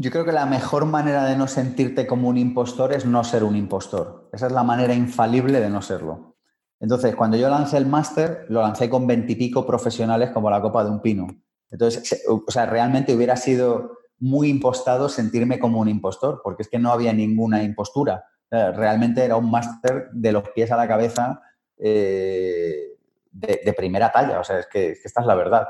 Yo 0.00 0.10
creo 0.10 0.24
que 0.24 0.32
la 0.32 0.46
mejor 0.46 0.86
manera 0.86 1.26
de 1.26 1.36
no 1.36 1.46
sentirte 1.46 2.06
como 2.06 2.30
un 2.30 2.38
impostor 2.38 2.94
es 2.94 3.04
no 3.04 3.22
ser 3.22 3.44
un 3.44 3.54
impostor. 3.54 4.30
Esa 4.32 4.46
es 4.46 4.52
la 4.52 4.62
manera 4.62 4.94
infalible 4.94 5.60
de 5.60 5.68
no 5.68 5.82
serlo. 5.82 6.36
Entonces, 6.80 7.14
cuando 7.14 7.36
yo 7.36 7.50
lancé 7.50 7.76
el 7.76 7.84
máster, 7.84 8.46
lo 8.48 8.62
lancé 8.62 8.88
con 8.88 9.06
veintipico 9.06 9.66
profesionales 9.66 10.30
como 10.30 10.48
la 10.48 10.62
copa 10.62 10.84
de 10.84 10.90
un 10.90 11.02
pino. 11.02 11.26
Entonces, 11.70 12.24
o 12.26 12.50
sea, 12.50 12.64
realmente 12.64 13.14
hubiera 13.14 13.36
sido 13.36 13.98
muy 14.18 14.48
impostado 14.48 15.10
sentirme 15.10 15.58
como 15.58 15.80
un 15.80 15.88
impostor, 15.90 16.40
porque 16.42 16.62
es 16.62 16.70
que 16.70 16.78
no 16.78 16.92
había 16.92 17.12
ninguna 17.12 17.62
impostura. 17.62 18.24
Realmente 18.50 19.22
era 19.22 19.36
un 19.36 19.50
máster 19.50 20.08
de 20.12 20.32
los 20.32 20.48
pies 20.48 20.72
a 20.72 20.78
la 20.78 20.88
cabeza 20.88 21.42
eh, 21.76 22.96
de, 23.32 23.74
primera 23.74 24.10
talla. 24.10 24.40
O 24.40 24.44
sea, 24.44 24.60
es 24.60 24.66
que, 24.66 24.92
es 24.92 25.02
que 25.02 25.08
esta 25.08 25.20
es 25.20 25.26
la 25.26 25.34
verdad. 25.34 25.66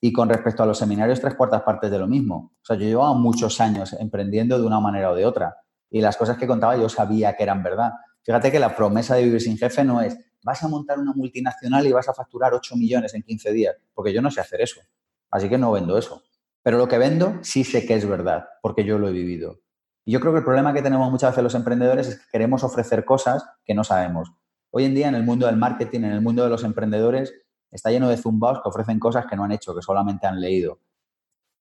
Y 0.00 0.12
con 0.12 0.28
respecto 0.28 0.62
a 0.62 0.66
los 0.66 0.78
seminarios, 0.78 1.20
tres 1.20 1.34
cuartas 1.34 1.62
partes 1.62 1.90
de 1.90 1.98
lo 1.98 2.06
mismo. 2.06 2.52
O 2.62 2.64
sea, 2.64 2.76
yo 2.76 2.84
llevaba 2.84 3.12
muchos 3.14 3.60
años 3.60 3.92
emprendiendo 3.94 4.58
de 4.58 4.66
una 4.66 4.80
manera 4.80 5.10
o 5.10 5.14
de 5.14 5.26
otra. 5.26 5.56
Y 5.90 6.00
las 6.00 6.16
cosas 6.16 6.38
que 6.38 6.46
contaba 6.46 6.76
yo 6.76 6.88
sabía 6.88 7.36
que 7.36 7.42
eran 7.42 7.62
verdad. 7.62 7.90
Fíjate 8.22 8.50
que 8.50 8.58
la 8.58 8.74
promesa 8.74 9.14
de 9.14 9.24
vivir 9.24 9.40
sin 9.40 9.58
jefe 9.58 9.84
no 9.84 10.00
es 10.00 10.16
vas 10.42 10.62
a 10.62 10.68
montar 10.68 10.98
una 10.98 11.12
multinacional 11.12 11.86
y 11.86 11.92
vas 11.92 12.08
a 12.08 12.14
facturar 12.14 12.54
8 12.54 12.76
millones 12.76 13.14
en 13.14 13.22
15 13.22 13.52
días, 13.52 13.76
porque 13.94 14.12
yo 14.12 14.22
no 14.22 14.30
sé 14.30 14.40
hacer 14.40 14.60
eso. 14.60 14.80
Así 15.30 15.48
que 15.48 15.58
no 15.58 15.72
vendo 15.72 15.98
eso. 15.98 16.22
Pero 16.62 16.78
lo 16.78 16.88
que 16.88 16.98
vendo 16.98 17.38
sí 17.42 17.64
sé 17.64 17.86
que 17.86 17.94
es 17.94 18.08
verdad, 18.08 18.46
porque 18.62 18.84
yo 18.84 18.98
lo 18.98 19.08
he 19.08 19.12
vivido. 19.12 19.60
Y 20.04 20.12
yo 20.12 20.20
creo 20.20 20.32
que 20.32 20.38
el 20.38 20.44
problema 20.44 20.72
que 20.72 20.82
tenemos 20.82 21.10
muchas 21.10 21.32
veces 21.32 21.44
los 21.44 21.54
emprendedores 21.54 22.08
es 22.08 22.18
que 22.18 22.24
queremos 22.32 22.64
ofrecer 22.64 23.04
cosas 23.04 23.44
que 23.64 23.74
no 23.74 23.84
sabemos. 23.84 24.32
Hoy 24.70 24.84
en 24.84 24.94
día 24.94 25.08
en 25.08 25.14
el 25.14 25.24
mundo 25.24 25.46
del 25.46 25.56
marketing, 25.56 26.00
en 26.00 26.12
el 26.12 26.20
mundo 26.20 26.42
de 26.42 26.50
los 26.50 26.64
emprendedores, 26.64 27.34
está 27.70 27.90
lleno 27.90 28.08
de 28.08 28.16
zumbaos 28.16 28.60
que 28.62 28.68
ofrecen 28.68 28.98
cosas 28.98 29.26
que 29.26 29.36
no 29.36 29.44
han 29.44 29.52
hecho, 29.52 29.74
que 29.74 29.82
solamente 29.82 30.26
han 30.26 30.40
leído. 30.40 30.80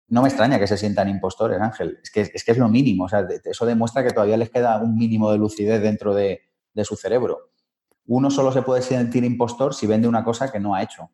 No 0.10 0.24
me 0.24 0.30
extraña 0.30 0.58
que 0.58 0.66
se 0.66 0.78
sientan 0.78 1.08
impostores, 1.08 1.62
Ángel. 1.62 2.00
Es 2.02 2.10
que 2.10 2.22
es, 2.22 2.44
que 2.44 2.52
es 2.52 2.58
lo 2.58 2.68
mínimo. 2.68 3.06
O 3.06 3.10
sea, 3.10 3.28
eso 3.46 3.66
demuestra 3.66 4.04
que 4.04 4.10
todavía 4.10 4.38
les 4.38 4.50
queda 4.50 4.82
un 4.82 4.96
mínimo 4.96 5.32
de 5.32 5.38
lucidez 5.38 5.82
dentro 5.82 6.16
de, 6.16 6.42
su 6.84 6.96
cerebro. 6.96 7.52
Uno 8.06 8.32
solo 8.32 8.54
se 8.54 8.62
puede 8.62 8.82
sentir 8.82 9.26
impostor 9.26 9.76
si 9.76 9.86
vende 9.86 10.08
una 10.08 10.24
cosa 10.24 10.50
que 10.50 10.60
no 10.60 10.74
ha 10.74 10.82
hecho. 10.82 11.12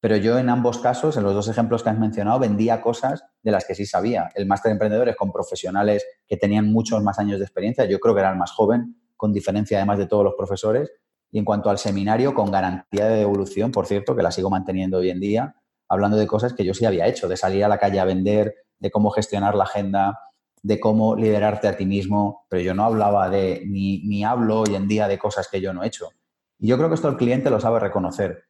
Pero 0.00 0.16
yo 0.16 0.38
en 0.38 0.48
ambos 0.48 0.78
casos, 0.78 1.16
en 1.18 1.22
los 1.22 1.34
dos 1.34 1.48
ejemplos 1.48 1.82
que 1.82 1.90
has 1.90 1.98
mencionado, 1.98 2.40
vendía 2.40 2.80
cosas 2.80 3.24
de 3.42 3.52
las 3.52 3.66
que 3.66 3.74
sí 3.74 3.84
sabía. 3.84 4.30
El 4.34 4.46
máster 4.46 4.70
de 4.70 4.72
emprendedores 4.72 5.14
con 5.14 5.30
profesionales 5.30 6.04
que 6.26 6.38
tenían 6.38 6.72
muchos 6.72 7.02
más 7.02 7.18
años 7.18 7.38
de 7.38 7.44
experiencia. 7.44 7.84
Yo 7.84 8.00
creo 8.00 8.14
que 8.14 8.20
era 8.20 8.34
más 8.34 8.50
joven, 8.52 8.96
con 9.16 9.32
diferencia 9.32 9.76
además 9.76 9.98
de 9.98 10.06
todos 10.06 10.24
los 10.24 10.34
profesores. 10.34 10.90
Y 11.32 11.38
en 11.38 11.44
cuanto 11.44 11.70
al 11.70 11.78
seminario, 11.78 12.34
con 12.34 12.52
garantía 12.52 13.06
de 13.06 13.16
devolución, 13.16 13.72
por 13.72 13.86
cierto, 13.86 14.14
que 14.14 14.22
la 14.22 14.30
sigo 14.30 14.50
manteniendo 14.50 14.98
hoy 14.98 15.10
en 15.10 15.18
día, 15.18 15.56
hablando 15.88 16.18
de 16.18 16.26
cosas 16.26 16.52
que 16.52 16.64
yo 16.64 16.74
sí 16.74 16.84
había 16.84 17.08
hecho, 17.08 17.26
de 17.26 17.36
salir 17.36 17.64
a 17.64 17.68
la 17.68 17.78
calle 17.78 17.98
a 17.98 18.04
vender, 18.04 18.54
de 18.78 18.90
cómo 18.90 19.10
gestionar 19.10 19.54
la 19.54 19.64
agenda, 19.64 20.20
de 20.62 20.78
cómo 20.78 21.16
liderarte 21.16 21.68
a 21.68 21.76
ti 21.76 21.86
mismo, 21.86 22.46
pero 22.48 22.62
yo 22.62 22.74
no 22.74 22.84
hablaba 22.84 23.28
de, 23.30 23.62
ni, 23.66 24.04
ni 24.04 24.24
hablo 24.24 24.60
hoy 24.60 24.74
en 24.74 24.86
día 24.86 25.08
de 25.08 25.18
cosas 25.18 25.48
que 25.48 25.60
yo 25.60 25.72
no 25.72 25.82
he 25.82 25.88
hecho. 25.88 26.10
Y 26.58 26.68
yo 26.68 26.76
creo 26.76 26.88
que 26.88 26.94
esto 26.94 27.08
el 27.08 27.16
cliente 27.16 27.50
lo 27.50 27.60
sabe 27.60 27.80
reconocer. 27.80 28.44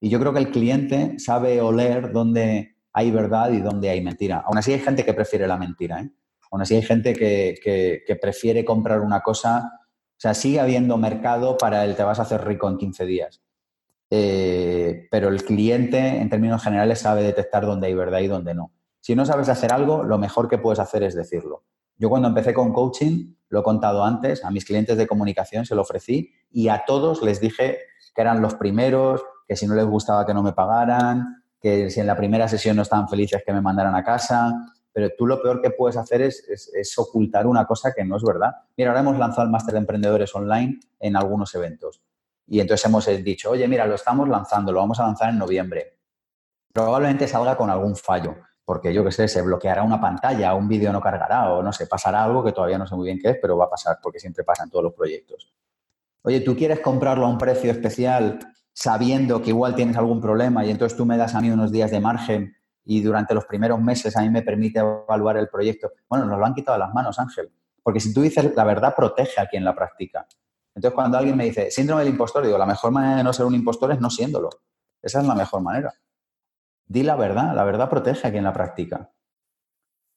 Y 0.00 0.08
yo 0.08 0.18
creo 0.20 0.32
que 0.32 0.38
el 0.38 0.50
cliente 0.50 1.18
sabe 1.18 1.60
oler 1.60 2.12
dónde 2.12 2.76
hay 2.92 3.10
verdad 3.10 3.50
y 3.50 3.60
dónde 3.60 3.90
hay 3.90 4.00
mentira. 4.00 4.44
Aún 4.46 4.58
así 4.58 4.72
hay 4.72 4.78
gente 4.78 5.04
que 5.04 5.12
prefiere 5.12 5.46
la 5.46 5.56
mentira. 5.56 6.00
¿eh? 6.00 6.10
Aún 6.50 6.62
así 6.62 6.76
hay 6.76 6.82
gente 6.82 7.12
que, 7.12 7.56
que, 7.62 8.02
que 8.06 8.16
prefiere 8.16 8.64
comprar 8.64 9.00
una 9.00 9.20
cosa 9.20 9.70
o 10.18 10.20
sea, 10.20 10.34
sigue 10.34 10.58
habiendo 10.58 10.96
mercado 10.96 11.56
para 11.56 11.84
el 11.84 11.94
te 11.94 12.02
vas 12.02 12.18
a 12.18 12.22
hacer 12.22 12.44
rico 12.44 12.68
en 12.68 12.76
15 12.76 13.06
días. 13.06 13.40
Eh, 14.10 15.06
pero 15.12 15.28
el 15.28 15.44
cliente, 15.44 16.20
en 16.20 16.28
términos 16.28 16.60
generales, 16.60 16.98
sabe 16.98 17.22
detectar 17.22 17.64
dónde 17.64 17.86
hay 17.86 17.94
verdad 17.94 18.18
y 18.18 18.26
dónde 18.26 18.52
no. 18.52 18.72
Si 18.98 19.14
no 19.14 19.24
sabes 19.24 19.48
hacer 19.48 19.72
algo, 19.72 20.02
lo 20.02 20.18
mejor 20.18 20.48
que 20.48 20.58
puedes 20.58 20.80
hacer 20.80 21.04
es 21.04 21.14
decirlo. 21.14 21.62
Yo 21.96 22.10
cuando 22.10 22.26
empecé 22.26 22.52
con 22.52 22.72
coaching, 22.72 23.32
lo 23.48 23.60
he 23.60 23.62
contado 23.62 24.04
antes, 24.04 24.44
a 24.44 24.50
mis 24.50 24.64
clientes 24.64 24.98
de 24.98 25.06
comunicación 25.06 25.64
se 25.64 25.76
lo 25.76 25.82
ofrecí 25.82 26.32
y 26.50 26.66
a 26.66 26.82
todos 26.84 27.22
les 27.22 27.40
dije 27.40 27.78
que 28.12 28.20
eran 28.20 28.42
los 28.42 28.56
primeros, 28.56 29.22
que 29.46 29.54
si 29.54 29.68
no 29.68 29.76
les 29.76 29.86
gustaba 29.86 30.26
que 30.26 30.34
no 30.34 30.42
me 30.42 30.52
pagaran, 30.52 31.44
que 31.60 31.90
si 31.90 32.00
en 32.00 32.08
la 32.08 32.16
primera 32.16 32.48
sesión 32.48 32.74
no 32.74 32.82
estaban 32.82 33.08
felices 33.08 33.44
que 33.46 33.52
me 33.52 33.60
mandaran 33.60 33.94
a 33.94 34.02
casa, 34.02 34.52
pero 34.98 35.10
tú 35.16 35.28
lo 35.28 35.40
peor 35.40 35.62
que 35.62 35.70
puedes 35.70 35.96
hacer 35.96 36.22
es, 36.22 36.98
ocultar 36.98 37.46
una 37.46 37.64
cosa 37.66 37.92
que 37.94 38.04
no 38.04 38.16
es 38.16 38.24
verdad. 38.24 38.50
Mira, 38.76 38.90
ahora 38.90 38.98
hemos 38.98 39.16
lanzado 39.16 39.44
el 39.44 39.50
máster 39.50 39.74
de 39.74 39.78
emprendedores 39.78 40.34
online 40.34 40.80
en 40.98 41.14
algunos 41.14 41.54
eventos 41.54 42.02
y 42.48 42.58
entonces 42.58 42.84
hemos 42.86 43.06
dicho, 43.06 43.50
oye, 43.50 43.68
mira, 43.68 43.86
lo 43.86 43.94
estamos 43.94 44.28
lanzando, 44.28 44.72
lo 44.72 44.80
vamos 44.80 44.98
a 44.98 45.04
lanzar 45.04 45.28
en 45.28 45.38
noviembre. 45.38 45.98
Probablemente 46.72 47.28
salga 47.28 47.56
con 47.56 47.70
algún 47.70 47.94
fallo, 47.94 48.34
porque 48.64 48.92
yo 48.92 49.04
qué 49.04 49.12
sé, 49.12 49.28
se 49.28 49.40
bloqueará 49.40 49.84
una 49.84 50.00
pantalla, 50.00 50.52
un 50.54 50.66
vídeo 50.66 50.92
no 50.92 51.00
cargará 51.00 51.52
o 51.52 51.62
no 51.62 51.72
sé, 51.72 51.86
pasará 51.86 52.24
algo 52.24 52.42
que 52.42 52.50
todavía 52.50 52.76
no 52.76 52.84
sé 52.88 52.96
muy 52.96 53.06
bien 53.06 53.20
qué 53.22 53.30
es, 53.30 53.38
pero 53.40 53.56
va 53.56 53.66
a 53.66 53.70
pasar 53.70 54.00
porque 54.02 54.18
siempre 54.18 54.42
pasa 54.42 54.64
en 54.64 54.70
todos 54.70 54.82
los 54.82 54.94
proyectos. 54.94 55.54
Oye, 56.22 56.40
¿tú 56.40 56.56
quieres 56.56 56.80
comprarlo 56.80 57.24
a 57.24 57.28
un 57.28 57.38
precio 57.38 57.70
especial 57.70 58.40
sabiendo 58.72 59.42
que 59.42 59.50
igual 59.50 59.76
tienes 59.76 59.96
algún 59.96 60.20
problema 60.20 60.64
y 60.64 60.72
entonces 60.72 60.98
tú 60.98 61.06
me 61.06 61.16
das 61.16 61.36
a 61.36 61.40
mí 61.40 61.52
unos 61.52 61.70
días 61.70 61.92
de 61.92 62.00
margen 62.00 62.57
y 62.90 63.02
durante 63.02 63.34
los 63.34 63.44
primeros 63.44 63.78
meses 63.82 64.16
a 64.16 64.22
mí 64.22 64.30
me 64.30 64.40
permite 64.40 64.78
evaluar 64.78 65.36
el 65.36 65.48
proyecto. 65.48 65.92
Bueno, 66.08 66.24
nos 66.24 66.38
lo 66.38 66.46
han 66.46 66.54
quitado 66.54 66.78
las 66.78 66.94
manos, 66.94 67.18
Ángel. 67.18 67.52
Porque 67.82 68.00
si 68.00 68.14
tú 68.14 68.22
dices 68.22 68.56
la 68.56 68.64
verdad, 68.64 68.94
protege 68.96 69.42
a 69.42 69.46
quien 69.46 69.62
la 69.62 69.74
practica. 69.74 70.26
Entonces, 70.74 70.94
cuando 70.94 71.18
alguien 71.18 71.36
me 71.36 71.44
dice 71.44 71.70
síndrome 71.70 72.02
del 72.02 72.12
impostor, 72.12 72.46
digo, 72.46 72.56
la 72.56 72.64
mejor 72.64 72.90
manera 72.90 73.16
de 73.16 73.24
no 73.24 73.34
ser 73.34 73.44
un 73.44 73.54
impostor 73.54 73.92
es 73.92 74.00
no 74.00 74.08
siéndolo. 74.08 74.48
Esa 75.02 75.20
es 75.20 75.26
la 75.26 75.34
mejor 75.34 75.60
manera. 75.60 75.92
Di 76.86 77.02
la 77.02 77.14
verdad, 77.16 77.54
la 77.54 77.62
verdad 77.64 77.90
protege 77.90 78.26
a 78.26 78.30
quien 78.30 78.44
la 78.44 78.54
practica. 78.54 79.10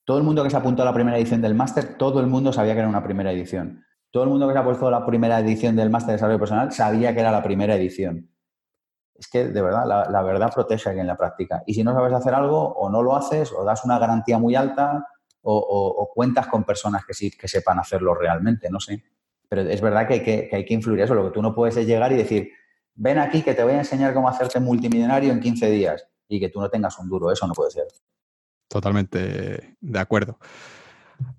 Todo 0.06 0.18
el 0.20 0.24
mundo 0.24 0.42
que 0.42 0.50
se 0.50 0.56
apuntó 0.56 0.84
a 0.84 0.86
la 0.86 0.94
primera 0.94 1.18
edición 1.18 1.42
del 1.42 1.56
máster, 1.56 1.98
todo 1.98 2.22
el 2.22 2.28
mundo 2.28 2.54
sabía 2.54 2.72
que 2.72 2.80
era 2.80 2.88
una 2.88 3.04
primera 3.04 3.34
edición. 3.34 3.84
Todo 4.12 4.24
el 4.24 4.30
mundo 4.30 4.48
que 4.48 4.54
se 4.54 4.60
ha 4.60 4.64
puesto 4.64 4.88
a 4.88 4.92
la 4.92 5.06
primera 5.06 5.38
edición 5.42 5.76
del 5.76 5.90
máster 5.90 6.12
de 6.12 6.14
desarrollo 6.14 6.40
personal 6.40 6.72
sabía 6.72 7.14
que 7.14 7.20
era 7.20 7.34
la 7.34 7.44
primera 7.44 7.76
edición 7.76 8.31
es 9.22 9.28
que 9.28 9.50
de 9.50 9.62
verdad 9.62 9.86
la, 9.86 10.22
verdad 10.24 10.52
protege 10.52 10.90
a 10.90 10.94
quien 10.94 11.06
la 11.06 11.16
practica. 11.16 11.62
Y 11.68 11.76
si 11.76 11.84
no 11.84 11.94
sabes 11.94 12.12
hacer 12.12 12.34
algo, 12.34 12.60
o 12.60 12.90
no 12.90 13.04
lo 13.04 13.16
haces, 13.16 13.52
o 13.52 13.64
das 13.64 13.86
una 13.86 14.00
garantía 14.00 14.40
muy 14.40 14.56
alta, 14.56 15.06
o, 15.44 16.10
cuentas 16.16 16.48
con 16.48 16.64
personas 16.64 17.06
que 17.06 17.14
sí 17.14 17.30
que 17.30 17.48
sepan 17.48 17.78
hacerlo 17.78 18.16
realmente, 18.16 18.68
no 18.72 18.80
sé. 18.80 19.04
Pero 19.48 19.62
es 19.62 19.80
verdad 19.80 20.08
que 20.08 20.14
hay 20.16 20.24
que, 20.24 20.48
que 20.50 20.56
hay 20.56 20.66
que 20.66 20.74
influir 20.74 21.02
eso. 21.02 21.14
Lo 21.14 21.26
que 21.26 21.32
tú 21.36 21.42
no 21.44 21.54
puedes 21.54 21.78
es 21.78 21.86
llegar 21.86 22.12
y 22.12 22.16
decir, 22.16 22.50
ven 22.96 23.20
aquí 23.20 23.44
que 23.44 23.54
te 23.54 23.64
voy 23.64 23.74
a 23.74 23.80
enseñar 23.80 24.12
cómo 24.16 24.28
hacerte 24.28 24.60
multimillonario 24.60 25.32
en 25.32 25.40
15 25.40 25.70
días 25.70 26.08
y 26.28 26.40
que 26.40 26.50
tú 26.50 26.60
no 26.60 26.70
tengas 26.70 26.98
un 26.98 27.08
duro. 27.08 27.32
Eso 27.32 27.46
no 27.46 27.54
puede 27.54 27.70
ser. 27.70 27.86
Totalmente 28.68 29.76
de 29.80 30.00
acuerdo. 30.00 30.40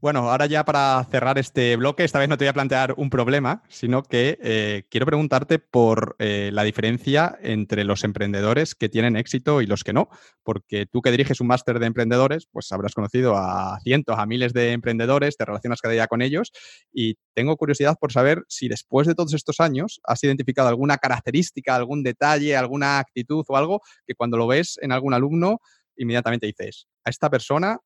Bueno, 0.00 0.30
ahora 0.30 0.46
ya 0.46 0.64
para 0.64 1.04
cerrar 1.10 1.38
este 1.38 1.76
bloque, 1.76 2.04
esta 2.04 2.18
vez 2.18 2.28
no 2.28 2.36
te 2.36 2.44
voy 2.44 2.48
a 2.50 2.52
plantear 2.52 2.94
un 2.96 3.09
problema, 3.09 3.62
sino 3.68 4.02
que 4.02 4.38
eh, 4.42 4.84
quiero 4.90 5.06
preguntarte 5.06 5.59
por 5.59 6.16
eh, 6.18 6.50
la 6.52 6.64
diferencia 6.64 7.38
entre 7.40 7.84
los 7.84 8.04
emprendedores 8.04 8.74
que 8.74 8.88
tienen 8.88 9.16
éxito 9.16 9.62
y 9.62 9.66
los 9.66 9.84
que 9.84 9.92
no, 9.92 10.09
porque 10.42 10.86
tú 10.86 11.02
que 11.02 11.10
diriges 11.10 11.40
un 11.40 11.46
máster 11.46 11.78
de 11.78 11.86
emprendedores, 11.86 12.46
pues 12.50 12.70
habrás 12.72 12.94
conocido 12.94 13.36
a 13.36 13.78
cientos, 13.82 14.18
a 14.18 14.26
miles 14.26 14.52
de 14.52 14.72
emprendedores, 14.72 15.36
te 15.36 15.44
relacionas 15.44 15.80
cada 15.80 15.94
día 15.94 16.06
con 16.06 16.22
ellos 16.22 16.52
y 16.92 17.16
tengo 17.34 17.56
curiosidad 17.56 17.96
por 18.00 18.12
saber 18.12 18.42
si 18.48 18.68
después 18.68 19.06
de 19.06 19.14
todos 19.14 19.34
estos 19.34 19.60
años 19.60 20.00
has 20.04 20.22
identificado 20.24 20.68
alguna 20.68 20.98
característica, 20.98 21.76
algún 21.76 22.02
detalle, 22.02 22.56
alguna 22.56 22.98
actitud 22.98 23.44
o 23.46 23.56
algo 23.56 23.82
que 24.06 24.14
cuando 24.14 24.36
lo 24.36 24.46
ves 24.46 24.78
en 24.82 24.92
algún 24.92 25.14
alumno 25.14 25.60
inmediatamente 25.96 26.46
dices, 26.46 26.88
a 27.04 27.10
esta 27.10 27.30
persona 27.30 27.78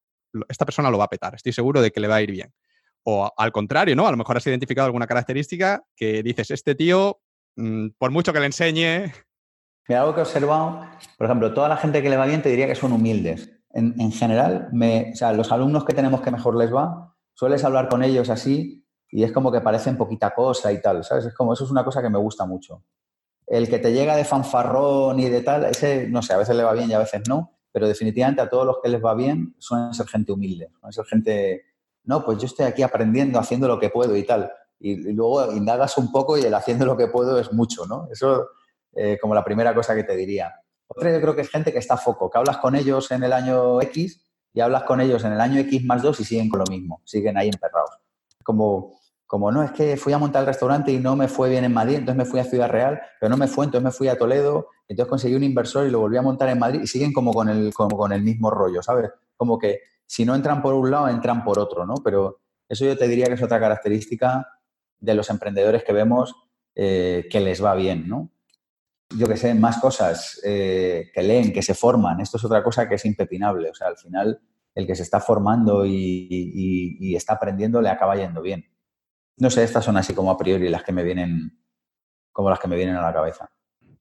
esta 0.49 0.65
persona 0.65 0.91
lo 0.91 0.99
va 0.99 1.05
a 1.05 1.09
petar, 1.09 1.35
estoy 1.35 1.53
seguro 1.53 1.81
de 1.81 1.91
que 1.91 2.01
le 2.01 2.09
va 2.09 2.17
a 2.17 2.23
ir 2.23 2.31
bien. 2.31 2.53
O 3.05 3.31
al 3.37 3.53
contrario, 3.53 3.95
¿no? 3.95 4.07
A 4.07 4.11
lo 4.11 4.17
mejor 4.17 4.37
has 4.37 4.47
identificado 4.47 4.87
alguna 4.87 5.07
característica 5.07 5.85
que 5.95 6.23
dices, 6.23 6.51
este 6.51 6.75
tío, 6.75 7.21
mm, 7.57 7.91
por 7.99 8.11
mucho 8.11 8.33
que 8.33 8.41
le 8.41 8.47
enseñe... 8.47 9.13
Mira, 9.89 10.01
algo 10.01 10.15
que 10.15 10.21
he 10.21 10.25
observado, 10.25 10.85
por 11.17 11.27
ejemplo, 11.27 11.55
toda 11.55 11.69
la 11.69 11.77
gente 11.77 12.03
que 12.03 12.11
le 12.11 12.17
va 12.17 12.27
bien 12.27 12.43
te 12.43 12.49
diría 12.49 12.67
que 12.67 12.75
son 12.75 12.93
humildes. 12.93 13.53
En, 13.73 14.11
general, 14.11 14.69
me, 14.73 15.13
los 15.35 15.53
alumnos 15.53 15.85
que 15.85 15.93
tenemos 15.93 16.23
que 16.23 16.31
mejor 16.31 16.57
les 16.57 16.75
va, 16.75 17.15
sueles 17.35 17.63
hablar 17.63 17.89
con 17.89 18.03
ellos 18.03 18.31
así 18.31 18.87
y 19.11 19.23
es 19.23 19.33
como 19.33 19.53
que 19.53 19.61
parecen 19.61 19.99
poquita 19.99 20.35
cosa 20.35 20.73
y 20.73 20.81
tal, 20.81 21.05
¿sabes? 21.05 21.27
Es 21.27 21.35
como, 21.35 21.53
eso 21.53 21.65
es 21.65 21.71
una 21.71 21.85
cosa 21.85 22.01
que 22.01 22.09
me 22.09 22.19
gusta 22.19 22.47
mucho. 22.47 22.83
El 23.47 23.69
que 23.69 23.79
te 23.79 23.93
llega 23.93 24.17
de 24.17 24.25
fanfarrón 24.25 25.21
y 25.21 25.29
de 25.29 25.43
tal, 25.43 25.67
ese, 25.67 26.09
no 26.09 26.23
sé, 26.23 26.33
a 26.33 26.39
veces 26.39 26.57
le 26.57 26.65
va 26.65 26.73
bien 26.73 26.91
y 26.91 26.95
a 26.95 26.99
veces 26.99 27.29
no, 27.29 27.56
pero 27.77 27.89
definitivamente 27.89 28.41
a 28.41 28.49
todos 28.49 28.65
los 28.65 28.79
que 28.83 28.89
les 28.89 29.05
va 29.05 29.13
bien 29.13 29.55
suelen 29.59 29.93
ser 29.93 30.07
gente 30.07 30.33
humilde, 30.33 30.71
suelen 30.81 30.93
ser 30.95 31.05
gente, 31.05 31.65
no, 32.05 32.25
pues 32.25 32.39
yo 32.39 32.47
estoy 32.47 32.65
aquí 32.65 32.83
aprendiendo, 32.83 33.39
haciendo 33.39 33.69
lo 33.69 33.79
que 33.79 33.91
puedo 33.91 34.17
y 34.17 34.23
tal. 34.23 34.51
Y, 34.81 35.13
luego 35.13 35.53
indagas 35.53 35.99
un 35.99 36.11
poco 36.11 36.39
y 36.39 36.41
el 36.41 36.55
haciendo 36.55 36.87
lo 36.87 36.97
que 36.97 37.09
puedo 37.09 37.39
es 37.39 37.53
mucho, 37.53 37.85
¿no? 37.85 38.09
Eso 38.11 38.49
eh, 38.95 39.19
como 39.21 39.35
la 39.35 39.45
primera 39.45 39.75
cosa 39.75 39.95
que 39.95 40.05
te 40.05 40.17
diría. 40.17 40.55
Otra 40.87 41.13
yo 41.13 41.21
creo 41.21 41.35
que 41.35 41.43
es 41.43 41.51
gente 41.51 41.71
que 41.71 41.79
está 41.79 41.99
foco, 41.99 42.31
que 42.31 42.39
hablas 42.39 42.57
con 42.57 42.75
ellos 42.77 43.11
en 43.11 43.23
el 43.23 43.35
año 43.35 43.79
X 43.83 44.25
y 44.55 44.61
hablas 44.61 44.85
con 44.85 45.03
ellos 45.03 45.23
en 45.25 45.35
el 45.35 45.41
año 45.43 45.61
X 45.61 45.85
más 45.85 46.01
2 46.01 46.19
y 46.21 46.25
siguen 46.25 46.49
con 46.49 46.61
lo 46.61 46.67
mismo, 46.71 47.03
siguen 47.05 47.37
ahí 47.37 47.51
emperrados. 47.53 47.91
Como, 48.43 48.99
como 49.27 49.51
no, 49.51 49.63
es 49.63 49.73
que 49.73 49.97
fui 49.97 50.13
a 50.13 50.19
montar 50.19 50.41
el 50.41 50.47
restaurante 50.47 50.93
y 50.93 50.99
no 50.99 51.17
me 51.17 51.29
fue 51.29 51.51
bien 51.51 51.65
en 51.65 51.75
Madrid, 51.75 51.97
entonces 51.97 52.17
me 52.17 52.31
fui 52.31 52.41
a 52.41 52.45
Ciudad 52.45 52.69
Real, 52.71 53.01
pero 53.21 53.31
no 53.31 53.37
me 53.37 53.49
fue, 53.49 53.65
entonces 53.65 53.85
me 53.85 53.91
fui 53.91 54.09
a 54.09 54.17
Toledo 54.17 54.69
entonces 54.89 55.11
conseguí 55.11 55.35
un 55.35 55.43
inversor 55.43 55.87
y 55.87 55.91
lo 55.91 56.01
volví 56.01 56.17
a 56.17 56.23
montar 56.23 56.49
en 56.49 56.59
Madrid 56.59 56.81
y 56.83 56.87
siguen 56.87 57.13
como 57.13 57.33
con 57.33 57.49
el, 57.49 57.73
con 57.75 58.13
el 58.13 58.23
mismo 58.23 58.51
rollo, 58.51 58.83
¿sabes? 58.83 59.11
Como 59.37 59.59
que 59.59 59.81
si 60.07 60.25
no 60.25 60.35
entran 60.35 60.63
por 60.63 60.75
un 60.75 60.91
lado, 60.91 61.09
entran 61.09 61.43
por 61.45 61.59
otro, 61.59 61.85
¿no? 61.85 61.97
Pero 62.05 62.41
eso 62.69 62.85
yo 62.85 62.97
te 62.97 63.09
diría 63.09 63.27
que 63.27 63.35
es 63.35 63.43
otra 63.43 63.59
característica 63.59 64.47
de 65.01 65.15
los 65.15 65.29
emprendedores 65.31 65.83
que 65.83 65.93
vemos 65.93 66.35
eh, 66.75 67.27
que 67.31 67.41
les 67.41 67.63
va 67.63 67.75
bien, 67.75 68.09
¿no? 68.09 68.31
Yo 69.17 69.27
que 69.27 69.37
sé, 69.37 69.55
más 69.55 69.79
cosas 69.79 70.41
eh, 70.45 71.11
que 71.13 71.23
leen, 71.23 71.53
que 71.53 71.63
se 71.63 71.75
forman. 71.75 72.21
Esto 72.21 72.39
es 72.39 72.45
otra 72.45 72.63
cosa 72.63 72.89
que 72.89 72.97
es 72.97 73.05
impepinable. 73.05 73.71
O 73.71 73.75
sea, 73.75 73.89
al 73.89 73.97
final, 73.97 74.41
el 74.75 74.87
que 74.87 74.97
se 74.97 75.03
está 75.03 75.21
formando 75.21 75.87
y, 75.87 76.97
y 76.99 77.15
está 77.15 77.35
aprendiendo 77.35 77.81
le 77.81 77.89
acaba 77.89 78.17
yendo 78.17 78.43
bien. 78.43 78.65
No 79.39 79.51
sé, 79.51 79.65
estas 79.65 79.85
son 79.85 79.97
así 79.97 80.15
como 80.15 80.31
a 80.31 80.39
priori 80.39 80.69
las 80.69 80.83
que 80.83 80.93
me 80.93 81.03
vienen, 81.03 81.59
como 82.33 82.51
las 82.51 82.59
que 82.59 82.69
me 82.69 82.77
vienen 82.77 82.97
a 82.97 83.03
la 83.03 83.13
cabeza. 83.13 83.51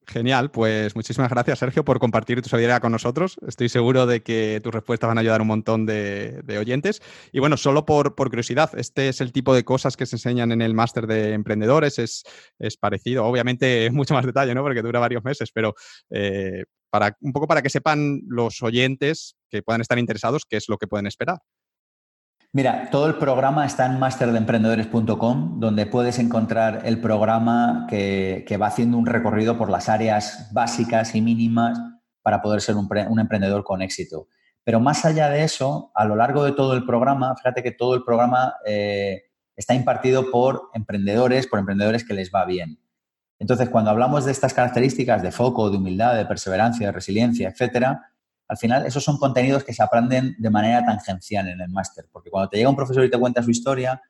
Genial, 0.08 0.52
pues 0.52 0.96
muchísimas 0.96 1.32
gracias 1.32 1.60
Sergio 1.60 1.84
por 1.84 2.00
compartir 2.00 2.42
tu 2.42 2.50
sabiduría 2.50 2.80
con 2.80 2.92
nosotros. 2.92 3.38
Estoy 3.48 3.70
seguro 3.70 4.06
de 4.06 4.22
que 4.22 4.62
tus 4.64 4.74
respuestas 4.74 5.08
van 5.08 5.18
a 5.18 5.22
ayudar 5.22 5.40
a 5.40 5.44
un 5.44 5.48
montón 5.48 5.86
de, 5.86 6.44
oyentes. 6.60 7.02
Y 7.32 7.40
bueno, 7.40 7.58
solo 7.58 7.86
por, 7.86 8.14
curiosidad, 8.14 8.70
este 8.78 9.10
es 9.10 9.20
el 9.20 9.32
tipo 9.32 9.56
de 9.56 9.66
cosas 9.66 9.98
que 9.98 10.06
se 10.06 10.18
enseñan 10.18 10.52
en 10.52 10.62
el 10.62 10.76
máster 10.76 11.08
de 11.08 11.34
emprendedores, 11.34 11.98
es, 12.00 12.24
parecido, 12.80 13.26
obviamente 13.26 13.90
mucho 13.92 14.14
más 14.14 14.26
detalle, 14.26 14.54
¿no? 14.54 14.62
Porque 14.62 14.82
dura 14.82 15.00
varios 15.00 15.24
meses, 15.24 15.50
pero 15.52 15.74
eh, 16.12 16.66
para, 16.90 17.18
un 17.22 17.34
poco 17.34 17.48
para 17.48 17.62
que 17.62 17.70
sepan 17.70 18.22
los 18.28 18.62
oyentes 18.62 19.36
que 19.50 19.64
puedan 19.64 19.82
estar 19.82 19.98
interesados 19.98 20.44
qué 20.48 20.58
es 20.58 20.70
lo 20.70 20.78
que 20.78 20.88
pueden 20.88 21.08
esperar. 21.08 21.40
Mira, 22.56 22.88
todo 22.90 23.08
el 23.08 23.16
programa 23.16 23.66
está 23.66 23.86
en 23.86 24.00
masterdeemprendedores.com, 24.00 25.60
donde 25.60 25.88
puedes 25.88 26.20
encontrar 26.20 26.84
el 26.86 27.02
programa 27.02 27.86
que, 27.90 28.58
va 28.58 28.68
haciendo 28.68 28.98
un 28.98 29.06
recorrido 29.06 29.58
por 29.58 29.70
las 29.70 29.90
áreas 29.90 30.48
básicas 30.54 31.16
y 31.16 31.22
mínimas 31.22 31.78
para 32.22 32.42
poder 32.42 32.62
ser 32.62 32.76
un, 32.78 33.20
emprendedor 33.20 33.66
con 33.66 33.82
éxito. 33.82 34.30
Pero 34.64 34.80
más 34.80 35.04
allá 35.04 35.28
de 35.28 35.44
eso, 35.44 35.92
a 35.94 36.06
lo 36.06 36.16
largo 36.16 36.46
de 36.46 36.54
todo 36.54 36.76
el 36.76 36.86
programa, 36.86 37.36
fíjate 37.36 37.62
que 37.62 37.74
todo 37.74 37.94
el 37.94 38.06
programa 38.06 38.54
eh, 38.66 39.24
está 39.58 39.74
impartido 39.74 40.32
por 40.32 40.70
emprendedores, 40.74 41.48
por 41.48 41.60
emprendedores 41.60 42.06
que 42.06 42.14
les 42.14 42.32
va 42.34 42.46
bien. 42.46 42.80
Entonces, 43.38 43.68
cuando 43.68 43.92
hablamos 43.92 44.24
de 44.24 44.32
estas 44.32 44.54
características 44.54 45.22
de 45.22 45.34
foco, 45.34 45.70
de 45.70 45.76
humildad, 45.76 46.16
de 46.16 46.26
perseverancia, 46.26 46.88
de 46.88 46.94
resiliencia, 46.94 47.50
etcétera, 47.50 48.15
al 48.48 48.58
final 48.58 48.86
esos 48.86 49.04
son 49.04 49.18
contenidos 49.18 49.64
que 49.64 49.74
se 49.74 49.84
aprenden 49.84 50.36
de 50.38 50.50
manera 50.50 50.86
tangencial 50.86 51.48
en 51.48 51.62
el 51.62 51.70
máster, 51.70 52.06
porque 52.12 52.30
cuando 52.30 52.50
te 52.50 52.58
llega 52.58 52.70
un 52.70 52.76
profesor 52.76 53.04
y 53.04 53.10
te 53.10 53.20
cuenta 53.20 53.42
su 53.42 53.52
historia, 53.52 54.02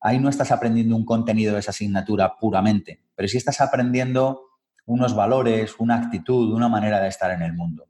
ahí 0.00 0.18
no 0.18 0.28
estás 0.28 0.50
aprendiendo 0.50 0.96
un 0.96 1.04
contenido 1.04 1.54
de 1.54 1.60
esa 1.60 1.70
asignatura 1.70 2.36
puramente, 2.38 3.02
pero 3.14 3.28
sí 3.28 3.36
estás 3.36 3.60
aprendiendo 3.60 4.42
unos 4.86 5.14
valores, 5.14 5.74
una 5.78 5.96
actitud, 5.96 6.54
una 6.54 6.68
manera 6.68 7.00
de 7.00 7.08
estar 7.08 7.30
en 7.30 7.42
el 7.42 7.52
mundo. 7.52 7.88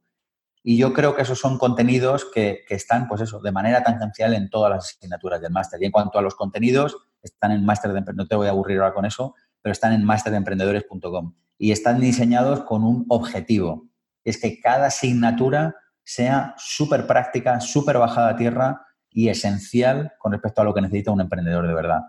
Y 0.62 0.78
yo 0.78 0.92
creo 0.92 1.14
que 1.14 1.22
esos 1.22 1.38
son 1.38 1.58
contenidos 1.58 2.24
que, 2.24 2.64
están, 2.68 3.06
pues 3.06 3.20
eso, 3.20 3.38
de 3.40 3.52
manera 3.52 3.84
tangencial 3.84 4.34
en 4.34 4.50
todas 4.50 4.70
las 4.72 4.84
asignaturas 4.86 5.40
del 5.40 5.52
máster. 5.52 5.80
Y 5.80 5.86
en 5.86 5.92
cuanto 5.92 6.18
a 6.18 6.22
los 6.22 6.34
contenidos, 6.34 6.96
están 7.22 7.52
en 7.52 7.64
máster 7.64 7.92
de 7.92 8.02
no 8.14 8.26
te 8.26 8.34
voy 8.34 8.48
a 8.48 8.50
aburrir 8.50 8.78
ahora 8.78 8.92
con 8.92 9.04
eso, 9.04 9.36
pero 9.62 9.72
están 9.72 9.92
en 9.92 10.04
masterdeemprendedores.com 10.04 11.34
y 11.56 11.70
están 11.70 12.00
diseñados 12.00 12.64
con 12.64 12.82
un 12.82 13.04
objetivo. 13.08 13.86
Es 14.24 14.40
que 14.40 14.60
cada 14.60 14.86
asignatura 14.86 15.76
sea 16.06 16.54
súper 16.56 17.04
práctica, 17.08 17.60
súper 17.60 17.98
bajada 17.98 18.30
a 18.30 18.36
tierra 18.36 18.86
y 19.10 19.28
esencial 19.28 20.12
con 20.18 20.30
respecto 20.30 20.62
a 20.62 20.64
lo 20.64 20.72
que 20.72 20.80
necesita 20.80 21.10
un 21.10 21.20
emprendedor 21.20 21.66
de 21.66 21.74
verdad. 21.74 22.02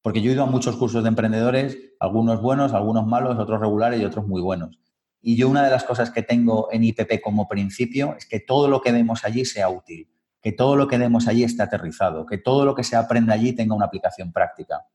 Porque 0.00 0.22
yo 0.22 0.30
he 0.30 0.34
ido 0.34 0.42
a 0.42 0.46
muchos 0.46 0.76
cursos 0.76 1.02
de 1.02 1.10
emprendedores, 1.10 1.76
algunos 2.00 2.40
buenos, 2.40 2.72
algunos 2.72 3.06
malos, 3.06 3.38
otros 3.38 3.60
regulares 3.60 4.00
y 4.00 4.06
otros 4.06 4.26
muy 4.26 4.40
buenos. 4.40 4.78
Y 5.20 5.36
yo 5.36 5.50
una 5.50 5.62
de 5.62 5.70
las 5.70 5.84
cosas 5.84 6.10
que 6.10 6.22
tengo 6.22 6.68
en 6.72 6.82
IPP 6.82 7.20
como 7.22 7.46
principio 7.46 8.14
es 8.16 8.26
que 8.26 8.40
todo 8.40 8.68
lo 8.68 8.80
que 8.80 8.90
demos 8.90 9.22
allí 9.24 9.44
sea 9.44 9.68
útil, 9.68 10.08
que 10.40 10.52
todo 10.52 10.74
lo 10.74 10.88
que 10.88 10.98
demos 10.98 11.28
allí 11.28 11.44
esté 11.44 11.62
aterrizado, 11.62 12.24
que 12.24 12.38
todo 12.38 12.64
lo 12.64 12.74
que 12.74 12.84
se 12.84 12.96
aprenda 12.96 13.34
allí 13.34 13.52
tenga 13.52 13.74
una 13.74 13.84
aplicación 13.84 14.32
práctica. 14.32 14.86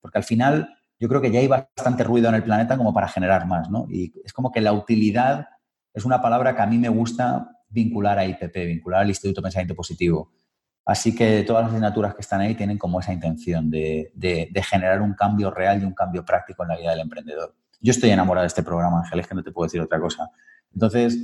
Porque 0.00 0.18
al 0.18 0.24
final 0.24 0.74
yo 0.98 1.08
creo 1.08 1.20
que 1.20 1.30
ya 1.30 1.38
hay 1.38 1.46
bastante 1.46 2.02
ruido 2.02 2.28
en 2.28 2.34
el 2.34 2.42
planeta 2.42 2.76
como 2.76 2.92
para 2.92 3.06
generar 3.06 3.46
más, 3.46 3.70
¿no? 3.70 3.86
Y 3.88 4.12
es 4.24 4.32
como 4.32 4.50
que 4.50 4.60
la 4.60 4.72
utilidad 4.72 5.46
es 5.94 6.04
una 6.04 6.20
palabra 6.20 6.56
que 6.56 6.62
a 6.62 6.66
mí 6.66 6.78
me 6.78 6.88
gusta 6.88 7.61
vincular 7.72 8.18
a 8.18 8.24
IPP, 8.24 8.54
vincular 8.66 9.02
al 9.02 9.08
Instituto 9.08 9.42
Pensamiento 9.42 9.74
Positivo. 9.74 10.32
Así 10.84 11.14
que 11.14 11.44
todas 11.44 11.62
las 11.62 11.72
asignaturas 11.72 12.14
que 12.14 12.22
están 12.22 12.40
ahí 12.40 12.54
tienen 12.54 12.76
como 12.76 13.00
esa 13.00 13.12
intención 13.12 13.70
de, 13.70 14.12
generar 14.68 15.00
un 15.00 15.14
cambio 15.14 15.50
real 15.50 15.80
y 15.80 15.84
un 15.84 15.94
cambio 15.94 16.24
práctico 16.24 16.64
en 16.64 16.70
la 16.70 16.76
vida 16.76 16.90
del 16.90 17.00
emprendedor. 17.00 17.54
Yo 17.80 17.92
estoy 17.92 18.10
enamorado 18.10 18.42
de 18.42 18.48
este 18.48 18.62
programa, 18.62 18.98
Ángeles, 18.98 19.26
que 19.26 19.34
no 19.34 19.42
te 19.42 19.52
puedo 19.52 19.66
decir 19.66 19.80
otra 19.80 20.00
cosa. 20.00 20.30
Entonces, 20.72 21.16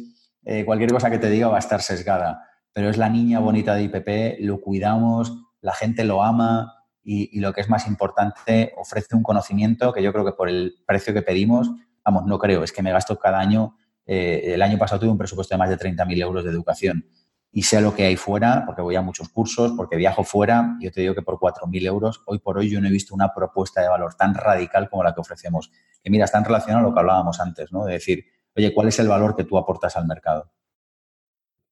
eh, 0.45 0.65
cualquier 0.65 0.93
cosa 0.93 1.11
que 1.11 1.19
te 1.19 1.29
diga 1.29 1.49
va 1.49 1.57
a 1.57 1.61
estar 1.61 1.83
sesgada, 1.83 2.43
pero 2.73 2.89
es 2.89 2.97
la 2.97 3.09
niña 3.09 3.41
bonita 3.41 3.75
de 3.75 3.85
IPP, 3.85 4.41
lo 4.41 4.61
cuidamos, 4.61 5.33
la 5.61 5.73
gente 5.73 6.05
lo 6.05 6.23
ama 6.23 6.75
y, 7.03 7.41
lo 7.41 7.53
que 7.53 7.61
es 7.61 7.69
más 7.69 7.87
importante, 7.87 8.73
ofrece 8.77 9.17
un 9.17 9.23
conocimiento 9.23 9.93
que 9.93 10.03
yo 10.03 10.13
creo 10.13 10.25
que 10.25 10.33
por 10.33 10.49
el 10.49 10.75
precio 10.87 11.15
que 11.15 11.23
pedimos, 11.23 11.71
vamos, 12.05 12.27
no 12.27 12.39
creo, 12.39 12.63
es 12.63 12.73
que 12.73 12.83
me 12.83 12.93
gasto 12.93 13.19
cada 13.19 13.39
año 13.39 13.77
eh, 14.09 14.55
el 14.55 14.63
año 14.63 14.79
pasado 14.79 15.01
tuve 15.03 15.11
un 15.11 15.19
presupuesto 15.19 15.55
de 15.55 15.59
más 15.59 15.69
de 15.69 15.79
30.000 15.79 16.23
euros 16.23 16.43
de 16.43 16.51
educación 16.51 17.05
y 17.53 17.63
sé 17.63 17.81
lo 17.81 17.95
que 17.95 18.05
hay 18.05 18.17
fuera, 18.17 18.65
porque 18.65 18.81
voy 18.81 18.97
a 18.97 19.03
muchos 19.03 19.29
cursos, 19.29 19.73
porque 19.77 19.97
viajo 19.97 20.25
fuera, 20.25 20.77
y 20.81 20.85
yo 20.85 20.93
te 20.93 21.03
digo 21.03 21.15
que 21.15 21.23
por 21.23 21.39
4.000 21.39 21.87
euros, 21.87 22.23
hoy 22.27 22.39
por 22.39 22.57
hoy 22.59 22.71
yo 22.71 22.81
no 22.81 22.89
he 22.89 22.91
visto 22.91 23.15
una 23.15 23.35
propuesta 23.35 23.83
de 23.83 23.89
valor 23.89 24.15
tan 24.15 24.35
radical 24.35 24.89
como 24.89 25.03
la 25.03 25.15
que 25.15 25.21
ofrecemos. 25.21 25.71
Que 26.03 26.11
mira, 26.11 26.25
está 26.25 26.39
en 26.39 26.45
relación 26.45 26.79
a 26.79 26.83
lo 26.83 26.93
que 26.93 27.01
hablábamos 27.01 27.39
antes, 27.41 27.71
¿no? 27.71 27.85
De 27.85 27.95
decir, 27.95 28.25
oye, 28.57 28.73
¿cuál 28.73 28.89
es 28.89 28.99
el 28.99 29.09
valor 29.09 29.37
que 29.37 29.45
tú 29.45 29.59
aportas 29.59 29.97
al 29.97 30.07
mercado? 30.07 30.51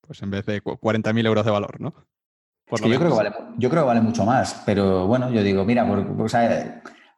Pues 0.01 0.23
en 0.23 0.31
vez 0.31 0.45
de 0.45 0.63
40.000 0.63 1.27
euros 1.27 1.45
de 1.45 1.51
valor, 1.51 1.81
¿no? 1.81 1.95
yo, 2.69 2.99
creo 2.99 3.83
que 3.83 3.87
vale, 3.87 4.01
mucho 4.01 4.25
más, 4.25 4.63
pero 4.67 5.07
bueno, 5.07 5.31
yo 5.31 5.43
digo, 5.43 5.65
mira, 5.65 5.87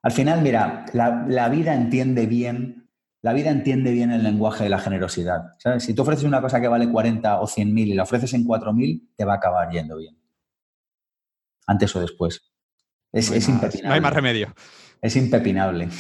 al 0.03 0.12
final, 0.12 0.43
mira, 0.43 0.85
la, 0.93 1.24
la 1.27 1.49
vida 1.49 1.74
entiende 1.74 2.27
bien 2.27 2.88
la 3.23 3.32
vida 3.32 3.51
entiende 3.51 3.93
bien 3.93 4.12
el 4.12 4.23
lenguaje 4.23 4.65
de 4.65 4.70
la 4.70 4.78
generosidad. 4.78 5.57
Si 5.78 5.95
tú 5.95 6.03
ofreces 6.03 6.24
una 6.24 6.40
cosa 6.40 6.61
que 6.61 6.69
vale 6.69 6.89
40 6.89 7.40
o 7.40 7.47
100 7.47 7.74
mil 7.74 7.89
y 7.89 7.95
la 7.95 8.05
ofreces 8.05 8.32
en 8.35 8.45
4 8.45 8.73
mil, 8.73 9.11
te 9.16 9.24
va 9.24 9.35
a 9.35 9.36
acabar 9.36 9.70
yendo 9.70 9.97
bien. 9.97 10.16
Antes 11.66 11.95
o 11.97 12.01
después. 12.01 12.53
Es, 13.12 13.31
impepinable. 13.49 13.89
No 13.89 13.95
hay 13.95 14.01
más 14.01 14.15
remedio. 14.15 14.55
Es 15.01 15.16
impepinable. 15.16 15.89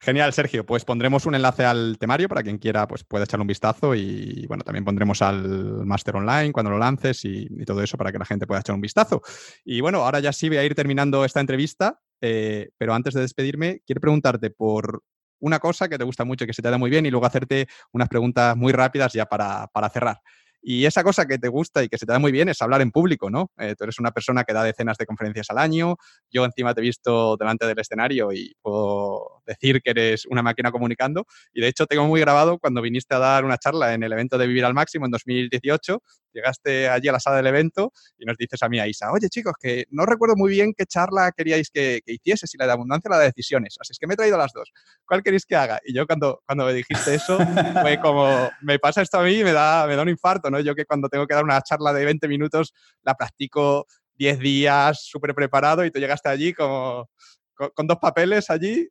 Genial, 0.00 0.32
Sergio. 0.32 0.66
Pues 0.66 0.84
pondremos 0.84 1.24
un 1.26 1.34
enlace 1.34 1.64
al 1.64 1.96
temario 1.98 2.28
para 2.28 2.42
quien 2.42 2.58
quiera, 2.58 2.86
pues 2.86 3.02
pueda 3.02 3.24
echarle 3.24 3.42
un 3.42 3.48
vistazo 3.48 3.94
y 3.94 4.44
bueno, 4.46 4.62
también 4.62 4.84
pondremos 4.84 5.22
al 5.22 5.84
máster 5.86 6.14
online 6.14 6.52
cuando 6.52 6.70
lo 6.70 6.78
lances 6.78 7.24
y, 7.24 7.48
todo 7.64 7.82
eso 7.82 7.96
para 7.96 8.12
que 8.12 8.18
la 8.18 8.24
gente 8.24 8.46
pueda 8.46 8.60
echar 8.60 8.74
un 8.74 8.80
vistazo. 8.80 9.22
Y 9.64 9.80
bueno, 9.80 10.04
ahora 10.04 10.20
ya 10.20 10.32
sí 10.32 10.48
voy 10.48 10.58
a 10.58 10.64
ir 10.64 10.74
terminando 10.74 11.24
esta 11.24 11.40
entrevista, 11.40 11.98
eh, 12.20 12.70
pero 12.76 12.94
antes 12.94 13.14
de 13.14 13.22
despedirme, 13.22 13.80
quiero 13.86 14.00
preguntarte 14.00 14.50
por 14.50 15.02
una 15.40 15.58
cosa 15.58 15.88
que 15.88 15.98
te 15.98 16.04
gusta 16.04 16.24
mucho, 16.24 16.46
que 16.46 16.52
se 16.52 16.62
te 16.62 16.70
da 16.70 16.78
muy 16.78 16.90
bien 16.90 17.06
y 17.06 17.10
luego 17.10 17.26
hacerte 17.26 17.66
unas 17.92 18.08
preguntas 18.08 18.56
muy 18.56 18.72
rápidas 18.72 19.12
ya 19.12 19.26
para, 19.26 19.66
para 19.68 19.88
cerrar. 19.90 20.20
Y 20.68 20.84
esa 20.84 21.04
cosa 21.04 21.26
que 21.26 21.38
te 21.38 21.46
gusta 21.46 21.84
y 21.84 21.88
que 21.88 21.96
se 21.96 22.06
te 22.06 22.12
da 22.12 22.18
muy 22.18 22.32
bien 22.32 22.48
es 22.48 22.60
hablar 22.60 22.80
en 22.80 22.90
público, 22.90 23.30
¿no? 23.30 23.52
Eh, 23.56 23.76
tú 23.78 23.84
eres 23.84 24.00
una 24.00 24.10
persona 24.10 24.42
que 24.42 24.52
da 24.52 24.64
decenas 24.64 24.96
de 24.98 25.06
conferencias 25.06 25.48
al 25.50 25.58
año. 25.58 25.96
Yo 26.28 26.44
encima 26.44 26.74
te 26.74 26.80
he 26.80 26.82
visto 26.82 27.36
delante 27.36 27.66
del 27.66 27.78
escenario 27.78 28.32
y 28.32 28.52
puedo 28.60 29.35
decir 29.46 29.80
que 29.82 29.90
eres 29.90 30.26
una 30.26 30.42
máquina 30.42 30.70
comunicando. 30.70 31.26
Y 31.52 31.60
de 31.60 31.68
hecho 31.68 31.86
tengo 31.86 32.06
muy 32.06 32.20
grabado 32.20 32.58
cuando 32.58 32.82
viniste 32.82 33.14
a 33.14 33.18
dar 33.18 33.44
una 33.44 33.58
charla 33.58 33.94
en 33.94 34.02
el 34.02 34.12
evento 34.12 34.38
de 34.38 34.46
Vivir 34.46 34.64
al 34.64 34.74
Máximo 34.74 35.06
en 35.06 35.12
2018 35.12 36.02
llegaste 36.36 36.88
allí 36.88 37.08
a 37.08 37.12
la 37.12 37.20
sala 37.20 37.36
del 37.36 37.46
evento 37.48 37.92
y 38.18 38.24
nos 38.24 38.36
dices 38.36 38.62
a 38.62 38.68
mí, 38.68 38.78
a 38.78 38.86
Isa, 38.86 39.10
oye 39.10 39.28
chicos, 39.28 39.54
que 39.60 39.86
no 39.90 40.06
recuerdo 40.06 40.36
muy 40.36 40.50
bien 40.50 40.72
qué 40.76 40.84
charla 40.86 41.32
queríais 41.32 41.70
que, 41.70 42.00
hiciese, 42.06 42.46
si 42.46 42.58
la 42.58 42.66
de 42.66 42.72
abundancia 42.72 43.08
o 43.08 43.12
la 43.12 43.18
de 43.18 43.26
decisiones. 43.26 43.76
Así 43.80 43.92
es 43.92 43.98
que 43.98 44.06
me 44.06 44.14
he 44.14 44.16
traído 44.16 44.38
las 44.38 44.52
dos. 44.52 44.70
¿Cuál 45.04 45.22
queréis 45.22 45.46
que 45.46 45.56
haga? 45.56 45.80
Y 45.84 45.94
yo 45.94 46.06
cuando, 46.06 46.42
cuando 46.46 46.66
me 46.66 46.74
dijiste 46.74 47.14
eso, 47.14 47.38
fue 47.80 47.98
como, 48.02 48.50
me 48.60 48.78
pasa 48.78 49.02
esto 49.02 49.18
a 49.18 49.22
mí 49.22 49.40
y 49.40 49.44
me 49.44 49.52
da, 49.52 49.86
me 49.86 49.96
da 49.96 50.02
un 50.02 50.08
infarto, 50.08 50.50
¿no? 50.50 50.60
Yo 50.60 50.74
que 50.74 50.84
cuando 50.84 51.08
tengo 51.08 51.26
que 51.26 51.34
dar 51.34 51.44
una 51.44 51.60
charla 51.62 51.92
de 51.92 52.04
20 52.04 52.28
minutos, 52.28 52.72
la 53.02 53.14
practico 53.14 53.86
10 54.14 54.38
días 54.38 55.04
súper 55.04 55.34
preparado 55.34 55.84
y 55.84 55.90
tú 55.90 55.98
llegaste 55.98 56.28
allí 56.28 56.52
como 56.52 57.08
con, 57.54 57.86
dos 57.86 57.98
papeles 57.98 58.50
allí. 58.50 58.88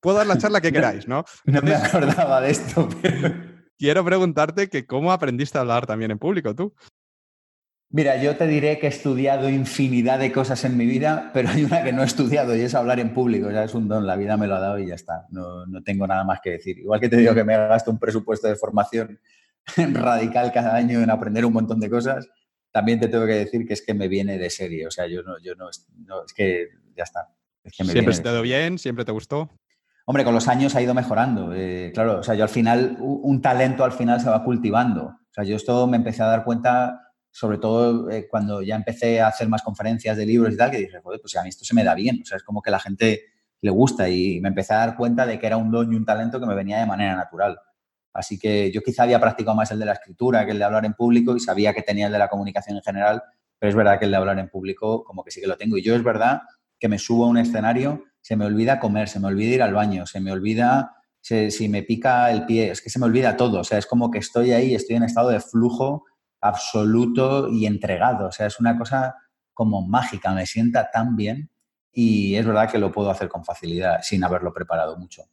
Puedo 0.00 0.18
dar 0.18 0.26
la 0.26 0.38
charla 0.38 0.60
que 0.60 0.72
queráis, 0.72 1.06
¿no? 1.08 1.24
no 1.44 1.62
me 1.62 1.74
acordaba 1.74 2.40
de 2.40 2.50
esto, 2.50 2.88
pero 3.02 3.34
quiero 3.78 4.04
preguntarte 4.04 4.68
que 4.68 4.86
cómo 4.86 5.12
aprendiste 5.12 5.58
a 5.58 5.62
hablar 5.62 5.86
también 5.86 6.10
en 6.10 6.18
público 6.18 6.54
tú. 6.54 6.74
Mira, 7.90 8.22
yo 8.22 8.36
te 8.36 8.46
diré 8.46 8.78
que 8.78 8.86
he 8.86 8.90
estudiado 8.90 9.48
infinidad 9.48 10.18
de 10.18 10.30
cosas 10.30 10.62
en 10.66 10.76
mi 10.76 10.84
vida, 10.84 11.30
pero 11.32 11.48
hay 11.48 11.64
una 11.64 11.82
que 11.82 11.90
no 11.90 12.02
he 12.02 12.04
estudiado 12.04 12.54
y 12.54 12.60
es 12.60 12.74
hablar 12.74 13.00
en 13.00 13.14
público. 13.14 13.50
Ya 13.50 13.64
es 13.64 13.72
un 13.72 13.88
don, 13.88 14.06
la 14.06 14.16
vida 14.16 14.36
me 14.36 14.46
lo 14.46 14.56
ha 14.56 14.60
dado 14.60 14.78
y 14.78 14.88
ya 14.88 14.94
está. 14.94 15.26
No, 15.30 15.64
tengo 15.82 16.06
nada 16.06 16.22
más 16.22 16.40
que 16.42 16.50
decir. 16.50 16.78
Igual 16.78 17.00
que 17.00 17.08
te 17.08 17.16
digo 17.16 17.34
que 17.34 17.44
me 17.44 17.56
gasto 17.56 17.90
un 17.90 17.98
presupuesto 17.98 18.46
de 18.46 18.56
formación 18.56 19.18
radical 19.94 20.52
cada 20.52 20.74
año 20.74 21.00
en 21.00 21.08
aprender 21.08 21.46
un 21.46 21.54
montón 21.54 21.80
de 21.80 21.88
cosas, 21.88 22.28
también 22.70 23.00
te 23.00 23.08
tengo 23.08 23.24
que 23.24 23.32
decir 23.32 23.66
que 23.66 23.72
es 23.72 23.80
que 23.80 23.94
me 23.94 24.06
viene 24.06 24.36
de 24.36 24.50
serie. 24.50 24.86
O 24.86 24.90
sea, 24.90 25.06
yo 25.06 25.22
no, 25.22 25.38
yo 25.38 25.54
no, 25.54 25.70
es 25.70 26.34
que 26.34 26.68
ya 26.94 27.04
está. 27.04 27.34
¿Siempre 27.72 28.14
se 28.14 28.22
te 28.22 28.30
dio 28.30 28.42
bien? 28.42 28.78
¿Siempre 28.78 29.04
te 29.04 29.12
gustó? 29.12 29.50
Hombre, 30.06 30.24
con 30.24 30.32
los 30.32 30.48
años 30.48 30.74
ha 30.74 30.80
ido 30.80 30.94
mejorando. 30.94 31.52
Eh, 31.54 31.90
claro, 31.92 32.20
o 32.20 32.22
sea, 32.22 32.34
yo 32.34 32.42
al 32.42 32.48
final, 32.48 32.96
un 32.98 33.42
talento 33.42 33.84
al 33.84 33.92
final 33.92 34.20
se 34.20 34.30
va 34.30 34.42
cultivando. 34.42 35.04
O 35.04 35.34
sea, 35.34 35.44
yo 35.44 35.56
esto 35.56 35.86
me 35.86 35.98
empecé 35.98 36.22
a 36.22 36.26
dar 36.26 36.44
cuenta, 36.44 37.12
sobre 37.30 37.58
todo 37.58 38.08
eh, 38.10 38.26
cuando 38.26 38.62
ya 38.62 38.74
empecé 38.74 39.20
a 39.20 39.28
hacer 39.28 39.48
más 39.48 39.62
conferencias 39.62 40.16
de 40.16 40.24
libros 40.24 40.54
y 40.54 40.56
tal, 40.56 40.70
que 40.70 40.78
dije, 40.78 41.00
joder, 41.02 41.20
pues 41.20 41.36
a 41.36 41.42
mí 41.42 41.50
esto 41.50 41.64
se 41.64 41.74
me 41.74 41.84
da 41.84 41.94
bien. 41.94 42.20
O 42.22 42.24
sea, 42.24 42.38
es 42.38 42.42
como 42.42 42.62
que 42.62 42.70
la 42.70 42.80
gente 42.80 43.20
le 43.60 43.70
gusta 43.70 44.08
y 44.08 44.40
me 44.40 44.48
empecé 44.48 44.72
a 44.74 44.78
dar 44.78 44.96
cuenta 44.96 45.26
de 45.26 45.38
que 45.38 45.46
era 45.46 45.56
un 45.56 45.70
don 45.70 45.92
y 45.92 45.96
un 45.96 46.04
talento 46.04 46.40
que 46.40 46.46
me 46.46 46.54
venía 46.54 46.78
de 46.78 46.86
manera 46.86 47.14
natural. 47.14 47.58
Así 48.12 48.38
que 48.38 48.72
yo 48.72 48.80
quizá 48.80 49.02
había 49.02 49.20
practicado 49.20 49.56
más 49.56 49.70
el 49.70 49.78
de 49.78 49.84
la 49.84 49.92
escritura 49.92 50.46
que 50.46 50.52
el 50.52 50.58
de 50.58 50.64
hablar 50.64 50.84
en 50.84 50.94
público 50.94 51.36
y 51.36 51.40
sabía 51.40 51.74
que 51.74 51.82
tenía 51.82 52.06
el 52.06 52.12
de 52.12 52.18
la 52.18 52.28
comunicación 52.28 52.76
en 52.76 52.82
general, 52.82 53.22
pero 53.58 53.70
es 53.70 53.76
verdad 53.76 53.98
que 53.98 54.06
el 54.06 54.10
de 54.10 54.16
hablar 54.16 54.38
en 54.38 54.48
público 54.48 55.04
como 55.04 55.22
que 55.22 55.30
sí 55.30 55.40
que 55.40 55.46
lo 55.46 55.56
tengo. 55.56 55.76
Y 55.76 55.82
yo 55.82 55.94
es 55.94 56.02
verdad 56.02 56.40
que 56.78 56.88
me 56.88 56.98
subo 56.98 57.24
a 57.24 57.28
un 57.28 57.38
escenario 57.38 58.04
se 58.28 58.36
me 58.36 58.44
olvida 58.44 58.78
comer, 58.78 59.08
se 59.08 59.20
me 59.20 59.28
olvida 59.28 59.54
ir 59.54 59.62
al 59.62 59.72
baño, 59.72 60.04
se 60.04 60.20
me 60.20 60.32
olvida 60.32 60.94
si 61.22 61.68
me 61.68 61.82
pica 61.82 62.30
el 62.30 62.44
pie, 62.46 62.70
es 62.70 62.80
que 62.80 62.90
se 62.90 62.98
me 62.98 63.06
olvida 63.06 63.36
todo, 63.36 63.60
o 63.60 63.64
sea, 63.64 63.78
es 63.78 63.86
como 63.86 64.10
que 64.10 64.18
estoy 64.18 64.52
ahí, 64.52 64.74
estoy 64.74 64.96
en 64.96 65.02
estado 65.02 65.30
de 65.30 65.40
flujo 65.40 66.04
absoluto 66.40 67.48
y 67.50 67.66
entregado, 67.66 68.28
o 68.28 68.32
sea, 68.32 68.46
es 68.46 68.60
una 68.60 68.78
cosa 68.78 69.16
como 69.52 69.80
mágica, 69.80 70.32
me 70.32 70.46
sienta 70.46 70.90
tan 70.90 71.16
bien 71.16 71.50
y 71.90 72.36
es 72.36 72.46
verdad 72.46 72.70
que 72.70 72.78
lo 72.78 72.92
puedo 72.92 73.10
hacer 73.10 73.28
con 73.28 73.44
facilidad 73.44 74.00
sin 74.02 74.22
haberlo 74.24 74.52
preparado 74.52 74.96
mucho. 74.96 75.24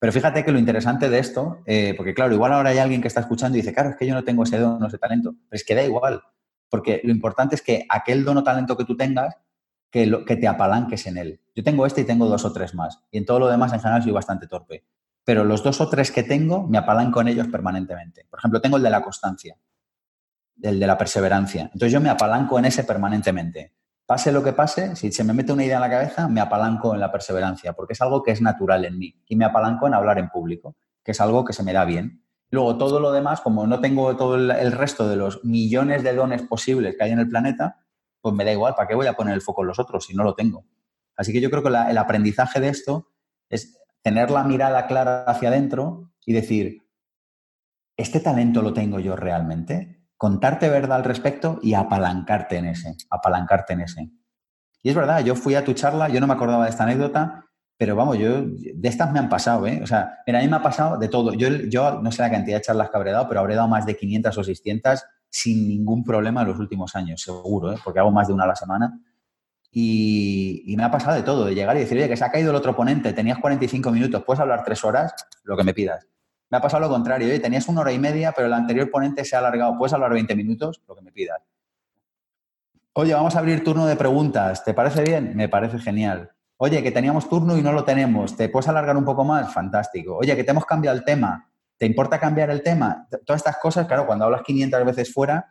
Pero 0.00 0.12
fíjate 0.12 0.44
que 0.44 0.52
lo 0.52 0.58
interesante 0.58 1.08
de 1.08 1.18
esto, 1.18 1.62
eh, 1.66 1.94
porque 1.96 2.14
claro, 2.14 2.34
igual 2.34 2.52
ahora 2.52 2.70
hay 2.70 2.78
alguien 2.78 3.00
que 3.00 3.08
está 3.08 3.20
escuchando 3.20 3.56
y 3.56 3.60
dice, 3.60 3.74
claro, 3.74 3.90
es 3.90 3.96
que 3.96 4.06
yo 4.06 4.14
no 4.14 4.24
tengo 4.24 4.44
ese 4.44 4.58
don, 4.58 4.84
ese 4.84 4.98
talento, 4.98 5.32
pero 5.32 5.56
es 5.56 5.64
que 5.64 5.74
da 5.74 5.82
igual, 5.82 6.22
porque 6.68 7.00
lo 7.04 7.10
importante 7.10 7.54
es 7.54 7.62
que 7.62 7.84
aquel 7.88 8.24
don 8.24 8.38
o 8.38 8.44
talento 8.44 8.76
que 8.76 8.84
tú 8.84 8.96
tengas 8.96 9.36
que, 9.94 10.06
lo, 10.06 10.24
que 10.24 10.34
te 10.34 10.48
apalanques 10.48 11.06
en 11.06 11.18
él. 11.18 11.40
Yo 11.54 11.62
tengo 11.62 11.86
este 11.86 12.00
y 12.00 12.04
tengo 12.04 12.26
dos 12.26 12.44
o 12.44 12.52
tres 12.52 12.74
más. 12.74 12.98
Y 13.12 13.18
en 13.18 13.24
todo 13.24 13.38
lo 13.38 13.46
demás, 13.46 13.72
en 13.72 13.78
general, 13.78 14.02
soy 14.02 14.10
bastante 14.10 14.48
torpe. 14.48 14.84
Pero 15.22 15.44
los 15.44 15.62
dos 15.62 15.80
o 15.80 15.88
tres 15.88 16.10
que 16.10 16.24
tengo, 16.24 16.66
me 16.66 16.78
apalanco 16.78 17.20
en 17.20 17.28
ellos 17.28 17.46
permanentemente. 17.46 18.26
Por 18.28 18.40
ejemplo, 18.40 18.60
tengo 18.60 18.76
el 18.76 18.82
de 18.82 18.90
la 18.90 19.02
constancia, 19.02 19.56
el 20.60 20.80
de 20.80 20.86
la 20.88 20.98
perseverancia. 20.98 21.70
Entonces 21.72 21.92
yo 21.92 22.00
me 22.00 22.08
apalanco 22.08 22.58
en 22.58 22.64
ese 22.64 22.82
permanentemente. 22.82 23.72
Pase 24.04 24.32
lo 24.32 24.42
que 24.42 24.52
pase, 24.52 24.96
si 24.96 25.12
se 25.12 25.22
me 25.22 25.32
mete 25.32 25.52
una 25.52 25.62
idea 25.62 25.76
en 25.76 25.82
la 25.82 25.90
cabeza, 25.90 26.26
me 26.26 26.40
apalanco 26.40 26.92
en 26.92 26.98
la 26.98 27.12
perseverancia, 27.12 27.74
porque 27.74 27.92
es 27.92 28.02
algo 28.02 28.24
que 28.24 28.32
es 28.32 28.42
natural 28.42 28.84
en 28.84 28.98
mí. 28.98 29.22
Y 29.28 29.36
me 29.36 29.44
apalanco 29.44 29.86
en 29.86 29.94
hablar 29.94 30.18
en 30.18 30.28
público, 30.28 30.74
que 31.04 31.12
es 31.12 31.20
algo 31.20 31.44
que 31.44 31.52
se 31.52 31.62
me 31.62 31.72
da 31.72 31.84
bien. 31.84 32.24
Luego, 32.50 32.78
todo 32.78 32.98
lo 32.98 33.12
demás, 33.12 33.40
como 33.40 33.64
no 33.68 33.78
tengo 33.80 34.16
todo 34.16 34.34
el 34.34 34.72
resto 34.72 35.08
de 35.08 35.14
los 35.14 35.44
millones 35.44 36.02
de 36.02 36.16
dones 36.16 36.42
posibles 36.42 36.96
que 36.96 37.04
hay 37.04 37.12
en 37.12 37.20
el 37.20 37.28
planeta, 37.28 37.83
pues 38.24 38.34
me 38.34 38.42
da 38.42 38.52
igual, 38.52 38.74
¿para 38.74 38.88
qué 38.88 38.94
voy 38.94 39.06
a 39.06 39.12
poner 39.12 39.34
el 39.34 39.42
foco 39.42 39.60
en 39.60 39.68
los 39.68 39.78
otros 39.78 40.06
si 40.06 40.14
no 40.14 40.24
lo 40.24 40.34
tengo? 40.34 40.64
Así 41.14 41.30
que 41.30 41.42
yo 41.42 41.50
creo 41.50 41.62
que 41.62 41.68
el 41.68 41.98
aprendizaje 41.98 42.58
de 42.58 42.68
esto 42.68 43.10
es 43.50 43.78
tener 44.00 44.30
la 44.30 44.44
mirada 44.44 44.86
clara 44.86 45.24
hacia 45.24 45.50
adentro 45.50 46.10
y 46.24 46.32
decir, 46.32 46.78
¿este 47.98 48.20
talento 48.20 48.62
lo 48.62 48.72
tengo 48.72 48.98
yo 48.98 49.14
realmente? 49.14 50.06
Contarte 50.16 50.70
verdad 50.70 50.96
al 50.96 51.04
respecto 51.04 51.58
y 51.62 51.74
apalancarte 51.74 52.56
en 52.56 52.64
ese, 52.64 52.96
apalancarte 53.10 53.74
en 53.74 53.82
ese. 53.82 54.10
Y 54.82 54.88
es 54.88 54.94
verdad, 54.94 55.22
yo 55.22 55.36
fui 55.36 55.54
a 55.54 55.62
tu 55.62 55.74
charla, 55.74 56.08
yo 56.08 56.18
no 56.18 56.26
me 56.26 56.32
acordaba 56.32 56.64
de 56.64 56.70
esta 56.70 56.84
anécdota, 56.84 57.44
pero 57.76 57.94
vamos, 57.94 58.16
yo, 58.16 58.40
de 58.40 58.88
estas 58.88 59.12
me 59.12 59.18
han 59.18 59.28
pasado, 59.28 59.66
¿eh? 59.66 59.80
O 59.82 59.86
sea, 59.86 60.22
a 60.26 60.32
mí 60.32 60.48
me 60.48 60.56
ha 60.56 60.62
pasado 60.62 60.96
de 60.96 61.08
todo. 61.08 61.34
Yo, 61.34 61.50
yo 61.68 62.00
no 62.00 62.10
sé 62.10 62.22
la 62.22 62.30
cantidad 62.30 62.56
de 62.56 62.62
charlas 62.62 62.88
que 62.88 62.96
habré 62.96 63.10
dado, 63.10 63.28
pero 63.28 63.40
habré 63.40 63.54
dado 63.54 63.68
más 63.68 63.84
de 63.84 63.98
500 63.98 64.38
o 64.38 64.44
600 64.44 65.04
sin 65.34 65.66
ningún 65.66 66.04
problema 66.04 66.42
en 66.42 66.48
los 66.48 66.60
últimos 66.60 66.94
años, 66.94 67.20
seguro, 67.20 67.72
¿eh? 67.72 67.78
porque 67.82 67.98
hago 67.98 68.12
más 68.12 68.28
de 68.28 68.34
una 68.34 68.44
a 68.44 68.46
la 68.46 68.54
semana. 68.54 69.00
Y, 69.72 70.72
me 70.76 70.84
ha 70.84 70.90
pasado 70.92 71.16
de 71.16 71.24
todo, 71.24 71.46
de 71.46 71.56
llegar 71.56 71.76
y 71.76 71.80
decir, 71.80 71.98
oye, 71.98 72.08
que 72.08 72.16
se 72.16 72.24
ha 72.24 72.30
caído 72.30 72.50
el 72.50 72.56
otro 72.56 72.76
ponente, 72.76 73.12
tenías 73.12 73.38
45 73.38 73.90
minutos, 73.90 74.22
puedes 74.24 74.38
hablar 74.38 74.62
tres 74.64 74.84
horas, 74.84 75.12
lo 75.42 75.56
que 75.56 75.64
me 75.64 75.74
pidas. 75.74 76.06
Me 76.50 76.58
ha 76.58 76.60
pasado 76.60 76.82
lo 76.82 76.88
contrario, 76.88 77.26
oye, 77.26 77.40
tenías 77.40 77.66
una 77.66 77.80
hora 77.80 77.90
y 77.90 77.98
media, 77.98 78.30
pero 78.30 78.46
el 78.46 78.52
anterior 78.52 78.88
ponente 78.92 79.24
se 79.24 79.34
ha 79.34 79.40
alargado, 79.40 79.76
puedes 79.76 79.92
hablar 79.92 80.12
20 80.12 80.36
minutos, 80.36 80.80
lo 80.86 80.94
que 80.94 81.02
me 81.02 81.10
pidas. 81.10 81.40
Oye, 82.92 83.12
vamos 83.12 83.34
a 83.34 83.40
abrir 83.40 83.64
turno 83.64 83.86
de 83.86 83.96
preguntas, 83.96 84.62
¿te 84.62 84.72
parece 84.72 85.02
bien? 85.02 85.34
Me 85.34 85.48
parece 85.48 85.80
genial. 85.80 86.30
Oye, 86.58 86.80
que 86.80 86.92
teníamos 86.92 87.28
turno 87.28 87.58
y 87.58 87.62
no 87.62 87.72
lo 87.72 87.82
tenemos, 87.82 88.36
¿te 88.36 88.48
puedes 88.48 88.68
alargar 88.68 88.96
un 88.96 89.04
poco 89.04 89.24
más? 89.24 89.52
Fantástico. 89.52 90.16
Oye, 90.16 90.36
que 90.36 90.44
te 90.44 90.52
hemos 90.52 90.64
cambiado 90.64 90.96
el 90.96 91.02
tema, 91.02 91.50
¿Te 91.76 91.86
importa 91.86 92.18
cambiar 92.18 92.50
el 92.50 92.62
tema? 92.62 93.08
Todas 93.24 93.40
estas 93.40 93.58
cosas, 93.58 93.86
claro, 93.86 94.06
cuando 94.06 94.24
hablas 94.24 94.42
500 94.42 94.84
veces 94.84 95.12
fuera, 95.12 95.48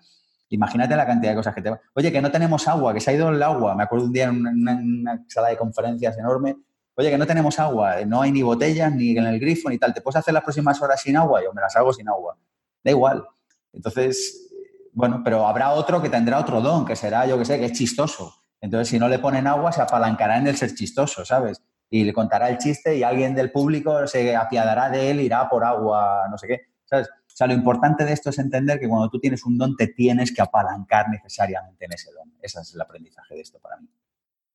imagínate 0.50 0.96
la 0.96 1.06
cantidad 1.06 1.32
de 1.32 1.36
cosas 1.36 1.54
que 1.54 1.62
te... 1.62 1.72
Oye, 1.94 2.12
que 2.12 2.22
no 2.22 2.32
tenemos 2.32 2.68
agua, 2.68 2.94
que 2.94 3.00
se 3.00 3.12
ha 3.12 3.14
ido 3.14 3.30
el 3.30 3.42
agua. 3.42 3.76
Me 3.76 3.84
acuerdo 3.84 4.06
un 4.06 4.14
día 4.14 4.26
en 4.26 4.46
una, 4.46 5.24
sala 5.28 5.50
de 5.50 5.58
conferencias 5.58 6.18
enorme. 6.18 6.56
Oye, 6.96 7.10
que 7.10 7.18
no 7.18 7.26
tenemos 7.26 7.60
agua, 7.60 8.06
no 8.06 8.22
hay 8.22 8.32
ni 8.32 8.44
botellas, 8.44 8.94
ni 8.94 9.18
en 9.18 9.26
el 9.26 9.40
grifo, 9.40 9.70
ni 9.70 9.78
tal. 9.78 9.94
¿Te 9.94 10.02
puedes 10.02 10.18
hacer 10.18 10.34
las 10.34 10.44
próximas 10.44 10.82
horas 10.82 11.02
sin 11.02 11.18
agua? 11.18 11.44
Yo 11.44 11.52
me 11.54 11.62
las 11.62 11.76
hago 11.76 11.92
sin 11.92 12.08
agua. 12.08 12.38
Da 12.84 12.92
igual. 12.92 13.26
Entonces, 13.74 14.50
bueno, 14.94 15.22
pero 15.24 15.48
habrá 15.48 15.72
otro 15.72 16.02
que 16.02 16.10
tendrá 16.10 16.40
otro 16.40 16.62
don, 16.62 16.86
que 16.86 16.96
será, 16.96 17.26
yo 17.26 17.38
que 17.38 17.46
sé, 17.46 17.60
que 17.60 17.66
es 17.66 17.74
chistoso. 17.74 18.36
Entonces, 18.62 18.88
si 18.88 19.00
no 19.00 19.10
le 19.10 19.20
ponen 19.20 19.48
agua, 19.48 19.72
se 19.72 19.82
apalancará 19.82 20.38
en 20.38 20.48
el 20.48 20.56
ser 20.56 20.74
chistoso, 20.74 21.26
¿sabes? 21.26 21.62
Y 21.94 22.04
le 22.04 22.12
contará 22.12 22.50
el 22.50 22.58
chiste 22.58 22.98
y 22.98 23.04
alguien 23.04 23.36
del 23.36 23.52
público 23.52 24.08
se 24.08 24.36
apiadará 24.36 24.90
de 24.90 25.12
él, 25.12 25.20
irá 25.20 25.48
por 25.48 25.64
agua, 25.64 26.24
no 26.28 26.40
sé 26.40 26.48
qué. 26.48 26.62
¿Sabes? 26.86 27.08
O 27.08 27.36
sea, 27.36 27.46
lo 27.46 27.54
importante 27.54 28.04
de 28.04 28.14
esto 28.14 28.32
es 28.32 28.40
entender 28.40 28.80
que 28.80 28.90
cuando 28.90 29.12
tú 29.12 29.20
tienes 29.20 29.46
un 29.46 29.60
don 29.60 29.76
te 29.76 29.90
tienes 29.90 30.34
que 30.34 30.42
apalancar 30.42 31.08
necesariamente 31.10 31.86
en 31.86 31.94
ese 31.94 32.12
don. 32.12 32.34
Ese 32.42 32.62
es 32.62 32.74
el 32.74 32.82
aprendizaje 32.82 33.36
de 33.36 33.42
esto 33.42 33.60
para 33.60 33.78
mí. 33.78 33.88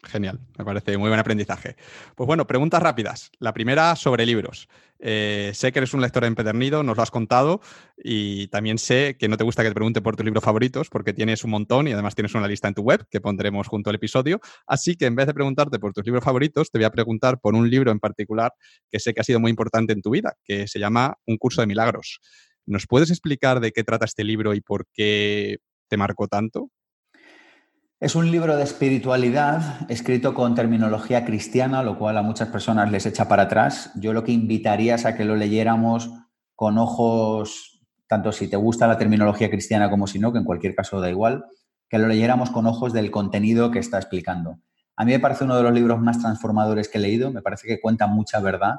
Genial, 0.04 0.38
me 0.56 0.64
parece 0.64 0.96
muy 0.96 1.08
buen 1.08 1.18
aprendizaje. 1.18 1.76
Pues 2.14 2.26
bueno, 2.26 2.46
preguntas 2.46 2.80
rápidas. 2.80 3.32
La 3.40 3.52
primera 3.52 3.96
sobre 3.96 4.26
libros. 4.26 4.68
Eh, 5.00 5.50
sé 5.54 5.72
que 5.72 5.80
eres 5.80 5.92
un 5.92 6.00
lector 6.00 6.24
empedernido, 6.24 6.84
nos 6.84 6.96
lo 6.96 7.02
has 7.02 7.10
contado, 7.10 7.60
y 7.96 8.46
también 8.48 8.78
sé 8.78 9.16
que 9.18 9.28
no 9.28 9.36
te 9.36 9.42
gusta 9.42 9.62
que 9.62 9.70
te 9.70 9.74
pregunte 9.74 10.00
por 10.00 10.14
tus 10.14 10.24
libros 10.24 10.44
favoritos, 10.44 10.88
porque 10.88 11.12
tienes 11.12 11.42
un 11.42 11.50
montón 11.50 11.88
y 11.88 11.92
además 11.92 12.14
tienes 12.14 12.34
una 12.34 12.46
lista 12.46 12.68
en 12.68 12.74
tu 12.74 12.82
web 12.82 13.06
que 13.10 13.20
pondremos 13.20 13.66
junto 13.66 13.90
al 13.90 13.96
episodio. 13.96 14.40
Así 14.68 14.94
que 14.94 15.06
en 15.06 15.16
vez 15.16 15.26
de 15.26 15.34
preguntarte 15.34 15.80
por 15.80 15.92
tus 15.92 16.04
libros 16.04 16.22
favoritos, 16.22 16.70
te 16.70 16.78
voy 16.78 16.84
a 16.84 16.90
preguntar 16.90 17.40
por 17.40 17.56
un 17.56 17.68
libro 17.68 17.90
en 17.90 17.98
particular 17.98 18.52
que 18.90 19.00
sé 19.00 19.14
que 19.14 19.20
ha 19.20 19.24
sido 19.24 19.40
muy 19.40 19.50
importante 19.50 19.92
en 19.92 20.02
tu 20.02 20.10
vida, 20.10 20.34
que 20.44 20.68
se 20.68 20.78
llama 20.78 21.16
Un 21.26 21.38
curso 21.38 21.60
de 21.60 21.66
milagros. 21.66 22.20
¿Nos 22.66 22.86
puedes 22.86 23.10
explicar 23.10 23.58
de 23.58 23.72
qué 23.72 23.82
trata 23.82 24.04
este 24.04 24.22
libro 24.22 24.54
y 24.54 24.60
por 24.60 24.86
qué 24.92 25.58
te 25.88 25.96
marcó 25.96 26.28
tanto? 26.28 26.70
Es 28.00 28.14
un 28.14 28.30
libro 28.30 28.56
de 28.56 28.62
espiritualidad 28.62 29.90
escrito 29.90 30.32
con 30.32 30.54
terminología 30.54 31.24
cristiana, 31.24 31.82
lo 31.82 31.98
cual 31.98 32.16
a 32.16 32.22
muchas 32.22 32.46
personas 32.46 32.92
les 32.92 33.06
echa 33.06 33.26
para 33.26 33.44
atrás. 33.44 33.90
Yo 33.96 34.12
lo 34.12 34.22
que 34.22 34.30
invitaría 34.30 34.94
es 34.94 35.04
a 35.04 35.16
que 35.16 35.24
lo 35.24 35.34
leyéramos 35.34 36.08
con 36.54 36.78
ojos, 36.78 37.82
tanto 38.06 38.30
si 38.30 38.46
te 38.46 38.56
gusta 38.56 38.86
la 38.86 38.98
terminología 38.98 39.50
cristiana 39.50 39.90
como 39.90 40.06
si 40.06 40.20
no, 40.20 40.32
que 40.32 40.38
en 40.38 40.44
cualquier 40.44 40.76
caso 40.76 41.00
da 41.00 41.10
igual, 41.10 41.46
que 41.88 41.98
lo 41.98 42.06
leyéramos 42.06 42.50
con 42.50 42.66
ojos 42.66 42.92
del 42.92 43.10
contenido 43.10 43.72
que 43.72 43.80
está 43.80 43.96
explicando. 43.98 44.60
A 44.94 45.04
mí 45.04 45.10
me 45.10 45.18
parece 45.18 45.42
uno 45.42 45.56
de 45.56 45.64
los 45.64 45.72
libros 45.72 45.98
más 46.00 46.20
transformadores 46.20 46.88
que 46.88 46.98
he 46.98 47.00
leído, 47.00 47.32
me 47.32 47.42
parece 47.42 47.66
que 47.66 47.80
cuenta 47.80 48.06
mucha 48.06 48.38
verdad, 48.38 48.76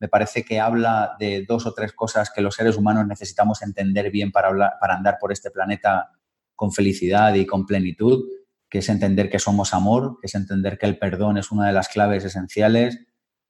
me 0.00 0.08
parece 0.08 0.46
que 0.46 0.60
habla 0.60 1.14
de 1.18 1.44
dos 1.46 1.66
o 1.66 1.74
tres 1.74 1.92
cosas 1.92 2.30
que 2.34 2.40
los 2.40 2.54
seres 2.54 2.78
humanos 2.78 3.06
necesitamos 3.06 3.60
entender 3.60 4.10
bien 4.10 4.32
para, 4.32 4.78
para 4.80 4.94
andar 4.94 5.18
por 5.20 5.30
este 5.30 5.50
planeta 5.50 6.08
con 6.56 6.72
felicidad 6.72 7.34
y 7.34 7.44
con 7.44 7.66
plenitud 7.66 8.24
que 8.72 8.78
es 8.78 8.88
entender 8.88 9.28
que 9.28 9.38
somos 9.38 9.74
amor, 9.74 10.16
que 10.18 10.28
es 10.28 10.34
entender 10.34 10.78
que 10.78 10.86
el 10.86 10.98
perdón 10.98 11.36
es 11.36 11.52
una 11.52 11.66
de 11.66 11.74
las 11.74 11.90
claves 11.90 12.24
esenciales 12.24 13.00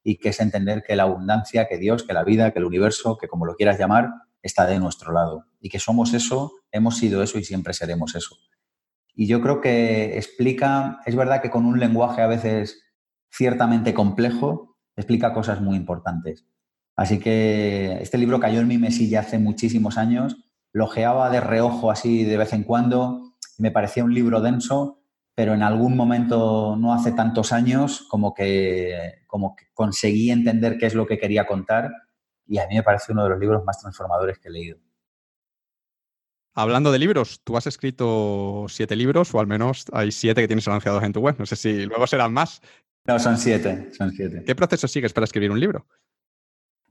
y 0.02 0.16
que 0.16 0.30
es 0.30 0.40
entender 0.40 0.82
que 0.82 0.96
la 0.96 1.04
abundancia, 1.04 1.68
que 1.68 1.78
Dios, 1.78 2.02
que 2.02 2.12
la 2.12 2.24
vida, 2.24 2.50
que 2.50 2.58
el 2.58 2.64
universo, 2.64 3.18
que 3.18 3.28
como 3.28 3.46
lo 3.46 3.54
quieras 3.54 3.78
llamar, 3.78 4.10
está 4.42 4.66
de 4.66 4.80
nuestro 4.80 5.12
lado. 5.12 5.46
Y 5.60 5.68
que 5.68 5.78
somos 5.78 6.12
eso, 6.12 6.54
hemos 6.72 6.96
sido 6.96 7.22
eso 7.22 7.38
y 7.38 7.44
siempre 7.44 7.72
seremos 7.72 8.16
eso. 8.16 8.36
Y 9.14 9.28
yo 9.28 9.40
creo 9.40 9.60
que 9.60 10.18
explica, 10.18 10.98
es 11.06 11.14
verdad 11.14 11.40
que 11.40 11.50
con 11.50 11.66
un 11.66 11.78
lenguaje 11.78 12.20
a 12.20 12.26
veces 12.26 12.82
ciertamente 13.30 13.94
complejo, 13.94 14.76
explica 14.96 15.32
cosas 15.32 15.60
muy 15.60 15.76
importantes. 15.76 16.46
Así 16.96 17.20
que 17.20 17.96
este 18.00 18.18
libro 18.18 18.40
cayó 18.40 18.58
en 18.58 18.66
mi 18.66 18.76
mesilla 18.76 19.20
hace 19.20 19.38
muchísimos 19.38 19.98
años, 19.98 20.36
lo 20.72 20.88
geaba 20.88 21.30
de 21.30 21.38
reojo 21.38 21.92
así 21.92 22.24
de 22.24 22.38
vez 22.38 22.52
en 22.54 22.64
cuando, 22.64 23.36
me 23.56 23.70
parecía 23.70 24.02
un 24.02 24.14
libro 24.14 24.40
denso, 24.40 24.98
pero 25.34 25.54
en 25.54 25.62
algún 25.62 25.96
momento, 25.96 26.76
no 26.76 26.92
hace 26.92 27.12
tantos 27.12 27.52
años, 27.52 28.06
como 28.08 28.34
que, 28.34 29.22
como 29.26 29.56
que 29.56 29.66
conseguí 29.72 30.30
entender 30.30 30.76
qué 30.78 30.86
es 30.86 30.94
lo 30.94 31.06
que 31.06 31.18
quería 31.18 31.46
contar 31.46 31.90
y 32.46 32.58
a 32.58 32.66
mí 32.66 32.74
me 32.74 32.82
parece 32.82 33.12
uno 33.12 33.24
de 33.24 33.30
los 33.30 33.38
libros 33.38 33.64
más 33.64 33.80
transformadores 33.80 34.38
que 34.38 34.48
he 34.48 34.52
leído. 34.52 34.78
Hablando 36.54 36.92
de 36.92 36.98
libros, 36.98 37.40
tú 37.44 37.56
has 37.56 37.66
escrito 37.66 38.66
siete 38.68 38.94
libros, 38.94 39.34
o 39.34 39.40
al 39.40 39.46
menos 39.46 39.86
hay 39.90 40.12
siete 40.12 40.42
que 40.42 40.48
tienes 40.48 40.68
anunciados 40.68 41.02
en 41.02 41.12
tu 41.12 41.20
web. 41.20 41.36
No 41.38 41.46
sé 41.46 41.56
si 41.56 41.86
luego 41.86 42.06
serán 42.06 42.34
más. 42.34 42.60
No, 43.06 43.18
son 43.18 43.38
siete, 43.38 43.90
son 43.96 44.10
siete. 44.10 44.44
¿Qué 44.44 44.54
proceso 44.54 44.86
sigues 44.86 45.14
para 45.14 45.24
escribir 45.24 45.50
un 45.50 45.58
libro? 45.58 45.86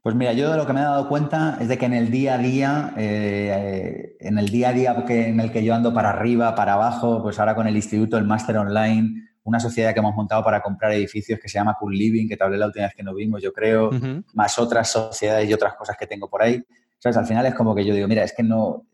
Pues 0.02 0.16
mira, 0.16 0.34
yo 0.34 0.50
de 0.50 0.58
lo 0.58 0.66
que 0.66 0.74
me 0.74 0.80
he 0.80 0.84
dado 0.84 1.08
cuenta 1.08 1.58
es 1.62 1.68
de 1.68 1.78
que 1.78 1.86
en 1.86 1.94
el 1.94 2.10
día 2.10 2.34
a 2.34 2.38
día, 2.40 2.94
eh, 2.98 4.18
en 4.20 4.40
el 4.40 4.50
día 4.50 4.70
a 4.70 4.74
día 4.74 5.06
que, 5.06 5.28
en 5.28 5.40
el 5.40 5.52
que 5.52 5.64
yo 5.64 5.76
ando 5.76 5.94
para 5.94 6.10
arriba, 6.10 6.56
para 6.56 6.74
abajo, 6.74 7.22
pues 7.22 7.40
ahora 7.40 7.54
con 7.54 7.68
el 7.68 7.76
instituto, 7.76 8.18
el 8.18 8.26
máster 8.26 8.58
online, 8.58 9.30
una 9.44 9.60
sociedad 9.60 9.94
que 9.94 10.00
hemos 10.00 10.16
montado 10.16 10.44
para 10.44 10.62
comprar 10.62 10.92
edificios 10.94 11.40
que 11.40 11.48
se 11.48 11.60
llama 11.60 11.76
Cool 11.80 11.96
Living, 11.96 12.28
que 12.28 12.36
te 12.36 12.44
hablé 12.44 12.58
la 12.58 12.66
última 12.66 12.86
vez 12.86 12.96
que 12.96 13.04
nos 13.04 13.16
vimos, 13.16 13.44
yo 13.44 13.54
creo, 13.54 13.92
más 14.34 14.58
otras 14.58 14.90
sociedades 14.90 15.48
y 15.48 15.54
otras 15.54 15.76
cosas 15.76 15.96
que 15.98 16.08
tengo 16.08 16.28
por 16.28 16.42
ahí. 16.42 16.64
¿Sabes? 16.98 17.18
Al 17.18 17.28
final 17.28 17.46
es 17.46 17.54
como 17.54 17.76
que 17.76 17.86
yo 17.86 17.94
digo, 17.94 18.08
mira, 18.08 18.24
es 18.24 18.34
que 18.34 18.44
no, 18.44 18.88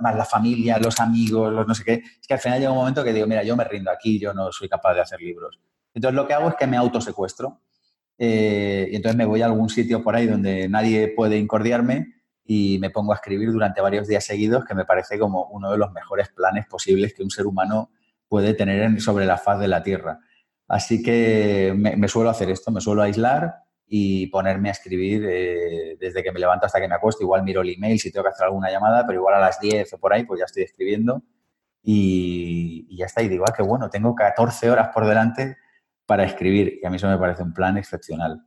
más 0.00 0.14
la 0.14 0.24
familia, 0.24 0.78
los 0.78 1.00
amigos, 1.00 1.52
los 1.52 1.66
no 1.66 1.74
sé 1.74 1.82
qué, 1.84 1.92
es 1.94 2.26
que 2.28 2.34
al 2.34 2.40
final 2.40 2.60
llega 2.60 2.70
un 2.70 2.78
momento 2.78 3.02
que 3.02 3.12
digo, 3.12 3.26
mira, 3.26 3.42
yo 3.42 3.56
me 3.56 3.64
rindo 3.64 3.90
aquí, 3.90 4.20
yo 4.20 4.32
no 4.32 4.52
soy 4.52 4.68
capaz 4.68 4.94
de 4.94 5.00
hacer 5.00 5.20
libros. 5.20 5.58
Entonces 5.94 6.14
lo 6.14 6.26
que 6.26 6.34
hago 6.34 6.48
es 6.48 6.54
que 6.56 6.66
me 6.66 6.76
autosecuestro. 6.76 7.60
Eh, 8.18 8.88
y 8.90 8.96
entonces 8.96 9.16
me 9.16 9.24
voy 9.24 9.42
a 9.42 9.46
algún 9.46 9.68
sitio 9.68 10.02
por 10.02 10.14
ahí 10.14 10.26
donde 10.26 10.68
nadie 10.68 11.08
puede 11.08 11.36
incordiarme 11.36 12.14
y 12.44 12.78
me 12.78 12.90
pongo 12.90 13.12
a 13.12 13.16
escribir 13.16 13.50
durante 13.50 13.80
varios 13.80 14.06
días 14.06 14.24
seguidos, 14.24 14.64
que 14.64 14.74
me 14.74 14.84
parece 14.84 15.18
como 15.18 15.46
uno 15.46 15.70
de 15.72 15.78
los 15.78 15.92
mejores 15.92 16.28
planes 16.28 16.66
posibles 16.66 17.14
que 17.14 17.22
un 17.22 17.30
ser 17.30 17.46
humano 17.46 17.90
puede 18.28 18.54
tener 18.54 19.00
sobre 19.00 19.26
la 19.26 19.38
faz 19.38 19.58
de 19.60 19.68
la 19.68 19.82
Tierra. 19.82 20.20
Así 20.68 21.02
que 21.02 21.74
me, 21.76 22.08
suelo 22.08 22.30
hacer 22.30 22.50
esto, 22.50 22.70
me 22.70 22.80
suelo 22.80 23.02
aislar 23.02 23.54
y 23.86 24.26
ponerme 24.28 24.68
a 24.68 24.72
escribir 24.72 25.24
eh, 25.28 25.96
desde 26.00 26.22
que 26.22 26.32
me 26.32 26.40
levanto 26.40 26.66
hasta 26.66 26.80
que 26.80 26.88
me 26.88 26.94
acuesto. 26.94 27.22
Igual 27.22 27.42
miro 27.42 27.62
el 27.62 27.70
email 27.70 27.98
si 27.98 28.10
tengo 28.10 28.24
que 28.24 28.30
hacer 28.30 28.46
alguna 28.46 28.70
llamada, 28.70 29.06
pero 29.06 29.20
igual 29.20 29.34
a 29.34 29.40
las 29.40 29.60
10 29.60 29.94
o 29.94 29.98
por 29.98 30.12
ahí, 30.12 30.24
pues 30.24 30.40
ya 30.40 30.46
estoy 30.46 30.62
escribiendo 30.62 31.22
y, 31.82 32.86
y 32.88 32.96
ya 32.96 33.06
está. 33.06 33.22
Y 33.22 33.28
digo, 33.28 33.44
ah, 33.46 33.52
qué 33.56 33.62
bueno, 33.62 33.90
tengo 33.90 34.14
14 34.14 34.70
horas 34.70 34.88
por 34.92 35.06
delante 35.06 35.56
para 36.06 36.24
escribir 36.24 36.78
y 36.82 36.86
a 36.86 36.90
mí 36.90 36.96
eso 36.96 37.08
me 37.08 37.18
parece 37.18 37.42
un 37.42 37.52
plan 37.52 37.76
excepcional. 37.76 38.44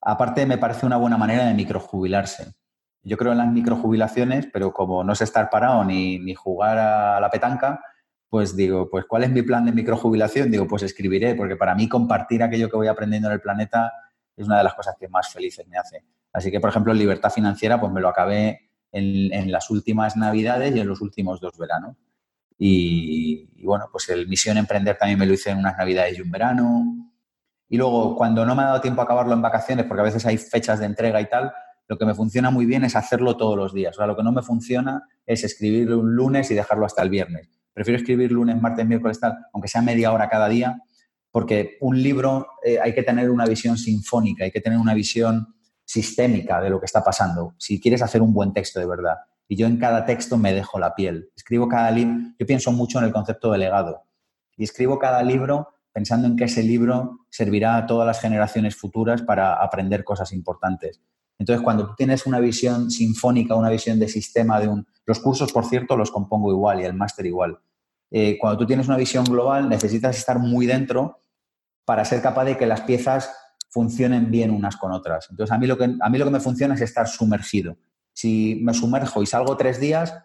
Aparte, 0.00 0.46
me 0.46 0.58
parece 0.58 0.86
una 0.86 0.96
buena 0.96 1.16
manera 1.16 1.46
de 1.46 1.54
microjubilarse. 1.54 2.54
Yo 3.02 3.16
creo 3.16 3.32
en 3.32 3.38
las 3.38 3.52
microjubilaciones, 3.52 4.48
pero 4.52 4.72
como 4.72 5.04
no 5.04 5.14
sé 5.14 5.24
estar 5.24 5.50
parado 5.50 5.84
ni, 5.84 6.18
ni 6.18 6.34
jugar 6.34 6.78
a 6.78 7.20
la 7.20 7.30
petanca, 7.30 7.80
pues 8.28 8.56
digo, 8.56 8.88
pues 8.90 9.04
¿cuál 9.06 9.24
es 9.24 9.30
mi 9.30 9.42
plan 9.42 9.64
de 9.64 9.72
microjubilación? 9.72 10.50
Digo, 10.50 10.66
pues 10.66 10.82
escribiré, 10.82 11.34
porque 11.34 11.56
para 11.56 11.74
mí 11.74 11.88
compartir 11.88 12.42
aquello 12.42 12.68
que 12.68 12.76
voy 12.76 12.88
aprendiendo 12.88 13.28
en 13.28 13.34
el 13.34 13.40
planeta 13.40 13.92
es 14.36 14.46
una 14.46 14.58
de 14.58 14.64
las 14.64 14.74
cosas 14.74 14.96
que 14.98 15.08
más 15.08 15.32
felices 15.32 15.66
me 15.68 15.78
hace. 15.78 16.04
Así 16.32 16.50
que, 16.50 16.60
por 16.60 16.70
ejemplo, 16.70 16.92
libertad 16.92 17.30
financiera, 17.30 17.80
pues 17.80 17.92
me 17.92 18.00
lo 18.00 18.08
acabé 18.08 18.70
en, 18.92 19.32
en 19.32 19.50
las 19.50 19.70
últimas 19.70 20.16
navidades 20.16 20.74
y 20.74 20.80
en 20.80 20.88
los 20.88 21.00
últimos 21.00 21.40
dos 21.40 21.56
veranos. 21.56 21.96
Y, 22.58 23.64
bueno, 23.64 23.86
pues 23.90 24.08
el 24.08 24.26
Misión 24.28 24.56
Emprender 24.56 24.96
también 24.96 25.18
me 25.18 25.26
lo 25.26 25.34
hice 25.34 25.50
en 25.50 25.58
unas 25.58 25.76
navidades 25.76 26.18
y 26.18 26.22
un 26.22 26.30
verano. 26.30 27.12
Y 27.68 27.76
luego, 27.76 28.16
cuando 28.16 28.46
no 28.46 28.54
me 28.54 28.62
ha 28.62 28.66
dado 28.66 28.80
tiempo 28.80 29.00
a 29.00 29.04
acabarlo 29.04 29.34
en 29.34 29.42
vacaciones, 29.42 29.86
porque 29.86 30.00
a 30.00 30.04
veces 30.04 30.24
hay 30.26 30.38
fechas 30.38 30.78
de 30.78 30.86
entrega 30.86 31.20
y 31.20 31.28
tal, 31.28 31.52
lo 31.88 31.98
que 31.98 32.06
me 32.06 32.14
funciona 32.14 32.50
muy 32.50 32.66
bien 32.66 32.84
es 32.84 32.96
hacerlo 32.96 33.36
todos 33.36 33.56
los 33.56 33.74
días. 33.74 33.96
O 33.96 33.98
sea, 33.98 34.06
lo 34.06 34.16
que 34.16 34.22
no 34.22 34.32
me 34.32 34.42
funciona 34.42 35.02
es 35.24 35.44
escribirlo 35.44 35.98
un 35.98 36.14
lunes 36.14 36.50
y 36.50 36.54
dejarlo 36.54 36.86
hasta 36.86 37.02
el 37.02 37.10
viernes. 37.10 37.48
Prefiero 37.72 37.98
escribir 37.98 38.32
lunes, 38.32 38.60
martes, 38.60 38.86
miércoles, 38.86 39.20
tal, 39.20 39.36
aunque 39.52 39.68
sea 39.68 39.82
media 39.82 40.12
hora 40.12 40.28
cada 40.28 40.48
día, 40.48 40.80
porque 41.30 41.76
un 41.80 42.02
libro 42.02 42.46
eh, 42.64 42.78
hay 42.80 42.94
que 42.94 43.02
tener 43.02 43.30
una 43.30 43.44
visión 43.44 43.76
sinfónica, 43.76 44.44
hay 44.44 44.50
que 44.50 44.62
tener 44.62 44.78
una 44.78 44.94
visión 44.94 45.54
sistémica 45.84 46.60
de 46.60 46.70
lo 46.70 46.80
que 46.80 46.86
está 46.86 47.04
pasando, 47.04 47.54
si 47.58 47.80
quieres 47.80 48.02
hacer 48.02 48.22
un 48.22 48.32
buen 48.32 48.52
texto 48.52 48.80
de 48.80 48.86
verdad 48.86 49.16
y 49.48 49.56
yo 49.56 49.66
en 49.66 49.78
cada 49.78 50.04
texto 50.04 50.36
me 50.36 50.52
dejo 50.52 50.78
la 50.78 50.94
piel. 50.94 51.30
Escribo 51.36 51.68
cada 51.68 51.90
libro, 51.90 52.14
yo 52.38 52.46
pienso 52.46 52.72
mucho 52.72 52.98
en 52.98 53.04
el 53.04 53.12
concepto 53.12 53.52
de 53.52 53.58
legado 53.58 54.02
y 54.56 54.64
escribo 54.64 54.98
cada 54.98 55.22
libro 55.22 55.68
pensando 55.92 56.26
en 56.26 56.36
que 56.36 56.44
ese 56.44 56.62
libro 56.62 57.20
servirá 57.30 57.76
a 57.76 57.86
todas 57.86 58.06
las 58.06 58.20
generaciones 58.20 58.76
futuras 58.76 59.22
para 59.22 59.54
aprender 59.54 60.04
cosas 60.04 60.32
importantes. 60.32 61.00
Entonces, 61.38 61.62
cuando 61.62 61.86
tú 61.86 61.94
tienes 61.96 62.26
una 62.26 62.40
visión 62.40 62.90
sinfónica, 62.90 63.54
una 63.54 63.70
visión 63.70 63.98
de 63.98 64.08
sistema 64.08 64.60
de 64.60 64.68
un... 64.68 64.86
Los 65.04 65.20
cursos, 65.20 65.52
por 65.52 65.64
cierto, 65.64 65.96
los 65.96 66.10
compongo 66.10 66.50
igual 66.50 66.80
y 66.80 66.84
el 66.84 66.94
máster 66.94 67.26
igual. 67.26 67.58
Eh, 68.10 68.36
cuando 68.38 68.58
tú 68.58 68.66
tienes 68.66 68.88
una 68.88 68.96
visión 68.96 69.24
global, 69.24 69.68
necesitas 69.68 70.16
estar 70.16 70.38
muy 70.38 70.66
dentro 70.66 71.20
para 71.84 72.04
ser 72.04 72.22
capaz 72.22 72.44
de 72.44 72.56
que 72.56 72.66
las 72.66 72.82
piezas 72.82 73.30
funcionen 73.70 74.30
bien 74.30 74.50
unas 74.50 74.76
con 74.76 74.92
otras. 74.92 75.28
Entonces, 75.30 75.52
a 75.52 75.58
mí 75.58 75.66
lo 75.66 75.76
que, 75.76 75.84
a 75.84 76.10
mí 76.10 76.18
lo 76.18 76.24
que 76.24 76.30
me 76.30 76.40
funciona 76.40 76.74
es 76.74 76.80
estar 76.80 77.08
sumergido. 77.08 77.76
Si 78.16 78.58
me 78.62 78.72
sumerjo 78.72 79.22
y 79.22 79.26
salgo 79.26 79.58
tres 79.58 79.78
días, 79.78 80.16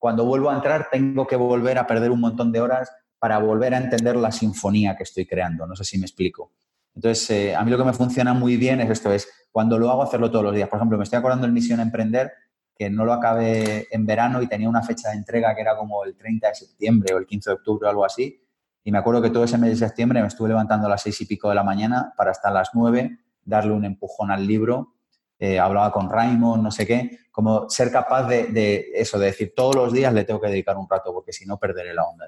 cuando 0.00 0.24
vuelvo 0.24 0.50
a 0.50 0.56
entrar 0.56 0.88
tengo 0.90 1.28
que 1.28 1.36
volver 1.36 1.78
a 1.78 1.86
perder 1.86 2.10
un 2.10 2.18
montón 2.18 2.50
de 2.50 2.60
horas 2.60 2.90
para 3.20 3.38
volver 3.38 3.72
a 3.72 3.78
entender 3.78 4.16
la 4.16 4.32
sinfonía 4.32 4.96
que 4.96 5.04
estoy 5.04 5.26
creando. 5.26 5.64
No 5.64 5.76
sé 5.76 5.84
si 5.84 5.96
me 5.96 6.06
explico. 6.06 6.50
Entonces, 6.92 7.30
eh, 7.30 7.54
a 7.54 7.62
mí 7.62 7.70
lo 7.70 7.78
que 7.78 7.84
me 7.84 7.92
funciona 7.92 8.34
muy 8.34 8.56
bien 8.56 8.80
es 8.80 8.90
esto, 8.90 9.12
es 9.12 9.28
cuando 9.52 9.78
lo 9.78 9.88
hago 9.90 10.02
hacerlo 10.02 10.28
todos 10.28 10.44
los 10.44 10.56
días. 10.56 10.68
Por 10.68 10.78
ejemplo, 10.78 10.98
me 10.98 11.04
estoy 11.04 11.20
acordando 11.20 11.46
del 11.46 11.52
Misión 11.52 11.78
Emprender, 11.78 12.32
que 12.74 12.90
no 12.90 13.04
lo 13.04 13.12
acabé 13.12 13.86
en 13.92 14.06
verano 14.06 14.42
y 14.42 14.48
tenía 14.48 14.68
una 14.68 14.82
fecha 14.82 15.10
de 15.10 15.16
entrega 15.16 15.54
que 15.54 15.60
era 15.60 15.76
como 15.76 16.02
el 16.02 16.16
30 16.16 16.48
de 16.48 16.54
septiembre 16.56 17.14
o 17.14 17.18
el 17.18 17.26
15 17.26 17.50
de 17.50 17.54
octubre 17.54 17.86
o 17.86 17.90
algo 17.90 18.04
así. 18.04 18.42
Y 18.82 18.90
me 18.90 18.98
acuerdo 18.98 19.22
que 19.22 19.30
todo 19.30 19.44
ese 19.44 19.56
mes 19.56 19.70
de 19.70 19.86
septiembre 19.86 20.20
me 20.20 20.26
estuve 20.26 20.48
levantando 20.48 20.88
a 20.88 20.90
las 20.90 21.02
seis 21.02 21.20
y 21.20 21.26
pico 21.26 21.48
de 21.48 21.54
la 21.54 21.62
mañana 21.62 22.12
para 22.16 22.32
hasta 22.32 22.50
las 22.50 22.70
nueve 22.74 23.20
darle 23.44 23.72
un 23.72 23.84
empujón 23.84 24.32
al 24.32 24.44
libro 24.44 24.95
eh, 25.38 25.58
hablaba 25.58 25.92
con 25.92 26.08
Raymond, 26.08 26.62
no 26.62 26.70
sé 26.70 26.86
qué, 26.86 27.18
como 27.30 27.68
ser 27.68 27.92
capaz 27.92 28.26
de, 28.26 28.90
eso, 28.94 29.18
de 29.18 29.26
decir 29.26 29.52
todos 29.54 29.74
los 29.74 29.92
días 29.92 30.12
le 30.14 30.24
tengo 30.24 30.40
que 30.40 30.48
dedicar 30.48 30.76
un 30.76 30.88
rato 30.88 31.12
porque 31.12 31.32
si 31.32 31.44
no 31.44 31.58
perderé 31.58 31.92
la 31.92 32.04
onda. 32.04 32.26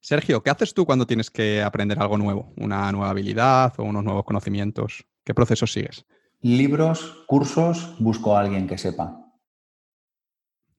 Sergio, 0.00 0.42
¿qué 0.42 0.50
haces 0.50 0.74
tú 0.74 0.84
cuando 0.84 1.06
tienes 1.06 1.30
que 1.30 1.62
aprender 1.62 1.98
algo 1.98 2.18
nuevo? 2.18 2.52
¿Una 2.58 2.92
nueva 2.92 3.08
habilidad 3.08 3.72
o 3.78 3.84
unos 3.84 4.04
nuevos 4.04 4.24
conocimientos? 4.24 5.06
¿Qué 5.24 5.32
procesos 5.32 5.72
sigues? 5.72 6.04
Libros, 6.42 7.24
cursos, 7.26 7.96
busco 7.98 8.36
a 8.36 8.40
alguien 8.40 8.66
que 8.66 8.76
sepa. 8.76 9.24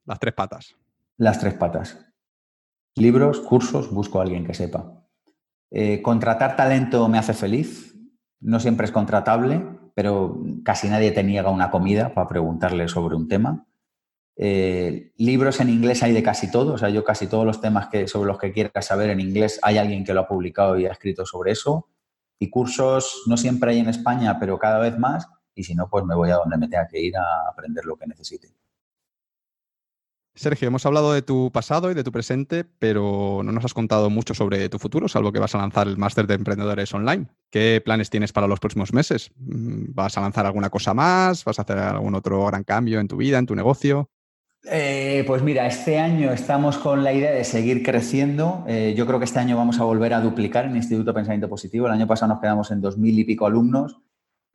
Las 0.06 0.20
tres 0.20 0.36
patas. 0.36 0.76
Las 1.18 1.40
tres 1.40 1.56
patas. 1.56 1.98
Libros, 2.94 3.40
cursos, 3.40 3.92
busco 3.92 4.20
a 4.20 4.22
alguien 4.22 4.46
que 4.46 4.54
sepa. 4.54 5.04
Eh, 5.72 6.04
contratar 6.04 6.56
talento 6.56 7.10
me 7.10 7.18
hace 7.18 7.34
feliz. 7.34 7.96
No 8.40 8.60
siempre 8.60 8.86
es 8.86 8.92
contratable, 8.92 9.66
pero 9.96 10.38
casi 10.64 10.90
nadie 10.90 11.12
te 11.12 11.24
niega 11.24 11.50
una 11.50 11.72
comida 11.72 12.14
para 12.14 12.28
preguntarle 12.28 12.88
sobre 12.88 13.16
un 13.16 13.28
tema. 13.28 13.66
Eh, 14.38 15.14
libros 15.18 15.62
en 15.62 15.70
inglés 15.70 16.04
hay 16.04 16.12
de 16.12 16.22
casi 16.22 16.52
todo, 16.52 16.74
o 16.74 16.78
sea, 16.78 16.90
yo 16.90 17.06
casi 17.06 17.28
todos 17.28 17.46
los 17.46 17.62
temas 17.62 17.88
que, 17.88 18.08
sobre 18.08 18.28
los 18.28 18.38
que 18.38 18.52
quieras 18.52 18.86
saber 18.86 19.10
en 19.10 19.22
inglés 19.22 19.58
hay 19.64 19.78
alguien 19.78 20.04
que 20.04 20.14
lo 20.14 20.20
ha 20.20 20.28
publicado 20.28 20.78
y 20.78 20.86
ha 20.86 20.92
escrito 20.92 21.26
sobre 21.26 21.54
eso. 21.54 21.88
Y 22.38 22.50
cursos 22.50 23.24
no 23.28 23.38
siempre 23.38 23.72
hay 23.72 23.80
en 23.80 23.88
España, 23.88 24.38
pero 24.38 24.60
cada 24.60 24.80
vez 24.80 25.00
más. 25.00 25.28
Y 25.56 25.64
si 25.64 25.74
no, 25.74 25.90
pues 25.90 26.04
me 26.04 26.16
voy 26.16 26.30
a 26.32 26.36
donde 26.36 26.58
me 26.58 26.68
tenga 26.68 26.86
que 26.88 27.00
ir 27.00 27.16
a 27.16 27.50
aprender 27.50 27.86
lo 27.86 27.96
que 27.96 28.06
necesite. 28.06 28.50
Sergio, 30.36 30.68
hemos 30.68 30.86
hablado 30.86 31.14
de 31.14 31.22
tu 31.22 31.50
pasado 31.50 31.90
y 31.90 31.94
de 31.94 32.04
tu 32.04 32.12
presente, 32.12 32.66
pero 32.66 33.42
no 33.44 33.54
nos 33.54 33.64
has 33.64 33.74
contado 33.74 34.10
mucho 34.10 34.34
sobre 34.34 34.68
tu 34.68 34.80
futuro, 34.80 35.08
salvo 35.08 35.32
que 35.32 35.40
vas 35.40 35.56
a 35.56 35.60
lanzar 35.60 35.88
el 35.88 35.98
máster 35.98 36.28
de 36.28 36.34
emprendedores 36.34 36.94
online. 36.94 37.28
¿Qué 37.50 37.82
planes 37.84 38.10
tienes 38.10 38.34
para 38.34 38.46
los 38.46 38.60
próximos 38.60 38.92
meses? 38.92 39.32
Mm, 39.38 39.94
¿Vas 39.94 40.18
a 40.18 40.22
lanzar 40.22 40.46
alguna 40.46 40.70
cosa 40.70 40.94
más? 40.94 41.46
¿Vas 41.46 41.58
a 41.58 41.62
hacer 41.62 41.78
algún 41.78 42.16
otro 42.16 42.46
gran 42.48 42.66
cambio 42.66 43.00
en 43.00 43.08
tu 43.08 43.16
vida, 43.16 43.38
en 43.38 43.46
tu 43.46 43.56
negocio? 43.56 44.10
Eh, 44.66 45.24
pues 45.26 45.42
mira, 45.42 45.68
este 45.68 46.00
año 46.00 46.34
estamos 46.34 46.78
con 46.80 47.06
la 47.06 47.14
idea 47.14 47.32
de 47.32 47.46
seguir 47.46 47.82
creciendo. 47.82 48.66
Eh, 48.68 48.94
yo 48.98 49.06
creo 49.06 49.20
que 49.20 49.26
este 49.26 49.40
año 49.40 49.56
vamos 49.56 49.80
a 49.80 49.86
volver 49.86 50.14
a 50.14 50.20
duplicar 50.20 50.66
en 50.66 50.76
Instituto 50.76 51.14
Pensamiento 51.14 51.48
Positivo. 51.48 51.88
El 51.88 51.94
año 51.94 52.08
pasado 52.08 52.34
nos 52.34 52.42
quedamos 52.42 52.72
en 52.72 52.82
dos 52.82 52.98
mil 52.98 53.18
y 53.18 53.24
pico 53.24 53.46
alumnos. 53.46 54.02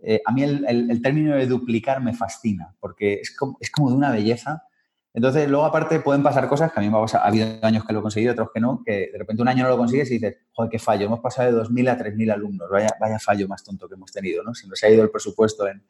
Eh, 0.02 0.20
a 0.27 0.32
mí 0.32 0.43
el, 0.43 1.01
término 1.01 1.36
de 1.36 1.47
duplicar 1.47 2.02
me 2.02 2.12
fascina 2.12 2.74
porque 2.81 3.15
es 3.15 3.35
es 3.61 3.70
como 3.70 3.90
de 3.90 3.97
una 3.97 4.11
belleza 4.11 4.65
entonces, 5.12 5.48
luego 5.48 5.64
aparte 5.64 5.98
pueden 6.00 6.22
pasar 6.22 6.48
cosas 6.48 6.72
que 6.72 6.78
a 6.78 6.82
mí 6.82 6.88
me 6.88 6.96
ha 6.96 7.00
pasado, 7.00 7.24
ha 7.24 7.28
habido 7.28 7.46
años 7.62 7.84
que 7.84 7.92
lo 7.92 7.98
he 7.98 8.02
conseguido, 8.02 8.32
otros 8.32 8.50
que 8.54 8.60
no, 8.60 8.82
que 8.84 9.10
de 9.12 9.18
repente 9.18 9.42
un 9.42 9.48
año 9.48 9.64
no 9.64 9.70
lo 9.70 9.76
consigues 9.76 10.08
y 10.10 10.14
dices, 10.14 10.36
joder, 10.52 10.70
qué 10.70 10.78
fallo, 10.78 11.06
hemos 11.06 11.20
pasado 11.20 11.50
de 11.50 11.62
2.000 11.62 11.88
a 11.90 11.98
3.000 11.98 12.32
alumnos, 12.32 12.70
vaya, 12.70 12.90
vaya 13.00 13.18
fallo 13.18 13.48
más 13.48 13.64
tonto 13.64 13.88
que 13.88 13.94
hemos 13.94 14.12
tenido, 14.12 14.44
¿no? 14.44 14.54
Si 14.54 14.68
nos 14.68 14.82
ha 14.84 14.88
ido 14.88 15.02
el 15.02 15.10
presupuesto 15.10 15.66
en... 15.66 15.82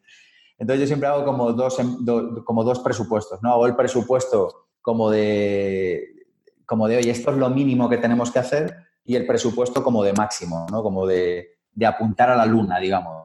Entonces 0.57 0.81
yo 0.81 0.87
siempre 0.87 1.07
hago 1.07 1.23
como 1.23 1.53
dos, 1.53 1.77
como 2.45 2.63
dos 2.63 2.79
presupuestos, 2.79 3.41
¿no? 3.43 3.51
Hago 3.51 3.67
el 3.67 3.75
presupuesto 3.75 4.69
como 4.81 5.11
de, 5.11 6.25
como 6.65 6.87
de, 6.87 6.97
oye, 6.97 7.11
esto 7.11 7.31
es 7.31 7.37
lo 7.37 7.49
mínimo 7.49 7.89
que 7.89 7.97
tenemos 7.97 8.31
que 8.31 8.39
hacer 8.39 8.75
y 9.05 9.15
el 9.15 9.27
presupuesto 9.27 9.83
como 9.83 10.03
de 10.03 10.13
máximo, 10.13 10.65
¿no? 10.71 10.81
Como 10.81 11.05
de, 11.05 11.57
de 11.73 11.85
apuntar 11.85 12.31
a 12.31 12.35
la 12.35 12.45
luna, 12.45 12.79
digamos. 12.79 13.20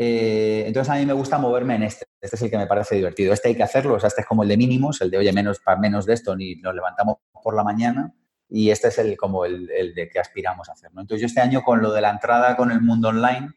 Eh, 0.00 0.62
entonces 0.64 0.94
a 0.94 0.96
mí 0.96 1.04
me 1.04 1.12
gusta 1.12 1.38
moverme 1.38 1.74
en 1.74 1.82
este. 1.82 2.06
Este 2.20 2.36
es 2.36 2.42
el 2.42 2.50
que 2.52 2.56
me 2.56 2.68
parece 2.68 2.94
divertido. 2.94 3.32
Este 3.32 3.48
hay 3.48 3.56
que 3.56 3.64
hacerlo, 3.64 3.94
o 3.94 3.98
sea, 4.00 4.06
este 4.06 4.20
es 4.20 4.28
como 4.28 4.44
el 4.44 4.48
de 4.48 4.56
mínimos, 4.56 5.00
el 5.00 5.10
de, 5.10 5.18
oye, 5.18 5.32
menos, 5.32 5.60
menos 5.80 6.06
de 6.06 6.14
esto 6.14 6.36
ni 6.36 6.54
nos 6.54 6.72
levantamos 6.72 7.16
por 7.42 7.56
la 7.56 7.64
mañana. 7.64 8.14
Y 8.48 8.70
este 8.70 8.88
es 8.88 8.98
el 8.98 9.16
como 9.16 9.44
el, 9.44 9.66
de 9.66 10.08
que 10.08 10.20
aspiramos 10.20 10.68
a 10.68 10.72
hacer. 10.72 10.90
Entonces 10.90 11.20
yo 11.20 11.26
este 11.26 11.40
año 11.40 11.62
con 11.62 11.82
lo 11.82 11.92
de 11.92 12.00
la 12.00 12.10
entrada 12.10 12.56
con 12.56 12.70
el 12.70 12.80
mundo 12.80 13.08
online, 13.08 13.48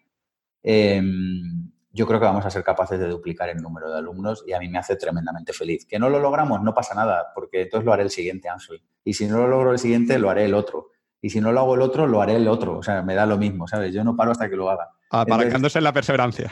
em, 0.64 1.72
yo 1.92 2.08
creo 2.08 2.20
que 2.20 2.26
vamos 2.26 2.44
a 2.44 2.50
ser 2.50 2.64
capaces 2.64 3.00
de 3.00 3.08
duplicar 3.08 3.50
el 3.50 3.62
número 3.62 3.92
de 3.92 4.00
alumnos 4.00 4.44
y 4.48 4.54
a 4.54 4.60
mí 4.60 4.68
me 4.68 4.80
hace 4.80 4.96
tremendamente 4.96 5.54
feliz. 5.54 5.86
Que 5.86 6.00
no 6.00 6.10
lo 6.10 6.20
logramos, 6.20 6.64
no 6.64 6.74
pasa 6.74 6.96
nada, 6.96 7.28
porque 7.36 7.62
entonces 7.62 7.86
lo 7.86 7.94
haré 7.94 8.02
el 8.02 8.10
siguiente, 8.10 8.50
Ansel. 8.50 8.82
Y 9.04 9.14
si 9.14 9.28
no 9.28 9.38
lo 9.38 9.48
logro 9.48 9.74
el 9.74 9.80
siguiente, 9.80 10.18
lo 10.18 10.32
haré 10.32 10.46
el 10.46 10.56
otro. 10.56 10.88
Y 11.22 11.30
si 11.30 11.40
no 11.40 11.52
lo 11.52 11.60
hago 11.60 11.76
el 11.76 11.82
otro, 11.82 12.08
lo 12.08 12.20
haré 12.20 12.36
el 12.38 12.48
otro. 12.48 12.80
O 12.80 12.84
sea, 12.84 13.04
me 13.04 13.14
da 13.14 13.28
lo 13.28 13.38
mismo, 13.38 13.68
¿sabes? 13.68 13.94
Yo 13.94 14.04
no 14.04 14.16
paro 14.16 14.32
hasta 14.32 14.50
que 14.50 14.56
lo 14.56 14.72
haga. 14.72 14.90
Apalancándose 15.12 15.78
en 15.78 15.84
la 15.84 15.94
perseverancia. 15.94 16.50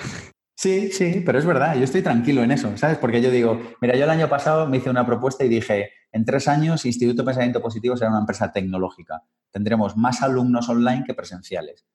Sí, 0.56 0.92
sí, 0.92 1.24
pero 1.26 1.40
es 1.40 1.46
verdad, 1.46 1.76
yo 1.78 1.86
estoy 1.86 2.02
tranquilo 2.02 2.44
en 2.44 2.52
eso, 2.52 2.76
¿sabes? 2.76 2.98
Porque 2.98 3.22
yo 3.22 3.32
digo, 3.32 3.62
mira, 3.80 3.96
yo 3.96 4.04
el 4.04 4.10
año 4.10 4.28
pasado 4.28 4.68
me 4.68 4.76
hice 4.76 4.90
una 4.90 5.06
propuesta 5.06 5.46
y 5.46 5.48
dije, 5.48 5.90
en 6.12 6.26
tres 6.26 6.50
años 6.50 6.86
Instituto 6.86 7.24
Pensamiento 7.24 7.62
Positivo 7.62 7.96
será 7.96 8.10
una 8.10 8.20
empresa 8.20 8.52
tecnológica. 8.52 9.24
Tendremos 9.52 9.96
más 9.96 10.22
alumnos 10.22 10.68
online 10.68 11.06
que 11.08 11.14
presenciales. 11.14 11.86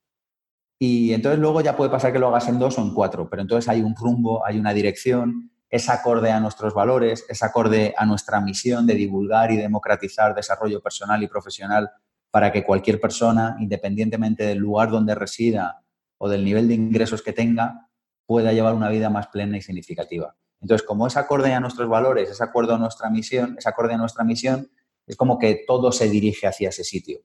Y 0.78 1.12
entonces 1.12 1.38
luego 1.38 1.60
ya 1.60 1.76
puede 1.76 1.90
pasar 1.90 2.10
que 2.10 2.18
lo 2.18 2.28
hagas 2.28 2.48
en 2.48 2.58
dos 2.58 2.78
o 2.78 2.82
en 2.82 2.94
cuatro, 2.94 3.28
pero 3.28 3.42
entonces 3.42 3.68
hay 3.68 3.82
un 3.82 3.94
rumbo, 3.94 4.46
hay 4.46 4.58
una 4.58 4.72
dirección, 4.72 5.50
es 5.68 5.90
acorde 5.90 6.30
a 6.30 6.40
nuestros 6.40 6.72
valores, 6.72 7.26
es 7.28 7.42
acorde 7.42 7.94
a 7.98 8.06
nuestra 8.06 8.40
misión 8.40 8.86
de 8.86 8.94
divulgar 8.94 9.52
y 9.52 9.58
democratizar 9.58 10.34
desarrollo 10.34 10.80
personal 10.80 11.22
y 11.22 11.28
profesional 11.28 11.90
para 12.30 12.50
que 12.50 12.64
cualquier 12.64 12.98
persona, 12.98 13.56
independientemente 13.60 14.44
del 14.44 14.58
lugar 14.58 14.90
donde 14.90 15.14
resida 15.14 15.83
o 16.18 16.28
del 16.28 16.44
nivel 16.44 16.68
de 16.68 16.74
ingresos 16.74 17.22
que 17.22 17.32
tenga, 17.32 17.90
pueda 18.26 18.52
llevar 18.52 18.74
una 18.74 18.88
vida 18.88 19.10
más 19.10 19.28
plena 19.28 19.56
y 19.56 19.62
significativa. 19.62 20.36
Entonces, 20.60 20.86
como 20.86 21.06
es 21.06 21.16
acorde 21.16 21.52
a 21.52 21.60
nuestros 21.60 21.88
valores, 21.88 22.30
es 22.30 22.40
acorde 22.40 22.72
a 22.72 22.78
nuestra 22.78 23.10
misión, 23.10 23.56
es 23.58 23.66
acorde 23.66 23.94
a 23.94 23.98
nuestra 23.98 24.24
misión, 24.24 24.70
es 25.06 25.16
como 25.16 25.38
que 25.38 25.64
todo 25.66 25.92
se 25.92 26.08
dirige 26.08 26.46
hacia 26.46 26.70
ese 26.70 26.84
sitio. 26.84 27.20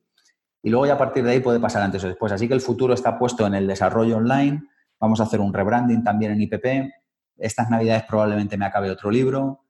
Y 0.62 0.70
luego 0.70 0.86
ya 0.86 0.96
a 0.96 0.98
partir 0.98 1.24
de 1.24 1.32
ahí 1.32 1.40
puede 1.40 1.60
pasar 1.60 1.82
antes 1.82 2.04
o 2.04 2.08
después. 2.08 2.34
Así 2.34 2.50
que 2.50 2.54
el 2.54 2.60
futuro 2.60 2.94
está 2.94 3.18
puesto 3.18 3.48
en 3.48 3.54
el 3.54 3.66
desarrollo 3.66 4.18
online. 4.18 4.62
Vamos 5.00 5.22
a 5.22 5.24
hacer 5.24 5.40
un 5.40 5.54
rebranding 5.54 6.04
también 6.04 6.34
en 6.34 6.42
IPP. 6.42 6.92
Estas 7.38 7.70
navidades 7.70 8.04
probablemente 8.04 8.58
me 8.58 8.66
acabe 8.66 8.92
otro 8.92 9.10
libro. 9.10 9.64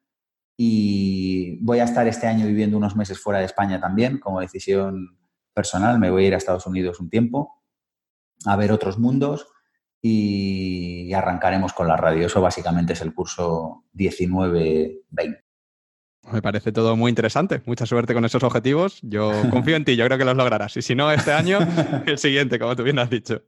Y 0.58 1.64
voy 1.64 1.78
a 1.78 1.84
estar 1.84 2.08
este 2.08 2.26
año 2.26 2.48
viviendo 2.48 2.76
unos 2.76 2.96
meses 2.96 3.20
fuera 3.20 3.40
de 3.40 3.46
España 3.46 3.80
también, 3.80 4.18
como 4.18 4.42
decisión 4.42 5.20
personal. 5.54 6.00
Me 6.00 6.10
voy 6.10 6.24
a 6.24 6.28
ir 6.30 6.34
a 6.34 6.38
Estados 6.38 6.66
Unidos 6.66 7.00
un 7.00 7.12
tiempo 7.12 7.59
a 8.46 8.56
ver 8.56 8.72
otros 8.72 8.98
mundos 8.98 9.48
y 10.02 11.12
arrancaremos 11.14 11.74
con 11.74 11.88
la 11.88 11.98
radio. 11.98 12.28
Eso 12.28 12.42
básicamente 12.42 12.94
es 12.94 13.02
el 13.02 13.14
curso 13.14 13.86
19-20. 13.96 15.44
Me 16.32 16.42
parece 16.42 16.72
todo 16.72 16.96
muy 16.96 17.10
interesante. 17.10 17.62
Mucha 17.66 17.86
suerte 17.86 18.14
con 18.14 18.24
esos 18.24 18.44
objetivos. 18.44 19.00
Yo 19.02 19.32
confío 19.50 19.76
en 19.76 19.86
ti, 19.86 19.96
yo 19.96 20.06
creo 20.06 20.18
que 20.18 20.26
los 20.26 20.38
lograrás. 20.38 20.78
Y 20.78 20.82
si 20.82 20.96
no, 20.96 21.12
este 21.12 21.32
año, 21.32 21.60
el 22.06 22.18
siguiente, 22.18 22.60
como 22.60 22.76
tú 22.76 22.84
bien 22.84 23.00
has 23.00 23.10
dicho. 23.10 23.44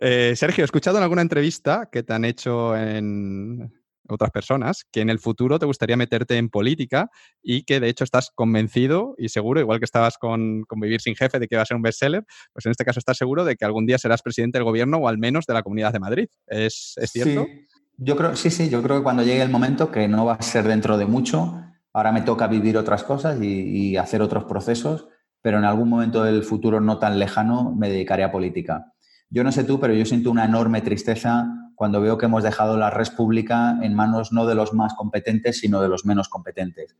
Eh, 0.00 0.34
Sergio, 0.36 0.62
he 0.62 0.66
escuchado 0.66 0.98
en 0.98 1.02
alguna 1.02 1.22
entrevista 1.22 1.88
que 1.90 2.02
te 2.02 2.12
han 2.12 2.24
hecho 2.24 2.76
en, 2.76 3.72
otras 4.10 4.30
personas, 4.30 4.84
que 4.90 5.00
en 5.00 5.10
el 5.10 5.18
futuro 5.18 5.58
te 5.58 5.66
gustaría 5.66 5.96
meterte 5.96 6.36
en 6.36 6.48
política 6.48 7.10
y 7.42 7.62
que 7.62 7.80
de 7.80 7.88
hecho 7.88 8.04
estás 8.04 8.30
convencido 8.34 9.14
y 9.18 9.28
seguro, 9.28 9.60
igual 9.60 9.78
que 9.78 9.84
estabas 9.84 10.18
con, 10.18 10.64
Vivir 10.76 11.00
sin 11.00 11.14
Jefe, 11.14 11.38
de 11.38 11.46
que 11.46 11.56
va 11.56 11.62
a 11.62 11.66
ser 11.66 11.76
un 11.76 11.82
bestseller, 11.82 12.24
pues 12.52 12.64
en 12.64 12.70
este 12.70 12.84
caso 12.84 12.98
estás 12.98 13.18
seguro 13.18 13.44
de 13.44 13.56
que 13.56 13.64
algún 13.64 13.86
día 13.86 13.98
serás 13.98 14.22
presidente 14.22 14.58
del 14.58 14.64
gobierno 14.64 14.96
o 14.98 15.08
al 15.08 15.18
menos 15.18 15.44
de 15.46 15.54
la 15.54 15.62
Comunidad 15.62 15.92
de 15.92 16.00
Madrid. 16.00 16.28
¿Es, 16.46 16.94
cierto? 17.04 17.44
Sí. 17.44 17.66
Yo 17.98 18.16
creo, 18.16 18.34
sí, 18.34 18.50
sí, 18.50 18.70
yo 18.70 18.82
creo 18.82 18.98
que 18.98 19.02
cuando 19.02 19.22
llegue 19.22 19.42
el 19.42 19.50
momento, 19.50 19.90
que 19.90 20.08
no 20.08 20.24
va 20.24 20.34
a 20.34 20.42
ser 20.42 20.66
dentro 20.66 20.96
de 20.96 21.04
mucho, 21.04 21.62
ahora 21.92 22.12
me 22.12 22.22
toca 22.22 22.46
vivir 22.46 22.78
otras 22.78 23.04
cosas 23.04 23.38
y 23.42 23.96
hacer 23.96 24.22
otros 24.22 24.44
procesos, 24.44 25.06
pero 25.42 25.58
en 25.58 25.64
algún 25.64 25.88
momento 25.88 26.22
del 26.22 26.42
futuro 26.42 26.80
no 26.80 26.98
tan 26.98 27.18
lejano 27.18 27.74
me 27.74 27.90
dedicaré 27.90 28.24
a 28.24 28.32
política. 28.32 28.92
Yo 29.30 29.44
no 29.44 29.52
sé 29.52 29.64
tú, 29.64 29.78
pero 29.78 29.94
yo 29.94 30.04
siento 30.04 30.30
una 30.30 30.44
enorme 30.44 30.80
tristeza 30.80 31.46
cuando 31.80 32.02
veo 32.02 32.18
que 32.18 32.26
hemos 32.26 32.42
dejado 32.42 32.76
la 32.76 32.90
red 32.90 33.06
pública 33.16 33.78
en 33.80 33.94
manos 33.94 34.32
no 34.32 34.44
de 34.44 34.54
los 34.54 34.74
más 34.74 34.92
competentes, 34.92 35.60
sino 35.60 35.80
de 35.80 35.88
los 35.88 36.04
menos 36.04 36.28
competentes. 36.28 36.94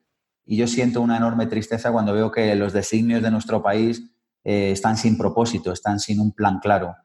Y 0.47 0.57
yo 0.57 0.66
siento 0.66 1.02
una 1.02 1.19
enorme 1.19 1.44
tristeza 1.44 1.93
cuando 1.93 2.15
veo 2.15 2.32
que 2.32 2.55
los 2.55 2.73
designios 2.73 3.23
de 3.23 3.31
nuestro 3.31 3.62
país 3.62 4.11
eh, 4.43 4.70
están 4.70 4.97
sin 4.97 5.19
propósito, 5.19 5.70
están 5.70 6.01
sin 6.01 6.19
un 6.19 6.32
plan 6.32 6.61
claro. 6.61 6.97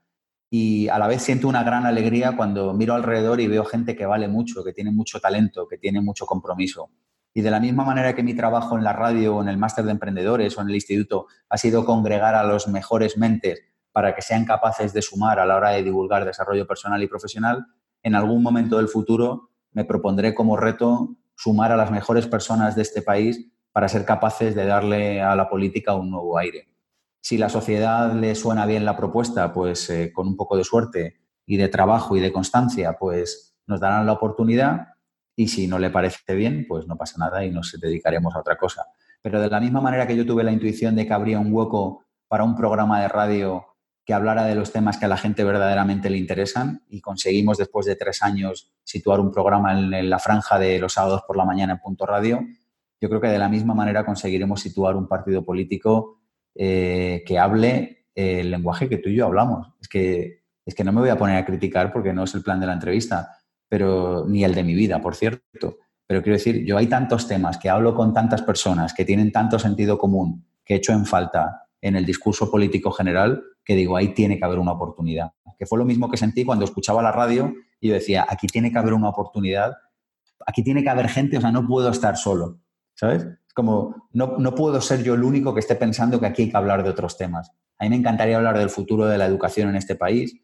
Y 0.50 0.88
a 0.88 0.98
la 0.98 1.08
vez 1.08 1.22
siento 1.22 1.50
una 1.50 1.64
gran 1.64 1.86
alegría 1.86 2.38
cuando 2.38 2.74
miro 2.74 2.94
alrededor 2.94 3.42
y 3.42 3.48
veo 3.48 3.66
gente 3.66 3.94
que 3.94 4.06
vale 4.06 4.30
mucho, 4.30 4.64
que 4.64 4.72
tiene 4.72 4.92
mucho 4.92 5.20
talento, 5.20 5.68
que 5.68 5.78
tiene 5.78 6.00
mucho 6.00 6.26
compromiso. 6.26 6.92
Y 7.34 7.42
de 7.42 7.52
la 7.52 7.60
misma 7.60 7.84
manera 7.84 8.16
que 8.16 8.24
mi 8.24 8.36
trabajo 8.36 8.78
en 8.78 8.86
la 8.86 8.94
radio 8.94 9.36
o 9.36 9.42
en 9.42 9.50
el 9.50 9.58
máster 9.58 9.84
de 9.84 9.92
emprendedores 9.92 10.58
o 10.58 10.62
en 10.62 10.70
el 10.70 10.76
instituto 10.76 11.28
ha 11.50 11.58
sido 11.58 11.84
congregar 11.84 12.36
a 12.36 12.46
los 12.46 12.70
mejores 12.70 13.18
mentes 13.18 13.66
para 13.96 14.14
que 14.14 14.22
sean 14.22 14.44
capaces 14.44 14.92
de 14.92 15.02
sumar 15.02 15.40
a 15.40 15.46
la 15.46 15.56
hora 15.56 15.70
de 15.70 15.82
divulgar 15.82 16.26
desarrollo 16.26 16.68
personal 16.68 17.02
y 17.02 17.08
profesional, 17.08 17.66
en 18.04 18.14
algún 18.14 18.44
momento 18.44 18.76
del 18.76 18.90
futuro 18.90 19.52
me 19.72 19.86
propondré 19.86 20.36
como 20.36 20.58
reto 20.58 21.16
sumar 21.34 21.72
a 21.72 21.78
las 21.78 21.92
mejores 21.92 22.28
personas 22.28 22.76
de 22.76 22.82
este 22.82 23.02
país 23.02 23.50
para 23.72 23.88
ser 23.88 24.04
capaces 24.04 24.54
de 24.54 24.66
darle 24.66 25.22
a 25.22 25.34
la 25.38 25.48
política 25.48 25.96
un 25.96 26.12
nuevo 26.12 26.38
aire. 26.38 26.68
Si 27.22 27.38
la 27.38 27.48
sociedad 27.48 28.12
le 28.12 28.36
suena 28.36 28.66
bien 28.66 28.84
la 28.84 28.98
propuesta, 28.98 29.54
pues 29.54 29.90
eh, 29.90 30.12
con 30.12 30.28
un 30.28 30.36
poco 30.36 30.58
de 30.58 30.66
suerte 30.66 31.22
y 31.46 31.56
de 31.56 31.70
trabajo 31.70 32.18
y 32.18 32.20
de 32.20 32.34
constancia, 32.34 32.98
pues 33.00 33.56
nos 33.66 33.80
darán 33.80 34.06
la 34.06 34.12
oportunidad 34.12 34.90
y 35.38 35.48
si 35.48 35.68
no 35.68 35.80
le 35.80 35.90
parece 35.90 36.36
bien, 36.36 36.66
pues 36.68 36.86
no 36.86 36.98
pasa 36.98 37.18
nada 37.18 37.46
y 37.46 37.50
nos 37.50 37.72
dedicaremos 37.80 38.36
a 38.36 38.40
otra 38.40 38.58
cosa. 38.58 38.88
Pero 39.22 39.40
de 39.40 39.50
la 39.50 39.62
misma 39.62 39.80
manera 39.80 40.06
que 40.06 40.18
yo 40.18 40.26
tuve 40.26 40.44
la 40.44 40.52
intuición 40.52 40.98
de 40.98 41.08
que 41.08 41.14
habría 41.14 41.40
un 41.40 41.54
hueco 41.54 42.04
para 42.28 42.44
un 42.44 42.58
programa 42.58 43.00
de 43.00 43.08
radio 43.08 43.66
que 44.06 44.14
hablara 44.14 44.46
de 44.46 44.56
los 44.56 44.72
temas 44.72 44.98
que 44.98 45.06
a 45.06 45.08
la 45.08 45.18
gente 45.18 45.44
verdaderamente 45.44 46.12
le 46.12 46.18
interesan 46.18 46.84
y 46.90 47.02
conseguimos 47.02 47.58
después 47.58 47.88
de 47.88 47.96
tres 47.96 48.22
años 48.22 48.72
situar 48.84 49.20
un 49.20 49.32
programa 49.32 49.74
en, 49.74 50.10
la 50.10 50.20
franja 50.20 50.60
de 50.60 50.78
los 50.78 50.94
sábados 50.94 51.24
por 51.28 51.36
la 51.36 51.44
mañana 51.44 51.74
en 51.74 51.80
Punto 51.80 52.06
Radio. 52.06 52.46
Yo 53.02 53.10
creo 53.10 53.20
que 53.20 53.28
de 53.28 53.40
la 53.40 53.50
misma 53.50 53.74
manera 53.74 54.06
conseguiremos 54.06 54.62
situar 54.62 54.96
un 54.96 55.08
partido 55.08 55.44
político 55.44 56.22
eh, 56.54 57.24
que 57.26 57.40
hable 57.40 58.06
el 58.14 58.52
lenguaje 58.52 58.88
que 58.88 58.98
tú 58.98 59.10
y 59.10 59.16
yo 59.16 59.26
hablamos. 59.26 59.74
Es 59.82 59.88
que, 59.88 60.44
es 60.64 60.76
que 60.76 60.84
no 60.84 60.94
me 60.94 61.02
voy 61.02 61.10
a 61.10 61.18
poner 61.18 61.38
a 61.38 61.46
criticar 61.46 61.92
porque 61.92 62.14
no 62.14 62.26
es 62.26 62.36
el 62.36 62.44
plan 62.44 62.60
de 62.60 62.68
la 62.68 62.74
entrevista, 62.74 63.40
pero 63.68 64.26
ni 64.28 64.44
el 64.44 64.54
de 64.54 64.64
mi 64.64 64.76
vida, 64.76 65.02
por 65.02 65.16
cierto. 65.16 65.80
Pero 66.06 66.22
quiero 66.22 66.38
decir, 66.38 66.64
yo 66.64 66.78
hay 66.78 66.86
tantos 66.86 67.28
temas 67.28 67.58
que 67.58 67.70
hablo 67.70 67.96
con 67.96 68.14
tantas 68.14 68.44
personas 68.44 68.94
que 68.94 69.04
tienen 69.04 69.32
tanto 69.32 69.58
sentido 69.58 69.98
común 69.98 70.46
que 70.64 70.76
he 70.76 70.78
hecho 70.78 70.94
en 70.94 71.08
falta 71.08 71.64
en 71.82 71.96
el 71.96 72.06
discurso 72.06 72.52
político 72.52 72.92
general 72.92 73.44
que 73.66 73.76
digo, 73.76 73.98
ahí 73.98 74.14
tiene 74.14 74.38
que 74.38 74.46
haber 74.46 74.60
una 74.60 74.74
oportunidad. 74.74 75.32
Que 75.58 75.66
fue 75.66 75.80
lo 75.80 75.86
mismo 75.86 76.10
que 76.10 76.18
sentí 76.18 76.46
cuando 76.46 76.66
escuchaba 76.66 77.02
la 77.02 77.12
radio 77.12 77.54
y 77.80 77.90
yo 77.90 77.94
decía, 77.94 78.26
aquí 78.30 78.48
tiene 78.48 78.72
que 78.72 78.78
haber 78.78 78.94
una 78.94 79.10
oportunidad, 79.10 79.74
aquí 80.46 80.64
tiene 80.64 80.84
que 80.84 80.90
haber 80.90 81.10
gente, 81.10 81.38
o 81.38 81.42
sea, 81.42 81.52
no 81.52 81.68
puedo 81.68 81.90
estar 81.90 82.18
solo, 82.18 82.60
¿sabes? 82.94 83.24
Es 83.24 83.54
como, 83.54 84.08
no, 84.14 84.38
no 84.38 84.54
puedo 84.54 84.80
ser 84.82 85.04
yo 85.04 85.14
el 85.14 85.24
único 85.24 85.54
que 85.54 85.62
esté 85.62 85.76
pensando 85.76 86.20
que 86.20 86.28
aquí 86.28 86.44
hay 86.44 86.52
que 86.52 86.58
hablar 86.58 86.84
de 86.84 86.90
otros 86.90 87.18
temas. 87.18 87.52
A 87.78 87.84
mí 87.84 87.90
me 87.90 87.96
encantaría 87.96 88.38
hablar 88.38 88.58
del 88.58 88.70
futuro 88.70 89.06
de 89.08 89.18
la 89.18 89.26
educación 89.26 89.70
en 89.70 89.76
este 89.76 89.96
país, 89.96 90.36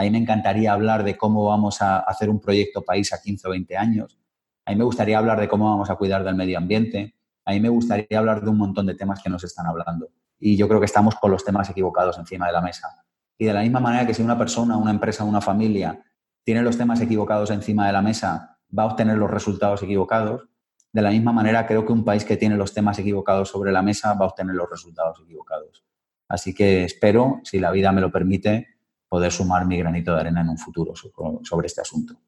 a 0.00 0.02
mí 0.04 0.10
me 0.10 0.18
encantaría 0.18 0.72
hablar 0.72 1.04
de 1.04 1.16
cómo 1.16 1.44
vamos 1.44 1.82
a 1.82 1.98
hacer 1.98 2.30
un 2.30 2.40
proyecto 2.40 2.82
país 2.82 3.12
a 3.12 3.20
15 3.20 3.48
o 3.48 3.50
20 3.50 3.76
años, 3.76 4.18
A 4.64 4.70
mí 4.70 4.76
me 4.76 4.84
gustaría 4.84 5.18
hablar 5.18 5.40
de 5.40 5.48
cómo 5.48 5.68
vamos 5.68 5.90
a 5.90 5.96
cuidar 5.96 6.24
del 6.24 6.36
medio 6.36 6.56
ambiente. 6.56 7.16
A 7.44 7.52
mí 7.52 7.60
me 7.60 7.68
gustaría 7.68 8.18
hablar 8.18 8.42
de 8.42 8.48
un 8.48 8.58
montón 8.58 8.86
de 8.86 8.94
temas 8.94 9.20
que 9.22 9.28
nos 9.28 9.42
están 9.42 9.66
hablando. 9.66 10.08
Y 10.40 10.56
yo 10.56 10.66
creo 10.66 10.80
que 10.80 10.86
estamos 10.86 11.14
con 11.14 11.30
los 11.30 11.44
temas 11.44 11.68
equivocados 11.70 12.18
encima 12.18 12.46
de 12.46 12.52
la 12.52 12.60
mesa. 12.60 13.04
Y 13.38 13.44
de 13.44 13.52
la 13.52 13.60
misma 13.60 13.78
manera 13.78 14.06
que 14.06 14.14
si 14.14 14.22
una 14.22 14.36
persona, 14.36 14.76
una 14.76 14.90
empresa, 14.90 15.22
una 15.22 15.40
familia 15.40 16.02
tiene 16.42 16.62
los 16.62 16.76
temas 16.76 17.00
equivocados 17.00 17.50
encima 17.50 17.86
de 17.86 17.92
la 17.92 18.02
mesa, 18.02 18.58
va 18.76 18.84
a 18.84 18.86
obtener 18.86 19.18
los 19.18 19.30
resultados 19.30 19.82
equivocados. 19.82 20.48
De 20.92 21.02
la 21.02 21.10
misma 21.10 21.32
manera, 21.32 21.66
creo 21.66 21.86
que 21.86 21.92
un 21.92 22.04
país 22.04 22.24
que 22.24 22.36
tiene 22.36 22.56
los 22.56 22.74
temas 22.74 22.98
equivocados 22.98 23.50
sobre 23.50 23.70
la 23.70 23.82
mesa 23.82 24.14
va 24.14 24.24
a 24.24 24.28
obtener 24.28 24.56
los 24.56 24.68
resultados 24.68 25.20
equivocados. 25.22 25.84
Así 26.28 26.54
que 26.54 26.84
espero, 26.84 27.40
si 27.44 27.58
la 27.60 27.70
vida 27.70 27.92
me 27.92 28.00
lo 28.00 28.10
permite, 28.10 28.68
poder 29.08 29.32
sumar 29.32 29.66
mi 29.66 29.76
granito 29.76 30.14
de 30.14 30.20
arena 30.20 30.40
en 30.40 30.48
un 30.48 30.58
futuro 30.58 30.94
sobre 31.42 31.66
este 31.66 31.80
asunto. 31.80 32.20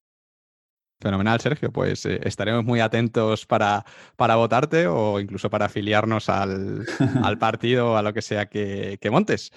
Fenomenal, 1.03 1.41
Sergio. 1.41 1.73
Pues 1.73 2.07
eh, 2.07 2.21
estaremos 2.23 2.65
muy 2.65 2.79
atentos 2.79 3.45
para, 3.45 3.85
para, 4.17 4.37
votarte 4.37 4.87
o 4.87 5.19
incluso 5.19 5.51
para 5.51 5.67
afiliarnos 5.67 6.29
al, 6.29 6.87
al 7.25 7.39
partido 7.39 7.93
o 7.93 7.97
a 7.97 8.03
lo 8.03 8.15
que 8.15 8.23
sea 8.23 8.47
que, 8.47 8.99
que 9.01 9.11
montes. 9.11 9.53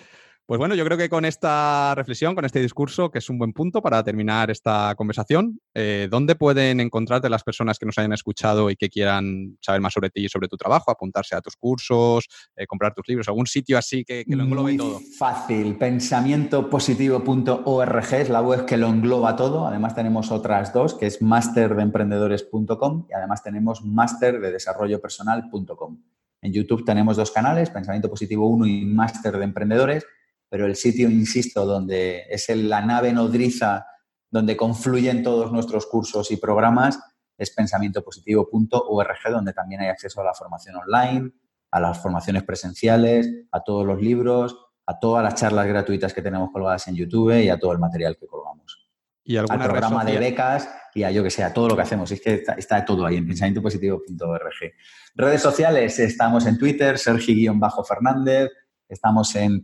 Pues 0.47 0.59
bueno, 0.59 0.75
yo 0.75 0.85
creo 0.85 0.95
que 0.95 1.09
con 1.09 1.25
esta 1.25 1.95
reflexión, 1.95 2.35
con 2.35 2.45
este 2.45 2.61
discurso, 2.61 3.09
que 3.09 3.17
es 3.17 3.31
un 3.31 3.39
buen 3.39 3.51
punto 3.51 3.81
para 3.81 4.03
terminar 4.03 4.51
esta 4.51 4.93
conversación, 4.95 5.59
eh, 5.73 6.07
¿dónde 6.07 6.35
pueden 6.35 6.79
encontrarte 6.79 7.31
las 7.31 7.43
personas 7.43 7.79
que 7.79 7.87
nos 7.87 7.97
hayan 7.97 8.13
escuchado 8.13 8.69
y 8.69 8.75
que 8.75 8.89
quieran 8.89 9.57
saber 9.59 9.81
más 9.81 9.93
sobre 9.93 10.11
ti 10.11 10.25
y 10.25 10.29
sobre 10.29 10.47
tu 10.47 10.55
trabajo, 10.55 10.91
apuntarse 10.91 11.35
a 11.35 11.41
tus 11.41 11.55
cursos, 11.55 12.27
eh, 12.55 12.67
comprar 12.67 12.93
tus 12.93 13.07
libros, 13.07 13.27
algún 13.27 13.47
sitio 13.47 13.75
así 13.75 14.05
que, 14.05 14.23
lo 14.27 14.43
englobe 14.43 14.73
Muy 14.73 14.77
todo? 14.77 15.01
Fácil, 15.17 15.79
pensamientopositivo.org 15.79 18.13
es 18.13 18.29
la 18.29 18.43
web 18.43 18.65
que 18.65 18.77
lo 18.77 18.85
engloba 18.85 19.35
todo. 19.35 19.65
Además 19.65 19.95
tenemos 19.95 20.29
otras 20.29 20.71
dos, 20.71 20.93
que 20.93 21.07
es 21.07 21.23
masterdeemprendedores.com 21.23 23.07
y 23.09 23.13
además 23.13 23.41
tenemos 23.41 23.83
masterdedesarrollopersonal.com. 23.83 26.03
En 26.43 26.53
YouTube 26.53 26.85
tenemos 26.85 27.17
dos 27.17 27.31
canales, 27.31 27.71
Pensamiento 27.71 28.11
Positivo 28.11 28.47
1 28.47 28.67
y 28.67 28.85
Máster 28.85 29.39
de 29.39 29.43
Emprendedores 29.43 30.05
pero 30.49 30.65
el 30.65 30.75
sitio, 30.75 31.09
insisto, 31.09 31.65
donde 31.65 32.23
es 32.29 32.47
la 32.49 32.81
nave 32.81 33.11
nodriza 33.13 33.87
donde 34.29 34.57
confluyen 34.57 35.23
todos 35.23 35.51
nuestros 35.51 35.85
cursos 35.85 36.29
y 36.31 36.37
programas 36.37 36.99
es 37.37 37.51
pensamientopositivo.org, 37.51 39.31
donde 39.31 39.53
también 39.53 39.81
hay 39.81 39.87
acceso 39.87 40.21
a 40.21 40.25
la 40.25 40.33
formación 40.33 40.75
online, 40.75 41.31
a 41.71 41.79
las 41.79 42.01
formaciones 42.01 42.43
presenciales, 42.43 43.29
a 43.51 43.61
todos 43.61 43.85
los 43.85 44.01
libros, 44.01 44.57
a 44.85 44.99
todas 44.99 45.23
las 45.23 45.35
charlas 45.35 45.67
gratuitas 45.67 46.13
que 46.13 46.21
tenemos 46.21 46.49
colgadas 46.51 46.87
en 46.87 46.95
YouTube 46.95 47.41
y 47.41 47.49
a 47.49 47.59
todo 47.59 47.71
el 47.71 47.79
material 47.79 48.17
que 48.17 48.27
colgamos. 48.27 48.89
¿Y 49.23 49.37
al 49.37 49.45
programa 49.47 50.05
de 50.05 50.19
becas 50.19 50.69
y 50.93 51.03
a 51.03 51.11
yo 51.11 51.23
que 51.23 51.29
sé, 51.29 51.43
a 51.43 51.51
todo 51.51 51.69
lo 51.69 51.75
que 51.75 51.81
hacemos. 51.81 52.09
Es 52.11 52.21
que 52.21 52.43
está, 52.57 52.85
todo 52.85 53.05
ahí 53.05 53.17
en 53.17 53.27
pensamientopositivo.org. 53.27 54.73
Redes 55.15 55.41
sociales, 55.41 55.99
estamos 55.99 56.45
en 56.45 56.57
Twitter, 56.57 56.97
Sergi-Fernández, 56.97 58.49
Estamos 58.87 59.35
en, 59.35 59.61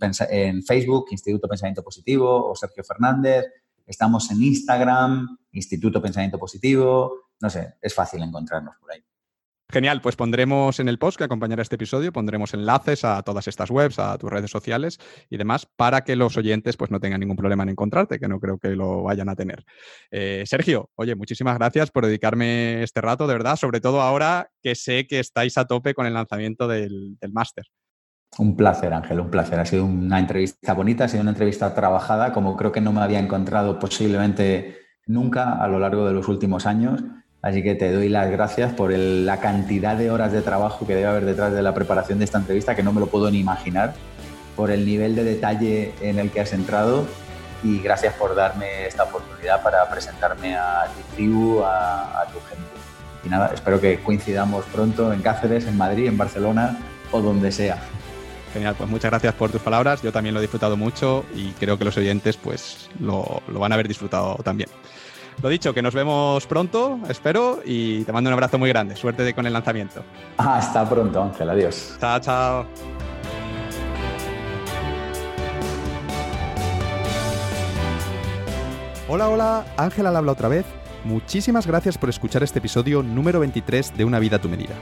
Facebook, 0.64 1.07
Instituto 1.11 1.48
Pensamiento 1.48 1.84
Positivo 1.84 2.49
o 2.49 2.56
Sergio 2.56 2.84
Fernández. 2.84 3.45
Estamos 3.85 4.30
en 4.31 4.41
Instagram, 4.41 5.38
Instituto 5.52 6.02
Pensamiento 6.02 6.39
Positivo. 6.39 7.30
No 7.39 7.49
sé, 7.49 7.76
es 7.81 7.93
fácil 7.93 8.23
encontrarnos 8.23 8.76
por 8.80 8.91
ahí. 8.91 9.03
Genial, 9.72 10.02
pues 10.02 10.18
pondremos 10.18 10.81
en 10.81 10.89
el 10.89 10.99
post 10.99 11.18
que 11.18 11.23
acompañará 11.23 11.61
este 11.61 11.76
episodio, 11.76 12.11
pondremos 12.11 12.53
enlaces 12.53 13.06
a 13.06 13.22
todas 13.23 13.48
estas 13.48 13.69
webs, 13.69 13.99
a 13.99 14.18
tus 14.18 14.30
redes 14.30 14.52
sociales 14.52 14.99
y 15.30 15.38
demás, 15.38 15.65
para 15.77 16.02
que 16.02 16.18
los 16.18 16.35
oyentes 16.35 16.76
pues 16.76 16.91
no 16.91 16.99
tengan 16.99 17.22
ningún 17.22 17.38
problema 17.38 17.64
en 17.64 17.69
encontrarte, 17.69 18.19
que 18.19 18.27
no 18.27 18.41
creo 18.41 18.57
que 18.57 18.76
lo 18.76 19.03
vayan 19.03 19.30
a 19.30 19.35
tener. 19.38 19.64
Eh, 20.11 20.43
Sergio, 20.45 20.89
oye, 20.95 21.15
muchísimas 21.15 21.57
gracias 21.57 21.89
por 21.89 22.06
dedicarme 22.06 22.84
este 22.84 22.99
rato, 22.99 23.27
de 23.27 23.34
verdad, 23.34 23.56
sobre 23.56 23.80
todo 23.80 24.02
ahora 24.02 24.52
que 24.61 24.76
sé 24.76 25.07
que 25.07 25.19
estáis 25.19 25.57
a 25.57 25.65
tope 25.65 25.93
con 25.93 26.06
el 26.06 26.15
lanzamiento 26.15 26.68
del, 26.68 27.18
del 27.22 27.31
máster. 27.31 27.64
Un 28.38 28.56
placer, 28.56 28.94
Ángel, 28.94 29.20
un 29.20 29.30
placer. 29.30 29.60
Ha 29.60 29.66
sido 29.66 29.86
una 29.86 30.18
entrevista 30.18 30.74
bonita, 30.74 31.03
ha 31.03 31.08
sido 31.10 31.22
una 31.22 31.32
entrevista 31.32 31.74
trabajada, 31.74 32.32
como 32.32 32.56
creo 32.56 32.72
que 32.72 32.80
no 32.80 32.94
me 32.94 33.02
había 33.02 33.20
encontrado 33.20 33.78
posiblemente 33.78 34.78
nunca 35.06 35.62
a 35.62 35.68
lo 35.68 35.80
largo 35.80 36.08
de 36.08 36.14
los 36.14 36.30
últimos 36.30 36.66
años. 36.66 37.03
Así 37.41 37.62
que 37.62 37.76
te 37.76 37.91
doy 37.91 38.08
las 38.08 38.32
gracias 38.32 38.72
por 38.72 38.91
la 38.94 39.41
cantidad 39.41 39.98
de 39.98 40.12
horas 40.12 40.32
de 40.32 40.41
trabajo 40.41 40.88
que 40.88 40.95
debe 40.95 41.08
haber 41.08 41.26
detrás 41.26 41.52
de 41.52 41.62
la 41.62 41.74
preparación 41.74 42.20
de 42.20 42.26
esta 42.26 42.38
entrevista, 42.38 42.74
que 42.74 42.84
no 42.84 42.94
me 42.94 43.02
lo 43.02 43.08
puedo 43.08 43.30
ni 43.30 43.40
imaginar, 43.40 43.95
por 44.56 44.72
el 44.72 44.86
nivel 44.86 45.14
de 45.16 45.26
detalle 45.26 45.94
en 46.02 46.18
el 46.18 46.32
que 46.32 46.40
has 46.40 46.53
entrado 46.53 47.06
y 47.64 47.80
gracias 47.80 48.14
por 48.14 48.34
darme 48.34 48.86
esta 48.88 49.03
oportunidad 49.03 49.62
para 49.62 49.90
presentarme 49.90 50.56
a 50.56 50.86
tu 50.86 51.16
tribu, 51.16 51.64
a, 51.64 52.22
a 52.22 52.26
tu 52.28 52.40
gente. 52.48 52.64
Y 53.26 53.30
nada, 53.30 53.52
espero 53.53 53.82
que 53.82 53.99
coincidamos 53.99 54.64
pronto 54.66 55.12
en 55.12 55.22
Cáceres, 55.22 55.66
en 55.66 55.78
Madrid, 55.78 56.08
en 56.08 56.18
Barcelona 56.18 56.78
o 57.12 57.22
donde 57.22 57.52
sea. 57.52 57.78
Genial, 58.53 58.76
pues 58.78 58.90
muchas 58.90 59.11
gracias 59.11 59.34
por 59.36 59.49
tus 59.49 59.61
palabras. 59.61 60.02
Yo 60.02 60.11
también 60.11 60.34
lo 60.34 60.40
he 60.40 60.41
disfrutado 60.41 60.76
mucho 60.76 61.26
y 61.34 61.52
creo 61.52 61.78
que 61.78 61.86
los 61.86 61.95
oyentes 61.98 62.36
pues 62.38 62.90
lo, 62.99 63.41
van 63.48 63.72
a 63.72 63.76
haber 63.76 63.88
disfrutado 63.88 64.36
también. 64.44 64.69
Lo 65.41 65.49
dicho, 65.49 65.73
que 65.73 65.82
nos 65.82 65.94
vemos 65.94 66.45
pronto, 66.45 66.99
espero, 67.07 67.61
y 67.64 68.03
te 68.03 68.11
mando 68.11 68.30
un 68.30 68.34
abrazo 68.34 68.57
muy 68.60 68.69
grande. 68.69 68.95
Suerte 68.95 69.34
con 69.34 69.48
el 69.48 69.53
lanzamiento. 69.53 70.03
Hasta 70.38 70.88
pronto, 70.88 71.23
Ángel. 71.23 71.49
Adiós. 71.49 71.98
Chao, 71.99 72.19
chao. 72.19 72.68
Hola, 79.07 79.30
hola, 79.30 79.65
Ángel 79.78 80.06
al 80.06 80.15
habla 80.15 80.34
otra 80.34 80.48
vez. 80.48 80.65
Muchísimas 81.03 81.65
gracias 81.65 81.98
por 81.98 82.10
escuchar 82.10 82.44
este 82.44 82.60
episodio 82.60 83.02
número 83.02 83.40
23 83.40 83.98
de 83.98 84.06
Una 84.06 84.19
vida 84.19 84.36
a 84.36 84.41
tu 84.41 84.49
medida. 84.49 84.76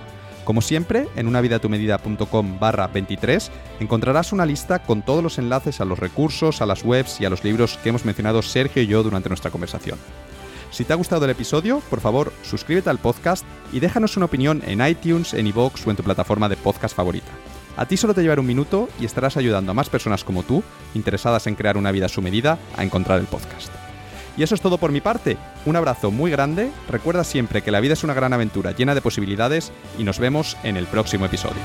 Como 0.49 0.63
siempre, 0.63 1.07
en 1.15 1.27
unavidatumedida.com 1.27 2.59
barra 2.59 2.87
23 2.87 3.51
encontrarás 3.81 4.33
una 4.33 4.47
lista 4.47 4.79
con 4.79 5.03
todos 5.03 5.21
los 5.21 5.37
enlaces 5.37 5.79
a 5.79 5.85
los 5.85 5.99
recursos, 5.99 6.63
a 6.63 6.65
las 6.65 6.83
webs 6.83 7.21
y 7.21 7.25
a 7.25 7.29
los 7.29 7.43
libros 7.43 7.77
que 7.77 7.89
hemos 7.89 8.03
mencionado 8.03 8.41
Sergio 8.41 8.81
y 8.81 8.87
yo 8.87 9.03
durante 9.03 9.29
nuestra 9.29 9.51
conversación. 9.51 9.99
Si 10.71 10.85
te 10.85 10.93
ha 10.93 10.95
gustado 10.95 11.25
el 11.25 11.29
episodio, 11.29 11.83
por 11.91 11.99
favor, 11.99 12.33
suscríbete 12.41 12.89
al 12.89 12.97
podcast 12.97 13.45
y 13.71 13.79
déjanos 13.79 14.17
una 14.17 14.25
opinión 14.25 14.63
en 14.65 14.83
iTunes, 14.83 15.35
en 15.35 15.45
iVoox 15.45 15.85
o 15.85 15.91
en 15.91 15.97
tu 15.97 16.03
plataforma 16.03 16.49
de 16.49 16.57
podcast 16.57 16.95
favorita. 16.95 17.29
A 17.77 17.85
ti 17.85 17.95
solo 17.95 18.15
te 18.15 18.23
llevará 18.23 18.41
un 18.41 18.47
minuto 18.47 18.89
y 18.99 19.05
estarás 19.05 19.37
ayudando 19.37 19.69
a 19.69 19.75
más 19.75 19.89
personas 19.89 20.23
como 20.23 20.41
tú, 20.41 20.63
interesadas 20.95 21.45
en 21.45 21.53
crear 21.53 21.77
una 21.77 21.91
vida 21.91 22.07
a 22.07 22.09
su 22.09 22.23
medida, 22.23 22.57
a 22.75 22.83
encontrar 22.83 23.19
el 23.19 23.27
podcast. 23.27 23.71
Y 24.39 24.43
eso 24.43 24.55
es 24.55 24.61
todo 24.61 24.77
por 24.77 24.93
mi 24.93 25.01
parte. 25.01 25.35
Un 25.65 25.75
abrazo 25.75 26.11
muy 26.11 26.31
grande, 26.31 26.71
recuerda 26.87 27.25
siempre 27.25 27.61
que 27.61 27.71
la 27.71 27.81
vida 27.81 27.91
es 27.91 28.05
una 28.05 28.13
gran 28.13 28.31
aventura 28.31 28.71
llena 28.71 28.95
de 28.95 29.01
posibilidades 29.01 29.73
y 29.97 30.05
nos 30.05 30.17
vemos 30.17 30.55
en 30.63 30.77
el 30.77 30.87
próximo 30.87 31.25
episodio. 31.25 31.59